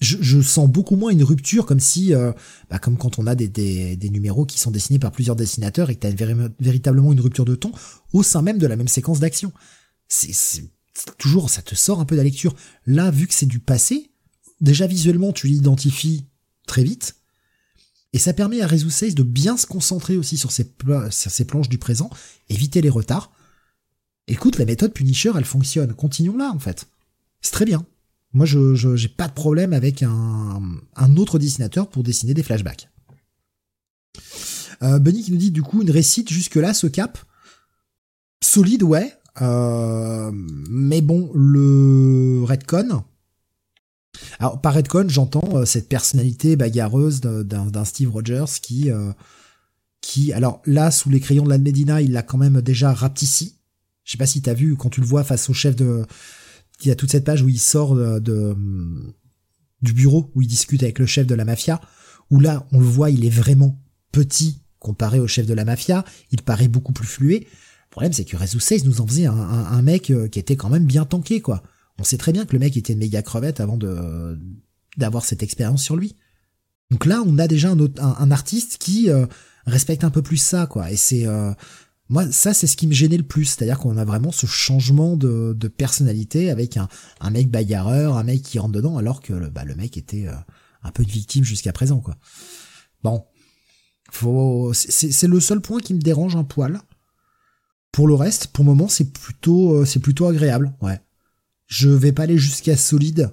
je, 0.00 0.40
sens 0.42 0.68
beaucoup 0.68 0.96
moins 0.96 1.10
une 1.10 1.22
rupture, 1.22 1.64
comme 1.64 1.80
si, 1.80 2.14
euh, 2.14 2.32
bah, 2.68 2.78
comme 2.78 2.98
quand 2.98 3.18
on 3.18 3.26
a 3.26 3.34
des, 3.34 3.98
numéros 4.10 4.44
qui 4.44 4.58
sont 4.58 4.70
dessinés 4.70 4.98
par 4.98 5.10
plusieurs 5.10 5.36
dessinateurs 5.36 5.90
et 5.90 5.96
que 5.96 6.06
tu 6.06 6.06
as 6.06 6.50
véritablement 6.60 7.12
une 7.12 7.20
rupture 7.20 7.46
de 7.46 7.54
ton 7.54 7.72
au 8.12 8.22
sein 8.22 8.42
même 8.42 8.58
de 8.58 8.66
la 8.66 8.76
même 8.76 8.88
séquence 8.88 9.20
d'action. 9.20 9.52
C'est 10.08 10.64
toujours, 11.18 11.50
ça 11.50 11.62
te 11.62 11.74
sort 11.74 12.00
un 12.00 12.04
peu 12.04 12.14
de 12.14 12.20
la 12.20 12.24
lecture. 12.24 12.54
Là, 12.86 13.10
vu 13.10 13.26
que 13.26 13.34
c'est 13.34 13.46
du 13.46 13.58
passé, 13.58 14.10
déjà 14.60 14.86
visuellement, 14.86 15.32
tu 15.32 15.46
l'identifies 15.46 16.26
très 16.66 16.84
vite. 16.84 17.16
Et 18.12 18.18
ça 18.18 18.32
permet 18.32 18.60
à 18.60 18.66
Rezu 18.66 18.90
6 18.90 19.14
de 19.14 19.22
bien 19.22 19.56
se 19.56 19.66
concentrer 19.66 20.16
aussi 20.16 20.36
sur 20.36 20.52
sur 20.52 21.30
ses 21.30 21.44
planches 21.44 21.68
du 21.68 21.78
présent, 21.78 22.08
éviter 22.48 22.80
les 22.80 22.88
retards, 22.88 23.30
écoute, 24.28 24.58
la 24.58 24.64
méthode 24.64 24.92
Punisher, 24.92 25.32
elle 25.36 25.44
fonctionne. 25.44 25.94
Continuons 25.94 26.36
là, 26.36 26.52
en 26.54 26.58
fait. 26.58 26.86
C'est 27.40 27.52
très 27.52 27.64
bien. 27.64 27.84
Moi, 28.32 28.46
je 28.46 28.74
j'ai 28.74 29.08
pas 29.08 29.28
de 29.28 29.32
problème 29.32 29.72
avec 29.72 30.02
un, 30.02 30.62
un 30.96 31.16
autre 31.16 31.38
dessinateur 31.38 31.88
pour 31.88 32.02
dessiner 32.02 32.34
des 32.34 32.42
flashbacks. 32.42 32.90
Euh, 34.82 34.98
Bunny 34.98 35.22
qui 35.22 35.32
nous 35.32 35.38
dit 35.38 35.50
du 35.50 35.62
coup 35.62 35.82
une 35.82 35.90
récite 35.90 36.30
jusque 36.30 36.56
là 36.56 36.74
ce 36.74 36.86
cap? 36.86 37.18
Solide 38.42 38.82
ouais 38.82 39.14
euh, 39.42 40.30
mais 40.32 41.02
bon 41.02 41.30
le 41.34 42.42
redcon 42.44 43.04
alors 44.38 44.60
par 44.62 44.72
redcon 44.74 45.06
j'entends 45.08 45.56
euh, 45.56 45.64
cette 45.66 45.88
personnalité 45.88 46.56
bagarreuse 46.56 47.20
d'un 47.20 47.84
Steve 47.84 48.10
Rogers 48.10 48.60
qui 48.62 48.90
euh, 48.90 49.12
qui 50.00 50.32
alors 50.32 50.62
là 50.64 50.90
sous 50.90 51.10
les 51.10 51.20
crayons 51.20 51.44
de 51.44 51.50
la 51.50 51.58
Medina 51.58 52.00
il 52.00 52.12
l'a 52.12 52.22
quand 52.22 52.38
même 52.38 52.62
déjà 52.62 52.94
rapetissé 52.94 53.55
je 54.06 54.12
sais 54.12 54.18
pas 54.18 54.26
si 54.26 54.40
t'as 54.40 54.54
vu 54.54 54.76
quand 54.76 54.88
tu 54.88 55.02
le 55.02 55.06
vois 55.06 55.24
face 55.24 55.50
au 55.50 55.52
chef 55.52 55.76
de, 55.76 56.06
il 56.80 56.88
y 56.88 56.90
a 56.90 56.94
toute 56.94 57.10
cette 57.10 57.24
page 57.24 57.42
où 57.42 57.48
il 57.48 57.58
sort 57.58 57.94
de, 57.94 58.56
du 59.82 59.92
bureau 59.92 60.30
où 60.34 60.42
il 60.42 60.46
discute 60.46 60.82
avec 60.82 60.98
le 60.98 61.06
chef 61.06 61.26
de 61.26 61.34
la 61.34 61.44
mafia. 61.44 61.80
Où 62.30 62.40
là, 62.40 62.66
on 62.72 62.78
le 62.78 62.86
voit, 62.86 63.10
il 63.10 63.24
est 63.24 63.30
vraiment 63.30 63.80
petit 64.12 64.62
comparé 64.78 65.20
au 65.20 65.26
chef 65.26 65.46
de 65.46 65.54
la 65.54 65.64
mafia. 65.64 66.04
Il 66.30 66.42
paraît 66.42 66.68
beaucoup 66.68 66.92
plus 66.92 67.06
flué. 67.06 67.40
Le 67.40 67.90
problème, 67.90 68.12
c'est 68.12 68.24
que 68.24 68.36
Rezu 68.36 68.60
6 68.60 68.84
nous 68.84 69.00
en 69.00 69.06
faisait 69.06 69.26
un, 69.26 69.82
mec 69.82 70.10
euh, 70.10 70.28
qui 70.28 70.38
était 70.38 70.56
quand 70.56 70.70
même 70.70 70.84
bien 70.84 71.04
tanké, 71.04 71.40
quoi. 71.40 71.62
On 71.98 72.04
sait 72.04 72.18
très 72.18 72.32
bien 72.32 72.44
que 72.44 72.52
le 72.52 72.58
mec 72.58 72.76
était 72.76 72.92
une 72.92 72.98
méga 72.98 73.22
crevette 73.22 73.60
avant 73.60 73.76
de 73.76 74.38
d'avoir 74.96 75.24
cette 75.24 75.42
expérience 75.42 75.82
sur 75.82 75.96
lui. 75.96 76.14
Donc 76.90 77.04
là, 77.04 77.22
on 77.26 77.38
a 77.38 77.48
déjà 77.48 77.70
un, 77.70 77.78
autre, 77.78 78.02
un, 78.02 78.30
artiste 78.30 78.78
qui 78.78 79.10
euh, 79.10 79.26
respecte 79.66 80.04
un 80.04 80.10
peu 80.10 80.22
plus 80.22 80.38
ça, 80.38 80.66
quoi. 80.66 80.90
Et 80.90 80.96
c'est 80.96 81.26
euh, 81.26 81.52
moi, 82.08 82.30
ça, 82.30 82.54
c'est 82.54 82.66
ce 82.66 82.76
qui 82.76 82.86
me 82.86 82.92
gênait 82.92 83.16
le 83.16 83.24
plus. 83.24 83.46
C'est-à-dire 83.46 83.78
qu'on 83.78 83.96
a 83.96 84.04
vraiment 84.04 84.30
ce 84.30 84.46
changement 84.46 85.16
de, 85.16 85.54
de 85.58 85.68
personnalité 85.68 86.50
avec 86.50 86.76
un, 86.76 86.88
un, 87.20 87.30
mec 87.30 87.50
bagarreur, 87.50 88.16
un 88.16 88.22
mec 88.22 88.42
qui 88.42 88.58
rentre 88.58 88.74
dedans, 88.74 88.96
alors 88.96 89.20
que 89.20 89.32
bah, 89.48 89.64
le 89.64 89.74
mec 89.74 89.96
était 89.96 90.28
euh, 90.28 90.34
un 90.82 90.90
peu 90.92 91.02
une 91.02 91.08
victime 91.08 91.44
jusqu'à 91.44 91.72
présent, 91.72 92.00
quoi. 92.00 92.16
Bon. 93.02 93.24
Faut, 94.12 94.72
c'est 94.72 95.26
le 95.26 95.40
seul 95.40 95.60
point 95.60 95.80
qui 95.80 95.92
me 95.92 96.00
dérange 96.00 96.36
un 96.36 96.44
poil. 96.44 96.80
Pour 97.90 98.06
le 98.06 98.14
reste, 98.14 98.48
pour 98.48 98.64
le 98.64 98.70
moment, 98.70 98.88
c'est 98.88 99.12
plutôt, 99.12 99.74
euh, 99.74 99.84
c'est 99.84 99.98
plutôt 99.98 100.26
agréable, 100.26 100.72
ouais. 100.80 101.00
Je 101.66 101.88
vais 101.88 102.12
pas 102.12 102.22
aller 102.22 102.38
jusqu'à 102.38 102.76
solide, 102.76 103.30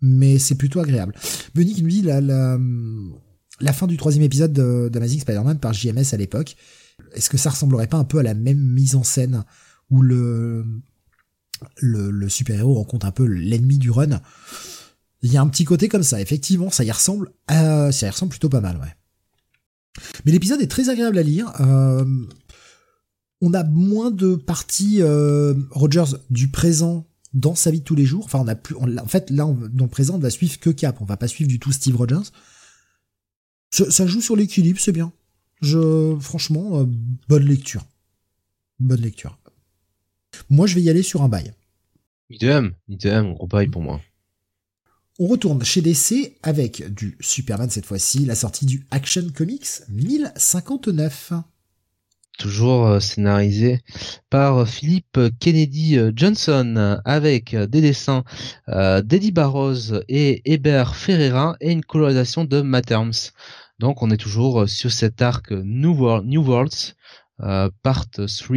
mais 0.00 0.38
c'est 0.38 0.54
plutôt 0.54 0.78
agréable. 0.78 1.14
Benny 1.56 1.74
qui 1.74 1.82
nous 1.82 1.88
dit 1.88 2.02
la, 2.02 2.20
la, 2.20 2.58
la 3.60 3.72
fin 3.72 3.88
du 3.88 3.96
troisième 3.96 4.22
épisode 4.22 4.52
d'Amazing 4.52 5.20
Spider-Man 5.20 5.58
par 5.58 5.72
JMS 5.72 6.12
à 6.12 6.16
l'époque 6.16 6.54
est-ce 7.14 7.30
que 7.30 7.38
ça 7.38 7.50
ressemblerait 7.50 7.86
pas 7.86 7.96
un 7.96 8.04
peu 8.04 8.18
à 8.18 8.22
la 8.22 8.34
même 8.34 8.58
mise 8.58 8.94
en 8.94 9.02
scène 9.02 9.44
où 9.90 10.02
le, 10.02 10.64
le, 11.76 12.28
super-héros 12.28 12.74
rencontre 12.74 13.06
un 13.06 13.12
peu 13.12 13.24
l'ennemi 13.24 13.78
du 13.78 13.90
run? 13.90 14.20
Il 15.22 15.32
y 15.32 15.36
a 15.36 15.42
un 15.42 15.48
petit 15.48 15.64
côté 15.64 15.88
comme 15.88 16.02
ça, 16.02 16.20
effectivement, 16.20 16.70
ça 16.70 16.84
y 16.84 16.90
ressemble, 16.90 17.32
ça 17.48 17.90
y 17.90 18.10
ressemble 18.10 18.30
plutôt 18.30 18.48
pas 18.48 18.60
mal, 18.60 18.76
ouais. 18.78 18.94
Mais 20.24 20.32
l'épisode 20.32 20.60
est 20.60 20.70
très 20.70 20.88
agréable 20.90 21.18
à 21.18 21.22
lire. 21.22 21.52
Euh, 21.60 22.04
on 23.40 23.52
a 23.54 23.64
moins 23.64 24.10
de 24.10 24.36
parties 24.36 24.98
euh, 25.00 25.54
Rogers 25.70 26.16
du 26.30 26.48
présent 26.48 27.06
dans 27.34 27.54
sa 27.54 27.70
vie 27.70 27.80
de 27.80 27.84
tous 27.84 27.94
les 27.94 28.04
jours. 28.04 28.24
Enfin, 28.24 28.40
on 28.40 28.48
a 28.48 28.54
plus. 28.54 28.76
en 28.76 29.06
fait, 29.06 29.30
là, 29.30 29.44
dans 29.72 29.84
le 29.84 29.90
présent, 29.90 30.14
on 30.14 30.18
va 30.18 30.30
suivre 30.30 30.58
que 30.58 30.70
Cap. 30.70 31.00
On 31.00 31.04
va 31.04 31.16
pas 31.16 31.28
suivre 31.28 31.48
du 31.48 31.58
tout 31.58 31.72
Steve 31.72 31.96
Rogers. 31.96 32.30
ça 33.70 34.06
joue 34.06 34.20
sur 34.20 34.36
l'équilibre, 34.36 34.80
c'est 34.80 34.92
bien. 34.92 35.12
Je, 35.60 36.16
franchement, 36.20 36.80
euh, 36.80 36.84
bonne 37.28 37.44
lecture. 37.44 37.84
Bonne 38.78 39.00
lecture. 39.00 39.38
Moi, 40.50 40.66
je 40.66 40.74
vais 40.74 40.82
y 40.82 40.90
aller 40.90 41.02
sur 41.02 41.22
un 41.22 41.28
bail. 41.28 41.52
Idem, 42.30 42.74
idem, 42.88 43.34
gros 43.34 43.46
bail 43.46 43.68
pour 43.68 43.82
moi. 43.82 44.00
On 45.18 45.26
retourne 45.26 45.64
chez 45.64 45.80
DC 45.80 46.36
avec 46.42 46.94
du 46.94 47.16
Superman 47.20 47.70
cette 47.70 47.86
fois-ci, 47.86 48.24
la 48.24 48.36
sortie 48.36 48.66
du 48.66 48.86
Action 48.92 49.26
Comics 49.34 49.82
1059. 49.88 51.32
Toujours 52.38 52.86
euh, 52.86 53.00
scénarisé 53.00 53.80
par 54.30 54.68
Philippe 54.68 55.18
Kennedy 55.40 55.98
Johnson 56.14 57.00
avec 57.04 57.56
des 57.56 57.80
dessins 57.80 58.22
d'Eddie 58.68 59.32
Barrows 59.32 60.02
et 60.08 60.40
Hébert 60.44 60.94
Ferreira 60.94 61.56
et 61.60 61.72
une 61.72 61.82
colorisation 61.82 62.44
de 62.44 62.60
Matt 62.60 62.92
donc 63.78 64.02
on 64.02 64.10
est 64.10 64.16
toujours 64.16 64.62
euh, 64.62 64.66
sur 64.66 64.90
cet 64.90 65.22
arc 65.22 65.50
New, 65.52 65.94
Worlds, 65.94 66.94
euh, 67.40 67.70
part 67.82 68.10
3 68.10 68.56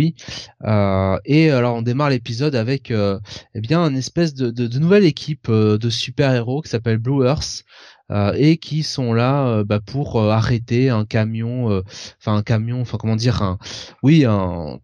euh, 0.63 1.19
et 1.25 1.51
alors 1.51 1.75
on 1.75 1.81
démarre 1.83 2.09
l'épisode 2.09 2.55
avec 2.55 2.91
eh 2.91 3.61
bien 3.61 3.87
une 3.87 3.97
espèce 3.97 4.33
de, 4.33 4.49
de, 4.49 4.79
nouvelle 4.79 5.05
équipe 5.05 5.51
de 5.51 5.89
super 5.89 6.33
héros 6.33 6.61
qui 6.61 6.69
s'appelle 6.69 6.97
Blue 6.97 7.25
Earth 7.25 7.63
et 8.35 8.57
qui 8.57 8.83
sont 8.83 9.13
là 9.13 9.63
bah, 9.63 9.79
pour 9.79 10.19
arrêter 10.19 10.89
un 10.89 11.05
camion 11.05 11.83
enfin 12.19 12.35
un 12.35 12.41
camion 12.41 12.81
enfin 12.81 12.97
comment 12.97 13.15
dire 13.15 13.43
un 13.43 13.59
oui 14.01 14.25
un 14.25 14.79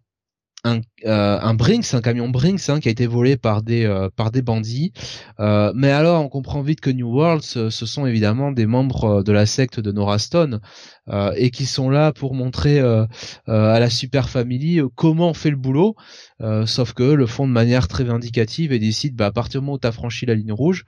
un, 0.64 0.80
euh, 1.06 1.38
un 1.40 1.54
Brinks, 1.54 1.94
un 1.94 2.00
camion 2.00 2.28
Brinks 2.28 2.68
hein, 2.68 2.80
qui 2.80 2.88
a 2.88 2.90
été 2.90 3.06
volé 3.06 3.36
par 3.36 3.62
des 3.62 3.84
euh, 3.84 4.08
par 4.14 4.30
des 4.32 4.42
bandits. 4.42 4.92
Euh, 5.38 5.72
mais 5.74 5.90
alors 5.90 6.24
on 6.24 6.28
comprend 6.28 6.62
vite 6.62 6.80
que 6.80 6.90
New 6.90 7.08
World 7.08 7.42
ce, 7.42 7.70
sont 7.70 8.06
évidemment 8.06 8.50
des 8.50 8.66
membres 8.66 9.22
de 9.22 9.32
la 9.32 9.46
secte 9.46 9.78
de 9.78 9.92
Nora 9.92 10.18
Stone 10.18 10.60
et 11.36 11.50
qui 11.50 11.64
sont 11.64 11.88
là 11.88 12.12
pour 12.12 12.34
montrer 12.34 12.80
à 12.80 13.08
la 13.46 13.88
Super 13.88 14.28
Family 14.28 14.80
comment 14.94 15.30
on 15.30 15.34
fait 15.34 15.48
le 15.48 15.56
boulot. 15.56 15.96
sauf 16.66 16.92
que 16.92 17.02
le 17.02 17.26
font 17.26 17.46
de 17.46 17.52
manière 17.52 17.88
très 17.88 18.04
vindicative 18.04 18.72
et 18.72 18.78
décide 18.78 19.16
bah, 19.16 19.26
à 19.26 19.32
partir 19.32 19.60
du 19.60 19.64
moment 19.64 19.76
où 19.76 19.78
t'as 19.78 19.92
franchi 19.92 20.26
la 20.26 20.34
ligne 20.34 20.52
rouge, 20.52 20.84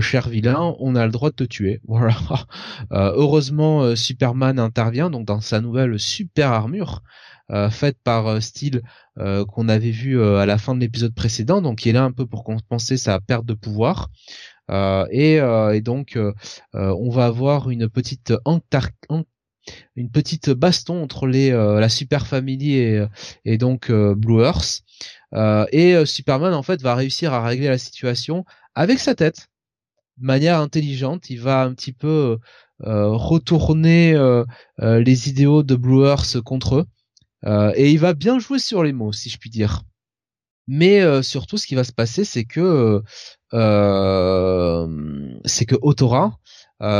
cher 0.00 0.28
vilain, 0.28 0.74
on 0.78 0.94
a 0.94 1.04
le 1.06 1.10
droit 1.10 1.30
de 1.30 1.34
te 1.34 1.44
tuer. 1.44 1.80
Voilà. 1.88 2.16
heureusement 2.90 3.96
Superman 3.96 4.60
intervient 4.60 5.10
donc 5.10 5.26
dans 5.26 5.40
sa 5.40 5.60
nouvelle 5.60 5.98
super 5.98 6.52
armure. 6.52 7.02
Euh, 7.50 7.68
faite 7.68 7.98
par 8.02 8.26
euh, 8.26 8.40
Steel 8.40 8.80
euh, 9.18 9.44
qu'on 9.44 9.68
avait 9.68 9.90
vu 9.90 10.22
à 10.22 10.46
la 10.46 10.56
fin 10.56 10.74
de 10.74 10.80
l'épisode 10.80 11.14
précédent, 11.14 11.60
donc 11.60 11.84
il 11.84 11.90
est 11.90 11.92
là 11.92 12.02
un 12.02 12.10
peu 12.10 12.24
pour 12.26 12.42
compenser 12.42 12.96
sa 12.96 13.20
perte 13.20 13.44
de 13.44 13.54
pouvoir. 13.54 14.10
Et, 15.10 15.34
et, 15.34 15.80
donc 15.82 16.18
on 16.72 17.10
va 17.10 17.26
avoir 17.26 17.68
une 17.68 17.86
petite 17.90 18.32
une 19.94 20.10
petite 20.10 20.48
baston 20.50 21.02
entre 21.02 21.26
les 21.26 21.50
la 21.50 21.88
Super 21.90 22.26
Family 22.26 22.76
et, 22.76 23.04
et 23.44 23.58
donc 23.58 23.92
Blue 23.92 24.42
Earth. 24.42 24.82
et 25.70 26.06
Superman 26.06 26.54
en 26.54 26.62
fait 26.62 26.80
va 26.80 26.94
réussir 26.94 27.34
à 27.34 27.46
régler 27.46 27.68
la 27.68 27.76
situation 27.76 28.46
avec 28.74 29.00
sa 29.00 29.14
tête 29.14 29.48
de 30.16 30.24
manière 30.24 30.60
intelligente, 30.60 31.28
il 31.28 31.40
va 31.40 31.62
un 31.62 31.74
petit 31.74 31.92
peu 31.92 32.38
retourner 32.80 34.14
les 34.78 35.28
idéaux 35.28 35.62
de 35.62 35.74
Blue 35.74 36.06
Earth 36.06 36.40
contre 36.40 36.76
eux. 36.76 36.86
Et 37.46 37.90
il 37.90 37.98
va 37.98 38.14
bien 38.14 38.38
jouer 38.38 38.58
sur 38.58 38.82
les 38.82 38.92
mots, 38.92 39.12
si 39.12 39.28
je 39.30 39.38
puis 39.38 39.50
dire. 39.50 39.82
Mais 40.66 41.22
surtout, 41.22 41.58
ce 41.58 41.66
qui 41.66 41.74
va 41.74 41.84
se 41.84 41.92
passer, 41.92 42.24
c'est 42.24 42.44
que 42.44 43.02
c'est 45.44 45.66
que 45.66 45.76
Otora, 45.82 46.38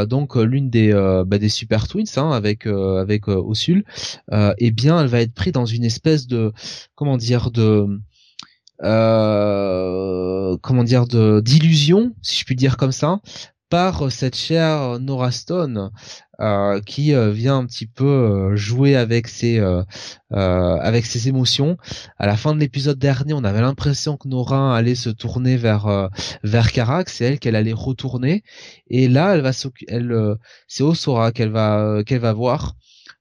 donc 0.07 0.37
l'une 0.37 0.71
des 0.71 0.93
bah, 1.27 1.39
des 1.39 1.49
super 1.49 1.89
twins 1.89 2.05
hein, 2.17 2.31
avec 2.31 2.67
avec 2.67 3.29
Osul, 3.29 3.85
eh 4.33 4.71
bien, 4.71 5.01
elle 5.01 5.09
va 5.09 5.21
être 5.21 5.35
prise 5.35 5.53
dans 5.53 5.67
une 5.67 5.85
espèce 5.85 6.27
de 6.27 6.53
comment 6.95 7.17
dire 7.17 7.51
de 7.51 7.87
comment 10.63 10.85
dire 10.85 11.07
de 11.07 11.41
d'illusion, 11.41 12.15
si 12.23 12.39
je 12.39 12.45
puis 12.45 12.57
dire 12.57 12.77
comme 12.77 12.93
ça, 12.93 13.21
par 13.75 14.13
cette 14.13 14.37
chère 14.37 15.01
Nora 15.01 15.33
Stone 15.33 15.91
euh, 16.41 16.81
qui 16.81 17.13
euh, 17.13 17.33
vient 17.33 17.57
un 17.57 17.67
petit 17.67 17.87
peu 17.87 18.05
euh, 18.05 18.55
jouer 18.55 18.95
avec 18.95 19.27
ses 19.27 19.61
avec 20.31 21.05
ses 21.07 21.27
émotions. 21.27 21.77
À 22.17 22.27
la 22.27 22.37
fin 22.37 22.55
de 22.55 22.61
l'épisode 22.61 23.01
dernier, 23.01 23.33
on 23.33 23.43
avait 23.43 23.61
l'impression 23.61 24.17
que 24.17 24.29
Nora 24.29 24.77
allait 24.77 24.95
se 24.95 25.11
tourner 25.11 25.57
vers 25.57 26.09
vers 26.45 26.71
Karak, 26.71 27.09
c'est 27.09 27.25
elle 27.25 27.41
qu'elle 27.41 27.57
allait 27.57 27.73
retourner. 27.73 28.45
Et 28.87 29.09
là 29.09 29.35
elle 29.35 29.41
va 29.41 29.51
elle 29.89 30.37
c'est 30.69 30.85
Osora 30.85 31.33
qu'elle 31.33 31.51
va 31.51 32.05
qu'elle 32.07 32.21
va 32.21 32.33
voir 32.33 32.77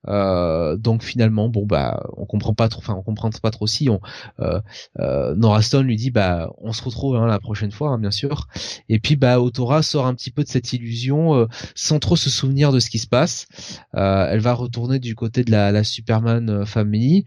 euh, 0.07 0.75
donc 0.77 1.03
finalement, 1.03 1.49
bon 1.49 1.65
bah, 1.65 2.03
on 2.17 2.25
comprend 2.25 2.53
pas 2.53 2.69
trop, 2.69 2.79
enfin 2.79 2.95
on 2.95 3.03
comprend 3.03 3.29
pas 3.41 3.51
trop 3.51 3.67
si 3.67 3.89
on 3.89 4.01
euh, 4.39 4.59
euh, 4.99 5.35
Nora 5.35 5.61
Stone 5.61 5.87
lui 5.87 5.95
dit 5.95 6.11
bah 6.11 6.51
on 6.59 6.73
se 6.73 6.83
retrouve 6.83 7.15
hein, 7.15 7.27
la 7.27 7.39
prochaine 7.39 7.71
fois, 7.71 7.89
hein, 7.89 7.97
bien 7.99 8.11
sûr. 8.11 8.47
Et 8.89 8.99
puis 8.99 9.15
bah 9.15 9.39
Otora 9.39 9.81
sort 9.81 10.05
un 10.05 10.13
petit 10.13 10.31
peu 10.31 10.43
de 10.43 10.49
cette 10.49 10.73
illusion 10.73 11.35
euh, 11.35 11.45
sans 11.75 11.99
trop 11.99 12.15
se 12.15 12.29
souvenir 12.29 12.71
de 12.71 12.79
ce 12.79 12.89
qui 12.89 12.99
se 12.99 13.07
passe. 13.07 13.47
Euh, 13.95 14.27
elle 14.29 14.39
va 14.39 14.53
retourner 14.53 14.99
du 14.99 15.15
côté 15.15 15.43
de 15.43 15.51
la, 15.51 15.71
la 15.71 15.83
Superman 15.83 16.65
Family. 16.65 17.25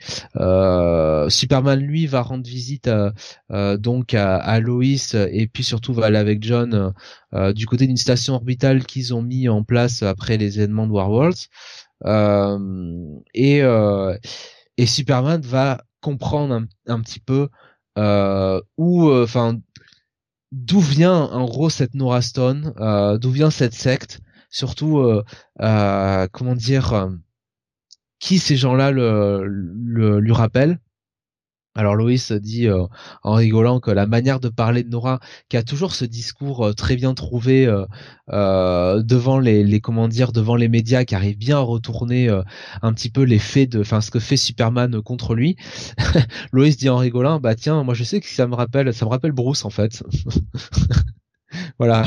Superman 1.29 1.81
lui 1.81 2.07
va 2.07 2.23
rendre 2.23 2.47
visite 2.47 2.91
donc 3.51 4.15
à, 4.15 4.37
à 4.37 4.61
Lois 4.61 5.15
et 5.15 5.47
puis 5.47 5.65
surtout 5.65 5.93
va 5.93 6.07
aller 6.07 6.19
avec 6.19 6.43
John 6.43 6.93
du 7.55 7.67
côté 7.67 7.87
d'une 7.87 7.97
station 7.97 8.35
orbitale 8.35 8.85
qu'ils 8.85 9.15
ont 9.15 9.23
mis 9.23 9.49
en 9.49 9.63
place 9.63 10.03
après 10.03 10.37
les 10.37 10.59
événements 10.59 10.87
de 10.87 10.93
War 10.93 11.11
Worlds. 11.11 11.49
Euh, 12.05 13.19
et 13.35 13.63
euh, 13.63 14.17
et 14.77 14.87
Superman 14.87 15.41
va 15.41 15.83
comprendre 16.01 16.67
un, 16.87 17.01
petit 17.01 17.21
peu 17.21 17.49
euh, 17.99 18.61
où, 18.77 19.11
enfin, 19.11 19.59
d'où 20.53 20.81
vient 20.81 21.15
en 21.15 21.47
gros 21.47 21.71
cette 21.71 21.95
Nora 21.95 22.23
Stone, 22.23 22.75
d'où 23.21 23.31
vient 23.31 23.51
cette 23.51 23.75
secte, 23.75 24.21
surtout 24.51 25.03
comment 25.59 26.55
dire, 26.55 27.09
qui 28.21 28.39
ces 28.39 28.57
gens-là 28.57 28.91
le, 28.91 30.21
lui 30.21 30.33
rappellent. 30.33 30.79
Alors 31.77 31.95
Loïs 31.95 32.33
dit 32.33 32.69
euh, 32.69 32.87
en 33.23 33.35
rigolant 33.35 33.81
que 33.81 33.91
la 33.91 34.07
manière 34.07 34.41
de 34.41 34.49
parler 34.49 34.83
de 34.83 34.89
Nora, 34.89 35.21
qui 35.51 35.59
a 35.59 35.63
toujours 35.63 35.95
ce 35.95 36.07
discours 36.07 36.69
euh, 36.69 36.73
très 36.73 36.97
bien 36.97 37.13
trouvé 37.13 37.67
euh, 38.31 39.03
devant 39.03 39.39
les, 39.39 39.63
les, 39.63 39.81
comment 39.81 40.09
dire, 40.09 40.33
devant 40.33 40.57
les 40.57 40.69
médias, 40.69 41.05
qui 41.05 41.15
arrive 41.15 41.37
bien 41.37 41.59
à 41.59 41.61
retourner 41.61 42.29
un 42.83 42.93
petit 42.95 43.11
peu 43.11 43.23
les 43.23 43.39
faits 43.39 43.73
de, 43.73 43.81
enfin 43.81 44.01
ce 44.01 44.11
que 44.11 44.19
fait 44.19 44.39
Superman 44.39 45.03
contre 45.03 45.35
lui. 45.35 45.57
Loïs 46.53 46.79
dit 46.79 46.89
en 46.89 46.97
rigolant, 46.97 47.41
bah 47.41 47.55
tiens, 47.55 47.85
moi 47.85 47.93
je 47.95 48.05
sais 48.05 48.21
que 48.21 48.27
ça 48.27 48.47
me 48.47 48.55
rappelle, 48.55 48.93
ça 48.95 49.05
me 49.05 49.11
rappelle 49.11 49.33
Bruce 49.33 49.65
en 49.67 49.71
fait. 49.71 50.03
voilà, 51.79 52.05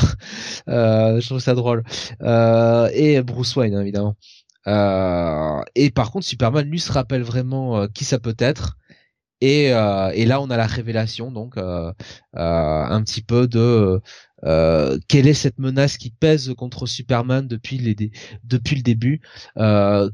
je 0.68 1.26
trouve 1.26 1.40
ça 1.40 1.54
drôle. 1.54 1.84
et 2.22 3.22
Bruce 3.22 3.56
Wayne 3.56 3.76
hein, 3.76 3.82
évidemment. 3.82 4.16
et 5.76 5.92
par 5.92 6.12
contre, 6.12 6.26
Superman 6.26 6.68
lui 6.68 6.80
se 6.80 6.92
rappelle 6.92 7.22
vraiment 7.22 7.88
qui 7.88 8.04
ça 8.04 8.18
peut 8.18 8.36
être. 8.40 8.78
Et, 9.42 9.72
euh, 9.74 10.12
et 10.14 10.26
là, 10.26 10.42
on 10.42 10.50
a 10.50 10.58
la 10.58 10.68
révélation, 10.68 11.32
donc 11.32 11.58
euh, 11.58 11.94
euh, 12.36 12.84
un 12.84 13.02
petit 13.04 13.22
peu 13.22 13.48
de 13.48 14.02
quelle 15.08 15.28
est 15.28 15.34
cette 15.34 15.60
menace 15.60 15.98
qui 15.98 16.12
pèse 16.12 16.54
contre 16.58 16.86
Superman 16.86 17.48
depuis 17.48 17.78
les 17.78 18.12
depuis 18.44 18.76
le 18.78 18.82
début. 18.82 19.22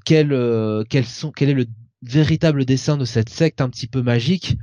quel 0.05 0.85
quels 0.89 1.05
sont 1.05 1.31
quel 1.31 1.49
est 1.49 1.53
le 1.53 1.65
véritable 2.01 2.65
dessin 2.65 2.97
de 2.97 3.05
cette 3.05 3.29
secte 3.29 3.61
un 3.61 3.69
petit 3.69 3.87
peu 3.87 4.01
magique 4.01 4.57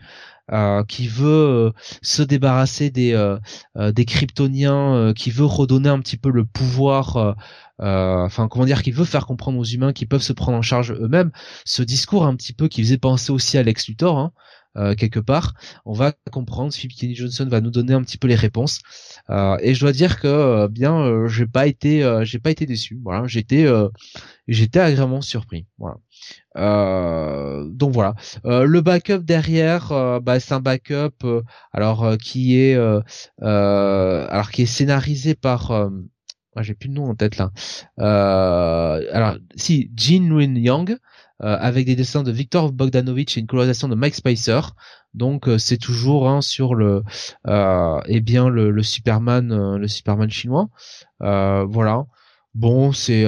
qui 0.88 1.08
veut 1.08 1.72
se 2.02 2.22
débarrasser 2.22 2.90
des 2.90 3.36
des 3.76 4.04
kryptoniens, 4.04 5.12
qui 5.14 5.30
veut 5.30 5.44
redonner 5.44 5.88
un 5.88 6.00
petit 6.00 6.16
peu 6.16 6.30
le 6.30 6.44
pouvoir 6.44 7.36
enfin 7.78 8.48
comment 8.48 8.64
dire, 8.64 8.82
qui 8.82 8.90
veut 8.90 9.04
faire 9.04 9.26
comprendre 9.26 9.58
aux 9.58 9.64
humains 9.64 9.92
qu'ils 9.92 10.08
peuvent 10.08 10.22
se 10.22 10.32
prendre 10.32 10.58
en 10.58 10.62
charge 10.62 10.92
eux-mêmes. 10.92 11.32
Ce 11.64 11.82
discours 11.82 12.26
un 12.26 12.36
petit 12.36 12.52
peu 12.52 12.68
qui 12.68 12.82
faisait 12.82 12.98
penser 12.98 13.32
aussi 13.32 13.58
à 13.58 13.62
Lex 13.62 13.88
Luthor, 13.88 14.18
hein, 14.18 14.32
euh, 14.76 14.94
quelque 14.94 15.20
part, 15.20 15.54
on 15.84 15.92
va 15.92 16.12
comprendre. 16.30 16.72
Philip 16.72 16.96
Kenny 16.96 17.14
Johnson 17.14 17.46
va 17.48 17.60
nous 17.60 17.70
donner 17.70 17.92
un 17.94 18.02
petit 18.02 18.18
peu 18.18 18.28
les 18.28 18.34
réponses. 18.34 18.80
Euh, 19.30 19.56
et 19.60 19.74
je 19.74 19.80
dois 19.80 19.92
dire 19.92 20.20
que 20.20 20.28
euh, 20.28 20.68
bien, 20.68 21.26
j'ai 21.28 21.46
pas 21.46 21.66
été, 21.66 22.20
j'ai 22.24 22.38
pas 22.38 22.50
été 22.50 22.66
déçu. 22.66 22.98
Voilà, 23.02 23.26
j'étais, 23.26 23.66
j'étais 24.48 24.80
agréablement 24.80 25.20
surpris. 25.20 25.66
Voilà. 25.78 25.98
donc 27.70 27.92
voilà. 27.92 28.14
le 28.44 28.80
backup 28.80 29.18
derrière, 29.18 30.20
bah, 30.22 30.40
c'est 30.40 30.54
un 30.54 30.60
backup 30.60 31.24
alors 31.72 32.16
qui 32.18 32.58
est 32.58 32.76
alors 33.40 34.50
qui 34.50 34.62
est 34.62 34.66
scénarisé 34.66 35.34
par 35.34 35.70
moi 36.54 36.62
j'ai 36.62 36.74
plus 36.74 36.90
de 36.90 36.94
nom 36.94 37.08
en 37.08 37.14
tête 37.14 37.38
là. 37.38 37.50
alors 37.98 39.36
si 39.56 39.90
Jin 39.94 40.28
Luen 40.28 40.56
Yang 40.56 40.90
euh, 40.92 40.96
avec 41.42 41.86
des 41.86 41.96
dessins 41.96 42.22
de 42.22 42.30
Victor 42.30 42.72
Bogdanovich 42.72 43.36
et 43.36 43.40
une 43.40 43.46
colorisation 43.46 43.88
de 43.88 43.94
Mike 43.94 44.14
Spicer. 44.14 44.60
Donc 45.14 45.48
euh, 45.48 45.58
c'est 45.58 45.76
toujours 45.76 46.28
hein, 46.28 46.40
sur 46.40 46.74
le 46.74 47.02
euh, 47.46 48.00
eh 48.06 48.20
bien 48.20 48.48
le, 48.48 48.70
le 48.70 48.82
Superman 48.82 49.76
le 49.76 49.88
Superman 49.88 50.30
chinois. 50.30 50.68
voilà. 51.20 52.04
Bon, 52.54 52.92
c'est 52.92 53.26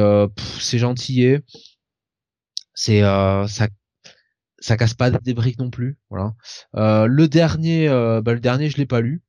c'est 0.61 0.79
gentillé. 0.79 1.41
C'est 2.75 3.01
ça 3.01 3.69
ça 4.61 4.77
casse 4.79 4.95
pas 4.95 5.11
des 5.11 5.35
briques 5.35 5.59
non 5.59 5.71
plus. 5.71 5.99
Voilà. 6.11 6.35
le 6.75 7.27
dernier, 7.27 7.89
bah, 7.89 8.33
le 8.33 8.41
dernier, 8.41 8.71
je 8.71 8.77
l'ai 8.77 8.87
pas 8.87 9.01
lu 9.01 9.23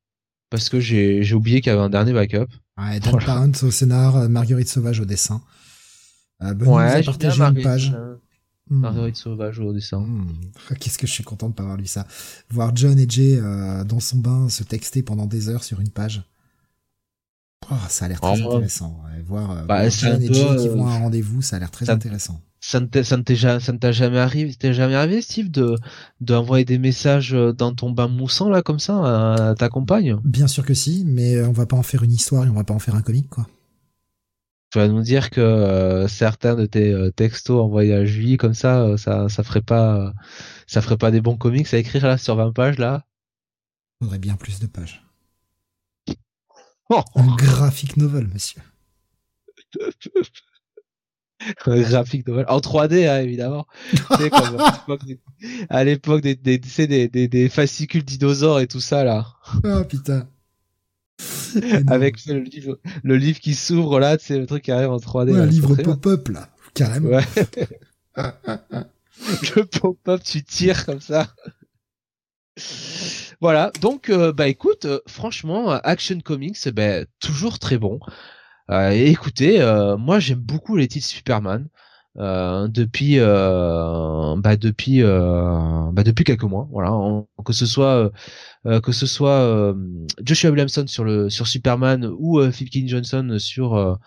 parce 0.50 0.70
que 0.70 0.80
j'ai 0.80 1.24
j'ai 1.24 1.36
oublié 1.36 1.62
qu'il 1.62 1.72
y 1.72 1.76
avait 1.76 1.84
un 1.84 1.90
dernier 1.90 2.14
backup. 2.14 2.48
Ouais, 2.78 3.00
Dan 3.00 3.18
voilà. 3.20 3.48
au 3.64 3.72
scénar, 3.72 4.30
Marguerite 4.30 4.68
Sauvage 4.68 5.00
au 5.00 5.06
dessin. 5.06 5.42
Euh, 6.42 6.54
ouais, 6.54 7.04
partagé 7.04 7.42
une 7.42 7.62
page. 7.62 7.96
Hmm. 8.70 8.80
Marguerite 8.80 9.16
Sauvage 9.16 9.60
au 9.60 9.74
dessin. 9.74 10.00
Hmm. 10.00 10.28
Qu'est-ce 10.80 10.98
que 10.98 11.06
je 11.06 11.12
suis 11.12 11.24
content 11.24 11.50
de 11.50 11.54
pas 11.54 11.64
avoir 11.64 11.78
lu 11.78 11.86
ça. 11.86 12.08
Voir 12.50 12.76
John 12.76 12.98
et 12.98 13.06
Jay 13.08 13.38
euh, 13.38 13.84
dans 13.84 14.00
son 14.00 14.18
bain 14.18 14.50
se 14.50 14.64
texter 14.64 15.04
pendant 15.04 15.28
des 15.28 15.50
heures 15.50 15.64
sur 15.64 15.80
une 15.82 15.90
page. 15.90 16.24
Oh, 17.72 17.76
ça 17.90 18.06
a 18.06 18.08
l'air 18.08 18.22
très 18.22 18.42
intéressant. 18.42 19.02
voir, 19.26 19.52
euh, 19.52 19.62
bah, 19.64 19.88
John 19.90 20.22
et 20.22 20.34
Jay 20.34 20.56
qui 20.60 20.68
vont 20.68 20.88
à 20.88 20.94
un 20.94 21.00
rendez-vous, 21.00 21.42
ça 21.42 21.56
a 21.56 21.60
l'air 21.60 21.72
très 21.72 21.90
intéressant. 21.90 22.42
Ça 22.60 22.80
ne 22.80 22.88
t'a 22.88 23.92
jamais 23.92 24.18
arrivé, 24.18 24.56
t'es 24.56 24.74
jamais 24.74 24.96
arrivé, 24.96 25.22
Steve, 25.22 25.52
de 25.52 25.76
d'envoyer 26.20 26.66
des 26.66 26.80
messages 26.80 27.36
euh, 27.36 27.54
dans 27.54 27.76
ton 27.76 27.92
bain 27.92 28.08
moussant 28.08 28.50
là 28.50 28.64
comme 28.64 28.80
ça 28.80 29.50
à 29.52 29.56
ta 29.56 29.70
compagne? 29.70 30.18
Bien 30.24 30.48
sûr 30.48 30.66
que 30.66 30.74
si, 30.74 31.04
mais 31.06 31.40
on 31.44 31.52
va 31.52 31.68
pas 31.68 31.78
en 31.78 31.84
faire 31.84 32.02
une 32.02 32.14
histoire 32.14 32.46
et 32.46 32.50
on 32.50 32.56
va 32.56 32.64
pas 32.64 32.74
en 32.74 32.80
faire 32.80 32.96
un 32.96 33.04
comique 33.04 33.30
quoi 33.30 33.48
tu 34.76 34.80
vas 34.80 34.90
nous 34.90 35.04
dire 35.04 35.30
que 35.30 35.40
euh, 35.40 36.10
certains 36.10 36.54
de 36.54 36.66
tes 36.66 36.92
euh, 36.92 37.10
textos 37.10 37.62
envoyés 37.62 37.94
à 37.94 38.04
Julie 38.04 38.36
comme 38.36 38.54
ça, 38.54 38.82
euh, 38.82 38.98
ça, 38.98 39.30
ça 39.30 39.42
ferait 39.42 39.62
pas, 39.62 40.14
ça 40.68 40.82
ferait 40.82 40.98
pas 40.98 41.12
des 41.12 41.22
bons 41.22 41.38
comics 41.38 41.74
à 41.74 41.78
écrire 41.78 42.06
là 42.06 42.18
sur 42.18 42.36
20 42.36 42.52
pages 42.52 42.78
là? 42.78 43.06
Faudrait 44.02 44.20
bien 44.20 44.36
plus 44.36 44.60
de 44.60 44.68
pages. 44.68 45.02
Oh. 46.90 47.02
Un 47.16 47.36
graphique 47.38 47.96
novel, 47.96 48.28
monsieur. 48.28 48.62
Un 51.68 51.82
graphique 51.82 52.28
novel 52.28 52.46
en 52.50 52.60
3D 52.60 53.08
hein, 53.08 53.22
évidemment. 53.22 53.68
à 55.70 55.86
l'époque 55.86 56.20
des, 56.20 56.36
des, 56.36 57.08
des 57.30 57.50
fascicules 57.50 58.04
dinosaures 58.04 58.60
et 58.60 58.68
tout 58.68 58.82
ça 58.82 59.06
là. 59.06 59.26
Oh 59.64 59.86
putain. 59.86 60.28
avec 61.88 62.26
le 62.28 62.40
livre, 62.40 62.80
le 63.04 63.18
livre 63.18 63.40
qui 63.40 63.56
s'ouvre 63.56 64.00
là, 64.00 64.18
c'est 64.20 64.38
le 64.38 64.46
truc 64.46 64.64
qui 64.64 64.72
arrive 64.72 64.92
en 64.92 64.98
3D. 64.98 65.32
Ouais, 65.32 65.40
un 65.40 65.46
livre 65.46 65.76
pop-up 65.76 66.28
là, 66.30 66.50
carrément. 66.74 67.10
Ouais. 67.10 67.24
le 69.56 69.66
pop-up, 69.66 70.22
tu 70.24 70.44
tires 70.44 70.86
comme 70.86 71.02
ça. 71.02 71.28
Voilà, 73.42 73.72
donc 73.82 74.10
euh, 74.10 74.32
bah 74.32 74.48
écoute, 74.48 74.86
euh, 74.86 75.00
franchement, 75.08 75.72
Action 75.72 76.20
Comics, 76.22 76.70
bah, 76.70 77.06
toujours 77.20 77.60
très 77.60 77.78
bon. 77.78 78.00
Euh, 78.72 78.90
écoutez, 78.90 79.60
moi 80.00 80.20
j'aime 80.20 80.40
beaucoup 80.40 80.76
les 80.76 80.88
titres 80.88 81.08
Superman. 81.08 81.68
Euh, 82.18 82.70
depuis 82.70 83.20
euh, 83.20 84.36
bah 84.38 84.56
depuis 84.56 85.04
euh, 85.04 85.92
bah 85.92 86.04
depuis 86.04 86.24
quelques 86.24 86.44
mois 86.44 86.68
voilà. 86.72 86.92
Que 87.46 87.54
ce 87.54 87.66
soit 87.66 88.12
que 88.66 88.92
ce 88.92 89.06
soit 89.06 89.76
Joshua 90.24 90.50
Williamson 90.50 90.86
sur 90.88 91.04
le 91.04 91.30
sur 91.30 91.48
Superman 91.48 92.10
ou 92.18 92.42
Phil 92.52 92.70
King 92.70 92.88
Johnson 92.88 93.36
sur 93.38 94.00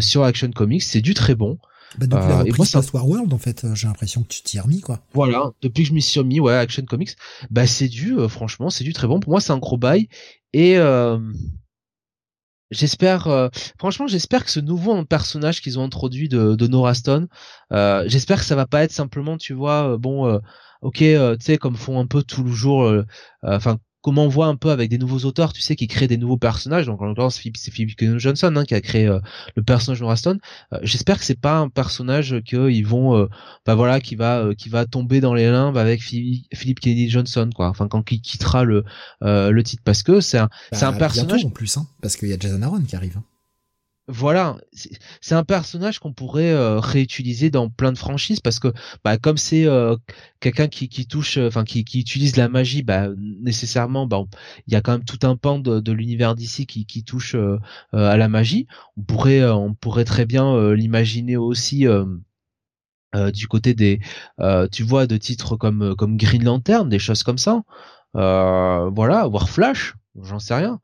sur 0.00 0.24
Action 0.24 0.50
Comics 0.50 0.82
c'est 0.82 1.02
du 1.02 1.14
très 1.14 1.34
bon. 1.34 1.58
Bah 1.96 2.06
depuis 2.08 2.28
la 2.28 2.38
reprise 2.38 2.74
et 2.74 2.78
moi, 2.92 3.04
World 3.04 3.32
en 3.32 3.38
fait 3.38 3.64
j'ai 3.74 3.86
l'impression 3.86 4.24
que 4.24 4.28
tu 4.28 4.42
t'y 4.42 4.56
es 4.56 4.60
remis 4.60 4.80
quoi. 4.80 5.00
Voilà 5.12 5.52
depuis 5.62 5.84
que 5.84 5.90
je 5.90 5.94
m'y 5.94 6.02
suis 6.02 6.18
remis 6.18 6.40
ouais 6.40 6.54
Action 6.54 6.84
Comics. 6.84 7.16
Bah 7.50 7.66
c'est 7.66 7.88
du 7.88 8.16
franchement 8.28 8.70
c'est 8.70 8.84
du 8.84 8.92
très 8.92 9.06
bon. 9.06 9.20
Pour 9.20 9.30
moi 9.30 9.40
c'est 9.40 9.52
un 9.52 9.58
gros 9.58 9.78
bail. 9.78 10.08
Et 10.52 10.76
J'espère, 12.70 13.26
euh, 13.28 13.48
franchement, 13.78 14.06
j'espère 14.06 14.44
que 14.44 14.50
ce 14.50 14.60
nouveau 14.60 15.04
personnage 15.04 15.60
qu'ils 15.60 15.78
ont 15.78 15.84
introduit 15.84 16.28
de, 16.28 16.54
de 16.54 16.66
Nora 16.66 16.94
Stone, 16.94 17.28
euh, 17.72 18.04
j'espère 18.06 18.38
que 18.38 18.44
ça 18.44 18.56
va 18.56 18.66
pas 18.66 18.82
être 18.82 18.92
simplement, 18.92 19.36
tu 19.36 19.52
vois, 19.52 19.92
euh, 19.92 19.98
bon, 19.98 20.40
ok, 20.82 20.98
tu 20.98 21.14
sais, 21.40 21.58
comme 21.58 21.76
font 21.76 22.00
un 22.00 22.06
peu 22.06 22.22
tout 22.22 22.42
le 22.42 22.52
jour, 22.52 22.92
enfin, 23.42 23.78
comme 24.04 24.18
on 24.18 24.28
voit 24.28 24.48
un 24.48 24.56
peu 24.56 24.68
avec 24.68 24.90
des 24.90 24.98
nouveaux 24.98 25.20
auteurs, 25.20 25.54
tu 25.54 25.62
sais, 25.62 25.76
qui 25.76 25.86
créent 25.86 26.06
des 26.06 26.18
nouveaux 26.18 26.36
personnages. 26.36 26.84
Donc 26.84 27.00
en 27.00 27.06
l'occurrence, 27.06 27.40
c'est 27.56 27.70
Philip 27.70 27.98
Johnson 28.18 28.52
hein, 28.54 28.64
qui 28.66 28.74
a 28.74 28.82
créé 28.82 29.06
euh, 29.06 29.18
le 29.56 29.62
personnage 29.62 30.00
de 30.00 30.04
Raston. 30.04 30.38
Euh, 30.74 30.78
j'espère 30.82 31.18
que 31.18 31.24
c'est 31.24 31.40
pas 31.40 31.56
un 31.56 31.70
personnage 31.70 32.42
qu'ils 32.44 32.86
vont, 32.86 33.16
euh, 33.16 33.28
bah 33.64 33.74
voilà, 33.74 34.00
qui 34.00 34.14
va, 34.14 34.50
qui 34.58 34.68
va 34.68 34.84
tomber 34.84 35.22
dans 35.22 35.32
les 35.32 35.50
limbes 35.50 35.78
avec 35.78 36.02
Philip 36.02 36.80
Kennedy 36.80 37.08
Johnson, 37.08 37.48
quoi. 37.54 37.70
Enfin, 37.70 37.88
quand 37.88 38.12
il 38.12 38.20
quittera 38.20 38.64
le 38.64 38.84
le 39.22 39.62
titre, 39.62 39.82
parce 39.84 40.02
que 40.02 40.20
c'est 40.20 40.38
un, 40.38 40.50
c'est 40.72 40.84
un 40.84 40.92
bah, 40.92 40.98
personnage 40.98 41.46
en 41.46 41.50
plus, 41.50 41.78
hein, 41.78 41.86
parce 42.02 42.16
qu'il 42.16 42.28
y 42.28 42.34
a 42.34 42.38
Jason 42.38 42.60
Aaron 42.60 42.82
qui 42.82 42.96
arrive. 42.96 43.16
Hein 43.16 43.24
voilà, 44.06 44.58
c'est 45.20 45.34
un 45.34 45.44
personnage 45.44 45.98
qu'on 45.98 46.12
pourrait 46.12 46.52
euh, 46.52 46.78
réutiliser 46.78 47.50
dans 47.50 47.70
plein 47.70 47.90
de 47.90 47.96
franchises 47.98 48.40
parce 48.40 48.58
que 48.58 48.72
bah, 49.02 49.16
comme 49.16 49.38
c'est 49.38 49.64
euh, 49.64 49.96
quelqu'un 50.40 50.68
qui, 50.68 50.88
touche, 51.06 51.38
euh, 51.38 51.48
enfin 51.48 51.64
qui, 51.64 51.80
utilise 51.80 52.36
la 52.36 52.48
magie, 52.50 52.82
bah, 52.82 53.08
nécessairement, 53.16 54.06
bah, 54.06 54.22
il 54.66 54.74
y 54.74 54.76
a 54.76 54.82
quand 54.82 54.92
même 54.92 55.04
tout 55.04 55.26
un 55.26 55.36
pan 55.36 55.58
de, 55.58 55.92
l'univers 55.92 56.34
d'ici 56.34 56.66
qui, 56.66 57.04
touche 57.04 57.34
à 57.92 58.16
la 58.16 58.28
magie. 58.28 58.66
On 58.96 59.02
pourrait, 59.02 59.44
on 59.44 59.74
pourrait 59.74 60.04
très 60.04 60.26
bien 60.26 60.72
l'imaginer 60.74 61.36
aussi. 61.36 61.86
du 63.32 63.48
côté 63.48 63.74
des, 63.74 64.00
tu 64.72 64.82
vois, 64.82 65.06
de 65.06 65.16
titres 65.16 65.56
comme 65.56 65.94
comme 65.96 66.16
Green 66.16 66.44
Lantern, 66.44 66.88
des 66.88 66.98
choses 66.98 67.22
comme 67.22 67.38
ça. 67.38 67.62
voilà, 68.14 69.26
voir 69.28 69.48
Flash, 69.48 69.94
j'en 70.20 70.38
sais 70.38 70.54
rien. 70.54 70.80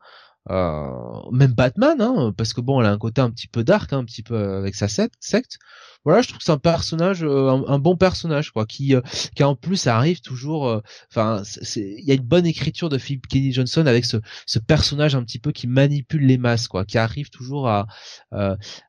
Euh, 0.48 1.30
même 1.32 1.52
Batman, 1.52 2.00
hein, 2.00 2.32
parce 2.36 2.54
que 2.54 2.60
bon, 2.60 2.80
elle 2.80 2.86
a 2.86 2.92
un 2.92 2.98
côté 2.98 3.20
un 3.20 3.30
petit 3.30 3.46
peu 3.46 3.62
dark, 3.62 3.92
hein, 3.92 3.98
un 3.98 4.04
petit 4.04 4.22
peu 4.22 4.36
avec 4.54 4.74
sa 4.74 4.88
secte. 4.88 5.58
Voilà, 6.04 6.22
je 6.22 6.28
trouve 6.28 6.38
que 6.38 6.44
c'est 6.44 6.52
un 6.52 6.58
personnage, 6.58 7.22
euh, 7.22 7.50
un, 7.50 7.78
bon 7.78 7.96
personnage, 7.96 8.50
quoi, 8.52 8.64
qui, 8.64 8.94
euh, 8.94 9.02
qui 9.36 9.44
en 9.44 9.54
plus 9.54 9.86
arrive 9.86 10.20
toujours. 10.22 10.80
Enfin, 11.10 11.42
il 11.76 12.04
y 12.04 12.10
a 12.10 12.14
une 12.14 12.22
bonne 12.22 12.46
écriture 12.46 12.88
de 12.88 12.96
Philip 12.98 13.26
Kenny 13.28 13.52
Johnson 13.52 13.86
avec 13.86 14.04
ce, 14.06 14.16
ce 14.46 14.58
personnage 14.58 15.14
un 15.14 15.22
petit 15.24 15.38
peu 15.38 15.52
qui 15.52 15.66
manipule 15.66 16.26
les 16.26 16.38
masses, 16.38 16.68
quoi, 16.68 16.84
qui 16.84 16.98
arrive 16.98 17.30
toujours 17.30 17.68
à, 17.68 17.86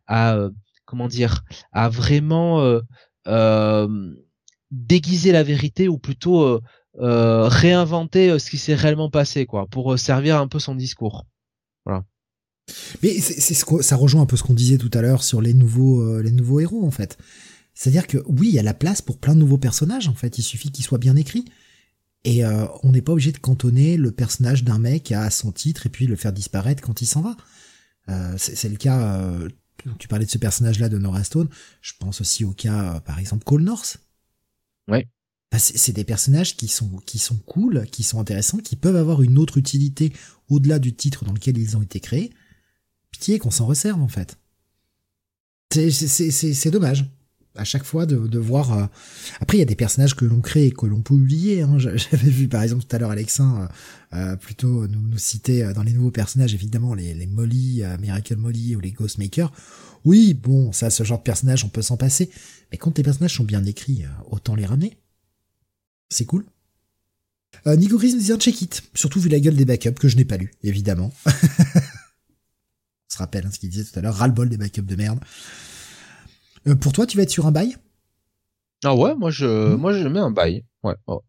à 0.07 0.37
comment 0.85 1.07
dire, 1.07 1.43
à 1.73 1.89
vraiment 1.89 2.79
déguiser 4.71 5.31
la 5.33 5.43
vérité 5.43 5.89
ou 5.89 5.97
plutôt 5.97 6.61
réinventer 6.95 8.39
ce 8.39 8.49
qui 8.49 8.57
s'est 8.57 8.75
réellement 8.75 9.09
passé, 9.09 9.45
quoi, 9.45 9.67
pour 9.67 9.99
servir 9.99 10.37
un 10.39 10.47
peu 10.47 10.59
son 10.59 10.75
discours. 10.75 11.25
Voilà. 11.85 12.05
Mais 13.03 13.19
c'est 13.19 13.53
ce 13.53 13.65
ça 13.81 13.95
rejoint 13.95 14.21
un 14.21 14.25
peu 14.25 14.37
ce 14.37 14.43
qu'on 14.43 14.53
disait 14.53 14.77
tout 14.77 14.91
à 14.93 15.01
l'heure 15.01 15.23
sur 15.23 15.41
les 15.41 15.53
nouveaux 15.53 16.01
euh, 16.01 16.21
les 16.21 16.31
nouveaux 16.31 16.59
héros 16.59 16.85
en 16.85 16.91
fait. 16.91 17.17
C'est-à-dire 17.73 18.07
que 18.07 18.17
oui, 18.27 18.49
il 18.49 18.53
y 18.53 18.59
a 18.59 18.63
la 18.63 18.73
place 18.73 19.01
pour 19.01 19.17
plein 19.17 19.33
de 19.33 19.39
nouveaux 19.39 19.57
personnages 19.57 20.07
en 20.07 20.13
fait, 20.13 20.37
il 20.37 20.43
suffit 20.43 20.71
qu'ils 20.71 20.85
soient 20.85 20.97
bien 20.97 21.15
écrits. 21.15 21.45
Et 22.23 22.45
euh, 22.45 22.67
on 22.83 22.91
n'est 22.91 23.01
pas 23.01 23.13
obligé 23.13 23.31
de 23.31 23.39
cantonner 23.39 23.97
le 23.97 24.11
personnage 24.11 24.63
d'un 24.63 24.77
mec 24.77 25.11
à 25.11 25.31
son 25.31 25.51
titre 25.51 25.87
et 25.87 25.89
puis 25.89 26.05
le 26.05 26.15
faire 26.15 26.31
disparaître 26.31 26.83
quand 26.83 27.01
il 27.01 27.07
s'en 27.07 27.21
va. 27.21 27.35
Euh, 28.09 28.35
c'est 28.37 28.69
le 28.69 28.77
cas, 28.77 29.33
tu 29.97 30.07
parlais 30.07 30.25
de 30.25 30.29
ce 30.29 30.37
personnage-là 30.37 30.87
de 30.87 30.99
Nora 30.99 31.23
Stone, 31.23 31.49
je 31.81 31.93
pense 31.99 32.21
aussi 32.21 32.45
au 32.45 32.51
cas, 32.51 32.99
par 32.99 33.17
exemple, 33.17 33.43
Cole 33.43 33.63
North. 33.63 33.97
Ouais. 34.87 35.07
Bah, 35.51 35.59
c'est 35.59 35.91
des 35.91 36.05
personnages 36.05 36.55
qui 36.55 36.67
sont 36.67 36.97
qui 37.05 37.19
sont 37.19 37.37
cool, 37.37 37.85
qui 37.91 38.03
sont 38.03 38.19
intéressants, 38.19 38.59
qui 38.59 38.77
peuvent 38.77 38.95
avoir 38.95 39.21
une 39.21 39.37
autre 39.37 39.57
utilité 39.57 40.13
au-delà 40.51 40.79
du 40.79 40.93
titre 40.93 41.25
dans 41.25 41.33
lequel 41.33 41.57
ils 41.57 41.77
ont 41.77 41.81
été 41.81 41.99
créés. 41.99 42.31
Pitié 43.11 43.39
qu'on 43.39 43.51
s'en 43.51 43.65
resserve 43.65 44.01
en 44.01 44.07
fait. 44.07 44.37
C'est 45.71 46.71
dommage 46.71 47.09
à 47.55 47.63
chaque 47.63 47.83
fois 47.83 48.05
de, 48.05 48.27
de 48.27 48.39
voir. 48.39 48.73
Euh, 48.73 48.85
après, 49.39 49.57
il 49.57 49.59
y 49.59 49.63
a 49.63 49.65
des 49.65 49.75
personnages 49.75 50.15
que 50.15 50.25
l'on 50.25 50.41
crée 50.41 50.67
et 50.67 50.71
que 50.71 50.85
l'on 50.85 51.01
peut 51.01 51.13
oublier. 51.13 51.61
Hein. 51.61 51.77
J'avais 51.77 52.29
vu 52.29 52.47
par 52.47 52.61
exemple 52.63 52.83
tout 52.83 52.95
à 52.95 52.99
l'heure 52.99 53.11
Alexin 53.11 53.69
euh, 54.13 54.17
euh, 54.17 54.35
plutôt 54.35 54.87
nous, 54.87 54.99
nous 54.99 55.17
citer 55.17 55.73
dans 55.73 55.83
les 55.83 55.93
nouveaux 55.93 56.11
personnages 56.11 56.53
évidemment 56.53 56.93
les, 56.93 57.13
les 57.13 57.27
Molly, 57.27 57.83
Miracle 57.99 58.35
Molly 58.35 58.75
ou 58.75 58.79
les 58.79 58.91
Ghostmakers. 58.91 59.51
Oui, 60.03 60.33
bon, 60.33 60.71
ça, 60.71 60.89
ce 60.89 61.03
genre 61.03 61.19
de 61.19 61.23
personnage, 61.23 61.63
on 61.63 61.69
peut 61.69 61.83
s'en 61.83 61.97
passer. 61.97 62.29
Mais 62.71 62.77
quand 62.77 62.97
les 62.97 63.03
personnages 63.03 63.35
sont 63.35 63.43
bien 63.43 63.63
écrits, 63.65 64.03
autant 64.29 64.55
les 64.55 64.65
ramener. 64.65 64.97
C'est 66.09 66.25
cool. 66.25 66.45
Euh, 67.67 67.75
Nico 67.75 67.97
Chris 67.97 68.13
nous 68.13 68.19
dit 68.19 68.31
un 68.31 68.39
check-it, 68.39 68.81
surtout 68.93 69.19
vu 69.19 69.29
la 69.29 69.39
gueule 69.39 69.55
des 69.55 69.65
backups 69.65 69.99
que 69.99 70.07
je 70.07 70.17
n'ai 70.17 70.25
pas 70.25 70.37
lu, 70.37 70.51
évidemment. 70.63 71.11
On 71.25 71.29
se 73.09 73.17
rappelle 73.17 73.45
hein, 73.45 73.51
ce 73.51 73.59
qu'il 73.59 73.69
disait 73.69 73.83
tout 73.83 73.99
à 73.99 74.01
l'heure, 74.01 74.15
ras-le-bol 74.15 74.49
des 74.49 74.57
backups 74.57 74.85
de 74.85 74.95
merde. 74.95 75.19
Euh, 76.67 76.75
pour 76.75 76.93
toi, 76.93 77.05
tu 77.05 77.17
vas 77.17 77.23
être 77.23 77.29
sur 77.29 77.45
un 77.45 77.51
bail? 77.51 77.77
Ah 78.83 78.95
ouais, 78.95 79.15
moi 79.15 79.29
je, 79.29 79.75
moi 79.75 79.93
je 79.93 80.07
mets 80.07 80.19
un 80.19 80.31
bail. 80.31 80.65
Ouais, 80.83 80.95
oh. 81.05 81.23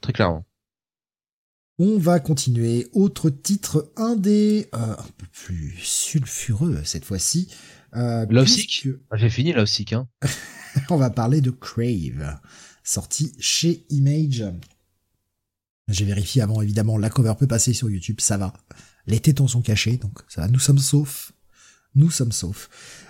très 0.00 0.12
clairement. 0.12 0.46
On 1.78 1.98
va 1.98 2.20
continuer. 2.20 2.88
Autre 2.94 3.28
titre 3.28 3.92
indé, 3.96 4.70
euh, 4.74 4.78
un 4.78 5.08
peu 5.18 5.26
plus 5.30 5.74
sulfureux 5.78 6.80
cette 6.84 7.04
fois-ci. 7.04 7.48
Euh, 7.94 8.26
ah, 8.30 9.16
J'ai 9.16 9.30
fini 9.30 9.52
Love 9.52 9.68
Hein. 9.92 10.08
On 10.90 10.96
va 10.96 11.10
parler 11.10 11.40
de 11.40 11.50
Crave 11.50 12.38
sorti 12.82 13.32
chez 13.38 13.84
Image. 13.90 14.44
J'ai 15.88 16.04
vérifié 16.04 16.42
avant, 16.42 16.62
évidemment, 16.62 16.98
la 16.98 17.10
cover 17.10 17.34
peut 17.38 17.46
passer 17.46 17.72
sur 17.72 17.88
YouTube, 17.88 18.20
ça 18.20 18.36
va. 18.36 18.52
Les 19.06 19.20
tétons 19.20 19.46
sont 19.46 19.62
cachés, 19.62 19.98
donc 19.98 20.18
ça 20.28 20.40
va. 20.40 20.48
Nous 20.48 20.58
sommes 20.58 20.78
saufs. 20.78 21.32
Nous 21.94 22.10
sommes 22.10 22.32
saufs. 22.32 22.68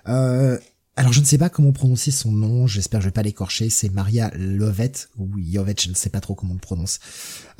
Euh, 0.09 0.59
alors 0.95 1.13
je 1.13 1.21
ne 1.21 1.25
sais 1.25 1.39
pas 1.39 1.49
comment 1.51 1.73
prononcer 1.73 2.11
son 2.11 2.33
nom, 2.33 2.67
j'espère 2.67 3.01
que 3.01 3.05
je 3.05 3.09
vais 3.09 3.13
pas 3.13 3.23
l'écorcher, 3.23 3.69
c'est 3.69 3.91
Maria 3.91 4.31
Lovett, 4.35 5.11
ou 5.17 5.39
Yovet, 5.39 5.75
je 5.79 5.91
ne 5.91 5.95
sais 5.95 6.09
pas 6.09 6.21
trop 6.21 6.35
comment 6.35 6.55
le 6.55 6.61
prononce, 6.61 7.01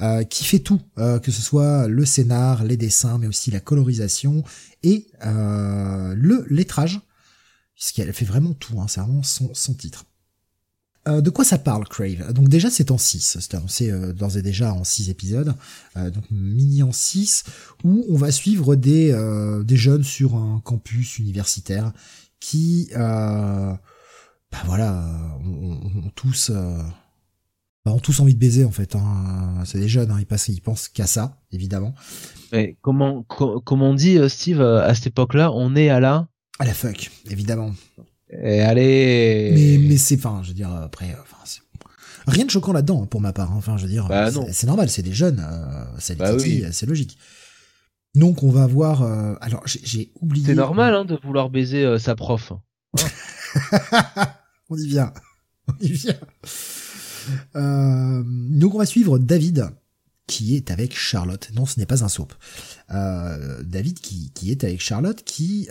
euh, 0.01 0.25
qui 0.25 0.45
fait 0.45 0.61
tout, 0.61 0.81
euh, 0.99 1.19
que 1.19 1.31
ce 1.31 1.43
soit 1.43 1.87
le 1.89 2.07
scénar, 2.07 2.65
les 2.65 2.79
dessins, 2.79 3.19
mais 3.19 3.27
aussi 3.27 3.51
la 3.51 3.61
colorisation 3.61 4.43
et 4.83 5.09
le 5.23 6.47
lettrage, 6.49 7.01
puisqu'elle 7.75 8.13
fait 8.13 8.25
vraiment 8.25 8.55
tout, 8.55 8.81
hein, 8.81 8.87
c'est 8.89 9.01
vraiment 9.01 9.23
son, 9.23 9.53
son 9.53 9.75
titre. 9.75 10.07
Euh, 11.09 11.21
de 11.21 11.31
quoi 11.31 11.45
ça 11.45 11.59
parle, 11.59 11.87
Crave? 11.89 12.33
Donc 12.33 12.49
déjà, 12.49 12.71
c'est 12.71 12.91
en 12.91 12.99
6, 12.99 13.39
c'est 13.41 13.55
annoncé 13.55 13.91
euh, 13.91 14.13
d'ores 14.13 14.37
et 14.37 14.43
déjà 14.43 14.73
en 14.73 14.83
6 14.83 15.09
épisodes, 15.11 15.55
euh, 15.97 16.11
donc 16.11 16.25
mini 16.31 16.83
en 16.83 16.93
6, 16.93 17.45
où 17.85 18.05
on 18.09 18.17
va 18.17 18.33
suivre 18.33 18.75
des, 18.75 19.13
des 19.65 19.77
jeunes 19.77 20.05
sur 20.05 20.35
un 20.37 20.61
campus 20.65 21.19
universitaire 21.19 21.93
qui, 22.41 22.91
bah 22.95 23.79
voilà, 24.65 25.39
ont, 25.45 26.11
tous... 26.15 26.51
Bah, 27.85 27.93
ont 27.93 28.01
tous 28.01 28.19
envie 28.19 28.35
de 28.35 28.41
baiser 28.41 28.65
en 28.65 28.73
fait. 28.73 28.97
Hein. 28.97 29.63
C'est 29.65 29.79
des 29.79 29.89
jeunes, 29.89 30.11
hein. 30.11 30.17
ils, 30.19 30.27
passent, 30.27 30.49
ils 30.49 30.61
pensent 30.61 30.89
qu'à 30.89 31.07
ça, 31.07 31.41
évidemment. 31.53 31.95
Mais 32.53 32.77
comment, 32.81 33.23
comme 33.23 33.83
on 33.83 33.95
dit, 33.95 34.19
Steve, 34.29 34.61
à 34.61 34.93
cette 34.95 35.09
époque-là, 35.09 35.53
on 35.53 35.77
est 35.77 35.89
à 35.89 36.01
la... 36.01 36.29
À 36.59 36.65
la 36.65 36.75
fuck, 36.75 37.11
évidemment. 37.31 37.73
Et 38.31 38.61
allez. 38.61 39.53
Mais 39.55 39.89
mais 39.89 39.97
c'est 39.97 40.17
enfin, 40.17 40.41
je 40.43 40.49
veux 40.49 40.55
dire 40.55 40.71
après, 40.71 41.11
euh, 41.11 41.23
enfin, 41.23 41.45
rien 42.27 42.45
de 42.45 42.51
choquant 42.51 42.73
là-dedans 42.73 43.05
hein, 43.05 43.07
pour 43.07 43.21
ma 43.21 43.33
part. 43.33 43.53
Hein. 43.53 43.57
Enfin, 43.57 43.77
je 43.77 43.85
veux 43.85 43.91
dire, 43.91 44.09
bah, 44.09 44.31
c'est 44.51 44.67
normal, 44.67 44.91
c'est 44.91 45.03
des 45.03 45.13
jeunes, 45.13 45.45
euh, 45.49 45.85
c'est 45.99 46.17
bah 46.17 46.33
c'est 46.73 46.87
logique. 46.87 47.19
Donc 48.15 48.43
on 48.43 48.51
va 48.51 48.67
voir. 48.67 49.03
Euh, 49.03 49.35
alors 49.41 49.63
j'ai 49.67 50.11
oublié. 50.21 50.47
C'est 50.47 50.55
normal 50.55 50.95
hein, 50.95 51.05
de 51.05 51.17
vouloir 51.23 51.51
baiser 51.51 51.99
sa 51.99 52.17
prof. 52.17 52.53
on 54.71 54.77
y 54.77 54.87
vient, 54.87 55.13
on 55.69 55.75
y 55.81 55.93
vient. 55.93 56.17
donc 57.55 58.75
on 58.75 58.79
va 58.79 58.87
suivre 58.87 59.19
David 59.19 59.69
qui 60.27 60.57
est 60.57 60.73
avec 60.73 60.97
Charlotte. 60.99 61.51
Non, 61.55 61.67
ce 61.67 61.79
n'est 61.79 61.87
pas 61.87 62.03
un 62.03 62.09
soap. 62.09 62.35
David 62.89 64.01
qui, 64.01 64.33
qui 64.33 64.51
est 64.51 64.65
avec 64.65 64.81
Charlotte 64.81 65.23
qui 65.23 65.69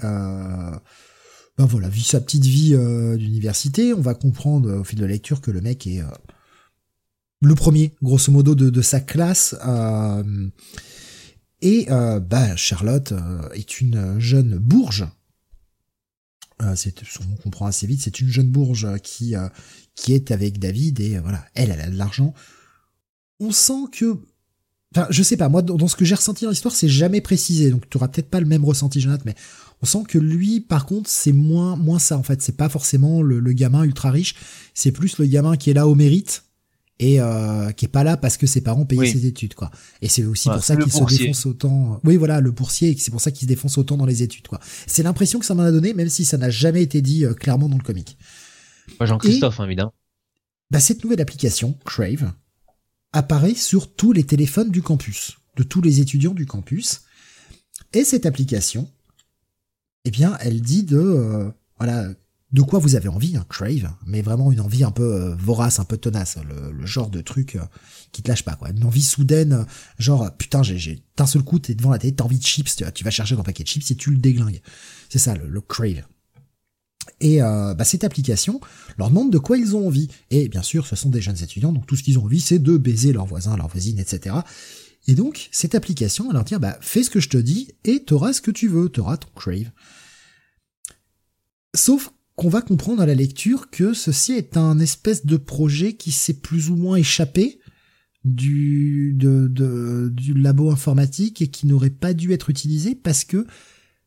ben 1.57 1.65
voilà, 1.65 1.87
vit 1.87 2.03
sa 2.03 2.19
petite 2.19 2.45
vie 2.45 2.73
euh, 2.73 3.15
d'université. 3.15 3.93
On 3.93 4.01
va 4.01 4.13
comprendre 4.13 4.69
euh, 4.69 4.79
au 4.79 4.83
fil 4.83 4.99
de 4.99 5.05
la 5.05 5.11
lecture 5.11 5.41
que 5.41 5.51
le 5.51 5.61
mec 5.61 5.87
est 5.87 6.01
euh, 6.01 6.07
le 7.41 7.55
premier, 7.55 7.93
grosso 8.01 8.31
modo, 8.31 8.55
de, 8.55 8.81
sa 8.81 8.99
classe. 8.99 9.55
et 11.61 11.85
bah, 11.87 12.55
Charlotte 12.55 13.13
est 13.53 13.81
une 13.81 14.19
jeune 14.19 14.57
bourge 14.57 15.05
c'est, 16.75 17.03
on 17.19 17.35
comprend 17.35 17.67
assez 17.67 17.85
vite, 17.85 18.01
c'est 18.01 18.21
une 18.21 18.29
jeune 18.29 18.49
bourge 18.49 18.87
qui 19.03 19.35
qui 19.93 20.13
est 20.13 20.31
avec 20.31 20.57
David 20.57 21.01
et 21.01 21.19
voilà, 21.19 21.45
elle, 21.53 21.69
elle 21.69 21.81
a 21.81 21.89
de 21.89 21.97
l'argent. 21.97 22.33
On 23.39 23.51
sent 23.51 23.89
que, 23.91 24.17
enfin, 24.95 25.05
je 25.11 25.21
sais 25.21 25.37
pas, 25.37 25.49
moi, 25.49 25.61
dans, 25.61 25.87
ce 25.87 25.95
que 25.95 26.05
j'ai 26.05 26.15
ressenti 26.15 26.45
dans 26.45 26.51
l'histoire, 26.51 26.73
c'est 26.73 26.89
jamais 26.89 27.21
précisé, 27.21 27.69
donc 27.69 27.87
tu 27.89 27.97
auras 27.97 28.07
peut-être 28.07 28.29
pas 28.29 28.39
le 28.39 28.47
même 28.47 28.65
ressenti, 28.65 29.01
Jonathan, 29.01 29.23
mais 29.25 29.35
on 29.85 29.99
sent 29.99 30.03
que 30.07 30.17
lui, 30.17 30.61
par 30.61 30.87
contre, 30.87 31.07
c'est 31.09 31.31
moins 31.31 31.75
moins 31.75 31.99
ça 31.99 32.17
en 32.17 32.23
fait. 32.23 32.41
C'est 32.41 32.57
pas 32.57 32.69
forcément 32.69 33.21
le, 33.21 33.39
le 33.39 33.53
gamin 33.53 33.83
ultra 33.83 34.09
riche, 34.09 34.35
c'est 34.73 34.91
plus 34.91 35.19
le 35.19 35.27
gamin 35.27 35.57
qui 35.57 35.69
est 35.69 35.73
là 35.73 35.87
au 35.87 35.93
mérite 35.93 36.43
et 36.97 37.21
euh, 37.21 37.71
qui 37.71 37.85
est 37.85 37.89
pas 37.89 38.03
là 38.03 38.17
parce 38.17 38.37
que 38.37 38.47
ses 38.47 38.61
parents 38.61 38.85
payaient 38.85 39.11
ses 39.11 39.27
études 39.27 39.53
quoi. 39.53 39.69
Et 40.01 40.09
c'est 40.09 40.25
aussi 40.25 40.49
pour 40.49 40.63
ça 40.63 40.75
qu'il 40.75 40.91
se 40.91 41.03
défonce 41.03 41.45
autant. 41.45 42.01
Oui 42.03 42.17
voilà 42.17 42.41
le 42.41 42.49
boursier 42.49 42.95
c'est 42.97 43.11
pour 43.11 43.21
ça 43.21 43.29
qu'il 43.29 43.41
se 43.41 43.47
défonce 43.47 43.77
autant 43.77 43.95
dans 43.95 44.07
les 44.07 44.23
études 44.23 44.47
quoi. 44.47 44.59
C'est 44.87 45.03
l'impression 45.03 45.37
que 45.37 45.45
ça 45.45 45.53
m'en 45.53 45.63
a 45.63 45.71
donné 45.71 45.93
même 45.93 46.09
si 46.09 46.25
ça 46.25 46.37
n'a 46.37 46.49
jamais 46.49 46.81
été 46.81 47.03
dit 47.03 47.23
euh, 47.23 47.35
clairement 47.35 47.69
dans 47.69 47.77
le 47.77 47.83
comic. 47.83 48.17
Jean-Christophe 48.99 49.59
hein, 49.59 49.65
évidemment. 49.65 49.93
Bah, 50.71 50.79
cette 50.79 51.03
nouvelle 51.03 51.21
application 51.21 51.77
Crave 51.85 52.31
apparaît 53.13 53.53
sur 53.53 53.93
tous 53.93 54.13
les 54.13 54.23
téléphones 54.23 54.71
du 54.71 54.81
campus, 54.81 55.37
de 55.57 55.63
tous 55.63 55.81
les 55.81 55.99
étudiants 55.99 56.33
du 56.33 56.47
campus. 56.47 57.01
Et 57.93 58.03
cette 58.03 58.25
application, 58.25 58.89
eh 60.05 60.11
bien, 60.11 60.37
elle 60.39 60.61
dit 60.61 60.83
de 60.83 60.97
euh, 60.97 61.49
voilà 61.77 62.09
de 62.55 62.61
quoi 62.61 62.79
vous 62.79 62.95
avez 62.95 63.09
envie, 63.09 63.35
un 63.35 63.43
crave, 63.43 63.91
mais 64.05 64.21
vraiment 64.21 64.49
une 64.49 64.61
envie 64.61 64.85
un 64.85 64.91
peu 64.91 65.03
euh, 65.03 65.35
vorace, 65.35 65.79
un 65.79 65.83
peu 65.83 65.97
tenace, 65.97 66.37
le, 66.47 66.85
genre 66.85 67.09
de 67.09 67.19
truc 67.19 67.55
euh, 67.57 67.65
qui 68.13 68.21
te 68.21 68.29
lâche 68.29 68.43
pas, 68.43 68.55
quoi. 68.55 68.69
Une 68.69 68.85
envie 68.85 69.01
soudaine, 69.01 69.51
euh, 69.51 69.63
genre, 69.99 70.31
putain, 70.37 70.63
j'ai, 70.63 71.03
d'un 71.17 71.25
seul 71.25 71.43
coup, 71.43 71.59
t'es 71.59 71.75
devant 71.75 71.91
la 71.91 71.99
télé, 71.99 72.15
t'as 72.15 72.23
envie 72.23 72.39
de 72.39 72.45
chips, 72.45 72.77
tu, 72.93 73.03
vas 73.03 73.11
chercher 73.11 73.35
ton 73.35 73.43
paquet 73.43 73.63
de 73.63 73.67
chips 73.67 73.91
et 73.91 73.95
tu 73.95 74.09
le 74.09 74.17
déglingues. 74.17 74.61
C'est 75.09 75.19
ça, 75.19 75.35
le, 75.35 75.61
crave. 75.61 76.03
Et 77.19 77.39
bah, 77.39 77.83
cette 77.83 78.03
application 78.03 78.59
leur 78.97 79.09
demande 79.09 79.31
de 79.31 79.37
quoi 79.37 79.57
ils 79.57 79.75
ont 79.75 79.87
envie. 79.87 80.09
Et 80.31 80.49
bien 80.49 80.63
sûr, 80.63 80.87
ce 80.87 80.95
sont 80.95 81.09
des 81.09 81.21
jeunes 81.21 81.41
étudiants, 81.41 81.71
donc 81.71 81.85
tout 81.85 81.95
ce 81.95 82.03
qu'ils 82.03 82.19
ont 82.19 82.23
envie, 82.23 82.41
c'est 82.41 82.59
de 82.59 82.77
baiser 82.77 83.13
leurs 83.13 83.25
voisins, 83.25 83.55
leurs 83.55 83.67
voisines, 83.67 83.99
etc. 83.99 84.35
Et 85.07 85.15
donc, 85.15 85.49
cette 85.51 85.75
application, 85.75 86.25
elle 86.27 86.33
leur 86.33 86.43
dit, 86.43 86.55
bah, 86.55 86.77
fais 86.81 87.03
ce 87.03 87.09
que 87.09 87.19
je 87.19 87.29
te 87.29 87.37
dis 87.37 87.73
et 87.83 88.03
t'auras 88.03 88.33
ce 88.33 88.41
que 88.41 88.51
tu 88.51 88.67
veux, 88.67 88.89
t'auras 88.89 89.17
ton 89.17 89.29
crave. 89.35 89.71
Sauf 91.75 92.11
qu'on 92.35 92.49
va 92.49 92.61
comprendre 92.61 93.01
à 93.01 93.05
la 93.05 93.15
lecture 93.15 93.69
que 93.69 93.93
ceci 93.93 94.33
est 94.33 94.57
un 94.57 94.79
espèce 94.79 95.25
de 95.25 95.37
projet 95.37 95.93
qui 95.93 96.11
s'est 96.11 96.33
plus 96.33 96.69
ou 96.69 96.75
moins 96.75 96.97
échappé 96.97 97.59
du, 98.23 99.13
de, 99.13 100.09
du 100.11 100.33
labo 100.33 100.71
informatique 100.71 101.41
et 101.41 101.47
qui 101.47 101.67
n'aurait 101.67 101.91
pas 101.91 102.13
dû 102.13 102.33
être 102.33 102.49
utilisé 102.49 102.95
parce 102.95 103.23
que 103.23 103.45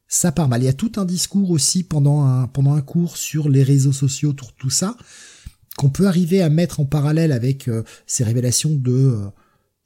ça 0.08 0.32
part 0.32 0.48
mal. 0.48 0.62
Il 0.62 0.66
y 0.66 0.68
a 0.68 0.72
tout 0.72 0.92
un 0.96 1.04
discours 1.04 1.50
aussi 1.50 1.84
pendant 1.84 2.24
un, 2.24 2.48
pendant 2.48 2.74
un 2.74 2.80
cours 2.80 3.16
sur 3.16 3.48
les 3.48 3.62
réseaux 3.62 3.92
sociaux, 3.92 4.32
tout, 4.32 4.46
tout 4.58 4.70
ça, 4.70 4.96
qu'on 5.76 5.90
peut 5.90 6.08
arriver 6.08 6.42
à 6.42 6.48
mettre 6.48 6.80
en 6.80 6.86
parallèle 6.86 7.30
avec 7.30 7.68
euh, 7.68 7.84
ces 8.06 8.24
révélations 8.24 8.74
de 8.74 8.92
euh, 8.92 9.26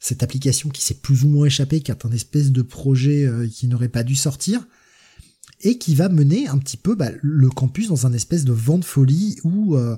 cette 0.03 0.23
application 0.25 0.69
qui 0.69 0.83
s'est 0.83 0.95
plus 0.95 1.25
ou 1.25 1.29
moins 1.29 1.47
échappée, 1.47 1.81
qui 1.81 1.93
est 1.93 2.05
un 2.05 2.11
espèce 2.11 2.51
de 2.51 2.63
projet 2.63 3.25
euh, 3.25 3.49
qui 3.49 3.69
n'aurait 3.69 3.89
pas 3.89 4.03
dû 4.03 4.17
sortir 4.17 4.67
et 5.63 5.79
qui 5.79 5.95
va 5.95 6.09
mener 6.09 6.49
un 6.49 6.59
petit 6.59 6.77
peu 6.77 6.95
bah, 6.95 7.11
le 7.23 7.49
campus 7.49 7.89
dans 7.89 8.07
un 8.07 8.13
espèce 8.13 8.45
de 8.45 8.53
vent 8.53 8.79
de 8.79 8.85
folie 8.85 9.37
où 9.45 9.77
euh, 9.77 9.97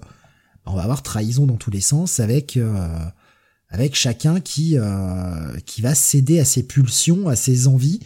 on 0.66 0.74
va 0.74 0.82
avoir 0.82 1.02
trahison 1.02 1.46
dans 1.46 1.56
tous 1.56 1.70
les 1.70 1.80
sens 1.80 2.20
avec 2.20 2.56
euh, 2.56 2.98
avec 3.68 3.94
chacun 3.94 4.40
qui 4.40 4.76
euh, 4.76 5.56
qui 5.64 5.80
va 5.80 5.94
céder 5.94 6.38
à 6.38 6.44
ses 6.44 6.64
pulsions, 6.64 7.28
à 7.28 7.36
ses 7.36 7.66
envies 7.66 8.00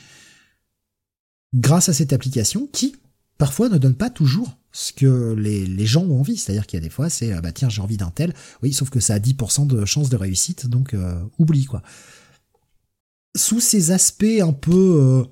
grâce 1.55 1.89
à 1.89 1.93
cette 1.93 2.12
application 2.12 2.69
qui 2.73 2.97
parfois 3.39 3.69
ne 3.69 3.79
donne 3.79 3.97
pas 3.97 4.11
toujours 4.11 4.58
ce 4.73 4.93
que 4.93 5.35
les, 5.35 5.66
les 5.66 5.86
gens 5.86 6.05
ont 6.05 6.20
envie. 6.20 6.36
C'est-à-dire 6.36 6.66
qu'il 6.66 6.78
y 6.78 6.82
a 6.82 6.85
des 6.85 6.90
fois, 6.90 7.11
c'est 7.11 7.40
bah 7.40 7.53
tiens, 7.53 7.69
j'ai 7.69 7.82
envie 7.82 7.97
d'un 7.97 8.11
tel. 8.11 8.35
Oui, 8.62 8.73
sauf 8.73 8.90
que 8.90 9.01
ça 9.01 9.15
a 9.15 9.19
10% 9.19 9.66
de 9.66 9.85
chance 9.85 10.09
de 10.11 10.16
réussite, 10.16 10.66
donc 10.66 10.95
oublie 11.39 11.65
quoi. 11.65 11.82
Sous 13.36 13.61
ces 13.61 13.90
aspects 13.90 14.24
un 14.40 14.53
peu 14.53 15.24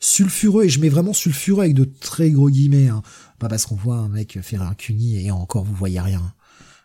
sulfureux, 0.00 0.64
et 0.64 0.68
je 0.68 0.80
mets 0.80 0.88
vraiment 0.88 1.12
sulfureux 1.12 1.62
avec 1.64 1.74
de 1.74 1.84
très 1.84 2.30
gros 2.30 2.50
guillemets, 2.50 2.88
hein. 2.88 3.02
pas 3.38 3.48
parce 3.48 3.66
qu'on 3.66 3.76
voit 3.76 3.96
un 3.96 4.08
mec 4.08 4.38
faire 4.42 4.62
un 4.62 4.74
cuni 4.74 5.24
et 5.24 5.30
encore 5.30 5.64
vous 5.64 5.74
voyez 5.74 6.00
rien. 6.00 6.34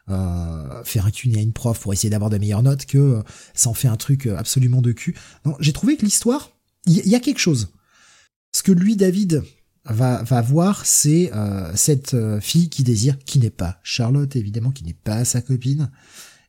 Euh, 0.10 0.86
faire 0.86 1.06
un 1.06 1.12
cuni 1.12 1.38
à 1.38 1.42
une 1.42 1.52
prof 1.52 1.82
pour 1.82 1.92
essayer 1.92 2.10
d'avoir 2.10 2.30
de 2.30 2.38
meilleures 2.38 2.64
notes 2.64 2.86
que 2.86 2.98
euh, 2.98 3.22
ça 3.54 3.70
en 3.70 3.74
fait 3.74 3.90
un 3.90 3.98
truc 3.98 4.26
euh, 4.26 4.38
absolument 4.38 4.82
de 4.82 4.94
cul. 4.94 5.18
J'ai 5.60 5.74
trouvé 5.74 5.98
que 5.98 6.06
l'histoire, 6.06 6.52
il 6.86 7.06
y, 7.06 7.16
a 7.16 7.20
quelque 7.20 7.40
chose. 7.40 7.74
Ce 8.56 8.64
que 8.64 8.72
lui, 8.72 8.96
David, 8.96 9.44
va, 9.88 10.24
va 10.24 10.42
voir, 10.42 10.86
c'est 10.86 11.32
cette 11.76 12.16
fille 12.40 12.70
qui 12.70 12.84
désire, 12.84 13.18
qui 13.20 13.40
n'est 13.40 13.50
pas 13.50 13.80
Charlotte, 13.84 14.36
évidemment, 14.36 14.72
qui 14.72 14.84
n'est 14.84 14.94
pas 14.94 15.26
sa 15.26 15.42
copine, 15.42 15.90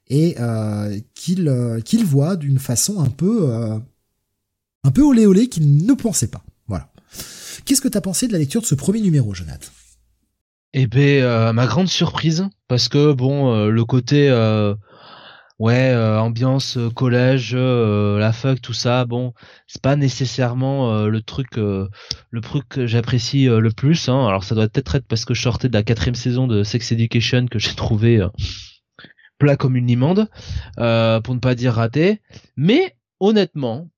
et 0.08 0.36
qu'il 1.14 1.82
qu'il 1.84 2.04
voit 2.04 2.36
d'une 2.36 2.58
façon 2.58 3.00
un 3.00 3.10
peu 3.10 3.50
un 4.84 4.90
peu 4.90 5.02
olé 5.02 5.26
olé 5.26 5.48
qu'il 5.48 5.84
ne 5.84 5.94
pensait 5.94 6.28
pas. 6.28 6.44
Qu'est-ce 7.68 7.82
que 7.82 7.88
t'as 7.88 8.00
pensé 8.00 8.26
de 8.26 8.32
la 8.32 8.38
lecture 8.38 8.62
de 8.62 8.66
ce 8.66 8.74
premier 8.74 9.02
numéro, 9.02 9.34
Jonathan? 9.34 9.68
Eh 10.72 10.86
ben, 10.86 11.22
euh, 11.22 11.52
ma 11.52 11.66
grande 11.66 11.88
surprise, 11.88 12.46
parce 12.66 12.88
que 12.88 13.12
bon, 13.12 13.52
euh, 13.52 13.68
le 13.68 13.84
côté 13.84 14.28
euh, 15.60 15.64
ouais, 15.64 16.18
ambiance 16.18 16.78
collège, 16.94 17.54
la 17.54 18.32
fac, 18.32 18.60
tout 18.60 18.72
ça, 18.72 19.04
bon, 19.04 19.32
c'est 19.66 19.82
pas 19.82 19.96
nécessairement 19.96 21.06
le 21.06 21.22
truc, 21.22 21.56
le 21.56 22.40
truc 22.40 22.68
que 22.68 22.86
j'apprécie 22.86 23.46
le 23.46 23.70
plus. 23.70 24.08
Hein. 24.08 24.26
Alors 24.26 24.44
ça 24.44 24.54
doit 24.54 24.68
peut-être 24.68 24.94
être 24.94 25.06
parce 25.06 25.24
que 25.24 25.34
je 25.34 25.42
sortais 25.42 25.68
de 25.68 25.74
la 25.74 25.82
quatrième 25.82 26.14
saison 26.14 26.46
de 26.46 26.62
Sex 26.62 26.92
Education 26.92 27.46
que 27.46 27.58
j'ai 27.58 27.74
trouvé 27.74 28.24
plat 29.38 29.56
comme 29.56 29.76
une 29.76 29.86
limande, 29.86 30.28
pour 30.76 31.34
ne 31.34 31.40
pas 31.40 31.54
dire 31.54 31.74
raté. 31.74 32.20
Mais 32.56 32.96
honnêtement, 33.20 33.88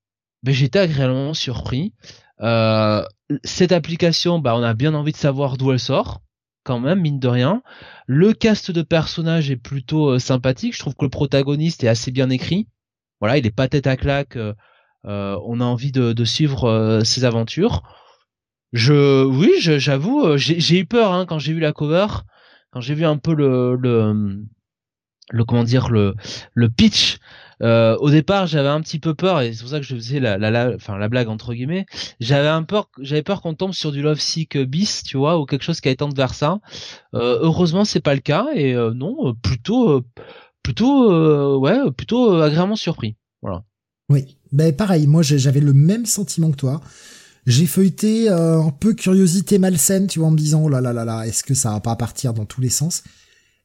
ben, 0.42 0.54
j'étais 0.54 0.78
agréablement 0.78 1.34
surpris. 1.34 1.92
Euh, 2.40 3.04
cette 3.44 3.72
application, 3.72 4.38
bah, 4.38 4.56
on 4.56 4.62
a 4.62 4.74
bien 4.74 4.94
envie 4.94 5.12
de 5.12 5.16
savoir 5.16 5.56
d'où 5.56 5.72
elle 5.72 5.80
sort, 5.80 6.22
quand 6.64 6.80
même, 6.80 7.00
mine 7.00 7.18
de 7.18 7.28
rien. 7.28 7.62
Le 8.06 8.32
cast 8.32 8.70
de 8.70 8.82
personnages 8.82 9.50
est 9.50 9.56
plutôt 9.56 10.10
euh, 10.10 10.18
sympathique. 10.18 10.74
Je 10.74 10.80
trouve 10.80 10.94
que 10.94 11.04
le 11.04 11.10
protagoniste 11.10 11.84
est 11.84 11.88
assez 11.88 12.10
bien 12.10 12.30
écrit. 12.30 12.68
Voilà, 13.20 13.38
il 13.38 13.46
est 13.46 13.54
pas 13.54 13.68
tête 13.68 13.86
à 13.86 13.96
claque. 13.96 14.36
Euh, 14.36 14.54
on 15.04 15.60
a 15.60 15.64
envie 15.64 15.92
de, 15.92 16.24
suivre 16.24 17.00
ses 17.04 17.24
aventures. 17.24 17.82
Je, 18.72 19.24
oui, 19.24 19.52
j'avoue, 19.58 20.36
j'ai 20.36 20.78
eu 20.78 20.86
peur 20.86 21.12
hein, 21.12 21.26
quand 21.26 21.38
j'ai 21.38 21.52
vu 21.52 21.60
la 21.60 21.72
cover, 21.72 22.06
quand 22.70 22.80
j'ai 22.80 22.94
vu 22.94 23.04
un 23.04 23.16
peu 23.16 23.34
le, 23.34 23.74
le, 23.74 24.44
le 25.30 25.44
comment 25.44 25.64
dire 25.64 25.88
le 25.88 26.14
le 26.54 26.68
pitch 26.68 27.18
euh, 27.62 27.96
au 27.98 28.10
départ, 28.10 28.46
j'avais 28.46 28.68
un 28.68 28.80
petit 28.80 28.98
peu 28.98 29.14
peur 29.14 29.40
et 29.40 29.52
c'est 29.52 29.60
pour 29.60 29.70
ça 29.70 29.80
que 29.80 29.86
je 29.86 29.94
faisais 29.94 30.20
la, 30.20 30.38
la, 30.38 30.74
enfin 30.74 30.96
la 30.96 31.08
blague 31.08 31.28
entre 31.28 31.54
guillemets. 31.54 31.86
J'avais 32.20 32.48
un 32.48 32.62
peur, 32.62 32.90
j'avais 33.00 33.22
peur 33.22 33.42
qu'on 33.42 33.54
tombe 33.54 33.72
sur 33.72 33.92
du 33.92 34.02
Love 34.02 34.20
Sick 34.20 34.56
bis, 34.58 35.02
tu 35.02 35.16
vois, 35.16 35.38
ou 35.38 35.46
quelque 35.46 35.62
chose 35.62 35.80
qui 35.80 35.88
a 35.88 35.96
tendre 35.96 36.16
vers 36.16 36.34
ça. 36.34 36.60
Euh, 37.14 37.38
heureusement, 37.42 37.84
c'est 37.84 38.00
pas 38.00 38.14
le 38.14 38.20
cas 38.20 38.46
et 38.54 38.74
euh, 38.74 38.92
non, 38.94 39.34
plutôt, 39.34 40.02
plutôt, 40.62 41.58
ouais, 41.58 41.78
plutôt 41.96 42.34
agréablement 42.40 42.76
surpris. 42.76 43.16
Voilà. 43.42 43.64
Oui, 44.08 44.38
ben 44.52 44.74
pareil. 44.74 45.06
Moi, 45.06 45.22
j'avais 45.22 45.60
le 45.60 45.72
même 45.72 46.06
sentiment 46.06 46.50
que 46.50 46.56
toi. 46.56 46.80
J'ai 47.46 47.66
feuilleté 47.66 48.28
un 48.28 48.70
peu 48.70 48.94
curiosité 48.94 49.58
malsaine, 49.58 50.06
tu 50.06 50.18
vois, 50.18 50.28
en 50.28 50.32
me 50.32 50.36
disant 50.36 50.62
oh 50.64 50.68
là 50.68 50.80
là 50.80 50.92
là 50.92 51.04
là, 51.04 51.26
est-ce 51.26 51.42
que 51.42 51.54
ça 51.54 51.70
va 51.70 51.80
pas 51.80 51.96
partir 51.96 52.34
dans 52.34 52.44
tous 52.44 52.60
les 52.60 52.68
sens? 52.68 53.02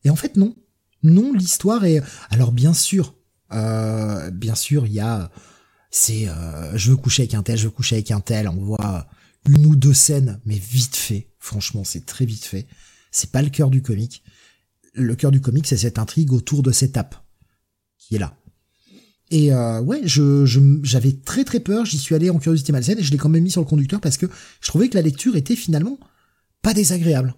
Et 0.03 0.09
en 0.09 0.15
fait, 0.15 0.38
non. 0.38 0.55
Non, 1.03 1.34
l'histoire 1.34 1.85
est. 1.85 2.01
Alors 2.31 2.51
bien 2.51 2.73
sûr, 2.73 3.13
euh, 3.53 4.31
bien 4.31 4.55
sûr, 4.55 4.85
il 4.85 4.93
y 4.93 4.99
a, 4.99 5.31
c'est, 5.91 6.27
euh, 6.27 6.77
je 6.77 6.91
veux 6.91 6.97
coucher 6.97 7.23
avec 7.23 7.34
un 7.34 7.43
tel, 7.43 7.57
je 7.57 7.65
veux 7.65 7.72
coucher 7.72 7.95
avec 7.95 8.11
un 8.11 8.19
tel. 8.19 8.47
On 8.47 8.55
voit 8.55 9.07
une 9.47 9.65
ou 9.65 9.76
deux 9.76 9.93
scènes, 9.93 10.39
mais 10.45 10.57
vite 10.57 10.95
fait. 10.95 11.30
Franchement, 11.39 11.84
c'est 11.84 12.05
très 12.05 12.26
vite 12.26 12.45
fait. 12.45 12.67
C'est 13.11 13.31
pas 13.31 13.41
le 13.41 13.49
cœur 13.49 13.69
du 13.69 13.81
comique. 13.81 14.23
Le 14.93 15.15
cœur 15.15 15.31
du 15.31 15.41
comique, 15.41 15.67
c'est 15.67 15.77
cette 15.77 15.99
intrigue 15.99 16.34
autour 16.34 16.63
de 16.63 16.72
cette 16.72 16.97
app 16.97 17.15
qui 17.97 18.15
est 18.15 18.19
là. 18.19 18.38
Et 19.31 19.51
euh, 19.53 19.81
ouais, 19.81 20.01
je, 20.03 20.45
j'avais 20.84 21.13
très 21.13 21.43
très 21.43 21.59
peur. 21.59 21.85
J'y 21.85 21.97
suis 21.97 22.15
allé 22.15 22.30
en 22.30 22.39
curiosité 22.39 22.72
malsaine 22.72 22.99
et 22.99 23.03
je 23.03 23.11
l'ai 23.11 23.17
quand 23.17 23.30
même 23.30 23.43
mis 23.43 23.51
sur 23.51 23.61
le 23.61 23.67
conducteur 23.67 23.99
parce 23.99 24.17
que 24.17 24.27
je 24.61 24.67
trouvais 24.67 24.88
que 24.89 24.95
la 24.95 25.01
lecture 25.01 25.35
était 25.35 25.55
finalement 25.55 25.99
pas 26.61 26.73
désagréable. 26.73 27.35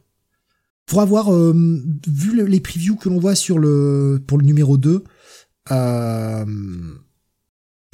Pour 0.85 1.01
avoir 1.01 1.31
vu 1.33 2.45
les 2.47 2.59
previews 2.59 2.95
que 2.95 3.09
l'on 3.09 3.19
voit 3.19 3.35
sur 3.35 3.59
le 3.59 4.23
pour 4.25 4.37
le 4.37 4.45
numéro 4.45 4.77
2, 4.77 5.03
euh, 5.71 6.45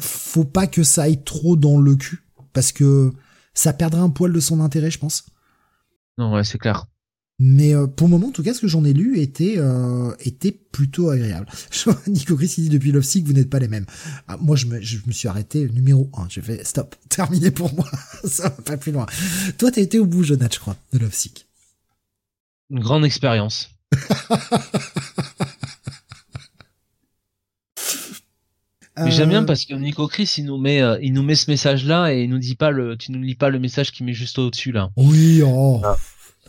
faut 0.02 0.46
pas 0.46 0.68
que 0.68 0.84
ça 0.84 1.04
aille 1.04 1.24
trop 1.24 1.56
dans 1.56 1.80
le 1.80 1.96
cul 1.96 2.24
parce 2.54 2.72
que 2.72 3.14
ça 3.54 3.74
perdrait 3.74 4.02
un 4.02 4.10
poil 4.10 4.32
de 4.32 4.40
son 4.40 4.60
intérêt, 4.62 4.92
je 4.92 5.00
pense. 5.00 5.26
Non, 6.18 6.34
ouais, 6.34 6.44
c'est 6.44 6.58
clair. 6.58 6.88
Mais 7.40 7.74
euh, 7.74 7.88
pour 7.88 8.08
le 8.08 8.12
moment, 8.12 8.28
en 8.28 8.32
tout 8.32 8.44
cas, 8.44 8.54
ce 8.54 8.62
que 8.62 8.68
j'en 8.68 8.86
ai 8.86 8.94
lu 8.94 9.20
était 9.20 9.56
euh, 9.58 10.14
était 10.20 10.52
plutôt 10.52 11.10
agréable. 11.10 11.48
Nico 12.08 12.36
Chris 12.36 12.54
il 12.58 12.64
dit 12.66 12.70
depuis 12.70 12.92
Love 12.92 13.04
Sick, 13.04 13.26
vous 13.26 13.34
n'êtes 13.34 13.50
pas 13.50 13.60
les 13.60 13.68
mêmes. 13.68 13.86
Ah, 14.28 14.38
moi, 14.38 14.56
je 14.56 14.68
me, 14.68 14.80
je 14.80 15.00
me 15.08 15.12
suis 15.12 15.28
arrêté 15.28 15.68
numéro 15.70 16.10
1. 16.14 16.28
J'ai 16.30 16.42
fait 16.42 16.64
stop, 16.66 16.96
terminé 17.10 17.52
pour 17.52 17.74
moi. 17.74 17.90
ça 18.24 18.44
va 18.44 18.50
pas 18.52 18.78
plus 18.78 18.92
loin. 18.92 19.08
Toi, 19.58 19.72
t'as 19.72 19.82
été 19.82 20.00
au 20.00 20.06
bout, 20.06 20.24
Jonathan, 20.24 20.54
je 20.54 20.60
crois, 20.60 20.78
de 20.94 21.00
Love 21.00 21.14
Sick. 21.14 21.48
Une 22.70 22.80
grande 22.80 23.04
expérience. 23.04 23.70
Mais 28.98 29.12
j'aime 29.12 29.30
bien 29.30 29.44
parce 29.44 29.66
que 29.66 29.74
Nico 29.74 30.08
Chris 30.08 30.36
il 30.38 30.46
nous 30.46 30.58
met 30.58 30.82
il 31.02 31.14
nous 31.14 31.24
met 31.24 31.36
ce 31.36 31.50
message 31.50 31.86
là 31.86 32.14
et 32.14 32.24
il 32.24 32.30
nous 32.30 32.38
dit 32.38 32.56
pas 32.56 32.70
le 32.70 32.96
tu 32.96 33.12
nous 33.12 33.22
lis 33.22 33.36
pas 33.36 33.50
le 33.50 33.60
message 33.60 33.92
qui 33.92 34.04
met 34.04 34.14
juste 34.14 34.38
au-dessus 34.38 34.72
là. 34.72 34.92
Oui 34.98 35.42
oh. 35.44 35.82
Ah. 35.84 35.98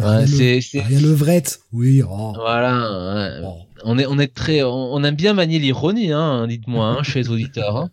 Ouais, 0.00 0.26
c'est 0.26 0.60
le, 0.90 0.98
levrette. 0.98 1.60
Oui. 1.72 2.02
Oh. 2.02 2.32
Voilà. 2.34 3.40
Oh. 3.44 3.62
On 3.84 3.98
est 3.98 4.06
on 4.06 4.18
est 4.18 4.34
très 4.34 4.62
on, 4.62 5.02
aime 5.04 5.14
bien 5.14 5.34
manier 5.34 5.58
l'ironie 5.58 6.10
hein, 6.10 6.46
dites-moi 6.48 6.86
hein, 6.86 7.02
chez 7.02 7.20
les 7.20 7.28
auditeurs. 7.28 7.76
Hein. 7.76 7.90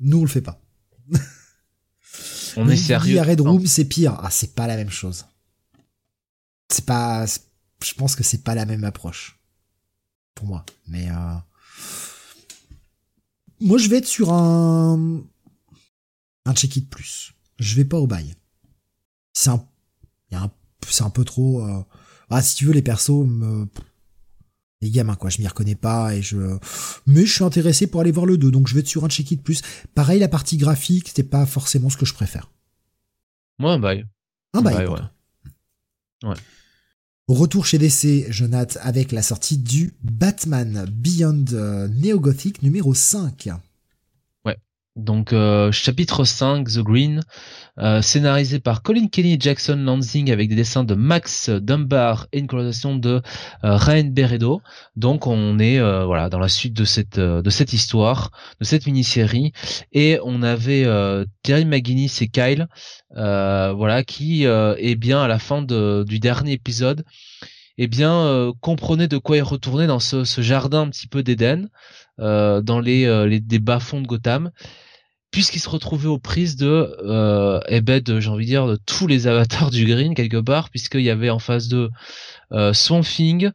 Nous 0.00 0.18
on 0.18 0.22
le 0.22 0.28
fait 0.28 0.42
pas. 0.42 0.60
on 2.56 2.68
est 2.68 2.76
sérieux. 2.76 3.20
Red 3.20 3.40
Room 3.40 3.66
c'est 3.66 3.86
pire. 3.86 4.18
Ah 4.22 4.30
c'est 4.30 4.54
pas 4.54 4.66
la 4.66 4.76
même 4.76 4.90
chose. 4.90 5.26
C'est 6.70 6.86
pas 6.86 7.26
je 7.82 7.94
pense 7.94 8.14
que 8.14 8.22
c'est 8.22 8.44
pas 8.44 8.54
la 8.54 8.66
même 8.66 8.84
approche 8.84 9.40
pour 10.34 10.46
moi. 10.46 10.64
Mais 10.86 11.08
euh... 11.10 11.34
moi 13.60 13.78
je 13.78 13.88
vais 13.88 13.98
être 13.98 14.06
sur 14.06 14.32
un 14.32 15.22
un 16.44 16.54
check-it 16.54 16.88
plus. 16.88 17.32
Je 17.58 17.74
vais 17.74 17.84
pas 17.84 17.98
au 17.98 18.06
bail. 18.06 18.34
C'est 19.32 19.50
un 19.50 19.66
c'est 20.88 21.04
un 21.04 21.10
peu 21.10 21.24
trop. 21.24 21.64
Euh... 21.66 21.82
Ah, 22.30 22.42
si 22.42 22.56
tu 22.56 22.66
veux, 22.66 22.72
les 22.72 22.82
persos 22.82 23.26
me 23.26 23.66
les 24.82 24.90
gamins 24.90 25.16
quoi, 25.16 25.30
je 25.30 25.40
m'y 25.40 25.48
reconnais 25.48 25.74
pas 25.74 26.14
et 26.14 26.20
je 26.20 26.58
mais 27.06 27.24
je 27.24 27.32
suis 27.32 27.44
intéressé 27.44 27.86
pour 27.86 28.02
aller 28.02 28.12
voir 28.12 28.26
le 28.26 28.36
2 28.36 28.50
donc 28.50 28.68
je 28.68 28.74
vais 28.74 28.80
être 28.80 28.88
sur 28.88 29.04
un 29.04 29.08
check-it 29.08 29.42
plus. 29.42 29.62
Pareil 29.94 30.20
la 30.20 30.28
partie 30.28 30.58
graphique, 30.58 31.08
c'était 31.08 31.22
pas 31.22 31.46
forcément 31.46 31.88
ce 31.88 31.96
que 31.96 32.04
je 32.04 32.12
préfère. 32.12 32.50
Moi 33.58 33.72
un 33.72 33.78
bail. 33.78 34.04
Un 34.52 34.60
bail. 34.60 34.86
ouais. 34.86 35.00
ouais. 36.24 36.36
Retour 37.28 37.66
chez 37.66 37.78
DC, 37.78 38.30
Jonathan, 38.30 38.78
avec 38.84 39.10
la 39.10 39.20
sortie 39.20 39.58
du 39.58 39.94
Batman 40.04 40.86
Beyond 40.88 41.44
euh, 41.54 41.88
Neo 41.88 42.20
Gothic 42.20 42.62
numéro 42.62 42.94
5. 42.94 43.48
Donc 44.96 45.34
euh, 45.34 45.70
chapitre 45.72 46.24
5, 46.24 46.66
The 46.68 46.78
Green, 46.78 47.20
euh, 47.78 48.00
scénarisé 48.00 48.60
par 48.60 48.82
Colin 48.82 49.08
Kelly 49.08 49.34
et 49.34 49.36
Jackson 49.38 49.76
Lansing 49.76 50.32
avec 50.32 50.48
des 50.48 50.54
dessins 50.54 50.84
de 50.84 50.94
Max 50.94 51.50
Dunbar 51.50 52.28
et 52.32 52.38
une 52.38 52.46
colorisation 52.46 52.96
de 52.96 53.20
euh, 53.64 53.76
Ryan 53.76 54.08
Beredo. 54.10 54.62
Donc 54.96 55.26
on 55.26 55.58
est 55.58 55.78
voilà 55.78 56.30
dans 56.30 56.38
la 56.38 56.48
suite 56.48 56.72
de 56.72 56.86
cette 56.86 57.20
de 57.20 57.50
cette 57.50 57.74
histoire, 57.74 58.30
de 58.58 58.64
cette 58.64 58.86
mini-série 58.86 59.52
et 59.92 60.18
on 60.24 60.42
avait 60.42 60.86
Terry 61.42 61.66
McGuinness 61.66 62.22
et 62.22 62.28
Kyle 62.28 62.66
voilà 63.10 64.02
qui 64.02 64.44
est 64.44 64.94
bien 64.94 65.22
à 65.22 65.28
la 65.28 65.38
fin 65.38 65.60
du 65.60 66.18
dernier 66.18 66.52
épisode 66.52 67.04
eh 67.76 67.88
bien 67.88 68.52
comprenez 68.60 69.08
de 69.08 69.18
quoi 69.18 69.36
est 69.36 69.42
retourné 69.42 69.86
dans 69.86 70.00
ce, 70.00 70.24
jardin 70.40 70.82
un 70.82 70.88
petit 70.88 71.08
peu 71.08 71.22
d'Éden 71.22 71.68
dans 72.18 72.80
les, 72.80 73.26
les 73.28 73.40
des 73.40 73.58
bas-fonds 73.58 74.00
de 74.00 74.06
Gotham 74.06 74.50
puisqu'il 75.36 75.60
se 75.60 75.68
retrouvait 75.68 76.08
aux 76.08 76.18
prises 76.18 76.56
de 76.56 76.96
euh, 77.04 77.60
eh 77.68 77.82
ben 77.82 78.02
j'ai 78.06 78.30
envie 78.30 78.46
de 78.46 78.48
dire 78.48 78.66
de 78.66 78.76
tous 78.86 79.06
les 79.06 79.26
avatars 79.26 79.70
du 79.70 79.84
green 79.84 80.14
quelque 80.14 80.38
part 80.38 80.70
puisqu'il 80.70 81.02
y 81.02 81.10
avait 81.10 81.28
en 81.28 81.38
face 81.38 81.68
de 81.68 81.90
euh, 82.52 82.72
Swamp 82.72 83.02
Thing, 83.02 83.50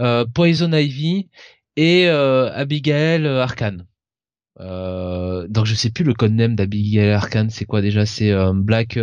euh, 0.00 0.24
Poison 0.24 0.72
Ivy 0.72 1.28
et 1.76 2.08
euh, 2.08 2.50
Abigail 2.54 3.26
Arcane. 3.26 3.84
Euh, 4.60 5.46
donc 5.48 5.66
je 5.66 5.74
sais 5.74 5.90
plus 5.90 6.04
le 6.04 6.14
codename 6.14 6.56
d'Abigail 6.56 7.10
Arcane, 7.10 7.50
c'est 7.50 7.66
quoi 7.66 7.82
déjà? 7.82 8.06
C'est 8.06 8.32
Black 8.54 8.98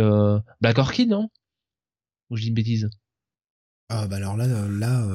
Black 0.60 0.78
Orchid, 0.78 1.10
non? 1.10 1.28
Ou 2.30 2.36
je 2.36 2.42
dis 2.42 2.48
une 2.48 2.54
bêtise? 2.54 2.90
Ah 3.90 4.08
bah 4.08 4.16
alors 4.16 4.36
là 4.36 4.48
là 4.48 5.06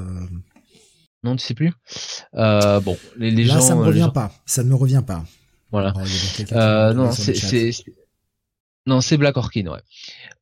non, 1.26 1.36
tu 1.36 1.46
sais 1.46 1.54
plus? 1.54 1.74
bon, 2.32 2.98
les, 3.18 3.30
les 3.30 3.44
là, 3.44 3.60
ça 3.60 3.76
me 3.76 3.84
revient 3.84 4.10
pas. 4.14 4.32
Ça 4.46 4.64
ne 4.64 4.70
me 4.70 4.76
revient 4.76 5.04
pas. 5.06 5.26
Voilà. 5.72 5.94
euh, 6.52 6.94
non, 6.94 7.12
c'est 7.12 7.34
non, 8.90 9.02
c'est 9.02 9.18
Black 9.18 9.38
Orchid, 9.38 9.68
ouais. 9.68 9.82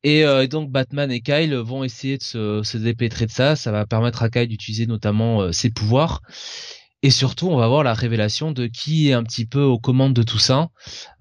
Et 0.04 0.24
euh, 0.24 0.46
donc 0.46 0.70
Batman 0.70 1.12
et 1.12 1.20
Kyle 1.20 1.54
vont 1.54 1.84
essayer 1.84 2.16
de 2.16 2.22
se, 2.22 2.62
se, 2.62 2.78
dépêtrer 2.78 3.26
de 3.26 3.30
ça. 3.30 3.56
Ça 3.56 3.70
va 3.72 3.84
permettre 3.84 4.22
à 4.22 4.30
Kyle 4.30 4.48
d'utiliser 4.48 4.86
notamment 4.86 5.42
euh, 5.42 5.52
ses 5.52 5.68
pouvoirs. 5.68 6.22
Et 7.02 7.10
surtout, 7.10 7.48
on 7.48 7.56
va 7.56 7.68
voir 7.68 7.84
la 7.84 7.92
révélation 7.92 8.50
de 8.50 8.66
qui 8.66 9.10
est 9.10 9.12
un 9.12 9.22
petit 9.22 9.44
peu 9.44 9.60
aux 9.60 9.78
commandes 9.78 10.14
de 10.14 10.22
tout 10.22 10.38
ça, 10.38 10.68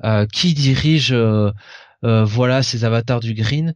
euh, 0.05 0.25
qui 0.25 0.53
dirige, 0.53 1.11
euh, 1.11 1.51
voilà, 2.01 2.63
ces 2.63 2.85
avatars 2.85 3.19
du 3.19 3.33
Green. 3.33 3.75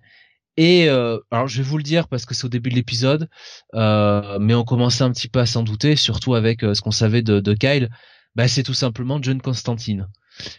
Et 0.57 0.89
alors, 0.89 1.47
je 1.47 1.57
vais 1.57 1.63
vous 1.63 1.77
le 1.77 1.83
dire 1.83 2.07
parce 2.07 2.25
que 2.25 2.33
c'est 2.33 2.45
au 2.45 2.49
début 2.49 2.69
de 2.69 2.75
l'épisode, 2.75 3.29
mais 3.73 4.55
on 4.55 4.63
commençait 4.63 5.03
un 5.03 5.11
petit 5.11 5.27
peu 5.27 5.39
à 5.39 5.45
s'en 5.45 5.63
douter, 5.63 5.95
surtout 5.95 6.33
avec 6.35 6.61
ce 6.61 6.81
qu'on 6.81 6.91
savait 6.91 7.21
de, 7.21 7.39
de 7.39 7.53
Kyle. 7.53 7.89
Bah, 8.35 8.47
c'est 8.47 8.63
tout 8.63 8.73
simplement 8.73 9.21
John 9.21 9.41
Constantine 9.41 10.07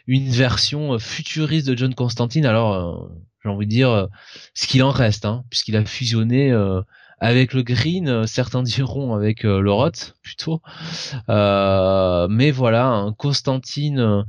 une 0.06 0.28
version 0.28 0.94
euh, 0.94 0.98
futuriste 0.98 1.66
de 1.66 1.76
John 1.76 1.94
Constantine. 1.94 2.46
Alors, 2.46 2.72
euh, 2.74 3.08
j'ai 3.42 3.48
envie 3.48 3.66
de 3.66 3.70
dire 3.70 3.90
euh, 3.90 4.06
ce 4.54 4.66
qu'il 4.66 4.82
en 4.82 4.90
reste, 4.90 5.24
hein, 5.24 5.44
puisqu'il 5.50 5.76
a 5.76 5.84
fusionné 5.84 6.52
avec 7.22 7.54
le 7.54 7.62
green, 7.62 8.26
certains 8.26 8.62
diront 8.62 9.14
avec 9.14 9.44
le 9.44 9.70
rot 9.70 9.90
plutôt. 10.22 10.60
mais 11.28 12.50
voilà, 12.50 12.86
un 12.86 13.12
Constantine 13.12 14.24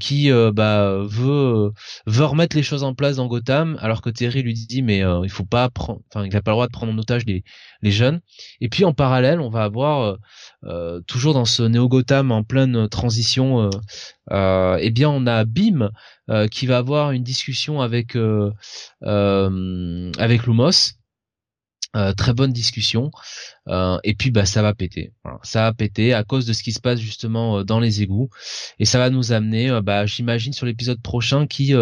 qui 0.00 0.30
bah, 0.52 0.98
veut 1.04 1.72
veut 2.06 2.24
remettre 2.24 2.56
les 2.56 2.62
choses 2.62 2.82
en 2.82 2.94
place 2.94 3.16
dans 3.16 3.26
Gotham, 3.26 3.78
alors 3.80 4.02
que 4.02 4.10
Terry 4.10 4.42
lui 4.42 4.54
dit 4.54 4.82
mais 4.82 5.02
il 5.22 5.30
faut 5.30 5.44
pas 5.44 5.68
prendre, 5.68 6.00
enfin 6.12 6.26
il 6.26 6.34
a 6.36 6.42
pas 6.42 6.52
le 6.52 6.56
droit 6.56 6.66
de 6.66 6.72
prendre 6.72 6.92
en 6.92 6.98
otage 6.98 7.24
les 7.26 7.44
les 7.82 7.90
jeunes. 7.90 8.20
Et 8.60 8.68
puis 8.68 8.84
en 8.84 8.92
parallèle, 8.92 9.40
on 9.40 9.50
va 9.50 9.64
avoir 9.64 10.16
euh, 10.64 11.00
toujours 11.06 11.34
dans 11.34 11.44
ce 11.44 11.62
néo 11.62 11.88
Gotham 11.88 12.32
en 12.32 12.42
pleine 12.42 12.88
transition, 12.88 13.62
euh, 13.62 13.70
euh, 14.32 14.78
eh 14.80 14.90
bien 14.90 15.10
on 15.10 15.26
a 15.26 15.44
Bim 15.44 15.90
qui 16.50 16.66
va 16.66 16.78
avoir 16.78 17.12
une 17.12 17.22
discussion 17.22 17.80
avec 17.80 18.16
avec 19.06 20.46
Lumos. 20.46 20.96
Très 22.16 22.34
bonne 22.34 22.52
discussion 22.52 23.10
et 23.68 24.14
puis 24.14 24.30
bah 24.30 24.44
ça 24.44 24.60
va 24.60 24.74
péter 24.74 25.12
ça 25.42 25.62
va 25.62 25.72
péter 25.72 26.12
à 26.12 26.24
cause 26.24 26.44
de 26.44 26.52
ce 26.52 26.62
qui 26.62 26.72
se 26.72 26.80
passe 26.80 27.00
justement 27.00 27.64
dans 27.64 27.80
les 27.80 28.02
égouts 28.02 28.28
et 28.78 28.84
ça 28.84 28.98
va 28.98 29.08
nous 29.08 29.32
amener 29.32 29.80
bah 29.82 30.04
j'imagine 30.04 30.52
sur 30.52 30.66
l'épisode 30.66 31.00
prochain 31.00 31.46
qui 31.46 31.74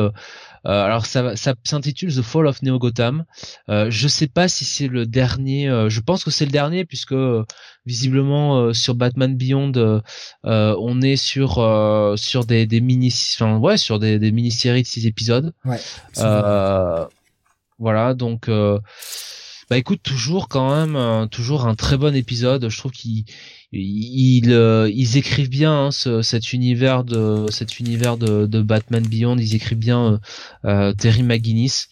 euh, 0.67 0.83
alors 0.83 1.05
ça, 1.05 1.37
ça 1.37 1.55
s'intitule 1.63 2.15
The 2.15 2.23
Fall 2.23 2.47
of 2.47 2.63
Neo 2.63 2.79
Gotham. 2.79 3.25
Euh, 3.69 3.91
je 3.91 4.09
sais 4.09 4.27
pas 4.27 4.49
si 4.49 4.65
c'est 4.65 4.89
le 4.89 5.07
dernier. 5.07 5.69
Euh, 5.69 5.91
je 5.91 6.01
pense 6.01 6.25
que 6.25 6.31
c'est 6.31 6.47
le 6.47 6.51
dernier 6.51 6.85
puisque 6.85 7.15
visiblement 7.87 8.73
sur 8.73 8.95
Batman 8.95 9.37
Beyond, 9.37 10.03
on 10.45 11.03
est 11.03 11.17
sur 11.17 11.55
sur 12.17 12.45
des, 12.47 12.67
des 12.67 12.81
mini, 12.81 13.15
enfin 13.37 13.59
ouais, 13.59 13.77
sur 13.77 13.99
des, 13.99 14.19
des 14.19 14.33
mini-séries 14.33 14.83
de 14.83 14.87
six 14.87 15.07
épisodes. 15.07 15.53
Ouais. 15.65 15.79
voilà, 17.79 18.15
donc. 18.15 18.49
Bah 19.71 19.79
écoute, 19.79 20.01
toujours 20.03 20.49
quand 20.49 20.75
même, 20.75 21.29
toujours 21.29 21.67
un 21.67 21.75
très 21.75 21.97
bon 21.97 22.15
épisode. 22.15 22.69
Je 22.69 22.79
trouve 22.79 22.93
qu'il 22.93 23.25
ils, 23.77 24.53
euh, 24.53 24.91
ils 24.93 25.17
écrivent 25.17 25.51
bien 25.51 25.87
hein, 25.87 25.91
cet 25.91 26.53
univers 26.53 27.05
de 27.05 27.47
cet 27.51 27.81
univers 27.81 28.17
de, 28.17 28.47
de, 28.47 28.63
Batman 28.63 29.05
Beyond. 29.07 29.37
Ils 29.37 29.55
écrivent 29.55 29.79
bien 29.79 30.21
euh, 30.65 30.89
euh 30.91 30.93
Terry 30.93 31.23
McGuinness. 31.23 31.89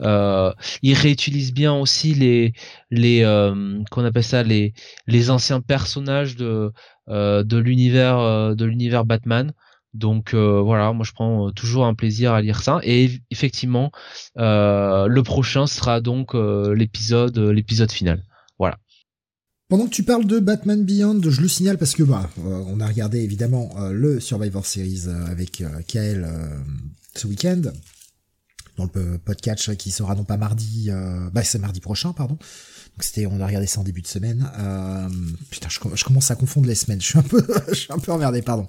Euh, 0.00 0.52
ils 0.82 0.94
réutilisent 0.94 1.52
bien 1.52 1.74
aussi 1.74 2.14
les 2.14 2.52
les 2.90 3.22
qu'on 3.90 4.04
appelle 4.04 4.24
ça 4.24 4.42
les 4.42 4.74
les 5.06 5.30
anciens 5.30 5.60
personnages 5.60 6.36
de 6.36 6.72
de 7.08 7.56
l'univers 7.56 8.54
de 8.54 8.64
l'univers 8.64 9.04
Batman. 9.04 9.52
Donc 9.94 10.34
voilà, 10.34 10.92
moi 10.92 11.04
je 11.04 11.12
prends 11.12 11.50
toujours 11.52 11.86
un 11.86 11.94
plaisir 11.94 12.32
à 12.32 12.42
lire 12.42 12.62
ça. 12.62 12.80
Et 12.82 13.10
effectivement, 13.30 13.90
le 14.36 15.22
prochain 15.22 15.66
sera 15.66 16.00
donc 16.00 16.34
l'épisode 16.34 17.38
l'épisode 17.38 17.92
final. 17.92 18.22
Voilà. 18.58 18.78
Pendant 19.68 19.86
que 19.86 19.90
tu 19.90 20.02
parles 20.02 20.26
de 20.26 20.38
Batman 20.40 20.84
Beyond, 20.84 21.20
je 21.22 21.40
le 21.40 21.48
signale 21.48 21.78
parce 21.78 21.94
que 21.94 22.02
bah, 22.02 22.28
euh, 22.38 22.64
on 22.66 22.80
a 22.80 22.86
regardé 22.86 23.20
évidemment 23.20 23.74
euh, 23.78 23.92
le 23.92 24.20
Survivor 24.20 24.66
Series 24.66 25.04
euh, 25.06 25.26
avec 25.26 25.62
Kael 25.88 26.30
ce 27.14 27.26
week-end 27.26 27.62
dans 28.76 28.84
le 28.92 29.18
podcast 29.18 29.76
qui 29.76 29.90
sera 29.90 30.16
non 30.16 30.24
pas 30.24 30.36
mardi, 30.36 30.90
bah 31.32 31.44
c'est 31.44 31.60
mardi 31.60 31.80
prochain 31.80 32.12
pardon. 32.12 32.34
Donc 32.34 33.02
c'était, 33.02 33.26
on 33.26 33.40
a 33.40 33.46
regardé 33.46 33.68
ça 33.68 33.80
en 33.80 33.84
début 33.84 34.02
de 34.02 34.06
semaine. 34.08 34.48
putain, 35.48 35.68
je, 35.68 35.78
je, 35.94 36.04
commence 36.04 36.30
à 36.32 36.34
confondre 36.36 36.66
les 36.66 36.74
semaines. 36.74 37.00
Je 37.00 37.06
suis 37.06 37.18
un 37.18 37.22
peu, 37.22 37.46
je 37.68 37.74
suis 37.74 37.92
un 37.92 37.98
peu 37.98 38.10
emmerdé, 38.10 38.42
pardon. 38.42 38.66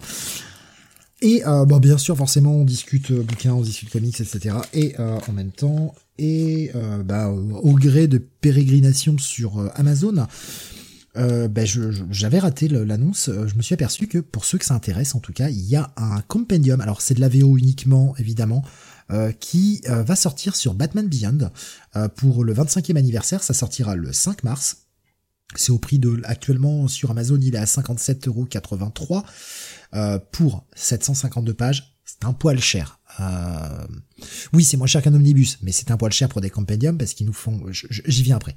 Et 1.27 1.41
bon, 1.43 1.77
bien 1.77 1.97
sûr, 1.97 2.15
forcément, 2.15 2.51
on 2.51 2.65
discute 2.65 3.11
bouquins, 3.11 3.53
on 3.53 3.61
discute 3.61 3.89
comics, 3.89 4.21
etc. 4.21 4.57
Et 4.73 4.95
en 4.99 5.31
même 5.31 5.51
temps, 5.51 5.95
et 6.19 6.71
bah, 7.03 7.29
au 7.29 7.73
gré 7.73 8.07
de 8.07 8.19
pérégrination 8.19 9.17
sur 9.17 9.71
Amazon, 9.75 10.27
euh, 11.17 11.47
ben 11.47 11.65
j'avais 11.65 12.39
raté 12.39 12.67
l'annonce. 12.67 13.29
Euh, 13.29 13.47
je 13.47 13.55
me 13.55 13.61
suis 13.61 13.73
aperçu 13.73 14.07
que 14.07 14.17
pour 14.17 14.43
ceux 14.43 14.57
que 14.57 14.65
ça 14.65 14.73
intéresse, 14.73 15.15
en 15.15 15.19
tout 15.19 15.33
cas, 15.33 15.49
il 15.49 15.63
y 15.65 15.75
a 15.75 15.91
un 15.95 16.21
compendium. 16.21 16.81
Alors 16.81 17.01
c'est 17.01 17.13
de 17.13 17.21
la 17.21 17.29
VO 17.29 17.57
uniquement, 17.57 18.15
évidemment, 18.17 18.63
qui 19.39 19.83
va 19.85 20.15
sortir 20.15 20.55
sur 20.55 20.73
Batman 20.73 21.07
Beyond 21.07 21.51
pour 22.15 22.43
le 22.43 22.55
25e 22.55 22.97
anniversaire. 22.97 23.43
Ça 23.43 23.53
sortira 23.53 23.95
le 23.95 24.11
5 24.11 24.43
mars. 24.43 24.77
C'est 25.53 25.71
au 25.71 25.77
prix 25.77 25.99
de 25.99 26.21
actuellement 26.23 26.87
sur 26.87 27.11
Amazon, 27.11 27.37
il 27.39 27.53
est 27.53 27.59
à 27.59 27.65
57,83€ 27.65 29.23
euh, 29.95 30.19
pour 30.32 30.65
752 30.75 31.53
pages. 31.53 31.98
C'est 32.06 32.25
un 32.25 32.33
poil 32.33 32.59
cher. 32.59 32.99
Euh, 33.19 33.88
oui, 34.53 34.64
c'est 34.64 34.77
moins 34.77 34.88
cher 34.88 35.01
qu'un 35.01 35.14
omnibus, 35.14 35.57
mais 35.64 35.72
c'est 35.72 35.90
un 35.90 35.98
poil 35.98 36.11
cher 36.11 36.30
pour 36.30 36.41
des 36.41 36.49
compendiums 36.49 36.98
parce 36.98 37.14
qu'ils 37.14 37.25
nous 37.25 37.33
font. 37.33 37.64
J'y 37.72 38.24
viens 38.24 38.35
après. 38.35 38.56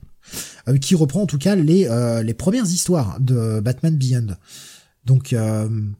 Euh, 0.68 0.76
qui 0.76 0.94
reprend 0.94 1.22
en 1.22 1.26
tout 1.26 1.38
cas 1.38 1.54
les 1.54 1.88
les 2.22 2.34
premières 2.34 2.66
histoires 2.66 3.18
de 3.20 3.60
Batman 3.60 3.96
Beyond. 3.96 4.36
Donc 5.06 5.34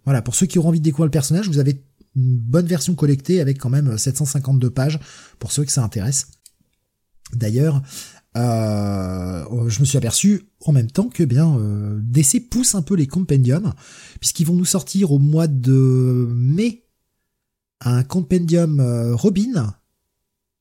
voilà, 0.05 0.21
pour 0.21 0.35
ceux 0.35 0.47
qui 0.47 0.59
auront 0.59 0.69
envie 0.69 0.81
de 0.81 0.85
découvrir 0.85 1.07
le 1.07 1.11
personnage, 1.11 1.49
vous 1.49 1.59
avez 1.59 1.83
une 2.17 2.37
bonne 2.37 2.67
version 2.67 2.95
collectée 2.95 3.41
avec 3.41 3.59
quand 3.59 3.71
même 3.71 3.97
752 3.97 4.69
pages 4.71 4.99
pour 5.39 5.53
ceux 5.53 5.65
que 5.65 5.73
ça 5.73 5.83
intéresse. 5.83 6.27
D'ailleurs, 7.33 7.83
euh, 8.39 9.69
je 9.69 9.81
me 9.81 9.85
suis 9.85 9.99
aperçu 9.99 10.43
en 10.65 10.73
même 10.73 10.91
temps 10.91 11.09
que 11.09 11.25
bien 11.25 11.59
euh, 11.59 11.99
DC 12.03 12.49
pousse 12.49 12.75
un 12.75 12.83
peu 12.83 12.95
les 12.95 13.07
compendiums 13.07 13.75
puisqu'ils 14.21 14.47
vont 14.47 14.55
nous 14.55 14.65
sortir 14.65 15.13
au 15.13 15.19
mois 15.19 15.49
de 15.49 16.29
mai 16.33 16.85
un 17.81 18.05
compendium 18.05 18.81
euh, 18.81 19.17
Robin 19.17 19.75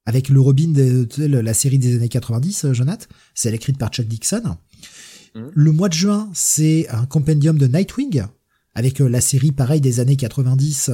avec 0.05 0.29
le 0.29 0.39
Robin 0.39 0.69
de, 0.69 1.07
la 1.25 1.53
série 1.53 1.77
des 1.77 1.97
années 1.97 2.07
90, 2.07 2.65
euh, 2.65 2.73
Jonathan. 2.73 3.05
C'est 3.35 3.53
écrite 3.53 3.77
par 3.77 3.89
Chuck 3.89 4.07
Dixon. 4.07 4.55
Mmh. 5.35 5.41
Le 5.53 5.71
mois 5.71 5.89
de 5.89 5.93
juin, 5.93 6.29
c'est 6.33 6.87
un 6.89 7.05
compendium 7.05 7.57
de 7.57 7.67
Nightwing 7.67 8.23
avec 8.73 8.99
la 8.99 9.21
série 9.21 9.51
pareil 9.51 9.81
des 9.81 9.99
années 9.99 10.15
90 10.15 10.91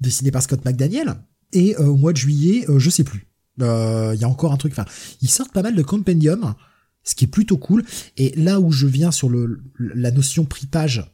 dessinée 0.00 0.30
par 0.30 0.42
Scott 0.42 0.64
McDaniel. 0.64 1.16
Et 1.52 1.76
au 1.76 1.96
mois 1.96 2.12
de 2.12 2.16
juillet, 2.16 2.64
je 2.78 2.88
sais 2.88 3.02
plus. 3.02 3.29
Il 3.58 3.64
euh, 3.64 4.14
y 4.14 4.24
a 4.24 4.28
encore 4.28 4.52
un 4.52 4.56
truc. 4.56 4.72
Enfin, 4.72 4.86
ils 5.20 5.28
sortent 5.28 5.52
pas 5.52 5.62
mal 5.62 5.74
de 5.74 5.82
compendium, 5.82 6.54
ce 7.02 7.14
qui 7.14 7.24
est 7.24 7.28
plutôt 7.28 7.58
cool. 7.58 7.84
Et 8.16 8.34
là 8.36 8.60
où 8.60 8.72
je 8.72 8.86
viens 8.86 9.10
sur 9.10 9.28
le 9.28 9.62
la 9.78 10.10
notion 10.10 10.44
prix 10.44 10.66
page, 10.66 11.04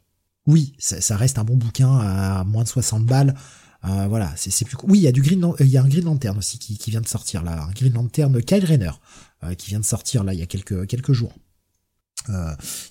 oui, 0.46 0.74
ça, 0.78 1.16
reste 1.16 1.38
un 1.38 1.44
bon 1.44 1.56
bouquin 1.56 1.92
à 1.98 2.44
moins 2.44 2.62
de 2.62 2.68
60 2.68 3.04
balles. 3.04 3.34
Euh, 3.84 4.06
voilà, 4.08 4.32
c'est 4.36 4.64
plus 4.64 4.76
Oui, 4.84 4.98
il 4.98 5.02
y 5.02 5.08
a 5.08 5.12
du 5.12 5.22
Green, 5.22 5.52
il 5.60 5.66
y 5.66 5.76
a 5.76 5.82
un 5.82 5.88
Green 5.88 6.04
Lantern 6.04 6.38
aussi 6.38 6.58
qui, 6.58 6.78
qui 6.78 6.90
vient 6.90 7.00
de 7.00 7.08
sortir 7.08 7.42
là, 7.42 7.64
un 7.64 7.70
Green 7.72 7.92
Lantern 7.92 8.40
Kyle 8.42 8.64
Rayner 8.64 8.90
euh, 9.44 9.54
qui 9.54 9.68
vient 9.68 9.80
de 9.80 9.84
sortir 9.84 10.24
là 10.24 10.34
il 10.34 10.40
y 10.40 10.42
a 10.42 10.46
quelques 10.46 10.86
quelques 10.86 11.12
jours, 11.12 11.34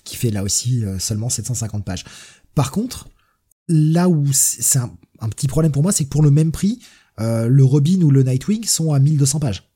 qui 0.04 0.16
fait 0.16 0.30
là 0.30 0.42
aussi 0.42 0.84
seulement 0.98 1.28
750 1.28 1.84
pages. 1.84 2.04
Par 2.54 2.70
contre, 2.70 3.08
là 3.68 4.08
où 4.08 4.26
c'est 4.32 4.78
un, 4.78 5.28
petit 5.28 5.48
problème 5.48 5.72
pour 5.72 5.82
moi, 5.82 5.92
c'est 5.92 6.04
que 6.04 6.08
pour 6.08 6.22
le 6.22 6.30
même 6.30 6.52
prix, 6.52 6.80
euh, 7.20 7.48
le 7.48 7.64
Robin 7.64 8.02
ou 8.02 8.10
le 8.10 8.22
Nightwing 8.22 8.64
sont 8.64 8.92
à 8.92 8.98
1200 8.98 9.40
pages. 9.40 9.70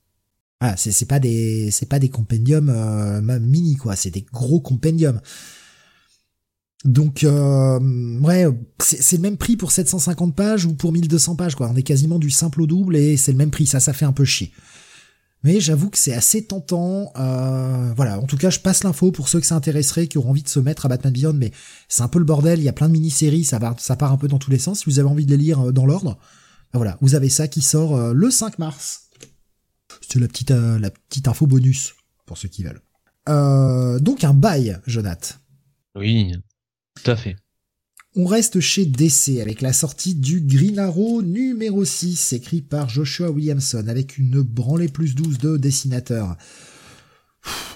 Ah, 0.59 0.75
c'est 0.77 0.91
c'est 0.91 1.05
pas 1.05 1.19
des 1.19 1.71
c'est 1.71 1.87
pas 1.87 1.97
des 1.97 2.09
compendiums 2.09 2.69
euh, 2.69 3.39
mini 3.39 3.75
quoi, 3.75 3.95
c'est 3.95 4.11
des 4.11 4.25
gros 4.31 4.59
compendiums. 4.59 5.19
Donc 6.85 7.23
euh, 7.23 7.79
ouais, 8.21 8.45
c'est 8.79 9.17
le 9.17 9.21
même 9.21 9.37
prix 9.37 9.55
pour 9.55 9.71
750 9.71 10.35
pages 10.35 10.65
ou 10.65 10.73
pour 10.73 10.91
1200 10.91 11.35
pages 11.35 11.55
quoi. 11.55 11.69
On 11.71 11.75
est 11.75 11.83
quasiment 11.83 12.19
du 12.19 12.29
simple 12.29 12.61
au 12.61 12.67
double 12.67 12.95
et 12.95 13.17
c'est 13.17 13.31
le 13.31 13.37
même 13.37 13.51
prix. 13.51 13.65
Ça, 13.65 13.79
ça 13.79 13.93
fait 13.93 14.05
un 14.05 14.13
peu 14.13 14.25
chier. 14.25 14.51
Mais 15.43 15.59
j'avoue 15.59 15.89
que 15.89 15.97
c'est 15.97 16.13
assez 16.13 16.43
tentant. 16.43 17.11
Euh, 17.17 17.93
voilà, 17.95 18.19
en 18.19 18.27
tout 18.27 18.37
cas, 18.37 18.51
je 18.51 18.59
passe 18.59 18.83
l'info 18.83 19.11
pour 19.11 19.27
ceux 19.27 19.39
que 19.39 19.45
ça 19.47 19.55
intéresserait, 19.55 20.07
qui 20.07 20.19
auront 20.19 20.29
envie 20.29 20.43
de 20.43 20.49
se 20.49 20.59
mettre 20.59 20.85
à 20.85 20.89
Batman 20.89 21.11
Beyond. 21.11 21.33
Mais 21.33 21.51
c'est 21.87 22.03
un 22.03 22.07
peu 22.07 22.19
le 22.19 22.25
bordel. 22.25 22.59
Il 22.59 22.63
y 22.63 22.69
a 22.69 22.73
plein 22.73 22.87
de 22.87 22.93
mini-séries, 22.93 23.43
ça, 23.43 23.59
ça 23.79 23.95
part 23.95 24.11
un 24.11 24.17
peu 24.17 24.27
dans 24.27 24.37
tous 24.37 24.51
les 24.51 24.59
sens. 24.59 24.79
Si 24.79 24.85
vous 24.85 24.99
avez 24.99 25.09
envie 25.09 25.25
de 25.25 25.31
les 25.31 25.37
lire 25.37 25.73
dans 25.73 25.87
l'ordre, 25.87 26.19
voilà, 26.77 26.97
vous 27.01 27.15
avez 27.15 27.29
ça 27.29 27.47
qui 27.47 27.61
sort 27.61 27.95
euh, 27.95 28.13
le 28.13 28.31
5 28.31 28.59
mars. 28.59 29.09
C'est 30.01 30.19
la 30.19 30.27
petite, 30.27 30.51
euh, 30.51 30.79
la 30.79 30.89
petite 30.89 31.27
info 31.27 31.45
bonus 31.45 31.93
pour 32.25 32.37
ceux 32.37 32.47
qui 32.47 32.63
veulent. 32.63 32.81
Euh, 33.29 33.99
donc 33.99 34.23
un 34.23 34.33
bail, 34.33 34.79
Jonath. 34.87 35.39
Oui, 35.95 36.33
tout 36.95 37.11
à 37.11 37.15
fait. 37.15 37.35
On 38.15 38.25
reste 38.25 38.59
chez 38.59 38.85
DC 38.85 39.39
avec 39.41 39.61
la 39.61 39.71
sortie 39.71 40.15
du 40.15 40.41
Green 40.41 40.79
Arrow 40.79 41.21
numéro 41.21 41.85
6, 41.85 42.33
écrit 42.33 42.61
par 42.61 42.89
Joshua 42.89 43.29
Williamson, 43.29 43.87
avec 43.87 44.17
une 44.17 44.41
branlée 44.41 44.89
plus 44.89 45.15
douce 45.15 45.37
de 45.37 45.55
dessinateurs. 45.55 46.35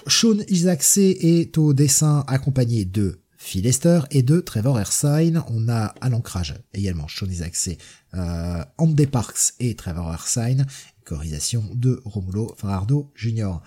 Sean 0.06 0.36
Isaacse 0.48 0.98
est 0.98 1.56
au 1.58 1.72
dessin 1.72 2.22
accompagné 2.28 2.84
de 2.84 3.18
Phil 3.46 3.64
Esther 3.64 4.08
et 4.10 4.24
de 4.24 4.40
Trevor 4.40 4.80
Ersine. 4.80 5.40
On 5.46 5.68
a 5.68 5.94
à 6.00 6.08
l'ancrage 6.08 6.56
également 6.74 7.06
Sean 7.06 7.26
Isaacse, 7.26 7.70
euh, 8.14 8.64
Andy 8.76 9.06
Parks 9.06 9.54
et 9.60 9.76
Trevor 9.76 10.12
Ersine, 10.12 10.66
chorisation 11.04 11.64
de 11.72 12.02
Romulo 12.04 12.56
Farardo 12.58 13.12
Jr. 13.14 13.60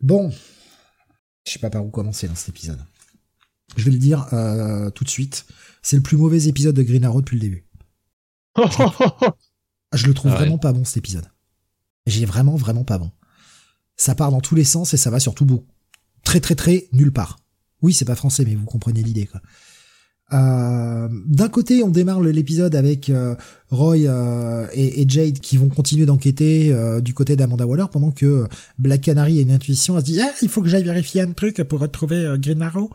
Bon, 0.00 0.30
je 1.44 1.52
sais 1.52 1.58
pas 1.58 1.68
par 1.68 1.84
où 1.84 1.90
commencer 1.90 2.28
dans 2.28 2.36
cet 2.36 2.50
épisode. 2.50 2.78
Je 3.76 3.84
vais 3.84 3.90
le 3.90 3.98
dire 3.98 4.32
euh, 4.32 4.88
tout 4.90 5.02
de 5.02 5.10
suite, 5.10 5.46
c'est 5.82 5.96
le 5.96 6.02
plus 6.02 6.16
mauvais 6.16 6.46
épisode 6.46 6.76
de 6.76 6.84
Green 6.84 7.04
Arrow 7.04 7.22
depuis 7.22 7.40
le 7.40 7.42
début. 7.42 7.66
je 9.94 10.06
le 10.06 10.14
trouve 10.14 10.30
ah 10.30 10.36
vraiment 10.36 10.58
pas 10.58 10.72
bon 10.72 10.84
cet 10.84 10.98
épisode. 10.98 11.28
J'ai 12.06 12.24
vraiment 12.24 12.54
vraiment 12.54 12.84
pas 12.84 12.98
bon. 12.98 13.10
Ça 13.96 14.14
part 14.14 14.30
dans 14.30 14.40
tous 14.40 14.54
les 14.54 14.62
sens 14.62 14.94
et 14.94 14.96
ça 14.96 15.10
va 15.10 15.18
surtout 15.18 15.44
beau. 15.44 15.66
Très 16.22 16.38
très 16.38 16.54
très 16.54 16.86
nulle 16.92 17.12
part. 17.12 17.40
Oui, 17.86 17.92
c'est 17.92 18.04
pas 18.04 18.16
français, 18.16 18.44
mais 18.44 18.56
vous 18.56 18.64
comprenez 18.64 19.00
l'idée 19.00 19.26
quoi. 19.26 19.40
Euh, 20.32 21.08
d'un 21.28 21.48
côté, 21.48 21.84
on 21.84 21.88
démarre 21.88 22.20
l'épisode 22.20 22.74
avec 22.74 23.10
euh, 23.10 23.36
Roy 23.70 24.08
euh, 24.08 24.66
et, 24.72 25.08
Jade 25.08 25.38
qui 25.38 25.56
vont 25.56 25.68
continuer 25.68 26.04
d'enquêter 26.04 26.74
du 27.00 27.14
côté 27.14 27.36
d'Amanda 27.36 27.64
Waller 27.64 27.86
pendant 27.92 28.10
que 28.10 28.48
Black 28.76 29.02
Canary 29.02 29.38
a 29.38 29.42
une 29.42 29.52
intuition, 29.52 29.96
elle 29.96 30.04
se 30.04 30.10
dit 30.10 30.20
ah, 30.20 30.32
il 30.42 30.48
faut 30.48 30.62
que 30.62 30.68
j'aille 30.68 30.82
vérifier 30.82 31.20
un 31.20 31.30
truc 31.30 31.62
pour 31.62 31.78
retrouver 31.78 32.34
Green 32.38 32.60
Arrow. 32.60 32.90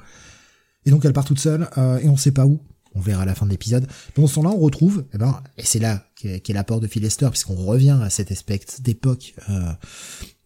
Et 0.85 0.91
donc 0.91 1.05
elle 1.05 1.13
part 1.13 1.23
toute 1.23 1.39
seule 1.39 1.69
et 2.01 2.09
on 2.09 2.17
sait 2.17 2.33
pas 2.33 2.45
où. 2.45 2.59
On 2.95 2.99
verra 2.99 3.21
à 3.21 3.25
la 3.25 3.35
fin 3.35 3.45
de 3.45 3.51
l'épisode. 3.51 3.87
Pendant 4.13 4.27
ce 4.27 4.35
temps-là, 4.35 4.49
on 4.49 4.59
retrouve, 4.59 5.05
eh 5.13 5.17
ben, 5.17 5.41
et 5.57 5.63
c'est 5.63 5.79
là 5.79 6.03
qu'est 6.17 6.51
l'apport 6.51 6.81
de 6.81 6.87
Phil 6.87 7.01
Lester, 7.01 7.29
puisqu'on 7.29 7.55
revient 7.55 7.97
à 8.03 8.09
cet 8.09 8.33
aspect 8.33 8.59
d'époque 8.79 9.33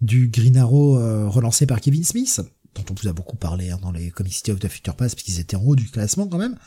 du 0.01 0.27
Green 0.27 0.55
Arrow 0.55 0.99
relancé 1.27 1.65
par 1.65 1.81
Kevin 1.81 2.03
Smith, 2.03 2.41
dont 2.75 2.85
on 2.89 2.93
vous 3.01 3.07
a 3.07 3.13
beaucoup 3.13 3.37
parlé 3.37 3.71
hein, 3.71 3.79
dans 3.81 3.91
les 3.91 4.11
Comic 4.11 4.33
City 4.33 4.51
of 4.51 4.59
the 4.59 4.67
Future 4.67 4.95
Past, 4.95 5.15
puisqu'ils 5.15 5.39
étaient 5.39 5.55
en 5.55 5.63
haut 5.63 5.75
du 5.75 5.89
classement 5.89 6.27
quand 6.27 6.37
même. 6.37 6.57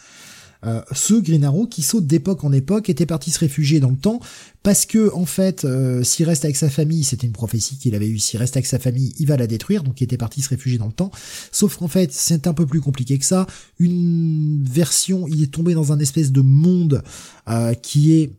Euh, 0.66 0.82
ce 0.92 1.14
Green 1.14 1.44
Arrow 1.44 1.66
qui 1.66 1.82
saute 1.82 2.06
d'époque 2.06 2.42
en 2.42 2.52
époque 2.52 2.90
était 2.90 3.06
parti 3.06 3.30
se 3.30 3.38
réfugier 3.38 3.78
dans 3.78 3.90
le 3.90 3.96
temps 3.96 4.18
parce 4.64 4.86
que 4.86 5.14
en 5.14 5.24
fait 5.24 5.64
euh, 5.64 6.02
s'il 6.02 6.26
reste 6.26 6.44
avec 6.44 6.56
sa 6.56 6.68
famille 6.68 7.04
c'était 7.04 7.28
une 7.28 7.32
prophétie 7.32 7.78
qu'il 7.78 7.94
avait 7.94 8.08
eue 8.08 8.18
s'il 8.18 8.40
reste 8.40 8.56
avec 8.56 8.66
sa 8.66 8.80
famille 8.80 9.14
il 9.20 9.26
va 9.28 9.36
la 9.36 9.46
détruire 9.46 9.84
donc 9.84 10.00
il 10.00 10.04
était 10.04 10.16
parti 10.16 10.42
se 10.42 10.48
réfugier 10.48 10.78
dans 10.78 10.86
le 10.86 10.92
temps. 10.92 11.12
Sauf 11.52 11.76
qu'en 11.76 11.86
fait 11.86 12.12
c'est 12.12 12.48
un 12.48 12.54
peu 12.54 12.66
plus 12.66 12.80
compliqué 12.80 13.18
que 13.18 13.24
ça. 13.24 13.46
Une 13.78 14.64
version 14.64 15.28
il 15.28 15.44
est 15.44 15.52
tombé 15.52 15.74
dans 15.74 15.92
un 15.92 16.00
espèce 16.00 16.32
de 16.32 16.40
monde 16.40 17.04
euh, 17.48 17.74
qui 17.74 18.14
est 18.14 18.32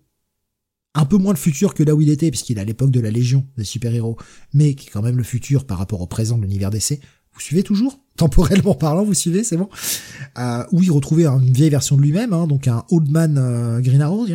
un 0.95 1.05
peu 1.05 1.15
moins 1.15 1.31
le 1.31 1.39
futur 1.39 1.73
que 1.73 1.83
là 1.83 1.95
où 1.95 2.01
il 2.01 2.09
était 2.09 2.31
puisqu'il 2.31 2.57
est 2.57 2.61
à 2.61 2.65
l'époque 2.65 2.91
de 2.91 2.99
la 2.99 3.11
Légion 3.11 3.45
des 3.57 3.63
super-héros 3.63 4.17
mais 4.53 4.73
qui 4.73 4.87
est 4.87 4.91
quand 4.91 5.01
même 5.01 5.17
le 5.17 5.23
futur 5.23 5.65
par 5.65 5.77
rapport 5.77 6.01
au 6.01 6.07
présent 6.07 6.37
de 6.37 6.41
l'univers 6.41 6.69
d'essai 6.69 6.99
vous 7.39 7.45
suivez 7.45 7.63
toujours 7.63 7.99
Temporellement 8.17 8.75
parlant, 8.75 9.03
vous 9.03 9.13
suivez, 9.13 9.45
c'est 9.45 9.55
bon 9.55 9.69
euh, 10.37 10.63
Où 10.73 10.83
il 10.83 10.91
retrouvait 10.91 11.25
une 11.25 11.53
vieille 11.53 11.69
version 11.69 11.95
de 11.95 12.01
lui-même, 12.01 12.33
hein, 12.33 12.47
donc 12.47 12.67
un 12.67 12.83
Old 12.91 13.09
Man 13.09 13.37
euh, 13.37 13.79
Green 13.79 14.01
Arrow, 14.01 14.25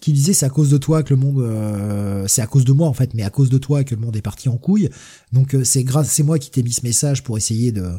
qui 0.00 0.12
disait 0.12 0.32
c'est 0.32 0.46
à 0.46 0.50
cause 0.50 0.70
de 0.70 0.78
toi 0.78 1.02
que 1.02 1.12
le 1.12 1.20
monde, 1.20 1.40
euh, 1.40 2.24
c'est 2.28 2.42
à 2.42 2.46
cause 2.46 2.64
de 2.64 2.72
moi 2.72 2.86
en 2.86 2.92
fait, 2.92 3.12
mais 3.14 3.24
à 3.24 3.30
cause 3.30 3.50
de 3.50 3.58
toi 3.58 3.82
que 3.82 3.96
le 3.96 4.00
monde 4.00 4.16
est 4.16 4.22
parti 4.22 4.48
en 4.48 4.56
couille. 4.56 4.88
Donc 5.32 5.54
euh, 5.54 5.64
c'est 5.64 5.82
grâce, 5.82 6.10
c'est 6.10 6.22
moi 6.22 6.38
qui 6.38 6.50
t'ai 6.50 6.62
mis 6.62 6.72
ce 6.72 6.84
message 6.84 7.24
pour 7.24 7.36
essayer 7.36 7.72
de 7.72 7.90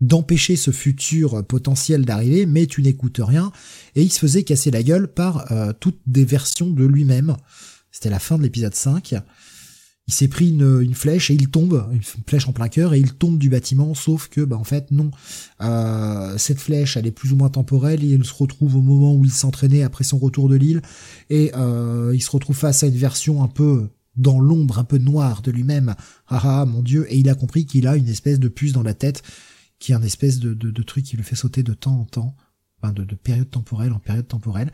d'empêcher 0.00 0.56
ce 0.56 0.72
futur 0.72 1.46
potentiel 1.46 2.04
d'arriver, 2.04 2.44
mais 2.44 2.66
tu 2.66 2.82
n'écoutes 2.82 3.20
rien. 3.22 3.52
Et 3.94 4.02
il 4.02 4.10
se 4.10 4.18
faisait 4.18 4.42
casser 4.42 4.72
la 4.72 4.82
gueule 4.82 5.06
par 5.06 5.46
toutes 5.78 6.00
des 6.06 6.24
versions 6.24 6.70
de 6.70 6.84
lui-même. 6.84 7.36
C'était 7.92 8.10
la 8.10 8.18
fin 8.18 8.36
de 8.36 8.42
l'épisode 8.42 8.74
5 8.74 9.14
il 10.08 10.14
s'est 10.14 10.28
pris 10.28 10.50
une, 10.50 10.94
flèche 10.94 11.30
et 11.30 11.34
il 11.34 11.48
tombe, 11.48 11.86
une 11.92 12.02
flèche 12.02 12.48
en 12.48 12.52
plein 12.52 12.68
cœur 12.68 12.92
et 12.92 12.98
il 12.98 13.14
tombe 13.14 13.38
du 13.38 13.48
bâtiment, 13.48 13.94
sauf 13.94 14.28
que 14.28 14.40
bah 14.40 14.56
en 14.56 14.64
fait 14.64 14.90
non, 14.90 15.10
euh, 15.62 16.36
cette 16.38 16.58
flèche 16.58 16.96
elle 16.96 17.06
est 17.06 17.12
plus 17.12 17.32
ou 17.32 17.36
moins 17.36 17.50
temporelle 17.50 18.02
et 18.02 18.08
il 18.08 18.24
se 18.24 18.34
retrouve 18.34 18.76
au 18.76 18.82
moment 18.82 19.14
où 19.14 19.24
il 19.24 19.30
s'entraînait 19.30 19.82
après 19.82 20.04
son 20.04 20.18
retour 20.18 20.48
de 20.48 20.56
l'île 20.56 20.82
et 21.30 21.52
euh, 21.56 22.12
il 22.14 22.20
se 22.20 22.30
retrouve 22.30 22.56
face 22.56 22.82
à 22.82 22.88
une 22.88 22.96
version 22.96 23.42
un 23.44 23.48
peu 23.48 23.88
dans 24.16 24.40
l'ombre, 24.40 24.78
un 24.78 24.84
peu 24.84 24.98
noire 24.98 25.40
de 25.40 25.50
lui-même. 25.50 25.94
Ah 26.28 26.40
ah 26.42 26.66
mon 26.66 26.82
dieu, 26.82 27.06
et 27.08 27.16
il 27.16 27.28
a 27.28 27.34
compris 27.34 27.64
qu'il 27.64 27.86
a 27.86 27.96
une 27.96 28.08
espèce 28.08 28.40
de 28.40 28.48
puce 28.48 28.72
dans 28.72 28.82
la 28.82 28.94
tête 28.94 29.22
qui 29.78 29.92
est 29.92 29.94
un 29.94 30.02
espèce 30.02 30.38
de, 30.38 30.54
de, 30.54 30.82
truc 30.82 31.04
qui 31.04 31.16
le 31.16 31.24
fait 31.24 31.34
sauter 31.34 31.64
de 31.64 31.74
temps 31.74 31.98
en 31.98 32.04
temps, 32.04 32.36
enfin 32.80 32.92
de, 32.92 33.02
de 33.02 33.14
période 33.16 33.50
temporelle 33.50 33.92
en 33.92 33.98
période 33.98 34.28
temporelle. 34.28 34.70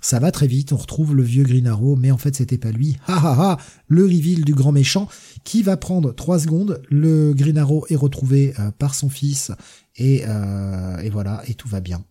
Ça 0.00 0.20
va 0.20 0.30
très 0.30 0.46
vite, 0.46 0.72
on 0.72 0.76
retrouve 0.76 1.14
le 1.14 1.24
vieux 1.24 1.42
Green 1.42 1.66
Arrow, 1.66 1.96
mais 1.96 2.12
en 2.12 2.18
fait 2.18 2.36
c'était 2.36 2.58
pas 2.58 2.70
lui. 2.70 2.96
Ha 3.08 3.14
ha 3.14 3.52
ha 3.52 3.58
Le 3.88 4.04
reveal 4.04 4.44
du 4.44 4.54
grand 4.54 4.70
méchant 4.70 5.08
qui 5.42 5.62
va 5.62 5.76
prendre 5.76 6.12
trois 6.12 6.38
secondes. 6.38 6.80
Le 6.88 7.34
Green 7.34 7.58
Arrow 7.58 7.84
est 7.88 7.96
retrouvé 7.96 8.54
euh, 8.60 8.70
par 8.70 8.94
son 8.94 9.08
fils 9.08 9.50
et, 9.96 10.22
euh, 10.26 10.98
et 10.98 11.10
voilà, 11.10 11.42
et 11.48 11.54
tout 11.54 11.68
va 11.68 11.80
bien. 11.80 12.04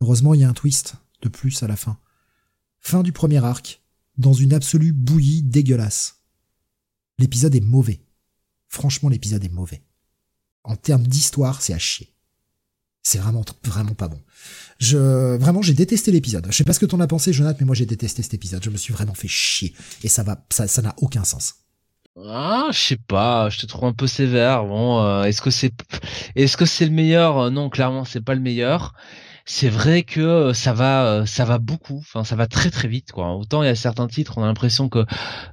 Heureusement, 0.00 0.34
il 0.34 0.42
y 0.42 0.44
a 0.44 0.48
un 0.48 0.54
twist 0.54 0.94
de 1.22 1.28
plus 1.28 1.62
à 1.62 1.66
la 1.66 1.76
fin. 1.76 1.98
Fin 2.80 3.02
du 3.02 3.12
premier 3.12 3.44
arc. 3.44 3.82
dans 4.18 4.32
une 4.32 4.54
absolue 4.54 4.92
bouillie 4.92 5.42
dégueulasse. 5.42 6.22
L'épisode 7.18 7.54
est 7.54 7.60
mauvais. 7.60 8.00
Franchement, 8.68 9.08
l'épisode 9.08 9.44
est 9.44 9.52
mauvais. 9.52 9.82
En 10.64 10.76
termes 10.76 11.06
d'histoire, 11.06 11.62
c'est 11.62 11.74
à 11.74 11.78
chier. 11.78 12.15
C'est 13.06 13.18
vraiment, 13.18 13.44
vraiment 13.62 13.94
pas 13.94 14.08
bon. 14.08 14.20
Je, 14.80 15.36
vraiment, 15.36 15.62
j'ai 15.62 15.74
détesté 15.74 16.10
l'épisode. 16.10 16.44
Je 16.50 16.56
sais 16.56 16.64
pas 16.64 16.72
ce 16.72 16.80
que 16.80 16.86
t'en 16.86 16.98
as 16.98 17.06
pensé, 17.06 17.32
Jonathan, 17.32 17.58
mais 17.60 17.66
moi 17.66 17.76
j'ai 17.76 17.86
détesté 17.86 18.20
cet 18.20 18.34
épisode. 18.34 18.64
Je 18.64 18.68
me 18.68 18.76
suis 18.76 18.92
vraiment 18.92 19.14
fait 19.14 19.28
chier. 19.28 19.74
Et 20.02 20.08
ça 20.08 20.24
va, 20.24 20.44
ça, 20.50 20.66
ça 20.66 20.82
n'a 20.82 20.92
aucun 20.96 21.22
sens. 21.22 21.54
Ah, 22.20 22.66
je 22.72 22.78
sais 22.78 22.96
pas, 22.96 23.48
je 23.48 23.60
te 23.60 23.66
trouve 23.66 23.84
un 23.84 23.92
peu 23.92 24.08
sévère. 24.08 24.64
Bon, 24.64 25.04
euh, 25.04 25.22
est-ce 25.22 25.40
que 25.40 25.52
c'est, 25.52 25.72
est-ce 26.34 26.56
que 26.56 26.66
c'est 26.66 26.84
le 26.84 26.90
meilleur? 26.90 27.48
Non, 27.52 27.70
clairement, 27.70 28.04
c'est 28.04 28.22
pas 28.22 28.34
le 28.34 28.40
meilleur 28.40 28.92
c'est 29.48 29.68
vrai 29.68 30.02
que 30.02 30.20
euh, 30.20 30.52
ça 30.54 30.72
va 30.72 31.06
euh, 31.06 31.26
ça 31.26 31.44
va 31.44 31.58
beaucoup 31.58 31.98
enfin 31.98 32.24
ça 32.24 32.34
va 32.34 32.48
très 32.48 32.68
très 32.70 32.88
vite 32.88 33.12
quoi 33.12 33.36
autant 33.36 33.62
il 33.62 33.66
y 33.66 33.70
a 33.70 33.76
certains 33.76 34.08
titres 34.08 34.38
on 34.38 34.42
a 34.42 34.46
l'impression 34.46 34.88
que 34.88 35.06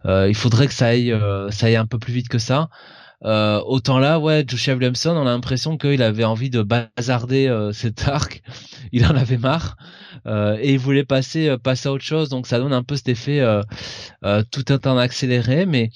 euh, 0.05 0.27
il 0.27 0.35
faudrait 0.35 0.67
que 0.67 0.73
ça 0.73 0.87
aille 0.87 1.15
ça 1.51 1.67
aille 1.67 1.75
un 1.75 1.85
peu 1.85 1.99
plus 1.99 2.11
vite 2.11 2.27
que 2.27 2.39
ça 2.39 2.69
autant 3.23 3.99
là 3.99 4.19
ouais 4.19 4.43
Joshua 4.47 4.73
Williamson 4.73 5.11
on 5.11 5.21
a 5.21 5.31
l'impression 5.31 5.77
qu'il 5.77 6.01
avait 6.01 6.23
envie 6.23 6.49
de 6.49 6.61
bazarder 6.61 7.69
cet 7.73 8.07
arc 8.07 8.41
il 8.91 9.05
en 9.05 9.15
avait 9.15 9.37
marre. 9.37 9.77
Et 10.25 10.73
il 10.73 10.79
voulait 10.79 11.03
passer 11.03 11.55
passer 11.61 11.89
à 11.89 11.91
autre 11.91 12.03
chose. 12.03 12.29
Donc 12.29 12.47
ça 12.47 12.59
donne 12.59 12.73
un 12.73 12.83
peu 12.83 12.95
cet 12.95 13.09
effet 13.09 13.43
tout 14.51 14.65
un 14.69 14.77
temps 14.77 14.97
accéléré. 14.97 15.65
Mais 15.65 15.89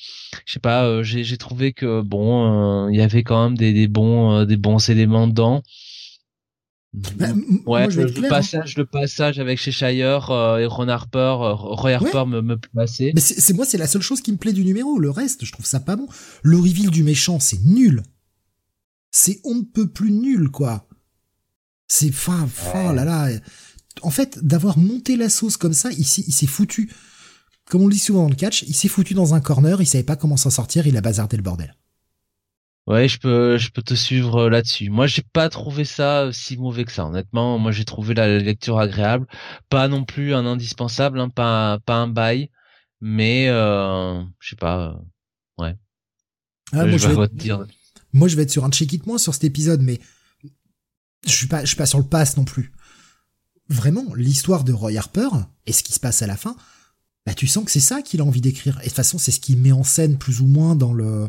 je 0.45 0.53
sais 0.53 0.59
pas 0.59 1.03
j'ai 1.03 1.37
trouvé 1.37 1.73
que 1.73 2.01
bon 2.01 2.89
il 2.89 2.97
y 2.97 3.01
avait 3.01 3.23
quand 3.23 3.43
même 3.43 3.57
des, 3.57 3.73
des 3.73 3.87
bons 3.87 4.45
des 4.45 4.57
bons 4.57 4.89
éléments 4.89 5.27
dedans 5.27 5.63
bah, 7.15 7.27
ouais, 7.65 7.87
le, 7.87 8.25
hein. 8.25 8.29
passage, 8.29 8.77
le 8.77 8.85
passage 8.85 9.39
avec 9.39 9.59
Cheshire 9.59 10.31
euh, 10.31 10.57
et 10.57 10.65
Ron 10.65 10.87
Harper, 10.87 11.19
euh, 11.19 11.53
Roy 11.53 11.91
Harper 11.91 12.23
me, 12.27 12.41
me 12.41 12.57
plaçait. 12.57 13.11
Mais 13.13 13.21
c'est 13.21 13.53
moi, 13.53 13.65
c'est 13.65 13.77
la 13.77 13.87
seule 13.87 14.01
chose 14.01 14.21
qui 14.21 14.31
me 14.31 14.37
plaît 14.37 14.53
du 14.53 14.65
numéro. 14.65 14.97
Le 14.99 15.09
reste, 15.09 15.45
je 15.45 15.51
trouve 15.51 15.65
ça 15.65 15.79
pas 15.79 15.95
bon. 15.95 16.07
Le 16.43 16.57
reveal 16.57 16.89
du 16.89 17.03
méchant, 17.03 17.39
c'est 17.39 17.63
nul. 17.63 18.03
C'est 19.11 19.39
on 19.43 19.55
ne 19.55 19.61
peut 19.61 19.87
plus 19.87 20.11
nul, 20.11 20.49
quoi. 20.49 20.87
C'est 21.87 22.11
fin, 22.11 22.47
fin, 22.47 22.93
là 22.93 23.05
là. 23.05 23.29
En 24.01 24.11
fait, 24.11 24.43
d'avoir 24.43 24.77
monté 24.77 25.15
la 25.15 25.29
sauce 25.29 25.57
comme 25.57 25.73
ça, 25.73 25.89
il 25.91 26.05
s'est 26.05 26.47
foutu. 26.47 26.91
Comme 27.69 27.81
on 27.81 27.87
le 27.87 27.93
dit 27.93 27.99
souvent 27.99 28.23
dans 28.23 28.29
le 28.29 28.35
catch, 28.35 28.63
il 28.63 28.75
s'est 28.75 28.87
foutu 28.87 29.13
dans 29.13 29.33
un 29.33 29.41
corner, 29.41 29.81
il 29.81 29.85
savait 29.85 30.03
pas 30.03 30.15
comment 30.15 30.37
s'en 30.37 30.49
sortir, 30.49 30.87
il 30.87 30.95
a 30.95 31.01
bazardé 31.01 31.37
le 31.37 31.43
bordel. 31.43 31.75
Ouais, 32.87 33.09
je 33.09 33.19
peux, 33.19 33.57
je 33.57 33.69
peux 33.69 33.81
te 33.81 33.93
suivre 33.93 34.43
euh, 34.43 34.49
là-dessus. 34.49 34.89
Moi, 34.89 35.07
j'ai 35.07 35.21
pas 35.21 35.49
trouvé 35.49 35.83
ça 35.83 36.21
euh, 36.21 36.31
si 36.31 36.55
mauvais 36.55 36.85
que 36.85 36.91
ça. 36.93 37.05
Honnêtement, 37.05 37.59
moi, 37.59 37.73
j'ai 37.73 37.83
trouvé 37.83 38.13
la 38.13 38.39
lecture 38.39 38.79
agréable, 38.79 39.27
pas 39.67 39.89
non 39.89 40.05
plus 40.05 40.33
un 40.33 40.45
indispensable, 40.45 41.19
hein, 41.19 41.27
pas, 41.27 41.79
pas 41.85 41.95
un 41.95 42.07
bail, 42.07 42.49
mais 43.01 43.49
euh, 43.49 44.23
je 44.39 44.49
sais 44.49 44.55
pas, 44.55 44.87
euh, 44.87 45.63
ouais. 45.63 45.75
Ah, 46.71 46.85
moi, 46.85 46.97
je, 46.97 47.09
vais 47.09 47.27
dire. 47.33 47.65
moi, 48.13 48.29
je 48.29 48.37
vais 48.37 48.43
être 48.43 48.51
sur 48.51 48.63
un 48.63 48.71
check 48.71 48.93
it 48.93 49.05
moi 49.05 49.19
sur 49.19 49.33
cet 49.33 49.43
épisode, 49.43 49.81
mais 49.81 49.99
je 51.25 51.31
suis 51.31 51.47
pas, 51.47 51.61
je 51.61 51.67
suis 51.67 51.75
pas 51.75 51.85
sur 51.85 51.99
le 51.99 52.05
pass 52.05 52.37
non 52.37 52.45
plus. 52.45 52.71
Vraiment, 53.67 54.15
l'histoire 54.15 54.63
de 54.63 54.71
Roy 54.71 54.95
Harper 54.95 55.27
et 55.65 55.73
ce 55.73 55.83
qui 55.83 55.91
se 55.91 55.99
passe 55.99 56.21
à 56.21 56.27
la 56.27 56.37
fin, 56.37 56.55
bah, 57.25 57.33
tu 57.33 57.47
sens 57.47 57.65
que 57.65 57.71
c'est 57.71 57.81
ça 57.81 58.01
qu'il 58.01 58.21
a 58.21 58.23
envie 58.23 58.39
d'écrire. 58.39 58.77
Et 58.77 58.83
de 58.83 58.85
toute 58.85 58.95
façon, 58.95 59.17
c'est 59.17 59.31
ce 59.31 59.41
qu'il 59.41 59.57
met 59.57 59.73
en 59.73 59.83
scène 59.83 60.17
plus 60.17 60.39
ou 60.39 60.47
moins 60.47 60.73
dans 60.73 60.93
le 60.93 61.27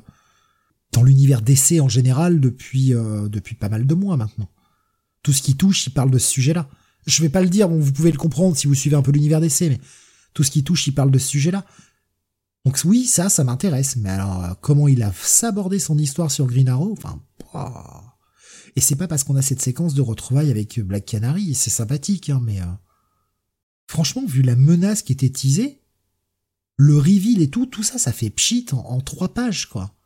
dans 0.93 1.03
l'univers 1.03 1.43
d'essai 1.43 1.81
en 1.81 1.89
général 1.89 2.41
depuis 2.41 2.95
euh, 2.95 3.29
depuis 3.29 3.55
pas 3.55 3.69
mal 3.69 3.87
de 3.87 3.95
mois 3.95 4.17
maintenant. 4.17 4.49
Tout 5.23 5.33
ce 5.33 5.43
qui 5.43 5.57
touche, 5.57 5.87
il 5.87 5.91
parle 5.91 6.11
de 6.11 6.19
ce 6.19 6.31
sujet-là. 6.31 6.69
Je 7.07 7.23
vais 7.23 7.29
pas 7.29 7.43
le 7.43 7.49
dire, 7.49 7.69
bon, 7.69 7.79
vous 7.79 7.93
pouvez 7.93 8.13
le 8.13 8.19
comprendre 8.19 8.57
si 8.57 8.67
vous 8.67 8.75
suivez 8.75 8.97
un 8.97 9.03
peu 9.03 9.13
l'univers 9.13 9.41
d'essai, 9.41 9.69
mais 9.69 9.81
tout 10.35 10.45
ce 10.45 10.51
qui 10.51 10.63
touche, 10.63 10.87
il 10.87 10.93
parle 10.93 11.11
de 11.11 11.19
ce 11.19 11.29
sujet-là. 11.29 11.65
Donc 12.65 12.79
oui, 12.85 13.07
ça, 13.07 13.29
ça 13.29 13.45
m'intéresse. 13.45 13.97
Mais 13.97 14.11
alors, 14.11 14.45
euh, 14.45 14.53
comment 14.61 14.89
il 14.89 15.03
a 15.03 15.13
sabordé 15.13 15.79
son 15.79 15.99
histoire 15.99 16.31
sur 16.31 16.47
Green 16.47 16.69
Arrow, 16.69 16.93
enfin, 16.93 17.21
et 18.77 18.81
c'est 18.81 18.97
pas 18.97 19.09
parce 19.09 19.25
qu'on 19.25 19.37
a 19.37 19.43
cette 19.43 19.63
séquence 19.63 19.95
de 19.95 20.03
retrouvailles 20.03 20.51
avec 20.51 20.79
Black 20.81 21.05
Canary, 21.05 21.55
c'est 21.55 21.71
sympathique, 21.71 22.31
hein, 22.31 22.41
mais 22.45 22.61
euh, 22.61 22.67
franchement, 23.87 24.25
vu 24.27 24.43
la 24.43 24.55
menace 24.55 25.03
qui 25.03 25.13
était 25.13 25.31
teasée, 25.31 25.83
le 26.77 26.97
reveal 26.97 27.43
et 27.43 27.51
tout, 27.51 27.67
tout 27.67 27.83
ça, 27.83 27.99
ça 27.99 28.13
fait 28.13 28.31
pchit 28.31 28.67
en 28.73 29.01
trois 29.01 29.35
pages, 29.35 29.67
quoi 29.67 29.98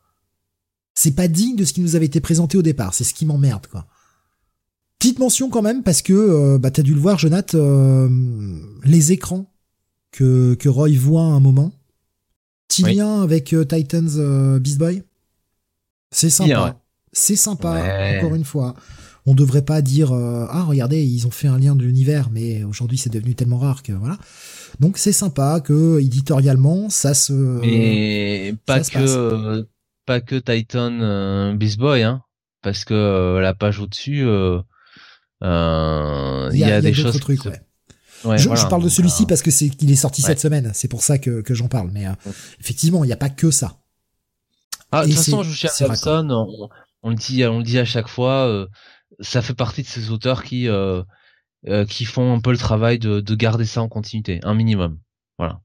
c'est 0.95 1.15
pas 1.15 1.27
digne 1.27 1.55
de 1.55 1.65
ce 1.65 1.73
qui 1.73 1.81
nous 1.81 1.95
avait 1.95 2.05
été 2.05 2.19
présenté 2.19 2.57
au 2.57 2.61
départ. 2.61 2.93
C'est 2.93 3.03
ce 3.03 3.13
qui 3.13 3.25
m'emmerde, 3.25 3.67
quoi. 3.67 3.87
Petite 5.03 5.19
mention 5.19 5.49
quand 5.49 5.61
même 5.61 5.83
parce 5.83 6.01
que 6.01 6.13
euh, 6.13 6.57
bah 6.57 6.71
t'as 6.71 6.81
dû 6.81 6.93
le 6.93 6.99
voir, 7.01 7.19
Jonathan, 7.19 7.57
euh, 7.59 8.09
les 8.85 9.11
écrans 9.11 9.51
que 10.11 10.53
que 10.53 10.69
Roy 10.69 10.91
voit 10.97 11.23
à 11.23 11.25
un 11.25 11.41
moment. 11.41 11.73
Petit 12.69 12.83
lien 12.83 13.21
avec 13.21 13.51
euh, 13.51 13.65
Titans 13.65 14.59
Beast 14.59 14.77
Boy. 14.77 15.03
C'est 16.11 16.29
sympa. 16.29 16.79
C'est 17.11 17.35
sympa. 17.35 18.15
Encore 18.17 18.33
une 18.33 18.45
fois, 18.45 18.75
on 19.25 19.35
devrait 19.35 19.63
pas 19.63 19.81
dire 19.81 20.13
ah 20.13 20.63
regardez 20.63 21.03
ils 21.03 21.27
ont 21.27 21.31
fait 21.31 21.49
un 21.49 21.59
lien 21.59 21.75
de 21.75 21.83
l'univers, 21.83 22.29
mais 22.31 22.63
aujourd'hui 22.63 22.97
c'est 22.97 23.11
devenu 23.11 23.35
tellement 23.35 23.57
rare 23.57 23.83
que 23.83 23.91
voilà. 23.91 24.17
Donc 24.79 24.97
c'est 24.97 25.11
sympa 25.11 25.59
que 25.59 25.99
éditorialement 25.99 26.89
ça 26.89 27.13
se. 27.13 27.33
Mais 27.33 28.55
pas 28.65 28.79
que 28.79 29.67
pas 30.05 30.21
que 30.21 30.35
Titan 30.35 30.99
euh, 31.01 31.53
Beast 31.53 31.77
Boy, 31.77 32.03
hein, 32.03 32.21
parce 32.61 32.85
que 32.85 32.93
euh, 32.93 33.41
la 33.41 33.53
page 33.53 33.79
au-dessus, 33.79 34.23
euh, 34.25 34.61
euh 35.43 36.49
il 36.53 36.59
y, 36.59 36.63
a, 36.63 36.81
des 36.81 36.93
choses. 36.93 37.19
Trucs, 37.19 37.45
ouais. 37.45 38.37
je, 38.37 38.67
parle 38.67 38.83
de 38.83 38.89
celui-ci 38.89 39.25
parce 39.25 39.41
que 39.41 39.51
c'est 39.51 39.69
qu'il 39.69 39.91
est 39.91 39.95
sorti 39.95 40.21
cette 40.21 40.39
semaine. 40.39 40.71
C'est 40.73 40.87
pour 40.87 41.03
ça 41.03 41.17
que, 41.17 41.41
que 41.41 41.53
j'en 41.53 41.67
parle. 41.67 41.89
Mais 41.91 42.05
effectivement, 42.59 43.03
il 43.03 43.07
n'y 43.07 43.13
a 43.13 43.17
pas 43.17 43.29
que 43.29 43.51
ça. 43.51 43.79
Ah, 44.91 45.03
de 45.03 45.07
toute 45.09 45.17
façon, 45.17 45.43
je 45.43 45.85
Wilson, 45.85 46.27
on, 46.29 46.69
on, 47.01 47.09
le 47.09 47.15
dit, 47.15 47.43
on 47.45 47.57
le 47.57 47.63
dit 47.63 47.79
à 47.79 47.85
chaque 47.85 48.07
fois. 48.07 48.67
ça 49.19 49.41
fait 49.41 49.55
partie 49.55 49.81
de 49.81 49.87
ces 49.87 50.11
auteurs 50.11 50.43
qui 50.43 50.67
qui 51.89 52.05
font 52.05 52.33
un 52.33 52.39
peu 52.39 52.51
le 52.51 52.57
travail 52.57 52.99
de, 52.99 53.19
de 53.19 53.35
garder 53.35 53.65
ça 53.65 53.81
en 53.81 53.89
continuité, 53.89 54.39
un 54.43 54.53
minimum. 54.53 54.99
Voilà. 55.37 55.61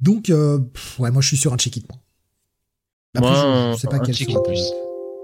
Donc, 0.00 0.30
ouais, 0.30 1.10
moi 1.10 1.20
je 1.20 1.28
suis 1.28 1.36
sur 1.36 1.52
un 1.52 1.56
check-it. 1.56 1.86
Après, 3.14 3.30
Moi, 3.30 3.72
je, 3.74 3.80
sais 3.80 3.88
pas 3.88 3.96
un 3.96 4.00
quel 4.00 4.14
check 4.14 4.28
plus. 4.44 4.72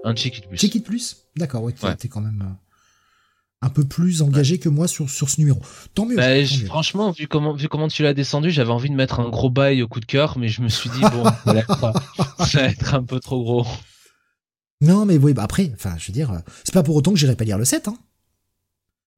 Un 0.05 0.15
check 0.15 0.39
it 0.39 0.49
plus. 0.49 0.59
Check 0.59 0.75
it 0.75 0.85
plus 0.85 1.17
D'accord, 1.37 1.63
ouais, 1.63 1.75
t'es 1.99 2.09
quand 2.09 2.21
même 2.21 2.43
euh, 2.43 2.65
un 3.65 3.71
peu 3.71 3.85
plus 3.85 4.23
engagé 4.23 4.59
que 4.59 4.69
moi 4.69 4.87
sur, 4.87 5.09
sur 5.09 5.31
ce 5.31 5.41
numéro. 5.41 5.61
Tant 5.95 6.07
mieux. 6.07 6.17
Bah, 6.17 6.45
franchement, 6.67 7.11
vu 7.13 7.27
comment, 7.27 7.55
vu 7.55 7.69
comment 7.69 7.89
tu 7.89 8.03
l'as 8.03 8.15
descendu, 8.15 8.51
j'avais 8.51 8.71
envie 8.71 8.91
de 8.91 8.95
mettre 8.95 9.21
un 9.21 9.29
gros 9.31 9.51
bail 9.51 9.83
au 9.83 9.89
coup 9.89 10.01
de 10.01 10.05
cœur, 10.05 10.39
mais 10.39 10.49
je 10.49 10.61
me 10.61 10.69
suis 10.69 10.91
dit, 10.91 11.01
bon, 11.01 11.25
ça 12.45 12.61
va 12.61 12.69
être 12.69 12.95
un 12.95 13.03
peu 13.03 13.21
trop 13.21 13.43
gros. 13.43 13.67
Non, 14.81 15.07
mais 15.07 15.17
oui, 15.17 15.33
bah 15.33 15.45
après, 15.45 15.73
enfin, 15.75 15.95
je 15.99 16.09
veux 16.09 16.13
dire, 16.13 16.43
c'est 16.63 16.75
pas 16.75 16.83
pour 16.83 16.97
autant 16.97 17.13
que 17.13 17.19
j'irai 17.19 17.37
pas 17.37 17.45
lire 17.45 17.59
le 17.59 17.65
7, 17.65 17.89
hein. 17.89 17.97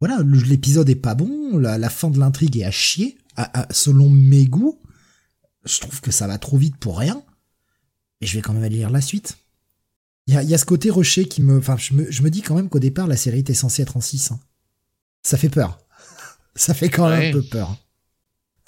Voilà, 0.00 0.18
l'épisode 0.22 0.88
est 0.90 0.94
pas 0.94 1.14
bon, 1.14 1.56
la, 1.56 1.78
la 1.78 1.88
fin 1.88 2.10
de 2.10 2.18
l'intrigue 2.18 2.58
est 2.58 2.64
à 2.64 2.70
chier, 2.70 3.16
à, 3.36 3.66
selon 3.70 4.10
mes 4.10 4.44
goûts. 4.44 4.78
Je 5.64 5.80
trouve 5.80 6.00
que 6.00 6.10
ça 6.10 6.26
va 6.26 6.38
trop 6.38 6.58
vite 6.58 6.76
pour 6.76 6.98
rien. 6.98 7.22
Et 8.20 8.26
je 8.26 8.34
vais 8.36 8.42
quand 8.42 8.52
même 8.52 8.64
aller 8.64 8.76
lire 8.76 8.90
la 8.90 9.00
suite. 9.00 9.36
Il 10.26 10.34
y 10.34 10.36
a, 10.36 10.42
y 10.42 10.54
a, 10.54 10.58
ce 10.58 10.64
côté 10.64 10.90
rocher 10.90 11.26
qui 11.26 11.42
me... 11.42 11.58
Enfin, 11.58 11.76
je 11.76 11.94
me, 11.94 12.10
je 12.10 12.22
me 12.22 12.30
dis 12.30 12.42
quand 12.42 12.56
même 12.56 12.68
qu'au 12.68 12.78
départ, 12.78 13.06
la 13.06 13.16
série 13.16 13.40
était 13.40 13.54
censée 13.54 13.82
être 13.82 13.96
en 13.96 14.00
6. 14.00 14.32
Hein. 14.32 14.40
Ça 15.22 15.36
fait 15.36 15.48
peur. 15.48 15.78
ça 16.56 16.74
fait 16.74 16.88
quand 16.88 17.08
même 17.08 17.30
un 17.30 17.32
peu 17.32 17.42
peur. 17.42 17.76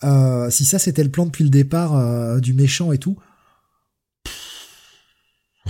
Euh, 0.04 0.50
si 0.50 0.64
ça, 0.64 0.78
c'était 0.78 1.02
le 1.02 1.10
plan 1.10 1.26
depuis 1.26 1.44
le 1.44 1.50
départ 1.50 1.96
euh, 1.96 2.40
du 2.40 2.54
méchant 2.54 2.92
et 2.92 2.98
tout... 2.98 3.16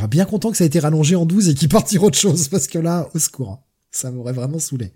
On 0.01 0.07
bien 0.07 0.27
content 0.27 0.53
que 0.53 0.57
ça 0.57 0.63
ait 0.63 0.69
été 0.69 0.79
rallongé 0.79 1.17
en 1.17 1.27
12 1.27 1.49
et 1.49 1.55
qu'il 1.55 1.69
parte 1.69 1.93
autre 1.97 2.17
chose, 2.17 2.47
parce 2.47 2.69
que 2.69 2.79
là, 2.79 3.09
au 3.15 3.19
secours, 3.19 3.51
hein. 3.51 3.59
ça 3.91 4.13
m'aurait 4.13 4.33
vraiment 4.33 4.61
saoulé. 4.61 4.93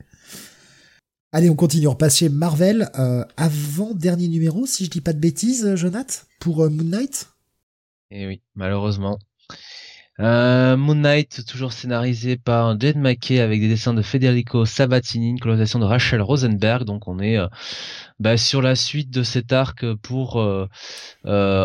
Allez, 1.32 1.50
on 1.50 1.56
continue, 1.56 1.88
on 1.88 1.96
passe 1.96 2.18
chez 2.18 2.28
Marvel. 2.28 2.88
Euh, 2.96 3.24
avant 3.36 3.94
dernier 3.94 4.28
numéro, 4.28 4.64
si 4.64 4.84
je 4.84 4.90
dis 4.90 5.00
pas 5.00 5.12
de 5.12 5.18
bêtises, 5.18 5.74
Jonath, 5.74 6.26
pour 6.38 6.58
Moon 6.70 6.84
Knight? 6.84 7.31
Et 8.12 8.26
oui, 8.26 8.42
malheureusement. 8.54 9.18
Euh, 10.20 10.76
Moon 10.76 10.94
Knight, 10.94 11.46
toujours 11.46 11.72
scénarisé 11.72 12.36
par 12.36 12.78
Jed 12.78 12.98
McKay 12.98 13.40
avec 13.40 13.60
des 13.60 13.68
dessins 13.68 13.94
de 13.94 14.02
Federico 14.02 14.66
Sabatini, 14.66 15.30
une 15.30 15.40
colonisation 15.40 15.78
de 15.78 15.86
Rachel 15.86 16.20
Rosenberg. 16.20 16.84
Donc 16.84 17.08
on 17.08 17.18
est 17.18 17.38
euh, 17.38 17.48
bah, 18.20 18.36
sur 18.36 18.60
la 18.60 18.76
suite 18.76 19.10
de 19.10 19.22
cet 19.22 19.52
arc 19.52 19.90
pour 20.02 20.38
euh, 20.38 20.68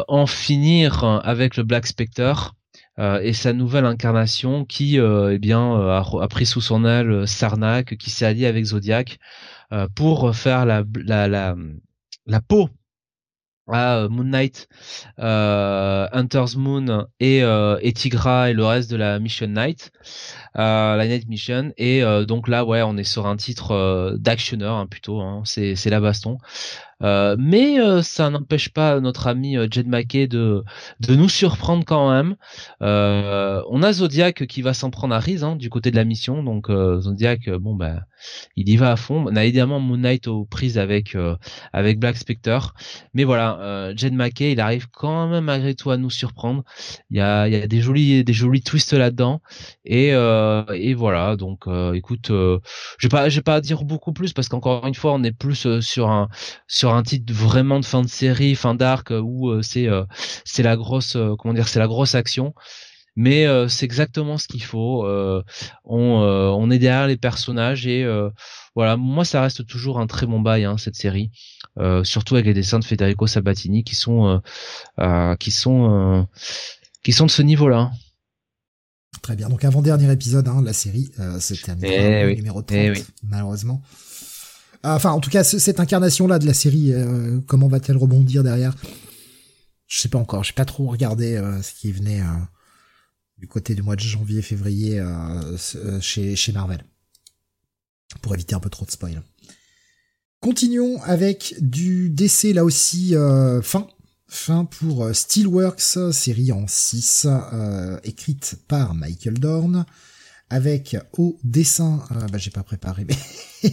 en 0.08 0.26
finir 0.26 1.04
avec 1.04 1.58
le 1.58 1.64
Black 1.64 1.86
Spectre. 1.86 2.56
et 2.98 3.34
sa 3.34 3.54
nouvelle 3.54 3.86
incarnation 3.86 4.66
qui 4.66 4.98
eh 4.98 5.38
bien 5.40 5.76
a, 5.76 6.28
pris 6.30 6.46
sous 6.46 6.62
son 6.62 6.86
aile 6.86 7.28
Sarnak 7.28 7.98
qui 7.98 8.10
s'est 8.10 8.26
allié 8.26 8.48
avec 8.48 8.66
Zodiac 8.66 9.20
pour 9.96 10.36
faire 10.36 10.66
la, 10.66 10.84
la, 11.06 11.56
la 12.26 12.42
peau 12.42 12.70
à 13.72 13.98
euh, 13.98 14.10
Moon 14.10 14.24
Knight, 14.24 14.68
euh, 15.20 16.08
Hunter's 16.12 16.56
Moon 16.56 17.08
et, 17.20 17.44
euh, 17.44 17.78
et 17.82 17.94
et 18.50 18.54
le 18.54 18.66
reste 18.66 18.90
de 18.90 18.96
la 18.96 19.20
Mission 19.20 19.48
Night, 19.48 19.92
euh, 20.02 20.47
la 20.56 21.08
Night 21.08 21.28
Mission. 21.28 21.72
Et 21.78 22.02
donc 22.28 22.48
là, 22.48 22.66
ouais, 22.66 22.82
on 22.82 22.98
est 22.98 23.04
sur 23.04 23.28
un 23.28 23.38
titre 23.38 24.18
d'actionneur 24.20 24.76
hein, 24.76 24.88
plutôt. 24.88 25.22
Hein, 25.22 25.42
c'est 25.46 25.76
c'est 25.76 25.90
la 25.90 26.00
baston. 26.00 26.38
Euh, 27.04 27.36
mais 27.38 27.80
euh, 27.80 28.02
ça 28.02 28.30
n'empêche 28.32 28.70
pas 28.70 29.00
notre 29.00 29.28
ami 29.28 29.56
Jed 29.70 29.88
McKay 29.88 30.28
de 30.28 30.64
nous 31.10 31.30
surprendre 31.30 31.86
quand 31.86 32.12
même. 32.12 32.36
on 32.82 33.84
a 33.84 33.94
Zodiac 33.94 34.48
qui 34.48 34.62
va 34.62 34.74
s'en 34.74 34.90
prendre 34.90 35.14
à 35.14 35.20
Riz 35.20 35.44
hein, 35.44 35.56
du 35.56 35.70
côté 35.70 35.92
de 35.92 35.96
la 35.96 36.04
mission, 36.06 36.44
donc 36.44 36.70
Zodiac, 36.70 37.50
bon 37.50 37.76
ben, 37.76 38.02
il 38.56 38.70
y 38.70 38.78
va 38.78 38.92
à 38.92 38.96
fond. 38.96 39.26
On 39.28 39.36
a 39.36 39.46
évidemment 39.46 39.80
Moon 39.80 39.98
Knight 39.98 40.28
aux 40.28 40.46
prises 40.46 40.78
avec 40.78 41.16
avec 41.74 42.00
Black 42.00 42.18
Spectre, 42.18 42.74
mais 43.14 43.24
voilà, 43.24 43.94
Jed 43.96 44.14
McKay, 44.14 44.54
il 44.54 44.60
arrive 44.60 44.88
quand 44.90 45.28
même 45.30 45.46
malgré 45.46 45.76
tout 45.76 45.92
à 45.92 45.98
nous 45.98 46.10
surprendre. 46.10 46.64
Il 47.12 47.18
y 47.18 47.22
a 47.22 47.68
des 47.68 47.82
jolis 47.82 48.62
twists 48.64 48.94
là-dedans 48.94 49.42
et 49.86 50.12
et 50.74 50.94
voilà, 50.94 51.36
donc 51.36 51.66
écoute, 51.94 52.28
je 52.30 52.60
vais 53.04 53.10
pas 53.10 53.28
pas 53.46 53.62
dire 53.62 53.84
beaucoup 53.84 54.14
plus 54.14 54.34
parce 54.34 54.50
qu'encore 54.50 54.86
une 54.88 54.96
fois, 54.96 55.14
on 55.14 55.24
est 55.24 55.32
plus 55.32 55.80
sur 55.80 56.10
un 56.10 56.30
sur 56.68 56.94
un 56.94 57.04
titre 57.04 57.34
vraiment 57.34 57.80
de 57.80 57.86
fin 57.86 58.02
de 58.02 58.08
série, 58.08 58.56
fin 58.56 58.76
d'arc 58.76 59.12
où 59.12 59.62
c'est 59.62 59.88
c'est 60.46 60.64
la 60.64 60.76
grosse 60.76 61.18
comment 61.40 61.54
dire, 61.54 61.68
c'est 61.68 61.80
la 61.80 61.88
grosse 61.88 62.16
action 62.16 62.54
mais 63.18 63.48
c'est 63.68 63.86
exactement 63.86 64.38
ce 64.38 64.48
qu'il 64.48 64.64
faut. 64.64 65.06
on, 65.06 65.98
on 65.98 66.72
est 66.72 66.80
derrière 66.80 67.08
les 67.08 67.18
personnages 67.18 67.88
et 67.88 68.06
voilà, 68.76 68.96
moi 68.96 69.26
ça 69.26 69.42
reste 69.42 69.66
toujours 69.66 70.00
un 70.00 70.08
très 70.08 70.28
bon 70.28 70.40
bail 70.40 70.66
hein, 70.66 70.78
cette 70.78 70.96
série, 70.96 71.32
surtout 72.04 72.36
avec 72.36 72.46
les 72.46 72.54
dessins 72.54 72.80
de 72.80 72.86
Federico 72.86 73.28
Sabatini 73.28 73.84
qui 73.84 73.96
sont 73.96 74.42
qui 75.40 75.52
sont 75.52 76.28
qui 77.04 77.12
sont 77.12 77.26
de 77.26 77.32
ce 77.32 77.42
niveau-là. 77.42 77.92
Très 79.22 79.36
bien. 79.36 79.50
Donc 79.50 79.66
avant 79.66 79.82
dernier 79.82 80.12
épisode, 80.12 80.48
hein, 80.48 80.62
la 80.64 80.74
série, 80.74 81.12
euh, 81.20 81.40
eh 81.84 82.36
numéro 82.36 82.62
30, 82.62 82.72
eh 82.72 82.94
malheureusement. 83.24 83.82
Enfin, 84.84 85.12
en 85.12 85.20
tout 85.20 85.30
cas, 85.30 85.44
cette 85.44 85.80
incarnation-là 85.80 86.40
de 86.40 86.46
la 86.46 86.54
série, 86.54 86.94
comment 87.48 87.68
va-t-elle 87.68 87.98
rebondir 87.98 88.44
derrière? 88.44 88.74
Je 89.88 90.00
sais 90.00 90.08
pas 90.08 90.20
encore. 90.20 90.44
J'ai 90.44 90.54
pas 90.54 90.66
trop 90.66 90.88
regardé 90.88 91.42
ce 91.62 91.74
qui 91.74 91.92
venait 91.92 92.22
du 93.38 93.48
côté 93.48 93.76
du 93.76 93.84
mois 93.84 93.96
de 93.96 94.02
janvier, 94.02 94.42
février 94.42 95.00
euh, 95.00 95.58
euh, 95.76 96.02
chez, 96.02 96.36
chez 96.36 96.52
Marvel. 96.52 96.84
Pour 98.22 98.34
éviter 98.34 98.56
un 98.56 98.60
peu 98.60 98.70
trop 98.70 98.86
de 98.86 98.92
spoil. 98.92 99.22
Continuons 100.40 101.02
avec 101.04 101.56
du 101.60 102.10
décès 102.10 102.54
là 102.54 102.64
aussi 102.64 103.16
euh, 103.16 103.62
fin. 103.62 103.88
Fin 104.28 104.66
pour 104.66 105.10
Steelworks, 105.14 106.12
série 106.12 106.52
en 106.52 106.66
6, 106.68 107.28
écrite 108.04 108.58
par 108.68 108.94
Michael 108.94 109.36
Dorn, 109.36 109.86
avec 110.50 110.98
au 111.18 111.40
dessin, 111.44 112.04
bah, 112.32 112.38
j'ai 112.38 112.52
pas 112.52 112.64
préparé 112.64 113.06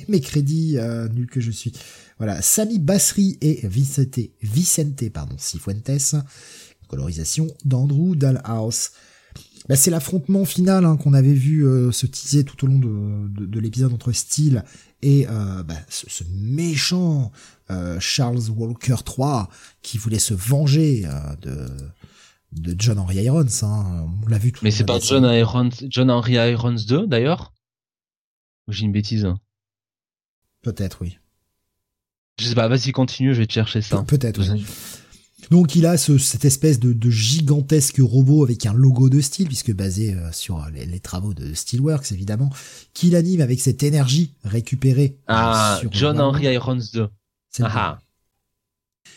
mes, 0.08 0.20
crédits, 0.20 0.76
nul 1.12 1.28
que 1.28 1.40
je 1.40 1.50
suis. 1.50 1.72
Voilà, 2.18 2.40
Sami 2.40 2.78
Basri 2.78 3.36
et 3.40 3.66
Vicente, 3.66 4.20
Vicente 4.42 5.08
pardon, 5.10 5.34
Cifuentes, 5.38 6.14
colorisation 6.86 7.48
d'Andrew 7.64 8.14
Dalhouse. 8.14 8.90
Bah, 9.68 9.76
c'est 9.76 9.90
l'affrontement 9.90 10.44
final 10.44 10.84
hein, 10.84 10.96
qu'on 10.96 11.14
avait 11.14 11.32
vu 11.32 11.66
euh, 11.66 11.90
se 11.90 12.06
teaser 12.06 12.44
tout 12.44 12.64
au 12.64 12.68
long 12.68 12.78
de, 12.78 13.46
de, 13.46 13.60
l'épisode 13.60 13.94
entre 13.94 14.12
Steel 14.12 14.62
et 15.04 15.26
euh, 15.28 15.62
bah, 15.62 15.74
ce, 15.88 16.24
méchant 16.30 17.30
euh, 17.70 18.00
Charles 18.00 18.48
Walker 18.48 18.96
3 19.04 19.50
qui 19.82 19.98
voulait 19.98 20.18
se 20.18 20.34
venger 20.34 21.06
de 21.42 21.68
de 22.52 22.74
John 22.78 22.98
Henry 22.98 23.16
Irons. 23.16 23.44
Hein. 23.62 24.06
On 24.22 24.28
l'a 24.28 24.38
vu 24.38 24.52
tout. 24.52 24.64
Mais 24.64 24.70
c'est 24.70 24.84
pas 24.84 25.00
John 25.00 25.24
Irons, 25.24 25.70
John 25.88 26.10
Henry 26.10 26.34
Irons 26.34 26.76
2 26.86 27.06
d'ailleurs? 27.06 27.52
J'ai 28.68 28.84
une 28.84 28.92
bêtise. 28.92 29.26
Peut-être 30.62 31.02
oui. 31.02 31.18
Je 32.38 32.46
sais 32.46 32.54
pas. 32.54 32.68
Vas-y 32.68 32.92
continue, 32.92 33.34
je 33.34 33.40
vais 33.40 33.46
te 33.46 33.52
chercher 33.52 33.82
ça. 33.82 34.02
Peut-être. 34.06 34.40
Donc 35.50 35.74
il 35.74 35.86
a 35.86 35.96
cette 35.96 36.44
espèce 36.44 36.80
de, 36.80 37.10
gigantesque 37.10 37.98
robot 38.00 38.44
avec 38.44 38.66
un 38.66 38.72
logo 38.72 39.08
de 39.08 39.20
style, 39.20 39.46
puisque 39.46 39.72
basé 39.72 40.14
euh, 40.14 40.32
sur 40.32 40.64
les, 40.72 41.00
travaux 41.00 41.34
de 41.34 41.54
Steelworks 41.54 42.12
évidemment, 42.12 42.50
qu'il 42.92 43.16
anime 43.16 43.40
avec 43.40 43.60
cette 43.60 43.82
énergie 43.82 44.34
récupérée. 44.44 45.16
Euh, 45.20 45.34
ah, 45.34 45.80
John 45.90 46.20
Henry 46.20 46.44
Irons 46.46 46.80
2. 46.92 47.08
Ah, 47.60 47.72
ah. 47.74 47.98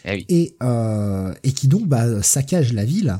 Eh 0.06 0.26
et, 0.30 0.58
euh, 0.62 1.34
et 1.44 1.52
qui 1.52 1.68
donc 1.68 1.88
bah, 1.88 2.22
saccage 2.22 2.74
la 2.74 2.86
ville. 2.86 3.18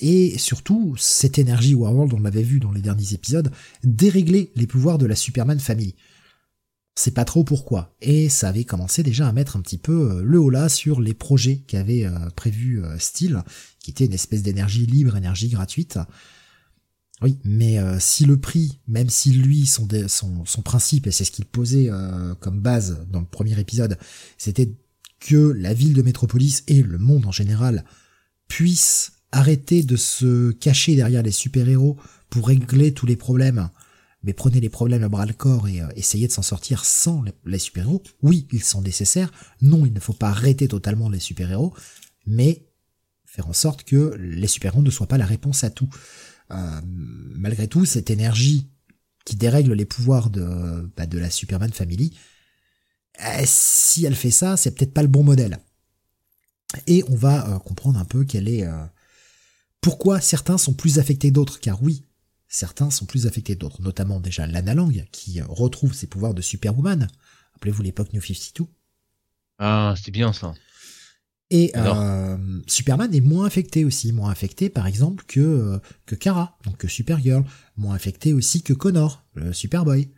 et 0.00 0.36
surtout, 0.38 0.94
cette 0.98 1.38
énergie 1.38 1.74
Warworld, 1.74 2.12
on 2.14 2.20
l'avait 2.20 2.42
vu 2.42 2.58
dans 2.60 2.72
les 2.72 2.80
derniers 2.80 3.14
épisodes, 3.14 3.50
dérégler 3.84 4.52
les 4.56 4.66
pouvoirs 4.66 4.98
de 4.98 5.06
la 5.06 5.14
Superman 5.14 5.60
Family 5.60 5.94
c'est 6.98 7.12
pas 7.12 7.24
trop 7.24 7.44
pourquoi. 7.44 7.94
Et 8.00 8.28
ça 8.28 8.48
avait 8.48 8.64
commencé 8.64 9.04
déjà 9.04 9.28
à 9.28 9.32
mettre 9.32 9.56
un 9.56 9.60
petit 9.60 9.78
peu 9.78 10.10
euh, 10.10 10.22
le 10.24 10.40
haut 10.40 10.50
là 10.50 10.68
sur 10.68 11.00
les 11.00 11.14
projets 11.14 11.58
qu'avait 11.58 12.04
euh, 12.04 12.28
prévu 12.34 12.82
euh, 12.82 12.98
Steel, 12.98 13.44
qui 13.78 13.92
était 13.92 14.06
une 14.06 14.14
espèce 14.14 14.42
d'énergie 14.42 14.84
libre, 14.84 15.16
énergie 15.16 15.48
gratuite. 15.48 16.00
Oui, 17.22 17.38
mais 17.44 17.78
si 17.98 18.24
le 18.24 18.36
prix, 18.36 18.78
même 18.86 19.10
si 19.10 19.32
lui, 19.32 19.66
son 19.66 19.88
principe, 20.62 21.08
et 21.08 21.10
c'est 21.10 21.24
ce 21.24 21.32
qu'il 21.32 21.46
posait 21.46 21.90
comme 22.38 22.60
base 22.60 23.04
dans 23.10 23.18
le 23.18 23.26
premier 23.26 23.58
épisode, 23.58 23.98
c'était 24.36 24.72
que 25.18 25.34
la 25.34 25.74
ville 25.74 25.94
de 25.94 26.02
Métropolis 26.02 26.62
et 26.68 26.80
le 26.80 26.96
monde 26.96 27.26
en 27.26 27.32
général 27.32 27.84
puissent 28.46 29.14
arrêter 29.32 29.82
de 29.82 29.96
se 29.96 30.52
cacher 30.52 30.94
derrière 30.94 31.24
les 31.24 31.32
super-héros 31.32 31.96
pour 32.30 32.46
régler 32.46 32.94
tous 32.94 33.06
les 33.06 33.16
problèmes 33.16 33.68
mais 34.22 34.32
prenez 34.32 34.60
les 34.60 34.68
problèmes 34.68 35.04
à 35.04 35.08
bras 35.08 35.26
le 35.26 35.32
corps 35.32 35.68
et 35.68 35.80
euh, 35.80 35.88
essayez 35.94 36.26
de 36.26 36.32
s'en 36.32 36.42
sortir 36.42 36.84
sans 36.84 37.24
les 37.44 37.58
super-héros. 37.58 38.02
Oui, 38.22 38.48
ils 38.52 38.64
sont 38.64 38.82
nécessaires. 38.82 39.30
Non, 39.62 39.86
il 39.86 39.92
ne 39.92 40.00
faut 40.00 40.12
pas 40.12 40.28
arrêter 40.28 40.66
totalement 40.66 41.08
les 41.08 41.20
super-héros, 41.20 41.74
mais 42.26 42.66
faire 43.24 43.48
en 43.48 43.52
sorte 43.52 43.84
que 43.84 44.16
les 44.18 44.48
super-héros 44.48 44.82
ne 44.82 44.90
soient 44.90 45.06
pas 45.06 45.18
la 45.18 45.26
réponse 45.26 45.62
à 45.62 45.70
tout. 45.70 45.88
Euh, 46.50 46.80
malgré 46.84 47.68
tout, 47.68 47.84
cette 47.84 48.10
énergie 48.10 48.68
qui 49.24 49.36
dérègle 49.36 49.74
les 49.74 49.84
pouvoirs 49.84 50.30
de, 50.30 50.90
bah, 50.96 51.06
de 51.06 51.18
la 51.18 51.30
Superman 51.30 51.72
Family, 51.72 52.16
eh, 53.20 53.44
si 53.44 54.04
elle 54.04 54.16
fait 54.16 54.30
ça, 54.30 54.56
c'est 54.56 54.72
peut-être 54.72 54.94
pas 54.94 55.02
le 55.02 55.08
bon 55.08 55.22
modèle. 55.22 55.58
Et 56.86 57.04
on 57.08 57.16
va 57.16 57.48
euh, 57.48 57.58
comprendre 57.58 57.98
un 57.98 58.04
peu 58.04 58.24
quelle 58.24 58.48
est 58.48 58.66
pourquoi 59.80 60.20
certains 60.20 60.58
sont 60.58 60.74
plus 60.74 60.98
affectés 60.98 61.30
d'autres, 61.30 61.60
car 61.60 61.82
oui, 61.82 62.04
certains 62.48 62.90
sont 62.90 63.06
plus 63.06 63.26
affectés 63.26 63.54
d'autres, 63.54 63.82
notamment 63.82 64.20
déjà 64.20 64.46
Lana 64.46 64.74
Lang, 64.74 65.06
qui 65.12 65.40
retrouve 65.42 65.94
ses 65.94 66.06
pouvoirs 66.06 66.34
de 66.34 66.42
Superwoman. 66.42 67.08
Rappelez-vous 67.54 67.82
l'époque 67.82 68.12
New 68.12 68.22
52. 68.22 68.66
Ah, 69.58 69.94
c'est 70.02 70.10
bien 70.10 70.32
ça. 70.32 70.54
Et 71.50 71.72
euh, 71.76 72.36
Superman 72.66 73.14
est 73.14 73.22
moins 73.22 73.46
affecté 73.46 73.84
aussi, 73.84 74.12
moins 74.12 74.30
affecté 74.30 74.68
par 74.68 74.86
exemple 74.86 75.24
que 75.26 75.80
que 76.04 76.14
Kara, 76.14 76.58
donc 76.64 76.76
que 76.76 76.88
Supergirl, 76.88 77.42
moins 77.76 77.94
affecté 77.94 78.34
aussi 78.34 78.62
que 78.62 78.74
Connor, 78.74 79.24
le 79.34 79.52
Superboy. 79.52 80.10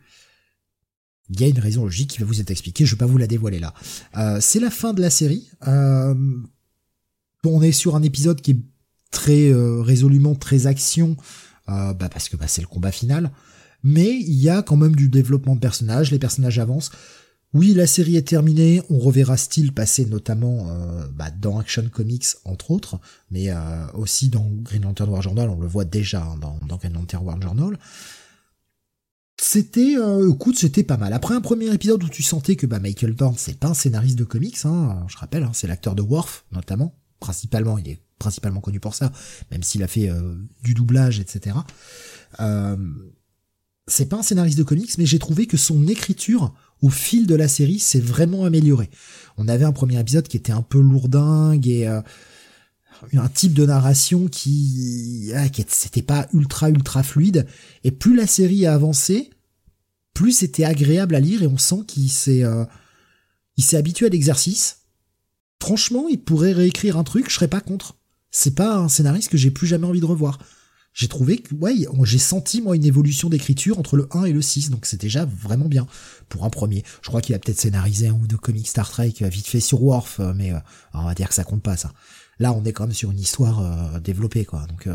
Il 1.29 1.39
y 1.39 1.45
a 1.45 1.47
une 1.47 1.59
raison 1.59 1.85
logique 1.85 2.09
qui 2.09 2.19
va 2.19 2.25
vous 2.25 2.41
être 2.41 2.51
expliquée, 2.51 2.85
je 2.85 2.95
vais 2.95 2.99
pas 2.99 3.05
vous 3.05 3.17
la 3.17 3.27
dévoiler 3.27 3.59
là. 3.59 3.73
Euh, 4.17 4.39
c'est 4.41 4.59
la 4.59 4.69
fin 4.69 4.93
de 4.93 4.99
la 4.99 5.09
série. 5.09 5.49
Euh, 5.67 6.13
on 7.45 7.61
est 7.61 7.71
sur 7.71 7.95
un 7.95 8.03
épisode 8.03 8.41
qui 8.41 8.51
est 8.51 8.59
très 9.11 9.53
résolument 9.53 10.35
très 10.35 10.67
action, 10.67 11.15
euh, 11.17 11.23
bah 11.67 12.09
parce 12.11 12.29
que 12.29 12.37
bah, 12.37 12.47
c'est 12.47 12.61
le 12.61 12.67
combat 12.67 12.91
final. 12.91 13.31
Mais 13.83 14.19
il 14.19 14.35
y 14.35 14.49
a 14.49 14.61
quand 14.61 14.77
même 14.77 14.95
du 14.95 15.09
développement 15.09 15.55
de 15.55 15.59
personnages, 15.59 16.11
les 16.11 16.19
personnages 16.19 16.59
avancent. 16.59 16.91
Oui, 17.53 17.73
la 17.73 17.85
série 17.85 18.15
est 18.15 18.27
terminée, 18.27 18.81
on 18.89 18.97
reverra 18.97 19.35
Steel 19.35 19.73
passer 19.73 20.05
notamment 20.05 20.69
euh, 20.69 21.05
bah, 21.13 21.31
dans 21.31 21.59
Action 21.59 21.83
Comics 21.91 22.27
entre 22.45 22.71
autres, 22.71 22.99
mais 23.29 23.49
euh, 23.49 23.87
aussi 23.93 24.29
dans 24.29 24.47
Green 24.49 24.83
Lantern 24.83 25.09
War 25.09 25.21
Journal, 25.21 25.49
on 25.49 25.59
le 25.59 25.67
voit 25.67 25.83
déjà 25.83 26.23
hein, 26.23 26.37
dans, 26.39 26.57
dans 26.65 26.77
Green 26.77 26.93
Lantern 26.93 27.25
War 27.25 27.41
Journal. 27.41 27.77
C'était, 29.41 29.95
écoute, 30.29 30.57
c'était 30.57 30.83
pas 30.83 30.97
mal. 30.97 31.13
Après 31.13 31.33
un 31.33 31.41
premier 31.41 31.73
épisode 31.73 32.03
où 32.03 32.09
tu 32.09 32.23
sentais 32.23 32.55
que 32.55 32.67
bah, 32.67 32.79
Michael 32.79 33.15
Dorn, 33.15 33.33
c'est 33.37 33.57
pas 33.57 33.69
un 33.69 33.73
scénariste 33.73 34.17
de 34.17 34.23
comics, 34.23 34.57
hein, 34.63 35.03
je 35.07 35.17
rappelle, 35.17 35.43
hein, 35.43 35.51
c'est 35.53 35.67
l'acteur 35.67 35.95
de 35.95 36.03
Worf 36.03 36.45
notamment, 36.53 36.95
principalement, 37.19 37.77
il 37.79 37.89
est 37.89 37.99
principalement 38.21 38.61
connu 38.61 38.79
pour 38.79 38.93
ça, 38.93 39.11
même 39.49 39.63
s'il 39.63 39.81
a 39.81 39.87
fait 39.87 40.09
euh, 40.09 40.35
du 40.63 40.75
doublage, 40.75 41.19
etc. 41.19 41.57
Euh, 42.39 42.77
c'est 43.87 44.05
pas 44.05 44.17
un 44.17 44.23
scénariste 44.23 44.59
de 44.59 44.63
comics, 44.63 44.95
mais 44.99 45.07
j'ai 45.07 45.17
trouvé 45.17 45.47
que 45.47 45.57
son 45.57 45.87
écriture 45.87 46.53
au 46.81 46.89
fil 46.89 47.25
de 47.25 47.33
la 47.33 47.47
série 47.47 47.79
s'est 47.79 47.99
vraiment 47.99 48.45
améliorée. 48.45 48.91
On 49.37 49.47
avait 49.47 49.65
un 49.65 49.71
premier 49.71 49.99
épisode 49.99 50.27
qui 50.27 50.37
était 50.37 50.51
un 50.51 50.61
peu 50.61 50.79
lourdingue 50.79 51.67
et 51.67 51.87
euh, 51.87 52.01
un 53.13 53.27
type 53.27 53.53
de 53.53 53.65
narration 53.65 54.27
qui, 54.27 55.31
ah, 55.35 55.47
c'était 55.67 56.03
pas 56.03 56.27
ultra 56.31 56.69
ultra 56.69 57.01
fluide. 57.01 57.47
Et 57.83 57.89
plus 57.89 58.15
la 58.15 58.27
série 58.27 58.67
a 58.67 58.75
avancé, 58.75 59.31
plus 60.13 60.31
c'était 60.31 60.63
agréable 60.63 61.15
à 61.15 61.19
lire 61.19 61.41
et 61.41 61.47
on 61.47 61.57
sent 61.57 61.83
qu'il 61.87 62.11
s'est 62.11 62.43
il 63.57 63.63
s'est 63.63 63.77
habitué 63.77 64.05
à 64.05 64.09
l'exercice. 64.09 64.81
Franchement, 65.59 66.07
il 66.07 66.21
pourrait 66.21 66.53
réécrire 66.53 66.97
un 66.97 67.03
truc, 67.03 67.29
je 67.29 67.35
serais 67.35 67.47
pas 67.47 67.61
contre 67.61 67.95
c'est 68.31 68.55
pas 68.55 68.77
un 68.77 68.89
scénariste 68.89 69.29
que 69.29 69.37
j'ai 69.37 69.51
plus 69.51 69.67
jamais 69.67 69.85
envie 69.85 69.99
de 69.99 70.05
revoir. 70.05 70.39
j'ai 70.93 71.07
trouvé 71.07 71.37
que 71.37 71.53
ouais, 71.55 71.75
j'ai 72.03 72.17
senti 72.17 72.61
moi 72.61 72.75
une 72.75 72.85
évolution 72.85 73.29
d'écriture 73.29 73.77
entre 73.77 73.97
le 73.97 74.07
1 74.11 74.25
et 74.25 74.33
le 74.33 74.41
6, 74.41 74.69
donc 74.69 74.85
c'est 74.85 74.99
déjà 74.99 75.25
vraiment 75.25 75.67
bien 75.67 75.85
pour 76.29 76.45
un 76.45 76.49
premier. 76.49 76.83
Je 77.01 77.09
crois 77.09 77.21
qu'il 77.21 77.35
a 77.35 77.39
peut-être 77.39 77.59
scénarisé 77.59 78.07
un 78.07 78.13
ou 78.13 78.27
deux 78.27 78.37
comics 78.37 78.67
Star 78.67 78.89
Trek 78.89 79.13
euh, 79.21 79.27
vite 79.27 79.47
fait 79.47 79.59
sur 79.59 79.83
Worf, 79.83 80.19
euh, 80.19 80.33
mais 80.35 80.51
euh, 80.51 80.59
on 80.93 81.03
va 81.03 81.13
dire 81.13 81.29
que 81.29 81.35
ça 81.35 81.43
compte 81.43 81.61
pas 81.61 81.77
ça. 81.77 81.93
Là, 82.39 82.53
on 82.53 82.63
est 82.65 82.73
quand 82.73 82.85
même 82.85 82.95
sur 82.95 83.11
une 83.11 83.19
histoire 83.19 84.01
développée 84.01 84.45
quoi. 84.45 84.65
Donc 84.65 84.89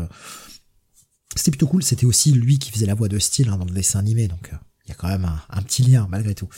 c'était 1.33 1.51
plutôt 1.51 1.67
cool. 1.67 1.81
C'était 1.81 2.05
aussi 2.05 2.33
lui 2.33 2.59
qui 2.59 2.71
faisait 2.71 2.85
la 2.85 2.93
voix 2.93 3.07
de 3.07 3.19
style 3.19 3.47
hein, 3.47 3.57
dans 3.57 3.63
le 3.63 3.71
dessin 3.71 3.99
animé, 3.99 4.27
donc 4.27 4.51
il 4.85 4.89
y 4.89 4.91
a 4.91 4.95
quand 4.95 5.07
même 5.07 5.25
un, 5.49 5.61
petit 5.61 5.83
lien 5.83 6.07
malgré 6.09 6.35
tout. 6.35 6.49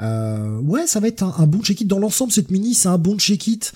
ouais, 0.00 0.86
ça 0.86 1.00
va 1.00 1.08
être 1.08 1.22
un, 1.22 1.46
bon 1.46 1.62
check-it 1.62 1.86
dans 1.86 1.98
l'ensemble. 1.98 2.32
Cette 2.32 2.50
mini, 2.50 2.72
c'est 2.72 2.88
un 2.88 2.96
bon 2.96 3.18
check-it 3.18 3.74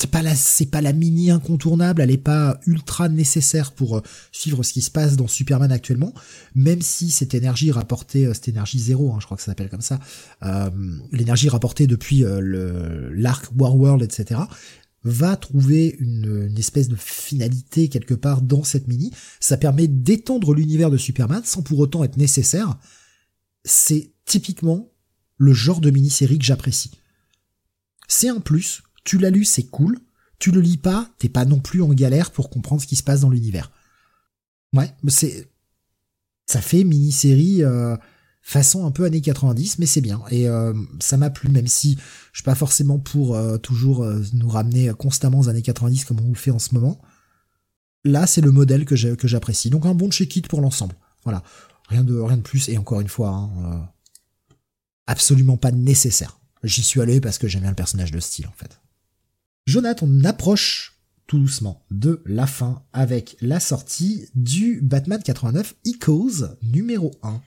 c'est 0.00 0.10
pas 0.10 0.22
la 0.22 0.34
c'est 0.34 0.70
pas 0.70 0.80
la 0.80 0.94
mini 0.94 1.30
incontournable, 1.30 2.00
elle 2.00 2.10
est 2.10 2.16
pas 2.16 2.58
ultra 2.66 3.10
nécessaire 3.10 3.72
pour 3.72 3.98
euh, 3.98 4.02
suivre 4.32 4.62
ce 4.62 4.72
qui 4.72 4.80
se 4.80 4.90
passe 4.90 5.14
dans 5.14 5.28
Superman 5.28 5.70
actuellement, 5.70 6.14
même 6.54 6.80
si 6.80 7.10
cette 7.10 7.34
énergie 7.34 7.70
rapportée, 7.70 8.24
euh, 8.24 8.32
cette 8.32 8.48
énergie 8.48 8.78
zéro, 8.78 9.12
hein, 9.12 9.18
je 9.20 9.26
crois 9.26 9.36
que 9.36 9.42
ça 9.42 9.50
s'appelle 9.50 9.68
comme 9.68 9.82
ça, 9.82 10.00
euh, 10.42 10.70
l'énergie 11.12 11.50
rapportée 11.50 11.86
depuis 11.86 12.20
le 12.20 13.12
l'arc 13.12 13.46
Warworld, 13.58 14.02
etc., 14.02 14.40
va 15.02 15.36
trouver 15.36 15.96
une, 15.98 16.46
une, 16.48 16.58
espèce 16.58 16.88
de 16.88 16.96
finalité 16.96 17.88
quelque 17.88 18.14
part 18.14 18.42
dans 18.42 18.64
cette 18.64 18.88
mini. 18.88 19.12
Ça 19.38 19.56
permet 19.56 19.86
d'étendre 19.86 20.54
l'univers 20.54 20.90
de 20.90 20.98
Superman 20.98 21.42
sans 21.44 21.62
pour 21.62 21.78
autant 21.78 22.04
être 22.04 22.16
nécessaire. 22.16 22.78
C'est 23.64 24.12
typiquement 24.26 24.92
le 25.38 25.54
genre 25.54 25.80
de 25.80 25.90
mini-série 25.90 26.38
que 26.38 26.44
j'apprécie. 26.44 26.90
C'est 28.08 28.28
un 28.28 28.40
plus 28.40 28.82
tu 29.04 29.18
l'as 29.18 29.30
lu, 29.30 29.44
c'est 29.44 29.64
cool. 29.64 29.98
Tu 30.38 30.50
le 30.50 30.60
lis 30.60 30.78
pas, 30.78 31.08
t'es 31.18 31.28
pas 31.28 31.44
non 31.44 31.58
plus 31.58 31.82
en 31.82 31.92
galère 31.92 32.30
pour 32.30 32.50
comprendre 32.50 32.80
ce 32.80 32.86
qui 32.86 32.96
se 32.96 33.02
passe 33.02 33.20
dans 33.20 33.30
l'univers. 33.30 33.70
Ouais, 34.72 34.90
c'est 35.08 35.50
ça 36.46 36.60
fait 36.60 36.82
mini-série 36.82 37.62
euh, 37.62 37.96
façon 38.42 38.86
un 38.86 38.90
peu 38.90 39.04
années 39.04 39.20
90, 39.20 39.78
mais 39.78 39.86
c'est 39.86 40.00
bien 40.00 40.20
et 40.30 40.48
euh, 40.48 40.72
ça 40.98 41.16
m'a 41.16 41.30
plu 41.30 41.48
même 41.50 41.66
si 41.66 41.96
je 42.32 42.38
suis 42.38 42.44
pas 42.44 42.54
forcément 42.54 42.98
pour 42.98 43.36
euh, 43.36 43.58
toujours 43.58 44.04
nous 44.32 44.48
ramener 44.48 44.90
constamment 44.98 45.40
aux 45.40 45.48
années 45.48 45.62
90 45.62 46.06
comme 46.06 46.20
on 46.20 46.28
le 46.28 46.34
fait 46.34 46.50
en 46.50 46.58
ce 46.58 46.74
moment. 46.74 47.00
Là, 48.04 48.26
c'est 48.26 48.40
le 48.40 48.50
modèle 48.50 48.86
que 48.86 48.96
j'apprécie. 48.96 49.68
Donc 49.68 49.84
un 49.84 49.94
bon 49.94 50.10
check-it 50.10 50.48
pour 50.48 50.62
l'ensemble. 50.62 50.94
Voilà, 51.24 51.42
rien 51.88 52.02
de 52.02 52.18
rien 52.18 52.38
de 52.38 52.42
plus 52.42 52.70
et 52.70 52.78
encore 52.78 53.00
une 53.00 53.08
fois, 53.08 53.28
hein, 53.28 53.90
absolument 55.06 55.58
pas 55.58 55.70
nécessaire. 55.70 56.40
J'y 56.64 56.82
suis 56.82 57.00
allé 57.00 57.20
parce 57.20 57.36
que 57.36 57.46
j'aime 57.46 57.62
bien 57.62 57.70
le 57.70 57.76
personnage 57.76 58.10
de 58.10 58.20
style 58.20 58.46
en 58.46 58.52
fait. 58.52 58.80
Jonathan, 59.70 60.08
on 60.10 60.24
approche 60.24 60.96
tout 61.28 61.38
doucement 61.38 61.80
de 61.92 62.24
la 62.26 62.48
fin 62.48 62.82
avec 62.92 63.36
la 63.40 63.60
sortie 63.60 64.26
du 64.34 64.80
Batman 64.82 65.22
89 65.22 65.76
Echoes 65.86 66.56
numéro 66.60 67.12
1. 67.22 67.40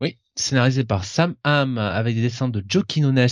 Oui, 0.00 0.16
scénarisé 0.34 0.82
par 0.82 1.04
Sam 1.04 1.36
Hamm 1.44 1.78
avec 1.78 2.16
des 2.16 2.22
dessins 2.22 2.48
de 2.48 2.64
Joe 2.66 2.82
Quinones 2.88 3.28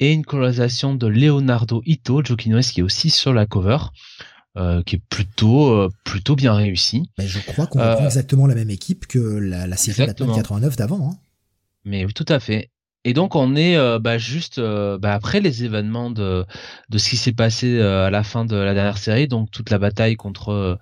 et 0.00 0.12
une 0.12 0.24
colorisation 0.24 0.96
de 0.96 1.06
Leonardo 1.06 1.84
Ito, 1.86 2.24
Joe 2.24 2.36
Quinones 2.36 2.62
qui 2.62 2.80
est 2.80 2.82
aussi 2.82 3.10
sur 3.10 3.32
la 3.32 3.46
cover. 3.46 3.78
Euh, 4.56 4.82
qui 4.82 4.96
est 4.96 5.02
plutôt 5.08 5.72
euh, 5.72 5.90
plutôt 6.04 6.36
bien 6.36 6.54
réussi. 6.54 7.10
Mais 7.18 7.26
je 7.26 7.40
crois 7.40 7.66
qu'on 7.66 7.80
euh, 7.80 7.96
exactement 7.98 8.46
la 8.46 8.54
même 8.54 8.70
équipe 8.70 9.06
que 9.06 9.18
la, 9.18 9.76
série 9.76 10.06
Batman 10.06 10.32
89 10.34 10.76
d'avant. 10.76 11.10
Hein. 11.10 11.18
Mais 11.84 12.04
oui, 12.04 12.12
tout 12.12 12.26
à 12.28 12.38
fait. 12.38 12.70
Et 13.04 13.12
donc 13.12 13.36
on 13.36 13.54
est 13.54 13.76
euh, 13.76 13.98
bah, 13.98 14.16
juste 14.16 14.58
euh, 14.58 14.96
bah, 14.98 15.12
après 15.12 15.40
les 15.40 15.64
événements 15.64 16.10
de, 16.10 16.46
de 16.88 16.98
ce 16.98 17.10
qui 17.10 17.16
s'est 17.18 17.32
passé 17.32 17.78
euh, 17.78 18.06
à 18.06 18.10
la 18.10 18.22
fin 18.22 18.46
de 18.46 18.56
la 18.56 18.72
dernière 18.72 18.96
série, 18.96 19.28
donc 19.28 19.50
toute 19.50 19.70
la 19.70 19.78
bataille 19.78 20.16
contre 20.16 20.78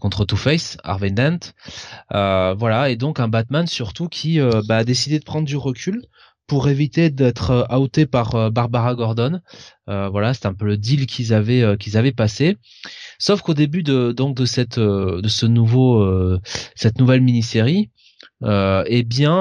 contre 0.00 0.24
Two 0.24 0.36
Face, 0.36 0.76
Harvey 0.84 1.10
Dent, 1.10 1.38
voilà, 2.10 2.90
et 2.90 2.96
donc 2.96 3.20
un 3.20 3.28
Batman 3.28 3.66
surtout 3.66 4.08
qui 4.08 4.38
bah, 4.66 4.78
a 4.78 4.84
décidé 4.84 5.18
de 5.18 5.24
prendre 5.24 5.46
du 5.46 5.56
recul 5.56 6.02
pour 6.46 6.68
éviter 6.68 7.10
d'être 7.10 7.66
outé 7.76 8.06
par 8.06 8.50
Barbara 8.50 8.94
Gordon. 8.94 9.40
voilà, 9.86 10.34
c'est 10.34 10.46
un 10.46 10.54
peu 10.54 10.66
le 10.66 10.76
deal 10.76 11.06
qu'ils 11.06 11.32
avaient 11.32 11.76
qu'ils 11.78 11.96
avaient 11.96 12.12
passé. 12.12 12.58
Sauf 13.18 13.40
qu'au 13.42 13.54
début 13.54 13.82
de 13.82 14.12
donc 14.12 14.36
de 14.36 14.44
cette 14.44 14.78
de 14.78 15.28
ce 15.28 15.46
nouveau 15.46 16.38
cette 16.74 16.98
nouvelle 16.98 17.20
mini-série, 17.22 17.90
eh 18.42 19.02
bien 19.04 19.34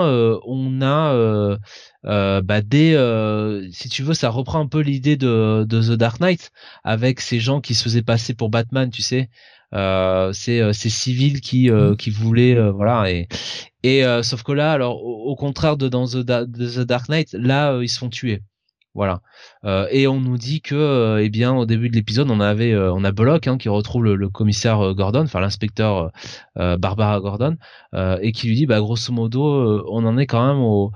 on 0.46 0.82
a 0.82 1.58
euh, 2.06 2.42
bah 2.42 2.62
dès 2.62 2.94
euh, 2.96 3.68
si 3.72 3.90
tu 3.90 4.04
veux 4.04 4.14
ça 4.14 4.30
reprend 4.30 4.60
un 4.60 4.68
peu 4.68 4.80
l'idée 4.80 5.18
de, 5.18 5.66
de 5.68 5.82
The 5.82 5.98
Dark 5.98 6.20
Knight 6.20 6.52
avec 6.84 7.20
ces 7.20 7.40
gens 7.40 7.62
qui 7.62 7.74
se 7.74 7.84
faisaient 7.84 8.04
passer 8.04 8.34
pour 8.34 8.50
Batman 8.50 8.90
tu 8.90 9.02
sais 9.02 9.30
euh, 9.74 10.32
ces, 10.32 10.60
euh, 10.60 10.74
ces 10.74 10.90
civils 10.90 11.42
qui 11.42 11.70
mmh. 11.70 11.98
qui 11.98 12.10
voulaient 12.12 12.70
voilà 12.72 13.12
et 13.12 13.28
et 13.84 14.04
sauf 14.24 14.44
que 14.44 14.52
là 14.52 14.72
alors 14.72 15.04
au, 15.04 15.36
contraire 15.36 15.78
de 15.78 15.88
dans 15.88 16.06
The, 16.06 16.24
The 16.26 16.80
Dark 16.80 17.10
Knight 17.10 17.34
là 17.34 17.80
ils 17.82 17.90
se 17.90 18.00
font 18.00 18.10
tuer 18.10 18.42
voilà. 18.96 19.22
Euh, 19.66 19.88
et 19.92 20.08
on 20.08 20.22
nous 20.22 20.38
dit 20.38 20.62
que, 20.62 20.74
euh, 20.74 21.24
eh 21.24 21.30
bien, 21.30 21.54
au 21.54 21.66
début 21.66 21.90
de 21.90 21.96
l'épisode, 21.96 22.32
on 22.32 22.40
avait, 22.40 22.72
euh, 22.72 22.94
on 22.94 23.04
a 23.04 23.12
Bullock 23.12 23.48
hein, 23.48 23.58
qui 23.58 23.68
retrouve 23.68 24.06
le, 24.06 24.30
commissaire 24.30 24.94
Gordon, 24.96 25.24
enfin 25.24 25.42
l'inspecteur 25.42 26.12
Barbara 26.56 27.20
Gordon, 27.20 27.58
et 27.94 28.32
qui 28.32 28.48
lui 28.48 28.56
dit, 28.56 28.66
bah, 28.66 28.80
grosso 28.80 29.14
modo, 29.14 29.84
on 29.90 30.06
en 30.06 30.18
est 30.18 30.26
quand 30.26 30.48
même 30.48 30.62
au, 30.62 30.92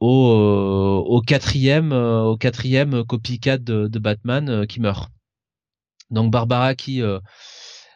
au, 0.00 1.04
au 1.06 1.20
quatrième, 1.20 1.92
au 1.92 2.36
quatrième 2.36 3.04
copycat 3.04 3.58
de, 3.58 3.88
de 3.88 3.98
Batman 3.98 4.66
qui 4.66 4.80
meurt. 4.80 5.10
Donc 6.10 6.30
Barbara 6.30 6.74
qui 6.74 7.02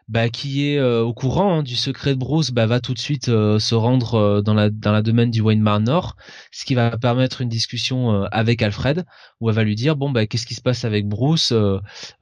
bah, 0.08 0.30
qui 0.30 0.66
est 0.66 0.78
euh, 0.78 1.02
au 1.02 1.12
courant 1.12 1.58
hein, 1.58 1.62
du 1.62 1.76
secret 1.76 2.14
de 2.14 2.18
Bruce, 2.18 2.50
bah, 2.50 2.66
va 2.66 2.80
tout 2.80 2.94
de 2.94 2.98
suite 2.98 3.28
euh, 3.28 3.58
se 3.58 3.74
rendre 3.74 4.14
euh, 4.14 4.42
dans 4.42 4.54
la 4.54 4.70
dans 4.70 4.92
la 4.92 5.02
domaine 5.02 5.30
du 5.30 5.42
Wayne 5.42 5.60
Manor, 5.60 6.16
ce 6.50 6.64
qui 6.64 6.74
va 6.74 6.96
permettre 6.96 7.42
une 7.42 7.48
discussion 7.48 8.22
avec 8.32 8.62
Alfred, 8.62 9.04
où 9.40 9.50
elle 9.50 9.56
va 9.56 9.64
lui 9.64 9.74
dire 9.74 9.96
bon 9.96 10.10
bah 10.10 10.26
qu'est-ce 10.26 10.46
qui 10.46 10.54
se 10.54 10.62
passe 10.62 10.84
avec 10.84 11.06
Bruce, 11.06 11.52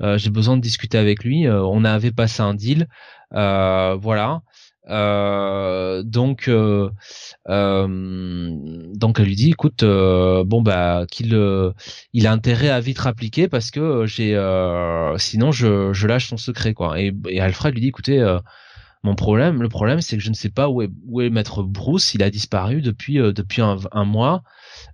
j'ai 0.01 0.31
besoin 0.31 0.57
de 0.57 0.63
discuter 0.63 0.99
avec 0.99 1.25
lui, 1.25 1.49
on 1.49 1.85
avait 1.85 2.11
passé 2.11 2.43
un 2.43 2.55
deal, 2.55 2.89
voilà. 3.31 4.43
Euh, 4.89 6.03
donc, 6.03 6.49
euh, 6.49 6.91
euh, 7.49 7.87
donc 8.95 9.19
elle 9.19 9.27
lui 9.27 9.37
dit, 9.37 9.51
écoute, 9.51 9.85
bon 9.85 10.63
bah 10.63 11.07
qu'il, 11.11 11.37
il 12.13 12.27
a 12.27 12.33
intérêt 12.33 12.69
à 12.69 12.81
vite 12.81 12.99
rappliquer 12.99 13.49
parce 13.49 13.71
que 13.71 14.07
j'ai, 14.07 14.33
sinon 15.19 15.53
je, 15.53 15.93
je 15.93 16.07
lâche 16.07 16.29
son 16.29 16.37
secret 16.37 16.75
quoi. 16.75 17.01
Et, 17.01 17.13
Alfred 17.41 17.75
lui 17.75 17.81
dit, 17.81 17.89
écoutez, 17.89 18.39
mon 19.03 19.15
problème, 19.15 19.63
le 19.63 19.69
problème, 19.69 20.01
c'est 20.01 20.17
que 20.17 20.23
je 20.23 20.31
ne 20.31 20.35
sais 20.35 20.51
pas 20.51 20.69
où 20.69 20.83
est, 20.83 20.91
où 21.07 21.21
est 21.21 21.31
Maître 21.31 21.63
Bruce. 21.63 22.15
Il 22.15 22.23
a 22.23 22.31
disparu 22.31 22.83
depuis 22.83 23.17
depuis 23.17 23.63
un, 23.63 23.77
un 23.93 24.05
mois 24.05 24.43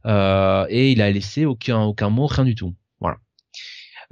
et 0.07 0.93
il 0.93 1.03
a 1.03 1.11
laissé 1.11 1.47
aucun 1.47 1.81
aucun 1.83 2.11
mot, 2.11 2.27
rien 2.27 2.45
du 2.45 2.55
tout. 2.55 2.75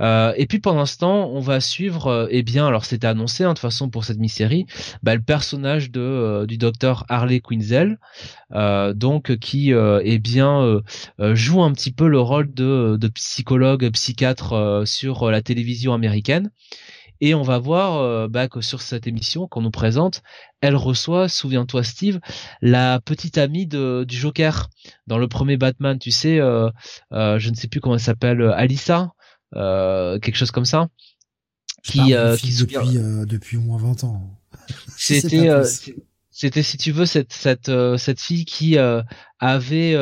Euh, 0.01 0.33
et 0.37 0.47
puis 0.47 0.61
pendant 0.61 0.87
ce 0.87 0.99
temps, 0.99 1.29
on 1.29 1.41
va 1.41 1.61
suivre, 1.61 2.07
euh, 2.07 2.27
eh 2.31 2.43
bien, 2.43 2.67
alors 2.67 2.85
c'était 2.85 3.07
annoncé 3.07 3.45
hein, 3.45 3.49
de 3.49 3.55
toute 3.55 3.61
façon 3.61 3.91
pour 3.91 4.05
cette 4.05 4.17
mini-série, 4.17 4.67
bah, 5.03 5.15
le 5.15 5.23
personnage 5.23 5.91
de 5.91 6.01
euh, 6.01 6.47
du 6.47 6.59
docteur 6.59 7.05
Harley 7.09 7.41
Quinzel, 7.41 7.99
donc 8.95 9.37
qui, 9.37 9.71
eh 9.71 10.19
bien, 10.19 10.81
joue 11.21 11.63
un 11.63 11.73
petit 11.73 11.93
peu 11.93 12.09
le 12.09 12.21
rôle 12.21 12.53
de, 12.53 12.97
de 13.01 13.09
psychologue, 13.09 13.89
psychiatre 13.93 14.83
sur 14.85 15.31
la 15.31 15.41
télévision 15.43 15.95
américaine. 15.95 16.51
Et 17.21 17.35
on 17.35 17.43
va 17.43 17.59
voir 17.59 18.29
bah, 18.29 18.49
que 18.49 18.61
sur 18.61 18.81
cette 18.81 19.07
émission 19.07 19.47
qu'on 19.47 19.63
nous 19.63 19.71
présente, 19.71 20.23
elle 20.61 20.75
reçoit, 20.75 21.29
souviens-toi 21.29 21.85
Steve, 21.85 22.19
la 22.61 22.99
petite 23.01 23.39
amie 23.39 23.67
de, 23.67 24.05
du 24.09 24.17
Joker 24.17 24.69
dans 25.07 25.19
le 25.19 25.29
premier 25.29 25.57
Batman. 25.57 25.99
Tu 25.99 26.11
sais, 26.11 26.39
je 26.39 27.51
ne 27.51 27.55
sais 27.55 27.69
plus 27.69 27.81
comment 27.81 27.95
elle 27.95 28.01
s'appelle, 28.01 28.43
Alissa. 28.43 29.13
Euh, 29.57 30.19
quelque 30.19 30.37
chose 30.37 30.51
comme 30.51 30.65
ça. 30.65 30.89
Qui, 31.83 32.15
euh, 32.15 32.37
qui 32.37 32.55
depuis, 32.57 32.99
euh, 32.99 33.25
depuis 33.25 33.57
au 33.57 33.61
moins 33.61 33.79
20 33.79 34.05
ans. 34.05 34.39
C'était 34.97 35.49
c'était 36.33 36.63
si 36.63 36.79
tu 36.79 36.93
veux 36.93 37.05
cette 37.05 37.33
cette 37.33 37.71
cette 37.99 38.21
fille 38.21 38.45
qui 38.47 38.79
avait 38.79 39.93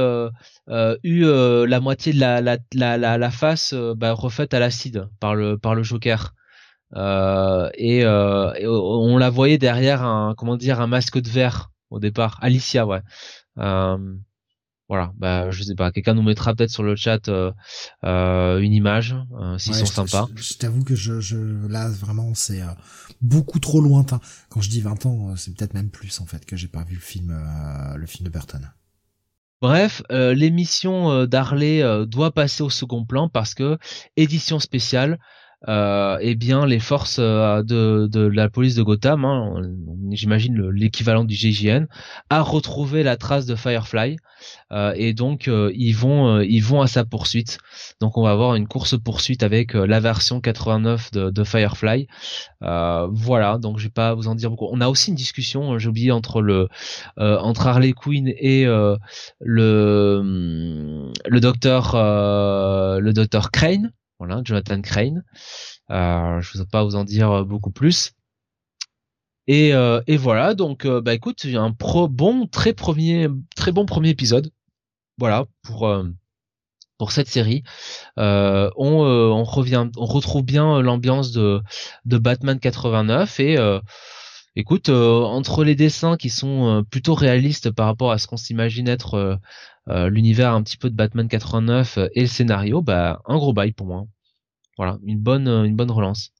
eu 1.02 1.24
la 1.24 1.80
moitié 1.80 2.12
de 2.12 2.20
la 2.20 2.40
la 2.40 2.58
la 2.72 3.18
la, 3.18 3.30
face 3.30 3.74
bah, 3.74 4.12
refaite 4.12 4.54
à 4.54 4.60
l'acide 4.60 5.08
par 5.20 5.34
le 5.34 5.58
par 5.58 5.74
le 5.74 5.82
Joker 5.82 6.34
et, 6.94 8.06
on 8.06 9.16
la 9.18 9.30
voyait 9.30 9.58
derrière 9.58 10.02
un 10.04 10.34
comment 10.36 10.56
dire 10.56 10.80
un 10.80 10.86
masque 10.86 11.18
de 11.18 11.28
verre 11.28 11.70
au 11.90 11.98
départ 11.98 12.38
Alicia 12.40 12.86
ouais 12.86 13.00
voilà, 14.88 15.12
bah 15.18 15.50
je 15.50 15.62
sais 15.62 15.74
pas, 15.74 15.92
quelqu'un 15.92 16.14
nous 16.14 16.22
mettra 16.22 16.54
peut-être 16.54 16.70
sur 16.70 16.82
le 16.82 16.96
chat 16.96 17.28
euh, 17.28 17.52
euh, 18.04 18.58
une 18.58 18.72
image 18.72 19.14
euh, 19.38 19.58
s'ils 19.58 19.74
sont 19.74 19.84
sympas. 19.84 20.28
Je, 20.34 20.54
t'avoue 20.54 20.82
que 20.82 20.94
je, 20.94 21.20
je 21.20 21.36
là 21.68 21.88
vraiment 21.90 22.32
c'est 22.34 22.62
beaucoup 23.20 23.58
trop 23.58 23.82
lointain. 23.82 24.18
Quand 24.48 24.62
je 24.62 24.70
dis 24.70 24.80
20 24.80 25.04
ans, 25.04 25.36
c'est 25.36 25.54
peut-être 25.54 25.74
même 25.74 25.90
plus 25.90 26.20
en 26.20 26.26
fait 26.26 26.46
que 26.46 26.56
j'ai 26.56 26.68
pas 26.68 26.84
vu 26.84 26.94
le 26.94 27.00
film 27.00 27.38
le 27.96 28.06
film 28.06 28.24
de 28.26 28.32
Burton. 28.32 28.70
Bref, 29.60 30.02
l'émission 30.10 31.26
d'Harley 31.26 31.82
doit 32.06 32.32
passer 32.32 32.62
au 32.62 32.70
second 32.70 33.04
plan 33.04 33.28
parce 33.28 33.54
que 33.54 33.76
édition 34.16 34.58
spéciale, 34.58 35.18
euh, 35.66 36.18
eh 36.20 36.36
bien 36.36 36.66
les 36.66 36.78
forces 36.78 37.18
euh, 37.18 37.62
de, 37.62 38.20
la 38.26 38.48
police 38.48 38.74
de 38.76 38.82
Gotham, 38.82 39.24
hein, 39.24 39.60
j'imagine 40.10 40.68
l'équivalent 40.70 41.24
du 41.24 41.34
GIGN, 41.34 41.86
a 42.30 42.42
retrouvé 42.42 43.02
la 43.02 43.16
trace 43.16 43.46
de 43.46 43.56
Firefly 43.56 44.16
euh, 44.72 44.92
et 44.96 45.14
donc 45.14 45.48
euh, 45.48 45.72
ils 45.74 45.96
vont 45.96 46.36
euh, 46.36 46.44
ils 46.44 46.62
vont 46.62 46.80
à 46.80 46.86
sa 46.86 47.04
poursuite. 47.04 47.58
Donc 48.00 48.16
on 48.16 48.22
va 48.22 48.30
avoir 48.30 48.54
une 48.54 48.68
course 48.68 48.96
poursuite 48.98 49.42
avec 49.42 49.74
la 49.74 50.00
version 50.00 50.40
89 50.40 51.10
de, 51.12 51.44
Firefly. 51.44 52.06
voilà, 52.60 53.58
donc 53.58 53.78
je 53.78 53.84
vais 53.84 53.90
pas 53.90 54.14
vous 54.14 54.28
en 54.28 54.34
dire 54.34 54.50
beaucoup. 54.50 54.68
On 54.70 54.80
a 54.80 54.88
aussi 54.88 55.10
une 55.10 55.16
discussion, 55.16 55.78
j'ai 55.78 55.88
oublié 55.88 56.12
entre 56.12 56.42
le 56.42 56.68
entre 57.16 57.66
Harley 57.66 57.92
Quinn 57.92 58.28
et 58.28 58.64
le 59.40 60.18
le 61.26 61.40
docteur 61.40 61.96
le 61.96 63.12
docteur 63.12 63.50
Crane 63.50 63.92
voilà, 64.18 64.40
Jonathan 64.44 64.80
Crane. 64.80 65.24
Euh, 65.90 66.40
je 66.40 66.58
ne 66.58 66.62
vais 66.62 66.68
pas 66.68 66.84
vous 66.84 66.96
en 66.96 67.04
dire 67.04 67.30
euh, 67.30 67.44
beaucoup 67.44 67.70
plus. 67.70 68.12
Et, 69.46 69.72
euh, 69.72 70.02
et 70.06 70.16
voilà, 70.16 70.54
donc 70.54 70.84
euh, 70.84 71.00
bah 71.00 71.14
écoute, 71.14 71.46
un 71.54 71.72
pro 71.72 72.08
bon, 72.08 72.46
très 72.46 72.74
premier, 72.74 73.28
très 73.56 73.72
bon 73.72 73.86
premier 73.86 74.10
épisode. 74.10 74.50
Voilà 75.16 75.46
pour 75.62 75.90
pour 76.98 77.12
cette 77.12 77.28
série. 77.28 77.62
on, 78.16 78.72
on 78.76 79.44
revient, 79.44 79.88
on 79.96 80.04
retrouve 80.04 80.44
bien 80.44 80.80
l'ambiance 80.80 81.32
de 81.32 81.60
de 82.04 82.18
Batman 82.18 82.60
89 82.60 83.40
et 83.40 83.56
écoute, 84.58 84.88
entre 84.90 85.64
les 85.64 85.74
dessins 85.74 86.16
qui 86.16 86.30
sont 86.30 86.84
plutôt 86.90 87.14
réalistes 87.14 87.70
par 87.70 87.86
rapport 87.86 88.12
à 88.12 88.18
ce 88.18 88.26
qu'on 88.26 88.36
s'imagine 88.36 88.88
être 88.88 89.38
l'univers 89.86 90.52
un 90.52 90.62
petit 90.62 90.76
peu 90.76 90.90
de 90.90 90.94
Batman 90.94 91.28
89 91.28 91.98
et 92.14 92.20
le 92.20 92.26
scénario, 92.26 92.82
bah 92.82 93.22
un 93.26 93.36
gros 93.36 93.52
bail 93.52 93.72
pour 93.72 93.86
moi. 93.86 94.06
Voilà, 94.76 94.98
une 95.04 95.18
bonne 95.18 95.48
une 95.48 95.76
bonne 95.76 95.90
relance. 95.90 96.32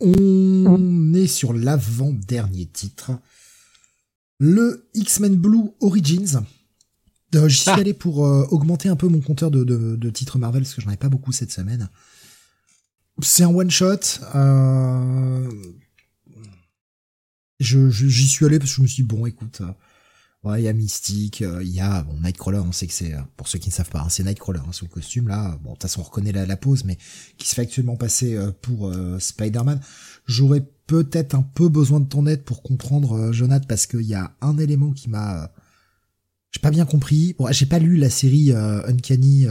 On 0.00 1.12
est 1.14 1.26
sur 1.26 1.52
l'avant-dernier 1.52 2.66
titre. 2.66 3.12
Le 4.38 4.88
X-Men 4.94 5.36
Blue 5.36 5.70
Origins. 5.80 6.42
Euh, 7.34 7.48
J'y 7.48 7.58
suis 7.58 7.70
ah. 7.70 7.74
allé 7.74 7.92
pour 7.92 8.26
euh, 8.26 8.46
augmenter 8.50 8.88
un 8.88 8.96
peu 8.96 9.06
mon 9.06 9.20
compteur 9.20 9.50
de, 9.50 9.62
de, 9.62 10.10
titres 10.10 10.38
Marvel 10.38 10.62
parce 10.62 10.74
que 10.74 10.80
j'en 10.80 10.90
ai 10.90 10.96
pas 10.96 11.10
beaucoup 11.10 11.30
cette 11.30 11.52
semaine. 11.52 11.88
C'est 13.22 13.44
un 13.44 13.54
one 13.54 13.70
shot. 13.70 14.00
Euh... 14.34 15.48
Je 17.60 17.90
j'y 17.90 18.26
suis 18.26 18.44
allé 18.46 18.58
parce 18.58 18.70
que 18.70 18.76
je 18.78 18.82
me 18.82 18.86
suis 18.86 19.02
dit, 19.02 19.08
bon 19.08 19.26
écoute, 19.26 19.60
euh, 19.60 19.72
Ouais, 20.42 20.62
il 20.62 20.64
y 20.64 20.68
a 20.68 20.72
Mystique, 20.72 21.42
euh, 21.42 21.62
il 21.62 21.68
y 21.68 21.80
a 21.80 22.02
bon, 22.02 22.18
Nightcrawler, 22.22 22.60
on 22.60 22.72
sait 22.72 22.86
que 22.86 22.94
c'est, 22.94 23.12
euh, 23.12 23.20
pour 23.36 23.46
ceux 23.46 23.58
qui 23.58 23.68
ne 23.68 23.74
savent 23.74 23.90
pas, 23.90 24.00
hein, 24.00 24.08
c'est 24.08 24.24
Nightcrawler, 24.24 24.60
hein, 24.60 24.72
son 24.72 24.86
costume 24.86 25.28
là. 25.28 25.58
Bon, 25.62 25.70
de 25.70 25.74
toute 25.74 25.82
façon, 25.82 26.00
on 26.00 26.04
reconnaît 26.04 26.32
la, 26.32 26.56
pose, 26.56 26.84
mais 26.84 26.96
qui 27.36 27.46
se 27.46 27.54
fait 27.54 27.62
actuellement 27.62 27.96
passer 27.96 28.36
euh, 28.36 28.50
pour 28.62 28.90
Spider-Man. 29.18 29.80
J'aurais 30.24 30.64
peut-être 30.86 31.34
un 31.34 31.42
peu 31.42 31.68
besoin 31.68 32.00
de 32.00 32.08
ton 32.08 32.26
aide 32.26 32.42
pour 32.42 32.62
comprendre, 32.62 33.32
Jonathan, 33.32 33.66
parce 33.68 33.86
qu'il 33.86 34.02
y 34.02 34.14
a 34.14 34.32
un 34.40 34.56
élément 34.56 34.92
qui 34.92 35.10
m'a, 35.10 35.52
j'ai 36.52 36.60
pas 36.60 36.70
bien 36.70 36.86
compris. 36.86 37.34
Bon, 37.38 37.46
j'ai 37.52 37.66
pas 37.66 37.78
lu 37.78 37.96
la 37.96 38.08
série 38.08 38.52
Uncanny. 38.52 39.46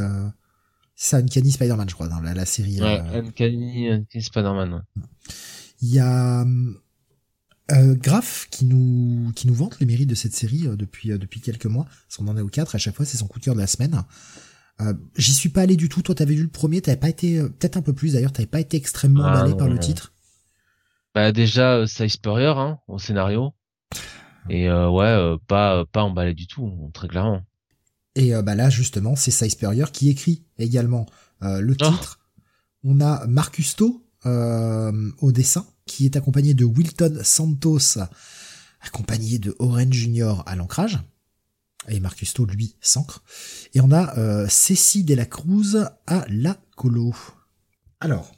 c'est 0.96 1.10
ça, 1.12 1.18
Uncanny 1.18 1.52
Spider-Man, 1.52 1.88
je 1.88 1.94
crois, 1.94 2.08
dans 2.08 2.20
la, 2.20 2.34
la 2.34 2.46
série. 2.46 2.82
Ouais, 2.82 3.00
Uncanny, 3.14 3.90
Uncanny 3.90 4.24
Spider-Man. 4.24 4.84
Il 5.82 5.94
y 5.94 6.00
a 6.00 6.46
euh, 7.72 7.96
Graf 7.96 8.48
qui 8.50 8.66
nous 8.66 9.32
qui 9.34 9.48
nous 9.48 9.54
vante 9.54 9.80
les 9.80 9.86
mérites 9.86 10.10
de 10.10 10.16
cette 10.16 10.34
série 10.34 10.68
euh, 10.68 10.76
depuis 10.76 11.12
euh, 11.12 11.18
depuis 11.18 11.42
quelques 11.42 11.66
mois. 11.66 11.86
On 12.20 12.28
en 12.28 12.38
est 12.38 12.42
au 12.42 12.48
4 12.48 12.76
à 12.76 12.78
chaque 12.78 12.96
fois, 12.96 13.06
c'est 13.06 13.18
son 13.18 13.28
coup 13.28 13.40
de 13.40 13.46
cœur 13.46 13.56
de 13.56 13.60
la 13.60 13.68
semaine. 13.68 14.04
Euh, 14.82 14.94
J'y 15.18 15.34
suis 15.34 15.50
pas 15.50 15.62
allé 15.62 15.76
du 15.76 15.90
tout. 15.90 16.02
Toi, 16.02 16.16
t'avais 16.16 16.36
vu 16.36 16.44
le 16.44 16.50
premier, 16.50 16.82
t'avais 16.82 16.98
pas 16.98 17.10
été 17.10 17.42
peut-être 17.42 17.78
un 17.78 17.82
peu 17.82 17.94
plus 17.94 18.14
d'ailleurs, 18.14 18.32
t'avais 18.32 18.48
pas 18.48 18.60
été 18.60 18.78
extrêmement 18.78 19.24
ah, 19.26 19.32
emballé 19.32 19.56
par 19.56 19.68
le 19.68 19.78
titre. 19.78 20.14
Bah 21.14 21.32
déjà, 21.32 21.86
ça 21.88 22.08
Spurrier 22.08 22.54
hein, 22.56 22.80
au 22.88 22.98
scénario. 22.98 23.54
Et 24.50 24.70
ouais, 24.70 25.36
pas 25.48 25.86
pas 25.86 26.04
emballé 26.04 26.34
du 26.34 26.48
tout, 26.48 26.90
très 26.94 27.08
clairement. 27.08 27.42
Et 28.16 28.32
bah 28.42 28.56
là 28.56 28.70
justement, 28.70 29.16
c'est 29.16 29.32
Cy 29.32 29.50
Spurrier 29.50 29.86
qui 29.92 30.10
écrit 30.10 30.44
également 30.58 31.06
le 31.42 31.76
oh. 31.82 31.92
titre. 31.92 32.20
On 32.84 33.02
a 33.02 33.28
Marcus 33.28 33.76
au 34.26 35.32
dessin 35.32 35.66
qui 35.90 36.06
est 36.06 36.16
accompagné 36.16 36.54
de 36.54 36.64
Wilton 36.64 37.20
Santos, 37.24 37.98
accompagné 38.80 39.40
de 39.40 39.56
Oren 39.58 39.92
Junior 39.92 40.44
à 40.46 40.56
l'ancrage, 40.56 41.00
et 41.88 42.00
Marcus 42.00 42.38
lui, 42.38 42.76
s'ancre. 42.80 43.24
Et 43.74 43.82
on 43.82 43.92
a 43.92 44.18
euh, 44.20 44.48
Cécile 44.48 45.06
de 45.06 45.16
la 45.16 45.26
Cruz 45.26 45.76
à 46.06 46.26
la 46.30 46.62
colo. 46.76 47.16
Alors, 48.00 48.32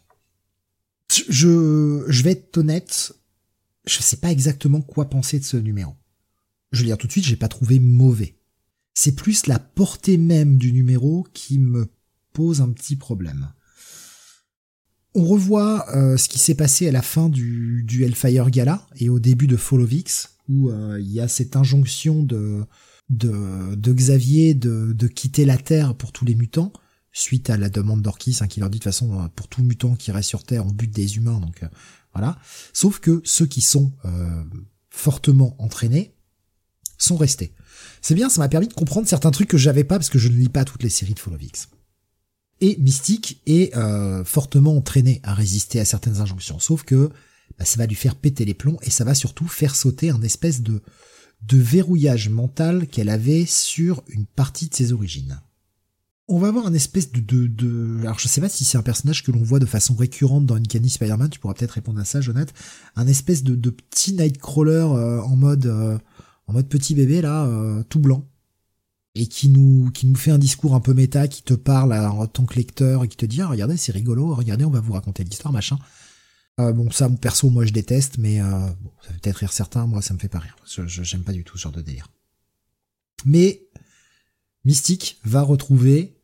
je, 1.30 2.22
vais 2.24 2.32
être 2.32 2.58
honnête, 2.58 3.14
je 3.86 4.02
sais 4.02 4.18
pas 4.18 4.32
exactement 4.32 4.82
quoi 4.82 5.10
penser 5.10 5.38
de 5.38 5.44
ce 5.44 5.58
numéro. 5.58 5.94
Je 6.72 6.80
vais 6.80 6.88
dire 6.88 6.98
tout 6.98 7.08
de 7.08 7.12
suite, 7.12 7.26
j'ai 7.26 7.36
pas 7.36 7.50
trouvé 7.50 7.80
mauvais. 7.80 8.38
C'est 8.94 9.16
plus 9.16 9.48
la 9.48 9.60
portée 9.60 10.18
même 10.18 10.58
du 10.58 10.72
numéro 10.72 11.28
qui 11.34 11.60
me 11.60 11.92
pose 12.32 12.62
un 12.62 12.72
petit 12.72 12.96
problème. 12.96 13.52
On 15.14 15.26
revoit 15.26 15.86
euh, 15.94 16.16
ce 16.16 16.30
qui 16.30 16.40
s'est 16.40 16.56
passé 16.56 16.88
à 16.88 16.92
la 16.92 17.02
fin 17.02 17.28
du, 17.28 17.84
du 17.86 18.06
Hellfire 18.06 18.50
Gala 18.50 18.88
et 18.96 19.10
au 19.10 19.20
début 19.20 19.48
de 19.48 19.58
Fall 19.58 19.82
of 19.82 19.92
X, 19.92 20.38
où 20.48 20.70
euh, 20.70 21.00
il 21.02 21.12
y 21.12 21.20
a 21.20 21.28
cette 21.28 21.58
injonction 21.58 22.24
de, 22.24 22.64
de, 23.10 23.94
Xavier 23.94 24.54
de, 24.54 25.08
quitter 25.08 25.44
la 25.44 25.58
Terre 25.58 25.96
pour 25.96 26.14
tous 26.14 26.24
les 26.24 26.36
mutants, 26.36 26.72
suite 27.12 27.50
à 27.50 27.58
la 27.58 27.70
demande 27.70 28.02
d'Orkis, 28.02 28.38
hein, 28.40 28.48
qui 28.48 28.62
leur 28.62 28.70
dit 28.70 28.80
de 28.80 28.84
toute 28.84 28.92
façon, 28.92 29.20
euh, 29.20 29.28
pour 29.36 29.50
tout 29.50 29.64
mutant 29.64 29.96
qui 29.96 30.14
reste 30.14 30.30
sur 30.30 30.46
Terre, 30.46 30.66
on 30.66 30.72
bute 30.72 30.96
des 30.96 31.18
humains, 31.18 31.40
donc 31.42 31.66
voilà. 32.14 32.38
Sauf 32.72 33.00
que 33.00 33.22
ceux 33.26 33.46
qui 33.46 33.62
sont 33.62 33.92
fortement 34.90 35.56
entraînés 35.60 36.14
sont 36.98 37.18
restés. 37.18 37.54
C'est 38.02 38.16
bien, 38.16 38.30
ça 38.30 38.40
m'a 38.40 38.50
permis 38.50 38.68
de 38.68 38.74
comprendre 38.74 39.08
certains 39.08 39.32
trucs 39.32 39.50
que 39.50 39.58
j'avais 39.58 39.84
pas 39.84 39.98
parce 39.98 40.10
que 40.10 40.20
je 40.20 40.30
ne 40.30 40.36
lis 40.36 40.50
pas 40.50 40.64
toutes 40.64 40.84
les 40.84 40.90
séries 40.90 41.14
de 41.14 41.20
Fall 41.20 41.34
of 41.34 41.44
X 41.44 41.68
et 42.62 42.78
Mystique 42.78 43.42
est 43.48 43.76
euh, 43.76 44.24
fortement 44.24 44.78
entraîné 44.78 45.20
à 45.24 45.34
résister 45.34 45.80
à 45.80 45.86
certaines 45.86 46.22
injonctions. 46.22 46.60
Sauf 46.60 46.84
que 46.84 47.10
bah, 47.58 47.66
ça 47.66 47.78
va 47.78 47.88
lui 47.88 47.96
faire 47.96 48.16
péter 48.16 48.46
les 48.46 48.54
plombs 48.54 48.78
et 48.84 48.92
ça 48.92 49.04
va 49.04 49.16
surtout 49.16 49.48
faire 49.48 49.76
sauter 49.76 50.12
un 50.12 50.22
espèce 50.22 50.62
de, 50.62 50.82
de 51.42 51.58
verrouillage 51.58 52.30
mental 52.30 52.88
qu'elle 52.88 53.10
avait 53.10 53.46
sur 53.46 54.04
une 54.08 54.26
partie 54.26 54.70
de 54.70 54.76
ses 54.76 54.94
origines. 54.94 55.42
On 56.28 56.40
va 56.40 56.48
avoir 56.48 56.66
un 56.66 56.74
espèce 56.74 57.12
de, 57.12 57.20
de, 57.20 57.48
de... 57.48 58.00
alors 58.02 58.20
je 58.20 58.28
sais 58.30 58.40
pas 58.40 58.48
si 58.48 58.64
c'est 58.64 58.78
un 58.78 58.84
personnage 58.84 59.24
que 59.24 59.32
l'on 59.32 59.44
voit 59.44 59.60
de 59.60 59.66
façon 59.66 59.96
récurrente 59.96 60.46
dans 60.46 60.56
Uncanny 60.56 60.90
Spider-Man, 60.90 61.30
tu 61.30 61.40
pourras 61.40 61.56
peut-être 61.56 61.72
répondre 61.72 62.00
à 62.00 62.06
ça, 62.06 62.22
Jonathan. 62.22 62.54
Un 62.96 63.08
espèce 63.08 63.44
de, 63.44 63.56
de 63.56 63.70
petit 63.70 64.14
Nightcrawler 64.14 64.88
euh, 64.94 65.22
en 65.22 65.36
mode 65.36 65.66
euh, 65.66 65.98
en 66.48 66.54
mode 66.54 66.68
petit 66.68 66.96
bébé 66.96 67.22
là, 67.22 67.48
tout 67.88 68.00
blanc, 68.00 68.28
et 69.16 69.28
qui 69.28 69.50
nous 69.50 69.92
qui 69.92 70.06
nous 70.08 70.16
fait 70.16 70.32
un 70.32 70.38
discours 70.38 70.76
un 70.76 70.80
peu 70.80 70.94
méta, 70.94 71.28
qui 71.28 71.44
te 71.44 71.54
parle 71.54 71.94
en 71.94 72.28
tant 72.28 72.46
que 72.46 72.56
lecteur 72.56 73.04
et 73.04 73.08
qui 73.08 73.18
te 73.18 73.26
dit 73.26 73.42
ah, 73.42 73.48
regardez 73.48 73.78
c'est 73.78 73.92
rigolo, 73.92 74.34
regardez 74.34 74.66
on 74.66 74.70
va 74.70 74.80
vous 74.80 74.94
raconter 74.94 75.24
l'histoire 75.24 75.54
machin. 75.54 75.78
Euh, 76.60 76.74
bon 76.74 76.90
ça 76.92 77.10
perso 77.10 77.50
moi 77.50 77.66
je 77.66 77.72
déteste, 77.72 78.18
mais 78.18 78.42
euh, 78.42 78.46
bon, 78.82 78.92
ça 79.06 79.14
peut-être 79.14 79.38
rire 79.38 79.54
certains, 79.54 79.88
moi 79.88 80.02
ça 80.02 80.14
me 80.14 80.20
fait 80.20 80.30
pas 80.30 80.40
rire. 80.40 80.56
Je 80.66 80.86
j'aime 81.04 81.24
pas 81.24 81.34
du 81.34 81.44
tout 81.44 81.58
ce 81.58 81.64
genre 81.64 81.72
de 81.72 81.82
délire. 81.82 82.10
Mais 83.26 83.64
Mystique 84.64 85.20
va 85.24 85.42
retrouver 85.42 86.18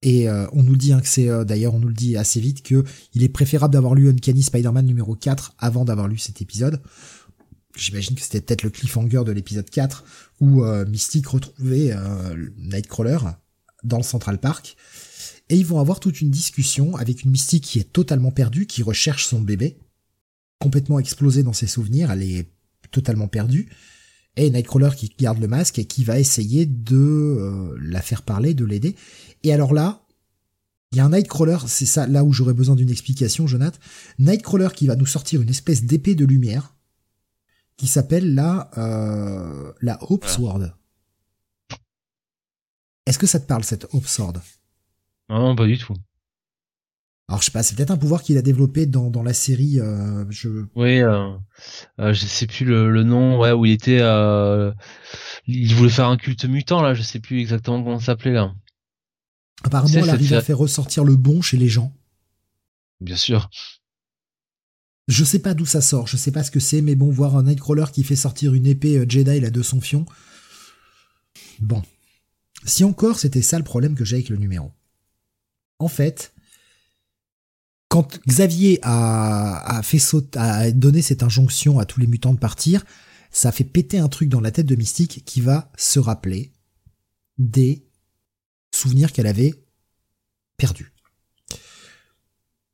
et 0.00 0.28
euh, 0.28 0.46
on 0.52 0.62
nous 0.62 0.76
dit 0.76 0.92
hein, 0.92 1.00
que 1.00 1.06
c'est 1.06 1.44
d'ailleurs 1.44 1.74
on 1.74 1.78
nous 1.78 1.88
le 1.88 1.94
dit 1.94 2.16
assez 2.16 2.40
vite 2.40 2.62
que 2.62 2.84
il 3.14 3.22
est 3.22 3.28
préférable 3.28 3.72
d'avoir 3.72 3.94
lu 3.94 4.08
Uncanny 4.08 4.42
Spider-Man 4.42 4.86
numéro 4.86 5.14
4 5.14 5.54
avant 5.58 5.84
d'avoir 5.84 6.08
lu 6.08 6.18
cet 6.18 6.40
épisode 6.40 6.82
j'imagine 7.76 8.14
que 8.14 8.22
c'était 8.22 8.40
peut-être 8.40 8.62
le 8.62 8.70
cliffhanger 8.70 9.22
de 9.24 9.32
l'épisode 9.32 9.68
4 9.68 10.04
où 10.40 10.64
euh, 10.64 10.84
Mystique 10.86 11.26
retrouvait 11.26 11.92
euh, 11.92 12.50
Nightcrawler 12.58 13.18
dans 13.84 13.96
le 13.96 14.02
Central 14.02 14.38
Park 14.38 14.76
et 15.48 15.56
ils 15.56 15.66
vont 15.66 15.80
avoir 15.80 16.00
toute 16.00 16.20
une 16.20 16.30
discussion 16.30 16.96
avec 16.96 17.24
une 17.24 17.30
Mystique 17.30 17.64
qui 17.64 17.78
est 17.78 17.92
totalement 17.92 18.30
perdue, 18.30 18.66
qui 18.66 18.82
recherche 18.82 19.26
son 19.26 19.40
bébé, 19.40 19.78
complètement 20.60 20.98
explosé 20.98 21.42
dans 21.42 21.52
ses 21.52 21.66
souvenirs, 21.66 22.10
elle 22.10 22.22
est 22.22 22.48
totalement 22.90 23.28
perdue, 23.28 23.68
et 24.36 24.50
Nightcrawler 24.50 24.90
qui 24.96 25.14
garde 25.18 25.40
le 25.40 25.48
masque 25.48 25.78
et 25.78 25.84
qui 25.84 26.04
va 26.04 26.18
essayer 26.18 26.64
de 26.64 26.96
euh, 26.96 27.76
la 27.82 28.00
faire 28.00 28.22
parler, 28.22 28.54
de 28.54 28.64
l'aider. 28.64 28.96
Et 29.42 29.52
alors 29.52 29.74
là, 29.74 30.06
il 30.92 30.98
y 30.98 31.00
a 31.00 31.04
un 31.04 31.10
Nightcrawler, 31.10 31.58
c'est 31.66 31.86
ça 31.86 32.06
là 32.06 32.24
où 32.24 32.32
j'aurais 32.32 32.54
besoin 32.54 32.76
d'une 32.76 32.90
explication, 32.90 33.46
Jonathan. 33.46 33.78
Nightcrawler 34.18 34.68
qui 34.74 34.86
va 34.86 34.96
nous 34.96 35.06
sortir 35.06 35.42
une 35.42 35.50
espèce 35.50 35.84
d'épée 35.84 36.14
de 36.14 36.24
lumière 36.24 36.74
qui 37.76 37.86
s'appelle 37.86 38.34
la 38.34 38.70
euh, 38.78 39.72
la 39.80 39.98
Hope 40.02 40.26
Sword. 40.26 40.76
Est-ce 43.06 43.18
que 43.18 43.26
ça 43.26 43.40
te 43.40 43.46
parle 43.46 43.64
cette 43.64 43.86
Hope 43.92 44.06
Sword? 44.06 44.40
Non, 45.28 45.56
pas 45.56 45.66
du 45.66 45.78
tout. 45.78 45.94
Alors 47.28 47.40
je 47.40 47.46
sais 47.46 47.50
pas, 47.50 47.62
c'est 47.62 47.74
peut-être 47.74 47.90
un 47.90 47.96
pouvoir 47.96 48.22
qu'il 48.22 48.36
a 48.36 48.42
développé 48.42 48.84
dans, 48.84 49.08
dans 49.08 49.22
la 49.22 49.32
série. 49.32 49.80
Euh, 49.80 50.24
je... 50.28 50.66
Oui, 50.74 51.00
euh, 51.00 51.30
euh, 51.98 52.12
je 52.12 52.26
sais 52.26 52.46
plus 52.46 52.66
le, 52.66 52.90
le, 52.90 53.04
nom, 53.04 53.38
ouais, 53.38 53.52
où 53.52 53.64
il 53.64 53.72
était. 53.72 54.00
Euh, 54.00 54.72
il 55.46 55.74
voulait 55.74 55.90
faire 55.90 56.08
un 56.08 56.18
culte 56.18 56.44
mutant 56.44 56.82
là, 56.82 56.94
je 56.94 57.02
sais 57.02 57.20
plus 57.20 57.40
exactement 57.40 57.82
comment 57.82 57.98
ça 57.98 58.06
s'appelait 58.06 58.32
là. 58.32 58.52
Apparemment, 59.64 59.94
elle 59.94 60.10
arrive 60.10 60.34
à 60.34 60.40
faire 60.42 60.58
ressortir 60.58 61.04
le 61.04 61.16
bon 61.16 61.40
chez 61.40 61.56
les 61.56 61.68
gens. 61.68 61.92
Bien 63.00 63.16
sûr. 63.16 63.48
Je 65.08 65.24
sais 65.24 65.40
pas 65.40 65.54
d'où 65.54 65.66
ça 65.66 65.80
sort, 65.80 66.06
je 66.06 66.16
sais 66.16 66.30
pas 66.30 66.44
ce 66.44 66.50
que 66.50 66.60
c'est, 66.60 66.80
mais 66.80 66.94
bon, 66.94 67.10
voir 67.10 67.36
un 67.36 67.44
Nightcrawler 67.44 67.86
qui 67.92 68.04
fait 68.04 68.16
sortir 68.16 68.54
une 68.54 68.66
épée 68.66 68.98
euh, 68.98 69.06
Jedi 69.08 69.40
là 69.40 69.50
de 69.50 69.62
son 69.62 69.80
fion. 69.80 70.06
Bon. 71.60 71.82
Si 72.64 72.84
encore 72.84 73.18
c'était 73.18 73.42
ça 73.42 73.58
le 73.58 73.64
problème 73.64 73.96
que 73.96 74.04
j'ai 74.04 74.16
avec 74.16 74.28
le 74.28 74.36
numéro. 74.36 74.70
En 75.80 75.88
fait, 75.88 76.32
quand 77.88 78.20
Xavier 78.26 78.78
a, 78.82 79.80
fait 79.82 79.98
sauter, 79.98 80.38
a 80.38 80.70
donné 80.70 81.02
cette 81.02 81.22
injonction 81.22 81.78
à 81.78 81.84
tous 81.84 82.00
les 82.00 82.06
mutants 82.06 82.32
de 82.32 82.38
partir, 82.38 82.84
ça 83.32 83.50
fait 83.50 83.64
péter 83.64 83.98
un 83.98 84.08
truc 84.08 84.28
dans 84.28 84.40
la 84.40 84.50
tête 84.50 84.66
de 84.66 84.76
Mystique 84.76 85.24
qui 85.24 85.40
va 85.40 85.72
se 85.76 85.98
rappeler 85.98 86.52
des 87.38 87.84
souvenirs 88.74 89.12
qu'elle 89.12 89.26
avait 89.26 89.54
perdus. 90.56 90.91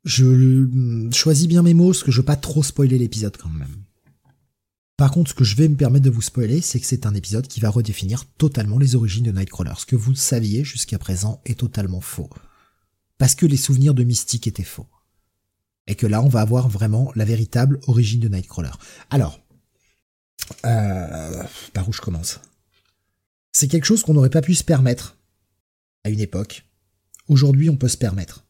Je 0.04 1.10
choisis 1.12 1.48
bien 1.48 1.62
mes 1.62 1.74
mots, 1.74 1.88
parce 1.88 2.02
que 2.02 2.10
je 2.10 2.18
veux 2.18 2.24
pas 2.24 2.36
trop 2.36 2.62
spoiler 2.62 2.98
l'épisode 2.98 3.36
quand 3.36 3.50
même. 3.50 3.84
Par 4.96 5.12
contre, 5.12 5.30
ce 5.30 5.34
que 5.34 5.44
je 5.44 5.54
vais 5.54 5.68
me 5.68 5.76
permettre 5.76 6.04
de 6.04 6.10
vous 6.10 6.22
spoiler, 6.22 6.60
c'est 6.60 6.80
que 6.80 6.86
c'est 6.86 7.06
un 7.06 7.14
épisode 7.14 7.46
qui 7.46 7.60
va 7.60 7.70
redéfinir 7.70 8.24
totalement 8.36 8.78
les 8.78 8.96
origines 8.96 9.24
de 9.24 9.30
Nightcrawler. 9.30 9.74
Ce 9.78 9.86
que 9.86 9.94
vous 9.94 10.16
saviez 10.16 10.64
jusqu'à 10.64 10.98
présent 10.98 11.40
est 11.44 11.60
totalement 11.60 12.00
faux. 12.00 12.28
Parce 13.16 13.36
que 13.36 13.46
les 13.46 13.56
souvenirs 13.56 13.94
de 13.94 14.02
Mystique 14.02 14.48
étaient 14.48 14.64
faux. 14.64 14.88
Et 15.86 15.94
que 15.94 16.06
là, 16.06 16.20
on 16.20 16.28
va 16.28 16.40
avoir 16.40 16.68
vraiment 16.68 17.12
la 17.14 17.24
véritable 17.24 17.78
origine 17.86 18.20
de 18.20 18.28
Nightcrawler. 18.28 18.72
Alors, 19.10 19.40
euh, 20.66 21.44
par 21.74 21.88
où 21.88 21.92
je 21.92 22.00
commence? 22.00 22.40
C'est 23.52 23.68
quelque 23.68 23.86
chose 23.86 24.02
qu'on 24.02 24.14
n'aurait 24.14 24.30
pas 24.30 24.42
pu 24.42 24.56
se 24.56 24.64
permettre 24.64 25.16
à 26.02 26.10
une 26.10 26.20
époque. 26.20 26.64
Aujourd'hui, 27.28 27.70
on 27.70 27.76
peut 27.76 27.88
se 27.88 27.96
permettre. 27.96 28.44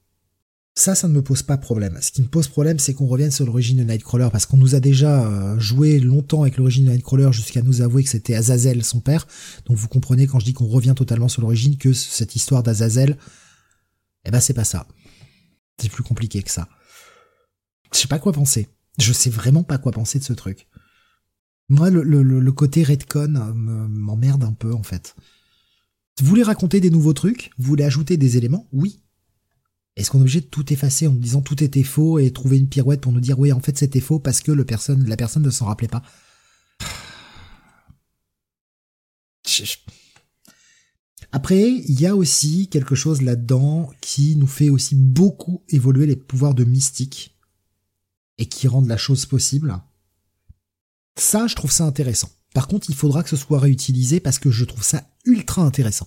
Ça, 0.79 0.95
ça 0.95 1.09
ne 1.09 1.13
me 1.13 1.23
pose 1.23 1.43
pas 1.43 1.57
problème. 1.57 1.99
Ce 2.01 2.13
qui 2.13 2.23
me 2.23 2.29
pose 2.29 2.47
problème, 2.47 2.79
c'est 2.79 2.95
qu'on 2.95 3.09
revienne 3.09 3.33
sur 3.33 3.45
l'origine 3.45 3.79
de 3.79 3.83
Nightcrawler, 3.83 4.29
parce 4.31 4.47
qu'on 4.47 4.57
nous 4.57 4.77
a 4.77 4.81
déjà 4.81 5.27
euh, 5.27 5.59
joué 5.59 5.99
longtemps 5.99 6.43
avec 6.43 6.57
l'origine 6.57 6.85
de 6.85 6.91
Nightcrawler 6.93 7.33
jusqu'à 7.33 7.63
nous 7.63 7.83
avouer 7.83 8.05
que 8.05 8.09
c'était 8.09 8.37
Azazel, 8.37 8.85
son 8.85 9.01
père. 9.01 9.27
Donc 9.67 9.77
vous 9.77 9.89
comprenez 9.89 10.29
quand 10.29 10.39
je 10.39 10.45
dis 10.45 10.53
qu'on 10.53 10.69
revient 10.69 10.95
totalement 10.97 11.27
sur 11.27 11.43
l'origine, 11.43 11.79
que 11.79 11.93
cette 11.93 12.37
histoire 12.37 12.63
d'Azazel, 12.63 13.19
eh 14.25 14.31
ben 14.31 14.39
c'est 14.39 14.55
pas 14.55 14.63
ça. 14.63 14.87
C'est 15.83 15.91
plus 15.91 16.05
compliqué 16.05 16.45
que 16.45 16.51
ça. 16.53 16.69
Je 17.93 17.99
sais 17.99 18.07
pas 18.07 18.21
quoi 18.21 18.33
penser. 18.33 18.69
Je 19.01 19.13
sais 19.13 19.31
vraiment 19.31 19.65
pas 19.65 19.79
quoi 19.79 19.91
penser 19.91 20.21
de 20.21 20.25
ce 20.25 20.33
truc. 20.33 20.69
Moi, 21.69 21.91
le, 21.91 22.05
le, 22.05 22.53
côté 22.53 22.85
Redcon 22.85 23.35
euh, 23.35 23.53
m'emmerde 23.53 24.45
un 24.45 24.53
peu, 24.53 24.73
en 24.73 24.85
fait. 24.85 25.17
Vous 26.21 26.27
voulez 26.27 26.45
raconter 26.45 26.79
des 26.79 26.91
nouveaux 26.91 27.15
trucs? 27.15 27.51
Vous 27.59 27.67
voulez 27.67 27.83
ajouter 27.83 28.17
des 28.17 28.37
éléments? 28.37 28.69
Oui. 28.73 29.01
Est-ce 29.99 30.11
qu'on 30.13 30.19
est 30.19 30.23
obligé 30.23 30.41
de 30.41 30.47
tout 30.47 30.73
effacer 30.73 31.09
en 31.09 31.13
disant 31.13 31.43
tout 31.43 31.63
était 31.63 31.83
faux 31.83 32.21
et 32.21 32.31
trouver 32.31 32.57
une 32.57 32.69
pirouette 32.69 33.01
pour 33.01 33.11
nous 33.11 33.19
dire 33.19 33.37
oui, 33.37 33.51
en 33.51 33.59
fait 33.59 33.77
c'était 33.77 33.99
faux 33.99 34.21
parce 34.21 34.41
que 34.41 34.53
la 34.53 34.65
personne 34.65 35.43
ne 35.43 35.51
s'en 35.51 35.67
rappelait 35.67 35.89
pas? 35.89 36.05
Après, 41.33 41.69
il 41.69 42.01
y 42.01 42.07
a 42.07 42.15
aussi 42.15 42.69
quelque 42.69 42.95
chose 42.95 43.23
là-dedans 43.23 43.91
qui 44.01 44.37
nous 44.37 44.47
fait 44.47 44.71
aussi 44.71 44.95
beaucoup 44.95 45.65
évoluer 45.69 46.07
les 46.07 46.15
pouvoirs 46.15 46.55
de 46.55 46.63
mystique 46.63 47.37
et 48.39 48.47
qui 48.47 48.69
rendent 48.69 48.87
la 48.87 48.97
chose 48.97 49.27
possible. 49.27 49.77
Ça, 51.19 51.49
je 51.49 51.57
trouve 51.57 51.73
ça 51.73 51.85
intéressant. 51.85 52.31
Par 52.55 52.69
contre, 52.69 52.89
il 52.89 52.95
faudra 52.95 53.25
que 53.25 53.31
ce 53.31 53.37
soit 53.37 53.59
réutilisé 53.59 54.21
parce 54.21 54.39
que 54.39 54.53
je 54.53 54.65
trouve 54.65 54.85
ça 54.85 55.11
ultra 55.25 55.63
intéressant. 55.63 56.07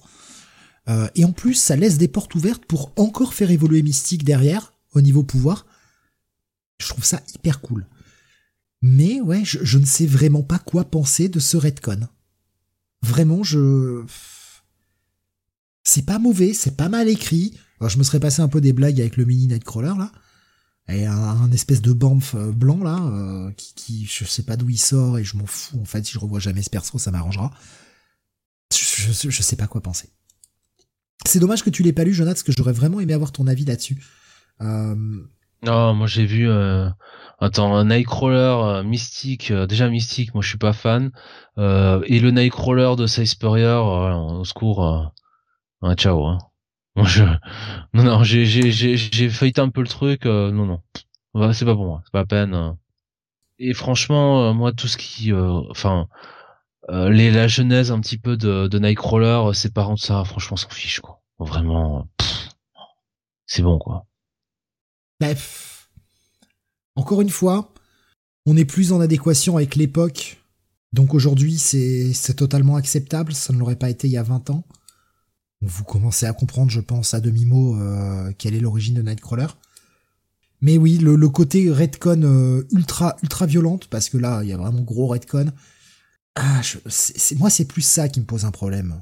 Euh, 0.92 1.08
et 1.16 1.26
en 1.26 1.32
plus, 1.32 1.56
ça 1.56 1.76
laisse 1.76 1.98
des 1.98 2.08
portes 2.08 2.36
ouvertes 2.36 2.66
pour 2.66 2.92
encore 2.98 3.34
faire 3.34 3.52
évoluer 3.52 3.82
Mystique 3.82 4.24
derrière, 4.24 4.74
au 4.94 5.02
niveau 5.02 5.24
pouvoir. 5.24 5.66
Je 6.80 6.88
trouve 6.88 7.06
ça 7.06 7.22
hyper 7.34 7.62
cool. 7.62 7.88
Mais 8.82 9.22
ouais, 9.22 9.44
je, 9.46 9.78
ne 9.78 9.86
sais 9.86 10.08
vraiment 10.08 10.44
pas 10.44 10.60
quoi 10.60 10.86
penser 10.86 11.30
de 11.30 11.40
ce 11.40 11.58
redcon. 11.58 12.08
Vraiment, 13.02 13.44
je... 13.44 14.04
C'est 15.84 16.06
pas 16.06 16.20
mauvais, 16.20 16.54
c'est 16.54 16.78
pas 16.78 16.90
mal 16.90 17.10
écrit. 17.10 17.54
Je 17.82 17.98
me 17.98 18.04
serais 18.04 18.20
passé 18.20 18.42
un 18.42 18.48
peu 18.48 18.62
des 18.62 18.74
blagues 18.74 19.00
avec 19.00 19.18
le 19.18 19.26
mini 19.26 19.48
Nightcrawler, 19.48 19.94
là 19.98 20.12
et 20.88 21.06
un, 21.06 21.52
espèce 21.52 21.82
de 21.82 21.94
bamf 21.94 22.36
euh, 22.36 22.52
blanc 22.52 22.84
là 22.84 22.98
euh, 22.98 23.52
qui, 23.52 23.74
qui 23.76 24.06
je 24.06 24.26
sais 24.26 24.44
pas 24.44 24.58
d'où 24.58 24.70
il 24.70 24.80
sort 24.80 25.18
et 25.18 25.24
je 25.24 25.38
m'en 25.38 25.46
fous 25.46 25.80
en 25.80 25.86
fait 25.86 26.06
si 26.06 26.14
je 26.14 26.20
revois 26.20 26.40
jamais 26.40 26.62
ce 26.62 26.70
perso 26.70 26.98
ça 26.98 27.12
m'arrangera 27.12 27.52
je, 28.74 29.12
je, 29.12 29.30
je, 29.30 29.42
sais 29.42 29.56
pas 29.56 29.68
quoi 29.68 29.82
penser 29.82 30.10
c'est 31.26 31.40
dommage 31.40 31.64
que 31.64 31.70
tu 31.70 31.84
l'aies 31.84 31.94
pas 31.94 32.04
lu 32.04 32.14
Jonathan 32.14 32.34
parce 32.34 32.44
que 32.44 32.52
j'aurais 32.52 32.74
vraiment 32.74 33.00
aimé 33.00 33.14
avoir 33.14 33.32
ton 33.32 33.48
avis 33.48 33.66
là-dessus 33.66 33.98
euh... 34.62 34.96
non 35.64 35.94
moi 35.94 36.08
j'ai 36.08 36.26
vu 36.26 36.50
euh... 36.50 36.90
attends 37.40 37.84
Nightcrawler 37.84 38.58
euh, 38.64 38.84
mystique 38.84 39.52
déjà 39.52 39.90
mystique 39.90 40.34
moi 40.34 40.42
je 40.44 40.50
suis 40.50 40.58
pas 40.58 40.74
fan 40.74 41.12
et 41.58 42.20
le 42.20 42.32
Nightcrawler 42.32 42.96
de 42.98 43.08
Size 43.08 43.32
Spurrier 43.32 43.80
au 43.84 44.44
secours 44.44 45.14
ciao 45.98 46.26
hein. 46.26 46.38
je... 47.06 47.24
Non, 47.94 48.04
non, 48.04 48.24
j'ai, 48.24 48.46
j'ai, 48.46 49.30
feuilleté 49.30 49.62
un 49.62 49.70
peu 49.70 49.82
le 49.82 49.88
truc. 49.88 50.26
Euh, 50.26 50.52
non, 50.52 50.66
non, 51.34 51.54
c'est 51.54 51.66
pas 51.66 51.76
pour 51.76 51.86
moi, 51.86 52.02
c'est 52.04 52.12
pas 52.12 52.20
la 52.20 52.26
peine. 52.26 52.54
Euh. 52.54 52.72
Et 53.60 53.74
franchement, 53.74 54.50
euh, 54.50 54.54
moi, 54.54 54.74
tout 54.74 54.88
ce 54.88 54.98
qui, 54.98 55.32
enfin, 55.34 56.08
les 56.92 57.32
la 57.32 57.48
genèse 57.48 57.92
un 57.92 58.00
petit 58.02 58.18
peu 58.18 58.38
de, 58.38 58.78
Nightcrawler, 58.78 59.54
ses 59.54 59.70
parents 59.70 59.96
de 59.96 60.00
ça, 60.00 60.24
franchement, 60.26 60.58
s'en 60.58 60.70
fiche 60.70 61.00
quoi. 61.00 61.22
Vraiment, 61.40 62.08
c'est 63.46 63.64
bon 63.64 63.80
quoi. 63.80 64.06
Bref, 65.20 65.90
encore 66.96 67.22
une 67.22 67.30
fois, 67.30 67.74
on 68.46 68.58
est 68.58 68.66
plus 68.66 68.92
en 68.92 69.00
adéquation 69.00 69.58
avec 69.58 69.76
l'époque. 69.76 70.38
Donc 70.94 71.14
aujourd'hui, 71.14 71.58
c'est, 71.58 72.14
totalement 72.36 72.76
acceptable. 72.76 73.34
Ça 73.34 73.54
ne 73.54 73.60
l'aurait 73.60 73.76
pas 73.76 73.90
été 73.90 74.08
il 74.08 74.12
y 74.12 74.18
a 74.18 74.24
20 74.24 74.50
ans. 74.50 74.64
Vous 75.62 75.84
commencez 75.84 76.26
à 76.26 76.34
comprendre, 76.34 76.72
je 76.72 76.80
pense, 76.80 77.14
à 77.14 77.22
demi-mot 77.22 77.80
euh, 77.80 78.32
quelle 78.38 78.56
est 78.56 78.60
l'origine 78.60 78.96
de 78.96 79.02
Nightcrawler. 79.02 79.48
Mais 80.60 80.78
oui, 80.78 80.98
le, 80.98 81.30
côté 81.30 81.72
redcon 81.72 82.22
euh, 82.24 82.68
ultra 82.72 83.16
ultra 83.24 83.46
violente, 83.46 83.88
parce 83.88 84.10
que 84.10 84.18
là, 84.18 84.42
il 84.44 84.50
y 84.50 84.54
a 84.54 84.58
vraiment 84.58 84.82
gros 84.82 85.08
redcon. 85.08 85.52
Ah, 86.36 86.62
moi, 87.36 87.50
c'est 87.50 87.66
plus 87.66 87.82
ça 87.82 88.08
qui 88.10 88.20
me 88.20 88.26
pose 88.26 88.46
un 88.46 88.52
problème. 88.52 89.02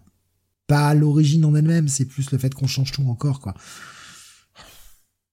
Pas 0.68 0.94
l'origine 0.94 1.46
en 1.46 1.56
elle-même, 1.56 1.88
c'est 1.88 2.06
plus 2.06 2.32
le 2.32 2.38
fait 2.38 2.54
qu'on 2.54 2.68
change 2.68 2.92
tout 2.92 3.08
encore, 3.08 3.40
quoi. 3.40 3.54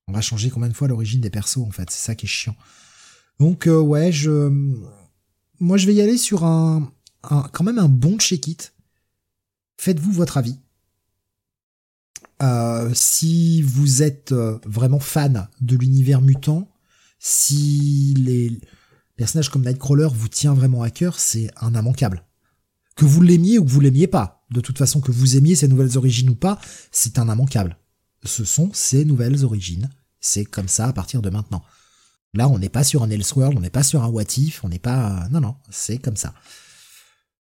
On 0.08 0.12
va 0.12 0.20
changer 0.20 0.50
combien 0.50 0.68
de 0.68 0.74
fois 0.74 0.88
l'origine 0.88 1.20
des 1.20 1.30
persos, 1.30 1.58
en 1.58 1.70
fait. 1.70 1.90
C'est 1.90 2.04
ça 2.04 2.14
qui 2.14 2.26
est 2.26 2.28
chiant. 2.28 2.56
Donc, 3.40 3.66
euh, 3.66 3.80
ouais, 3.80 4.12
je... 4.12 4.50
Moi, 5.58 5.78
je 5.78 5.86
vais 5.86 5.94
y 5.94 6.00
aller 6.00 6.18
sur 6.18 6.44
un, 6.44 6.92
un 7.22 7.48
quand 7.52 7.64
même 7.64 7.78
un 7.78 7.88
bon 7.88 8.18
check-it. 8.18 8.74
Faites-vous 9.78 10.12
votre 10.12 10.36
avis. 10.36 10.58
Euh, 12.42 12.92
si 12.94 13.62
vous 13.62 14.02
êtes 14.02 14.32
euh, 14.32 14.58
vraiment 14.66 15.00
fan 15.00 15.48
de 15.60 15.76
l'univers 15.76 16.20
mutant, 16.20 16.68
si 17.18 18.14
les 18.18 18.60
personnages 19.16 19.48
comme 19.48 19.64
Nightcrawler 19.64 20.08
vous 20.12 20.28
tient 20.28 20.54
vraiment 20.54 20.82
à 20.82 20.90
cœur, 20.90 21.18
c'est 21.18 21.50
un 21.60 21.74
immanquable. 21.74 22.24
Que 22.94 23.04
vous 23.04 23.22
l'aimiez 23.22 23.58
ou 23.58 23.64
que 23.64 23.70
vous 23.70 23.80
l'aimiez 23.80 24.06
pas, 24.06 24.44
de 24.50 24.60
toute 24.60 24.78
façon 24.78 25.00
que 25.00 25.12
vous 25.12 25.36
aimiez 25.36 25.54
ces 25.54 25.68
nouvelles 25.68 25.98
origines 25.98 26.30
ou 26.30 26.34
pas, 26.34 26.58
c'est 26.92 27.18
un 27.18 27.32
immanquable. 27.32 27.76
Ce 28.24 28.44
sont 28.44 28.70
ces 28.72 29.04
nouvelles 29.04 29.44
origines. 29.44 29.90
C'est 30.20 30.44
comme 30.44 30.68
ça 30.68 30.86
à 30.86 30.92
partir 30.92 31.22
de 31.22 31.30
maintenant. 31.30 31.62
Là, 32.34 32.48
on 32.48 32.58
n'est 32.58 32.68
pas 32.68 32.84
sur 32.84 33.02
un 33.02 33.10
Elseworld, 33.10 33.56
on 33.56 33.60
n'est 33.60 33.70
pas 33.70 33.82
sur 33.82 34.02
un 34.02 34.08
What 34.08 34.24
If, 34.36 34.64
on 34.64 34.68
n'est 34.68 34.78
pas... 34.78 35.28
Non, 35.30 35.40
non, 35.40 35.56
c'est 35.70 35.98
comme 35.98 36.16
ça. 36.16 36.34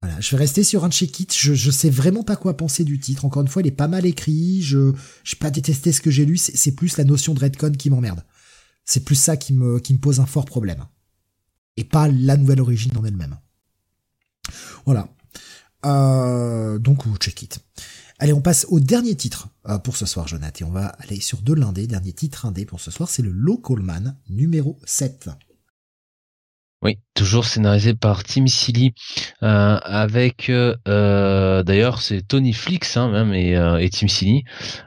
Voilà, 0.01 0.21
je 0.21 0.31
vais 0.31 0.37
rester 0.37 0.63
sur 0.63 0.85
un 0.85 0.91
check-it. 0.91 1.35
Je, 1.37 1.55
je 1.55 1.71
sais 1.71 1.91
vraiment 1.91 2.23
pas 2.23 2.37
quoi 2.37 2.57
penser 2.57 2.85
du 2.85 3.01
titre. 3.01 3.25
Encore 3.25 3.43
une 3.43 3.49
fois, 3.49 3.63
il 3.63 3.69
est 3.69 3.73
pas 3.73 3.89
mal 3.89 4.07
écrit. 4.07 4.63
Je 4.63 4.93
j'ai 5.25 5.37
pas 5.37 5.51
détesté 5.51 5.91
ce 5.93 6.01
que 6.01 6.11
j'ai 6.11 6.25
lu. 6.25 6.37
C'est 6.37 6.73
plus 6.73 6.97
la 6.97 7.05
notion 7.05 7.35
de 7.35 7.41
Redcon 7.41 7.73
qui 7.73 7.91
m'emmerde. 7.91 8.25
C'est 8.85 9.05
plus 9.05 9.17
ça 9.17 9.37
qui 9.37 9.53
me, 9.53 9.81
qui 9.81 9.93
me 9.93 9.99
pose 9.99 10.21
un 10.21 10.27
fort 10.27 10.45
problème. 10.45 10.85
Et 11.79 11.85
pas 11.85 12.09
la 12.09 12.37
nouvelle 12.37 12.61
origine 12.61 12.97
en 12.97 13.05
elle-même. 13.05 13.39
Voilà. 14.85 15.09
Euh, 15.87 16.81
donc, 16.81 17.05
check 17.19 17.41
it. 17.43 17.61
Allez, 18.19 18.33
on 18.33 18.41
passe 18.41 18.67
au 18.69 18.81
dernier 18.81 19.15
titre 19.15 19.49
euh, 19.69 19.79
pour 19.79 19.97
ce 19.97 20.05
soir, 20.05 20.27
Jonathan. 20.27 20.65
Et 20.65 20.69
on 20.69 20.73
va 20.73 20.87
aller 20.87 21.21
sur 21.21 21.41
de 21.41 21.53
l'indé. 21.53 21.87
Dernier 21.87 22.13
titre 22.13 22.47
indé 22.47 22.65
pour 22.65 22.81
ce 22.81 22.91
soir, 22.91 23.09
c'est 23.09 23.23
le 23.23 23.31
Local 23.31 23.79
Man 23.79 24.17
numéro 24.29 24.77
7. 24.87 25.31
Oui, 26.81 26.97
toujours 27.15 27.45
scénarisé 27.45 27.95
par 27.95 28.23
Tim 28.23 28.47
Silly, 28.47 28.95
euh, 29.43 29.79
avec 29.83 30.49
euh, 30.49 30.77
euh, 30.87 31.65
d'ailleurs 31.65 32.01
c'est 32.01 32.23
Tony 32.23 32.53
Flix 32.53 32.97
hein, 32.97 33.09
même 33.09 33.35
et, 33.35 33.55
et 33.81 33.91
Tim 33.91 34.07
Silly, 34.07 34.45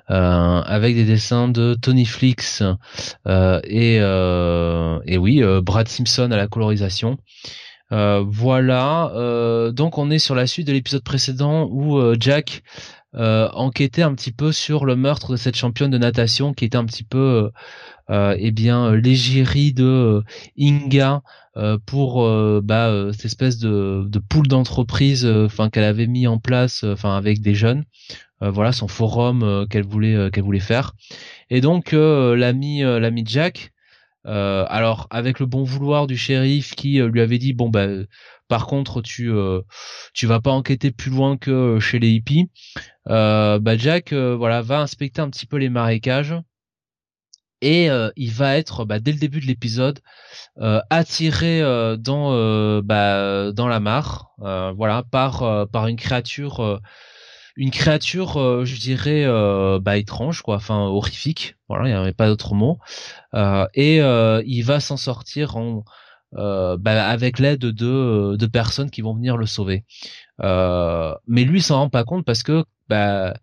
avec 0.07 0.95
des 0.95 1.03
dessins 1.03 1.49
de 1.49 1.73
Tony 1.73 2.05
Flix 2.05 2.63
et 3.27 3.95
et 3.95 5.17
oui 5.17 5.43
Brad 5.61 5.89
Simpson 5.89 6.31
à 6.31 6.37
la 6.37 6.47
colorisation. 6.47 7.17
voilà. 7.89 9.11
donc 9.73 9.97
on 9.97 10.09
est 10.09 10.19
sur 10.19 10.35
la 10.35 10.47
suite 10.47 10.67
de 10.67 10.71
l'épisode 10.71 11.03
précédent 11.03 11.67
où 11.69 11.99
Jack 12.17 12.63
enquêtait 13.13 14.03
un 14.03 14.15
petit 14.15 14.31
peu 14.31 14.53
sur 14.53 14.85
le 14.85 14.95
meurtre 14.95 15.33
de 15.33 15.37
cette 15.37 15.57
championne 15.57 15.91
de 15.91 15.97
natation 15.97 16.53
qui 16.53 16.63
était 16.63 16.77
un 16.77 16.85
petit 16.85 17.03
peu 17.03 17.51
eh 18.11 18.51
bien 18.51 18.93
l'égérie 18.95 19.73
de 19.73 20.23
Inga 20.59 21.21
pour 21.85 22.61
bah, 22.61 23.11
cette 23.11 23.25
espèce 23.25 23.57
de, 23.57 24.05
de 24.07 24.19
pool 24.19 24.47
d'entreprise 24.47 25.25
enfin 25.25 25.69
qu'elle 25.69 25.83
avait 25.83 26.07
mis 26.07 26.27
en 26.27 26.37
place 26.37 26.83
enfin 26.83 27.15
avec 27.15 27.41
des 27.41 27.55
jeunes. 27.55 27.85
Voilà 28.41 28.71
son 28.71 28.87
forum 28.87 29.65
qu'elle 29.69 29.85
voulait 29.85 30.29
qu'elle 30.31 30.43
voulait 30.43 30.59
faire. 30.59 30.93
Et 31.49 31.61
donc 31.61 31.93
l'ami 31.93 32.81
l'ami 32.81 33.23
Jack 33.25 33.71
euh, 34.27 34.65
alors 34.69 35.07
avec 35.09 35.39
le 35.39 35.47
bon 35.47 35.63
vouloir 35.63 36.05
du 36.05 36.15
shérif 36.15 36.75
qui 36.75 37.01
euh, 37.01 37.07
lui 37.07 37.21
avait 37.21 37.39
dit 37.39 37.53
bon 37.53 37.69
bah 37.69 37.87
par 38.47 38.67
contre 38.67 39.01
tu 39.01 39.31
euh, 39.31 39.61
tu 40.13 40.27
vas 40.27 40.39
pas 40.39 40.51
enquêter 40.51 40.91
plus 40.91 41.09
loin 41.09 41.37
que 41.37 41.79
chez 41.79 41.97
les 41.97 42.09
hippies, 42.11 42.51
bah 43.07 43.77
Jack 43.77 44.13
voilà 44.13 44.61
va 44.61 44.81
inspecter 44.81 45.21
un 45.21 45.29
petit 45.29 45.47
peu 45.47 45.57
les 45.57 45.69
marécages 45.69 46.35
et 47.61 47.89
il 48.15 48.31
va 48.31 48.57
être 48.57 48.85
bah, 48.85 48.99
dès 48.99 49.11
le 49.11 49.19
début 49.19 49.39
de 49.39 49.45
l'épisode 49.45 49.99
attiré 50.89 51.61
dans 51.99 52.81
bah, 52.81 53.51
dans 53.51 53.67
la 53.67 53.79
mare 53.79 54.31
voilà 54.37 55.03
par 55.09 55.67
par 55.69 55.87
une 55.87 55.97
créature 55.97 56.81
une 57.55 57.71
créature, 57.71 58.37
euh, 58.37 58.65
je 58.65 58.79
dirais, 58.79 59.23
euh, 59.25 59.79
bah, 59.79 59.97
étrange, 59.97 60.41
quoi, 60.41 60.55
enfin 60.55 60.79
horrifique. 60.79 61.55
Voilà, 61.69 61.87
il 61.87 61.91
n'y 61.91 61.97
avait 61.97 62.13
pas 62.13 62.27
d'autre 62.27 62.53
mot. 62.53 62.79
Euh, 63.33 63.67
et 63.73 63.97
il 63.97 64.61
va 64.63 64.79
s'en 64.79 64.97
sortir 64.97 65.57
en, 65.57 65.83
bah, 66.33 67.07
avec 67.09 67.39
l'aide 67.39 67.59
de, 67.59 68.35
de 68.35 68.45
personnes 68.47 68.89
qui 68.89 69.01
vont 69.01 69.15
venir 69.15 69.37
le 69.37 69.45
sauver. 69.45 69.85
mais 70.39 71.43
lui, 71.43 71.61
s'en 71.61 71.79
rend 71.79 71.89
pas 71.89 72.03
compte 72.03 72.25
parce 72.25 72.43
que 72.43 72.63
bah, 72.89 73.33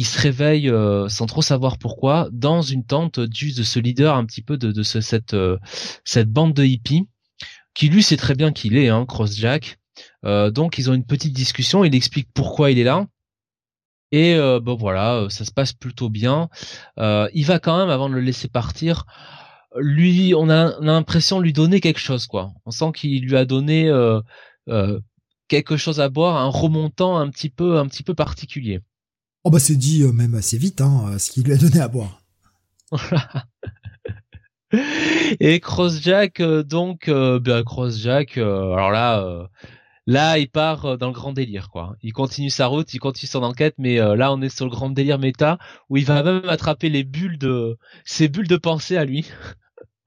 il 0.00 0.04
se 0.04 0.20
réveille 0.20 0.72
sans 1.08 1.26
trop 1.26 1.42
savoir 1.42 1.78
pourquoi 1.78 2.28
dans 2.32 2.62
une 2.62 2.84
tente 2.84 3.20
du 3.20 3.52
de 3.52 3.62
ce 3.62 3.78
leader 3.78 4.16
un 4.16 4.24
petit 4.24 4.42
peu 4.42 4.56
de, 4.56 4.72
de 4.72 4.82
ce, 4.82 5.00
cette 5.00 5.36
cette 6.04 6.30
bande 6.30 6.54
de 6.54 6.64
hippies 6.64 7.06
qui 7.74 7.88
lui 7.88 8.02
sait 8.02 8.16
très 8.16 8.34
bien 8.34 8.52
qu'il 8.52 8.76
est 8.76 8.88
hein, 8.88 9.04
Crossjack. 9.06 9.78
donc 10.24 10.78
ils 10.78 10.90
ont 10.90 10.94
une 10.94 11.06
petite 11.06 11.32
discussion. 11.32 11.84
Il 11.84 11.94
explique 11.94 12.28
pourquoi 12.34 12.70
il 12.70 12.78
est 12.78 12.84
là. 12.84 13.06
Et 14.12 14.34
euh, 14.34 14.60
bon 14.60 14.74
voilà, 14.74 15.14
euh, 15.16 15.28
ça 15.28 15.44
se 15.44 15.52
passe 15.52 15.72
plutôt 15.72 16.08
bien. 16.08 16.48
Euh, 16.98 17.28
il 17.32 17.46
va 17.46 17.58
quand 17.58 17.78
même, 17.78 17.90
avant 17.90 18.08
de 18.08 18.14
le 18.14 18.20
laisser 18.20 18.48
partir, 18.48 19.04
lui, 19.76 20.34
on 20.36 20.50
a, 20.50 20.78
l'impression 20.80 21.38
de 21.38 21.44
lui 21.44 21.52
donner 21.52 21.80
quelque 21.80 22.00
chose, 22.00 22.26
quoi. 22.26 22.52
On 22.66 22.70
sent 22.70 22.92
qu'il 22.94 23.22
lui 23.24 23.36
a 23.36 23.44
donné 23.44 23.90
quelque 25.48 25.76
chose 25.76 26.00
à 26.00 26.08
boire, 26.08 26.36
un 26.36 26.48
remontant 26.48 27.18
un 27.18 27.28
petit 27.30 27.50
peu, 27.50 27.78
un 27.78 27.86
petit 27.86 28.02
peu 28.02 28.14
particulier. 28.14 28.80
Oh 29.44 29.50
bah 29.50 29.58
c'est 29.58 29.76
dit 29.76 30.04
même 30.12 30.34
assez 30.34 30.58
vite, 30.58 30.80
hein, 30.80 31.18
ce 31.18 31.30
qu'il 31.30 31.44
lui 31.44 31.52
a 31.52 31.56
donné 31.56 31.80
à 31.80 31.88
boire. 31.88 32.22
Et 35.40 35.60
Crossjack, 35.60 36.42
donc, 36.42 37.08
ben 37.08 37.62
Crossjack, 37.64 38.36
alors 38.38 38.90
là 38.90 39.48
Là, 40.10 40.38
il 40.38 40.48
part 40.48 40.86
euh, 40.86 40.96
dans 40.96 41.06
le 41.06 41.12
grand 41.12 41.32
délire, 41.32 41.70
quoi. 41.70 41.94
Il 42.02 42.12
continue 42.12 42.50
sa 42.50 42.66
route, 42.66 42.92
il 42.94 42.98
continue 42.98 43.28
son 43.28 43.44
enquête, 43.44 43.76
mais 43.78 44.00
euh, 44.00 44.16
là, 44.16 44.32
on 44.32 44.40
est 44.42 44.48
sur 44.48 44.64
le 44.64 44.70
grand 44.72 44.90
délire 44.90 45.20
méta 45.20 45.58
où 45.88 45.96
il 45.98 46.04
va 46.04 46.24
même 46.24 46.48
attraper 46.48 46.88
les 46.88 47.04
bulles 47.04 47.38
de, 47.38 47.78
ses 48.04 48.26
bulles 48.26 48.48
de 48.48 48.56
pensée 48.56 48.96
à 48.96 49.04
lui. 49.04 49.30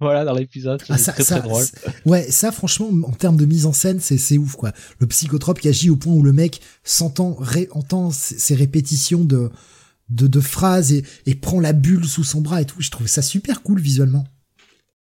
Voilà, 0.03 0.23
dans 0.23 0.35
l'épisode. 0.35 0.83
Ah, 0.89 0.97
c'est 0.97 1.11
très, 1.13 1.23
très 1.23 1.41
drôle. 1.41 1.63
Ouais, 2.05 2.29
ça, 2.29 2.51
franchement, 2.51 2.89
en 3.07 3.11
termes 3.13 3.37
de 3.37 3.45
mise 3.45 3.65
en 3.65 3.73
scène, 3.73 3.99
c'est, 3.99 4.19
c'est 4.19 4.37
ouf, 4.37 4.55
quoi. 4.55 4.71
Le 4.99 5.07
psychotrope 5.07 5.59
qui 5.59 5.69
agit 5.69 5.89
au 5.89 5.95
point 5.95 6.13
où 6.13 6.21
le 6.21 6.33
mec 6.33 6.61
s'entend, 6.83 7.33
ré, 7.39 7.67
entend 7.71 8.11
ses 8.11 8.53
répétitions 8.53 9.25
de, 9.25 9.49
de, 10.09 10.27
de 10.27 10.39
phrases 10.39 10.93
et, 10.93 11.03
et 11.25 11.33
prend 11.33 11.59
la 11.59 11.73
bulle 11.73 12.05
sous 12.05 12.23
son 12.23 12.41
bras 12.41 12.61
et 12.61 12.65
tout. 12.65 12.79
Je 12.79 12.91
trouve 12.91 13.07
ça 13.07 13.23
super 13.23 13.63
cool 13.63 13.79
visuellement. 13.79 14.25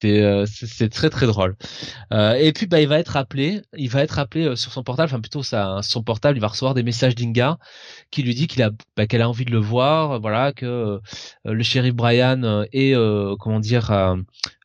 Euh, 0.05 0.45
c'est 0.47 0.91
très 0.91 1.09
très 1.09 1.27
drôle. 1.27 1.57
Euh, 2.13 2.35
et 2.35 2.53
puis 2.53 2.67
bah 2.67 2.83
il 2.83 2.87
va 2.87 2.99
être 2.99 3.17
appelé, 3.17 3.63
il 3.77 3.89
va 3.89 4.03
être 4.03 4.19
appelé 4.19 4.45
euh, 4.45 4.55
sur 4.55 4.71
son 4.71 4.83
portable, 4.83 5.07
enfin 5.11 5.21
plutôt 5.21 5.43
ça, 5.43 5.81
son 5.83 6.03
portable, 6.03 6.37
il 6.37 6.41
va 6.41 6.49
recevoir 6.49 6.75
des 6.75 6.83
messages 6.83 7.15
d'Inga 7.15 7.57
qui 8.11 8.23
lui 8.23 8.35
dit 8.35 8.47
qu'il 8.47 8.63
a 8.63 8.73
bah, 8.95 9.07
qu'elle 9.07 9.23
a 9.23 9.29
envie 9.29 9.47
de 9.47 9.53
le 9.53 9.59
voir, 9.59 10.21
voilà 10.21 10.53
que 10.53 11.01
le 11.45 11.63
shérif 11.63 11.95
Brian 11.95 12.67
est 12.73 12.95
comment 13.41 13.59
dire 13.59 14.17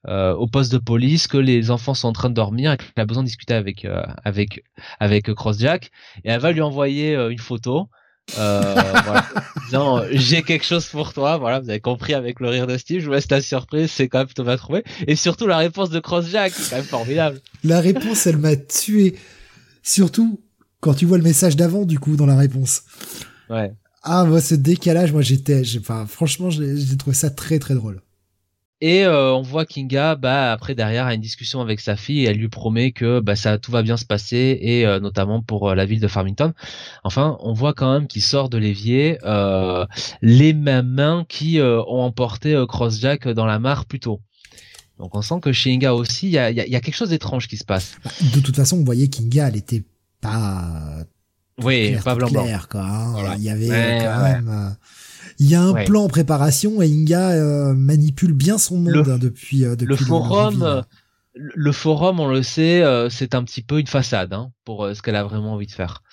au 0.08 0.48
poste 0.48 0.72
de 0.72 0.78
police, 0.78 1.28
que 1.28 1.38
les 1.38 1.72
enfants 1.72 1.94
sont 1.94 2.08
en 2.08 2.14
train 2.14 2.30
de 2.30 2.36
dormir 2.36 2.72
et 2.72 2.78
qu'il 2.78 2.92
a 2.96 3.06
besoin 3.06 3.24
de 3.24 3.28
discuter 3.28 3.54
avec 3.54 3.88
avec 4.24 4.64
avec 5.00 5.34
Crossjack 5.34 5.92
et 6.24 6.30
elle 6.30 6.40
va 6.40 6.52
lui 6.52 6.62
envoyer 6.62 7.14
une 7.14 7.40
photo 7.40 7.90
euh, 8.38 8.76
voilà. 9.70 10.06
j'ai 10.12 10.44
quelque 10.44 10.66
chose 10.66 10.86
pour 10.88 11.14
toi. 11.14 11.38
Voilà, 11.38 11.60
vous 11.60 11.70
avez 11.70 11.80
compris 11.80 12.14
avec 12.14 12.40
le 12.40 12.50
rire 12.50 12.68
de 12.68 12.78
Steve. 12.78 13.02
Je 13.02 13.06
vous 13.08 13.14
laisse 13.14 13.30
la 13.30 13.42
surprise, 13.42 13.92
c'est 13.92 14.08
quand 14.08 14.20
même 14.20 14.28
Thomas 14.28 14.58
trouvé. 14.58 14.84
Et 15.08 15.16
surtout 15.16 15.48
la 15.48 15.58
réponse 15.58 15.90
de 15.90 16.00
Crossjack, 16.00 16.54
c'est 16.54 16.70
quand 16.70 16.78
même 16.78 16.86
formidable. 16.86 17.42
La 17.64 17.82
réponse, 17.82 18.26
elle 18.28 18.38
m'a 18.38 18.56
tué. 18.56 19.16
Surtout 19.84 20.42
quand 20.80 20.94
tu 20.94 21.06
vois 21.06 21.18
le 21.18 21.24
message 21.24 21.56
d'avant, 21.56 21.86
du 21.86 22.00
coup, 22.00 22.16
dans 22.16 22.26
la 22.26 22.38
réponse. 22.38 22.84
Ouais. 23.50 23.72
Ah, 24.04 24.26
moi, 24.26 24.42
ce 24.42 24.56
décalage, 24.56 25.12
moi, 25.12 25.22
j'étais, 25.22 25.62
enfin, 25.80 26.08
franchement, 26.08 26.50
j'ai 26.50 26.98
trouvé 26.98 27.16
ça 27.16 27.30
très, 27.30 27.60
très 27.60 27.76
drôle. 27.76 28.02
Et 28.82 29.06
euh, 29.06 29.32
on 29.32 29.43
voit 29.43 29.66
Kinga, 29.68 30.16
bah 30.16 30.51
après 30.51 30.74
derrière 30.74 31.06
a 31.06 31.14
une 31.14 31.22
discussion 31.22 31.61
avec 31.61 31.80
sa 31.80 31.95
fille 31.95 32.22
et 32.22 32.30
elle 32.30 32.38
lui 32.38 32.50
promet 32.50 32.92
que 32.92 33.19
bah 33.19 33.35
ça 33.35 33.60
tout 33.60 33.72
va 33.72 33.84
bien 33.84 33.95
se 33.95 34.06
passer 34.06 34.58
et 34.60 34.88
euh, 34.88 35.00
notamment 35.00 35.43
pour 35.43 35.69
euh, 35.69 35.76
la 35.76 35.85
ville 35.85 36.00
de 36.00 36.08
Farmington. 36.08 36.53
Enfin, 37.03 37.38
on 37.42 37.53
voit 37.53 37.74
quand 37.74 37.93
même 37.93 38.08
qu'il 38.08 38.24
sort 38.24 38.50
de 38.50 38.58
l'évier 38.58 39.19
les 40.22 40.53
mêmes 40.53 40.88
mains 40.88 41.26
qui 41.30 41.60
ont 41.61 42.01
emporté 42.01 42.61
Crossjack 42.68 43.27
dans 43.27 43.45
la 43.45 43.60
mare 43.60 43.85
plus 43.85 44.00
tôt. 44.00 44.19
Donc 44.98 45.16
on 45.16 45.22
sent 45.22 45.40
que 45.42 45.51
chez 45.51 45.72
Kinga 45.72 45.93
aussi 45.93 46.27
il 46.27 46.32
y 46.32 46.40
a, 46.40 46.51
y 46.51 46.76
a, 46.76 46.80
quelque 46.80 46.95
chose 46.95 47.10
d'étrange 47.10 47.48
qui 47.48 47.58
se 47.58 47.64
passe. 47.64 47.98
De 48.34 48.40
toute 48.40 48.56
façon, 48.56 48.77
on 48.77 48.84
voyait 48.84 49.10
Kinga, 49.10 49.50
elle 49.50 49.58
était 49.58 49.84
pas 50.22 51.06
oui, 51.64 51.95
pas 52.03 52.16
blanc 52.16 52.30
quoi. 52.69 52.82
Hein. 52.82 53.35
Il 53.38 53.43
y 53.43 53.50
avait 53.50 54.00
quand 54.03 54.24
même 54.24 54.76
il 55.42 55.50
y 55.50 55.56
a 55.56 55.64
un 55.64 55.74
plan 55.86 56.03
en 56.03 56.08
préparation 56.08 56.84
et 56.84 56.86
Inga 56.86 57.32
euh, 57.32 57.74
manipule 57.74 58.34
bien 58.34 58.60
son 58.60 58.78
monde 58.78 59.10
hein, 59.10 59.18
depuis, 59.18 59.66
euh, 59.66 59.76
depuis 59.76 59.88
le 59.88 59.95
forum. 59.95 60.84
Le, 61.34 61.72
forum, 61.72 62.20
on 62.20 62.28
le 62.28 62.44
sait, 62.44 62.84
euh, 62.84 63.10
c'est 63.10 63.34
un 63.34 63.44
petit 63.44 63.64
peu 63.64 63.80
une 63.80 63.88
façade 63.88 64.34
hein, 64.34 64.52
pour 64.66 64.88
ce 64.94 65.02
qu'elle 65.02 65.16
a 65.16 65.24
vraiment 65.24 65.53
envie 65.53 65.66
de 65.66 65.72
faire. 65.72 66.03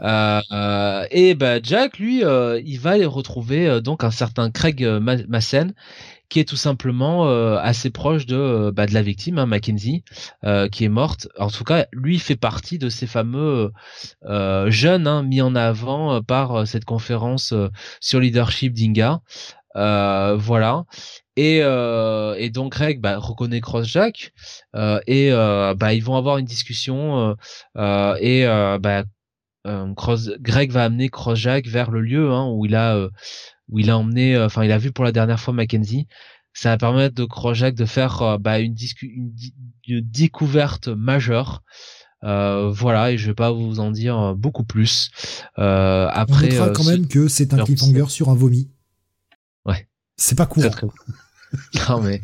et 0.00 1.34
bah 1.34 1.62
Jack, 1.62 1.98
lui, 1.98 2.18
il 2.20 2.78
va 2.78 2.94
retrouver 3.08 3.80
donc 3.80 4.04
un 4.04 4.10
certain 4.10 4.50
Craig 4.50 4.84
Massen 5.28 5.72
qui 6.28 6.40
est 6.40 6.44
tout 6.48 6.56
simplement 6.56 7.26
euh, 7.26 7.56
assez 7.58 7.90
proche 7.90 8.26
de 8.26 8.36
euh, 8.36 8.72
bah, 8.72 8.86
de 8.86 8.94
la 8.94 9.02
victime, 9.02 9.38
hein, 9.38 9.46
Mackenzie, 9.46 10.04
euh, 10.44 10.68
qui 10.68 10.84
est 10.84 10.90
morte. 10.90 11.28
En 11.38 11.48
tout 11.48 11.64
cas, 11.64 11.86
lui 11.92 12.18
fait 12.18 12.36
partie 12.36 12.78
de 12.78 12.88
ces 12.88 13.06
fameux 13.06 13.72
jeunes 14.66 15.06
hein, 15.06 15.22
mis 15.22 15.40
en 15.40 15.54
avant 15.54 16.22
par 16.22 16.66
cette 16.66 16.84
conférence 16.84 17.54
sur 18.00 18.20
leadership 18.20 18.74
d'Inga. 18.74 19.20
voilà. 19.74 20.84
Et, 21.36 21.58
et 21.58 22.50
donc 22.50 22.72
Greg 22.72 23.00
bah, 23.00 23.18
reconnaît 23.18 23.60
Crossjack 23.60 24.32
et 25.06 25.30
bah, 25.30 25.94
ils 25.94 26.02
vont 26.02 26.16
avoir 26.16 26.38
une 26.38 26.46
discussion 26.46 27.36
et 27.76 28.44
bah, 28.46 29.04
Cross, 29.96 30.30
Greg 30.40 30.72
va 30.72 30.84
amener 30.84 31.08
Crossjack 31.08 31.66
vers 31.66 31.90
le 31.90 32.00
lieu 32.00 32.32
hein, 32.32 32.48
où 32.50 32.66
il 32.66 32.74
a 32.74 33.08
où 33.68 33.78
il 33.78 33.90
a 33.90 33.98
emmené, 33.98 34.34
euh, 34.34 34.46
enfin 34.46 34.64
il 34.64 34.72
a 34.72 34.78
vu 34.78 34.92
pour 34.92 35.04
la 35.04 35.12
dernière 35.12 35.40
fois 35.40 35.54
Mackenzie. 35.54 36.06
Ça 36.54 36.70
va 36.70 36.78
permettre 36.78 37.14
de 37.14 37.24
Crojac 37.24 37.74
de 37.74 37.84
faire 37.84 38.22
euh, 38.22 38.38
bah, 38.38 38.58
une, 38.58 38.74
une, 39.02 40.00
découverte 40.00 40.88
majeure. 40.88 41.62
Euh, 42.24 42.70
voilà, 42.70 43.12
et 43.12 43.18
je 43.18 43.28
vais 43.28 43.34
pas 43.34 43.52
vous 43.52 43.78
en 43.78 43.92
dire 43.92 44.34
beaucoup 44.34 44.64
plus. 44.64 45.10
Euh, 45.58 46.08
après, 46.12 46.58
On 46.60 46.72
quand 46.72 46.84
même 46.84 47.06
que 47.06 47.28
c'est 47.28 47.54
un 47.54 47.64
cliffhanger 47.64 48.08
sur 48.08 48.28
un 48.28 48.34
vomi. 48.34 48.70
Ouais. 49.64 49.86
C'est 50.16 50.36
pas 50.36 50.46
court. 50.46 50.64
non 51.88 52.00
mais 52.00 52.20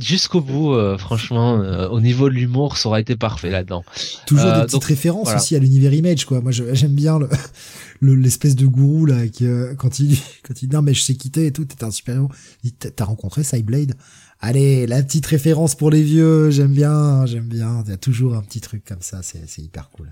jusqu'au 0.00 0.40
bout, 0.40 0.76
franchement, 0.98 1.54
au 1.90 2.00
niveau 2.00 2.28
de 2.28 2.34
l'humour, 2.34 2.76
ça 2.76 2.88
aurait 2.88 3.00
été 3.00 3.16
parfait 3.16 3.50
là-dedans. 3.50 3.84
Toujours 4.26 4.52
des 4.52 4.62
petites 4.62 4.84
références 4.84 5.34
aussi 5.34 5.56
à 5.56 5.58
l'univers 5.58 5.92
Image, 5.92 6.24
quoi. 6.24 6.40
Moi, 6.40 6.52
j'aime 6.52 6.94
bien 6.94 7.18
le, 8.00 8.14
l'espèce 8.14 8.56
de 8.56 8.66
gourou 8.66 9.06
là 9.06 9.28
qui 9.28 9.46
euh, 9.46 9.74
quand 9.74 9.98
il 9.98 10.18
quand 10.42 10.62
il 10.62 10.68
dit 10.68 10.74
non 10.74 10.82
mais 10.82 10.94
je 10.94 11.02
sais 11.02 11.14
quitter 11.14 11.46
et 11.46 11.52
tout 11.52 11.64
t'es 11.64 11.84
un 11.84 11.90
super 11.90 12.16
héros 12.16 12.30
t'as 12.78 13.04
rencontré 13.04 13.44
Cyblade? 13.44 13.94
Allez 14.40 14.86
la 14.86 15.02
petite 15.02 15.26
référence 15.26 15.74
pour 15.74 15.90
les 15.90 16.02
vieux 16.02 16.50
j'aime 16.50 16.72
bien 16.72 17.26
j'aime 17.26 17.48
bien. 17.48 17.82
Il 17.86 17.90
y 17.90 17.94
a 17.94 17.98
toujours 17.98 18.34
un 18.34 18.42
petit 18.42 18.60
truc 18.60 18.84
comme 18.84 19.02
ça 19.02 19.22
c'est 19.22 19.48
c'est 19.48 19.62
hyper 19.62 19.90
cool. 19.90 20.10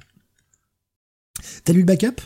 T'as 1.64 1.72
lu 1.72 1.80
le 1.80 1.86
backup? 1.86 2.20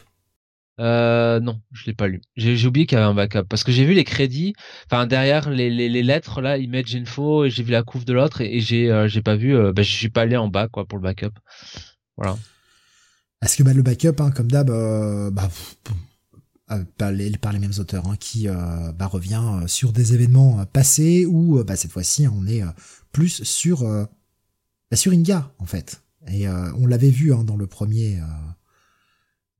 Euh, 0.82 1.38
non, 1.38 1.60
je 1.70 1.86
l'ai 1.86 1.94
pas 1.94 2.08
lu. 2.08 2.20
J'ai 2.36 2.66
oublié 2.66 2.86
qu'il 2.86 2.98
y 2.98 3.00
avait 3.00 3.08
un 3.08 3.14
backup 3.14 3.44
parce 3.48 3.62
que 3.62 3.70
j'ai 3.70 3.84
vu 3.84 3.94
les 3.94 4.02
crédits, 4.02 4.54
enfin 4.86 5.06
derrière 5.06 5.48
les, 5.48 5.88
lettres 6.02 6.40
là, 6.40 6.58
Image 6.58 6.96
Info 6.96 7.44
et 7.44 7.50
j'ai 7.50 7.62
vu 7.62 7.70
la 7.70 7.84
couve 7.84 8.04
de 8.04 8.12
l'autre 8.12 8.40
et, 8.40 8.58
j'ai 8.60 8.90
euh, 8.90 9.06
j'ai 9.06 9.22
pas 9.22 9.36
vu, 9.36 9.54
euh, 9.54 9.72
bah, 9.72 9.82
je 9.82 9.92
suis 9.92 10.08
pas 10.08 10.22
allé 10.22 10.36
en 10.36 10.48
bas 10.48 10.66
quoi 10.66 10.84
pour 10.84 10.98
le 10.98 11.04
backup. 11.04 11.30
Voilà. 12.16 12.36
Parce 13.40 13.54
que 13.54 13.62
bah, 13.62 13.72
le 13.74 13.82
backup, 13.82 14.16
hein, 14.18 14.32
comme 14.32 14.50
d'hab, 14.50 14.70
bah, 15.32 15.48
par, 16.98 17.12
les, 17.12 17.30
par 17.30 17.52
les 17.52 17.60
mêmes 17.60 17.72
auteurs, 17.78 18.08
hein, 18.08 18.16
qui 18.18 18.48
bah, 18.48 19.06
revient 19.06 19.60
sur 19.68 19.92
des 19.92 20.14
événements 20.14 20.66
passés 20.66 21.26
où 21.26 21.62
bah, 21.62 21.76
cette 21.76 21.92
fois-ci 21.92 22.26
on 22.26 22.44
est 22.46 22.62
plus 23.12 23.44
sur 23.44 23.84
bah, 23.84 24.96
sur 24.96 25.12
Inga 25.12 25.52
en 25.60 25.66
fait. 25.66 26.02
Et 26.26 26.48
on 26.48 26.88
l'avait 26.88 27.10
vu 27.10 27.32
hein, 27.32 27.44
dans 27.44 27.56
le 27.56 27.68
premier 27.68 28.18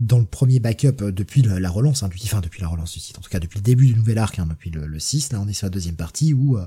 dans 0.03 0.19
le 0.19 0.25
premier 0.25 0.61
backup 0.61 1.01
euh, 1.01 1.13
depuis 1.13 1.43
la, 1.43 1.71
relance, 1.71 2.03
hein, 2.03 2.09
depuis, 2.09 2.23
enfin 2.25 2.41
depuis 2.41 2.61
la 2.61 2.69
relance 2.69 2.93
du 2.93 3.01
site, 3.01 3.19
en 3.19 3.21
tout 3.21 3.31
cas 3.31 3.41
depuis 3.41 3.59
le 3.59 3.65
début 3.65 3.87
du 3.87 3.95
nouvel 3.95 4.19
arc, 4.19 4.39
hein, 4.39 4.47
depuis 4.49 4.71
le, 4.71 4.99
6, 4.99 5.33
là 5.33 5.41
on 5.41 5.49
est 5.49 5.53
sur 5.53 5.67
la 5.67 5.71
deuxième 5.71 5.97
partie 5.97 6.35
où 6.35 6.59
euh, 6.59 6.67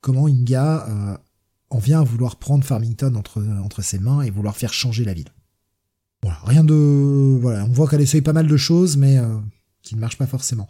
comment 0.00 0.26
Inga 0.26 0.86
euh, 0.88 1.16
en 1.70 1.78
vient 1.78 2.00
à 2.00 2.04
vouloir 2.04 2.36
prendre 2.36 2.64
Farmington 2.64 3.14
entre, 3.14 3.42
entre 3.62 3.82
ses 3.82 3.98
mains 3.98 4.22
et 4.22 4.30
vouloir 4.30 4.56
faire 4.56 4.72
changer 4.72 5.04
la 5.04 5.14
ville. 5.14 5.28
Voilà, 6.22 6.38
rien 6.44 6.64
de... 6.64 7.38
Voilà, 7.40 7.64
on 7.64 7.72
voit 7.72 7.88
qu'elle 7.88 8.00
essaye 8.00 8.22
pas 8.22 8.32
mal 8.32 8.46
de 8.46 8.56
choses, 8.56 8.96
mais 8.96 9.18
qui 9.82 9.96
ne 9.96 10.00
marchent 10.00 10.18
pas 10.18 10.26
forcément. 10.26 10.68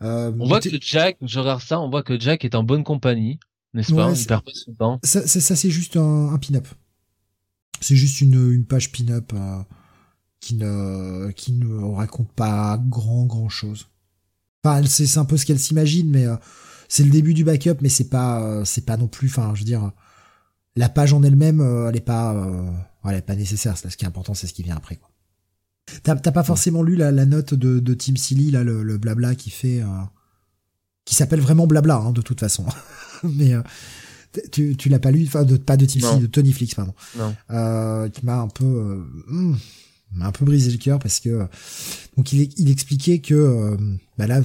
on 0.00 0.46
voit 0.46 0.60
que 0.60 0.68
Jack, 0.80 1.16
je 1.22 1.40
regarde 1.40 1.62
ça, 1.62 1.80
on 1.80 1.90
voit 1.90 2.02
que 2.02 2.20
Jack 2.20 2.44
est 2.44 2.54
en 2.54 2.62
bonne 2.62 2.84
compagnie, 2.84 3.40
n'est-ce 3.72 3.92
pas? 3.92 4.12
Il 4.12 4.26
perd 4.26 4.44
pas 4.44 4.50
son 4.54 4.74
temps. 4.74 5.00
Ça, 5.02 5.26
ça, 5.26 5.56
c'est 5.56 5.70
juste 5.70 5.96
un, 5.96 6.32
un 6.32 6.38
pin-up. 6.38 6.68
C'est 7.80 7.96
juste 7.96 8.20
une, 8.20 8.52
une 8.52 8.66
page 8.66 8.92
pin-up 8.92 9.32
qui 10.44 10.56
ne 10.56 11.30
qui 11.30 11.52
ne 11.52 11.94
raconte 11.94 12.30
pas 12.32 12.78
grand 12.78 13.24
grand 13.24 13.48
chose. 13.48 13.86
Enfin, 14.62 14.84
c'est 14.86 15.16
un 15.18 15.24
peu 15.24 15.38
ce 15.38 15.46
qu'elle 15.46 15.58
s'imagine, 15.58 16.10
mais 16.10 16.26
euh, 16.26 16.36
c'est 16.86 17.02
le 17.02 17.10
début 17.10 17.32
du 17.32 17.44
backup, 17.44 17.76
mais 17.80 17.88
c'est 17.88 18.10
pas 18.10 18.42
euh, 18.42 18.64
c'est 18.66 18.84
pas 18.84 18.98
non 18.98 19.08
plus. 19.08 19.28
Enfin, 19.28 19.52
je 19.54 19.60
veux 19.60 19.64
dire, 19.64 19.90
la 20.76 20.90
page 20.90 21.14
en 21.14 21.22
elle-même, 21.22 21.62
euh, 21.62 21.88
elle 21.88 21.96
est 21.96 22.00
pas 22.00 22.36
elle 23.06 23.16
est 23.16 23.22
pas 23.22 23.36
nécessaire. 23.36 23.78
Ce 23.78 23.96
qui 23.96 24.04
est 24.04 24.08
important, 24.08 24.34
c'est 24.34 24.46
ce 24.46 24.52
qui 24.52 24.62
vient 24.62 24.76
après, 24.76 24.96
quoi. 24.96 25.10
T'as 26.02 26.16
pas 26.16 26.44
forcément 26.44 26.82
lu 26.82 26.96
la, 26.96 27.10
la 27.10 27.26
note 27.26 27.52
de, 27.52 27.78
de 27.78 27.94
Tim 27.94 28.16
Silly, 28.16 28.50
là, 28.50 28.64
le, 28.64 28.82
le 28.82 28.96
blabla 28.96 29.34
qui 29.34 29.50
fait, 29.50 29.82
qui 31.04 31.14
s'appelle 31.14 31.40
vraiment 31.40 31.66
blabla, 31.66 31.96
hein, 31.96 32.12
de 32.12 32.22
toute 32.22 32.40
façon. 32.40 32.64
mais 33.22 33.52
tu, 34.50 34.76
tu 34.76 34.88
l'as 34.88 34.98
pas 34.98 35.10
lu, 35.10 35.24
enfin, 35.26 35.44
de, 35.44 35.58
pas 35.58 35.76
de 35.76 35.84
Tim 35.84 36.00
Silly, 36.00 36.20
de 36.20 36.26
Tony 36.26 36.54
Flix, 36.54 36.74
pardon. 36.74 36.94
Non. 37.18 38.08
qui 38.08 38.24
m'a 38.24 38.36
un 38.36 38.48
peu, 38.48 39.04
hmm, 39.28 39.56
m'a 40.14 40.26
un 40.26 40.32
peu 40.32 40.44
brisé 40.44 40.70
le 40.70 40.78
cœur 40.78 40.98
parce 40.98 41.20
que 41.20 41.48
donc 42.16 42.32
il, 42.32 42.70
expliquait 42.70 43.18
que 43.18 43.34
euh, 43.34 43.76
bah 44.18 44.26
là 44.26 44.40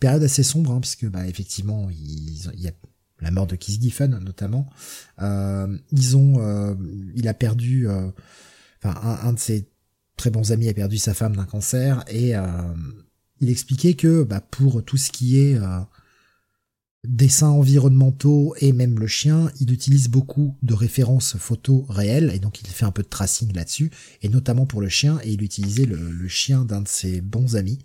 période 0.00 0.22
assez 0.22 0.42
sombre 0.42 0.72
hein, 0.72 0.80
bah 1.04 1.26
effectivement 1.26 1.88
il, 1.90 2.60
y 2.60 2.68
a 2.68 2.72
la 3.20 3.30
mort 3.30 3.46
de 3.46 3.56
Keith 3.56 3.80
Giffen 3.80 4.18
notamment. 4.18 4.68
Euh, 5.20 5.78
ils 5.92 6.16
ont 6.16 6.36
euh, 6.38 6.74
il 7.14 7.28
a 7.28 7.34
perdu 7.34 7.86
enfin 7.88 9.00
un, 9.02 9.28
un, 9.28 9.32
de 9.32 9.38
ses 9.38 9.68
très 10.16 10.30
bons 10.30 10.52
amis 10.52 10.68
a 10.68 10.74
perdu 10.74 10.98
sa 10.98 11.14
femme 11.14 11.36
d'un 11.36 11.44
cancer 11.44 12.04
et 12.08 12.32
il 13.40 13.50
expliquait 13.50 13.94
que 13.94 14.22
bah 14.22 14.40
pour 14.40 14.84
tout 14.84 14.96
ce 14.96 15.10
qui 15.10 15.38
est 15.38 15.58
dessins 17.06 17.48
environnementaux 17.48 18.54
et 18.60 18.72
même 18.72 18.98
le 18.98 19.06
chien, 19.06 19.50
il 19.60 19.72
utilise 19.72 20.08
beaucoup 20.08 20.56
de 20.62 20.74
références 20.74 21.36
photos 21.36 21.84
réelles 21.88 22.30
et 22.34 22.38
donc 22.38 22.60
il 22.60 22.66
fait 22.66 22.84
un 22.84 22.90
peu 22.90 23.02
de 23.02 23.08
tracing 23.08 23.52
là-dessus 23.52 23.90
et 24.22 24.28
notamment 24.28 24.66
pour 24.66 24.80
le 24.80 24.88
chien 24.88 25.18
et 25.22 25.32
il 25.32 25.42
utilisait 25.42 25.86
le, 25.86 26.28
chien 26.28 26.64
d'un 26.64 26.80
de 26.80 26.88
ses 26.88 27.20
bons 27.20 27.56
amis 27.56 27.78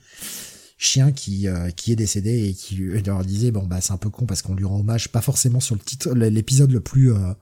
chien 0.77 1.11
qui 1.11 1.47
euh, 1.49 1.71
qui 1.71 1.91
est 1.91 1.97
décédé 1.97 2.47
et 2.47 2.53
qui 2.53 2.77
leur 2.77 3.25
disait 3.25 3.51
bon 3.51 3.67
bah 3.67 3.81
c'est 3.81 3.91
un 3.91 3.97
peu 3.97 4.09
con 4.09 4.25
parce 4.25 4.41
qu'on 4.41 4.55
lui 4.55 4.63
rend 4.63 4.79
hommage 4.79 5.09
pas 5.09 5.19
forcément 5.19 5.59
sur 5.59 5.75
le 5.75 5.81
titre 5.81 6.13
l'épisode 6.13 6.71
le 6.71 6.79
plus 6.79 7.11
euh, 7.13 7.33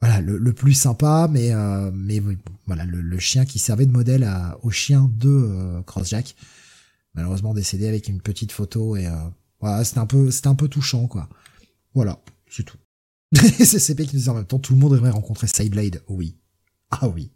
voilà 0.00 0.22
le, 0.22 0.52
plus 0.54 0.72
sympa 0.72 1.28
mais 1.30 1.52
euh, 1.52 1.90
mais 1.92 2.22
voilà 2.66 2.86
le, 2.86 3.18
chien 3.18 3.44
qui 3.44 3.58
servait 3.58 3.84
de 3.84 3.92
modèle 3.92 4.26
au 4.62 4.70
chien 4.70 5.10
de 5.14 5.82
Crossjack 5.86 6.34
malheureusement 7.14 7.52
décédé 7.52 7.86
avec 7.88 8.08
une 8.08 8.22
petite 8.22 8.52
photo 8.52 8.96
et 8.96 9.06
voilà, 9.66 9.84
c'était 9.84 9.98
un 9.98 10.06
peu, 10.06 10.30
c'était 10.30 10.48
un 10.48 10.54
peu 10.54 10.68
touchant, 10.68 11.06
quoi. 11.06 11.28
Voilà, 11.94 12.20
c'est 12.48 12.62
tout. 12.62 12.78
CCP 13.34 14.06
qui 14.06 14.16
nous 14.16 14.22
dit 14.22 14.28
en 14.28 14.34
même 14.34 14.46
temps, 14.46 14.58
tout 14.58 14.74
le 14.74 14.78
monde 14.78 14.96
aimerait 14.96 15.10
rencontrer 15.10 15.48
Cyblade. 15.48 16.02
Oui. 16.08 16.36
Ah 16.90 17.08
oui. 17.08 17.32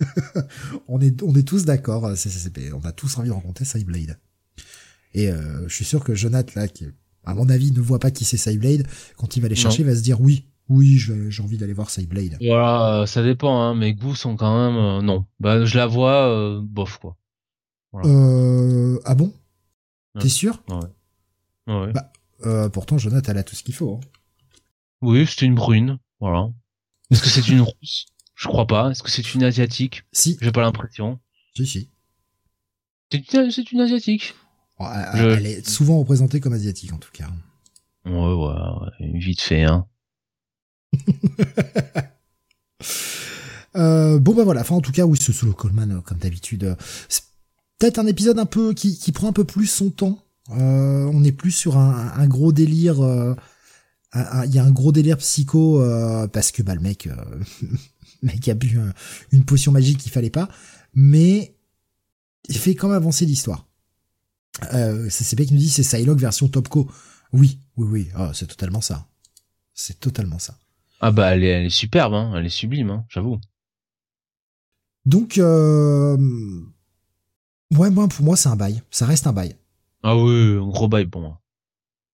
on 0.88 1.00
est, 1.00 1.22
on 1.22 1.34
est 1.34 1.46
tous 1.46 1.64
d'accord, 1.64 2.16
CCP. 2.16 2.72
On 2.72 2.80
a 2.80 2.92
tous 2.92 3.16
envie 3.18 3.28
de 3.28 3.34
rencontrer 3.34 3.64
Cyblade. 3.64 4.18
Et 5.14 5.30
euh, 5.30 5.68
je 5.68 5.74
suis 5.74 5.84
sûr 5.84 6.02
que 6.02 6.14
Jonath, 6.14 6.54
là, 6.54 6.66
qui, 6.66 6.86
à 7.24 7.34
mon 7.34 7.48
avis, 7.48 7.70
ne 7.70 7.80
voit 7.80 8.00
pas 8.00 8.10
qui 8.10 8.24
c'est 8.24 8.36
Cyblade, 8.36 8.86
quand 9.16 9.36
il 9.36 9.40
va 9.40 9.48
les 9.48 9.54
chercher, 9.54 9.82
il 9.82 9.86
va 9.86 9.94
se 9.94 10.02
dire 10.02 10.20
oui, 10.20 10.48
oui, 10.68 10.98
j'ai 10.98 11.42
envie 11.42 11.58
d'aller 11.58 11.74
voir 11.74 11.90
Cyblade. 11.90 12.38
Voilà, 12.40 13.02
euh, 13.02 13.06
ça 13.06 13.22
dépend, 13.22 13.60
hein. 13.60 13.74
Mes 13.74 13.94
goûts 13.94 14.16
sont 14.16 14.36
quand 14.36 14.56
même, 14.56 14.76
euh, 14.76 15.02
non. 15.02 15.26
Bah, 15.38 15.64
je 15.64 15.76
la 15.76 15.86
vois, 15.86 16.60
bof, 16.62 16.98
quoi. 16.98 17.16
Euh, 18.04 18.98
ah 19.04 19.14
bon? 19.14 19.32
T'es 20.18 20.28
sûr? 20.28 20.62
Ouais. 20.68 20.88
Ouais. 21.66 21.92
Bah, 21.92 22.12
euh, 22.44 22.68
pourtant, 22.68 22.98
Jonathan, 22.98 23.32
elle 23.32 23.38
a 23.38 23.44
tout 23.44 23.54
ce 23.54 23.62
qu'il 23.62 23.74
faut. 23.74 23.96
Hein. 23.96 24.00
Oui, 25.00 25.26
c'est 25.26 25.44
une 25.44 25.54
brune, 25.54 25.98
voilà. 26.20 26.48
Est-ce 27.10 27.22
que 27.22 27.28
c'est 27.28 27.48
une 27.48 27.60
rousse? 27.60 28.06
Je 28.34 28.48
crois 28.48 28.66
pas. 28.66 28.90
Est-ce 28.90 29.02
que 29.02 29.10
c'est 29.10 29.34
une 29.34 29.44
asiatique? 29.44 30.04
Si. 30.12 30.38
J'ai 30.40 30.52
pas 30.52 30.62
l'impression. 30.62 31.20
Si, 31.56 31.66
si. 31.66 31.88
C'est 33.10 33.72
une, 33.72 33.80
asiatique. 33.80 34.34
elle, 34.80 35.46
est 35.46 35.68
souvent 35.68 35.98
représentée 35.98 36.40
comme 36.40 36.54
asiatique, 36.54 36.92
en 36.92 36.98
tout 36.98 37.10
cas. 37.12 37.28
Ouais, 38.06 38.12
ouais, 38.12 39.18
vite 39.18 39.42
fait, 39.42 39.64
hein. 39.64 39.86
euh, 43.76 44.18
bon 44.18 44.34
bah 44.34 44.44
voilà, 44.44 44.60
enfin 44.60 44.74
en 44.74 44.80
tout 44.80 44.92
cas 44.92 45.06
oui, 45.06 45.18
ce 45.18 45.32
solo 45.32 45.52
Coleman, 45.52 45.92
euh, 45.92 46.00
comme 46.00 46.18
d'habitude, 46.18 46.64
euh, 46.64 46.74
c'est 47.08 47.22
peut-être 47.78 47.98
un 47.98 48.06
épisode 48.06 48.38
un 48.38 48.46
peu 48.46 48.74
qui, 48.74 48.98
qui 48.98 49.12
prend 49.12 49.28
un 49.28 49.32
peu 49.32 49.44
plus 49.44 49.66
son 49.66 49.90
temps 49.90 50.18
euh, 50.50 51.10
on 51.12 51.22
est 51.24 51.32
plus 51.32 51.52
sur 51.52 51.76
un, 51.76 52.26
gros 52.26 52.52
délire. 52.52 53.00
Euh, 53.02 53.34
il 54.14 54.54
y 54.54 54.58
a 54.58 54.64
un 54.64 54.70
gros 54.70 54.92
délire 54.92 55.18
psycho 55.18 55.80
euh, 55.80 56.26
parce 56.28 56.52
que 56.52 56.62
bah 56.62 56.74
le 56.74 56.80
mec, 56.80 57.08
mec 58.22 58.48
a 58.48 58.54
bu 58.54 58.78
une 59.30 59.44
potion 59.44 59.72
magique 59.72 59.98
qu'il 59.98 60.12
fallait 60.12 60.30
pas, 60.30 60.48
mais 60.94 61.56
il 62.48 62.58
fait 62.58 62.74
quand 62.74 62.88
même 62.88 62.96
avancer 62.96 63.24
l'histoire. 63.24 63.66
Euh, 64.74 65.08
c'est 65.10 65.36
qui 65.36 65.54
nous 65.54 65.58
dit 65.58 65.70
c'est 65.70 65.82
Psylocke 65.82 66.20
version 66.20 66.48
Topco. 66.48 66.90
Oui, 67.32 67.58
oui, 67.76 67.86
oui, 67.90 68.08
oh, 68.18 68.30
c'est 68.34 68.46
totalement 68.46 68.80
ça. 68.80 69.06
C'est 69.72 69.98
totalement 69.98 70.38
ça. 70.38 70.58
Ah 71.00 71.10
bah 71.10 71.34
elle 71.34 71.44
est, 71.44 71.48
elle 71.48 71.66
est 71.66 71.70
superbe, 71.70 72.14
hein. 72.14 72.32
elle 72.36 72.44
est 72.44 72.50
sublime, 72.50 72.90
hein, 72.90 73.04
j'avoue. 73.08 73.40
Donc, 75.04 75.38
euh... 75.38 76.16
ouais, 77.74 77.90
moi 77.90 78.06
pour 78.08 78.24
moi 78.24 78.36
c'est 78.36 78.50
un 78.50 78.56
bail, 78.56 78.82
ça 78.90 79.06
reste 79.06 79.26
un 79.26 79.32
bail. 79.32 79.56
Ah 80.02 80.16
oui, 80.16 80.58
un 80.60 80.68
gros 80.68 80.88
bail 80.88 81.06
pour 81.06 81.20
moi. 81.20 81.40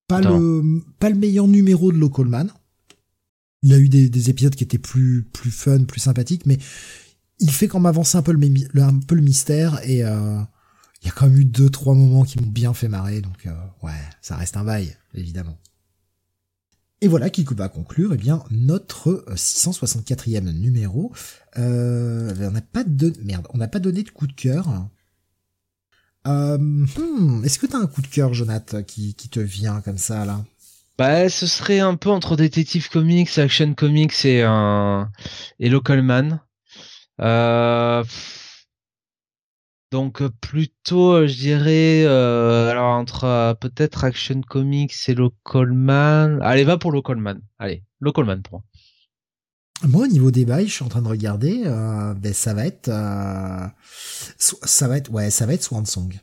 Pas 0.08 0.20
le, 0.20 0.82
pas 0.98 1.10
le 1.10 1.16
meilleur 1.16 1.46
numéro 1.48 1.92
de 1.92 1.98
Localman. 1.98 2.48
Il 3.62 3.74
a 3.74 3.78
eu 3.78 3.88
des, 3.88 4.30
épisodes 4.30 4.54
qui 4.54 4.64
étaient 4.64 4.78
plus, 4.78 5.24
plus 5.32 5.50
fun, 5.50 5.84
plus 5.84 6.00
sympathiques, 6.00 6.46
mais 6.46 6.58
il 7.40 7.50
fait 7.50 7.68
quand 7.68 7.78
même 7.78 7.86
avancer 7.86 8.16
un 8.16 8.22
peu 8.22 8.32
le, 8.32 8.82
un 8.82 8.98
peu 9.00 9.14
le 9.14 9.22
mystère 9.22 9.80
et 9.88 10.04
euh, 10.04 10.40
il 11.02 11.06
y 11.06 11.10
a 11.10 11.12
quand 11.12 11.28
même 11.28 11.38
eu 11.38 11.44
deux, 11.44 11.68
trois 11.68 11.94
moments 11.94 12.24
qui 12.24 12.40
m'ont 12.40 12.50
bien 12.50 12.72
fait 12.72 12.88
marrer, 12.88 13.20
donc 13.20 13.46
euh, 13.46 13.52
ouais, 13.82 14.00
ça 14.22 14.36
reste 14.36 14.56
un 14.56 14.64
bail, 14.64 14.96
évidemment. 15.14 15.58
Et 17.00 17.06
voilà 17.06 17.30
qui 17.30 17.44
va 17.44 17.68
conclure 17.68 18.12
eh 18.12 18.16
bien 18.16 18.42
notre 18.50 19.24
664e 19.34 20.52
numéro. 20.52 21.12
Euh, 21.56 22.34
on 22.40 22.50
n'a 22.50 22.60
pas 22.60 22.82
de 22.82 23.12
merde, 23.22 23.46
on 23.54 23.58
n'a 23.58 23.68
pas 23.68 23.78
donné 23.78 24.02
de 24.02 24.10
coup 24.10 24.26
de 24.26 24.32
cœur. 24.32 24.88
Euh, 26.28 26.58
hmm, 26.58 27.42
Est-ce 27.44 27.58
que 27.58 27.66
t'as 27.66 27.78
un 27.78 27.86
coup 27.86 28.02
de 28.02 28.06
cœur, 28.06 28.34
Jonathan, 28.34 28.82
qui, 28.82 29.14
te 29.14 29.40
vient 29.40 29.80
comme 29.80 29.98
ça 29.98 30.24
là? 30.24 30.44
Bah, 30.98 31.28
ce 31.28 31.46
serait 31.46 31.80
un 31.80 31.94
peu 31.94 32.10
entre 32.10 32.36
Detective 32.36 32.88
Comics, 32.90 33.38
Action 33.38 33.74
Comics 33.74 34.24
et 34.24 34.40
et 35.58 35.68
Local 35.68 36.02
Man. 36.02 36.40
Euh... 37.20 38.04
Donc 39.90 40.22
plutôt, 40.42 41.26
je 41.26 41.34
dirais, 41.34 42.04
euh, 42.04 42.70
alors 42.70 42.92
entre 42.92 43.24
euh, 43.24 43.54
peut-être 43.54 44.04
Action 44.04 44.42
Comics 44.42 44.94
et 45.08 45.14
Local 45.14 45.72
Man. 45.72 46.38
Allez, 46.42 46.64
va 46.64 46.76
pour 46.76 46.92
Local 46.92 47.16
Man. 47.16 47.40
Allez, 47.58 47.84
Local 48.00 48.26
Man 48.26 48.42
pour 48.42 48.58
moi. 48.58 48.62
Moi, 49.84 50.04
au 50.04 50.06
niveau 50.08 50.30
des 50.30 50.44
bails, 50.44 50.66
je 50.66 50.72
suis 50.72 50.84
en 50.84 50.88
train 50.88 51.02
de 51.02 51.08
regarder. 51.08 51.62
Euh, 51.66 52.14
ben, 52.14 52.34
ça 52.34 52.52
va 52.52 52.66
être, 52.66 52.88
euh, 52.88 53.66
ça 54.36 54.88
va 54.88 54.96
être, 54.96 55.10
ouais, 55.10 55.30
ça 55.30 55.46
va 55.46 55.54
être 55.54 55.62
Swan 55.62 55.86
Song. 55.86 56.18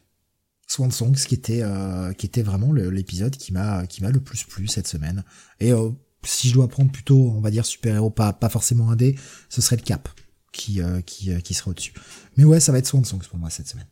Swan 0.67 0.91
Song, 0.91 1.15
ce 1.15 1.25
qui 1.27 1.35
était, 1.35 1.61
euh, 1.61 2.11
qui 2.13 2.25
était 2.25 2.41
vraiment 2.41 2.73
l'épisode 2.73 3.35
qui 3.37 3.53
m'a, 3.53 3.85
qui 3.87 4.03
m'a 4.03 4.09
le 4.09 4.19
plus 4.19 4.43
plu 4.43 4.67
cette 4.67 4.87
semaine. 4.87 5.23
Et 5.59 5.71
euh, 5.71 5.89
si 6.23 6.49
je 6.49 6.53
dois 6.53 6.67
prendre 6.67 6.91
plutôt, 6.91 7.31
on 7.35 7.39
va 7.39 7.51
dire 7.51 7.65
super 7.65 7.95
héros, 7.95 8.09
pas, 8.09 8.33
pas 8.33 8.49
forcément 8.49 8.89
un 8.89 8.95
dé, 8.95 9.17
ce 9.47 9.61
serait 9.61 9.77
le 9.77 9.83
Cap 9.83 10.09
qui, 10.51 10.81
qui, 11.05 11.41
qui 11.41 11.53
serait 11.53 11.71
au-dessus. 11.71 11.93
Mais 12.37 12.45
ouais, 12.45 12.59
ça 12.59 12.71
va 12.71 12.79
être 12.79 12.87
Swan 12.87 13.05
Song 13.05 13.21
pour 13.23 13.37
moi 13.37 13.49
cette 13.49 13.67
semaine. 13.67 13.87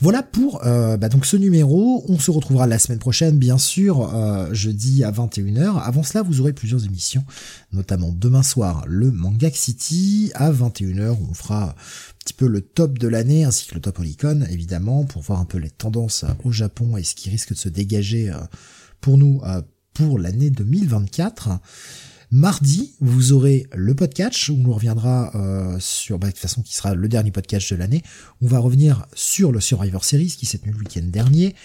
Voilà 0.00 0.22
pour 0.22 0.66
euh, 0.66 0.96
bah, 0.96 1.08
donc 1.08 1.26
ce 1.26 1.36
numéro. 1.36 2.04
On 2.08 2.18
se 2.18 2.30
retrouvera 2.30 2.66
la 2.66 2.78
semaine 2.78 2.98
prochaine, 2.98 3.38
bien 3.38 3.58
sûr, 3.58 4.14
euh, 4.14 4.52
jeudi 4.52 5.04
à 5.04 5.10
21h. 5.10 5.78
Avant 5.82 6.02
cela, 6.02 6.22
vous 6.22 6.40
aurez 6.40 6.52
plusieurs 6.52 6.84
émissions, 6.84 7.24
notamment 7.72 8.10
demain 8.10 8.42
soir, 8.42 8.84
le 8.86 9.10
Manga 9.10 9.50
City 9.52 10.30
à 10.34 10.50
21h. 10.50 11.16
On 11.30 11.34
fera 11.34 11.70
un 11.70 11.74
petit 12.18 12.34
peu 12.34 12.46
le 12.46 12.62
top 12.62 12.98
de 12.98 13.08
l'année, 13.08 13.44
ainsi 13.44 13.66
que 13.66 13.74
le 13.74 13.80
top 13.80 13.98
Olicon, 13.98 14.46
évidemment, 14.50 15.04
pour 15.04 15.22
voir 15.22 15.40
un 15.40 15.44
peu 15.44 15.58
les 15.58 15.70
tendances 15.70 16.24
au 16.44 16.52
Japon 16.52 16.96
et 16.96 17.02
ce 17.02 17.14
qui 17.14 17.28
risque 17.28 17.50
de 17.50 17.58
se 17.58 17.68
dégager 17.68 18.32
pour 19.00 19.18
nous 19.18 19.42
pour 19.92 20.18
l'année 20.18 20.50
2024. 20.50 21.60
Mardi, 22.32 22.94
vous 23.00 23.32
aurez 23.32 23.66
le 23.74 23.92
podcast 23.92 24.48
où 24.50 24.62
on 24.64 24.72
reviendra 24.72 25.32
euh, 25.34 25.76
sur, 25.80 26.20
bah, 26.20 26.28
de 26.28 26.32
toute 26.32 26.40
façon, 26.40 26.62
qui 26.62 26.76
sera 26.76 26.94
le 26.94 27.08
dernier 27.08 27.32
podcast 27.32 27.72
de 27.72 27.76
l'année. 27.76 28.04
On 28.40 28.46
va 28.46 28.60
revenir 28.60 29.04
sur 29.14 29.50
le 29.50 29.58
Survivor 29.58 30.04
Series 30.04 30.36
qui 30.38 30.46
s'est 30.46 30.58
tenu 30.58 30.70
le 30.70 30.78
week-end 30.78 31.02
dernier, 31.02 31.56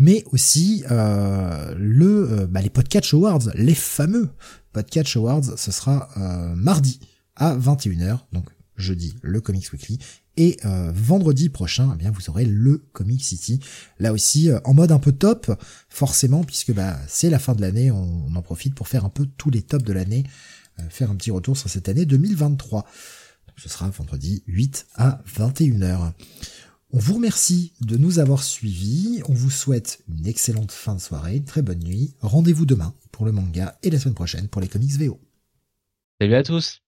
mais 0.00 0.24
aussi 0.32 0.82
euh, 0.90 1.72
le, 1.78 2.28
euh, 2.28 2.46
bah, 2.48 2.60
les 2.60 2.70
podcast 2.70 3.14
awards, 3.14 3.52
les 3.54 3.76
fameux 3.76 4.30
podcast 4.72 5.14
awards. 5.14 5.56
Ce 5.56 5.70
sera 5.70 6.08
mardi 6.56 6.98
à 7.36 7.56
21h, 7.56 8.18
donc 8.32 8.46
jeudi 8.76 9.14
le 9.22 9.40
Comics 9.40 9.72
Weekly 9.72 10.00
et 10.36 10.56
euh, 10.64 10.90
vendredi 10.94 11.48
prochain, 11.48 11.90
eh 11.94 11.96
bien 11.96 12.10
vous 12.10 12.30
aurez 12.30 12.44
le 12.44 12.78
Comic 12.92 13.22
City, 13.22 13.60
là 13.98 14.12
aussi 14.12 14.50
euh, 14.50 14.60
en 14.64 14.74
mode 14.74 14.92
un 14.92 14.98
peu 14.98 15.12
top, 15.12 15.50
forcément, 15.88 16.44
puisque 16.44 16.72
bah, 16.72 16.98
c'est 17.08 17.30
la 17.30 17.38
fin 17.38 17.54
de 17.54 17.60
l'année, 17.60 17.90
on, 17.90 18.34
en 18.34 18.42
profite 18.42 18.74
pour 18.74 18.88
faire 18.88 19.04
un 19.04 19.10
peu 19.10 19.26
tous 19.36 19.50
les 19.50 19.62
tops 19.62 19.84
de 19.84 19.92
l'année, 19.92 20.24
euh, 20.78 20.82
faire 20.88 21.10
un 21.10 21.16
petit 21.16 21.30
retour 21.30 21.56
sur 21.56 21.68
cette 21.68 21.88
année 21.88 22.06
2023. 22.06 22.86
ce 23.56 23.68
sera 23.68 23.88
vendredi 23.90 24.42
8 24.46 24.86
à 24.94 25.22
21h. 25.36 26.12
On 26.92 26.98
vous 26.98 27.14
remercie 27.14 27.72
de 27.82 27.96
nous 27.96 28.18
avoir 28.18 28.42
suivis, 28.42 29.22
on 29.28 29.34
vous 29.34 29.50
souhaite 29.50 30.02
une 30.08 30.26
excellente 30.26 30.72
fin 30.72 30.94
de 30.94 31.00
soirée, 31.00 31.40
très 31.42 31.62
bonne 31.62 31.84
nuit, 31.84 32.14
rendez-vous 32.20 32.66
demain 32.66 32.94
pour 33.12 33.26
le 33.26 33.32
manga 33.32 33.78
et 33.82 33.90
la 33.90 33.98
semaine 33.98 34.14
prochaine 34.14 34.48
pour 34.48 34.60
les 34.60 34.68
comics 34.68 34.98
VO. 34.98 35.20
Salut 36.20 36.34
à 36.34 36.42
tous 36.42 36.82